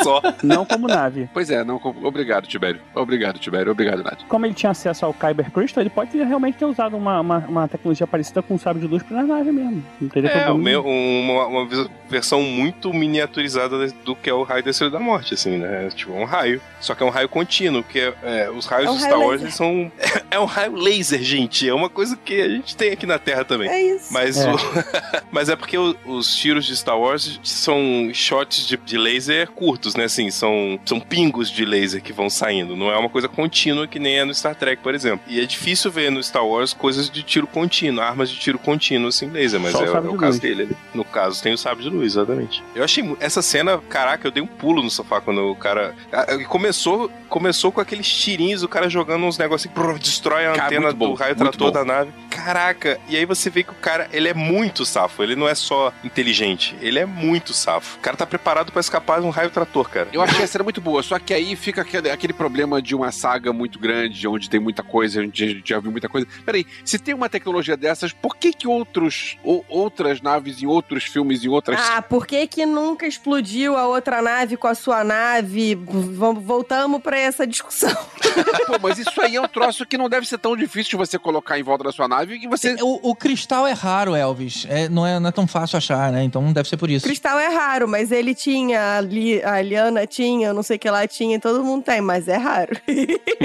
Só. 0.06 0.22
Não 0.44 0.66
como 0.66 0.88
nave. 0.88 1.30
Pois 1.34 1.50
é, 1.50 1.64
não. 1.64 1.80
com- 1.80 1.96
Obrigado, 2.04 2.48
Tibério. 2.48 2.80
Obrigado, 2.94 3.40
Tibério. 3.40 3.72
Obrigado, 3.72 4.04
Nath. 4.04 4.20
Como 4.28 4.46
ele 4.46 4.54
tinha 4.54 4.72
acesso 4.72 5.06
ao 5.06 5.14
Kyber 5.14 5.52
Crystal, 5.52 5.82
ele 5.82 5.90
pode 5.90 6.12
ter- 6.12 6.24
realmente 6.26 6.58
ter 6.58 6.66
usado 6.66 6.96
uma, 6.96 7.20
uma, 7.20 7.38
uma 7.40 7.68
tecnologia 7.68 8.06
parecida 8.08 8.42
com 8.42 8.56
o 8.56 8.60
sabre 8.60 8.82
de 8.82 8.88
luz 8.88 9.02
pra 9.04 9.24
nave 9.24 9.52
mesmo. 9.52 9.84
Não 10.00 10.10
teria 10.10 10.30
É, 10.30 10.54
meu, 10.54 10.84
uma, 10.86 11.48
uma 11.48 11.68
versão 12.10 12.42
muito 12.42 12.94
miniaturizada 12.94 13.88
do 14.06 14.16
que 14.16 14.30
é 14.30 14.34
o 14.34 14.44
raio 14.44 14.64
da 14.64 14.70
Estrela 14.72 14.92
da 14.92 15.00
Morte, 15.00 15.34
assim, 15.34 15.58
né? 15.58 15.90
Tipo, 15.96 16.14
é 16.14 16.20
um 16.20 16.26
raio. 16.26 16.62
Só 16.80 16.94
que 16.94 17.02
é 17.04 17.06
um 17.06 17.10
raio 17.10 17.28
contínuo, 17.28 17.82
porque 17.84 18.14
é, 18.24 18.50
os 18.50 18.66
raios 18.66 18.90
É 18.90 18.92
um 18.94 19.00
Star 19.00 19.20
Wars 19.20 19.54
são. 19.56 19.92
É 20.32 20.40
um 20.40 20.46
raio 20.46 20.76
laser, 20.76 21.22
gente. 21.22 21.68
É 21.70 21.74
uma 21.74 21.90
coisa 21.90 22.18
que 22.18 22.42
a 22.42 22.50
gente 22.50 22.76
tem 22.76 22.92
aqui 22.92 23.06
na 23.06 23.18
Terra 23.18 23.46
também. 23.46 23.70
É 23.70 23.82
isso. 23.96 24.12
Mas, 24.12 24.38
É. 24.38 24.52
o- 24.52 24.58
mas 25.32 25.48
é 25.50 25.56
porque 25.56 25.78
os 25.78 26.36
tiros 26.36 26.66
de 26.66 26.76
Star 26.76 27.00
Wars 27.00 27.40
são 27.42 28.10
shots 28.14 28.68
de, 28.68 28.76
de 28.78 28.98
laser 28.98 29.50
curtos, 29.52 29.95
né? 29.98 30.06
Assim, 30.06 30.30
são, 30.32 30.80
são 30.86 31.00
pingos 31.00 31.50
de 31.50 31.66
laser 31.66 32.02
que 32.02 32.14
vão 32.14 32.30
saindo. 32.30 32.76
Não 32.76 32.92
é 32.92 32.98
uma 32.98 33.10
coisa 33.10 33.28
contínua 33.28 33.88
que 33.88 34.00
nem 34.00 34.20
é 34.20 34.26
no 34.26 34.34
Star 34.34 34.56
Trek, 34.56 34.82
por 34.82 34.94
exemplo. 34.96 35.26
E 35.28 35.40
é 35.40 35.46
difícil 35.46 35.92
ver 35.92 36.12
no 36.12 36.22
Star 36.24 36.46
Wars 36.46 36.74
coisas 36.74 37.10
de 37.10 37.24
tiro 37.24 37.48
contínuo, 37.48 38.04
armas 38.04 38.30
de 38.30 38.38
tiro 38.40 38.60
contínuo 38.60 39.12
sem 39.12 39.30
laser, 39.30 39.60
mas 39.60 39.72
Só 39.72 39.80
o 39.80 39.84
é, 39.84 39.88
é 39.88 40.00
o 40.00 40.12
de 40.12 40.18
caso 40.18 40.26
luz. 40.26 40.40
dele. 40.40 40.70
No 40.94 41.04
caso, 41.04 41.42
tem 41.42 41.54
o 41.54 41.58
sabre 41.58 41.84
de 41.84 41.90
luz, 41.90 42.14
exatamente. 42.14 42.64
Eu 42.76 42.84
achei 42.84 43.16
essa 43.20 43.42
cena, 43.42 43.78
caraca, 43.90 44.28
eu 44.28 44.32
dei 44.32 44.42
um 44.44 44.48
pulo 44.48 44.82
no 44.84 44.90
sofá 44.90 45.20
quando 45.22 45.50
o 45.52 45.56
cara. 45.56 45.94
Ah, 46.12 46.26
Começou, 46.48 47.12
começou 47.30 47.72
com 47.72 47.82
aqueles 47.82 48.08
tirinhos, 48.08 48.64
o 48.64 48.68
cara 48.68 48.90
jogando 48.90 49.26
uns 49.26 49.38
negocinhos, 49.38 49.74
prrr, 49.74 49.98
destrói 50.00 50.46
a 50.46 50.54
Cara, 50.54 50.66
antena 50.68 50.92
bom, 50.94 51.10
do 51.10 51.14
raio 51.16 51.36
trator 51.36 51.68
bom. 51.68 51.72
da 51.72 51.84
nave. 51.86 52.12
Caraca, 52.30 53.00
e 53.08 53.16
aí 53.18 53.26
você 53.26 53.50
vê 53.50 53.64
que 53.64 53.72
o 53.72 53.76
cara, 53.76 54.08
ele 54.12 54.28
é 54.28 54.34
muito 54.34 54.86
safo, 54.86 55.24
ele 55.24 55.36
não 55.36 55.48
é 55.48 55.56
só 55.56 55.92
inteligente, 56.04 56.76
ele 56.82 57.00
é 57.00 57.06
muito 57.06 57.54
safo. 57.54 57.98
O 57.98 58.00
cara 58.02 58.16
tá 58.18 58.26
preparado 58.26 58.72
pra 58.72 58.80
escapar 58.80 59.20
de 59.20 59.26
um 59.26 59.30
raio 59.30 59.50
trator, 59.50 59.85
cara. 59.90 60.10
Eu 60.12 60.22
achei 60.22 60.44
a 60.44 60.48
cena 60.48 60.64
muito 60.64 60.82
boa, 60.82 61.02
só 61.04 61.20
que 61.20 61.34
aí 61.34 61.56
fica 61.56 61.82
aquele, 61.82 62.10
aquele 62.10 62.34
problema 62.34 62.82
de 62.82 62.96
uma 62.96 63.12
saga 63.12 63.52
muito 63.54 63.80
grande, 63.80 64.28
onde 64.28 64.50
tem 64.50 64.60
muita 64.60 64.84
coisa, 64.84 65.22
onde 65.22 65.44
a 65.44 65.48
gente 65.48 65.70
já 65.70 65.80
viu 65.80 65.92
muita 65.92 66.10
coisa. 66.10 66.28
Peraí, 66.46 66.66
se 66.84 67.00
tem 67.00 67.14
uma 67.14 67.30
tecnologia 67.30 67.78
dessas, 67.78 68.12
por 68.12 68.36
que 68.36 68.54
que 68.54 68.68
outros, 68.68 69.38
ou, 69.44 69.66
outras 69.70 70.22
naves 70.22 70.62
em 70.62 70.66
outros 70.66 71.06
filmes, 71.06 71.44
em 71.44 71.50
outras... 71.50 71.80
Ah, 71.80 72.02
por 72.02 72.26
que 72.26 72.48
que 72.48 72.66
nunca 72.66 73.08
explodiu 73.08 73.76
a 73.76 73.88
outra 73.88 74.22
nave 74.22 74.58
com 74.58 74.68
a 74.68 74.76
sua 74.76 75.04
nave? 75.04 75.76
Voltamos 75.76 77.02
pra 77.02 77.18
essa 77.18 77.46
discussão. 77.46 77.96
Pô, 78.68 78.78
mas 78.82 78.98
isso 78.98 79.22
aí 79.22 79.36
é 79.36 79.42
um 79.42 79.48
troço 79.48 79.86
que 79.86 79.98
não 79.98 80.10
deve 80.10 80.28
ser 80.28 80.38
tão 80.38 80.56
difícil 80.56 80.92
de 80.92 80.98
você 80.98 81.18
colocar 81.18 81.60
em 81.60 81.64
volta 81.64 81.86
da 81.86 81.92
sua 81.92 82.08
nave 82.08 82.40
e 82.42 82.48
você... 82.48 82.76
O, 82.82 83.12
o 83.12 83.16
cristal 83.16 83.68
é 83.68 83.74
raro, 83.74 84.16
Elvis. 84.16 84.66
É, 84.70 84.90
não, 84.90 85.06
é, 85.06 85.20
não 85.20 85.30
é 85.30 85.32
tão 85.32 85.48
fácil 85.48 85.78
achar, 85.78 86.12
né? 86.12 86.24
Então 86.24 86.52
deve 86.52 86.68
ser 86.68 86.78
por 86.78 86.90
isso. 86.90 87.06
Cristal 87.06 87.40
é 87.40 87.48
raro, 87.48 87.88
mas 87.88 88.12
ele 88.12 88.34
tinha, 88.34 88.98
a, 88.98 89.02
Li, 89.02 89.42
a 89.78 89.84
Liana 89.84 90.08
tinha, 90.08 90.54
não 90.54 90.64
sei 90.64 90.78
o 90.78 90.80
que 90.80 90.90
lá 90.90 91.08
tinha, 91.08 91.40
todo 91.40 91.64
mundo 91.64 91.84
tem, 91.84 92.02
mas 92.02 92.28
é 92.28 92.38
raro. 92.38 92.72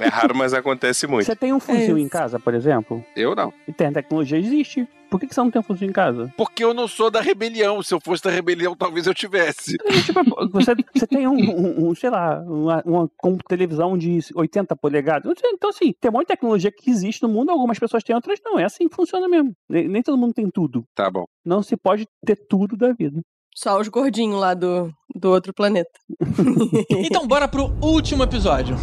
É 0.00 0.06
raro, 0.06 0.34
mas 0.36 0.54
acontece 0.54 1.06
muito. 1.08 1.26
Você 1.26 1.34
tem 1.34 1.52
um 1.52 1.58
fuzil 1.58 1.96
É 1.96 2.00
em 2.00 2.08
casa, 2.08 2.38
por 2.38 2.54
exemplo? 2.54 3.04
Eu 3.16 3.34
não. 3.34 3.52
E 3.66 3.72
tem 3.72 3.88
a 3.88 3.92
tecnologia, 3.92 4.38
existe. 4.38 4.86
Por 5.10 5.18
que, 5.18 5.26
que 5.26 5.34
você 5.34 5.40
não 5.40 5.50
tem 5.50 5.58
um 5.58 5.62
fuzil 5.64 5.88
em 5.88 5.92
casa? 5.92 6.32
Porque 6.36 6.62
eu 6.62 6.72
não 6.72 6.86
sou 6.86 7.10
da 7.10 7.20
rebelião. 7.20 7.82
Se 7.82 7.94
eu 7.94 8.00
fosse 8.00 8.22
da 8.22 8.30
rebelião, 8.30 8.76
talvez 8.76 9.06
eu 9.08 9.14
tivesse. 9.14 9.76
Tipo, 10.04 10.20
você, 10.50 10.72
você 10.94 11.06
tem 11.06 11.26
um, 11.26 11.32
um- 11.34 11.88
um, 11.88 11.94
sei 11.96 12.10
lá, 12.10 12.40
uma, 12.42 12.82
uma 13.24 13.38
televisão 13.48 13.96
de 13.98 14.20
80 14.34 14.76
polegadas. 14.76 15.32
Então, 15.44 15.70
assim, 15.70 15.92
tem 16.00 16.10
um 16.10 16.12
monte 16.14 16.24
de 16.28 16.34
tecnologia 16.34 16.70
que 16.70 16.90
existe 16.90 17.22
no 17.22 17.28
mundo, 17.28 17.50
algumas 17.50 17.78
pessoas 17.78 18.04
têm, 18.04 18.14
outras 18.14 18.38
não. 18.44 18.58
É 18.58 18.64
assim 18.64 18.88
que 18.88 18.94
funciona 18.94 19.26
mesmo. 19.26 19.52
Nem, 19.68 19.88
nem 19.88 20.02
todo 20.02 20.18
mundo 20.18 20.34
tem 20.34 20.48
tudo. 20.48 20.84
Tá 20.94 21.10
bom. 21.10 21.24
Não 21.44 21.62
se 21.62 21.76
pode 21.76 22.06
ter 22.24 22.36
tudo 22.48 22.76
da 22.76 22.92
vida. 22.92 23.20
Só 23.60 23.80
os 23.80 23.88
gordinhos 23.88 24.38
lá 24.38 24.54
do, 24.54 24.94
do 25.12 25.30
outro 25.30 25.52
planeta. 25.52 25.90
Então 26.88 27.26
bora 27.26 27.48
pro 27.48 27.72
último 27.82 28.22
episódio. 28.22 28.76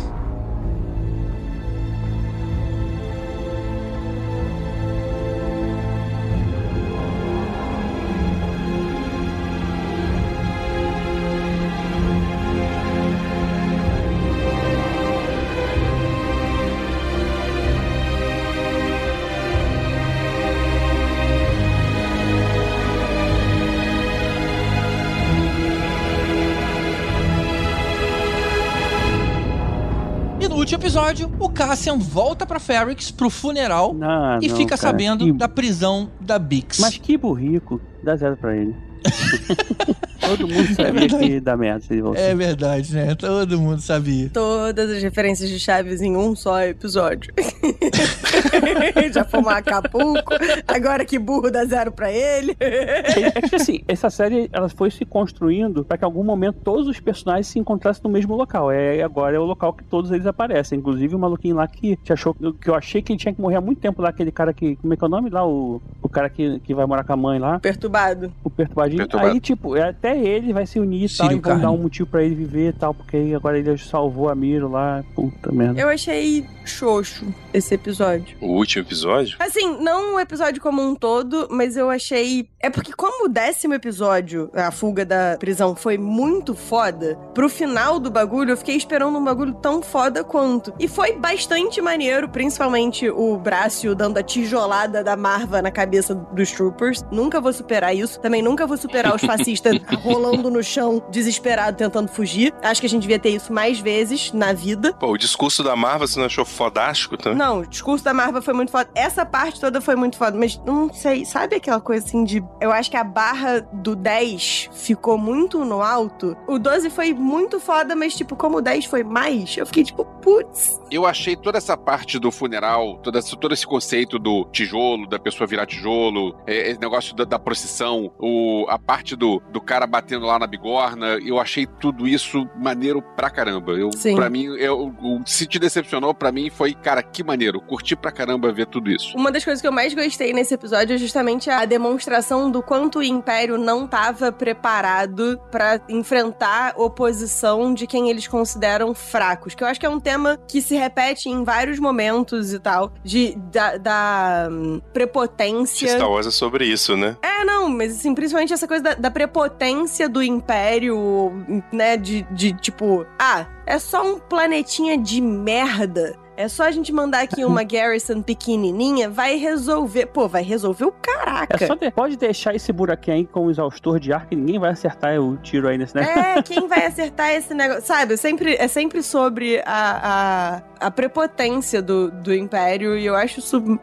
Último 30.66 30.82
episódio, 30.82 31.32
o 31.40 31.48
Cassian 31.48 31.96
volta 32.00 32.44
pra 32.44 32.60
Ferrix 32.60 33.12
pro 33.12 33.30
funeral 33.30 33.94
Não, 33.94 34.40
e 34.42 34.48
não, 34.48 34.56
fica 34.58 34.76
cara. 34.76 34.82
sabendo 34.82 35.26
Que- 35.26 35.32
da 35.34 35.48
prisão 35.48 36.10
da 36.20 36.40
Bix. 36.40 36.80
Mas 36.80 36.98
que 36.98 37.16
burrico. 37.18 37.80
Dá 38.04 38.16
zero 38.16 38.36
pra 38.36 38.56
ele. 38.58 38.76
Todo 40.20 40.48
mundo 40.48 40.68
sabia 40.76 40.92
verdade. 40.92 41.18
que 41.18 41.34
ia 41.34 41.42
dar 41.42 41.58
merda 41.58 41.82
se 41.82 42.02
voltasse. 42.02 42.26
É 42.26 42.36
verdade, 42.36 42.94
né? 42.96 43.16
Todo 43.16 43.60
mundo 43.60 43.80
sabia. 43.80 44.30
Todas 44.34 44.90
as 44.90 45.04
referências 45.04 45.50
de 45.50 45.60
Chaves 45.60 46.02
em 46.02 46.16
um 46.18 46.36
só 46.36 46.62
episódio. 46.64 47.32
Já 49.14 49.24
fomos 49.24 49.52
a 49.52 49.58
Acapulco, 49.58 50.34
agora 50.68 51.06
que 51.06 51.20
burro 51.20 51.52
dá 51.52 51.64
zero 51.66 51.92
pra 51.92 52.12
ele. 52.12 52.56
É 52.60 53.36
é 53.36 53.42
que 53.42 53.56
assim, 53.56 53.82
essa 53.88 54.10
série 54.10 54.50
ela 54.52 54.68
foi 54.70 54.90
se 54.90 55.06
construindo 55.06 55.84
para 55.84 55.98
que 55.98 56.04
em 56.04 56.08
algum 56.08 56.24
momento 56.24 56.58
todos 56.64 56.88
os 56.88 57.00
personagens 57.00 57.48
se 57.48 57.60
encontrassem 57.60 58.02
no 58.04 58.10
mesmo 58.10 58.36
local. 58.36 58.72
É 58.72 59.02
agora 59.04 59.36
é 59.36 59.40
o 59.40 59.46
local 59.46 59.74
que 59.74 59.84
todos 59.84 60.12
eles 60.12 60.26
aparecem. 60.26 60.80
Inclusive 60.80 61.16
o 61.16 61.20
maluquinho 61.20 61.56
lá 61.56 61.68
que, 61.68 61.96
que 61.98 62.12
achou 62.12 62.34
que 62.34 62.70
eu 62.70 62.76
achei 62.76 63.02
que 63.02 63.14
ele 63.14 63.20
tinha 63.20 63.34
que 63.34 63.42
morrer 63.42 63.58
há 63.58 63.62
muito 63.62 63.80
tempo 63.80 64.02
lá, 64.02 64.10
aquele 64.10 64.32
cara 64.32 64.54
que. 64.54 64.76
Como 64.78 64.94
é 64.94 64.98
que 64.98 65.04
é 65.04 65.08
o 65.08 65.10
nome 65.10 65.30
lá? 65.30 65.46
O, 65.48 65.82
o 66.02 66.10
cara 66.10 66.30
que, 66.30 66.60
que 66.62 66.74
vai 66.74 66.86
morar 66.86 67.04
com 67.04 67.14
a 67.14 67.18
mãe 67.18 67.40
lá, 67.40 67.60
Perturbado. 67.60 68.32
o 68.44 68.50
perturbadinho. 68.98 69.08
Perturbado. 69.10 69.34
Aí, 69.34 69.40
tipo, 69.40 69.76
é, 69.76 69.90
até 69.90 70.18
ele 70.18 70.54
vai 70.54 70.66
se 70.66 70.80
unir 70.80 71.06
e 71.06 71.18
tal, 71.18 71.28
Sírio 71.28 71.38
e 71.38 71.42
vão 71.42 71.60
dar 71.60 71.72
um 71.72 71.78
motivo 71.78 72.10
pra 72.10 72.24
ele 72.24 72.36
viver 72.36 72.70
e 72.70 72.74
tal, 72.74 72.94
porque 72.94 73.18
aí 73.18 73.36
agora 73.36 73.58
ele 73.58 73.78
salvou 73.78 74.30
a 74.30 74.36
Miro 74.36 74.70
lá. 74.70 75.04
Puta 75.14 75.52
merda. 75.52 75.80
Eu 75.80 75.90
achei 75.90 76.46
xoxo 76.66 77.26
esse 77.54 77.74
episódio. 77.74 78.38
O 78.42 78.48
último 78.48 78.84
episódio? 78.84 79.38
Assim, 79.40 79.78
não 79.80 80.16
o 80.16 80.20
episódio 80.20 80.62
como 80.62 80.82
um 80.82 80.96
todo, 80.96 81.48
mas 81.50 81.78
eu 81.78 81.90
achei. 81.90 82.50
É 82.60 82.70
porque, 82.70 82.94
como 82.94 83.26
o 83.26 83.30
décimo 83.30 83.74
episódio, 83.74 84.50
a 84.54 84.72
fuga 84.72 85.06
da 85.06 85.38
prisão, 85.40 85.76
foi 85.76 85.98
muito 85.98 86.56
foda, 86.56 87.16
pro 87.34 87.50
final 87.50 88.00
do 88.00 88.10
bagulho, 88.10 88.52
eu 88.52 88.58
fiquei 88.58 88.76
esperando 88.76 89.18
um 89.18 89.24
bagulho 89.24 89.54
tão 89.56 89.82
foda 89.82 90.24
quanto. 90.24 90.74
E 90.80 90.88
foi 90.88 91.14
bastante 91.14 91.82
maneiro, 91.82 92.30
principalmente 92.30 93.10
o 93.10 93.38
Brácio 93.38 93.94
dando 93.96 94.18
a 94.18 94.24
tijolada 94.24 95.04
da 95.04 95.16
Marva 95.16 95.62
na 95.62 95.72
cabeça 95.72 96.16
dos 96.16 96.52
troopers. 96.52 97.04
Nunca 97.12 97.40
vou 97.40 97.54
superar 97.54 97.96
isso. 97.96 98.20
Também 98.20 98.42
nunca 98.42 98.66
vou 98.66 98.78
superar 98.78 99.16
os 99.16 99.22
fascistas 99.22 99.80
rolando 100.02 100.50
no 100.50 100.64
chão, 100.64 101.04
desesperado, 101.10 101.78
tentando 101.78 102.10
fugir. 102.10 102.54
Acho 102.62 102.82
que 102.82 102.88
a 102.88 102.90
gente 102.90 103.02
devia 103.02 103.20
ter 103.20 103.30
isso 103.30 103.54
mais 103.54 103.80
vezes 103.80 104.32
na 104.32 104.54
vida. 104.54 104.94
Pô, 104.94 105.12
o 105.12 105.18
discurso 105.18 105.64
da 105.64 105.76
Marva 105.76 106.08
você 106.08 106.20
não 106.20 106.26
achou 106.26 106.46
fodástico 106.56 107.18
também? 107.18 107.38
Não, 107.38 107.60
o 107.60 107.68
discurso 107.68 108.04
da 108.04 108.14
Marva 108.14 108.42
foi 108.42 108.54
muito 108.54 108.72
foda. 108.72 108.90
Essa 108.96 109.26
parte 109.26 109.60
toda 109.60 109.82
foi 109.82 109.96
muito 109.96 110.18
foda, 110.18 110.38
mas 110.38 110.60
não 110.66 110.92
sei, 110.92 111.26
sabe 111.26 111.56
aquela 111.56 111.82
coisa 111.82 112.06
assim 112.06 112.24
de. 112.24 112.44
Eu 112.60 112.72
acho 112.72 112.90
que 112.90 112.98
a 112.98 113.04
barra 113.04 113.60
do 113.72 113.96
10 113.96 114.70
ficou 114.72 115.18
muito 115.18 115.64
no 115.64 115.82
alto. 115.82 116.36
O 116.48 116.58
12 116.58 116.90
foi 116.90 117.14
muito 117.14 117.60
foda, 117.60 117.96
mas, 117.96 118.16
tipo, 118.16 118.36
como 118.36 118.58
o 118.58 118.62
10 118.62 118.86
foi 118.86 119.04
mais, 119.04 119.58
eu 119.58 119.66
fiquei 119.66 119.84
tipo, 119.84 120.06
putz. 120.06 120.82
Eu 120.90 121.06
achei 121.06 121.36
toda 121.36 121.58
essa 121.58 121.76
parte 121.78 122.18
do 122.18 122.32
funeral, 122.32 122.98
toda, 123.04 123.22
todo 123.22 123.54
esse 123.54 123.66
conceito 123.66 124.18
do 124.18 124.46
tijolo, 124.52 125.08
da 125.08 125.20
pessoa 125.20 125.48
virar 125.48 125.66
tijolo, 125.66 126.36
é, 126.48 126.72
esse 126.72 126.80
negócio 126.80 127.16
da, 127.16 127.26
da 127.26 127.40
procissão, 127.40 128.12
o, 128.20 128.66
a 128.70 128.80
parte 128.80 129.16
do, 129.16 129.42
do 129.52 129.60
cara 129.60 129.86
batendo 129.86 130.26
lá 130.26 130.40
na 130.40 130.48
bigorna, 130.48 131.18
eu 131.26 131.40
achei 131.40 131.66
tudo 131.66 132.08
isso 132.08 132.48
maneiro 132.58 133.02
pra 133.02 133.30
caramba. 133.30 133.74
Eu, 133.74 133.92
Sim. 133.92 134.16
pra 134.16 134.30
mim, 134.30 134.46
eu, 134.58 134.94
o, 135.02 135.22
se 135.26 135.46
te 135.46 135.60
decepcionou, 135.60 136.14
pra 136.14 136.32
mim 136.32 136.45
foi, 136.50 136.74
cara, 136.74 137.02
que 137.02 137.24
maneiro. 137.24 137.62
Curti 137.62 137.96
pra 137.96 138.12
caramba 138.12 138.52
ver 138.52 138.68
tudo 138.68 138.90
isso. 138.90 139.16
Uma 139.18 139.32
das 139.32 139.44
coisas 139.44 139.62
que 139.62 139.68
eu 139.68 139.72
mais 139.72 139.94
gostei 139.94 140.34
nesse 140.34 140.54
episódio 140.54 140.96
é 140.96 140.98
justamente 140.98 141.50
a 141.50 141.66
demonstração 141.66 142.50
do 142.50 142.62
quanto 142.62 143.00
o 143.00 143.04
Império 143.04 143.58
não 143.58 143.86
estava 143.86 144.32
preparado 144.32 145.40
pra 145.52 145.80
enfrentar 145.90 146.74
oposição 146.78 147.74
de 147.74 147.88
quem 147.88 148.10
eles 148.10 148.28
consideram 148.28 148.94
fracos. 148.94 149.56
Que 149.56 149.64
eu 149.64 149.68
acho 149.68 149.80
que 149.80 149.86
é 149.86 149.90
um 149.90 150.00
tema 150.00 150.38
que 150.48 150.62
se 150.62 150.76
repete 150.76 151.30
em 151.30 151.44
vários 151.44 151.80
momentos 151.80 152.54
e 152.54 152.60
tal, 152.60 152.92
de, 153.04 153.36
da, 153.52 153.78
da 153.78 154.48
hum, 154.52 154.82
prepotência. 154.94 155.90
Star 155.90 156.10
Wars 156.10 156.28
é 156.28 156.32
sobre 156.32 156.66
isso, 156.66 156.96
né? 156.96 157.18
É, 157.22 157.44
não, 157.44 157.70
mas 157.70 157.98
assim, 157.98 158.14
principalmente 158.14 158.54
essa 158.54 158.68
coisa 158.68 158.84
da, 158.84 158.94
da 158.96 159.12
prepotência 159.12 160.10
do 160.10 160.22
Império, 160.22 161.32
né? 161.72 161.98
De, 161.98 162.24
de 162.32 162.54
tipo, 162.54 163.06
ah, 163.20 163.46
é 163.66 163.80
só 163.80 164.04
um 164.06 164.20
planetinha 164.20 164.98
de 164.98 165.22
merda. 165.22 166.16
É 166.38 166.50
só 166.50 166.64
a 166.64 166.72
gente 166.72 166.92
mandar 166.92 167.22
aqui 167.22 167.46
uma 167.46 167.64
Garrison 167.66 168.22
pequenininha, 168.22 169.10
vai 169.10 169.38
resolver. 169.38 170.08
Pô, 170.08 170.28
vai 170.28 170.44
resolver 170.44 170.84
o 170.84 170.92
caraca. 170.92 171.56
É 171.64 171.66
só 171.66 171.76
de- 171.76 171.90
pode 171.92 172.18
deixar 172.18 172.54
esse 172.54 172.74
buraquinho 172.74 173.16
aí 173.18 173.26
com 173.26 173.46
o 173.46 173.50
exaustor 173.50 174.00
de 174.02 174.12
ar 174.12 174.26
que 174.28 174.36
ninguém 174.36 174.60
vai 174.60 174.72
acertar 174.72 175.18
o 175.20 175.38
tiro 175.38 175.68
aí 175.70 175.78
nesse, 175.78 175.96
né? 175.96 176.36
É, 176.38 176.42
quem 176.44 176.68
vai 176.68 176.86
acertar 176.86 177.32
esse 177.32 177.54
negócio? 177.54 177.84
Sabe, 177.86 178.18
sempre, 178.18 178.56
é 178.56 178.68
sempre 178.68 179.02
sobre 179.02 179.62
a, 179.66 180.62
a, 180.82 180.88
a 180.88 180.92
prepotência 180.92 181.82
do, 181.82 182.12
do 182.12 182.34
Império 182.34 182.98
e 182.98 183.06
eu 183.06 183.16
acho 183.16 183.40
isso. 183.40 183.80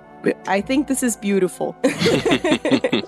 I 0.48 0.62
think 0.62 0.86
this 0.86 1.02
is 1.02 1.16
beautiful. 1.16 1.74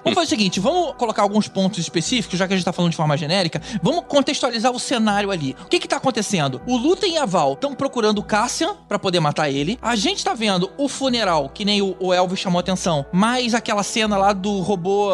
Vamos 0.03 0.15
fazer 0.15 0.27
o 0.27 0.29
seguinte, 0.29 0.61
vamos 0.61 0.95
colocar 0.97 1.23
alguns 1.23 1.49
pontos 1.49 1.79
específicos, 1.79 2.39
já 2.39 2.47
que 2.47 2.55
a 2.55 2.57
gente 2.57 2.65
tá 2.65 2.73
falando 2.73 2.91
de 2.91 2.97
forma 2.97 3.17
genérica, 3.17 3.61
vamos 3.83 4.05
contextualizar 4.09 4.73
o 4.73 4.79
cenário 4.79 5.31
ali. 5.31 5.57
O 5.63 5.67
que 5.67 5.79
que 5.79 5.89
tá 5.89 5.97
acontecendo? 5.97 6.61
O 6.67 6.77
Lutem 6.77 7.15
e 7.15 7.19
a 7.19 7.25
Val 7.25 7.53
estão 7.55 7.75
procurando 7.75 8.23
Cassian 8.23 8.75
pra 8.89 8.99
poder 8.99 9.21
matar 9.21 9.49
ele. 9.51 9.79
A 9.81 9.97
gente 9.97 10.25
tá 10.25 10.35
vendo 10.35 10.71
o 10.77 10.89
funeral, 10.89 11.49
que 11.49 11.65
nem 11.65 11.81
o, 11.83 12.13
Elvis 12.13 12.39
chamou 12.41 12.59
atenção, 12.61 13.05
mais 13.13 13.55
aquela 13.55 13.83
cena 13.83 14.17
lá 14.17 14.33
do 14.33 14.61
robô 14.61 15.11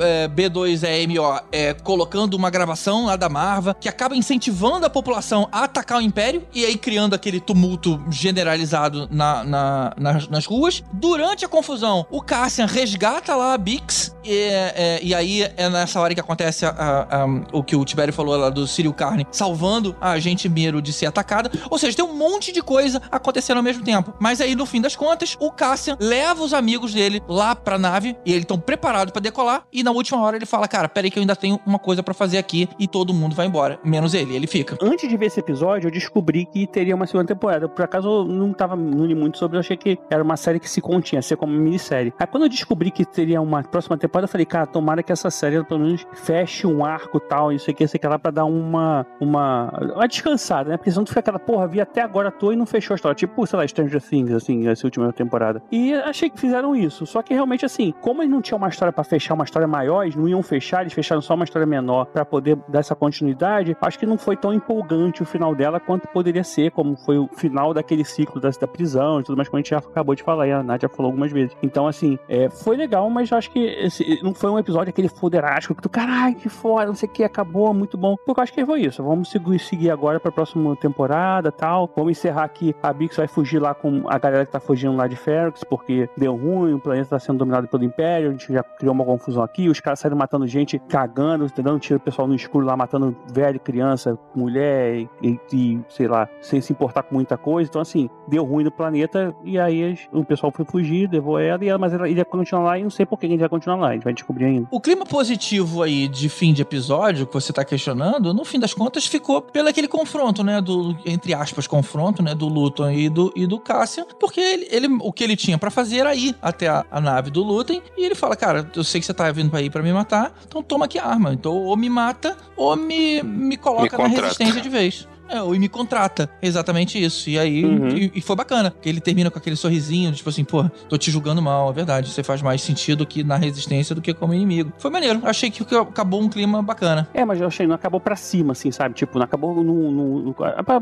é, 0.00 0.28
B2EMO 0.28 1.42
é, 1.52 1.74
colocando 1.74 2.34
uma 2.34 2.50
gravação 2.50 3.06
lá 3.06 3.16
da 3.16 3.28
Marva, 3.28 3.74
que 3.78 3.88
acaba 3.88 4.16
incentivando 4.16 4.86
a 4.86 4.90
população 4.90 5.48
a 5.52 5.64
atacar 5.64 5.98
o 5.98 6.02
Império, 6.02 6.46
e 6.54 6.64
aí 6.64 6.76
criando 6.76 7.14
aquele 7.14 7.40
tumulto 7.40 8.02
generalizado 8.10 9.08
na, 9.10 9.44
na- 9.44 9.94
nas, 9.98 10.28
nas 10.28 10.46
ruas. 10.46 10.82
Durante 10.92 11.41
a 11.44 11.48
confusão, 11.48 12.06
o 12.10 12.20
Cassian 12.20 12.66
resgata 12.66 13.34
lá 13.34 13.54
a 13.54 13.58
Bix, 13.58 14.14
e, 14.24 14.30
é, 14.32 15.00
e 15.02 15.14
aí 15.14 15.42
é 15.56 15.68
nessa 15.68 16.00
hora 16.00 16.14
que 16.14 16.20
acontece 16.20 16.64
a- 16.64 16.70
a- 16.70 17.22
a- 17.24 17.26
o 17.52 17.62
que 17.62 17.74
o 17.74 17.84
Tibério 17.84 18.12
falou 18.12 18.36
lá 18.36 18.50
do 18.50 18.66
Círio 18.66 18.92
Carne, 18.92 19.26
salvando 19.30 19.96
a 20.00 20.10
agente 20.12 20.48
Miro 20.48 20.80
de 20.80 20.92
ser 20.92 21.06
atacada. 21.06 21.50
Ou 21.70 21.78
seja, 21.78 21.96
tem 21.96 22.04
um 22.04 22.14
monte 22.16 22.52
de 22.52 22.62
coisa 22.62 23.00
acontecendo 23.10 23.56
ao 23.56 23.62
mesmo 23.62 23.82
tempo. 23.84 24.14
Mas 24.20 24.40
aí, 24.40 24.54
no 24.54 24.66
fim 24.66 24.80
das 24.80 24.94
contas, 24.94 25.36
o 25.40 25.50
Cassian 25.50 25.96
leva 26.00 26.42
os 26.42 26.54
amigos 26.54 26.92
dele 26.94 27.22
lá 27.28 27.54
pra 27.56 27.78
nave, 27.78 28.16
e 28.24 28.30
eles 28.30 28.42
estão 28.42 28.58
preparados 28.58 29.12
pra 29.12 29.20
decolar, 29.20 29.64
e 29.72 29.82
na 29.82 29.90
última 29.90 30.20
hora 30.20 30.36
ele 30.36 30.46
fala, 30.46 30.68
cara, 30.68 30.88
peraí 30.88 31.10
que 31.10 31.18
eu 31.18 31.22
ainda 31.22 31.34
tenho 31.36 31.58
uma 31.66 31.78
coisa 31.78 32.02
pra 32.02 32.14
fazer 32.14 32.38
aqui, 32.38 32.68
e 32.78 32.86
todo 32.86 33.12
mundo 33.12 33.34
vai 33.34 33.46
embora, 33.46 33.78
menos 33.84 34.14
ele, 34.14 34.34
ele 34.36 34.46
fica. 34.46 34.76
Antes 34.80 35.08
de 35.08 35.16
ver 35.16 35.26
esse 35.26 35.40
episódio, 35.40 35.88
eu 35.88 35.90
descobri 35.92 36.46
que 36.46 36.66
teria 36.66 36.94
uma 36.94 37.06
segunda 37.06 37.26
temporada. 37.26 37.68
Por 37.68 37.84
acaso 37.84 38.08
eu 38.08 38.24
não 38.24 38.52
tava 38.52 38.76
muito 38.76 39.38
sobre, 39.38 39.56
eu 39.56 39.60
achei 39.60 39.76
que 39.76 39.98
era 40.10 40.22
uma 40.22 40.36
série 40.36 40.60
que 40.60 40.68
se 40.70 40.80
continha, 40.80 41.20
ser 41.32 41.36
como 41.36 41.52
minissérie. 41.52 42.12
Aí 42.18 42.26
quando 42.26 42.44
eu 42.44 42.48
descobri 42.48 42.90
que 42.90 43.04
teria 43.04 43.40
uma 43.40 43.62
próxima 43.62 43.96
temporada, 43.96 44.24
eu 44.24 44.28
falei, 44.28 44.46
cara, 44.46 44.66
tomara 44.66 45.02
que 45.02 45.12
essa 45.12 45.30
série 45.30 45.62
pelo 45.64 45.80
menos 45.80 46.06
feche 46.12 46.66
um 46.66 46.84
arco 46.84 47.20
tal, 47.20 47.52
isso 47.52 47.70
aqui, 47.70 47.84
isso 47.84 47.96
aqui 47.96 48.06
lá, 48.06 48.18
pra 48.18 48.30
dar 48.30 48.44
uma, 48.44 49.06
uma, 49.20 49.72
uma 49.94 50.06
descansada, 50.06 50.70
né? 50.70 50.76
Porque 50.76 50.90
senão 50.90 51.04
tu 51.04 51.08
fica 51.08 51.20
aquela, 51.20 51.38
porra, 51.38 51.66
vi 51.66 51.80
até 51.80 52.00
agora 52.00 52.28
à 52.28 52.32
toa 52.32 52.52
e 52.52 52.56
não 52.56 52.66
fechou 52.66 52.94
a 52.94 52.96
história. 52.96 53.14
Tipo, 53.14 53.46
sei 53.46 53.58
lá, 53.58 53.66
Stranger 53.66 54.02
Things, 54.02 54.32
assim, 54.32 54.68
essa 54.68 54.86
última 54.86 55.12
temporada. 55.12 55.62
E 55.70 55.94
achei 55.94 56.28
que 56.28 56.38
fizeram 56.38 56.74
isso. 56.74 57.06
Só 57.06 57.22
que 57.22 57.34
realmente, 57.34 57.64
assim, 57.64 57.92
como 58.00 58.22
eles 58.22 58.32
não 58.32 58.42
tinham 58.42 58.58
uma 58.58 58.68
história 58.68 58.92
pra 58.92 59.04
fechar, 59.04 59.34
uma 59.34 59.44
história 59.44 59.68
maior, 59.68 60.02
eles 60.02 60.16
não 60.16 60.28
iam 60.28 60.42
fechar, 60.42 60.82
eles 60.82 60.92
fecharam 60.92 61.22
só 61.22 61.34
uma 61.34 61.44
história 61.44 61.66
menor 61.66 62.06
pra 62.06 62.24
poder 62.24 62.58
dar 62.68 62.80
essa 62.80 62.94
continuidade, 62.94 63.76
acho 63.80 63.98
que 63.98 64.06
não 64.06 64.18
foi 64.18 64.36
tão 64.36 64.52
empolgante 64.52 65.22
o 65.22 65.26
final 65.26 65.54
dela 65.54 65.80
quanto 65.80 66.08
poderia 66.08 66.44
ser, 66.44 66.70
como 66.70 66.96
foi 66.96 67.18
o 67.18 67.28
final 67.28 67.72
daquele 67.74 68.04
ciclo 68.04 68.40
da, 68.40 68.50
da 68.50 68.66
prisão 68.66 69.20
e 69.20 69.24
tudo 69.24 69.36
mais, 69.36 69.48
como 69.48 69.58
a 69.58 69.60
gente 69.60 69.70
já 69.70 69.78
acabou 69.78 70.14
de 70.14 70.22
falar 70.22 70.46
e 70.46 70.52
a 70.52 70.62
Nadia 70.62 70.88
falou 70.88 71.12
vezes. 71.30 71.56
Então, 71.62 71.86
assim, 71.86 72.18
é, 72.28 72.48
foi 72.48 72.76
legal, 72.76 73.08
mas 73.10 73.32
acho 73.32 73.50
que 73.50 73.60
esse, 73.60 74.20
não 74.22 74.34
foi 74.34 74.50
um 74.50 74.58
episódio 74.58 74.90
aquele 74.90 75.08
foderástico 75.08 75.74
que 75.74 75.82
tu, 75.82 75.88
caralho, 75.88 76.34
que 76.34 76.48
foda, 76.48 76.86
não 76.86 76.94
sei 76.94 77.08
o 77.08 77.12
que, 77.12 77.22
acabou, 77.22 77.72
muito 77.72 77.96
bom. 77.96 78.16
Porque 78.24 78.40
eu 78.40 78.42
acho 78.42 78.52
que 78.52 78.64
foi 78.64 78.80
isso. 78.80 79.02
Vamos 79.02 79.30
seguir, 79.30 79.58
seguir 79.58 79.90
agora 79.90 80.18
pra 80.18 80.32
próxima 80.32 80.74
temporada 80.76 81.52
tal. 81.52 81.90
Vamos 81.94 82.12
encerrar 82.12 82.44
aqui. 82.44 82.74
A 82.82 82.92
Bix 82.92 83.16
vai 83.16 83.28
fugir 83.28 83.60
lá 83.60 83.74
com 83.74 84.02
a 84.08 84.18
galera 84.18 84.46
que 84.46 84.52
tá 84.52 84.60
fugindo 84.60 84.96
lá 84.96 85.06
de 85.06 85.16
Ferrix, 85.16 85.62
porque 85.64 86.08
deu 86.16 86.34
ruim, 86.34 86.74
o 86.74 86.80
planeta 86.80 87.10
tá 87.10 87.18
sendo 87.18 87.38
dominado 87.38 87.68
pelo 87.68 87.84
Império, 87.84 88.28
a 88.28 88.32
gente 88.32 88.52
já 88.52 88.62
criou 88.62 88.94
uma 88.94 89.04
confusão 89.04 89.42
aqui, 89.42 89.68
os 89.68 89.80
caras 89.80 90.00
saíram 90.00 90.16
matando 90.16 90.46
gente, 90.46 90.78
cagando, 90.78 91.46
dando 91.56 91.78
tiro 91.78 92.00
pessoal 92.00 92.26
no 92.26 92.34
escuro 92.34 92.66
lá, 92.66 92.76
matando 92.76 93.16
velho, 93.32 93.60
criança, 93.60 94.18
mulher 94.34 95.06
e, 95.22 95.40
e, 95.52 95.80
sei 95.88 96.08
lá, 96.08 96.28
sem 96.40 96.60
se 96.60 96.72
importar 96.72 97.02
com 97.02 97.14
muita 97.14 97.36
coisa. 97.36 97.68
Então, 97.68 97.82
assim, 97.82 98.08
deu 98.28 98.44
ruim 98.44 98.64
no 98.64 98.70
planeta 98.70 99.34
e 99.44 99.58
aí 99.58 99.98
o 100.12 100.24
pessoal 100.24 100.52
foi 100.52 100.64
fugir, 100.64 101.08
levou 101.12 101.38
ela, 101.38 101.64
e 101.64 101.68
ela 101.68 101.78
mas 101.78 101.92
ela 101.92 102.08
ia 102.08 102.24
continuar 102.24 102.62
lá 102.64 102.78
e 102.78 102.82
não 102.82 102.90
sei 102.90 103.04
por 103.06 103.18
que 103.18 103.26
ele 103.26 103.36
vai 103.38 103.48
continuar 103.48 103.76
lá, 103.76 103.88
a 103.88 103.92
gente 103.94 104.04
vai 104.04 104.12
descobrir 104.12 104.46
ainda. 104.46 104.66
O 104.70 104.80
clima 104.80 105.04
positivo 105.04 105.82
aí 105.82 106.08
de 106.08 106.28
fim 106.28 106.52
de 106.52 106.62
episódio 106.62 107.26
que 107.26 107.32
você 107.34 107.52
tá 107.52 107.64
questionando, 107.64 108.32
no 108.34 108.44
fim 108.44 108.58
das 108.58 108.74
contas, 108.74 109.06
ficou 109.06 109.40
pelo 109.42 109.68
aquele 109.68 109.88
confronto, 109.88 110.42
né? 110.42 110.60
Do, 110.60 110.96
entre 111.06 111.34
aspas, 111.34 111.66
confronto, 111.66 112.22
né? 112.22 112.34
Do 112.34 112.48
Luton 112.48 112.90
e 112.90 113.08
do, 113.08 113.32
e 113.36 113.46
do 113.46 113.58
Cassian. 113.58 114.04
Porque 114.18 114.40
ele, 114.40 114.66
ele- 114.70 114.98
o 115.00 115.12
que 115.12 115.22
ele 115.24 115.36
tinha 115.36 115.58
pra 115.58 115.70
fazer 115.70 115.98
era 115.98 116.14
ir 116.14 116.34
até 116.40 116.68
a, 116.68 116.84
a 116.90 117.00
nave 117.00 117.30
do 117.30 117.42
Luton. 117.42 117.80
E 117.96 118.04
ele 118.04 118.14
fala, 118.14 118.34
cara, 118.36 118.70
eu 118.74 118.84
sei 118.84 119.00
que 119.00 119.06
você 119.06 119.14
tá 119.14 119.30
vindo 119.30 119.50
pra 119.50 119.60
ir 119.62 119.70
pra 119.70 119.82
me 119.82 119.92
matar, 119.92 120.32
então 120.46 120.62
toma 120.62 120.84
aqui 120.86 120.98
a 120.98 121.04
arma. 121.06 121.32
Então 121.32 121.54
ou 121.54 121.76
me 121.76 121.88
mata, 121.90 122.36
ou 122.56 122.76
me, 122.76 123.22
me 123.22 123.56
coloca 123.56 123.96
Me 123.98 124.04
na 124.04 124.08
resistência 124.20 124.60
de 124.60 124.68
vez. 124.68 125.08
É, 125.32 125.42
ou 125.42 125.50
me 125.58 125.68
contrata. 125.68 126.28
Exatamente 126.42 127.02
isso. 127.02 127.30
E 127.30 127.38
aí, 127.38 127.64
Uhum. 127.64 127.88
e, 127.88 128.12
e 128.16 128.20
foi 128.20 128.36
bacana. 128.36 128.70
Porque 128.70 128.88
ele 128.88 129.00
termina 129.00 129.30
com 129.30 129.38
aquele 129.38 129.56
sorrisinho, 129.56 130.12
tipo 130.12 130.28
assim, 130.28 130.44
pô, 130.44 130.64
tô 130.88 130.98
te 130.98 131.10
julgando 131.10 131.40
mal, 131.40 131.70
é 131.70 131.72
verdade. 131.72 132.10
Você 132.10 132.22
faz 132.22 132.42
mais 132.42 132.60
sentido 132.62 133.06
que 133.06 133.24
na 133.24 133.36
resistência 133.36 133.94
do 133.94 134.02
que 134.02 134.12
como 134.12 134.34
inimigo. 134.34 134.72
Foi 134.78 134.90
maneiro. 134.90 135.20
Achei 135.24 135.50
que 135.50 135.62
acabou 135.74 136.20
um 136.20 136.28
clima 136.28 136.62
bacana. 136.62 137.08
É, 137.14 137.24
mas 137.24 137.40
eu 137.40 137.46
achei, 137.46 137.66
não 137.66 137.74
acabou 137.74 137.98
pra 138.00 138.14
cima, 138.16 138.52
assim, 138.52 138.70
sabe? 138.70 138.94
Tipo, 138.94 139.18
não 139.18 139.24
acabou 139.24 139.54
no, 139.62 139.90
no- 139.90 140.22
no- 140.22 140.36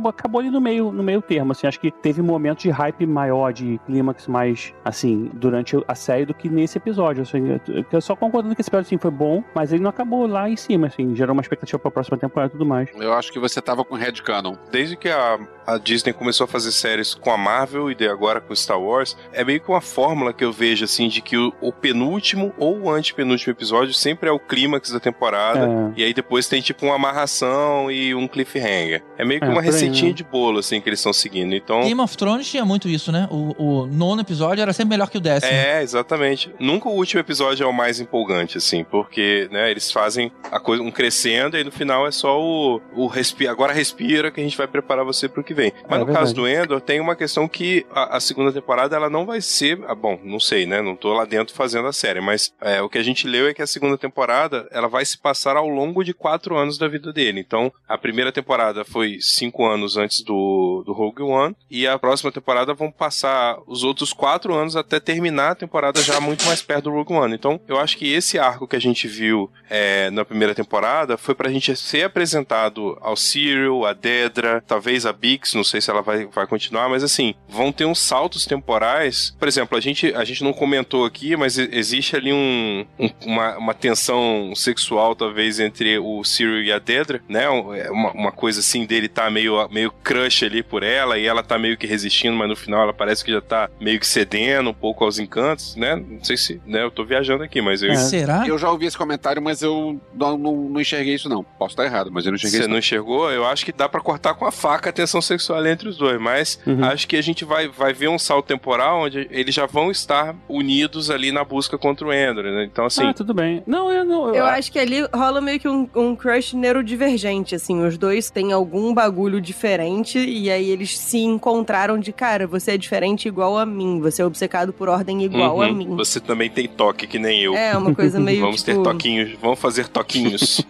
acabou 0.09 0.41
ali 0.41 0.51
no 0.51 0.61
meio, 0.61 0.91
no 0.91 1.03
meio 1.03 1.23
termo, 1.23 1.53
assim. 1.53 1.67
Acho 1.67 1.79
que 1.81 1.91
teve 1.91 2.21
momentos 2.23 2.63
de 2.63 2.71
hype 2.71 3.07
maior, 3.07 3.53
de 3.53 3.81
clímax 3.87 4.27
mais, 4.27 4.73
assim, 4.85 5.31
durante 5.35 5.77
a 5.87 5.95
série 5.95 6.27
do 6.27 6.35
que 6.35 6.49
nesse 6.49 6.79
episódio. 6.79 7.23
Assim, 7.23 7.59
eu- 7.69 7.85
eu 7.93 8.01
só 8.01 8.17
concordando 8.17 8.55
que 8.55 8.61
esse 8.61 8.69
episódio, 8.71 8.87
assim, 8.87 8.99
foi 8.99 9.11
bom, 9.11 9.43
mas 9.55 9.73
ele 9.73 9.83
não 9.83 9.91
acabou 9.91 10.27
lá 10.27 10.49
em 10.49 10.57
cima, 10.57 10.87
assim. 10.89 11.15
Gerou 11.15 11.33
uma 11.35 11.43
expectativa 11.43 11.79
pra 11.79 11.91
próxima 11.91 12.17
temporada 12.19 12.51
e 12.51 12.53
tudo 12.53 12.67
mais. 12.67 12.89
Eu 12.95 13.13
acho 13.13 13.33
que 13.33 13.39
você 13.39 13.61
tava 13.61 13.85
com 13.85 13.95
o 13.95 13.99
head 13.99 14.23
canon. 14.43 14.57
Desde 14.71 14.97
que 14.97 15.09
a, 15.09 15.39
a 15.67 15.79
Disney 15.79 16.13
começou 16.13 16.45
a 16.45 16.49
fazer 16.49 16.73
séries 16.73 17.15
com 17.15 17.31
a 17.31 17.37
Marvel 17.37 17.91
e 17.91 17.97
agora 18.09 18.41
com 18.41 18.55
Star 18.55 18.81
Wars, 18.81 19.17
é 19.33 19.45
meio 19.45 19.61
que 19.61 19.69
uma 19.71 19.81
fórmula 19.81 20.33
que 20.33 20.45
eu 20.45 20.53
vejo, 20.53 20.85
assim, 20.85 21.09
de 21.09 21.21
que 21.21 21.37
o, 21.37 21.53
o 21.61 21.73
penúltimo 21.73 22.53
ou 22.59 22.81
o 22.83 22.91
antepenúltimo 22.91 23.53
episódio 23.53 23.93
sempre 23.95 24.29
é 24.29 24.33
o 24.33 24.39
clímax 24.39 24.91
da 24.91 25.01
temporada, 25.01 25.61
É. 25.97 26.01
e 26.01 26.05
aí 26.05 26.15
depois 26.15 26.49
tem, 26.49 26.61
tipo, 26.61 26.87
uma 26.87 26.95
amarração 26.97 27.91
e 27.91 28.15
um 28.15 28.27
cliffhanger. 28.27 29.03
É 29.19 29.25
meio 29.25 29.41
que 29.41 29.47
É, 29.47 29.51
uma 29.51 29.61
aí, 29.61 29.67
receitinha 29.67 30.11
né? 30.11 30.15
de 30.17 30.25
bolo, 30.25 30.59
assim, 30.59 30.81
que 30.81 30.89
eles 30.89 30.99
estão 30.99 31.13
seguindo. 31.13 31.55
Então... 31.55 31.83
Game 31.83 32.01
of 32.01 32.17
Thrones 32.17 32.49
tinha 32.49 32.65
muito 32.65 32.89
isso, 32.89 33.13
né? 33.13 33.29
O, 33.31 33.55
o 33.83 33.87
nono 33.87 34.21
episódio 34.23 34.63
era 34.63 34.73
sempre 34.73 34.91
melhor 34.91 35.11
que 35.11 35.19
o 35.19 35.21
décimo. 35.21 35.53
É, 35.53 35.83
exatamente. 35.83 36.53
Nunca 36.59 36.89
o 36.89 36.93
último 36.93 37.21
episódio 37.21 37.65
é 37.65 37.67
o 37.67 37.73
mais 37.73 38.01
empolgante, 38.01 38.59
assim, 38.59 38.85
porque, 38.85 39.49
né, 39.51 39.71
eles 39.71 39.91
fazem 39.93 40.33
a 40.51 40.59
coisa 40.59 40.83
um 40.83 40.91
crescendo 40.91 41.57
e 41.57 41.59
aí 41.59 41.65
no 41.65 41.73
final 41.73 42.07
é 42.07 42.11
só 42.11 42.41
o, 42.41 42.81
o 42.95 43.07
respira, 43.07 43.51
agora 43.51 43.73
respira 43.73 44.30
que 44.31 44.41
a 44.41 44.45
gente 44.45 44.57
vai 44.57 44.67
preparar 44.67 45.05
você 45.05 45.29
pro 45.29 45.43
que 45.45 45.55
vem. 45.55 45.73
Mas 45.89 45.97
É 45.97 45.99
no 45.99 46.07
verdade. 46.07 46.19
caso 46.19 46.35
do 46.35 46.49
Endor, 46.49 46.81
tem 46.81 47.01
uma 47.01 47.17
questão 47.17 47.49
que 47.49 47.87
a, 47.91 48.17
a 48.17 48.21
segunda 48.21 48.53
temporada 48.53 48.95
ela 48.97 49.11
não 49.11 49.27
vai 49.27 49.41
ser, 49.41 49.79
ah, 49.87 49.95
bom, 49.95 50.19
não 50.23 50.41
sei, 50.41 50.67
né, 50.67 50.81
não 50.83 50.97
tô 50.97 51.13
lá 51.13 51.25
dentro 51.25 51.55
fazendo 51.55 51.89
a 51.89 51.93
série, 51.93 52.21
mas 52.21 52.53
é, 52.61 52.81
o 52.83 52.89
que 52.89 52.99
a 52.99 53.03
gente 53.03 53.27
leu 53.27 53.49
é 53.49 53.55
que 53.55 53.63
a 53.63 53.67
segunda 53.67 53.97
temporada 53.99 54.69
ela 54.71 54.89
vai 54.89 55.05
se 55.05 55.19
passar 55.19 55.57
ao 55.57 55.69
longo 55.69 56.05
de 56.05 56.13
quatro 56.15 56.57
anos 56.57 56.79
da 56.79 56.89
vida 56.89 57.13
dele. 57.13 57.41
Então, 57.41 57.73
a 57.89 57.97
primeira 57.99 58.33
temporada 58.33 58.85
foi 58.85 59.19
cinco 59.21 59.67
anos 59.67 59.97
antes 59.97 60.23
do, 60.23 60.83
do 60.85 60.93
Rogue 60.93 61.23
One 61.23 61.57
e 61.71 61.87
a 61.87 61.99
próxima 61.99 62.31
temporada 62.33 62.75
vão 62.75 62.91
passar 62.91 63.59
os 63.67 63.85
outros 63.85 64.13
quatro 64.13 64.55
anos 64.55 64.77
até 64.77 65.01
terminar 65.01 65.51
a 65.53 65.55
temporada 65.55 66.03
já 66.03 66.21
muito 66.21 66.45
mais 66.47 66.63
perto 66.63 66.85
do 66.85 66.91
Rogue 66.91 67.13
One. 67.13 67.35
Então, 67.35 67.61
eu 67.69 67.79
acho 67.79 67.97
que 67.97 68.13
esse 68.13 68.39
arco 68.39 68.67
que 68.67 68.77
a 68.77 68.81
gente 68.81 69.07
viu 69.09 69.51
é, 69.69 70.11
na 70.11 70.25
primeira 70.25 70.55
temporada 70.55 71.17
foi 71.17 71.35
pra 71.35 71.51
gente 71.51 71.75
ser 71.77 72.05
apresentado 72.05 72.97
ao 73.01 73.17
Cyril, 73.17 73.85
a 73.85 73.93
Dedra, 74.21 74.63
talvez 74.67 75.07
a 75.07 75.13
Bix, 75.13 75.55
não 75.55 75.65
sei 75.65 75.81
se 75.81 75.91
ela 75.91 76.03
vai, 76.03 76.27
vai 76.27 76.47
continuar, 76.47 76.89
mas 76.89 77.03
assim, 77.03 77.35
vão 77.49 77.73
ter 77.73 77.85
uns 77.85 77.99
saltos 77.99 78.45
temporais. 78.45 79.35
Por 79.39 79.49
exemplo, 79.49 79.77
a 79.77 79.81
gente, 79.81 80.13
a 80.15 80.25
gente 80.25 80.45
não 80.45 80.53
comentou 80.53 81.05
aqui, 81.05 81.37
mas 81.37 81.57
existe 81.59 82.17
ali 82.17 82.33
um, 82.33 82.85
um- 82.99 83.11
uma, 83.25 83.57
uma 83.57 83.75
tensão 83.75 84.53
sexual, 84.55 85.15
talvez, 85.15 85.59
entre 85.61 85.99
o 85.99 86.23
Cyril 86.25 86.63
e 86.63 86.73
a 86.73 86.79
Dedra, 86.79 87.21
né? 87.29 87.45
É 87.45 87.91
Uma, 87.91 88.13
uma 88.13 88.33
coisa 88.33 88.61
assim 88.61 88.85
dele 88.85 89.09
tá 89.09 89.31
meio, 89.31 89.69
meio 89.71 89.91
crush 89.91 90.45
ali 90.45 90.63
por 90.63 90.83
ela 90.83 91.19
e 91.19 91.27
ela 91.27 91.43
tá 91.43 91.59
meio 91.59 91.77
que 91.77 91.87
resistindo, 91.87 92.37
mas 92.37 92.49
no 92.49 92.57
final 92.57 92.83
ela 92.83 92.93
parece 92.93 93.25
que 93.25 93.33
já 93.33 93.41
tá 93.41 93.69
meio 93.81 93.99
que 93.99 94.07
cedendo 94.07 94.71
um 94.71 94.75
pouco 94.75 95.05
aos 95.05 95.19
encantos, 95.19 95.75
né? 95.77 95.97
Não 95.97 96.23
sei 96.23 96.37
se, 96.37 96.61
né? 96.67 96.83
Eu 96.83 96.91
tô 96.91 97.05
viajando 97.05 97.43
aqui, 97.43 97.61
mas 97.61 97.83
eu, 97.83 97.91
É. 97.93 97.97
Será? 97.97 98.45
Eu 98.47 98.59
já 98.59 98.71
ouvi 98.71 98.87
esse 98.87 98.97
comentário, 98.99 99.41
mas 99.43 99.63
eu 99.63 100.01
não, 100.15 100.37
não, 100.37 100.57
não 100.71 100.81
enxerguei 100.81 101.15
isso, 101.15 101.29
não. 101.29 101.43
Posso 101.43 101.73
estar 101.73 101.85
errado, 101.85 102.11
mas 102.13 102.25
eu 102.27 102.31
não 102.33 102.37
enxerguei 102.37 102.59
Você 102.59 102.63
isso. 102.65 102.71
não 102.71 102.79
enxergou? 102.79 103.31
Eu 103.31 103.47
acho 103.47 103.65
que 103.65 103.73
dá 103.73 103.89
pra 104.01 104.03
cortar 104.03 104.35
com 104.35 104.45
a 104.47 104.51
faca 104.51 104.91
a 104.91 104.93
tensão 104.93 105.21
sexual 105.21 105.65
entre 105.67 105.89
os 105.89 105.97
dois, 105.97 106.21
mas 106.21 106.59
Uhum. 106.67 106.85
acho 106.85 107.07
que 107.07 107.17
a 107.17 107.23
gente 107.23 107.45
vai, 107.45 107.69
vai 107.69 107.93
ver 107.93 108.09
um 108.09 108.19
salto 108.19 108.47
temporal 108.47 109.03
onde 109.03 109.29
eles 109.31 109.55
já 109.55 109.67
vão 109.67 109.91
estar 109.91 110.35
unidos 110.49 111.11
ali 111.11 111.31
na 111.31 111.45
busca 111.45 111.77
contra 111.79 112.07
o 112.07 112.13
Endor, 112.13 112.45
né? 112.45 112.65
Então, 112.71 112.87
assim, 112.87 113.07
Ah, 113.07 113.15
tudo 113.15 113.35
bem. 113.35 113.63
Não, 113.67 113.91
eu 113.91 114.05
não. 114.05 114.35
Eu 114.35 114.45
acho 114.47 114.73
que 114.73 114.79
ali 114.79 115.07
rola 115.15 115.41
meio 115.41 115.61
que 115.61 115.69
um, 115.69 115.89
um 115.95 116.17
crush 116.17 116.55
neurodivergente, 116.55 117.55
assim. 117.55 117.85
Os 117.85 117.99
dois 117.99 118.31
têm 118.31 118.53
algum 118.53 118.93
bagulho 118.95 119.41
diferente 119.41 120.19
e 120.19 120.51
aí 120.51 120.71
eles 120.71 120.97
se 120.99 121.19
encontraram 121.19 121.99
de 121.99 122.13
cara. 122.13 122.47
Você 122.47 122.73
é 122.73 122.79
diferente 122.79 123.29
igual 123.29 123.59
a 123.59 123.67
mim. 123.67 124.01
Você 124.01 124.23
é 124.23 124.25
obcecado 124.25 124.73
por 124.73 124.89
ordem 124.89 125.23
igual 125.25 125.61
a 125.63 125.67
uhum, 125.67 125.75
mim. 125.75 125.97
você 125.97 126.21
também 126.21 126.49
tem 126.49 126.67
toque 126.69 127.07
que 127.07 127.19
nem 127.19 127.43
eu. 127.43 127.55
É, 127.55 127.77
uma 127.77 127.95
coisa 127.95 128.19
meio 128.21 128.41
Vamos 128.41 128.63
tipo... 128.63 128.79
ter 128.79 128.83
toquinhos, 128.91 129.33
vamos 129.41 129.59
fazer 129.59 129.89
toquinhos. 129.89 130.61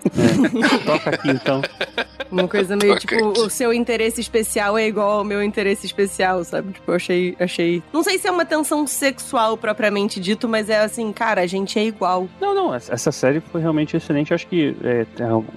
Toca 0.85 1.11
aqui 1.11 1.31
então. 1.31 1.63
Uma 2.31 2.47
coisa 2.49 2.77
meio 2.77 2.95
Toca 2.95 3.01
tipo, 3.07 3.20
aqui. 3.29 3.41
o 3.41 3.51
seu 3.51 3.73
interesse 3.73 4.21
especial 4.21 4.77
é 4.79 4.87
igual 4.87 5.19
ao 5.19 5.25
meu 5.25 5.43
interesse 5.43 5.87
especial, 5.87 6.45
sabe? 6.45 6.73
Tipo, 6.73 6.91
eu 6.91 6.97
achei, 6.97 7.37
achei. 7.39 7.83
Não 7.93 8.03
sei 8.03 8.19
se 8.19 8.27
é 8.27 8.31
uma 8.31 8.45
tensão 8.45 8.87
sexual 8.87 9.57
propriamente 9.57 10.19
dito, 10.21 10.49
mas 10.49 10.69
é 10.71 10.79
assim, 10.81 11.13
cara, 11.13 11.41
a 11.43 11.47
gente 11.47 11.79
é 11.79 11.85
igual. 11.85 12.29
Não, 12.41 12.55
não, 12.55 12.75
essa 12.75 13.13
série 13.13 13.41
foi 13.41 13.61
realmente 13.61 13.97
excelente. 13.97 14.33
Acho 14.35 14.47
que 14.47 14.77
é, 14.83 15.07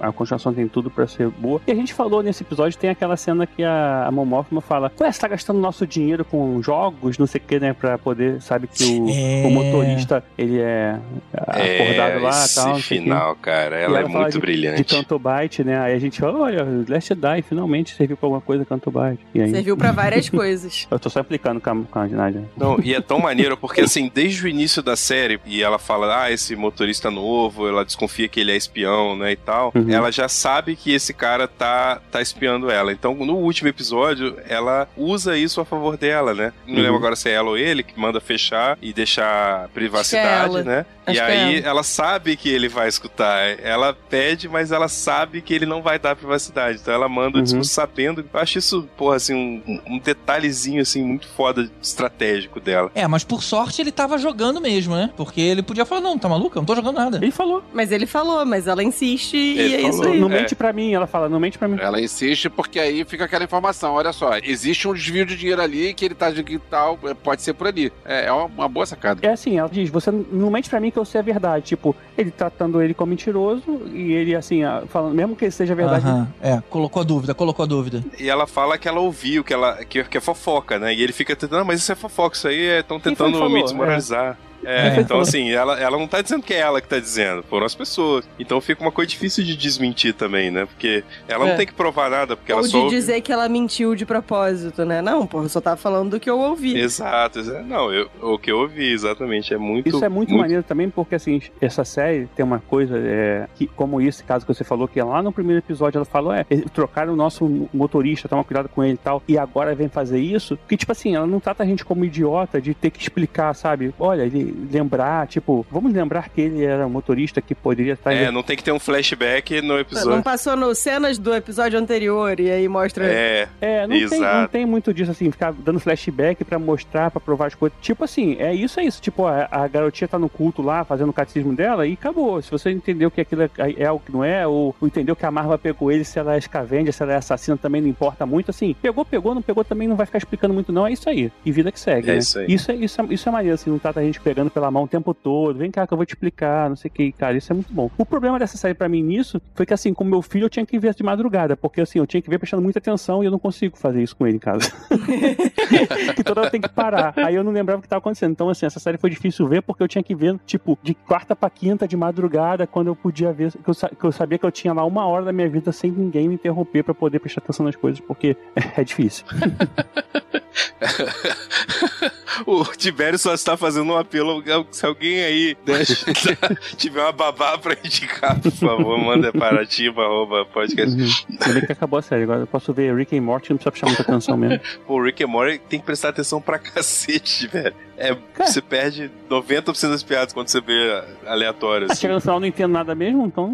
a, 0.00 0.08
a 0.08 0.12
continuação 0.12 0.52
tem 0.52 0.66
tudo 0.68 0.90
pra 0.90 1.06
ser 1.06 1.28
boa. 1.28 1.60
E 1.66 1.72
a 1.72 1.74
gente 1.74 1.92
falou 1.94 2.22
nesse 2.22 2.42
episódio, 2.42 2.78
tem 2.78 2.90
aquela 2.90 3.16
cena 3.16 3.46
que 3.46 3.62
a, 3.62 4.06
a 4.06 4.10
Momófima 4.10 4.60
fala: 4.60 4.90
Ué, 5.00 5.10
você 5.10 5.20
tá 5.20 5.28
gastando 5.28 5.58
nosso 5.58 5.86
dinheiro 5.86 6.24
com 6.24 6.60
jogos, 6.62 7.18
não 7.18 7.26
sei 7.26 7.40
o 7.40 7.44
que, 7.46 7.60
né? 7.60 7.72
Pra 7.72 7.96
poder, 7.98 8.40
sabe 8.42 8.66
que 8.66 8.84
o, 8.84 9.08
É. 9.08 9.46
o 9.46 9.50
motorista 9.50 10.22
ele 10.36 10.58
é 10.60 10.98
acordado 11.36 12.20
lá 12.22 12.30
esse 12.30 12.54
tal. 12.56 12.74
quê. 12.76 12.82
final, 12.82 13.36
cara, 13.36 13.76
ela 13.76 14.00
E 14.00 14.04
é 14.04 14.08
muito 14.08 14.32
de, 14.32 14.38
brilhante. 14.38 14.76
De 14.82 14.84
Cantobite, 14.84 15.64
né? 15.64 15.78
Aí 15.80 15.94
a 15.94 15.98
gente, 15.98 16.24
olha, 16.24 16.66
Last 16.88 17.14
Die 17.14 17.42
finalmente 17.54 17.94
serviu 17.94 18.16
pra 18.16 18.26
alguma 18.26 18.40
coisa 18.40 18.64
Cantobite. 18.64 19.24
E 19.34 19.40
aí, 19.40 19.50
Serviu 19.50 19.76
pra 19.76 19.92
várias 19.92 20.28
coisas. 20.30 20.86
eu 20.90 20.98
tô 20.98 21.08
só 21.08 21.20
implicando 21.20 21.60
com 21.60 21.70
a, 21.70 21.76
com 21.84 21.98
a 22.00 22.06
Nádia. 22.06 22.44
Não, 22.56 22.78
e 22.82 22.94
é 22.94 23.00
tão 23.00 23.18
maneiro 23.20 23.56
porque, 23.56 23.80
assim, 23.82 24.10
desde 24.12 24.44
o 24.44 24.48
início 24.48 24.82
da 24.82 24.96
série, 24.96 25.40
e 25.46 25.62
ela 25.62 25.78
fala, 25.78 26.24
ah, 26.24 26.30
esse 26.30 26.56
motorista 26.56 27.10
novo, 27.10 27.68
ela 27.68 27.84
desconfia 27.84 28.28
que 28.28 28.40
ele 28.40 28.52
é 28.52 28.56
espião, 28.56 29.16
né, 29.16 29.32
e 29.32 29.36
tal, 29.36 29.72
Uhum. 29.74 29.90
ela 29.90 30.10
já 30.10 30.28
sabe 30.28 30.74
que 30.76 30.92
esse 30.92 31.14
cara 31.14 31.46
tá, 31.46 32.00
tá 32.10 32.20
espiando 32.20 32.70
ela. 32.70 32.92
Então, 32.92 33.14
no 33.14 33.34
último 33.36 33.68
episódio, 33.68 34.36
ela 34.48 34.88
usa 34.96 35.36
isso 35.36 35.60
a 35.60 35.64
favor 35.64 35.96
dela, 35.96 36.34
né? 36.34 36.52
Não 36.66 36.76
Uhum. 36.76 36.82
lembro 36.82 36.96
agora 36.96 37.16
se 37.16 37.28
é 37.28 37.32
ela 37.32 37.50
ou 37.50 37.56
ele 37.58 37.82
que 37.82 37.98
manda 37.98 38.20
fechar 38.20 38.76
e 38.82 38.92
deixar 38.92 39.68
privacidade, 39.68 40.56
ela. 40.56 40.62
né? 40.64 40.86
Acho 41.06 41.16
e 41.18 41.20
é 41.20 41.24
aí 41.24 41.58
ela. 41.58 41.68
ela 41.68 41.82
sabe 41.82 42.36
que 42.36 42.48
ele 42.48 42.68
vai 42.68 42.88
escutar. 42.88 43.58
Ela 43.62 43.92
pede, 44.08 44.48
mas 44.48 44.72
ela 44.72 44.88
sabe 44.88 45.40
que 45.42 45.52
ele 45.54 45.66
não 45.66 45.82
vai 45.82 45.98
dar 45.98 46.16
privacidade. 46.16 46.78
Então 46.80 46.94
ela 46.94 47.08
manda 47.08 47.36
o 47.36 47.38
Uhum. 47.38 47.42
discurso 47.44 47.70
sabendo. 47.70 48.24
Eu 48.32 48.40
acho 48.40 48.58
isso, 48.58 48.88
porra, 48.96 49.16
assim, 49.16 49.34
um, 49.34 49.80
um 49.86 49.98
detalhezinho, 49.98 50.80
assim, 50.82 51.02
muito 51.02 51.26
foda, 51.28 51.68
estratégico 51.82 52.60
dela. 52.60 52.90
É, 52.94 53.06
mas 53.06 53.24
por 53.24 53.42
sorte 53.42 53.80
ele 53.80 53.92
tava 53.92 54.18
jogando 54.18 54.60
mesmo, 54.60 54.94
né? 54.94 55.10
Porque 55.16 55.40
ele 55.40 55.62
podia 55.62 55.84
falar, 55.84 56.00
não, 56.00 56.18
tá 56.18 56.28
maluco? 56.28 56.56
Eu 56.56 56.60
não 56.62 56.66
tô 56.66 56.74
jogando 56.74 56.96
nada. 56.96 57.18
Ele 57.18 57.30
falou, 57.30 57.62
Mas 57.72 57.92
ele 57.92 58.06
falou, 58.06 58.44
mas 58.44 58.66
ela 58.66 58.82
insiste 58.82 59.34
e 59.36 59.58
Ele 59.58 59.74
é 59.74 59.80
isso 59.88 59.98
falou. 59.98 60.12
aí. 60.12 60.20
não 60.20 60.30
É. 60.30 60.40
mente 60.40 60.54
pra 60.54 60.72
mim. 60.72 60.92
Ela 60.94 61.06
fala, 61.06 61.28
não 61.28 61.38
mente 61.40 61.58
pra 61.58 61.68
mim. 61.68 61.78
Ela 61.80 62.00
insiste 62.00 62.48
porque 62.50 62.78
aí 62.78 63.04
fica 63.04 63.24
aquela 63.24 63.44
informação. 63.44 63.94
Olha 63.94 64.12
só, 64.12 64.38
existe 64.42 64.86
um 64.88 64.94
desvio 64.94 65.24
de 65.26 65.36
dinheiro 65.36 65.60
ali 65.62 65.92
que 65.94 66.04
ele 66.04 66.14
tá 66.14 66.30
de 66.30 66.42
que 66.42 66.58
tal, 66.58 66.98
pode 67.22 67.42
ser 67.42 67.52
por 67.54 67.66
ali. 67.66 67.92
É, 68.04 68.26
é 68.26 68.32
uma, 68.32 68.44
uma 68.46 68.68
boa 68.68 68.86
sacada. 68.86 69.20
É 69.26 69.30
assim, 69.32 69.58
ela 69.58 69.68
diz, 69.68 69.88
você 69.90 70.10
não 70.10 70.50
mente 70.50 70.68
pra 70.70 70.80
mim 70.80 70.90
que 70.94 70.98
eu 70.98 71.04
sei 71.04 71.20
a 71.20 71.24
verdade. 71.24 71.66
Tipo, 71.66 71.94
ele 72.16 72.30
tratando 72.30 72.80
ele 72.80 72.94
como 72.94 73.10
mentiroso 73.10 73.82
e 73.92 74.12
ele, 74.12 74.34
assim, 74.34 74.62
ah, 74.62 74.82
falando, 74.88 75.14
mesmo 75.14 75.36
que 75.36 75.50
seja 75.50 75.74
verdade. 75.74 76.06
É, 76.40 76.62
colocou 76.70 77.02
a 77.02 77.04
dúvida, 77.04 77.34
colocou 77.34 77.64
a 77.64 77.66
dúvida. 77.66 78.02
E 78.18 78.28
ela 78.28 78.46
fala 78.46 78.78
que 78.78 78.88
ela 78.88 79.00
ouviu, 79.00 79.44
que, 79.44 79.52
ela, 79.52 79.84
que, 79.84 80.02
que 80.04 80.16
é 80.16 80.20
fofoca, 80.20 80.78
né? 80.78 80.94
E 80.94 81.02
ele 81.02 81.12
fica 81.12 81.36
tentando, 81.36 81.58
não, 81.58 81.66
mas 81.66 81.80
isso 81.80 81.92
é 81.92 81.94
fofoca, 81.94 82.36
isso 82.36 82.48
aí 82.48 82.78
estão 82.78 82.98
que 82.98 83.04
tentando 83.04 83.50
me 83.50 83.62
desmoralizar. 83.62 84.38
É, 84.50 84.53
Foi 84.64 84.90
que 84.94 85.00
então 85.00 85.20
assim, 85.20 85.50
ela, 85.50 85.78
ela 85.80 85.98
não 85.98 86.06
tá 86.08 86.20
dizendo 86.22 86.42
que 86.42 86.54
é 86.54 86.58
ela 86.58 86.80
que 86.80 86.88
tá 86.88 86.98
dizendo, 86.98 87.42
foram 87.44 87.66
as 87.66 87.74
pessoas. 87.74 88.28
Então 88.38 88.60
fica 88.60 88.80
uma 88.82 88.92
coisa 88.92 89.08
difícil 89.10 89.44
de 89.44 89.56
desmentir 89.56 90.14
também, 90.14 90.50
né? 90.50 90.66
Porque 90.66 91.04
ela 91.28 91.46
É. 91.46 91.50
não 91.50 91.56
tem 91.56 91.66
que 91.66 91.72
provar 91.74 92.10
nada, 92.10 92.36
porque 92.36 92.52
Ou 92.52 92.58
ela 92.58 92.66
de 92.66 92.72
só. 92.72 92.78
ouve- 92.84 92.90
dizer 92.96 93.20
que 93.20 93.32
ela 93.32 93.48
mentiu 93.48 93.94
de 93.94 94.04
propósito, 94.06 94.84
né? 94.84 95.00
Não, 95.02 95.26
porra, 95.26 95.44
eu 95.44 95.48
só 95.48 95.60
tava 95.60 95.76
falando 95.76 96.10
do 96.10 96.20
que 96.20 96.28
eu 96.28 96.38
ouvi. 96.38 96.78
Exato, 96.78 97.38
exa- 97.38 97.62
não, 97.62 97.92
eu, 97.92 98.08
o 98.22 98.38
que 98.38 98.50
eu 98.50 98.58
ouvi, 98.58 98.90
exatamente, 98.92 99.52
é 99.52 99.58
muito. 99.58 99.88
Isso 99.88 100.04
é 100.04 100.08
muito, 100.08 100.34
maneiro 100.34 100.62
também, 100.62 100.88
porque 100.90 101.14
assim, 101.14 101.40
essa 101.60 101.84
série 101.84 102.26
tem 102.34 102.44
uma 102.44 102.58
coisa, 102.60 102.96
é, 102.98 103.46
que, 103.54 103.66
como 103.66 104.00
esse 104.00 104.22
caso 104.24 104.46
que 104.46 104.52
você 104.54 104.64
falou, 104.64 104.88
que 104.88 105.00
lá 105.00 105.22
no 105.22 105.32
primeiro 105.32 105.60
episódio 105.60 105.98
ela 105.98 106.04
falou, 106.04 106.32
é, 106.32 106.44
trocaram 106.72 107.12
o 107.12 107.16
nosso 107.16 107.68
motorista, 107.72 108.28
toma 108.28 108.44
cuidado 108.44 108.68
com 108.68 108.82
ele 108.82 108.94
e 108.94 108.96
tal, 108.98 109.22
e 109.28 109.38
agora 109.38 109.74
vem 109.74 109.88
fazer 109.88 110.18
isso, 110.20 110.58
que 110.68 110.76
tipo 110.76 110.92
assim, 110.92 111.14
ela 111.14 111.26
não 111.26 111.40
trata 111.40 111.62
a 111.62 111.66
gente 111.66 111.84
como 111.84 112.04
idiota 112.04 112.60
de 112.60 112.74
ter 112.74 112.90
que 112.90 113.00
explicar, 113.00 113.54
sabe? 113.54 113.94
Olha, 113.98 114.22
ele 114.22 114.53
lembrar, 114.70 115.26
tipo, 115.26 115.64
vamos 115.70 115.92
lembrar 115.92 116.28
que 116.28 116.40
ele 116.40 116.64
era 116.64 116.86
um 116.86 116.90
motorista 116.90 117.40
que 117.40 117.54
poderia 117.54 117.94
estar... 117.94 118.12
É, 118.12 118.30
não 118.30 118.42
tem 118.42 118.56
que 118.56 118.62
ter 118.64 118.72
um 118.72 118.78
flashback 118.78 119.60
no 119.60 119.68
Não 119.74 119.78
episódio. 119.80 120.22
passou 120.22 120.56
no 120.56 120.74
cenas 120.74 121.18
do 121.18 121.34
episódio 121.34 121.78
anterior 121.78 122.38
e 122.40 122.50
aí 122.50 122.68
mostra. 122.68 123.04
É, 123.06 123.48
É, 123.60 123.82
não 123.86 123.88
tem, 123.96 124.02
Exato. 124.04 124.40
não 124.40 124.48
tem 124.48 124.66
muito 124.66 124.92
disso, 124.94 125.10
assim, 125.10 125.30
ficar 125.30 125.52
dando 125.52 125.80
flashback 125.80 126.44
pra 126.44 126.58
mostrar, 126.58 127.10
pra 127.10 127.20
provar 127.20 127.46
as 127.46 127.54
coisas. 127.54 127.76
Tipo 127.80 128.04
assim, 128.04 128.36
é 128.38 128.54
isso, 128.54 128.78
é 128.80 128.84
isso. 128.84 129.00
Tipo, 129.00 129.26
a, 129.26 129.48
a 129.50 129.66
garotinha 129.68 130.08
tá 130.08 130.18
no 130.18 130.28
culto 130.28 130.62
lá, 130.62 130.84
fazendo 130.84 131.08
o 131.08 131.12
catecismo 131.12 131.54
dela 131.54 131.86
e 131.86 131.94
acabou. 131.94 132.40
Se 132.42 132.50
você 132.50 132.70
entendeu 132.70 133.10
que 133.10 133.20
aquilo 133.20 133.42
é, 133.42 133.50
é 133.76 133.90
o 133.90 133.98
que 133.98 134.12
não 134.12 134.22
é, 134.24 134.46
ou, 134.46 134.74
ou 134.80 134.86
entendeu 134.86 135.14
que 135.16 135.26
a 135.26 135.30
Marva 135.30 135.58
pegou 135.58 135.90
ele, 135.90 136.04
se 136.04 136.18
ela 136.18 136.34
é 136.34 136.38
escavendia, 136.38 136.92
se 136.92 137.02
ela 137.02 137.12
é 137.12 137.16
assassina, 137.16 137.56
também 137.56 137.80
não 137.80 137.88
importa 137.88 138.24
muito. 138.26 138.50
Assim, 138.50 138.74
pegou, 138.80 139.04
pegou, 139.04 139.34
não 139.34 139.42
pegou, 139.42 139.64
também 139.64 139.88
não 139.88 139.96
vai 139.96 140.06
ficar 140.06 140.18
explicando 140.18 140.54
muito, 140.54 140.72
não. 140.72 140.86
É 140.86 140.92
isso 140.92 141.08
aí. 141.08 141.30
E 141.44 141.52
vida 141.52 141.70
que 141.72 141.80
segue, 141.80 142.08
É 142.10 142.12
né? 142.12 142.18
isso 142.18 142.38
aí. 142.38 142.46
Isso 142.48 142.70
é, 142.70 142.74
isso, 142.74 143.00
é, 143.00 143.06
isso 143.10 143.28
é 143.28 143.32
maneiro, 143.32 143.54
assim, 143.54 143.70
não 143.70 143.78
trata 143.78 144.00
a 144.00 144.02
gente 144.02 144.20
pegando 144.20 144.43
pegando 144.44 144.50
pela 144.50 144.70
mão 144.70 144.84
o 144.84 144.88
tempo 144.88 145.14
todo. 145.14 145.58
Vem 145.58 145.70
cá 145.70 145.86
que 145.86 145.92
eu 145.92 145.96
vou 145.96 146.06
te 146.06 146.10
explicar, 146.10 146.68
não 146.68 146.76
sei 146.76 146.90
o 146.90 146.92
que, 146.92 147.12
cara. 147.12 147.36
Isso 147.36 147.52
é 147.52 147.54
muito 147.54 147.72
bom. 147.72 147.90
O 147.96 148.04
problema 148.04 148.38
dessa 148.38 148.56
série 148.56 148.74
pra 148.74 148.88
mim 148.88 149.02
nisso 149.02 149.40
foi 149.54 149.66
que, 149.66 149.74
assim, 149.74 149.94
com 149.94 150.04
meu 150.04 150.22
filho 150.22 150.44
eu 150.44 150.50
tinha 150.50 150.66
que 150.66 150.78
ver 150.78 150.94
de 150.94 151.02
madrugada, 151.02 151.56
porque, 151.56 151.80
assim, 151.80 151.98
eu 151.98 152.06
tinha 152.06 152.20
que 152.20 152.30
ver 152.30 152.38
prestando 152.38 152.62
muita 152.62 152.78
atenção 152.78 153.22
e 153.22 153.26
eu 153.26 153.30
não 153.30 153.38
consigo 153.38 153.76
fazer 153.76 154.02
isso 154.02 154.16
com 154.16 154.26
ele 154.26 154.36
em 154.36 154.40
casa. 154.40 154.72
que 156.14 156.24
toda 156.24 156.42
hora 156.42 156.50
tem 156.50 156.60
que 156.60 156.68
parar. 156.68 157.14
Aí 157.16 157.34
eu 157.34 157.44
não 157.44 157.52
lembrava 157.52 157.78
o 157.78 157.82
que 157.82 157.88
tava 157.88 157.98
acontecendo. 157.98 158.32
Então, 158.32 158.48
assim, 158.48 158.66
essa 158.66 158.80
série 158.80 158.98
foi 158.98 159.10
difícil 159.10 159.46
ver 159.48 159.62
porque 159.62 159.82
eu 159.82 159.88
tinha 159.88 160.02
que 160.02 160.14
ver, 160.14 160.38
tipo, 160.46 160.78
de 160.82 160.94
quarta 160.94 161.34
pra 161.34 161.50
quinta, 161.50 161.88
de 161.88 161.96
madrugada, 161.96 162.66
quando 162.66 162.88
eu 162.88 162.96
podia 162.96 163.32
ver, 163.32 163.52
que 163.52 163.70
eu, 163.70 163.74
que 163.74 164.04
eu 164.04 164.12
sabia 164.12 164.38
que 164.38 164.46
eu 164.46 164.52
tinha 164.52 164.72
lá 164.72 164.84
uma 164.84 165.06
hora 165.06 165.24
da 165.24 165.32
minha 165.32 165.48
vida 165.48 165.72
sem 165.72 165.90
ninguém 165.90 166.28
me 166.28 166.34
interromper 166.34 166.82
para 166.82 166.94
poder 166.94 167.18
prestar 167.18 167.40
atenção 167.40 167.66
nas 167.66 167.76
coisas, 167.76 168.00
porque 168.00 168.36
é, 168.54 168.60
é 168.80 168.84
difícil. 168.84 169.24
o 172.46 172.64
Tibério 172.64 173.18
só 173.18 173.34
está 173.34 173.56
fazendo 173.56 173.92
um 173.92 173.96
apelo. 173.96 174.42
Se 174.70 174.86
alguém 174.86 175.24
aí 175.24 175.56
né, 175.66 175.78
tiver 176.76 177.00
uma 177.02 177.12
babá 177.12 177.56
pra 177.58 177.76
indicar, 177.84 178.40
por 178.40 178.52
favor, 178.52 178.98
manda 178.98 179.32
para 179.32 179.62
ativa, 179.62 180.02
arroba, 180.02 180.44
podcast. 180.46 180.94
Uhum. 180.94 181.08
Ainda 181.30 181.52
bem 181.52 181.66
que 181.66 181.72
acabou 181.72 181.98
a 181.98 182.02
série. 182.02 182.24
Agora 182.24 182.40
eu 182.40 182.46
posso 182.46 182.72
ver 182.72 182.94
Rick 182.94 183.14
e 183.14 183.20
Morty, 183.20 183.50
não 183.50 183.56
precisa 183.56 183.70
prestar 183.70 183.86
muita 183.86 184.02
atenção 184.02 184.36
mesmo. 184.36 184.60
Pô, 184.86 185.02
Rick 185.02 185.22
e 185.22 185.26
Morty 185.26 185.58
tem 185.68 185.78
que 185.80 185.86
prestar 185.86 186.10
atenção 186.10 186.40
pra 186.40 186.58
cacete, 186.58 187.46
velho. 187.46 187.74
É, 187.96 188.16
você 188.36 188.60
perde 188.60 189.10
90% 189.30 189.90
das 189.90 190.02
piadas 190.02 190.32
quando 190.32 190.48
você 190.48 190.60
vê 190.60 191.02
aleatório. 191.26 191.86
Ah, 191.88 191.92
Assim. 191.92 192.00
chega 192.02 192.14
no 192.14 192.20
final 192.20 192.40
não 192.40 192.46
entendo 192.46 192.72
nada 192.72 192.94
mesmo, 192.94 193.24
então. 193.24 193.48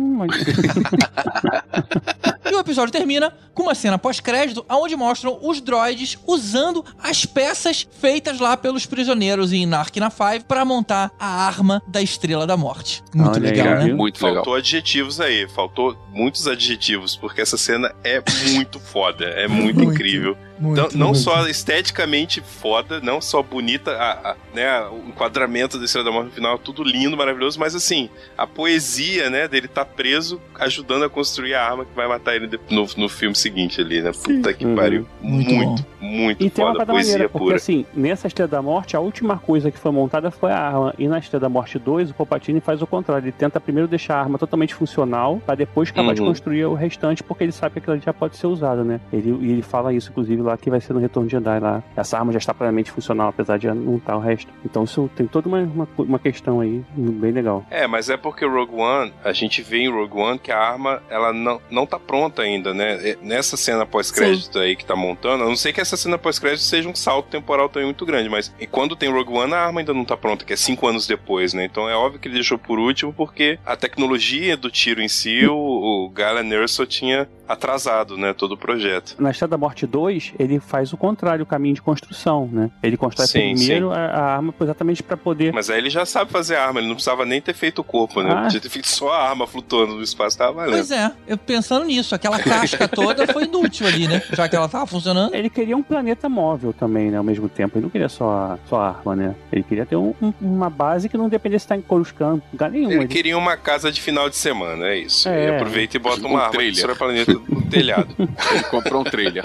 E 2.50 2.54
o 2.54 2.58
episódio 2.58 2.90
termina 2.90 3.32
com 3.54 3.62
uma 3.62 3.76
cena 3.76 3.96
pós-crédito 3.96 4.64
onde 4.68 4.96
mostram 4.96 5.38
os 5.40 5.60
droids 5.60 6.18
usando 6.26 6.84
as 7.00 7.24
peças 7.24 7.86
feitas 8.00 8.40
lá 8.40 8.56
pelos 8.56 8.86
prisioneiros 8.86 9.52
em 9.52 9.64
Narkina 9.66 10.10
5 10.10 10.46
para 10.46 10.64
montar 10.64 11.12
a 11.16 11.46
arma 11.46 11.80
da 11.86 12.02
Estrela 12.02 12.48
da 12.48 12.56
Morte. 12.56 13.04
Muito 13.14 13.36
Olha 13.36 13.50
legal, 13.50 13.66
né? 13.76 13.94
Muito 13.94 14.16
legal. 14.24 14.42
Faltou 14.42 14.54
adjetivos 14.56 15.20
aí, 15.20 15.48
faltou 15.48 15.96
muitos 16.12 16.48
adjetivos, 16.48 17.14
porque 17.14 17.40
essa 17.40 17.56
cena 17.56 17.94
é 18.02 18.20
muito 18.50 18.80
foda, 18.80 19.26
é 19.26 19.46
muito, 19.46 19.76
Muito, 19.76 19.92
incrível. 19.92 20.36
Muito, 20.60 20.76
não 20.76 20.88
não 21.00 21.06
muito. 21.08 21.20
só 21.20 21.48
esteticamente 21.48 22.40
foda, 22.40 23.00
não 23.00 23.20
só 23.20 23.42
bonita, 23.42 23.92
a, 23.92 24.32
a- 24.32 24.36
né, 24.54 24.80
o 24.88 25.08
enquadramento 25.08 25.78
da 25.78 25.84
Estrela 25.86 26.04
da 26.04 26.12
Morte 26.12 26.26
no 26.26 26.32
final, 26.32 26.58
tudo 26.58 26.82
lindo, 26.84 27.16
maravilhoso, 27.16 27.58
mas 27.58 27.74
assim, 27.74 28.10
a 28.36 28.46
poesia, 28.46 29.30
né, 29.30 29.48
dele 29.48 29.66
tá 29.68 29.84
preso, 29.84 30.40
ajudando 30.58 31.04
a 31.04 31.08
construir 31.10 31.54
a 31.54 31.64
arma 31.64 31.84
que 31.84 31.94
vai 31.94 32.06
matar 32.06 32.36
ele 32.36 32.46
de- 32.46 32.60
no, 32.70 32.86
no 32.96 33.08
filme 33.08 33.34
seguinte 33.34 33.80
ali, 33.80 34.02
né? 34.02 34.12
Puta 34.12 34.52
que 34.52 34.66
Uhum. 34.66 34.74
pariu. 34.76 35.06
Muito 35.20 35.50
Muito, 35.54 35.86
muito, 36.00 36.42
E 36.44 36.50
tem 36.50 36.64
uma 36.64 36.72
foda, 36.72 36.78
parada 36.84 36.92
poesia 36.92 37.12
maneira, 37.14 37.28
porque 37.30 37.44
pura. 37.46 37.56
assim, 37.56 37.86
nessa 37.94 38.26
Estrela 38.26 38.48
da 38.48 38.60
Morte, 38.62 38.96
a 38.96 39.00
última 39.00 39.38
coisa 39.38 39.70
que 39.70 39.78
foi 39.78 39.90
montada 39.90 40.30
foi 40.30 40.50
a 40.52 40.58
arma. 40.58 40.94
E 40.98 41.08
na 41.08 41.18
Estrela 41.18 41.40
da 41.40 41.48
Morte 41.48 41.78
2, 41.78 42.10
o 42.10 42.14
Palpatine 42.14 42.60
faz 42.60 42.82
o 42.82 42.86
contrário. 42.86 43.24
Ele 43.24 43.32
tenta 43.32 43.58
primeiro 43.60 43.88
deixar 43.88 44.16
a 44.16 44.20
arma 44.20 44.38
totalmente 44.38 44.74
funcional, 44.74 45.40
pra 45.44 45.54
depois 45.54 45.88
acabar 45.90 46.14
de 46.14 46.20
Uhum. 46.20 46.28
construir 46.28 46.64
o 46.66 46.74
restante, 46.74 47.22
porque 47.22 47.44
ele 47.44 47.52
sabe 47.52 47.74
que 47.74 47.78
aquilo 47.80 47.98
já 48.00 48.12
pode 48.12 48.36
ser 48.36 48.46
usado, 48.46 48.84
né? 48.84 49.00
Ele, 49.12 49.30
e 49.40 49.50
ele 49.52 49.62
fala 49.62 49.92
isso, 49.92 50.10
inclusive, 50.10 50.40
lá 50.42 50.49
que 50.56 50.70
vai 50.70 50.80
ser 50.80 50.92
no 50.92 51.00
Retorno 51.00 51.28
de 51.28 51.32
Jedi 51.32 51.60
lá. 51.60 51.82
Essa 51.96 52.18
arma 52.18 52.32
já 52.32 52.38
está 52.38 52.54
plenamente 52.54 52.90
funcional, 52.90 53.28
apesar 53.28 53.58
de 53.58 53.68
não 53.68 53.96
estar 53.96 54.16
o 54.16 54.20
resto. 54.20 54.52
Então 54.64 54.84
isso 54.84 55.10
tem 55.14 55.26
toda 55.26 55.48
uma, 55.48 55.58
uma, 55.58 55.88
uma 55.98 56.18
questão 56.18 56.60
aí 56.60 56.84
bem 56.96 57.32
legal. 57.32 57.64
É, 57.70 57.86
mas 57.86 58.10
é 58.10 58.16
porque 58.16 58.44
Rogue 58.44 58.74
One, 58.74 59.12
a 59.24 59.32
gente 59.32 59.62
vê 59.62 59.78
em 59.78 59.90
Rogue 59.90 60.16
One 60.16 60.38
que 60.38 60.52
a 60.52 60.58
arma, 60.58 61.02
ela 61.08 61.32
não, 61.32 61.60
não 61.70 61.86
tá 61.86 61.98
pronta 61.98 62.42
ainda, 62.42 62.72
né? 62.72 63.10
É, 63.10 63.18
Nessa 63.22 63.56
cena 63.56 63.84
pós-crédito 63.86 64.58
aí 64.58 64.76
que 64.76 64.84
tá 64.84 64.96
montando, 64.96 65.44
a 65.44 65.46
não 65.46 65.56
sei 65.56 65.72
que 65.72 65.80
essa 65.80 65.96
cena 65.96 66.18
pós-crédito 66.18 66.62
seja 66.62 66.88
um 66.88 66.94
salto 66.94 67.28
temporal 67.28 67.68
também 67.68 67.86
muito 67.86 68.04
grande, 68.06 68.28
mas 68.28 68.52
e 68.58 68.66
quando 68.66 68.96
tem 68.96 69.10
Rogue 69.10 69.32
One, 69.32 69.52
a 69.52 69.66
arma 69.66 69.80
ainda 69.80 69.92
não 69.92 70.04
tá 70.04 70.16
pronta, 70.16 70.44
que 70.44 70.52
é 70.52 70.56
cinco 70.56 70.86
anos 70.86 71.06
depois, 71.06 71.54
né? 71.54 71.64
Então 71.64 71.88
é 71.88 71.94
óbvio 71.94 72.20
que 72.20 72.28
ele 72.28 72.34
deixou 72.34 72.58
por 72.58 72.78
último, 72.78 73.12
porque 73.12 73.58
a 73.64 73.76
tecnologia 73.76 74.56
do 74.56 74.70
tiro 74.70 75.00
em 75.00 75.08
si, 75.08 75.46
o, 75.46 75.54
o 75.54 76.10
Galen 76.10 76.52
Erso 76.52 76.86
tinha 76.86 77.28
atrasado, 77.52 78.16
né, 78.16 78.32
todo 78.32 78.52
o 78.52 78.56
projeto. 78.56 79.16
Na 79.18 79.30
Estrela 79.30 79.50
da 79.50 79.58
Morte 79.58 79.86
2, 79.86 80.34
ele 80.38 80.60
faz 80.60 80.92
o 80.92 80.96
contrário, 80.96 81.42
o 81.42 81.46
caminho 81.46 81.74
de 81.74 81.82
construção, 81.82 82.48
né? 82.52 82.70
Ele 82.82 82.96
constrói 82.96 83.26
Sim, 83.26 83.54
primeiro 83.54 83.90
a, 83.90 83.96
a 83.98 84.34
arma 84.36 84.54
exatamente 84.60 85.02
pra 85.02 85.16
poder 85.16 85.52
Mas 85.52 85.68
aí 85.70 85.78
ele 85.78 85.90
já 85.90 86.04
sabe 86.06 86.30
fazer 86.30 86.56
a 86.56 86.64
arma, 86.66 86.80
ele 86.80 86.88
não 86.88 86.94
precisava 86.94 87.24
nem 87.24 87.40
ter 87.40 87.54
feito 87.54 87.80
o 87.80 87.84
corpo, 87.84 88.22
né? 88.22 88.30
Ah. 88.32 88.42
Podia 88.42 88.60
ter 88.60 88.68
feito 88.68 88.88
só 88.88 89.10
a 89.12 89.28
arma 89.28 89.46
flutuando 89.46 89.94
no 89.96 90.02
espaço, 90.02 90.38
tava 90.38 90.52
valendo. 90.52 90.72
Pois 90.72 90.90
é, 90.90 91.10
eu 91.26 91.36
pensando 91.38 91.84
nisso, 91.84 92.14
aquela 92.14 92.38
casca 92.38 92.86
toda 92.88 93.26
foi 93.26 93.44
inútil 93.44 93.86
ali, 93.86 94.06
né? 94.08 94.22
Já 94.32 94.48
que 94.48 94.56
ela 94.56 94.68
tava 94.68 94.86
funcionando. 94.86 95.34
Ele 95.34 95.50
queria 95.50 95.76
um 95.76 95.82
planeta 95.82 96.28
móvel 96.28 96.72
também, 96.72 97.10
né? 97.10 97.18
Ao 97.18 97.24
mesmo 97.24 97.48
tempo. 97.48 97.76
Ele 97.78 97.84
não 97.84 97.90
queria 97.90 98.08
só 98.08 98.30
a, 98.30 98.58
só 98.68 98.80
a 98.80 98.88
arma, 98.88 99.16
né? 99.16 99.34
Ele 99.52 99.62
queria 99.62 99.84
ter 99.86 99.96
um- 99.96 100.14
um- 100.22 100.32
uma 100.40 100.70
base 100.70 101.08
que 101.08 101.16
não 101.16 101.28
dependesse 101.28 101.62
de 101.62 101.64
estar 101.66 101.76
em 101.76 101.82
Coruscant, 101.82 102.40
lugar 102.52 102.70
nenhum. 102.70 102.90
Ele 102.90 103.00
Ele- 103.00 103.08
queria 103.08 103.36
uma 103.36 103.56
casa 103.56 103.90
de 103.90 104.00
final 104.00 104.28
de 104.30 104.36
semana, 104.36 104.86
é 104.86 104.98
isso. 104.98 105.28
É. 105.28 105.42
Ele 105.46 105.56
aproveita 105.56 105.96
e 105.96 106.00
bota 106.00 106.22
Um 106.26 106.30
uma 106.30 106.40
arma 106.40 106.50
trailer. 106.52 106.70
que 106.74 106.74
destrói 106.86 106.94
o 106.94 106.98
planeta 106.98 107.39
no 107.48 107.62
telhado. 107.62 108.08
Ele 108.18 108.62
comprou 108.70 109.00
um 109.02 109.04
trailer. 109.04 109.44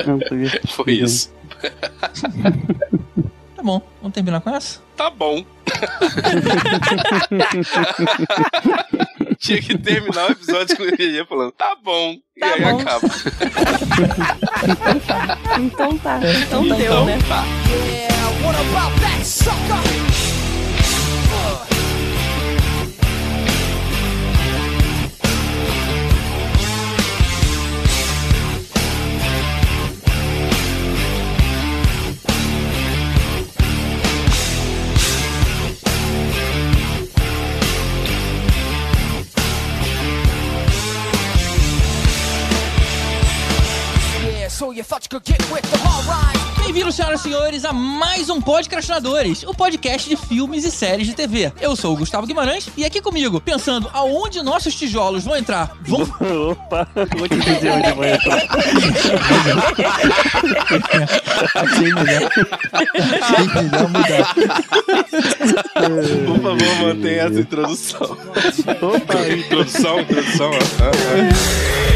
Foi 0.69 0.93
isso. 0.93 1.33
Tá 3.55 3.63
bom, 3.63 3.81
vamos 4.01 4.13
terminar 4.13 4.41
com 4.41 4.49
essa? 4.55 4.79
Tá 4.95 5.09
bom. 5.09 5.43
Tinha 9.39 9.61
que 9.61 9.77
terminar 9.77 10.29
o 10.29 10.31
episódio 10.31 10.77
com 10.77 10.83
o 10.83 10.91
GG 10.91 11.25
falando, 11.27 11.51
tá 11.51 11.75
bom. 11.83 12.15
Tá 12.39 12.47
e 12.47 12.51
aí 12.53 12.61
bom. 12.61 12.79
acaba. 12.79 13.07
Então 15.59 15.97
tá. 15.97 16.19
Então 16.45 16.63
deu, 16.67 16.75
Então 16.77 17.05
né? 17.05 17.19
tá. 17.27 17.43
Yeah, 17.67 19.23
so 19.23 19.49
you 19.51 19.57
thought 19.67 19.95
you 19.95 20.14
Bem-vindos, 46.57 46.95
senhoras 46.95 47.21
e 47.21 47.23
senhores, 47.23 47.63
a 47.63 47.71
mais 47.71 48.29
um 48.29 48.41
Podcastinadores, 48.41 49.43
o 49.43 49.53
podcast 49.53 50.09
de 50.09 50.17
filmes 50.17 50.65
e 50.65 50.71
séries 50.71 51.07
de 51.07 51.13
TV. 51.13 51.53
Eu 51.61 51.77
sou 51.77 51.93
o 51.93 51.97
Gustavo 51.97 52.27
Guimarães 52.27 52.67
e 52.75 52.83
aqui 52.83 53.01
comigo, 53.01 53.39
pensando 53.39 53.89
aonde 53.93 54.43
nossos 54.43 54.75
tijolos 54.75 55.23
vão 55.23 55.37
entrar, 55.37 55.71
vão 55.81 56.01
Opa, 56.51 56.85
vou 57.17 57.29
te 57.29 57.37
dizer 57.37 57.71
onde 57.71 57.93
vai 57.93 58.15
entrar. 58.15 58.37
Achei 61.55 61.93
melhor. 61.93 62.31
Achei 63.21 63.47
melhor 63.63 63.87
mudar. 63.87 64.35
Por 66.25 66.41
favor, 66.41 66.81
mantenha 66.81 67.21
essa 67.21 67.39
introdução. 67.39 68.17
Opa, 68.81 69.27
introdução, 69.29 70.01
introdução. 70.01 70.51
ah, 70.53 70.91
ah. 71.91 71.94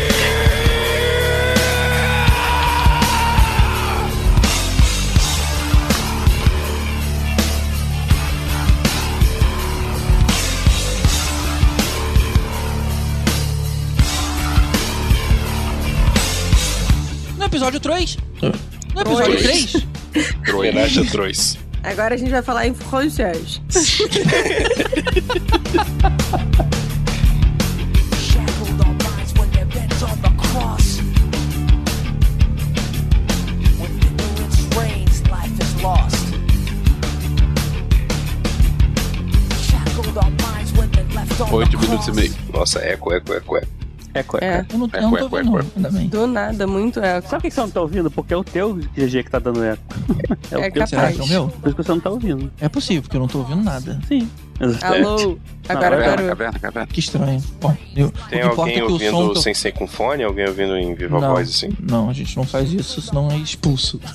Episódio 17.50 17.80
3. 17.80 18.18
No 18.94 19.02
episódio 19.02 19.38
Três. 19.40 19.72
3. 20.14 20.54
Homenagem 20.54 21.04
a 21.08 21.12
Trois. 21.12 21.58
Agora 21.84 22.14
a 22.14 22.18
gente 22.18 22.30
vai 22.30 22.44
falar 22.44 22.68
em 22.68 22.74
francês. 22.76 23.60
Oito 41.52 41.80
minutos 41.80 42.08
e 42.08 42.12
meio. 42.12 42.34
Nossa, 42.54 42.80
eco, 42.80 43.12
eco, 43.12 43.34
eco, 43.34 43.58
eco. 43.58 43.78
Eco, 44.14 44.38
eco. 44.38 44.44
É. 44.44 44.65
Eu 44.73 44.77
não, 44.80 44.90
eu 44.94 45.02
não 45.02 45.11
tô 45.11 45.18
Eco, 45.18 45.30
vendo, 45.30 45.60
eco, 45.60 45.72
ainda 45.76 45.91
bem. 45.91 46.07
Do 46.07 46.27
nada, 46.27 46.68
muito 46.68 46.99
eco. 46.99 47.27
Sabe 47.30 47.41
por 47.44 47.48
que 47.49 47.53
você 47.53 47.61
não 47.61 47.69
tá 47.69 47.81
ouvindo? 47.81 48.10
Porque 48.11 48.34
é 48.34 48.38
o 48.38 48.44
teu 48.44 48.73
GG 48.76 49.23
que 49.23 49.30
tá 49.31 49.40
dando 49.40 49.64
eco. 49.64 49.81
É 50.52 50.57
o 50.57 50.61
É 50.61 50.72
teu. 50.72 50.88
Será 50.88 51.11
que 51.11 51.19
é 51.19 51.23
o 51.23 51.27
meu? 51.27 51.48
Por 51.48 51.68
isso 51.68 51.76
que 51.76 51.84
você 51.84 51.91
não 51.91 51.99
tá 51.99 52.10
ouvindo. 52.10 52.52
É 52.60 52.69
possível, 52.69 53.02
porque 53.03 53.15
eu 53.18 53.22
não 53.22 53.27
tô 53.27 53.40
ouvindo 53.40 53.64
nada. 53.64 53.99
Sim. 54.07 54.30
Alô? 54.81 55.38
Agora 55.69 55.91
Caverna, 55.91 56.15
parou. 56.15 56.27
caverna, 56.27 56.60
caverna. 56.60 56.88
Que 56.88 56.99
estranho. 56.99 57.41
Bom, 57.61 57.77
eu, 57.95 58.11
Tem 58.30 58.40
o 58.44 58.48
que 58.48 58.52
importa 58.53 58.61
alguém 58.61 58.77
é 58.80 58.84
ouvindo 58.84 59.36
som... 59.36 59.41
sem 59.41 59.53
ser 59.53 59.72
com 59.72 59.88
fone? 59.88 60.22
Alguém 60.23 60.48
ouvindo 60.48 60.76
em 60.76 60.94
viva 60.95 61.18
Não. 61.18 61.30
voz 61.34 61.48
assim? 61.49 61.69
Não, 61.80 62.10
a 62.10 62.14
gente 62.14 62.36
não 62.36 62.44
faz 62.44 62.73
isso, 62.73 63.02
senão 63.02 63.30
é 63.31 63.38
expulso. 63.38 64.02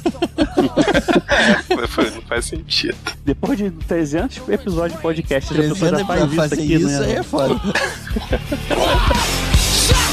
Não 2.14 2.22
faz 2.28 2.44
sentido. 2.46 2.96
Depois 3.24 3.56
de 3.56 3.70
300 3.70 4.48
episódios 4.48 4.96
de 4.96 5.02
podcast, 5.02 5.52
a 5.52 5.56
pessoa 5.56 5.90
300 5.90 5.98
já 6.00 6.06
faz 6.06 6.24
isso 6.24 6.34
fazer 6.36 6.54
aqui, 6.56 6.74
isso 6.74 6.86
né? 6.86 6.98
aí 7.06 7.12
é 7.12 7.22
foda. 7.22 7.54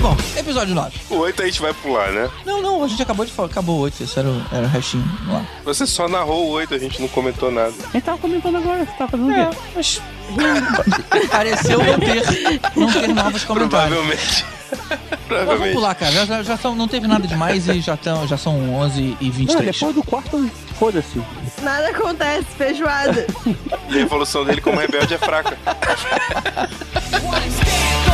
Bom, 0.00 0.16
episódio 0.36 0.74
9. 0.74 0.98
O 1.10 1.16
8 1.16 1.42
a 1.42 1.46
gente 1.46 1.60
vai 1.60 1.74
pular, 1.74 2.10
né? 2.10 2.30
Não, 2.46 2.62
não, 2.62 2.82
a 2.82 2.88
gente 2.88 3.02
acabou 3.02 3.26
de 3.26 3.32
falar, 3.32 3.48
acabou 3.48 3.76
o 3.76 3.80
8, 3.82 4.02
isso 4.02 4.18
era, 4.18 4.28
o- 4.28 4.42
era 4.50 4.64
o 4.64 4.68
restinho 4.68 5.04
lá. 5.28 5.44
Você 5.64 5.86
só 5.86 6.08
narrou 6.08 6.46
o 6.46 6.50
8, 6.52 6.74
a 6.74 6.78
gente 6.78 6.98
não 7.00 7.08
comentou 7.08 7.50
nada. 7.50 7.74
A 7.88 7.92
gente 7.92 8.02
tava 8.04 8.16
comentando 8.18 8.56
agora, 8.56 8.78
você 8.86 8.92
tava 8.92 9.10
fazendo 9.10 9.28
o 9.28 9.32
É, 9.32 9.46
quê? 9.50 9.56
mas 9.76 10.00
pareceu 11.30 11.78
não 11.84 11.98
ter, 11.98 12.22
não 12.76 12.90
ter 12.92 13.08
novos 13.08 13.44
comentários. 13.44 13.94
Provavelmente. 13.98 14.44
Mas 14.70 14.88
vamos 14.88 15.26
Provavelmente. 15.28 15.74
pular, 15.74 15.94
cara. 15.94 16.12
Já, 16.12 16.24
já, 16.24 16.42
já 16.44 16.56
são, 16.56 16.74
não 16.74 16.88
teve 16.88 17.06
nada 17.06 17.26
demais 17.26 17.68
e 17.68 17.80
já, 17.80 17.96
tão, 17.96 18.26
já 18.26 18.38
são 18.38 18.74
11 18.76 19.16
e 19.20 19.24
Não, 19.26 19.32
23. 19.32 19.74
depois 19.74 19.94
do 19.94 20.02
quarto, 20.02 20.50
foda-se. 20.78 21.20
Nada 21.62 21.88
acontece, 21.90 22.46
feijoada. 22.56 23.26
E 23.90 23.92
a 23.98 24.00
evolução 24.00 24.44
dele 24.46 24.60
como 24.62 24.80
rebelde 24.80 25.12
é 25.14 25.18
fraca. 25.18 25.58